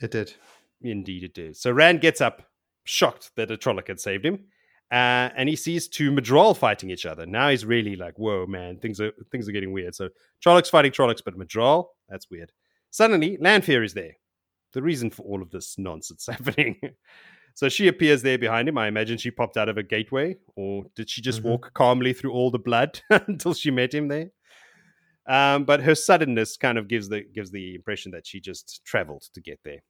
It 0.00 0.12
did. 0.12 0.34
Indeed, 0.82 1.24
it 1.24 1.34
did. 1.34 1.56
So 1.56 1.70
Rand 1.72 2.00
gets 2.00 2.20
up, 2.20 2.42
shocked 2.84 3.30
that 3.36 3.50
a 3.50 3.56
Trolloc 3.56 3.88
had 3.88 3.98
saved 4.00 4.24
him, 4.24 4.44
uh, 4.92 5.30
and 5.36 5.48
he 5.48 5.56
sees 5.56 5.88
two 5.88 6.10
Myrddraal 6.12 6.56
fighting 6.56 6.90
each 6.90 7.06
other. 7.06 7.26
Now 7.26 7.48
he's 7.50 7.64
really 7.64 7.96
like, 7.96 8.18
"Whoa, 8.18 8.46
man, 8.46 8.78
things 8.78 9.00
are 9.00 9.12
things 9.32 9.48
are 9.48 9.52
getting 9.52 9.72
weird." 9.72 9.94
So 9.94 10.10
Trollocs 10.44 10.70
fighting 10.70 10.92
Trollocs, 10.92 11.22
but 11.24 11.36
Myrddraal, 11.36 11.86
that's 12.08 12.30
weird. 12.30 12.52
Suddenly, 12.90 13.36
Lanfear 13.40 13.82
is 13.82 13.94
there. 13.94 14.12
The 14.72 14.82
reason 14.82 15.10
for 15.10 15.22
all 15.22 15.42
of 15.42 15.50
this 15.50 15.76
nonsense 15.78 16.26
happening. 16.30 16.78
so 17.54 17.68
she 17.70 17.88
appears 17.88 18.22
there 18.22 18.38
behind 18.38 18.68
him. 18.68 18.76
I 18.78 18.86
imagine 18.86 19.16
she 19.18 19.30
popped 19.30 19.56
out 19.56 19.68
of 19.70 19.78
a 19.78 19.82
gateway, 19.82 20.36
or 20.56 20.84
did 20.94 21.08
she 21.10 21.22
just 21.22 21.40
Mhm. 21.40 21.44
walk 21.46 21.72
calmly 21.74 22.12
through 22.12 22.32
all 22.32 22.50
the 22.50 22.58
blood 22.58 23.00
until 23.10 23.54
she 23.54 23.70
met 23.70 23.94
him 23.94 24.08
there? 24.08 24.30
Um, 25.28 25.64
but 25.64 25.80
her 25.82 25.94
suddenness 25.96 26.56
kind 26.56 26.78
of 26.78 26.86
gives 26.86 27.08
the 27.08 27.22
gives 27.22 27.50
the 27.50 27.74
impression 27.74 28.12
that 28.12 28.26
she 28.26 28.40
just 28.40 28.82
traveled 28.84 29.22
to 29.34 29.40
get 29.40 29.58
there. 29.64 29.82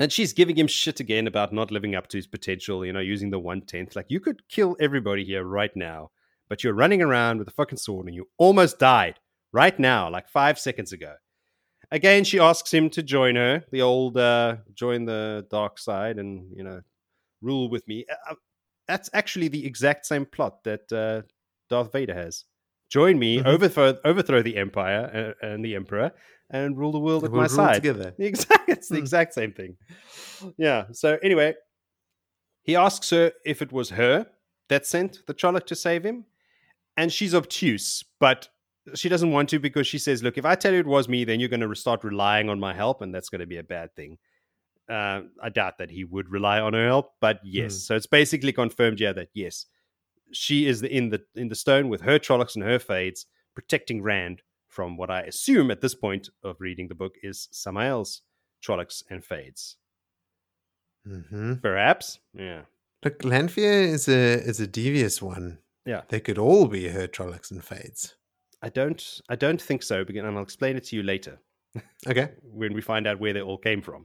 And 0.00 0.10
she's 0.10 0.32
giving 0.32 0.56
him 0.56 0.66
shit 0.66 0.98
again 0.98 1.26
about 1.26 1.52
not 1.52 1.70
living 1.70 1.94
up 1.94 2.08
to 2.08 2.16
his 2.16 2.26
potential, 2.26 2.84
you 2.86 2.92
know, 2.92 3.00
using 3.00 3.30
the 3.30 3.38
one 3.38 3.60
tenth. 3.60 3.94
Like, 3.94 4.06
you 4.08 4.18
could 4.18 4.48
kill 4.48 4.74
everybody 4.80 5.24
here 5.24 5.44
right 5.44 5.74
now, 5.76 6.10
but 6.48 6.64
you're 6.64 6.72
running 6.72 7.02
around 7.02 7.38
with 7.38 7.48
a 7.48 7.52
fucking 7.52 7.78
sword 7.78 8.06
and 8.06 8.14
you 8.14 8.26
almost 8.38 8.78
died 8.78 9.20
right 9.52 9.78
now, 9.78 10.10
like 10.10 10.28
five 10.28 10.58
seconds 10.58 10.92
ago. 10.92 11.14
Again, 11.92 12.24
she 12.24 12.38
asks 12.38 12.72
him 12.72 12.88
to 12.90 13.02
join 13.02 13.36
her, 13.36 13.64
the 13.72 13.82
old 13.82 14.16
uh, 14.16 14.56
join 14.74 15.04
the 15.04 15.46
dark 15.50 15.78
side 15.78 16.18
and, 16.18 16.50
you 16.56 16.64
know, 16.64 16.80
rule 17.42 17.68
with 17.68 17.86
me. 17.86 18.06
Uh, 18.28 18.34
that's 18.88 19.10
actually 19.12 19.48
the 19.48 19.66
exact 19.66 20.06
same 20.06 20.24
plot 20.24 20.64
that 20.64 20.90
uh, 20.92 21.22
Darth 21.68 21.92
Vader 21.92 22.14
has. 22.14 22.44
Join 22.88 23.18
me, 23.18 23.38
Mhm. 23.38 23.46
overthrow, 23.46 23.98
overthrow 24.04 24.42
the 24.42 24.56
Empire 24.56 25.34
uh, 25.42 25.46
and 25.46 25.64
the 25.64 25.74
Emperor, 25.76 26.12
and 26.50 26.76
rule 26.76 26.92
the 26.92 26.98
world 27.00 27.24
at 27.24 27.30
We'll 27.30 27.40
my 27.42 27.46
side. 27.46 27.74
together. 27.76 28.14
The 28.18 28.26
exact, 28.32 28.68
it's 28.68 28.88
the 28.88 28.96
Hmm. 28.96 29.00
exact 29.02 29.34
same 29.34 29.52
thing. 29.52 29.76
Yeah. 30.58 30.86
So 30.92 31.18
anyway, 31.22 31.54
he 32.62 32.76
asks 32.76 33.10
her 33.10 33.32
if 33.44 33.62
it 33.62 33.72
was 33.72 33.90
her 33.90 34.26
that 34.68 34.86
sent 34.86 35.26
the 35.26 35.34
Trolloc 35.34 35.66
to 35.66 35.74
save 35.76 36.04
him, 36.04 36.24
and 36.96 37.12
she's 37.12 37.34
obtuse, 37.34 38.04
but 38.18 38.48
she 38.94 39.08
doesn't 39.08 39.30
want 39.32 39.48
to 39.50 39.58
because 39.58 39.86
she 39.86 39.98
says, 39.98 40.22
"Look, 40.22 40.38
if 40.38 40.44
I 40.44 40.54
tell 40.54 40.72
you 40.72 40.80
it 40.80 40.86
was 40.86 41.08
me, 41.08 41.24
then 41.24 41.40
you're 41.40 41.48
going 41.48 41.60
to 41.68 41.74
start 41.74 42.04
relying 42.04 42.48
on 42.48 42.58
my 42.60 42.74
help, 42.74 43.02
and 43.02 43.14
that's 43.14 43.28
going 43.28 43.40
to 43.40 43.46
be 43.46 43.58
a 43.58 43.62
bad 43.62 43.94
thing." 43.94 44.18
Uh, 44.88 45.22
I 45.40 45.50
doubt 45.50 45.78
that 45.78 45.90
he 45.90 46.02
would 46.04 46.28
rely 46.28 46.58
on 46.60 46.72
her 46.72 46.86
help, 46.86 47.12
but 47.20 47.38
yes. 47.44 47.74
Hmm. 47.74 47.78
So 47.78 47.96
it's 47.96 48.06
basically 48.08 48.52
confirmed 48.52 48.98
here 48.98 49.12
that 49.12 49.28
yes, 49.34 49.66
she 50.32 50.66
is 50.66 50.82
in 50.82 51.10
the 51.10 51.20
in 51.34 51.48
the 51.48 51.54
stone 51.54 51.88
with 51.88 52.00
her 52.02 52.18
Trollocs 52.18 52.54
and 52.56 52.64
her 52.64 52.78
Fades, 52.78 53.26
protecting 53.54 54.02
Rand 54.02 54.42
from 54.70 54.96
what 54.96 55.10
I 55.10 55.20
assume 55.22 55.70
at 55.70 55.80
this 55.82 55.94
point 55.94 56.30
of 56.42 56.56
reading 56.60 56.88
the 56.88 56.94
book 56.94 57.14
is 57.22 57.48
Samael's 57.50 58.22
Trollocs 58.64 59.02
and 59.10 59.22
Fades. 59.24 59.76
hmm 61.04 61.54
Perhaps, 61.54 62.20
yeah. 62.34 62.62
Look, 63.04 63.24
Lanfear 63.24 63.82
is 63.82 64.08
a 64.08 64.40
is 64.42 64.60
a 64.60 64.66
devious 64.66 65.20
one. 65.22 65.58
Yeah. 65.86 66.02
They 66.08 66.20
could 66.20 66.38
all 66.38 66.66
be 66.66 66.88
her 66.88 67.08
Trollocs 67.08 67.50
and 67.50 67.64
Fades. 67.64 68.14
I 68.62 68.68
don't, 68.68 69.20
I 69.30 69.36
don't 69.36 69.60
think 69.60 69.82
so, 69.82 70.04
and 70.06 70.26
I'll 70.26 70.42
explain 70.42 70.76
it 70.76 70.84
to 70.84 70.96
you 70.96 71.02
later 71.02 71.40
Okay. 72.06 72.32
when 72.42 72.74
we 72.74 72.82
find 72.82 73.06
out 73.06 73.18
where 73.18 73.32
they 73.32 73.40
all 73.40 73.56
came 73.56 73.80
from. 73.80 74.02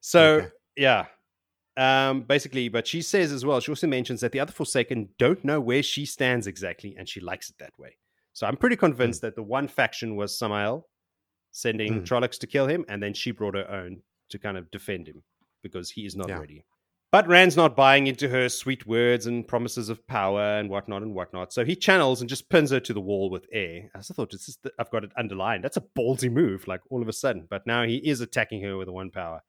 So, 0.00 0.22
Okay. 0.36 0.48
yeah, 0.76 1.04
um, 1.76 2.22
basically, 2.22 2.70
but 2.70 2.86
she 2.86 3.02
says 3.02 3.32
as 3.32 3.44
well. 3.44 3.60
She 3.60 3.70
also 3.70 3.86
mentions 3.86 4.22
that 4.22 4.32
the 4.32 4.40
other 4.40 4.52
Forsaken 4.52 5.10
don't 5.18 5.44
know 5.44 5.60
where 5.60 5.82
she 5.82 6.06
stands 6.06 6.46
exactly, 6.46 6.96
and 6.98 7.06
she 7.06 7.20
likes 7.20 7.50
it 7.50 7.56
that 7.58 7.78
way. 7.78 7.98
So 8.36 8.46
I'm 8.46 8.58
pretty 8.58 8.76
convinced 8.76 9.22
that 9.22 9.34
the 9.34 9.42
one 9.42 9.66
faction 9.66 10.14
was 10.14 10.38
Samael 10.38 10.86
sending 11.52 12.02
Mm. 12.02 12.06
Trollocs 12.06 12.38
to 12.40 12.46
kill 12.46 12.66
him, 12.66 12.84
and 12.86 13.02
then 13.02 13.14
she 13.14 13.30
brought 13.30 13.54
her 13.54 13.66
own 13.70 14.02
to 14.28 14.38
kind 14.38 14.58
of 14.58 14.70
defend 14.70 15.08
him 15.08 15.22
because 15.62 15.90
he 15.90 16.04
is 16.04 16.14
not 16.14 16.28
Yeah. 16.28 16.38
ready. 16.40 16.62
But 17.10 17.26
Rand's 17.28 17.56
not 17.56 17.74
buying 17.74 18.08
into 18.08 18.28
her 18.28 18.50
sweet 18.50 18.86
words 18.86 19.24
and 19.26 19.48
promises 19.48 19.88
of 19.88 20.06
power 20.06 20.42
and 20.58 20.68
whatnot 20.68 21.00
and 21.00 21.14
whatnot. 21.14 21.50
So 21.54 21.64
he 21.64 21.74
channels 21.74 22.20
and 22.20 22.28
just 22.28 22.50
pins 22.50 22.70
her 22.72 22.80
to 22.80 22.92
the 22.92 23.00
wall 23.00 23.30
with 23.30 23.46
air. 23.52 23.90
As 23.94 24.10
I 24.10 24.14
thought, 24.14 24.34
it's 24.34 24.44
just, 24.44 24.66
I've 24.78 24.90
got 24.90 25.02
it 25.04 25.12
underlined. 25.16 25.64
That's 25.64 25.78
a 25.78 25.84
ballsy 25.96 26.30
move, 26.30 26.68
like 26.68 26.82
all 26.90 27.00
of 27.00 27.08
a 27.08 27.14
sudden. 27.14 27.46
But 27.48 27.66
now 27.66 27.84
he 27.84 27.96
is 27.96 28.20
attacking 28.20 28.60
her 28.64 28.76
with 28.76 28.86
the 28.88 28.92
one 28.92 29.10
power. 29.10 29.40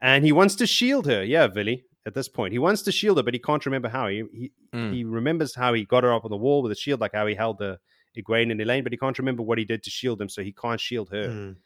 And 0.00 0.24
he 0.24 0.32
wants 0.32 0.54
to 0.54 0.66
shield 0.66 1.04
her. 1.06 1.22
Yeah, 1.22 1.48
Villy, 1.48 1.82
at 2.06 2.14
this 2.14 2.30
point. 2.30 2.52
He 2.52 2.58
wants 2.58 2.80
to 2.82 2.92
shield 2.92 3.18
her, 3.18 3.22
but 3.22 3.34
he 3.34 3.40
can't 3.40 3.66
remember 3.66 3.90
how. 3.90 4.08
He, 4.08 4.24
he, 4.32 4.52
Mm. 4.72 4.94
he 4.94 5.04
remembers 5.04 5.54
how 5.54 5.74
he 5.74 5.84
got 5.84 6.02
her 6.04 6.14
up 6.14 6.24
on 6.24 6.30
the 6.30 6.36
wall 6.38 6.62
with 6.62 6.72
a 6.72 6.76
shield, 6.76 7.00
like 7.00 7.12
how 7.12 7.26
he 7.26 7.34
held 7.34 7.58
the 7.58 7.78
Egwene 8.16 8.50
and 8.50 8.60
Elayne, 8.60 8.82
but 8.82 8.92
he 8.92 8.98
can't 8.98 9.18
remember 9.18 9.42
what 9.42 9.58
he 9.58 9.64
did 9.64 9.82
to 9.82 9.90
shield 9.90 10.18
them, 10.18 10.28
so 10.28 10.42
he 10.42 10.52
can't 10.52 10.80
shield 10.80 11.10
her. 11.10 11.28
Mm. 11.28 11.56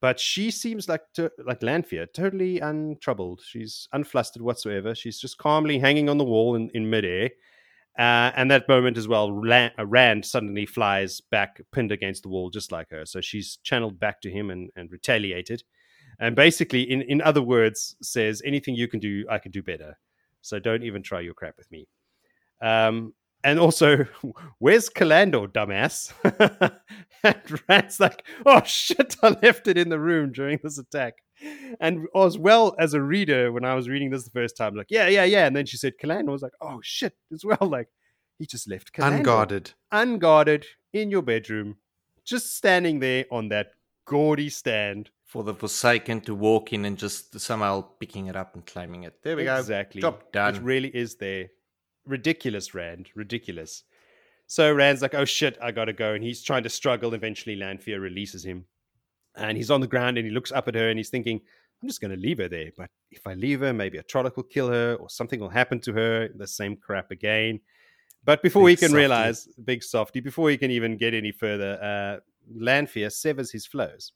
But 0.00 0.18
she 0.18 0.50
seems 0.50 0.88
like 0.88 1.02
to, 1.14 1.30
like 1.46 1.62
Lanfear, 1.62 2.06
totally 2.06 2.58
untroubled. 2.58 3.40
She's 3.46 3.88
unflustered 3.94 4.42
whatsoever. 4.42 4.96
She's 4.96 5.20
just 5.20 5.38
calmly 5.38 5.78
hanging 5.78 6.08
on 6.08 6.18
the 6.18 6.24
wall 6.24 6.56
in, 6.56 6.70
in 6.74 6.90
midair. 6.90 7.30
Uh, 7.96 8.32
and 8.34 8.50
that 8.50 8.68
moment 8.68 8.96
as 8.96 9.06
well, 9.06 9.28
uh, 9.48 9.86
Rand 9.86 10.24
suddenly 10.24 10.66
flies 10.66 11.20
back, 11.20 11.60
pinned 11.72 11.92
against 11.92 12.24
the 12.24 12.30
wall, 12.30 12.50
just 12.50 12.72
like 12.72 12.90
her. 12.90 13.06
So 13.06 13.20
she's 13.20 13.58
channeled 13.62 14.00
back 14.00 14.20
to 14.22 14.30
him 14.30 14.50
and, 14.50 14.70
and 14.74 14.90
retaliated. 14.90 15.62
And 16.18 16.34
basically, 16.34 16.82
in, 16.82 17.02
in 17.02 17.20
other 17.20 17.42
words, 17.42 17.94
says, 18.02 18.42
anything 18.44 18.74
you 18.74 18.88
can 18.88 18.98
do, 18.98 19.24
I 19.30 19.38
can 19.38 19.52
do 19.52 19.62
better. 19.62 19.98
So 20.40 20.58
don't 20.58 20.82
even 20.82 21.02
try 21.02 21.20
your 21.20 21.34
crap 21.34 21.56
with 21.56 21.70
me. 21.70 21.86
Um, 22.60 23.12
and 23.44 23.58
also, 23.58 24.06
where's 24.58 24.88
Callandor, 24.88 25.48
dumbass? 25.48 26.12
and 27.22 27.62
Rand's 27.68 28.00
like, 28.00 28.24
oh 28.46 28.62
shit, 28.64 29.16
I 29.22 29.36
left 29.42 29.68
it 29.68 29.78
in 29.78 29.88
the 29.88 29.98
room 29.98 30.32
during 30.32 30.60
this 30.62 30.78
attack. 30.78 31.14
And 31.80 32.06
as 32.14 32.38
well 32.38 32.76
as 32.78 32.94
a 32.94 33.02
reader, 33.02 33.50
when 33.50 33.64
I 33.64 33.74
was 33.74 33.88
reading 33.88 34.10
this 34.10 34.24
the 34.24 34.30
first 34.30 34.56
time, 34.56 34.74
like, 34.74 34.86
yeah, 34.90 35.08
yeah, 35.08 35.24
yeah. 35.24 35.46
And 35.46 35.56
then 35.56 35.66
she 35.66 35.76
said 35.76 35.94
Callandor. 36.00 36.28
I 36.28 36.32
was 36.32 36.42
like, 36.42 36.52
oh 36.60 36.80
shit, 36.82 37.14
as 37.32 37.44
well. 37.44 37.58
Like, 37.60 37.88
he 38.38 38.46
just 38.46 38.68
left 38.68 38.92
Callandor. 38.92 39.16
Unguarded. 39.18 39.72
Unguarded 39.90 40.66
in 40.92 41.10
your 41.10 41.22
bedroom, 41.22 41.76
just 42.24 42.56
standing 42.56 43.00
there 43.00 43.24
on 43.30 43.48
that 43.48 43.72
gaudy 44.04 44.50
stand. 44.50 45.10
For 45.24 45.42
the 45.42 45.54
Forsaken 45.54 46.20
to 46.22 46.34
walk 46.34 46.74
in 46.74 46.84
and 46.84 46.98
just 46.98 47.40
somehow 47.40 47.80
picking 47.98 48.26
it 48.26 48.36
up 48.36 48.54
and 48.54 48.66
claiming 48.66 49.04
it. 49.04 49.22
There 49.22 49.34
we 49.34 49.42
exactly. 49.48 50.02
go. 50.02 50.08
Exactly. 50.08 50.26
Job 50.26 50.32
done. 50.32 50.56
It 50.56 50.62
really 50.62 50.88
is 50.94 51.16
there 51.16 51.48
ridiculous, 52.06 52.74
Rand, 52.74 53.08
ridiculous. 53.14 53.84
So 54.46 54.72
Rand's 54.72 55.02
like, 55.02 55.14
oh 55.14 55.24
shit, 55.24 55.56
I 55.62 55.70
gotta 55.70 55.92
go. 55.92 56.14
And 56.14 56.22
he's 56.22 56.42
trying 56.42 56.62
to 56.64 56.68
struggle. 56.68 57.14
Eventually, 57.14 57.56
Lanfear 57.56 58.00
releases 58.00 58.44
him. 58.44 58.66
And 59.34 59.56
he's 59.56 59.70
on 59.70 59.80
the 59.80 59.86
ground 59.86 60.18
and 60.18 60.26
he 60.26 60.32
looks 60.32 60.52
up 60.52 60.68
at 60.68 60.74
her 60.74 60.90
and 60.90 60.98
he's 60.98 61.08
thinking, 61.08 61.40
I'm 61.80 61.88
just 61.88 62.00
gonna 62.00 62.16
leave 62.16 62.38
her 62.38 62.48
there. 62.48 62.70
But 62.76 62.90
if 63.10 63.26
I 63.26 63.34
leave 63.34 63.60
her, 63.60 63.72
maybe 63.72 63.98
a 63.98 64.02
Trolloc 64.02 64.36
will 64.36 64.42
kill 64.42 64.68
her 64.68 64.96
or 64.96 65.08
something 65.08 65.40
will 65.40 65.48
happen 65.48 65.80
to 65.80 65.92
her. 65.94 66.28
The 66.28 66.46
same 66.46 66.76
crap 66.76 67.10
again. 67.10 67.60
But 68.24 68.42
before 68.42 68.66
big 68.66 68.70
he 68.70 68.76
can 68.76 68.88
softy. 68.90 68.98
realize, 68.98 69.48
big 69.64 69.82
softy, 69.82 70.20
before 70.20 70.50
he 70.50 70.56
can 70.56 70.70
even 70.70 70.96
get 70.96 71.14
any 71.14 71.32
further, 71.32 71.78
uh, 71.82 72.20
Lanfear 72.54 73.10
severs 73.10 73.50
his 73.50 73.66
flows 73.66 74.12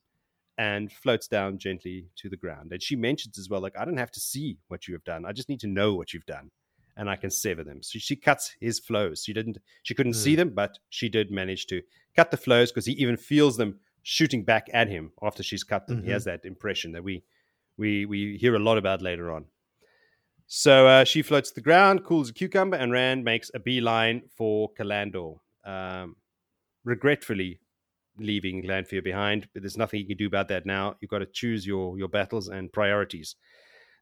and 0.58 0.92
floats 0.92 1.28
down 1.28 1.58
gently 1.58 2.06
to 2.16 2.28
the 2.28 2.36
ground. 2.36 2.73
And 2.73 2.82
she 2.82 2.94
mentions 2.94 3.39
as 3.39 3.48
well, 3.48 3.60
like, 3.60 3.76
I 3.76 3.84
don't 3.84 3.97
have 3.97 4.12
to 4.12 4.20
see 4.20 4.58
what 4.68 4.86
you 4.86 4.94
have 4.94 5.05
done. 5.05 5.24
I 5.24 5.32
just 5.32 5.48
need 5.48 5.60
to 5.60 5.66
know 5.66 5.94
what 5.94 6.12
you've 6.12 6.26
done 6.26 6.50
and 6.97 7.10
I 7.10 7.16
can 7.16 7.31
sever 7.31 7.62
them. 7.62 7.83
So 7.83 7.99
she 7.99 8.16
cuts 8.16 8.55
his 8.60 8.78
flows. 8.78 9.23
She 9.25 9.33
didn't, 9.33 9.58
she 9.83 9.94
couldn't 9.94 10.12
mm. 10.12 10.23
see 10.23 10.33
hmm. 10.33 10.39
them, 10.39 10.50
but 10.55 10.78
she 10.89 11.08
did 11.08 11.31
manage 11.31 11.66
to 11.66 11.83
cut 12.15 12.31
the 12.31 12.36
flows 12.36 12.73
because 12.73 12.86
he 12.86 12.92
even 12.92 13.16
feels 13.16 13.57
them 13.57 13.78
shooting 14.02 14.44
back 14.44 14.68
at 14.73 14.89
him 14.89 15.12
after 15.23 15.42
she's 15.42 15.65
cut 15.65 15.86
them. 15.86 15.99
Mm-hmm. 15.99 16.07
He 16.07 16.12
has 16.12 16.25
that 16.25 16.44
impression 16.44 16.92
that 16.92 17.05
we, 17.05 17.25
we, 17.76 18.07
we 18.07 18.39
hear 18.41 18.55
a 18.55 18.60
lot 18.60 18.78
about 18.78 19.02
later 19.02 19.33
on. 19.33 19.47
So 20.47 20.86
uh, 20.86 21.05
she 21.05 21.23
floats 21.23 21.50
to 21.50 21.57
the 21.57 21.60
ground, 21.60 22.05
cools 22.05 22.31
a 22.31 22.33
cucumber, 22.33 22.76
and 22.76 22.92
Rand 22.92 23.25
makes 23.25 23.50
a 23.52 23.58
beeline 23.58 24.23
for 24.36 24.70
Callandor, 24.78 25.41
um, 25.65 26.15
regretfully 26.84 27.58
leaving 28.18 28.65
Lanfear 28.65 29.02
behind. 29.02 29.49
But 29.52 29.62
there's 29.62 29.76
nothing 29.76 30.00
you 30.00 30.07
can 30.07 30.16
do 30.16 30.28
about 30.28 30.47
that 30.49 30.65
now. 30.65 30.94
You've 31.00 31.10
got 31.10 31.18
to 31.18 31.26
choose 31.26 31.66
your 31.66 31.99
your 31.99 32.08
battles 32.08 32.49
and 32.49 32.73
priorities. 32.73 33.34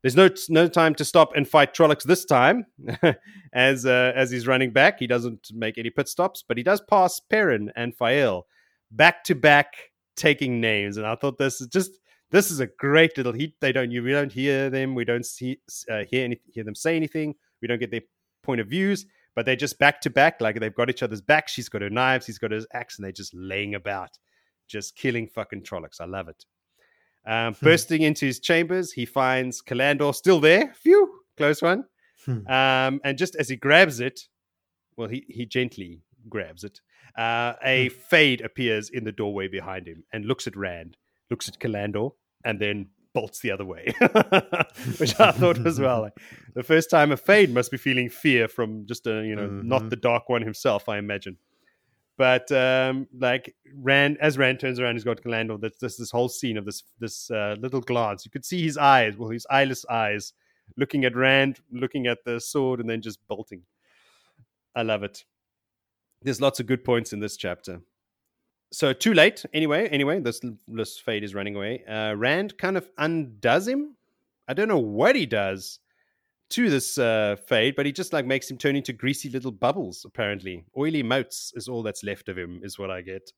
There's 0.04 0.16
no 0.16 0.28
no 0.50 0.68
time 0.68 0.94
to 0.96 1.04
stop 1.04 1.34
and 1.34 1.48
fight 1.48 1.72
Trollocs 1.72 2.02
this 2.02 2.26
time, 2.26 2.66
as 3.54 3.86
uh, 3.86 4.12
as 4.14 4.30
he's 4.30 4.46
running 4.46 4.70
back. 4.70 4.98
He 4.98 5.06
doesn't 5.06 5.48
make 5.52 5.78
any 5.78 5.88
pit 5.88 6.08
stops, 6.10 6.44
but 6.46 6.58
he 6.58 6.62
does 6.62 6.82
pass 6.82 7.22
Perrin 7.30 7.72
and 7.74 7.96
Faile 7.96 8.46
back 8.90 9.24
to 9.24 9.34
back, 9.34 9.72
taking 10.14 10.60
names. 10.60 10.98
And 10.98 11.06
I 11.06 11.14
thought 11.14 11.38
this 11.38 11.62
is 11.62 11.68
just 11.68 11.90
this 12.30 12.50
is 12.50 12.60
a 12.60 12.66
great 12.66 13.16
little 13.16 13.32
heat. 13.32 13.54
They 13.62 13.72
don't 13.72 13.90
you 13.90 14.02
we 14.02 14.12
don't 14.12 14.30
hear 14.30 14.68
them, 14.68 14.94
we 14.94 15.06
don't 15.06 15.24
see 15.24 15.56
uh, 15.90 16.04
hear 16.04 16.26
any, 16.26 16.38
hear 16.52 16.64
them 16.64 16.74
say 16.74 16.96
anything. 16.96 17.34
We 17.62 17.68
don't 17.68 17.80
get 17.80 17.90
their 17.90 18.02
point 18.42 18.60
of 18.60 18.68
views, 18.68 19.06
but 19.34 19.46
they're 19.46 19.56
just 19.56 19.78
back 19.78 20.02
to 20.02 20.10
back, 20.10 20.38
like 20.38 20.60
they've 20.60 20.74
got 20.74 20.90
each 20.90 21.02
other's 21.02 21.22
back. 21.22 21.48
She's 21.48 21.70
got 21.70 21.80
her 21.80 21.88
knives, 21.88 22.26
he's 22.26 22.38
got 22.38 22.50
his 22.50 22.66
axe, 22.74 22.98
and 22.98 23.06
they're 23.06 23.12
just 23.12 23.32
laying 23.32 23.74
about, 23.74 24.10
just 24.68 24.96
killing 24.96 25.28
fucking 25.28 25.62
Trollocs. 25.62 26.02
I 26.02 26.04
love 26.04 26.28
it. 26.28 26.44
Um, 27.26 27.54
hmm. 27.54 27.64
bursting 27.64 28.02
into 28.02 28.26
his 28.26 28.40
chambers, 28.40 28.92
he 28.92 29.06
finds 29.06 29.62
Callandor 29.62 30.14
still 30.14 30.40
there. 30.40 30.74
Phew, 30.74 31.20
close 31.36 31.62
one. 31.62 31.84
Hmm. 32.24 32.46
Um, 32.46 33.00
and 33.04 33.18
just 33.18 33.36
as 33.36 33.48
he 33.48 33.56
grabs 33.56 34.00
it, 34.00 34.28
well, 34.96 35.08
he, 35.08 35.24
he 35.28 35.46
gently 35.46 36.02
grabs 36.28 36.64
it. 36.64 36.80
Uh, 37.16 37.54
a 37.64 37.88
hmm. 37.88 37.94
fade 37.94 38.40
appears 38.40 38.90
in 38.90 39.04
the 39.04 39.12
doorway 39.12 39.48
behind 39.48 39.86
him 39.86 40.04
and 40.12 40.24
looks 40.24 40.46
at 40.46 40.56
Rand, 40.56 40.96
looks 41.30 41.48
at 41.48 41.58
Callandor, 41.58 42.12
and 42.44 42.60
then 42.60 42.88
bolts 43.14 43.40
the 43.40 43.52
other 43.52 43.64
way, 43.64 43.94
which 44.98 45.18
I 45.18 45.30
thought 45.30 45.58
was 45.58 45.80
well. 45.80 46.02
Like, 46.02 46.14
the 46.54 46.62
first 46.62 46.90
time 46.90 47.12
a 47.12 47.16
fade 47.16 47.54
must 47.54 47.70
be 47.70 47.78
feeling 47.78 48.10
fear 48.10 48.48
from 48.48 48.86
just 48.86 49.06
a 49.06 49.24
you 49.24 49.36
know 49.36 49.48
mm-hmm. 49.48 49.68
not 49.68 49.88
the 49.88 49.96
dark 49.96 50.28
one 50.28 50.42
himself, 50.42 50.88
I 50.88 50.98
imagine. 50.98 51.38
But 52.16 52.50
um, 52.52 53.08
like 53.18 53.54
Rand, 53.74 54.18
as 54.20 54.38
Rand 54.38 54.60
turns 54.60 54.78
around, 54.78 54.94
he's 54.94 55.04
got 55.04 55.20
Callandor. 55.20 55.60
That's 55.60 55.78
this 55.78 55.96
this 55.96 56.10
whole 56.10 56.28
scene 56.28 56.56
of 56.56 56.64
this 56.64 56.84
this 57.00 57.30
uh, 57.30 57.56
little 57.58 57.80
glance. 57.80 58.24
You 58.24 58.30
could 58.30 58.44
see 58.44 58.62
his 58.62 58.76
eyes, 58.76 59.16
well, 59.16 59.30
his 59.30 59.46
eyeless 59.50 59.84
eyes, 59.86 60.32
looking 60.76 61.04
at 61.04 61.16
Rand, 61.16 61.60
looking 61.72 62.06
at 62.06 62.24
the 62.24 62.40
sword, 62.40 62.80
and 62.80 62.88
then 62.88 63.02
just 63.02 63.26
bolting. 63.26 63.62
I 64.76 64.82
love 64.82 65.02
it. 65.02 65.24
There's 66.22 66.40
lots 66.40 66.60
of 66.60 66.66
good 66.66 66.84
points 66.84 67.12
in 67.12 67.20
this 67.20 67.36
chapter. 67.36 67.80
So 68.72 68.92
too 68.92 69.14
late. 69.14 69.44
Anyway, 69.52 69.88
anyway, 69.88 70.20
this 70.20 70.40
this 70.68 70.98
fade 70.98 71.24
is 71.24 71.34
running 71.34 71.56
away. 71.56 71.84
Uh, 71.84 72.14
Rand 72.14 72.58
kind 72.58 72.76
of 72.76 72.88
undoes 72.96 73.66
him. 73.66 73.96
I 74.46 74.54
don't 74.54 74.68
know 74.68 74.78
what 74.78 75.16
he 75.16 75.26
does 75.26 75.80
to 76.50 76.70
this 76.70 76.98
uh, 76.98 77.36
fade, 77.46 77.74
but 77.76 77.86
he 77.86 77.92
just 77.92 78.12
like 78.12 78.26
makes 78.26 78.50
him 78.50 78.58
turn 78.58 78.76
into 78.76 78.92
greasy 78.92 79.28
little 79.28 79.52
bubbles. 79.52 80.04
Apparently, 80.06 80.64
oily 80.76 81.02
motes 81.02 81.52
is 81.54 81.68
all 81.68 81.82
that's 81.82 82.04
left 82.04 82.28
of 82.28 82.38
him, 82.38 82.60
is 82.62 82.78
what 82.78 82.90
I 82.90 83.00
get. 83.00 83.30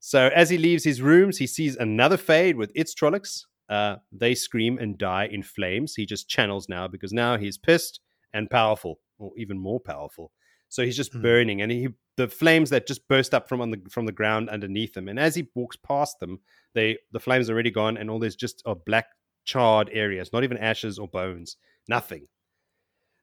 So 0.00 0.28
as 0.34 0.50
he 0.50 0.58
leaves 0.58 0.84
his 0.84 1.00
rooms, 1.02 1.38
he 1.38 1.46
sees 1.46 1.76
another 1.76 2.16
fade 2.16 2.56
with 2.56 2.70
its 2.74 2.94
Trollocs. 2.94 3.44
Uh, 3.68 3.96
they 4.12 4.34
scream 4.34 4.78
and 4.78 4.98
die 4.98 5.26
in 5.26 5.42
flames. 5.42 5.94
He 5.94 6.06
just 6.06 6.28
channels 6.28 6.68
now 6.68 6.86
because 6.86 7.12
now 7.12 7.36
he's 7.36 7.58
pissed 7.58 8.00
and 8.32 8.50
powerful, 8.50 9.00
or 9.18 9.32
even 9.36 9.58
more 9.58 9.80
powerful. 9.80 10.30
So 10.68 10.84
he's 10.84 10.96
just 10.96 11.12
mm. 11.12 11.22
burning, 11.22 11.62
and 11.62 11.72
he 11.72 11.88
the 12.16 12.28
flames 12.28 12.70
that 12.70 12.86
just 12.86 13.06
burst 13.08 13.34
up 13.34 13.48
from 13.48 13.60
on 13.60 13.70
the 13.70 13.80
from 13.90 14.06
the 14.06 14.12
ground 14.12 14.48
underneath 14.48 14.96
him. 14.96 15.08
And 15.08 15.18
as 15.18 15.34
he 15.34 15.48
walks 15.54 15.76
past 15.76 16.20
them, 16.20 16.40
they 16.74 16.98
the 17.12 17.20
flames 17.20 17.48
are 17.48 17.54
already 17.54 17.70
gone, 17.70 17.96
and 17.96 18.10
all 18.10 18.18
there's 18.18 18.36
just 18.36 18.62
are 18.66 18.76
black 18.76 19.06
charred 19.44 19.88
areas, 19.92 20.32
not 20.32 20.44
even 20.44 20.58
ashes 20.58 20.98
or 20.98 21.08
bones 21.08 21.56
nothing. 21.88 22.26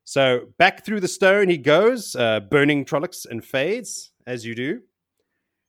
So 0.06 0.48
back 0.58 0.86
through 0.86 1.00
the 1.00 1.08
stone 1.08 1.50
he 1.50 1.58
goes, 1.58 2.16
uh, 2.16 2.42
burning 2.42 2.86
Trollocs 2.86 3.26
and 3.30 3.44
fades, 3.44 4.12
as 4.28 4.46
you 4.46 4.56
do. 4.56 4.82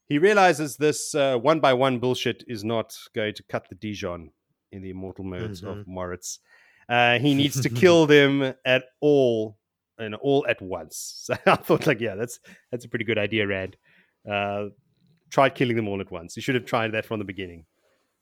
He 0.06 0.18
realizes 0.18 0.76
this 0.76 1.14
uh, 1.14 1.39
one 1.39 1.60
by 1.60 1.73
one 1.73 1.98
bullshit 1.98 2.44
is 2.47 2.62
not 2.62 2.97
going 3.14 3.34
to 3.34 3.42
cut 3.44 3.68
the 3.68 3.74
Dijon 3.74 4.31
in 4.73 4.82
the 4.82 4.90
immortal 4.90 5.24
modes 5.24 5.62
mm-hmm. 5.62 5.81
of 5.81 5.86
Moritz. 5.86 6.40
Uh, 6.89 7.18
he 7.18 7.34
needs 7.34 7.60
to 7.62 7.68
kill 7.82 8.06
them 8.06 8.55
at 8.64 8.84
all 9.00 9.56
and 9.98 10.14
all 10.16 10.47
at 10.48 10.60
once. 10.60 11.23
So 11.34 11.34
I 11.47 11.56
thought, 11.56 11.86
like, 11.86 12.00
yeah, 12.00 12.16
that's 12.16 12.39
that's 12.70 12.84
a 12.84 12.89
pretty 12.89 13.05
good 13.05 13.18
idea, 13.18 13.47
Rand. 13.47 13.76
Uh, 14.31 14.66
try 15.31 15.48
killing 15.48 15.76
them 15.76 15.89
all 15.89 16.00
at 16.00 16.10
once. 16.10 16.36
You 16.36 16.42
should 16.42 16.55
have 16.55 16.66
tried 16.66 16.92
that 16.92 17.06
from 17.06 17.18
the 17.18 17.24
beginning. 17.24 17.64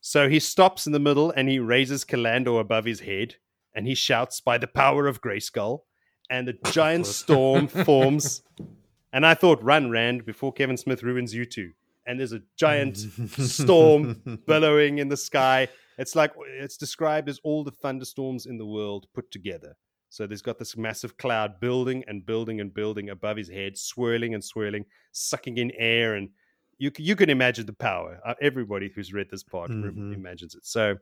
So 0.01 0.29
he 0.29 0.41
stops 0.41 0.87
in 0.87 0.93
the 0.93 0.99
middle 0.99 1.31
and 1.31 1.49
he 1.49 1.59
raises 1.59 2.05
Callandor 2.05 2.61
above 2.61 2.85
his 2.85 3.01
head 3.01 3.37
and 3.75 3.87
he 3.87 3.95
shouts, 3.95 4.41
By 4.41 4.59
the 4.59 4.67
power 4.67 5.07
of 5.07 5.21
Grayskull. 5.21 5.81
And 6.31 6.49
the 6.49 6.59
giant 6.71 7.07
storm 7.07 7.67
forms. 7.85 8.43
And 9.13 9.27
I 9.27 9.35
thought, 9.35 9.63
Run, 9.63 9.91
Rand, 9.91 10.25
before 10.25 10.53
Kevin 10.53 10.77
Smith 10.77 11.03
ruins 11.03 11.35
you 11.35 11.45
too. 11.45 11.73
And 12.07 12.19
there's 12.19 12.33
a 12.33 12.43
giant 12.57 12.97
storm 13.39 14.41
billowing 14.47 14.99
in 14.99 15.09
the 15.09 15.17
sky. 15.17 15.69
It's 15.99 16.17
like 16.17 16.33
it's 16.59 16.77
described 16.77 17.29
as 17.29 17.39
all 17.45 17.63
the 17.63 17.71
thunderstorms 17.71 18.47
in 18.47 18.59
the 18.59 18.67
world 18.67 19.07
put 19.15 19.31
together. 19.31 19.77
So 20.09 20.27
there's 20.27 20.43
got 20.43 20.59
this 20.59 20.77
massive 20.77 21.17
cloud 21.17 21.61
building 21.61 22.05
and 22.07 22.27
building 22.27 22.61
and 22.61 22.75
building 22.75 23.09
above 23.09 23.37
his 23.37 23.49
head, 23.49 23.79
swirling 23.79 24.35
and 24.35 24.45
swirling, 24.45 24.85
sucking 25.13 25.59
in 25.59 25.71
air, 25.79 26.15
and 26.15 26.31
you 26.77 26.91
you 26.99 27.15
can 27.15 27.31
imagine 27.31 27.67
the 27.67 27.73
power. 27.73 28.21
Uh, 28.27 28.35
everybody 28.43 28.91
who's 28.95 29.13
read 29.13 29.29
this 29.31 29.43
part 29.43 29.71
mm-hmm. 29.71 30.13
imagines 30.13 30.55
it. 30.55 30.67
So 30.67 30.97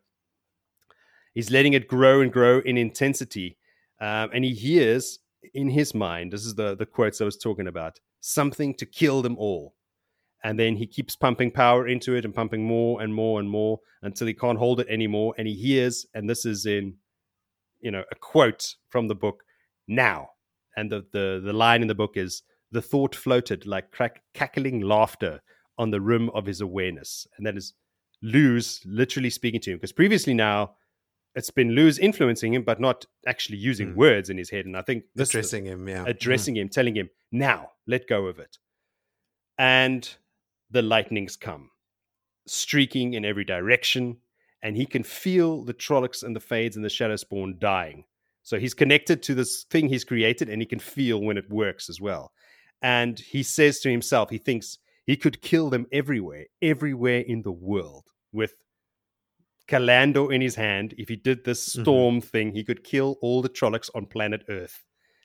He's 1.35 1.51
letting 1.51 1.75
it 1.75 1.89
grow 1.89 2.21
and 2.21 2.33
grow 2.33 2.61
in 2.61 2.77
intensity. 2.77 3.57
Um, 4.01 4.31
and 4.33 4.45
he 4.45 4.55
hears 4.55 5.19
in 5.55 5.71
his 5.71 5.95
mind, 5.95 6.33
this 6.33 6.45
is 6.45 6.55
the, 6.55 6.77
the 6.77 6.87
quotes 6.87 7.21
I 7.21 7.25
was 7.25 7.37
talking 7.37 7.67
about, 7.67 7.99
something 8.21 8.75
to 8.75 8.87
kill 8.87 9.23
them 9.23 9.37
all. 9.39 9.75
And 10.43 10.59
then 10.59 10.77
he 10.77 10.87
keeps 10.87 11.17
pumping 11.17 11.51
power 11.51 11.87
into 11.87 12.15
it 12.15 12.25
and 12.25 12.35
pumping 12.35 12.65
more 12.65 13.03
and 13.03 13.15
more 13.15 13.41
and 13.41 13.51
more 13.51 13.79
until 14.03 14.27
he 14.27 14.35
can't 14.35 14.59
hold 14.59 14.81
it 14.81 14.89
anymore. 14.89 15.35
And 15.37 15.47
he 15.47 15.55
hears, 15.55 16.07
and 16.15 16.29
this 16.29 16.47
is 16.47 16.67
in, 16.67 16.95
you 17.81 17.91
know, 17.91 18.05
a 18.11 18.15
quote 18.15 18.75
from 18.89 19.09
the 19.09 19.15
book, 19.15 19.43
now. 19.87 20.31
And 20.77 20.91
the, 20.91 21.05
the, 21.13 21.43
the 21.45 21.53
line 21.53 21.83
in 21.83 21.89
the 21.89 21.95
book 21.95 22.17
is, 22.17 22.43
the 22.73 22.81
thought 22.81 23.17
floated 23.17 23.67
like 23.67 23.91
crack, 23.91 24.23
cackling 24.33 24.81
laughter 24.81 25.43
on 25.77 25.91
the 25.91 26.01
rim 26.01 26.31
of 26.31 26.47
his 26.47 26.61
awareness. 26.61 27.27
And 27.37 27.45
that 27.45 27.57
is 27.57 27.75
Lews 28.23 28.81
literally 28.85 29.31
speaking 29.31 29.61
to 29.63 29.73
him. 29.73 29.79
Because 29.79 29.93
previously 29.93 30.35
now, 30.35 30.77
it's 31.35 31.51
been 31.51 31.71
Lews 31.71 31.99
influencing 31.99 32.53
him, 32.55 32.63
but 32.63 32.81
not 32.81 33.07
actually 33.27 33.59
using 33.59 33.93
Mm. 33.93 33.97
words 33.97 34.31
in 34.31 34.39
his 34.39 34.51
head. 34.51 34.67
And 34.67 34.77
I 34.77 34.83
think 34.83 35.05
this 35.15 35.31
Addressing 35.31 35.65
him, 35.67 35.89
yeah. 35.89 36.05
Mm. 36.05 36.09
addressing 36.09 36.57
him, 36.57 36.69
telling 36.69 36.97
him, 36.97 37.11
now, 37.31 37.73
let 37.87 38.09
go 38.09 38.27
of 38.27 38.39
it. 38.39 38.59
And 39.59 40.09
the 40.71 40.83
lightnings 40.83 41.37
come, 41.37 41.71
streaking 42.47 43.15
in 43.15 43.25
every 43.25 43.45
direction, 43.45 44.19
and 44.63 44.77
he 44.77 44.87
can 44.87 45.03
feel 45.03 45.65
the 45.65 45.75
Trollocs 45.75 46.23
and 46.23 46.35
the 46.35 46.41
Fades 46.41 46.77
and 46.77 46.85
the 46.85 46.91
Shadow 46.91 47.17
Spawn 47.17 47.57
dying. 47.59 48.05
So 48.43 48.59
he's 48.59 48.75
connected 48.75 49.23
to 49.25 49.35
this 49.35 49.65
thing 49.71 49.89
he's 49.89 50.05
created, 50.05 50.49
and 50.49 50.61
he 50.63 50.67
can 50.67 50.79
feel 50.79 51.21
when 51.21 51.37
it 51.37 51.51
works 51.51 51.89
as 51.89 52.01
well. 52.01 52.33
And 52.83 53.19
he 53.19 53.43
says 53.43 53.81
to 53.81 53.91
himself, 53.91 54.31
he 54.31 54.39
thinks 54.39 54.79
he 55.07 55.17
could 55.17 55.43
kill 55.43 55.71
them 55.71 55.87
everywhere, 55.93 56.47
everywhere 56.63 57.21
in 57.21 57.43
the 57.43 57.53
world 57.53 58.05
with 58.33 58.55
Callandor 59.71 60.33
in 60.35 60.41
his 60.41 60.57
hand. 60.57 60.95
If 60.99 61.09
he 61.09 61.17
did 61.17 61.45
this 61.45 61.65
Mhm. 61.77 61.83
storm 61.83 62.21
thing, 62.21 62.53
he 62.53 62.65
could 62.65 62.83
kill 62.85 63.19
all 63.23 63.41
the 63.43 63.49
Trollocs 63.49 63.89
on 63.95 64.07
planet 64.07 64.43
Earth 64.49 64.85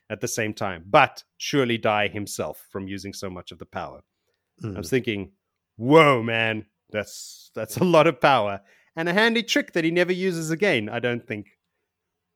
at 0.10 0.22
the 0.22 0.28
same 0.28 0.54
time, 0.54 0.84
but 0.86 1.24
surely 1.38 1.78
die 1.80 2.08
himself 2.08 2.68
from 2.72 2.88
using 2.88 3.14
so 3.14 3.30
much 3.30 3.52
of 3.52 3.58
the 3.58 3.66
power. 3.66 4.02
I 4.64 4.68
Mm. 4.68 4.78
was 4.78 4.90
thinking, 4.90 5.32
whoa, 5.78 6.22
man, 6.24 6.66
that's 6.92 7.52
that's 7.56 7.78
a 7.78 7.84
lot 7.84 8.06
of 8.08 8.22
power 8.22 8.62
and 8.96 9.10
a 9.10 9.14
handy 9.14 9.42
trick 9.44 9.74
that 9.74 9.84
he 9.84 9.92
never 9.92 10.14
uses 10.14 10.52
again. 10.52 10.88
I 10.90 11.00
don't 11.00 11.26
think 11.26 11.48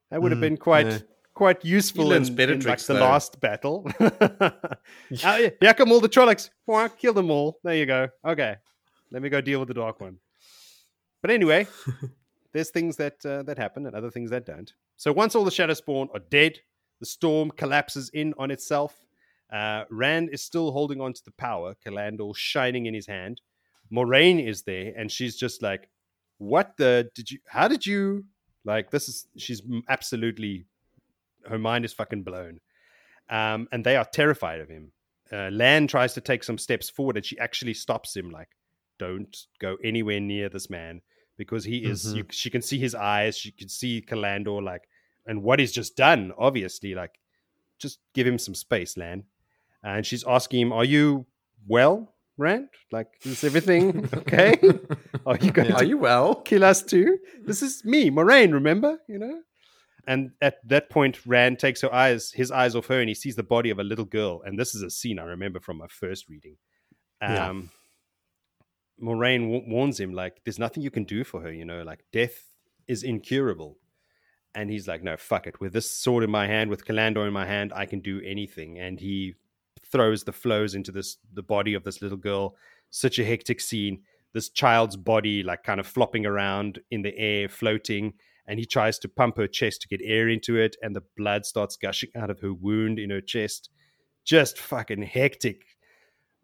that 0.10 0.22
would 0.22 0.32
have 0.32 0.40
Mm, 0.40 0.50
been 0.50 0.58
quite 0.58 0.88
yeah. 0.88 1.00
quite 1.34 1.64
useful 1.64 2.06
in, 2.06 2.10
learns 2.10 2.30
better 2.32 2.54
in, 2.54 2.62
like 2.62 2.80
the 2.82 2.94
though. 2.96 3.00
last 3.00 3.40
battle. 3.40 3.86
Ah, 4.00 4.78
yeah, 5.10 5.50
here 5.62 5.74
come 5.74 5.92
all 5.92 6.02
the 6.02 6.10
Trollocs. 6.10 6.50
Wah, 6.66 6.88
Kill 6.90 7.14
them 7.14 7.30
all. 7.32 7.60
There 7.64 7.76
you 7.76 7.86
go. 7.86 8.10
Okay, 8.26 8.56
let 9.12 9.22
me 9.22 9.30
go 9.30 9.40
deal 9.42 9.60
with 9.60 9.68
the 9.68 9.74
dark 9.76 10.02
one. 10.02 10.18
But 11.22 11.32
anyway, 11.32 11.68
there's 12.54 12.70
things 12.70 12.98
that 12.98 13.26
uh, 13.26 13.44
that 13.44 13.58
happen 13.58 13.86
and 13.86 13.96
other 13.96 14.12
things 14.12 14.30
that 14.32 14.46
don't. 14.46 14.72
So 14.98 15.12
once 15.12 15.36
all 15.36 15.46
the 15.46 15.52
Shadow 15.52 15.74
Spawn 15.74 16.10
are 16.14 16.20
dead, 16.20 16.60
the 17.00 17.06
storm 17.06 17.52
collapses 17.52 18.10
in 18.10 18.34
on 18.38 18.52
itself. 18.52 18.96
Uh, 19.52 19.84
Rand 19.90 20.30
is 20.32 20.44
still 20.44 20.72
holding 20.72 21.02
on 21.02 21.14
to 21.14 21.26
the 21.26 21.32
power, 21.32 21.76
Callandor 21.86 22.36
shining 22.36 22.86
in 22.86 22.94
his 22.94 23.08
hand. 23.08 23.42
Moiraine 23.92 24.46
is 24.46 24.64
there, 24.64 24.94
and 24.96 25.12
she's 25.12 25.36
just 25.36 25.64
like, 25.64 25.90
"What 26.38 26.78
the? 26.78 27.10
Did 27.16 27.32
you? 27.32 27.40
How 27.48 27.68
did 27.68 27.86
you? 27.86 28.26
Like 28.64 28.92
this 28.92 29.10
is? 29.10 29.28
She's 29.38 29.62
absolutely. 29.88 30.66
Her 31.48 31.58
mind 31.58 31.86
is 31.86 31.94
fucking 31.94 32.24
blown, 32.24 32.60
um, 33.30 33.68
and 33.72 33.84
they 33.84 33.96
are 33.96 34.06
terrified 34.06 34.60
of 34.60 34.70
him. 34.70 34.92
Uh, 35.32 35.50
Lan 35.52 35.88
tries 35.88 36.14
to 36.14 36.22
take 36.22 36.44
some 36.44 36.58
steps 36.58 36.90
forward, 36.90 37.16
and 37.16 37.26
she 37.26 37.40
actually 37.40 37.74
stops 37.74 38.16
him, 38.16 38.30
like, 38.30 38.50
"Don't 39.00 39.36
go 39.60 39.78
anywhere 39.84 40.20
near 40.20 40.50
this 40.50 40.70
man." 40.70 41.02
Because 41.40 41.64
he 41.64 41.78
is, 41.78 42.14
you, 42.14 42.26
she 42.30 42.50
can 42.50 42.62
see 42.62 42.78
his 42.78 42.94
eyes. 42.94 43.38
She 43.38 43.52
can 43.52 43.70
see 43.70 44.02
Callandor 44.08 44.62
like, 44.62 44.84
and 45.26 45.42
what 45.42 45.58
he's 45.60 45.72
just 45.72 45.96
done. 45.96 46.34
Obviously, 46.38 46.94
like, 46.94 47.18
just 47.80 48.00
give 48.14 48.28
him 48.28 48.38
some 48.38 48.54
space, 48.54 48.98
Lan. 48.98 49.24
And 49.82 50.06
she's 50.06 50.26
asking 50.28 50.60
him, 50.64 50.74
"Are 50.74 50.84
you 50.84 51.26
well, 51.66 52.14
Rand? 52.38 52.68
Like, 52.92 53.08
is 53.24 53.46
everything 53.46 54.10
okay? 54.14 54.60
Are 55.26 55.38
you 55.38 55.52
going 55.52 55.70
Yeah. 55.70 55.76
Are 55.78 55.84
you 55.86 55.98
well? 55.98 56.36
kill 56.36 56.66
us 56.66 56.84
too? 56.84 57.18
This 57.46 57.62
is 57.62 57.86
me, 57.86 58.10
Moiraine. 58.12 58.52
Remember, 58.54 59.00
you 59.08 59.18
know." 59.18 59.40
And 60.08 60.32
at 60.42 60.56
that 60.68 60.90
point, 60.90 61.26
Rand 61.26 61.60
takes 61.60 61.82
her 61.84 61.94
eyes, 61.94 62.32
his 62.34 62.52
eyes 62.52 62.76
off 62.76 62.88
her, 62.88 63.00
and 63.00 63.08
he 63.08 63.16
sees 63.16 63.36
the 63.38 63.44
body 63.56 63.70
of 63.70 63.80
a 63.80 63.84
little 63.84 64.06
girl. 64.06 64.42
And 64.44 64.60
this 64.60 64.76
is 64.76 64.82
a 64.82 64.90
scene 64.90 65.20
I 65.20 65.24
remember 65.24 65.60
from 65.62 65.78
my 65.78 65.88
first 65.88 66.28
reading. 66.28 66.58
Um, 67.22 67.32
Yeah. 67.32 67.62
Moiraine 69.02 69.52
w- 69.52 69.64
warns 69.68 70.00
him, 70.00 70.14
like, 70.14 70.44
"There's 70.44 70.60
nothing 70.60 70.84
you 70.84 70.92
can 70.92 71.04
do 71.04 71.24
for 71.24 71.42
her. 71.42 71.52
You 71.52 71.66
know, 71.66 71.84
like 71.84 72.06
death 72.12 72.54
is 72.88 73.04
incurable." 73.04 73.78
And 74.56 74.70
he's 74.70 74.88
like, 74.88 75.04
"No, 75.04 75.16
fuck 75.18 75.48
it. 75.48 75.60
With 75.60 75.74
this 75.74 75.92
sword 75.92 76.24
in 76.24 76.32
my 76.32 76.48
hand, 76.48 76.70
with 76.70 76.86
Callandor 76.86 77.28
in 77.28 77.34
my 77.34 77.46
hand, 77.46 77.72
I 77.74 77.86
can 77.86 78.00
do 78.00 78.22
anything." 78.22 78.80
And 78.80 79.00
he 79.00 79.36
throws 79.92 80.24
the 80.24 80.32
flows 80.32 80.76
into 80.76 80.92
this 80.92 81.18
the 81.34 81.44
body 81.44 81.74
of 81.74 81.84
this 81.84 82.02
little 82.02 82.18
girl. 82.18 82.56
Such 82.90 83.20
a 83.20 83.26
hectic 83.26 83.62
scene. 83.62 84.04
This 84.34 84.50
child's 84.50 84.96
body, 84.96 85.42
like, 85.44 85.64
kind 85.64 85.80
of 85.80 85.88
flopping 85.88 86.26
around 86.26 86.80
in 86.92 87.02
the 87.02 87.18
air, 87.18 87.50
floating. 87.50 88.14
And 88.48 88.60
he 88.60 88.66
tries 88.66 88.98
to 89.00 89.10
pump 89.10 89.38
her 89.38 89.48
chest 89.48 89.82
to 89.82 89.88
get 89.88 90.02
air 90.04 90.28
into 90.28 90.58
it, 90.58 90.76
and 90.82 90.96
the 90.96 91.04
blood 91.16 91.46
starts 91.46 91.78
gushing 91.78 92.10
out 92.16 92.30
of 92.30 92.40
her 92.40 92.54
wound 92.54 92.98
in 93.00 93.12
her 93.12 93.22
chest. 93.22 93.70
Just 94.26 94.58
fucking 94.58 95.04
hectic. 95.04 95.64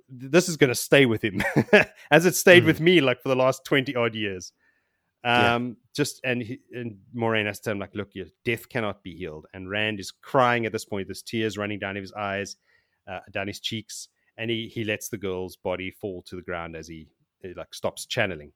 This 0.08 0.48
is 0.50 0.58
going 0.58 0.70
to 0.70 0.76
stay 0.76 1.06
with 1.06 1.24
him, 1.24 1.42
as 2.12 2.26
it 2.26 2.36
stayed 2.36 2.64
Mm. 2.64 2.68
with 2.68 2.80
me, 2.80 3.02
like 3.02 3.22
for 3.22 3.30
the 3.30 3.36
last 3.36 3.66
twenty 3.66 3.96
odd 3.96 4.16
years. 4.16 4.52
Yeah. 5.24 5.56
Um, 5.56 5.78
just 5.96 6.22
and 6.24 6.44
he, 6.44 6.60
and 6.72 6.98
Moiraine 7.16 7.48
has 7.48 7.58
to 7.60 7.64
tell 7.66 7.72
him 7.74 7.80
like, 7.80 7.96
look, 7.96 8.10
your 8.14 8.28
death 8.44 8.70
cannot 8.70 9.02
be 9.02 9.16
healed. 9.16 9.48
And 9.54 9.68
Rand 9.68 10.00
is 10.00 10.12
crying 10.12 10.68
at 10.68 10.72
this 10.72 10.86
point. 10.86 11.08
There's 11.08 11.24
tears 11.24 11.58
running 11.58 11.80
down 11.80 11.96
his 11.96 12.14
eyes, 12.14 12.58
uh, 13.08 13.22
down 13.32 13.48
his 13.48 13.60
cheeks, 13.60 14.08
and 14.38 14.52
he 14.52 14.68
he 14.68 14.84
lets 14.84 15.10
the 15.10 15.18
girl's 15.18 15.56
body 15.56 15.90
fall 15.90 16.22
to 16.28 16.36
the 16.36 16.44
ground 16.44 16.76
as 16.76 16.88
he, 16.88 17.08
he 17.42 17.54
like 17.56 17.74
stops 17.74 18.06
channeling. 18.06 18.52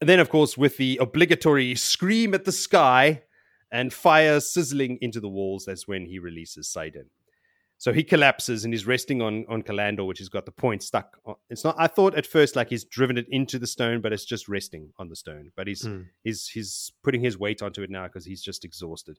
And 0.00 0.08
then, 0.08 0.20
of 0.20 0.28
course, 0.30 0.56
with 0.58 0.76
the 0.76 0.98
obligatory 1.00 1.74
scream 1.74 2.34
at 2.34 2.44
the 2.44 2.52
sky 2.52 3.22
and 3.70 3.92
fire 3.92 4.38
sizzling 4.40 4.98
into 5.00 5.20
the 5.20 5.28
walls, 5.28 5.64
that's 5.64 5.86
when 5.88 6.06
he 6.06 6.18
releases 6.18 6.68
Saidin. 6.68 7.06
So 7.82 7.92
he 7.92 8.04
collapses 8.04 8.64
and 8.64 8.72
he's 8.72 8.86
resting 8.86 9.20
on 9.20 9.44
on 9.48 9.60
Callandor, 9.62 10.06
which 10.06 10.20
has 10.20 10.28
got 10.28 10.46
the 10.46 10.52
point 10.52 10.84
stuck. 10.84 11.18
On, 11.24 11.34
it's 11.50 11.64
not. 11.64 11.74
I 11.78 11.88
thought 11.88 12.14
at 12.14 12.26
first 12.26 12.54
like 12.54 12.70
he's 12.70 12.84
driven 12.84 13.18
it 13.18 13.26
into 13.28 13.58
the 13.58 13.66
stone, 13.66 14.00
but 14.00 14.12
it's 14.12 14.24
just 14.24 14.48
resting 14.48 14.92
on 15.00 15.08
the 15.08 15.16
stone. 15.16 15.50
But 15.56 15.66
he's 15.66 15.82
Mm. 15.82 16.06
he's 16.22 16.46
he's 16.46 16.92
putting 17.02 17.20
his 17.20 17.36
weight 17.38 17.60
onto 17.60 17.82
it 17.82 17.90
now 17.90 18.04
because 18.06 18.24
he's 18.24 18.40
just 18.40 18.64
exhausted. 18.64 19.18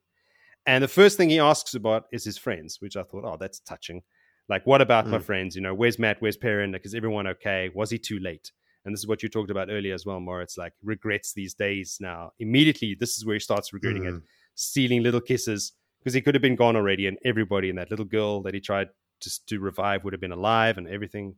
And 0.66 0.82
the 0.82 0.88
first 0.88 1.18
thing 1.18 1.30
he 1.30 1.40
asks 1.40 1.74
about 1.74 2.06
is 2.14 2.24
his 2.24 2.38
friends, 2.38 2.78
which 2.80 2.96
I 2.96 3.04
thought, 3.04 3.26
oh, 3.26 3.36
that's 3.38 3.60
touching. 3.60 4.02
Like, 4.48 4.66
what 4.66 4.80
about 4.80 5.08
my 5.08 5.18
Mm. 5.18 5.24
friends? 5.30 5.56
You 5.58 5.62
know, 5.62 5.74
where's 5.74 6.00
Mat? 6.00 6.18
Where's 6.22 6.38
Perrin? 6.38 6.72
Like, 6.72 6.86
is 6.86 6.96
everyone 6.96 7.28
okay? 7.28 7.70
Was 7.76 7.90
he 7.90 7.98
too 8.00 8.20
late? 8.20 8.54
And 8.86 8.94
this 8.94 9.02
is 9.02 9.08
what 9.08 9.22
you 9.24 9.28
talked 9.28 9.52
about 9.52 9.70
earlier 9.70 9.94
as 9.94 10.06
well, 10.06 10.22
Moritz. 10.22 10.58
Like, 10.58 10.72
regrets 10.82 11.34
these 11.34 11.54
days 11.54 11.98
now. 12.00 12.32
Immediately, 12.40 12.96
this 12.96 13.18
is 13.18 13.26
where 13.26 13.36
he 13.36 13.40
starts 13.42 13.74
regretting 13.74 14.06
it 14.06 14.14
Mm. 14.14 14.24
stealing 14.56 15.04
little 15.04 15.20
kisses 15.32 15.74
because 16.04 16.14
he 16.14 16.22
could 16.22 16.36
have 16.36 16.42
been 16.42 16.56
gone 16.58 16.76
already, 16.76 17.08
and 17.08 17.18
everybody 17.24 17.70
and 17.70 17.78
that 17.78 17.90
little 17.90 18.06
girl 18.06 18.42
that 18.44 18.54
he 18.54 18.60
tried 18.60 18.90
just 19.22 19.48
to 19.48 19.60
revive 19.60 20.04
would 20.04 20.12
have 20.14 20.20
been 20.22 20.34
alive, 20.34 20.78
and 20.78 20.88
everything 20.88 21.36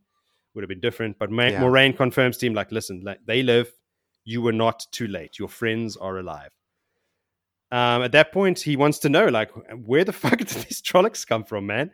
would 0.55 0.63
have 0.63 0.69
been 0.69 0.79
different. 0.79 1.19
But 1.19 1.29
Ma- 1.29 1.43
Yeah. 1.47 1.61
Moiraine 1.61 1.95
confirms 1.95 2.37
to 2.37 2.47
him, 2.47 2.53
like, 2.55 2.71
listen, 2.71 3.01
like, 3.05 3.19
they 3.25 3.43
live. 3.43 3.71
You 4.23 4.41
were 4.41 4.53
not 4.53 4.85
too 4.91 5.07
late. 5.07 5.37
Your 5.37 5.49
friends 5.49 5.95
are 5.97 6.17
alive. 6.17 6.49
Um, 7.71 8.03
at 8.03 8.11
that 8.13 8.31
point, 8.31 8.59
he 8.59 8.75
wants 8.75 8.99
to 8.99 9.09
know, 9.09 9.25
like, 9.27 9.51
where 9.85 10.03
the 10.03 10.13
fuck 10.23 10.37
did 10.39 10.47
these 10.47 10.81
Trollocs 10.81 11.27
come 11.27 11.43
from, 11.43 11.65
man? 11.67 11.91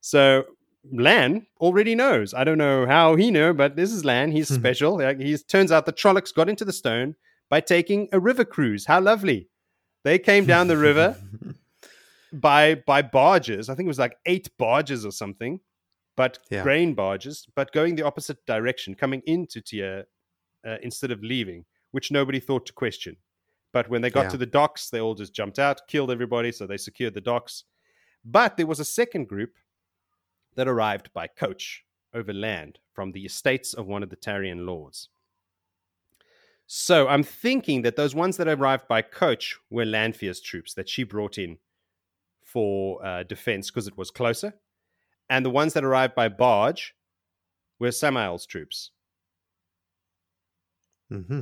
So 0.00 0.44
Lan 0.92 1.46
already 1.60 1.94
knows. 1.94 2.34
I 2.34 2.44
don't 2.44 2.58
know 2.58 2.86
how 2.86 3.16
he 3.16 3.30
knew, 3.30 3.52
but 3.54 3.74
this 3.76 3.90
is 3.92 4.04
Lan. 4.04 4.32
He's 4.32 4.48
special. 4.60 4.98
Like, 4.98 5.20
he's 5.20 5.42
turns 5.42 5.72
out 5.72 5.86
the 5.86 5.92
Trollocs 5.92 6.32
got 6.34 6.48
into 6.48 6.64
the 6.64 6.72
stone 6.72 7.16
by 7.50 7.60
taking 7.60 8.08
a 8.12 8.20
river 8.20 8.44
cruise. 8.44 8.86
How 8.86 9.00
lovely! 9.00 9.48
They 10.04 10.18
came 10.18 10.44
down 10.44 10.68
the 10.68 10.76
river 10.76 11.16
by 12.40 12.74
by 12.74 13.02
barges. 13.02 13.68
I 13.68 13.74
think 13.74 13.86
it 13.86 13.88
was 13.88 13.98
like 13.98 14.16
eight 14.26 14.48
barges 14.58 15.04
or 15.04 15.12
something, 15.12 15.60
but 16.16 16.38
Yeah. 16.50 16.62
grain 16.62 16.94
barges, 16.94 17.46
but 17.54 17.72
going 17.72 17.96
the 17.96 18.04
opposite 18.04 18.44
direction, 18.46 18.94
coming 18.94 19.22
into 19.26 19.60
Tear 19.60 20.06
uh, 20.64 20.78
instead 20.82 21.10
of 21.10 21.22
leaving, 21.22 21.64
which 21.90 22.10
nobody 22.10 22.40
thought 22.40 22.66
to 22.66 22.72
question. 22.72 23.16
But 23.72 23.88
when 23.88 24.02
they 24.02 24.10
got 24.10 24.24
Yeah. 24.24 24.30
to 24.30 24.36
the 24.38 24.46
docks, 24.46 24.90
they 24.90 25.00
all 25.00 25.14
just 25.14 25.34
jumped 25.34 25.58
out, 25.58 25.86
killed 25.88 26.10
everybody, 26.10 26.52
so 26.52 26.66
they 26.66 26.76
secured 26.76 27.14
the 27.14 27.20
docks. 27.20 27.64
But 28.24 28.56
there 28.56 28.66
was 28.66 28.80
a 28.80 28.84
second 28.84 29.28
group 29.28 29.56
that 30.54 30.68
arrived 30.68 31.12
by 31.12 31.26
coach 31.26 31.84
over 32.14 32.32
land 32.32 32.78
from 32.92 33.12
the 33.12 33.24
estates 33.26 33.74
of 33.74 33.86
one 33.86 34.02
of 34.02 34.08
the 34.10 34.16
Tairen 34.16 34.64
lords. 34.64 35.08
So 36.66 37.08
I'm 37.08 37.22
thinking 37.24 37.82
that 37.82 37.96
those 37.96 38.14
ones 38.14 38.36
that 38.38 38.48
arrived 38.48 38.88
by 38.88 39.02
coach 39.02 39.58
were 39.68 39.84
Lanfear's 39.84 40.40
troops 40.40 40.72
that 40.74 40.88
she 40.88 41.02
brought 41.02 41.36
in 41.36 41.58
for 42.54 43.04
uh, 43.04 43.24
defense 43.24 43.70
because 43.70 43.88
it 43.88 43.98
was 43.98 44.10
closer. 44.10 44.54
And 45.28 45.44
the 45.44 45.50
ones 45.50 45.74
that 45.74 45.84
arrived 45.84 46.14
by 46.14 46.28
barge 46.30 46.94
were 47.80 47.92
Samael's 47.92 48.46
troops, 48.46 48.92
hmm 51.10 51.40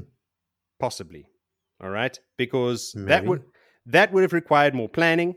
possibly. 0.80 1.26
All 1.82 1.90
right, 1.90 2.18
because 2.38 2.94
that 2.96 3.24
would 3.26 3.42
that 3.86 4.12
would 4.12 4.22
have 4.22 4.32
required 4.32 4.74
more 4.74 4.88
planning, 4.88 5.36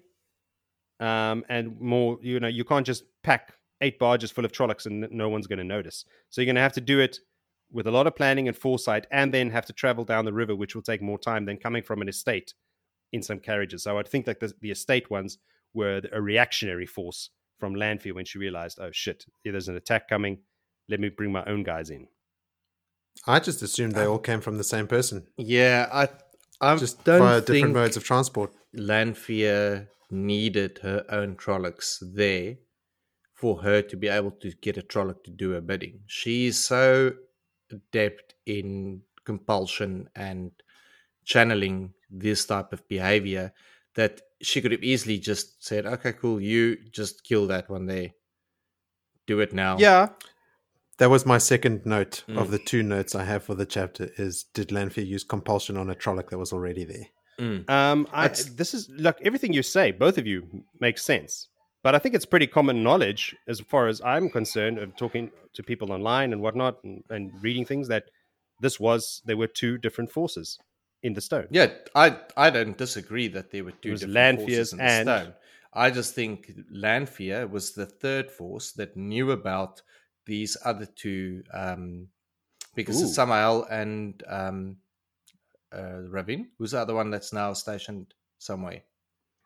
um, 1.00 1.44
and 1.50 1.80
more. 1.82 2.20
You 2.22 2.40
know, 2.40 2.48
you 2.48 2.64
can't 2.64 2.86
just 2.86 3.04
pack 3.24 3.54
eight 3.82 4.00
barges 4.00 4.32
full 4.32 4.46
of 4.46 4.52
Trollocs 4.52 4.86
and 4.86 5.08
no 5.12 5.30
one's 5.30 5.48
going 5.48 5.60
to 5.60 5.66
notice. 5.66 6.06
So 6.30 6.42
you're 6.42 6.48
going 6.48 6.56
to 6.56 6.62
have 6.62 6.74
to 6.74 6.82
do 6.82 7.00
it 7.00 7.20
with 7.72 7.88
a 7.88 7.92
lot 7.92 8.08
of 8.08 8.16
planning 8.16 8.48
and 8.48 8.58
foresight, 8.58 9.08
and 9.12 9.34
then 9.34 9.50
have 9.50 9.66
to 9.66 9.74
travel 9.74 10.06
down 10.06 10.26
the 10.26 10.34
river, 10.34 10.56
which 10.56 10.76
will 10.76 10.84
take 10.84 11.02
more 11.02 11.20
time 11.20 11.46
than 11.46 11.58
coming 11.58 11.84
from 11.84 12.02
an 12.02 12.08
estate 12.10 12.54
in 13.12 13.24
some 13.24 13.40
carriages. 13.40 13.84
So 13.84 13.98
I'd 13.98 14.08
think 14.08 14.26
that 14.28 14.40
the, 14.40 14.54
the 14.62 14.72
estate 14.72 15.10
ones 15.10 15.40
were 15.76 16.02
a 16.12 16.22
reactionary 16.22 16.86
force 16.86 17.30
from 17.60 17.76
Lanfear 17.76 18.14
when 18.14 18.26
she 18.26 18.40
realized, 18.40 18.80
oh 18.82 18.92
shit, 18.92 19.26
there's 19.44 19.68
an 19.68 19.76
attack 19.76 20.10
coming. 20.10 20.40
Let 20.90 21.00
me 21.00 21.10
bring 21.10 21.32
my 21.32 21.44
own 21.46 21.64
guys 21.64 21.90
in. 21.90 22.08
I 23.28 23.40
just 23.40 23.62
assumed 23.62 23.94
they 23.94 24.06
um, 24.06 24.12
all 24.12 24.20
came 24.20 24.42
from 24.42 24.58
the 24.58 24.64
same 24.64 24.88
person. 24.88 25.28
Yeah, 25.38 25.88
I 25.92 26.10
I 26.62 26.76
just 26.76 27.04
don't 27.04 27.20
via 27.20 27.42
think 27.42 27.48
different 27.48 27.74
modes 27.76 27.98
of 27.98 28.04
transport. 28.04 28.52
Lanfear 28.74 29.90
needed 30.12 30.80
her 30.84 31.06
own 31.10 31.36
Trollocs 31.36 31.98
there 32.02 32.56
for 33.34 33.62
her 33.62 33.82
to 33.82 33.98
be 33.98 34.08
able 34.08 34.32
to 34.32 34.52
get 34.62 34.78
a 34.78 34.82
Trolloc 34.82 35.24
to 35.24 35.32
do 35.32 35.52
her 35.52 35.62
bidding. 35.62 36.02
She's 36.08 36.58
so 36.58 37.14
adept 37.72 38.36
in 38.46 39.02
compulsion 39.26 40.10
and 40.16 40.52
channeling 41.26 41.94
this 42.10 42.46
type 42.46 42.72
of 42.72 42.88
behavior 42.88 43.52
that 43.96 44.22
she 44.42 44.62
could 44.62 44.72
have 44.72 44.84
easily 44.84 45.18
just 45.18 45.64
said, 45.64 45.86
"Okay, 45.86 46.14
cool, 46.14 46.40
you 46.42 46.78
just 46.92 47.24
kill 47.24 47.48
that 47.48 47.70
one 47.70 47.86
there. 47.86 48.12
Do 49.28 49.40
it 49.40 49.54
now." 49.54 49.78
Yeah, 49.78 50.10
That 50.98 51.10
was 51.10 51.26
my 51.26 51.40
second 51.40 51.86
note 51.86 52.24
Mm. 52.30 52.40
of 52.40 52.52
the 52.52 52.60
two 52.60 52.82
notes 52.82 53.16
I 53.16 53.26
have 53.26 53.44
for 53.44 53.54
the 53.54 53.66
chapter. 53.66 54.12
Is 54.18 54.46
did 54.54 54.72
Lanfear 54.72 55.04
use 55.04 55.26
compulsion 55.26 55.76
on 55.76 55.90
a 55.90 55.96
Trolloc 55.96 56.30
that 56.30 56.38
was 56.38 56.54
already 56.54 56.86
there? 56.86 57.08
Mm. 57.38 57.70
Um, 57.70 58.08
I, 58.14 58.30
this 58.30 58.74
is 58.74 58.88
look 58.90 59.18
everything 59.22 59.52
you 59.52 59.62
say, 59.62 59.92
both 59.92 60.18
of 60.18 60.26
you 60.26 60.64
makes 60.80 61.04
sense, 61.04 61.50
but 61.84 61.96
I 61.96 62.00
think 62.00 62.16
it's 62.16 62.26
pretty 62.26 62.48
common 62.48 62.82
knowledge 62.82 63.36
as 63.46 63.60
far 63.60 63.88
as 63.90 64.00
I'm 64.06 64.30
concerned 64.30 64.78
of 64.78 64.96
talking 64.96 65.32
to 65.56 65.64
people 65.64 65.92
online 65.92 66.32
and 66.32 66.42
whatnot 66.42 66.82
and, 66.86 67.04
and 67.10 67.32
reading 67.44 67.66
things 67.66 67.90
that 67.90 68.06
this 68.62 68.80
was 68.80 69.22
there 69.26 69.36
were 69.36 69.48
two 69.48 69.78
different 69.78 70.12
forces 70.12 70.58
in 71.06 71.14
the 71.14 71.22
stone. 71.22 71.48
Yeah, 71.52 71.70
I 71.94 72.18
I 72.36 72.50
don't 72.50 72.78
disagree 72.78 73.28
that 73.30 73.52
there 73.52 73.64
were 73.64 73.78
two 73.84 73.92
was 73.92 74.02
different 74.02 74.16
Lanfear's 74.16 74.72
forces 74.72 74.74
in 74.74 74.78
the 74.80 74.84
and- 74.84 75.08
stone. 75.08 75.34
I 75.78 75.92
just 75.92 76.16
think 76.16 76.52
Lanfear 76.72 77.48
was 77.48 77.74
the 77.74 77.86
third 77.86 78.32
force 78.32 78.72
that 78.74 78.96
knew 78.96 79.32
about 79.32 79.82
these 80.26 80.56
other 80.64 80.86
two, 80.86 81.44
um, 81.54 82.08
because 82.76 83.02
it's 83.02 83.12
Ooh. 83.12 83.14
Samael 83.14 83.68
and 83.70 84.24
um, 84.26 84.78
uh, 85.74 86.08
Rahvin, 86.10 86.46
who's 86.58 86.72
the 86.72 86.80
other 86.80 86.96
one 86.96 87.12
that's 87.12 87.34
now 87.34 87.52
stationed 87.52 88.14
somewhere. 88.40 88.84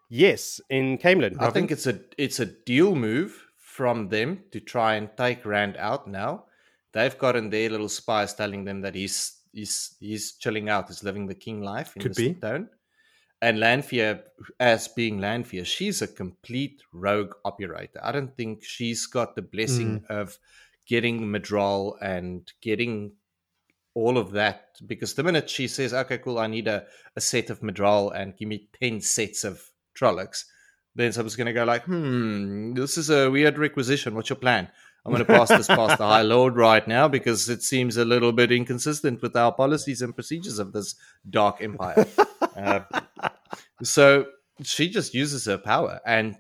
Yes, 0.08 0.62
in 0.70 1.00
Caemlyn. 1.00 1.42
I 1.42 1.50
think 1.50 1.72
it's 1.72 1.88
a 1.88 2.00
it's 2.18 2.40
a 2.40 2.46
deal 2.46 2.96
move 2.96 3.48
from 3.58 4.10
them 4.10 4.44
to 4.52 4.60
try 4.60 4.96
and 4.96 5.10
take 5.18 5.46
Rand 5.46 5.78
out 5.78 6.08
now. 6.08 6.46
They've 6.94 7.18
gotten 7.18 7.50
their 7.50 7.70
little 7.70 7.90
spies 7.90 8.34
telling 8.36 8.66
them 8.66 8.82
that 8.82 8.96
he's 8.96 9.39
he's 9.52 9.96
he's 10.00 10.34
chilling 10.34 10.70
out, 10.70 10.88
he's 10.88 11.04
living 11.04 11.28
the 11.28 11.36
king 11.36 11.62
life 11.62 11.96
in 11.96 12.02
Could 12.02 12.16
be. 12.16 12.36
stone. 12.36 12.70
And 13.42 13.60
Lanfear, 13.60 14.24
as 14.60 14.90
being 14.90 15.20
Lanfear, 15.20 15.64
she's 15.64 16.02
a 16.02 16.08
complete 16.08 16.82
rogue 16.92 17.36
operator. 17.46 18.02
I 18.04 18.12
don't 18.12 18.36
think 18.36 18.64
she's 18.64 19.06
got 19.06 19.36
the 19.36 19.42
blessing 19.42 20.04
of 20.10 20.38
getting 20.86 21.22
Myrddraal 21.22 21.94
and 22.02 22.52
getting 22.62 23.14
all 23.94 24.18
of 24.18 24.32
that. 24.32 24.76
Because 24.86 25.14
the 25.14 25.24
minute 25.24 25.50
she 25.50 25.70
says, 25.70 25.94
okay, 25.94 26.18
cool, 26.18 26.38
I 26.38 26.48
need 26.48 26.68
a, 26.68 26.86
a 27.16 27.22
set 27.22 27.50
of 27.50 27.62
Myrddraal 27.62 28.14
and 28.14 28.36
give 28.36 28.50
me 28.50 28.68
10 28.82 29.00
sets 29.00 29.46
of 29.46 29.64
Trollocs, 29.98 30.44
then 30.96 31.14
someone's 31.14 31.38
going 31.38 31.48
to 31.48 31.54
go 31.54 31.64
like, 31.64 31.86
hmm, 31.86 32.74
this 32.74 32.98
is 32.98 33.10
a 33.10 33.30
weird 33.30 33.58
requisition. 33.58 34.16
What's 34.16 34.30
your 34.30 34.38
plan? 34.38 34.68
I'm 35.06 35.12
going 35.14 35.26
to 35.26 35.34
pass 35.34 35.50
this 35.50 35.68
past 35.68 35.98
the 35.98 36.06
High 36.06 36.22
Lord 36.22 36.56
right 36.56 36.86
now 36.88 37.08
because 37.08 37.48
it 37.50 37.64
seems 37.64 37.98
a 37.98 38.06
little 38.06 38.32
bit 38.32 38.52
inconsistent 38.52 39.22
with 39.22 39.36
our 39.36 39.52
policies 39.54 40.02
and 40.02 40.14
procedures 40.14 40.60
of 40.60 40.74
this 40.74 40.96
dark 41.30 41.62
empire. 41.62 42.06
uh, 42.56 42.82
so 43.82 44.26
she 44.62 44.90
just 44.90 45.14
uses 45.14 45.46
her 45.46 45.58
power, 45.58 46.00
and 46.06 46.36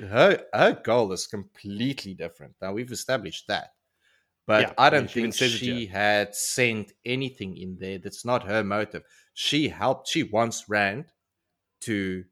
her 0.00 0.42
her 0.52 0.80
goal 0.82 1.12
is 1.12 1.26
completely 1.26 2.14
different. 2.14 2.54
Now 2.60 2.72
we've 2.72 2.90
established 2.90 3.46
that, 3.48 3.72
but 4.46 4.60
Yeah, 4.62 4.72
I 4.78 4.90
don't 4.90 5.08
she 5.08 5.20
think 5.20 5.40
it 5.40 5.48
she 5.50 5.86
had 5.86 6.34
sent 6.34 6.92
anything 7.04 7.56
in 7.56 7.76
there 7.78 7.98
that's 7.98 8.24
not 8.24 8.44
her 8.44 8.64
motive. 8.64 9.04
She 9.34 9.68
helped. 9.68 10.08
She 10.08 10.22
wants 10.22 10.68
Rand 10.68 11.06
to 11.82 12.24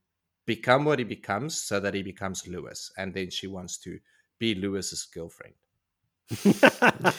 become 0.46 0.84
what 0.84 0.98
he 0.98 1.04
becomes, 1.04 1.60
so 1.60 1.78
that 1.78 1.94
he 1.94 2.02
becomes 2.02 2.48
Lewis, 2.48 2.90
and 2.96 3.12
then 3.12 3.30
she 3.30 3.46
wants 3.46 3.76
to 3.78 3.98
be 4.42 4.56
Lewis's 4.56 5.04
girlfriend. 5.04 5.54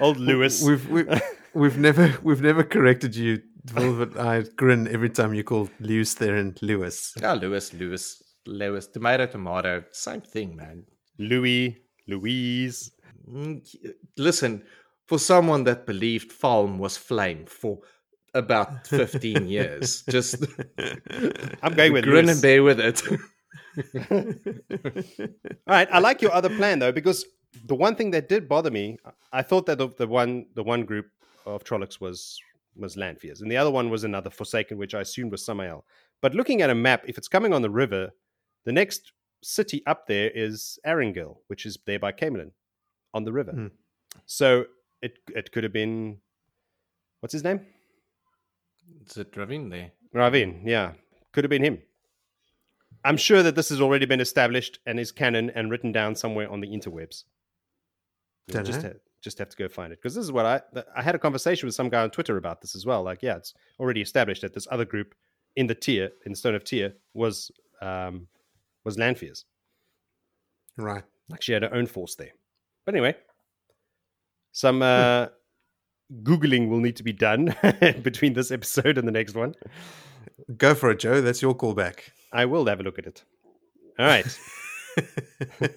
Old 0.00 0.18
Lewis. 0.18 0.62
We've 0.62 0.86
we've, 0.90 1.08
we've 1.54 1.78
never 1.78 2.14
we've 2.22 2.42
never 2.42 2.62
corrected 2.62 3.16
you, 3.16 3.40
Will, 3.74 3.94
but 4.04 4.18
I 4.20 4.42
grin 4.56 4.86
every 4.88 5.08
time 5.08 5.32
you 5.32 5.42
call 5.42 5.70
Lews 5.80 6.14
Therin 6.14 6.60
Lewis. 6.60 7.14
Yeah, 7.18 7.32
Lewis, 7.32 7.72
Lewis, 7.72 8.22
Lewis, 8.46 8.86
tomato, 8.88 9.24
tomato, 9.26 9.84
same 9.92 10.20
thing, 10.20 10.54
man. 10.54 10.84
Louis, 11.18 11.78
Louise. 12.06 12.90
Mm, 13.26 13.66
Listen, 14.18 14.62
for 15.06 15.18
someone 15.18 15.64
that 15.64 15.86
believed 15.86 16.30
Falme 16.30 16.76
was 16.78 16.96
flame 16.98 17.46
for 17.46 17.78
about 18.34 18.86
15 18.86 19.48
years, 19.56 20.02
just 20.10 20.44
I'm 21.62 21.72
going 21.74 21.94
with 21.94 22.04
grin 22.04 22.26
Lewis. 22.26 22.36
and 22.36 22.42
bear 22.42 22.62
with 22.62 22.80
it. 22.80 23.02
All 24.10 24.24
right, 25.66 25.88
I 25.90 25.98
like 25.98 26.22
your 26.22 26.32
other 26.32 26.48
plan 26.50 26.78
though 26.78 26.92
because 26.92 27.24
the 27.66 27.74
one 27.74 27.94
thing 27.96 28.10
that 28.12 28.28
did 28.28 28.48
bother 28.48 28.70
me, 28.70 28.98
I 29.32 29.42
thought 29.42 29.66
that 29.66 29.78
the, 29.78 29.88
the 29.88 30.06
one 30.06 30.46
the 30.54 30.62
one 30.62 30.84
group 30.84 31.06
of 31.46 31.64
Trollocs 31.64 32.00
was 32.00 32.40
was 32.76 32.96
Lanfears, 32.96 33.40
and 33.40 33.50
the 33.50 33.56
other 33.56 33.70
one 33.70 33.90
was 33.90 34.04
another 34.04 34.30
Forsaken, 34.30 34.78
which 34.78 34.94
I 34.94 35.00
assumed 35.00 35.32
was 35.32 35.44
Samael. 35.44 35.84
But 36.20 36.34
looking 36.34 36.62
at 36.62 36.70
a 36.70 36.74
map, 36.74 37.04
if 37.06 37.18
it's 37.18 37.28
coming 37.28 37.52
on 37.52 37.62
the 37.62 37.70
river, 37.70 38.10
the 38.64 38.72
next 38.72 39.12
city 39.42 39.82
up 39.86 40.06
there 40.06 40.30
is 40.30 40.78
Aringill, 40.86 41.38
which 41.48 41.66
is 41.66 41.78
there 41.86 41.98
by 41.98 42.12
Caemlyn, 42.12 42.52
on 43.14 43.24
the 43.24 43.32
river. 43.32 43.52
Hmm. 43.52 43.66
So 44.26 44.66
it 45.02 45.18
it 45.34 45.52
could 45.52 45.64
have 45.64 45.72
been 45.72 46.18
what's 47.20 47.32
his 47.32 47.44
name? 47.44 47.60
Is 49.06 49.16
it 49.16 49.32
Rahvin 49.32 49.70
there? 49.70 49.92
Rahvin, 50.14 50.62
yeah. 50.64 50.92
Could 51.32 51.44
have 51.44 51.50
been 51.50 51.64
him. 51.64 51.82
I'm 53.04 53.16
sure 53.16 53.42
that 53.42 53.54
this 53.54 53.70
has 53.70 53.80
already 53.80 54.06
been 54.06 54.20
established 54.20 54.78
and 54.86 55.00
is 55.00 55.12
canon 55.12 55.50
and 55.50 55.70
written 55.70 55.92
down 55.92 56.14
somewhere 56.14 56.50
on 56.50 56.60
the 56.60 56.68
interwebs. 56.68 57.24
Dunno. 58.48 58.64
just, 58.64 58.82
ha- 58.82 58.98
just 59.22 59.38
have 59.38 59.48
to 59.48 59.56
go 59.56 59.68
find 59.68 59.92
it. 59.92 60.00
Because 60.00 60.14
this 60.14 60.24
is 60.24 60.32
what 60.32 60.46
I 60.46 60.60
I 60.94 61.02
had 61.02 61.14
a 61.14 61.18
conversation 61.18 61.66
with 61.66 61.74
some 61.74 61.88
guy 61.88 62.02
on 62.02 62.10
Twitter 62.10 62.36
about 62.36 62.60
this 62.60 62.74
as 62.74 62.84
well. 62.84 63.02
Like, 63.02 63.22
yeah, 63.22 63.36
it's 63.36 63.54
already 63.78 64.00
established 64.00 64.42
that 64.42 64.54
this 64.54 64.68
other 64.70 64.84
group 64.84 65.14
in 65.56 65.66
the 65.66 65.74
Tear, 65.74 66.10
in 66.26 66.34
Stone 66.34 66.54
of 66.54 66.64
Tear, 66.64 66.94
was 67.14 67.50
um, 67.80 68.26
was 68.84 68.98
Lanfears. 68.98 69.44
Right. 70.76 71.04
Like 71.28 71.42
she 71.42 71.52
had 71.52 71.62
her 71.62 71.74
own 71.74 71.86
force 71.86 72.14
there. 72.16 72.32
But 72.84 72.94
anyway, 72.94 73.14
some 74.52 74.82
uh, 74.82 75.26
Googling 76.22 76.68
will 76.68 76.80
need 76.80 76.96
to 76.96 77.02
be 77.04 77.12
done 77.12 77.54
between 78.02 78.32
this 78.32 78.50
episode 78.50 78.98
and 78.98 79.06
the 79.06 79.12
next 79.12 79.34
one. 79.34 79.54
Go 80.56 80.74
for 80.74 80.90
it, 80.90 80.98
Joe. 80.98 81.20
That's 81.20 81.42
your 81.42 81.54
callback. 81.54 82.10
I 82.32 82.44
will 82.46 82.66
have 82.66 82.80
a 82.80 82.82
look 82.82 82.98
at 82.98 83.06
it. 83.06 83.24
All 83.98 84.06
right. 84.06 84.38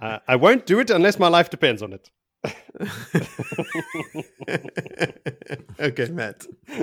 uh, 0.00 0.18
I 0.26 0.36
won't 0.36 0.66
do 0.66 0.80
it 0.80 0.90
unless 0.90 1.18
my 1.18 1.28
life 1.28 1.50
depends 1.50 1.82
on 1.82 1.92
it. 1.92 2.10
okay, 5.80 6.08
Matt. 6.08 6.46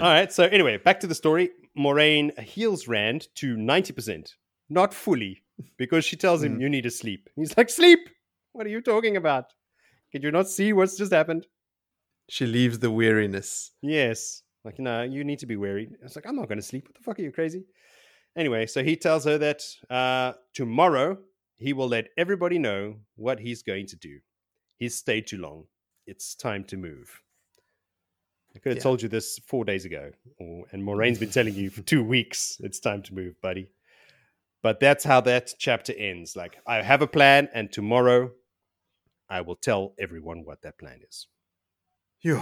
All 0.00 0.10
right. 0.10 0.32
So, 0.32 0.44
anyway, 0.44 0.76
back 0.78 1.00
to 1.00 1.06
the 1.06 1.14
story. 1.14 1.50
Moiraine 1.78 2.38
heals 2.40 2.88
Rand 2.88 3.28
to 3.36 3.56
90%, 3.56 4.34
not 4.68 4.92
fully, 4.92 5.42
because 5.78 6.04
she 6.04 6.16
tells 6.16 6.42
him, 6.42 6.60
You 6.60 6.68
need 6.68 6.82
to 6.82 6.90
sleep. 6.90 7.30
He's 7.36 7.56
like, 7.56 7.70
Sleep? 7.70 8.00
What 8.52 8.66
are 8.66 8.70
you 8.70 8.80
talking 8.80 9.16
about? 9.16 9.46
Can 10.12 10.22
you 10.22 10.32
not 10.32 10.48
see 10.48 10.72
what's 10.72 10.96
just 10.96 11.12
happened? 11.12 11.46
She 12.28 12.46
leaves 12.46 12.80
the 12.80 12.90
weariness. 12.90 13.70
Yes. 13.80 14.42
Like, 14.64 14.78
no, 14.78 15.02
you 15.02 15.24
need 15.24 15.38
to 15.40 15.46
be 15.46 15.56
wary. 15.56 15.88
It's 16.02 16.16
like, 16.16 16.26
I'm 16.26 16.36
not 16.36 16.48
going 16.48 16.58
to 16.58 16.62
sleep. 16.62 16.86
What 16.86 16.94
the 16.94 17.02
fuck 17.02 17.18
are 17.18 17.22
you 17.22 17.32
crazy? 17.32 17.64
Anyway, 18.36 18.66
so 18.66 18.84
he 18.84 18.94
tells 18.96 19.24
her 19.24 19.38
that 19.38 19.62
uh, 19.88 20.32
tomorrow 20.54 21.18
he 21.56 21.72
will 21.72 21.88
let 21.88 22.08
everybody 22.16 22.58
know 22.58 22.96
what 23.16 23.40
he's 23.40 23.62
going 23.62 23.86
to 23.86 23.96
do. 23.96 24.18
He's 24.76 24.94
stayed 24.96 25.26
too 25.26 25.38
long. 25.38 25.64
It's 26.06 26.34
time 26.34 26.64
to 26.64 26.76
move. 26.76 27.22
I 28.54 28.58
could 28.58 28.70
have 28.70 28.78
Yeah. 28.78 28.82
told 28.82 29.02
you 29.02 29.08
this 29.08 29.38
four 29.46 29.64
days 29.64 29.84
ago, 29.84 30.12
or, 30.38 30.64
and 30.72 30.82
Moiraine's 30.82 31.18
been 31.18 31.30
telling 31.30 31.54
you 31.54 31.70
for 31.70 31.82
two 31.82 32.02
weeks. 32.02 32.58
It's 32.60 32.80
time 32.80 33.02
to 33.04 33.14
move, 33.14 33.40
buddy. 33.40 33.68
But 34.62 34.80
that's 34.80 35.04
how 35.04 35.20
that 35.22 35.54
chapter 35.58 35.94
ends. 35.96 36.36
Like, 36.36 36.58
I 36.66 36.82
have 36.82 37.00
a 37.00 37.06
plan, 37.06 37.48
and 37.54 37.70
tomorrow 37.72 38.32
I 39.28 39.40
will 39.40 39.56
tell 39.56 39.94
everyone 39.98 40.44
what 40.44 40.62
that 40.62 40.78
plan 40.78 41.00
is. 41.08 41.26
Phew. 42.22 42.40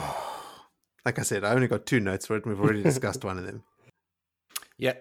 Like 1.09 1.19
I 1.19 1.23
said, 1.23 1.43
I 1.43 1.53
only 1.53 1.69
got 1.69 1.87
two 1.87 2.01
notes 2.01 2.27
for 2.27 2.37
it, 2.37 2.45
and 2.45 2.53
we've 2.55 2.63
already 2.63 2.83
discussed 2.83 3.25
one 3.25 3.39
of 3.39 3.47
them. 3.47 3.63
Yeah. 4.77 4.93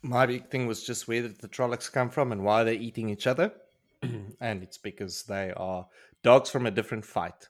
My 0.00 0.24
big 0.24 0.48
thing 0.48 0.68
was 0.68 0.82
just 0.84 1.08
where 1.08 1.22
did 1.22 1.40
the 1.40 1.48
Trollocs 1.48 1.92
come 1.92 2.08
from 2.08 2.30
and 2.30 2.44
why 2.44 2.62
they're 2.62 2.72
eating 2.72 3.10
each 3.10 3.26
other. 3.26 3.52
and 4.40 4.62
it's 4.62 4.78
because 4.78 5.24
they 5.24 5.52
are 5.56 5.88
dogs 6.22 6.50
from 6.50 6.66
a 6.66 6.70
different 6.70 7.04
fight. 7.04 7.48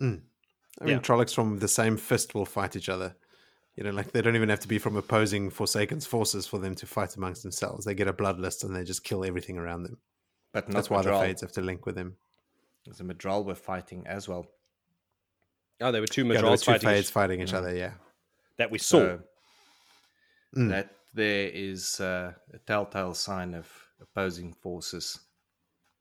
Mm. 0.00 0.22
I 0.80 0.84
mean, 0.84 0.94
Yeah. 0.94 1.00
Trollocs 1.00 1.34
from 1.34 1.58
the 1.58 1.68
same 1.68 1.98
fist 1.98 2.34
will 2.34 2.46
fight 2.46 2.74
each 2.76 2.88
other. 2.88 3.14
You 3.76 3.84
know, 3.84 3.90
like 3.90 4.10
they 4.12 4.22
don't 4.22 4.34
even 4.34 4.48
have 4.48 4.60
to 4.60 4.68
be 4.68 4.78
from 4.78 4.96
opposing 4.96 5.50
Forsaken's 5.50 6.06
forces 6.06 6.46
for 6.46 6.58
them 6.58 6.74
to 6.76 6.86
fight 6.86 7.14
amongst 7.14 7.42
themselves. 7.42 7.84
They 7.84 7.94
get 7.94 8.08
a 8.08 8.12
bloodlust 8.14 8.64
and 8.64 8.74
they 8.74 8.84
just 8.84 9.04
kill 9.04 9.22
everything 9.22 9.58
around 9.58 9.82
them. 9.82 9.98
But 10.54 10.68
That's 10.70 10.88
why 10.88 11.02
the. 11.02 11.12
Fades 11.12 11.42
have 11.42 11.52
to 11.52 11.60
link 11.60 11.84
with 11.84 11.94
them. 11.94 12.16
The 12.86 13.04
Myrddraal 13.04 13.44
were 13.44 13.54
fighting 13.54 14.06
as 14.06 14.28
well. 14.28 14.46
Oh, 15.80 15.90
there 15.92 16.00
were 16.00 16.06
two 16.06 16.24
Yeah, 16.26 16.40
there 16.40 16.50
were 16.50 16.56
two 16.56 16.64
fighting 16.72 16.88
fades 16.88 17.08
each- 17.08 17.12
fighting 17.12 17.40
each 17.40 17.52
other. 17.54 17.74
Yeah. 17.74 17.94
that 18.56 18.70
we 18.70 18.78
saw. 18.78 18.98
So 18.98 19.20
Mm. 20.56 20.68
that 20.70 20.94
there 21.12 21.48
is 21.52 21.98
uh, 22.00 22.32
a 22.52 22.58
telltale 22.60 23.14
sign 23.14 23.54
of 23.54 23.66
opposing 24.00 24.52
forces 24.54 25.18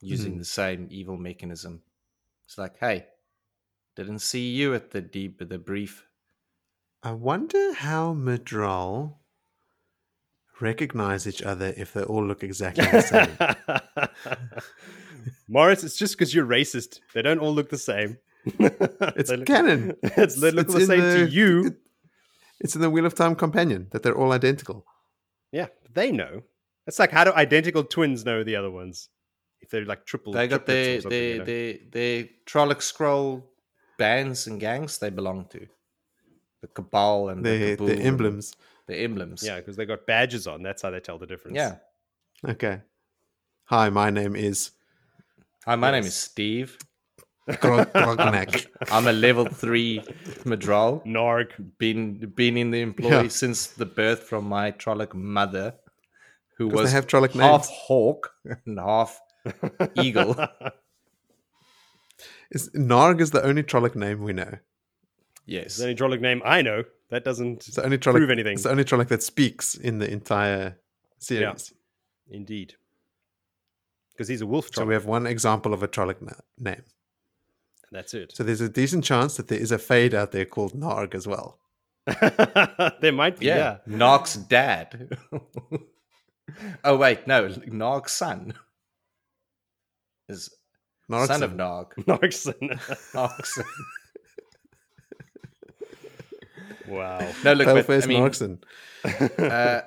using 0.01 0.35
Mhm. 0.35 0.39
the 0.39 0.45
same 0.45 0.87
evil 0.91 1.17
mechanism. 1.17 1.81
It's 2.45 2.57
like, 2.59 2.77
hey, 2.77 3.07
didn't 3.95 4.19
see 4.19 4.51
you 4.51 4.75
at 4.75 4.91
the 4.91 5.01
deep 5.01 5.39
the 5.39 5.57
brief. 5.57 6.05
I 7.01 7.13
wonder 7.13 7.73
how 7.73 8.13
Myrddraal 8.13 9.17
recognize 10.61 11.27
each 11.27 11.41
other 11.41 11.73
if 11.75 11.93
they 11.93 12.03
all 12.03 12.23
look 12.25 12.43
exactly 12.43 12.85
the 12.85 13.01
same. 13.01 13.35
Morris, 15.47 15.83
it's 15.83 15.97
just 15.97 16.13
because 16.15 16.33
you're 16.33 16.45
racist. 16.45 16.99
They 17.13 17.21
don't 17.23 17.39
all 17.39 17.53
look 17.53 17.69
the 17.69 17.77
same. 17.77 18.17
It's 19.15 19.29
look- 19.31 19.45
canon. 19.45 19.95
It's, 20.03 20.39
they 20.39 20.51
look 20.51 20.65
It's 20.67 20.73
the 20.75 20.81
in 20.81 20.87
same 20.87 20.99
to 21.01 21.29
you. 21.29 21.65
it- 21.67 21.77
it's 22.59 22.75
in 22.75 22.81
the 22.81 22.89
Wheel 22.89 23.05
of 23.05 23.15
Time 23.15 23.35
companion 23.35 23.87
that 23.91 24.03
they're 24.03 24.17
all 24.17 24.31
identical. 24.31 24.85
Yeah, 25.51 25.67
they 25.93 26.11
know. 26.11 26.43
It's 26.87 26.99
like 26.99 27.11
how 27.11 27.23
do 27.23 27.33
identical 27.33 27.83
twins 27.83 28.25
know 28.25 28.43
the 28.43 28.55
other 28.55 28.71
ones? 28.71 29.09
If 29.61 29.69
they're 29.69 29.85
like 29.85 30.05
triple. 30.05 30.33
They 30.33 30.47
got 30.47 30.65
triplets 30.65 31.05
or 31.05 31.09
their 31.09 31.11
something, 31.11 31.19
their, 31.19 31.31
you 31.31 31.39
know? 31.39 31.45
their 31.45 31.73
their 31.91 32.29
Trolloc 32.45 32.81
scroll 32.81 33.49
bands 33.97 34.47
and 34.47 34.59
gangs 34.59 34.97
they 34.97 35.09
belong 35.09 35.45
to. 35.51 35.67
The 36.61 36.67
Cabal 36.67 37.29
and 37.29 37.45
The, 37.45 37.49
the, 37.49 37.57
the 37.57 37.75
Cabal 37.75 37.89
and 37.91 38.01
emblems. 38.01 38.55
The 38.87 38.97
emblems. 38.97 39.43
Yeah, 39.43 39.57
because 39.57 39.77
they 39.77 39.85
got 39.85 40.05
badges 40.05 40.47
on. 40.47 40.63
That's 40.63 40.81
how 40.81 40.89
they 40.91 40.99
tell 40.99 41.17
the 41.17 41.27
difference. 41.27 41.55
Yeah. 41.55 41.75
Okay. 42.45 42.81
Hi, 43.65 43.89
my 43.89 44.09
name 44.09 44.35
is 44.35 44.71
Hi, 45.65 45.75
my 45.75 45.91
name 45.91 46.03
is 46.03 46.15
Steve. 46.15 46.77
Grog- 47.59 47.91
Grognak. 47.93 48.67
I'm 48.91 49.07
a 49.07 49.11
level 49.11 49.45
three 49.45 49.99
Myrddraal. 50.45 51.05
Narg. 51.05 51.51
Been 51.77 52.17
been 52.35 52.55
in 52.57 52.71
the 52.71 52.81
employ 52.81 53.23
Yeah. 53.23 53.27
since 53.27 53.67
the 53.67 53.85
birth 53.85 54.23
from 54.23 54.45
my 54.45 54.71
Trolloc 54.71 55.13
mother, 55.13 55.75
who 56.57 56.69
'Cause 56.69 56.77
they 56.77 56.81
was 56.83 56.91
have 56.93 57.07
Trolloc 57.07 57.31
half 57.33 57.61
names. 57.61 57.67
hawk 57.69 58.31
and 58.65 58.79
half 58.79 59.19
eagle. 59.95 60.35
Is, 62.51 62.69
Narg 62.71 63.19
is 63.19 63.31
the 63.31 63.43
only 63.43 63.63
Trolloc 63.63 63.95
name 63.95 64.21
we 64.23 64.33
know. 64.33 64.57
yes. 65.45 65.65
It's 65.65 65.77
the 65.77 65.83
only 65.85 65.95
Trolloc 65.95 66.21
name 66.21 66.41
I 66.45 66.61
know. 66.61 66.83
That 67.09 67.23
doesn't 67.25 67.67
It's 67.67 67.75
the 67.75 67.83
only 67.83 67.97
Trolloc, 67.97 68.13
prove 68.17 68.29
anything. 68.29 68.53
It's 68.53 68.63
the 68.63 68.69
only 68.71 68.83
Trolloc 68.85 69.07
that 69.09 69.21
speaks 69.23 69.75
in 69.75 69.99
the 69.99 70.09
entire 70.09 70.77
series. 71.19 71.73
Indeed. 72.29 72.75
Because 74.13 74.27
he's 74.27 74.41
a 74.41 74.45
wolf 74.47 74.69
So 74.73 74.85
we 74.85 74.93
have 74.93 75.05
one 75.05 75.25
example 75.27 75.73
of 75.73 75.83
a 75.83 75.87
Trolloc 75.87 76.21
na- 76.21 76.33
name. 76.57 76.83
That's 77.93 78.13
it. 78.15 78.35
So 78.35 78.43
there's 78.43 78.59
a 78.61 78.67
decent 78.69 79.03
chance 79.05 79.37
that 79.37 79.47
there 79.47 79.59
is 79.59 79.71
a 79.71 79.77
fade 79.77 80.13
out 80.15 80.31
there 80.31 80.45
called 80.45 80.73
Narg 80.73 81.13
as 81.15 81.27
well. 81.27 81.59
there 83.01 83.13
might 83.13 83.39
be, 83.39 83.45
Yeah. 83.45 83.57
yeah. 83.57 83.77
Nog's 83.85 84.35
dad. 84.35 85.15
oh 86.83 86.97
wait, 86.97 87.27
no, 87.27 87.53
Nog's 87.67 88.11
son. 88.11 88.53
Is 90.27 90.49
Narg's 91.09 91.27
son 91.27 91.43
of 91.43 91.51
son. 91.51 91.57
Nog. 91.57 91.93
Nargson. 91.99 92.79
Nog's 93.13 93.53
son. 93.53 93.65
wow. 96.87 97.19
No, 97.43 97.53
look, 97.53 97.67
but, 97.67 97.85
Paleface 97.87 98.03
I 98.03 98.07
mean, 98.07 98.23
Nargson. 98.23 98.63
uh, 99.51 99.81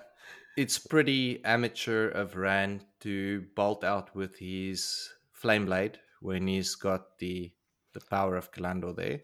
it's 0.56 0.78
pretty 0.78 1.44
amateur 1.44 2.08
of 2.08 2.36
Rand 2.36 2.84
to 3.00 3.44
bolt 3.56 3.82
out 3.84 4.14
with 4.14 4.38
his 4.38 5.10
flame 5.32 5.66
blade 5.66 5.98
when 6.20 6.46
he's 6.46 6.74
got 6.76 7.18
the 7.18 7.52
the 7.98 8.06
power 8.06 8.36
of 8.36 8.52
Callandor 8.52 8.94
there. 8.96 9.20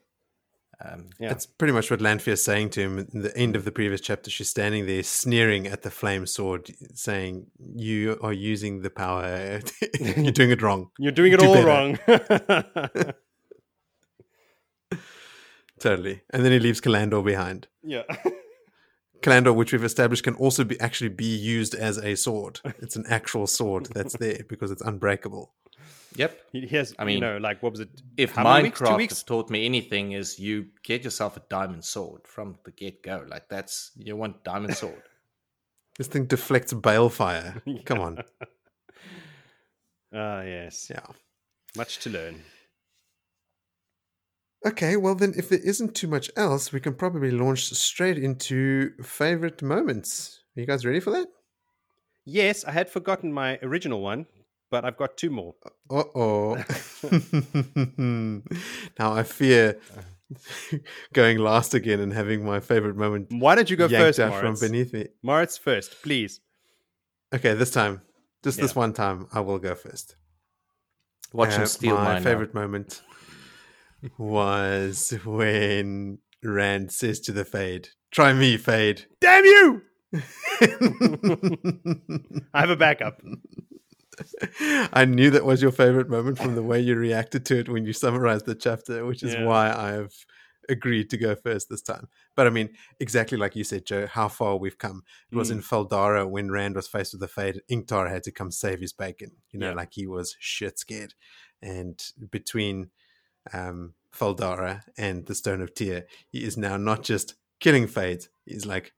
Um, 0.85 1.11
Yeah. 1.21 1.29
That's 1.29 1.47
pretty 1.47 1.73
much 1.73 1.91
what 1.91 2.01
Lanfear 2.01 2.33
is 2.35 2.43
saying 2.43 2.71
to 2.71 2.81
him 2.81 2.99
at 2.99 3.11
the 3.13 3.37
end 3.37 3.55
of 3.57 3.65
the 3.65 3.71
previous 3.71 4.01
chapter. 4.01 4.31
She's 4.31 4.49
standing 4.49 4.87
there 4.87 5.03
sneering 5.05 5.67
at 5.69 5.83
the 5.83 5.91
flame 5.91 6.27
sword, 6.27 6.71
saying, 6.95 7.47
You 7.75 8.19
are 8.23 8.33
using 8.33 8.83
the 8.83 8.91
power. 8.91 9.61
You're 10.01 10.33
doing 10.33 10.51
it 10.51 10.61
wrong. 10.63 10.91
You're 10.99 11.13
doing 11.13 11.33
it 11.35 11.41
Do 11.41 11.47
all 11.47 11.55
better." 11.55 11.67
wrong. 11.69 13.13
Totally. 15.81 16.23
And 16.31 16.45
then 16.45 16.53
he 16.53 16.59
leaves 16.59 16.81
Callandor 16.81 17.25
behind. 17.25 17.67
yeah. 17.83 18.03
Callandor, 19.21 19.55
which 19.55 19.71
we've 19.73 19.85
established, 19.85 20.25
can 20.25 20.35
also 20.35 20.65
be 20.65 20.79
actually 20.81 21.09
be 21.11 21.25
used 21.27 21.75
as 21.77 21.97
a 21.99 22.17
sword. 22.17 22.59
It's 22.81 22.97
an 22.97 23.05
actual 23.09 23.47
sword 23.47 23.87
that's 23.95 24.17
there 24.17 24.41
because 24.49 24.73
it's 24.73 24.83
unbreakable. 24.83 25.53
Yep. 26.17 26.39
He 26.53 26.61
he 26.67 26.77
has, 26.77 26.95
I 26.99 27.03
I 27.03 27.05
mean, 27.05 27.15
mean, 27.21 27.23
you 27.23 27.29
know, 27.35 27.39
like, 27.39 27.63
what 27.63 27.73
was 27.73 27.81
it? 27.81 27.91
If 28.17 28.33
How 28.35 28.45
many 28.45 28.65
weeks? 28.65 28.81
Minecraft 28.81 28.97
weeks? 28.97 29.15
has 29.15 29.23
taught 29.23 29.51
me 29.51 29.65
anything, 29.67 30.13
is 30.13 30.39
you 30.39 30.67
get 30.83 31.05
yourself 31.05 31.37
a 31.37 31.43
diamond 31.49 31.85
sword 31.85 32.27
from 32.27 32.57
the 32.65 32.71
get 32.73 33.03
go. 33.03 33.25
Like 33.29 33.49
that's 33.49 33.91
you 33.97 34.17
want 34.17 34.45
diamond 34.45 34.77
sword. 34.83 35.03
This 35.99 36.09
thing 36.09 36.27
deflects 36.27 36.73
balefire. 36.73 37.61
Come 37.85 38.01
on. 38.01 38.19
Ah, 40.15 40.43
yes. 40.43 40.89
Yeah. 40.91 41.07
Much 41.75 41.99
to 42.01 42.11
learn. 42.11 42.43
Okay, 44.67 44.97
well 44.97 45.15
then, 45.15 45.33
if 45.37 45.49
there 45.49 45.59
isn't 45.59 45.95
too 45.95 46.07
much 46.07 46.31
else, 46.37 46.71
we 46.71 46.81
can 46.81 46.95
probably 46.95 47.31
launch 47.31 47.65
straight 47.71 48.19
into 48.19 48.93
favorite 49.03 49.63
moments. 49.63 50.41
Are 50.57 50.61
you 50.61 50.67
guys 50.67 50.85
ready 50.87 51.01
for 51.01 51.11
that? 51.13 51.29
Yes, 52.25 52.65
I 52.65 52.73
had 52.73 52.89
forgotten 52.91 53.33
my 53.33 53.59
original 53.63 54.01
one, 54.03 54.27
but 54.73 54.85
I've 54.87 54.97
got 54.97 55.17
two 55.17 55.31
more. 55.31 55.55
Uh 55.91 56.03
oh. 56.17 56.57
now 58.99 59.13
I 59.13 59.23
fear 59.23 59.79
going 61.13 61.39
last 61.39 61.75
again 61.75 62.01
and 62.01 62.13
having 62.13 62.43
my 62.45 62.59
favorite 62.59 62.97
moment 62.97 63.29
Why 63.31 63.55
don't 63.55 63.69
you 63.71 63.77
go 63.77 63.87
first, 63.89 64.19
out 64.19 64.31
Moritz? 64.31 64.61
from 64.61 64.69
beneath 64.69 64.93
me. 64.95 65.09
Moritz 65.23 65.59
first, 65.59 66.03
please. 66.03 66.41
Okay, 67.35 67.53
this 67.55 67.71
time, 67.71 68.01
just 68.43 68.59
this 68.59 68.75
one 68.75 68.93
time, 68.95 69.27
I 69.33 69.41
will 69.41 69.59
go 69.59 69.75
first. 69.75 70.17
Watch 71.35 71.51
Uh, 71.59 71.67
steal 71.67 71.97
my 71.97 72.05
mine. 72.05 72.23
now. 72.23 72.31
favorite 72.31 72.55
moment 72.55 73.03
was 74.19 75.11
when 75.25 76.19
Rand 76.43 76.93
says 76.93 77.21
to 77.21 77.33
the 77.33 77.45
Fade, 77.45 77.89
"Try 78.11 78.33
me, 78.33 78.57
Fade." 78.57 79.07
Damn 79.21 79.45
you! 79.45 79.83
I 82.55 82.61
have 82.61 82.71
a 82.71 82.77
backup. 82.77 83.21
I 84.93 85.05
knew 85.05 85.31
that 85.31 85.45
was 85.45 85.63
your 85.63 85.73
favorite 85.73 86.09
moment 86.09 86.39
from 86.39 86.55
the 86.55 86.63
way 86.63 86.81
you 86.81 86.95
reacted 86.97 87.45
to 87.47 87.59
it 87.61 87.69
when 87.69 87.85
you 87.85 87.93
summarized 87.93 88.47
the 88.47 88.55
chapter, 88.55 89.05
which 89.07 89.23
is 89.23 89.35
Yeah. 89.35 89.45
why 89.45 89.73
I 89.73 89.93
have 89.93 90.13
agreed 90.69 91.11
to 91.11 91.17
go 91.19 91.35
first 91.35 91.69
this 91.69 91.83
time. 91.83 92.09
But 92.37 92.47
I 92.47 92.51
mean, 92.51 92.71
exactly 93.01 93.37
like 93.37 93.57
you 93.57 93.65
said, 93.65 93.85
Joe, 93.85 94.07
how 94.07 94.29
far 94.29 94.57
we've 94.57 94.79
come. 94.79 95.03
It 95.31 95.37
was 95.37 95.49
Mm. 95.51 95.55
in 95.55 95.61
Fal 95.63 95.85
Dara 95.85 96.27
when 96.27 96.51
Rand 96.51 96.77
was 96.77 96.87
faced 96.87 97.13
with 97.13 97.21
the 97.21 97.29
fate. 97.29 97.61
Ingtar 97.71 98.09
had 98.09 98.23
to 98.25 98.31
come 98.33 98.51
save 98.53 98.81
his 98.81 98.93
bacon. 98.93 99.33
You 99.51 99.59
know, 99.59 99.71
Yeah. 99.71 99.75
like 99.75 99.93
he 99.95 100.07
was 100.07 100.37
shit 100.39 100.79
scared. 100.79 101.15
And 101.61 102.01
between 102.31 102.91
um, 103.53 103.95
Fal 104.13 104.35
Dara 104.35 104.85
and 104.97 105.27
the 105.27 105.35
Stone 105.35 105.63
of 105.63 105.75
Tear, 105.75 106.07
he 106.31 106.45
is 106.45 106.57
now 106.57 106.77
not 106.77 107.03
just 107.03 107.35
killing 107.59 107.89
Fades, 107.89 108.29
he's 108.47 108.65
like 108.67 108.93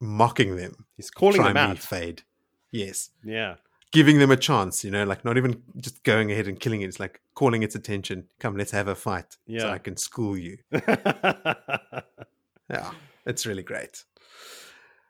mocking 0.00 0.56
them. 0.56 0.86
He's 0.96 1.10
calling 1.10 1.36
Try 1.40 1.48
them 1.48 1.56
out. 1.56 1.78
Fade. 1.78 2.22
Yes 2.70 3.10
Yeah. 3.24 3.56
Giving 3.92 4.18
them 4.20 4.30
a 4.30 4.36
chance, 4.36 4.84
you 4.84 4.90
know, 4.92 5.02
like 5.04 5.24
not 5.24 5.36
even 5.36 5.62
just 5.78 6.04
going 6.04 6.30
ahead 6.30 6.46
and 6.46 6.60
killing 6.60 6.82
it. 6.82 6.86
It's 6.86 7.00
like 7.00 7.20
calling 7.34 7.62
its 7.64 7.74
attention. 7.74 8.28
Come, 8.38 8.56
let's 8.56 8.70
have 8.70 8.86
a 8.88 8.94
fight. 8.94 9.32
So 9.32 9.38
Yeah. 9.46 9.70
I 9.72 9.78
can 9.78 9.96
school 9.96 10.36
you. 10.38 10.58
Yeah, 12.70 12.92
it's 13.26 13.46
really 13.46 13.64
great. 13.64 14.04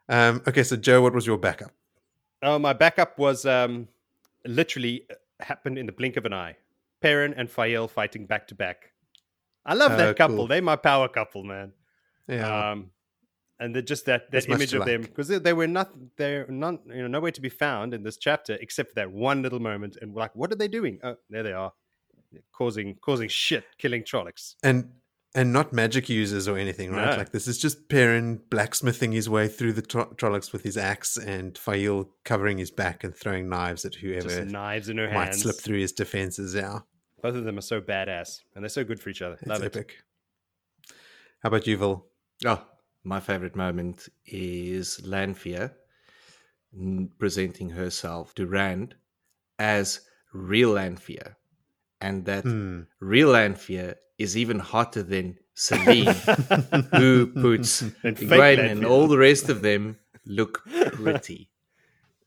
Um, 0.09 0.41
okay, 0.47 0.63
so 0.63 0.75
Joe, 0.75 1.01
what 1.03 1.13
was 1.13 1.27
your 1.27 1.37
backup? 1.37 1.71
oh, 2.43 2.57
my 2.57 2.73
backup 2.73 3.19
was 3.19 3.45
um, 3.45 3.87
literally 4.47 5.05
uh, 5.11 5.43
happened 5.43 5.77
in 5.77 5.85
the 5.85 5.91
blink 5.91 6.17
of 6.17 6.25
an 6.25 6.33
eye. 6.33 6.57
Perrin 7.01 7.35
and 7.37 7.51
Faile 7.51 7.87
fighting 7.87 8.25
back 8.25 8.47
to 8.47 8.55
back. 8.55 8.93
I 9.63 9.75
love 9.75 9.91
Oh, 9.91 9.97
that 9.97 10.17
couple. 10.17 10.37
cool. 10.37 10.47
They're 10.47 10.61
my 10.63 10.75
power 10.75 11.07
couple, 11.07 11.43
man. 11.43 11.73
Yeah, 12.27 12.71
Um, 12.71 12.89
and 13.61 13.73
they're 13.73 13.81
just 13.81 14.05
that, 14.07 14.31
that 14.31 14.31
There's 14.31 14.47
image 14.47 14.71
to 14.71 14.79
of 14.79 14.85
them 14.85 15.01
like. 15.01 15.11
because 15.11 15.27
they, 15.29 15.37
they 15.37 15.53
were 15.53 15.67
not 15.67 15.91
they're 16.17 16.47
not 16.47 16.81
you 16.87 17.01
know 17.03 17.07
nowhere 17.07 17.31
to 17.31 17.41
be 17.41 17.49
found 17.49 17.93
in 17.93 18.03
this 18.03 18.17
chapter 18.17 18.57
except 18.59 18.89
for 18.89 18.95
that 18.95 19.11
one 19.11 19.41
little 19.41 19.59
moment 19.59 19.97
and 20.01 20.13
we're 20.13 20.21
like 20.21 20.35
what 20.35 20.51
are 20.51 20.55
they 20.55 20.67
doing 20.67 20.99
oh 21.03 21.15
there 21.29 21.43
they 21.43 21.53
are 21.53 21.71
causing 22.51 22.95
causing 22.95 23.29
shit 23.29 23.63
killing 23.77 24.03
Trollocs 24.03 24.55
and 24.63 24.89
and 25.33 25.53
not 25.53 25.71
magic 25.71 26.09
users 26.09 26.49
or 26.49 26.57
anything, 26.57 26.91
right? 26.91 27.11
No. 27.11 27.15
Like 27.15 27.31
this 27.31 27.47
is 27.47 27.57
just 27.57 27.87
Perrin 27.87 28.41
blacksmithing 28.49 29.13
his 29.13 29.29
way 29.29 29.47
through 29.47 29.71
the 29.71 29.81
tro- 29.81 30.13
Trollocs 30.15 30.51
with 30.51 30.63
his 30.63 30.75
axe, 30.75 31.15
and 31.15 31.57
Faile 31.57 32.09
covering 32.25 32.57
his 32.57 32.69
back 32.69 33.05
and 33.05 33.15
throwing 33.15 33.47
knives 33.47 33.85
at 33.85 33.93
just 33.93 34.03
whoever 34.03 34.43
knives 34.43 34.89
in 34.89 34.97
her 34.97 35.07
might 35.07 35.27
hands 35.27 35.43
slip 35.43 35.55
through 35.55 35.79
his 35.79 35.93
defenses. 35.93 36.53
Yeah, 36.53 36.79
both 37.21 37.35
of 37.35 37.45
them 37.45 37.57
are 37.57 37.61
so 37.61 37.79
badass 37.79 38.41
and 38.55 38.63
they're 38.63 38.69
so 38.69 38.83
good 38.83 38.99
for 38.99 39.09
each 39.09 39.21
other 39.21 39.37
it's 39.39 39.47
love 39.47 39.63
it 39.63 39.67
epic. 39.67 40.03
How 41.43 41.47
about 41.47 41.65
you, 41.65 41.77
Vil? 41.77 42.05
Oh, 42.45 42.61
my 43.03 43.19
favorite 43.19 43.55
moment 43.55 44.09
is 44.25 45.05
Lanfear 45.05 45.75
presenting 47.19 47.69
herself 47.69 48.33
to 48.35 48.47
Rand 48.47 48.95
as 49.59 50.01
real 50.33 50.71
Lanfear. 50.71 51.35
And 51.99 52.25
that 52.25 52.43
Hmm. 52.43 52.81
real 52.99 53.29
Lanfear 53.29 53.95
is 54.17 54.37
even 54.37 54.59
hotter 54.59 55.03
than 55.03 55.37
Selene, 55.53 56.07
who 56.91 57.27
puts 57.27 57.81
And 58.03 58.17
fake 58.17 58.29
Egwene 58.29 58.71
and 58.71 58.85
all 58.85 59.07
the 59.07 59.17
rest 59.17 59.49
of 59.49 59.61
them 59.61 59.97
look 60.25 60.63
pretty. 60.93 61.49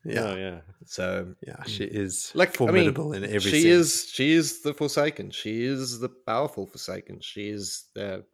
Yeah, 0.04 0.32
Oh, 0.32 0.36
yeah. 0.36 0.60
So 0.84 1.34
yeah, 1.40 1.62
she 1.64 1.84
is 1.84 2.30
like 2.34 2.54
formidable 2.54 3.14
I 3.14 3.18
mean, 3.20 3.24
in 3.24 3.30
every. 3.30 3.50
she 3.50 3.62
sense. 3.62 3.64
is 3.64 4.10
she 4.10 4.32
is 4.32 4.60
the 4.60 4.74
Forsaken. 4.74 5.30
She 5.30 5.64
is 5.64 5.98
the 5.98 6.10
powerful 6.10 6.66
Forsaken. 6.66 7.20
She 7.22 7.48
is 7.48 7.86
the 7.94 8.24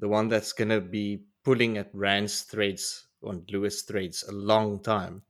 the 0.00 0.08
one 0.08 0.28
that's 0.28 0.52
gonna 0.54 0.80
be 0.80 1.24
pulling 1.44 1.78
at 1.78 1.90
Rand's 1.94 2.42
threads 2.42 3.06
on 3.22 3.44
Lewis 3.50 3.82
threads 3.82 4.24
a 4.24 4.32
long 4.32 4.82
time. 4.82 5.22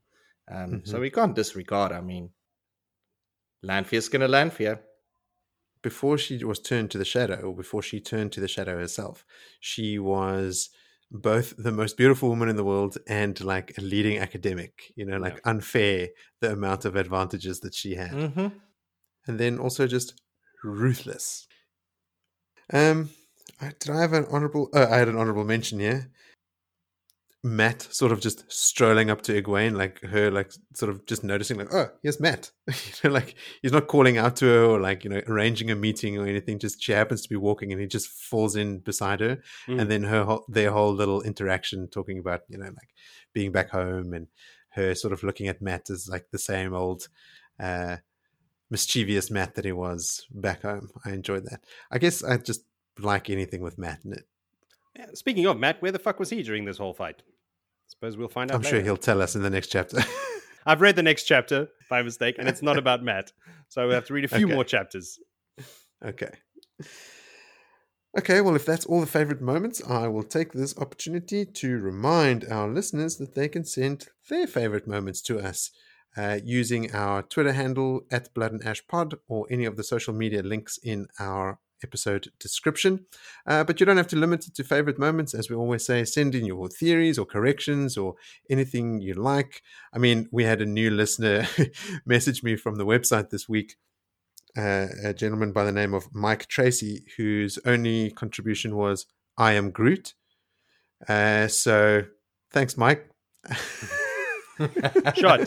Um, 0.49 0.85
So 0.85 0.99
Mhm. 0.99 1.01
we 1.01 1.11
can't 1.11 1.35
disregard. 1.37 1.93
I 1.93 2.01
mean, 2.01 2.33
Lanfear's 3.63 4.09
gonna 4.09 4.29
Lanfear. 4.29 4.83
before 5.83 6.17
she 6.17 6.43
was 6.45 6.61
turned 6.61 6.91
to 6.91 6.99
the 6.99 7.05
shadow, 7.05 7.41
or 7.43 7.55
before 7.55 7.83
she 7.83 8.01
turned 8.01 8.33
to 8.33 8.41
the 8.41 8.49
shadow 8.49 8.79
herself, 8.79 9.25
she 9.61 9.99
was 9.99 10.71
both 11.11 11.55
the 11.59 11.71
most 11.73 11.97
beautiful 11.99 12.29
woman 12.31 12.49
in 12.49 12.57
the 12.57 12.65
world 12.65 12.97
and 13.07 13.39
like 13.45 13.77
a 13.77 13.83
leading 13.83 14.19
academic. 14.19 14.93
You 14.97 15.05
know, 15.05 15.19
like 15.19 15.41
unfair 15.45 16.09
the 16.41 16.53
amount 16.53 16.85
of 16.87 16.97
advantages 16.97 17.61
that 17.61 17.75
she 17.75 17.95
had, 17.97 18.13
Mm-hmm. 18.13 18.49
and 19.27 19.39
then 19.41 19.59
also 19.59 19.87
just 19.87 20.21
ruthless. 20.63 21.47
Um, 22.73 23.11
did 23.61 23.91
I 23.91 24.01
have 24.01 24.13
an 24.13 24.27
honorable? 24.31 24.69
Uh, 24.75 24.87
I 24.91 24.97
had 24.99 25.09
an 25.09 25.17
honorable 25.17 25.45
mention 25.45 25.79
here. 25.79 26.11
Mat 27.47 27.83
sort 27.91 28.11
of 28.11 28.21
just 28.21 28.51
strolling 28.51 29.11
up 29.11 29.21
to 29.23 29.43
Egwene, 29.43 29.77
like 29.77 30.01
her, 30.01 30.31
like 30.31 30.51
sort 30.73 30.89
of 30.91 31.05
just 31.05 31.23
noticing, 31.23 31.59
like, 31.59 31.75
oh, 31.75 31.91
here's 32.03 32.19
Mat. 32.19 32.51
you 32.69 32.75
know, 33.05 33.11
like 33.11 33.35
he's 33.61 33.71
not 33.73 33.87
calling 33.87 34.17
out 34.17 34.37
to 34.37 34.47
her 34.47 34.65
or 34.65 34.81
like 34.81 35.05
you 35.05 35.11
know 35.11 35.21
arranging 35.29 35.71
a 35.71 35.75
meeting 35.75 36.17
or 36.17 36.27
anything. 36.27 36.59
Just 36.59 36.83
she 36.83 36.93
happens 36.93 37.21
to 37.23 37.29
be 37.29 37.37
walking, 37.37 37.71
and 37.71 37.81
he 37.83 37.87
just 37.87 38.09
falls 38.09 38.57
in 38.57 38.79
beside 38.79 39.21
her, 39.21 39.43
Mm. 39.69 39.81
and 39.83 39.91
then 39.91 40.05
her 40.05 40.25
whole, 40.25 40.45
their 40.49 40.71
whole 40.71 40.95
little 40.95 41.21
interaction, 41.21 41.87
talking 41.89 42.19
about 42.19 42.43
you 42.49 42.57
know 42.57 42.65
like 42.65 42.95
being 43.35 43.53
back 43.53 43.69
home 43.71 44.15
and 44.15 44.29
her 44.71 44.95
sort 44.95 45.13
of 45.13 45.23
looking 45.23 45.47
at 45.49 45.61
Mat 45.61 45.91
as 45.91 46.09
like 46.09 46.27
the 46.31 46.39
same 46.39 46.73
old. 46.75 47.09
uh 47.61 47.97
mischievous 48.71 49.31
Mat 49.31 49.55
that 49.55 49.65
he 49.67 49.71
was 49.73 50.27
back 50.31 50.63
home. 50.63 50.89
I 51.05 51.11
enjoyed 51.11 51.45
that. 51.45 51.63
I 51.91 51.99
guess 51.99 52.25
I 52.25 52.39
just 52.39 52.65
like 52.99 53.31
anything 53.31 53.61
with 53.63 53.79
Mat 53.79 54.01
in 54.05 54.13
it. 54.13 54.25
Yeah, 54.97 55.07
Speaking 55.15 55.47
of 55.47 55.59
Mat, 55.59 55.81
where 55.81 55.93
the 55.93 55.99
fuck 55.99 56.19
was 56.21 56.31
he 56.31 56.43
during 56.43 56.65
this 56.65 56.79
whole 56.79 56.95
fight? 56.95 57.23
I 57.27 57.31
Suppose 57.89 58.17
we'll 58.17 58.29
find 58.29 58.51
out. 58.51 58.55
I'm 58.57 58.63
sure 58.63 58.81
he'll 58.81 58.97
tell 58.97 59.21
us 59.21 59.35
in 59.37 59.43
the 59.43 59.51
next 59.51 59.69
chapter. 59.69 59.99
I've 60.67 60.81
read 60.81 60.97
the 60.97 61.03
next 61.03 61.25
chapter 61.25 61.69
by 61.91 62.03
mistake, 62.03 62.37
and 62.39 62.49
it's 62.49 62.63
not 62.63 62.79
about 62.79 63.03
Mat, 63.11 63.33
so 63.69 63.87
we'll 63.87 63.95
have 63.97 64.07
to 64.07 64.15
read 64.15 64.25
a 64.25 64.29
few 64.29 64.47
Okay. 64.47 64.55
more 64.55 64.65
chapters. 64.65 65.19
okay. 66.05 66.31
Okay, 68.17 68.41
well, 68.41 68.55
if 68.55 68.65
that's 68.65 68.87
all 68.87 69.01
the 69.01 69.07
favorite 69.09 69.41
moments, 69.43 69.83
I 69.89 70.07
will 70.07 70.23
take 70.23 70.53
this 70.53 70.79
opportunity 70.79 71.45
to 71.45 71.79
remind 71.79 72.45
our 72.49 72.69
listeners 72.69 73.17
that 73.17 73.35
they 73.35 73.49
can 73.49 73.65
send 73.65 74.07
their 74.31 74.47
favorite 74.47 74.87
moments 74.87 75.21
to 75.23 75.41
us 75.41 75.71
uh, 76.17 76.39
using 76.45 76.95
our 76.95 77.23
Twitter 77.23 77.53
handle 77.53 78.03
at 78.13 78.33
Blood 78.33 78.53
and 78.53 78.65
Ash 78.65 78.87
Pod 78.87 79.17
or 79.27 79.47
any 79.51 79.65
of 79.65 79.77
the 79.77 79.83
social 79.83 80.15
media 80.15 80.43
links 80.45 80.79
in 80.79 81.09
our 81.19 81.59
episode 81.85 82.29
description. 82.41 83.07
Uh, 83.47 83.63
but 83.63 83.79
you 83.79 83.87
don't 83.87 83.97
have 83.97 84.09
to 84.09 84.17
limit 84.17 84.49
it 84.49 84.55
to 84.57 84.65
favorite 84.65 84.99
moments. 84.99 85.35
As 85.35 85.49
we 85.49 85.55
always 85.55 85.87
say, 85.87 86.05
send 86.05 86.35
in 86.35 86.45
your 86.45 86.69
theories 86.69 87.19
or 87.19 87.27
corrections 87.27 87.97
or 87.97 88.15
anything 88.51 89.01
you 89.01 89.15
like. 89.15 89.63
I 89.93 89.99
mean, 89.99 90.29
we 90.33 90.43
had 90.43 90.61
a 90.61 90.67
new 90.67 90.91
listener 90.91 91.47
message 92.07 92.43
me 92.43 92.57
from 92.57 92.75
the 92.75 92.87
website 92.87 93.31
this 93.31 93.49
week 93.49 93.77
uh, 94.57 94.87
a 95.03 95.15
gentleman 95.15 95.53
by 95.53 95.65
the 95.65 95.73
name 95.73 95.95
of 95.95 96.15
Mike 96.15 96.47
Tracy, 96.47 97.05
whose 97.17 97.59
only 97.65 98.11
contribution 98.13 98.77
was 98.77 99.07
"I 99.37 99.53
am 99.53 99.71
Groot." 99.71 100.15
Uh, 101.09 101.49
so, 101.49 102.05
thanks, 102.53 102.77
Mike. 102.77 103.11
Shot. 105.17 105.41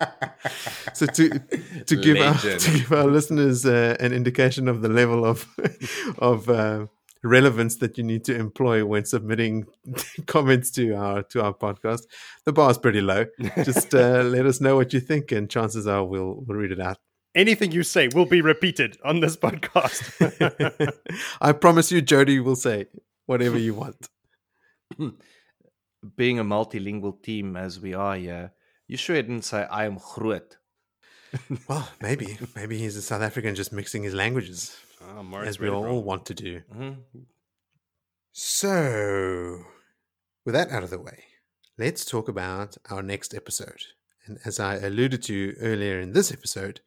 so 0.94 1.06
to 1.06 1.28
to 1.86 1.96
give 1.96 2.18
our, 2.18 2.34
to 2.34 2.70
give 2.78 2.92
our 2.92 3.06
listeners 3.06 3.66
uh, 3.66 3.96
an 4.00 4.12
indication 4.12 4.68
of 4.68 4.82
the 4.82 4.88
level 4.88 5.24
of 5.24 5.46
of 6.18 6.48
uh, 6.48 6.86
relevance 7.22 7.76
that 7.76 7.98
you 7.98 8.04
need 8.04 8.24
to 8.24 8.34
employ 8.34 8.84
when 8.84 9.04
submitting 9.04 9.66
comments 10.26 10.70
to 10.70 10.92
our 10.92 11.22
to 11.24 11.42
our 11.42 11.52
podcast, 11.52 12.02
the 12.44 12.52
bar 12.52 12.70
is 12.70 12.78
pretty 12.78 13.00
low. 13.00 13.26
Just 13.64 13.94
uh, 13.94 14.22
let 14.22 14.46
us 14.46 14.60
know 14.60 14.76
what 14.76 14.92
you 14.92 15.00
think, 15.00 15.32
and 15.32 15.50
chances 15.50 15.86
are 15.86 16.04
we'll 16.04 16.42
we'll 16.46 16.58
read 16.58 16.72
it 16.72 16.80
out. 16.80 16.98
Anything 17.34 17.70
you 17.70 17.84
say 17.84 18.08
will 18.08 18.26
be 18.26 18.40
repeated 18.40 18.98
on 19.04 19.20
this 19.20 19.36
podcast. 19.36 20.02
I 21.40 21.52
promise 21.52 21.92
you, 21.92 22.02
Jody 22.02 22.40
will 22.40 22.56
say 22.56 22.86
whatever 23.26 23.56
you 23.56 23.74
want. 23.74 24.08
Being 26.16 26.40
a 26.40 26.44
multilingual 26.44 27.22
team 27.22 27.56
as 27.56 27.78
we 27.78 27.94
are 27.94 28.16
here, 28.16 28.52
you 28.90 28.96
sure 28.96 29.16
didn't 29.16 29.42
say 29.42 29.66
I 29.70 29.84
am 29.84 29.98
Groot. 30.14 30.56
Well, 31.68 31.88
maybe, 32.02 32.38
maybe 32.56 32.76
he's 32.76 32.96
a 32.96 33.02
South 33.02 33.22
African 33.22 33.54
just 33.54 33.72
mixing 33.72 34.02
his 34.02 34.14
languages, 34.14 34.76
oh, 35.00 35.36
as 35.38 35.60
we 35.60 35.68
all 35.68 35.84
wrong. 35.84 36.04
want 36.04 36.26
to 36.26 36.34
do. 36.34 36.62
Mhm. 36.74 36.96
So, 38.32 39.64
with 40.44 40.54
that 40.54 40.70
out 40.70 40.82
of 40.82 40.90
the 40.90 40.98
way, 41.00 41.24
let's 41.78 42.04
talk 42.04 42.28
about 42.28 42.76
our 42.90 43.02
next 43.02 43.34
episode. 43.34 43.82
And 44.26 44.38
as 44.44 44.58
I 44.58 44.76
alluded 44.76 45.22
to 45.24 45.54
earlier 45.60 46.00
in 46.00 46.12
this 46.12 46.32
episode, 46.32 46.80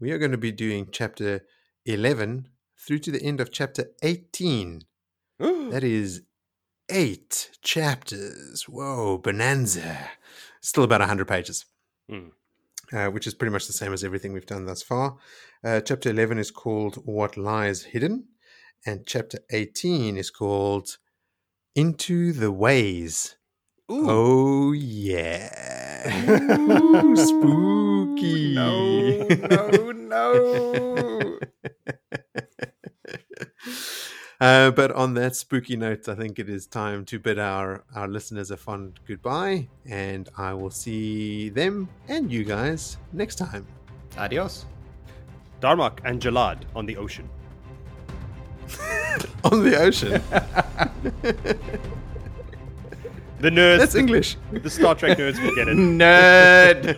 we 0.00 0.10
are 0.12 0.18
going 0.18 0.30
to 0.32 0.38
be 0.38 0.52
doing 0.52 0.88
chapter 0.90 1.44
11 1.84 2.48
through 2.78 3.00
to 3.00 3.10
the 3.10 3.22
end 3.22 3.40
of 3.40 3.52
chapter 3.52 3.90
18. 4.02 4.82
That 5.38 5.84
is 5.84 6.22
eight 6.88 7.50
chapters. 7.60 8.64
Whoa, 8.68 9.18
bonanza. 9.18 10.10
Still 10.64 10.84
about 10.84 11.02
100 11.02 11.28
pages, 11.28 11.66
Hmm. 12.08 12.28
uh, 12.90 13.08
which 13.08 13.26
is 13.26 13.34
pretty 13.34 13.52
much 13.52 13.66
the 13.66 13.74
same 13.74 13.92
as 13.92 14.02
everything 14.02 14.32
we've 14.32 14.46
done 14.46 14.64
thus 14.64 14.82
far. 14.82 15.18
Uh, 15.62 15.82
chapter 15.82 16.08
11 16.08 16.38
is 16.38 16.50
called 16.50 16.94
What 17.04 17.36
Lies 17.36 17.82
Hidden, 17.82 18.28
and 18.86 19.06
chapter 19.06 19.40
18 19.50 20.16
is 20.16 20.30
called 20.30 20.96
Into 21.74 22.32
the 22.32 22.50
Ways. 22.50 23.36
Ooh. 23.92 24.06
Oh, 24.08 24.72
yeah. 24.72 25.50
Ooh, 26.70 27.14
spooky. 27.14 28.54
No, 28.54 29.26
no, 29.28 29.92
no. 29.92 31.38
Uh, 34.40 34.70
but 34.72 34.90
on 34.92 35.14
that 35.14 35.36
spooky 35.36 35.76
note, 35.76 36.08
I 36.08 36.14
think 36.14 36.38
it 36.38 36.48
is 36.48 36.66
time 36.66 37.04
to 37.06 37.18
bid 37.18 37.38
our, 37.38 37.84
our 37.94 38.08
listeners 38.08 38.50
a 38.50 38.56
fond 38.56 38.98
goodbye, 39.06 39.68
and 39.86 40.28
I 40.36 40.52
will 40.54 40.70
see 40.70 41.48
them 41.50 41.88
and 42.08 42.30
you 42.32 42.44
guys 42.44 42.98
next 43.12 43.36
time. 43.36 43.66
Adios. 44.18 44.66
Darmok 45.60 46.00
and 46.04 46.20
Jalad 46.20 46.62
on 46.74 46.84
the 46.86 46.96
ocean. 46.96 47.28
On 49.44 49.62
the 49.62 49.76
ocean. 49.78 50.20
The 53.40 53.50
nerds, 53.50 53.78
That's 53.78 53.94
English. 53.94 54.36
the 54.52 54.70
Star 54.70 54.94
Trek 54.94 55.18
nerds 55.18 55.42
will 55.42 55.54
get 55.54 55.68
it. 55.68 55.76
Nerd. 55.76 56.96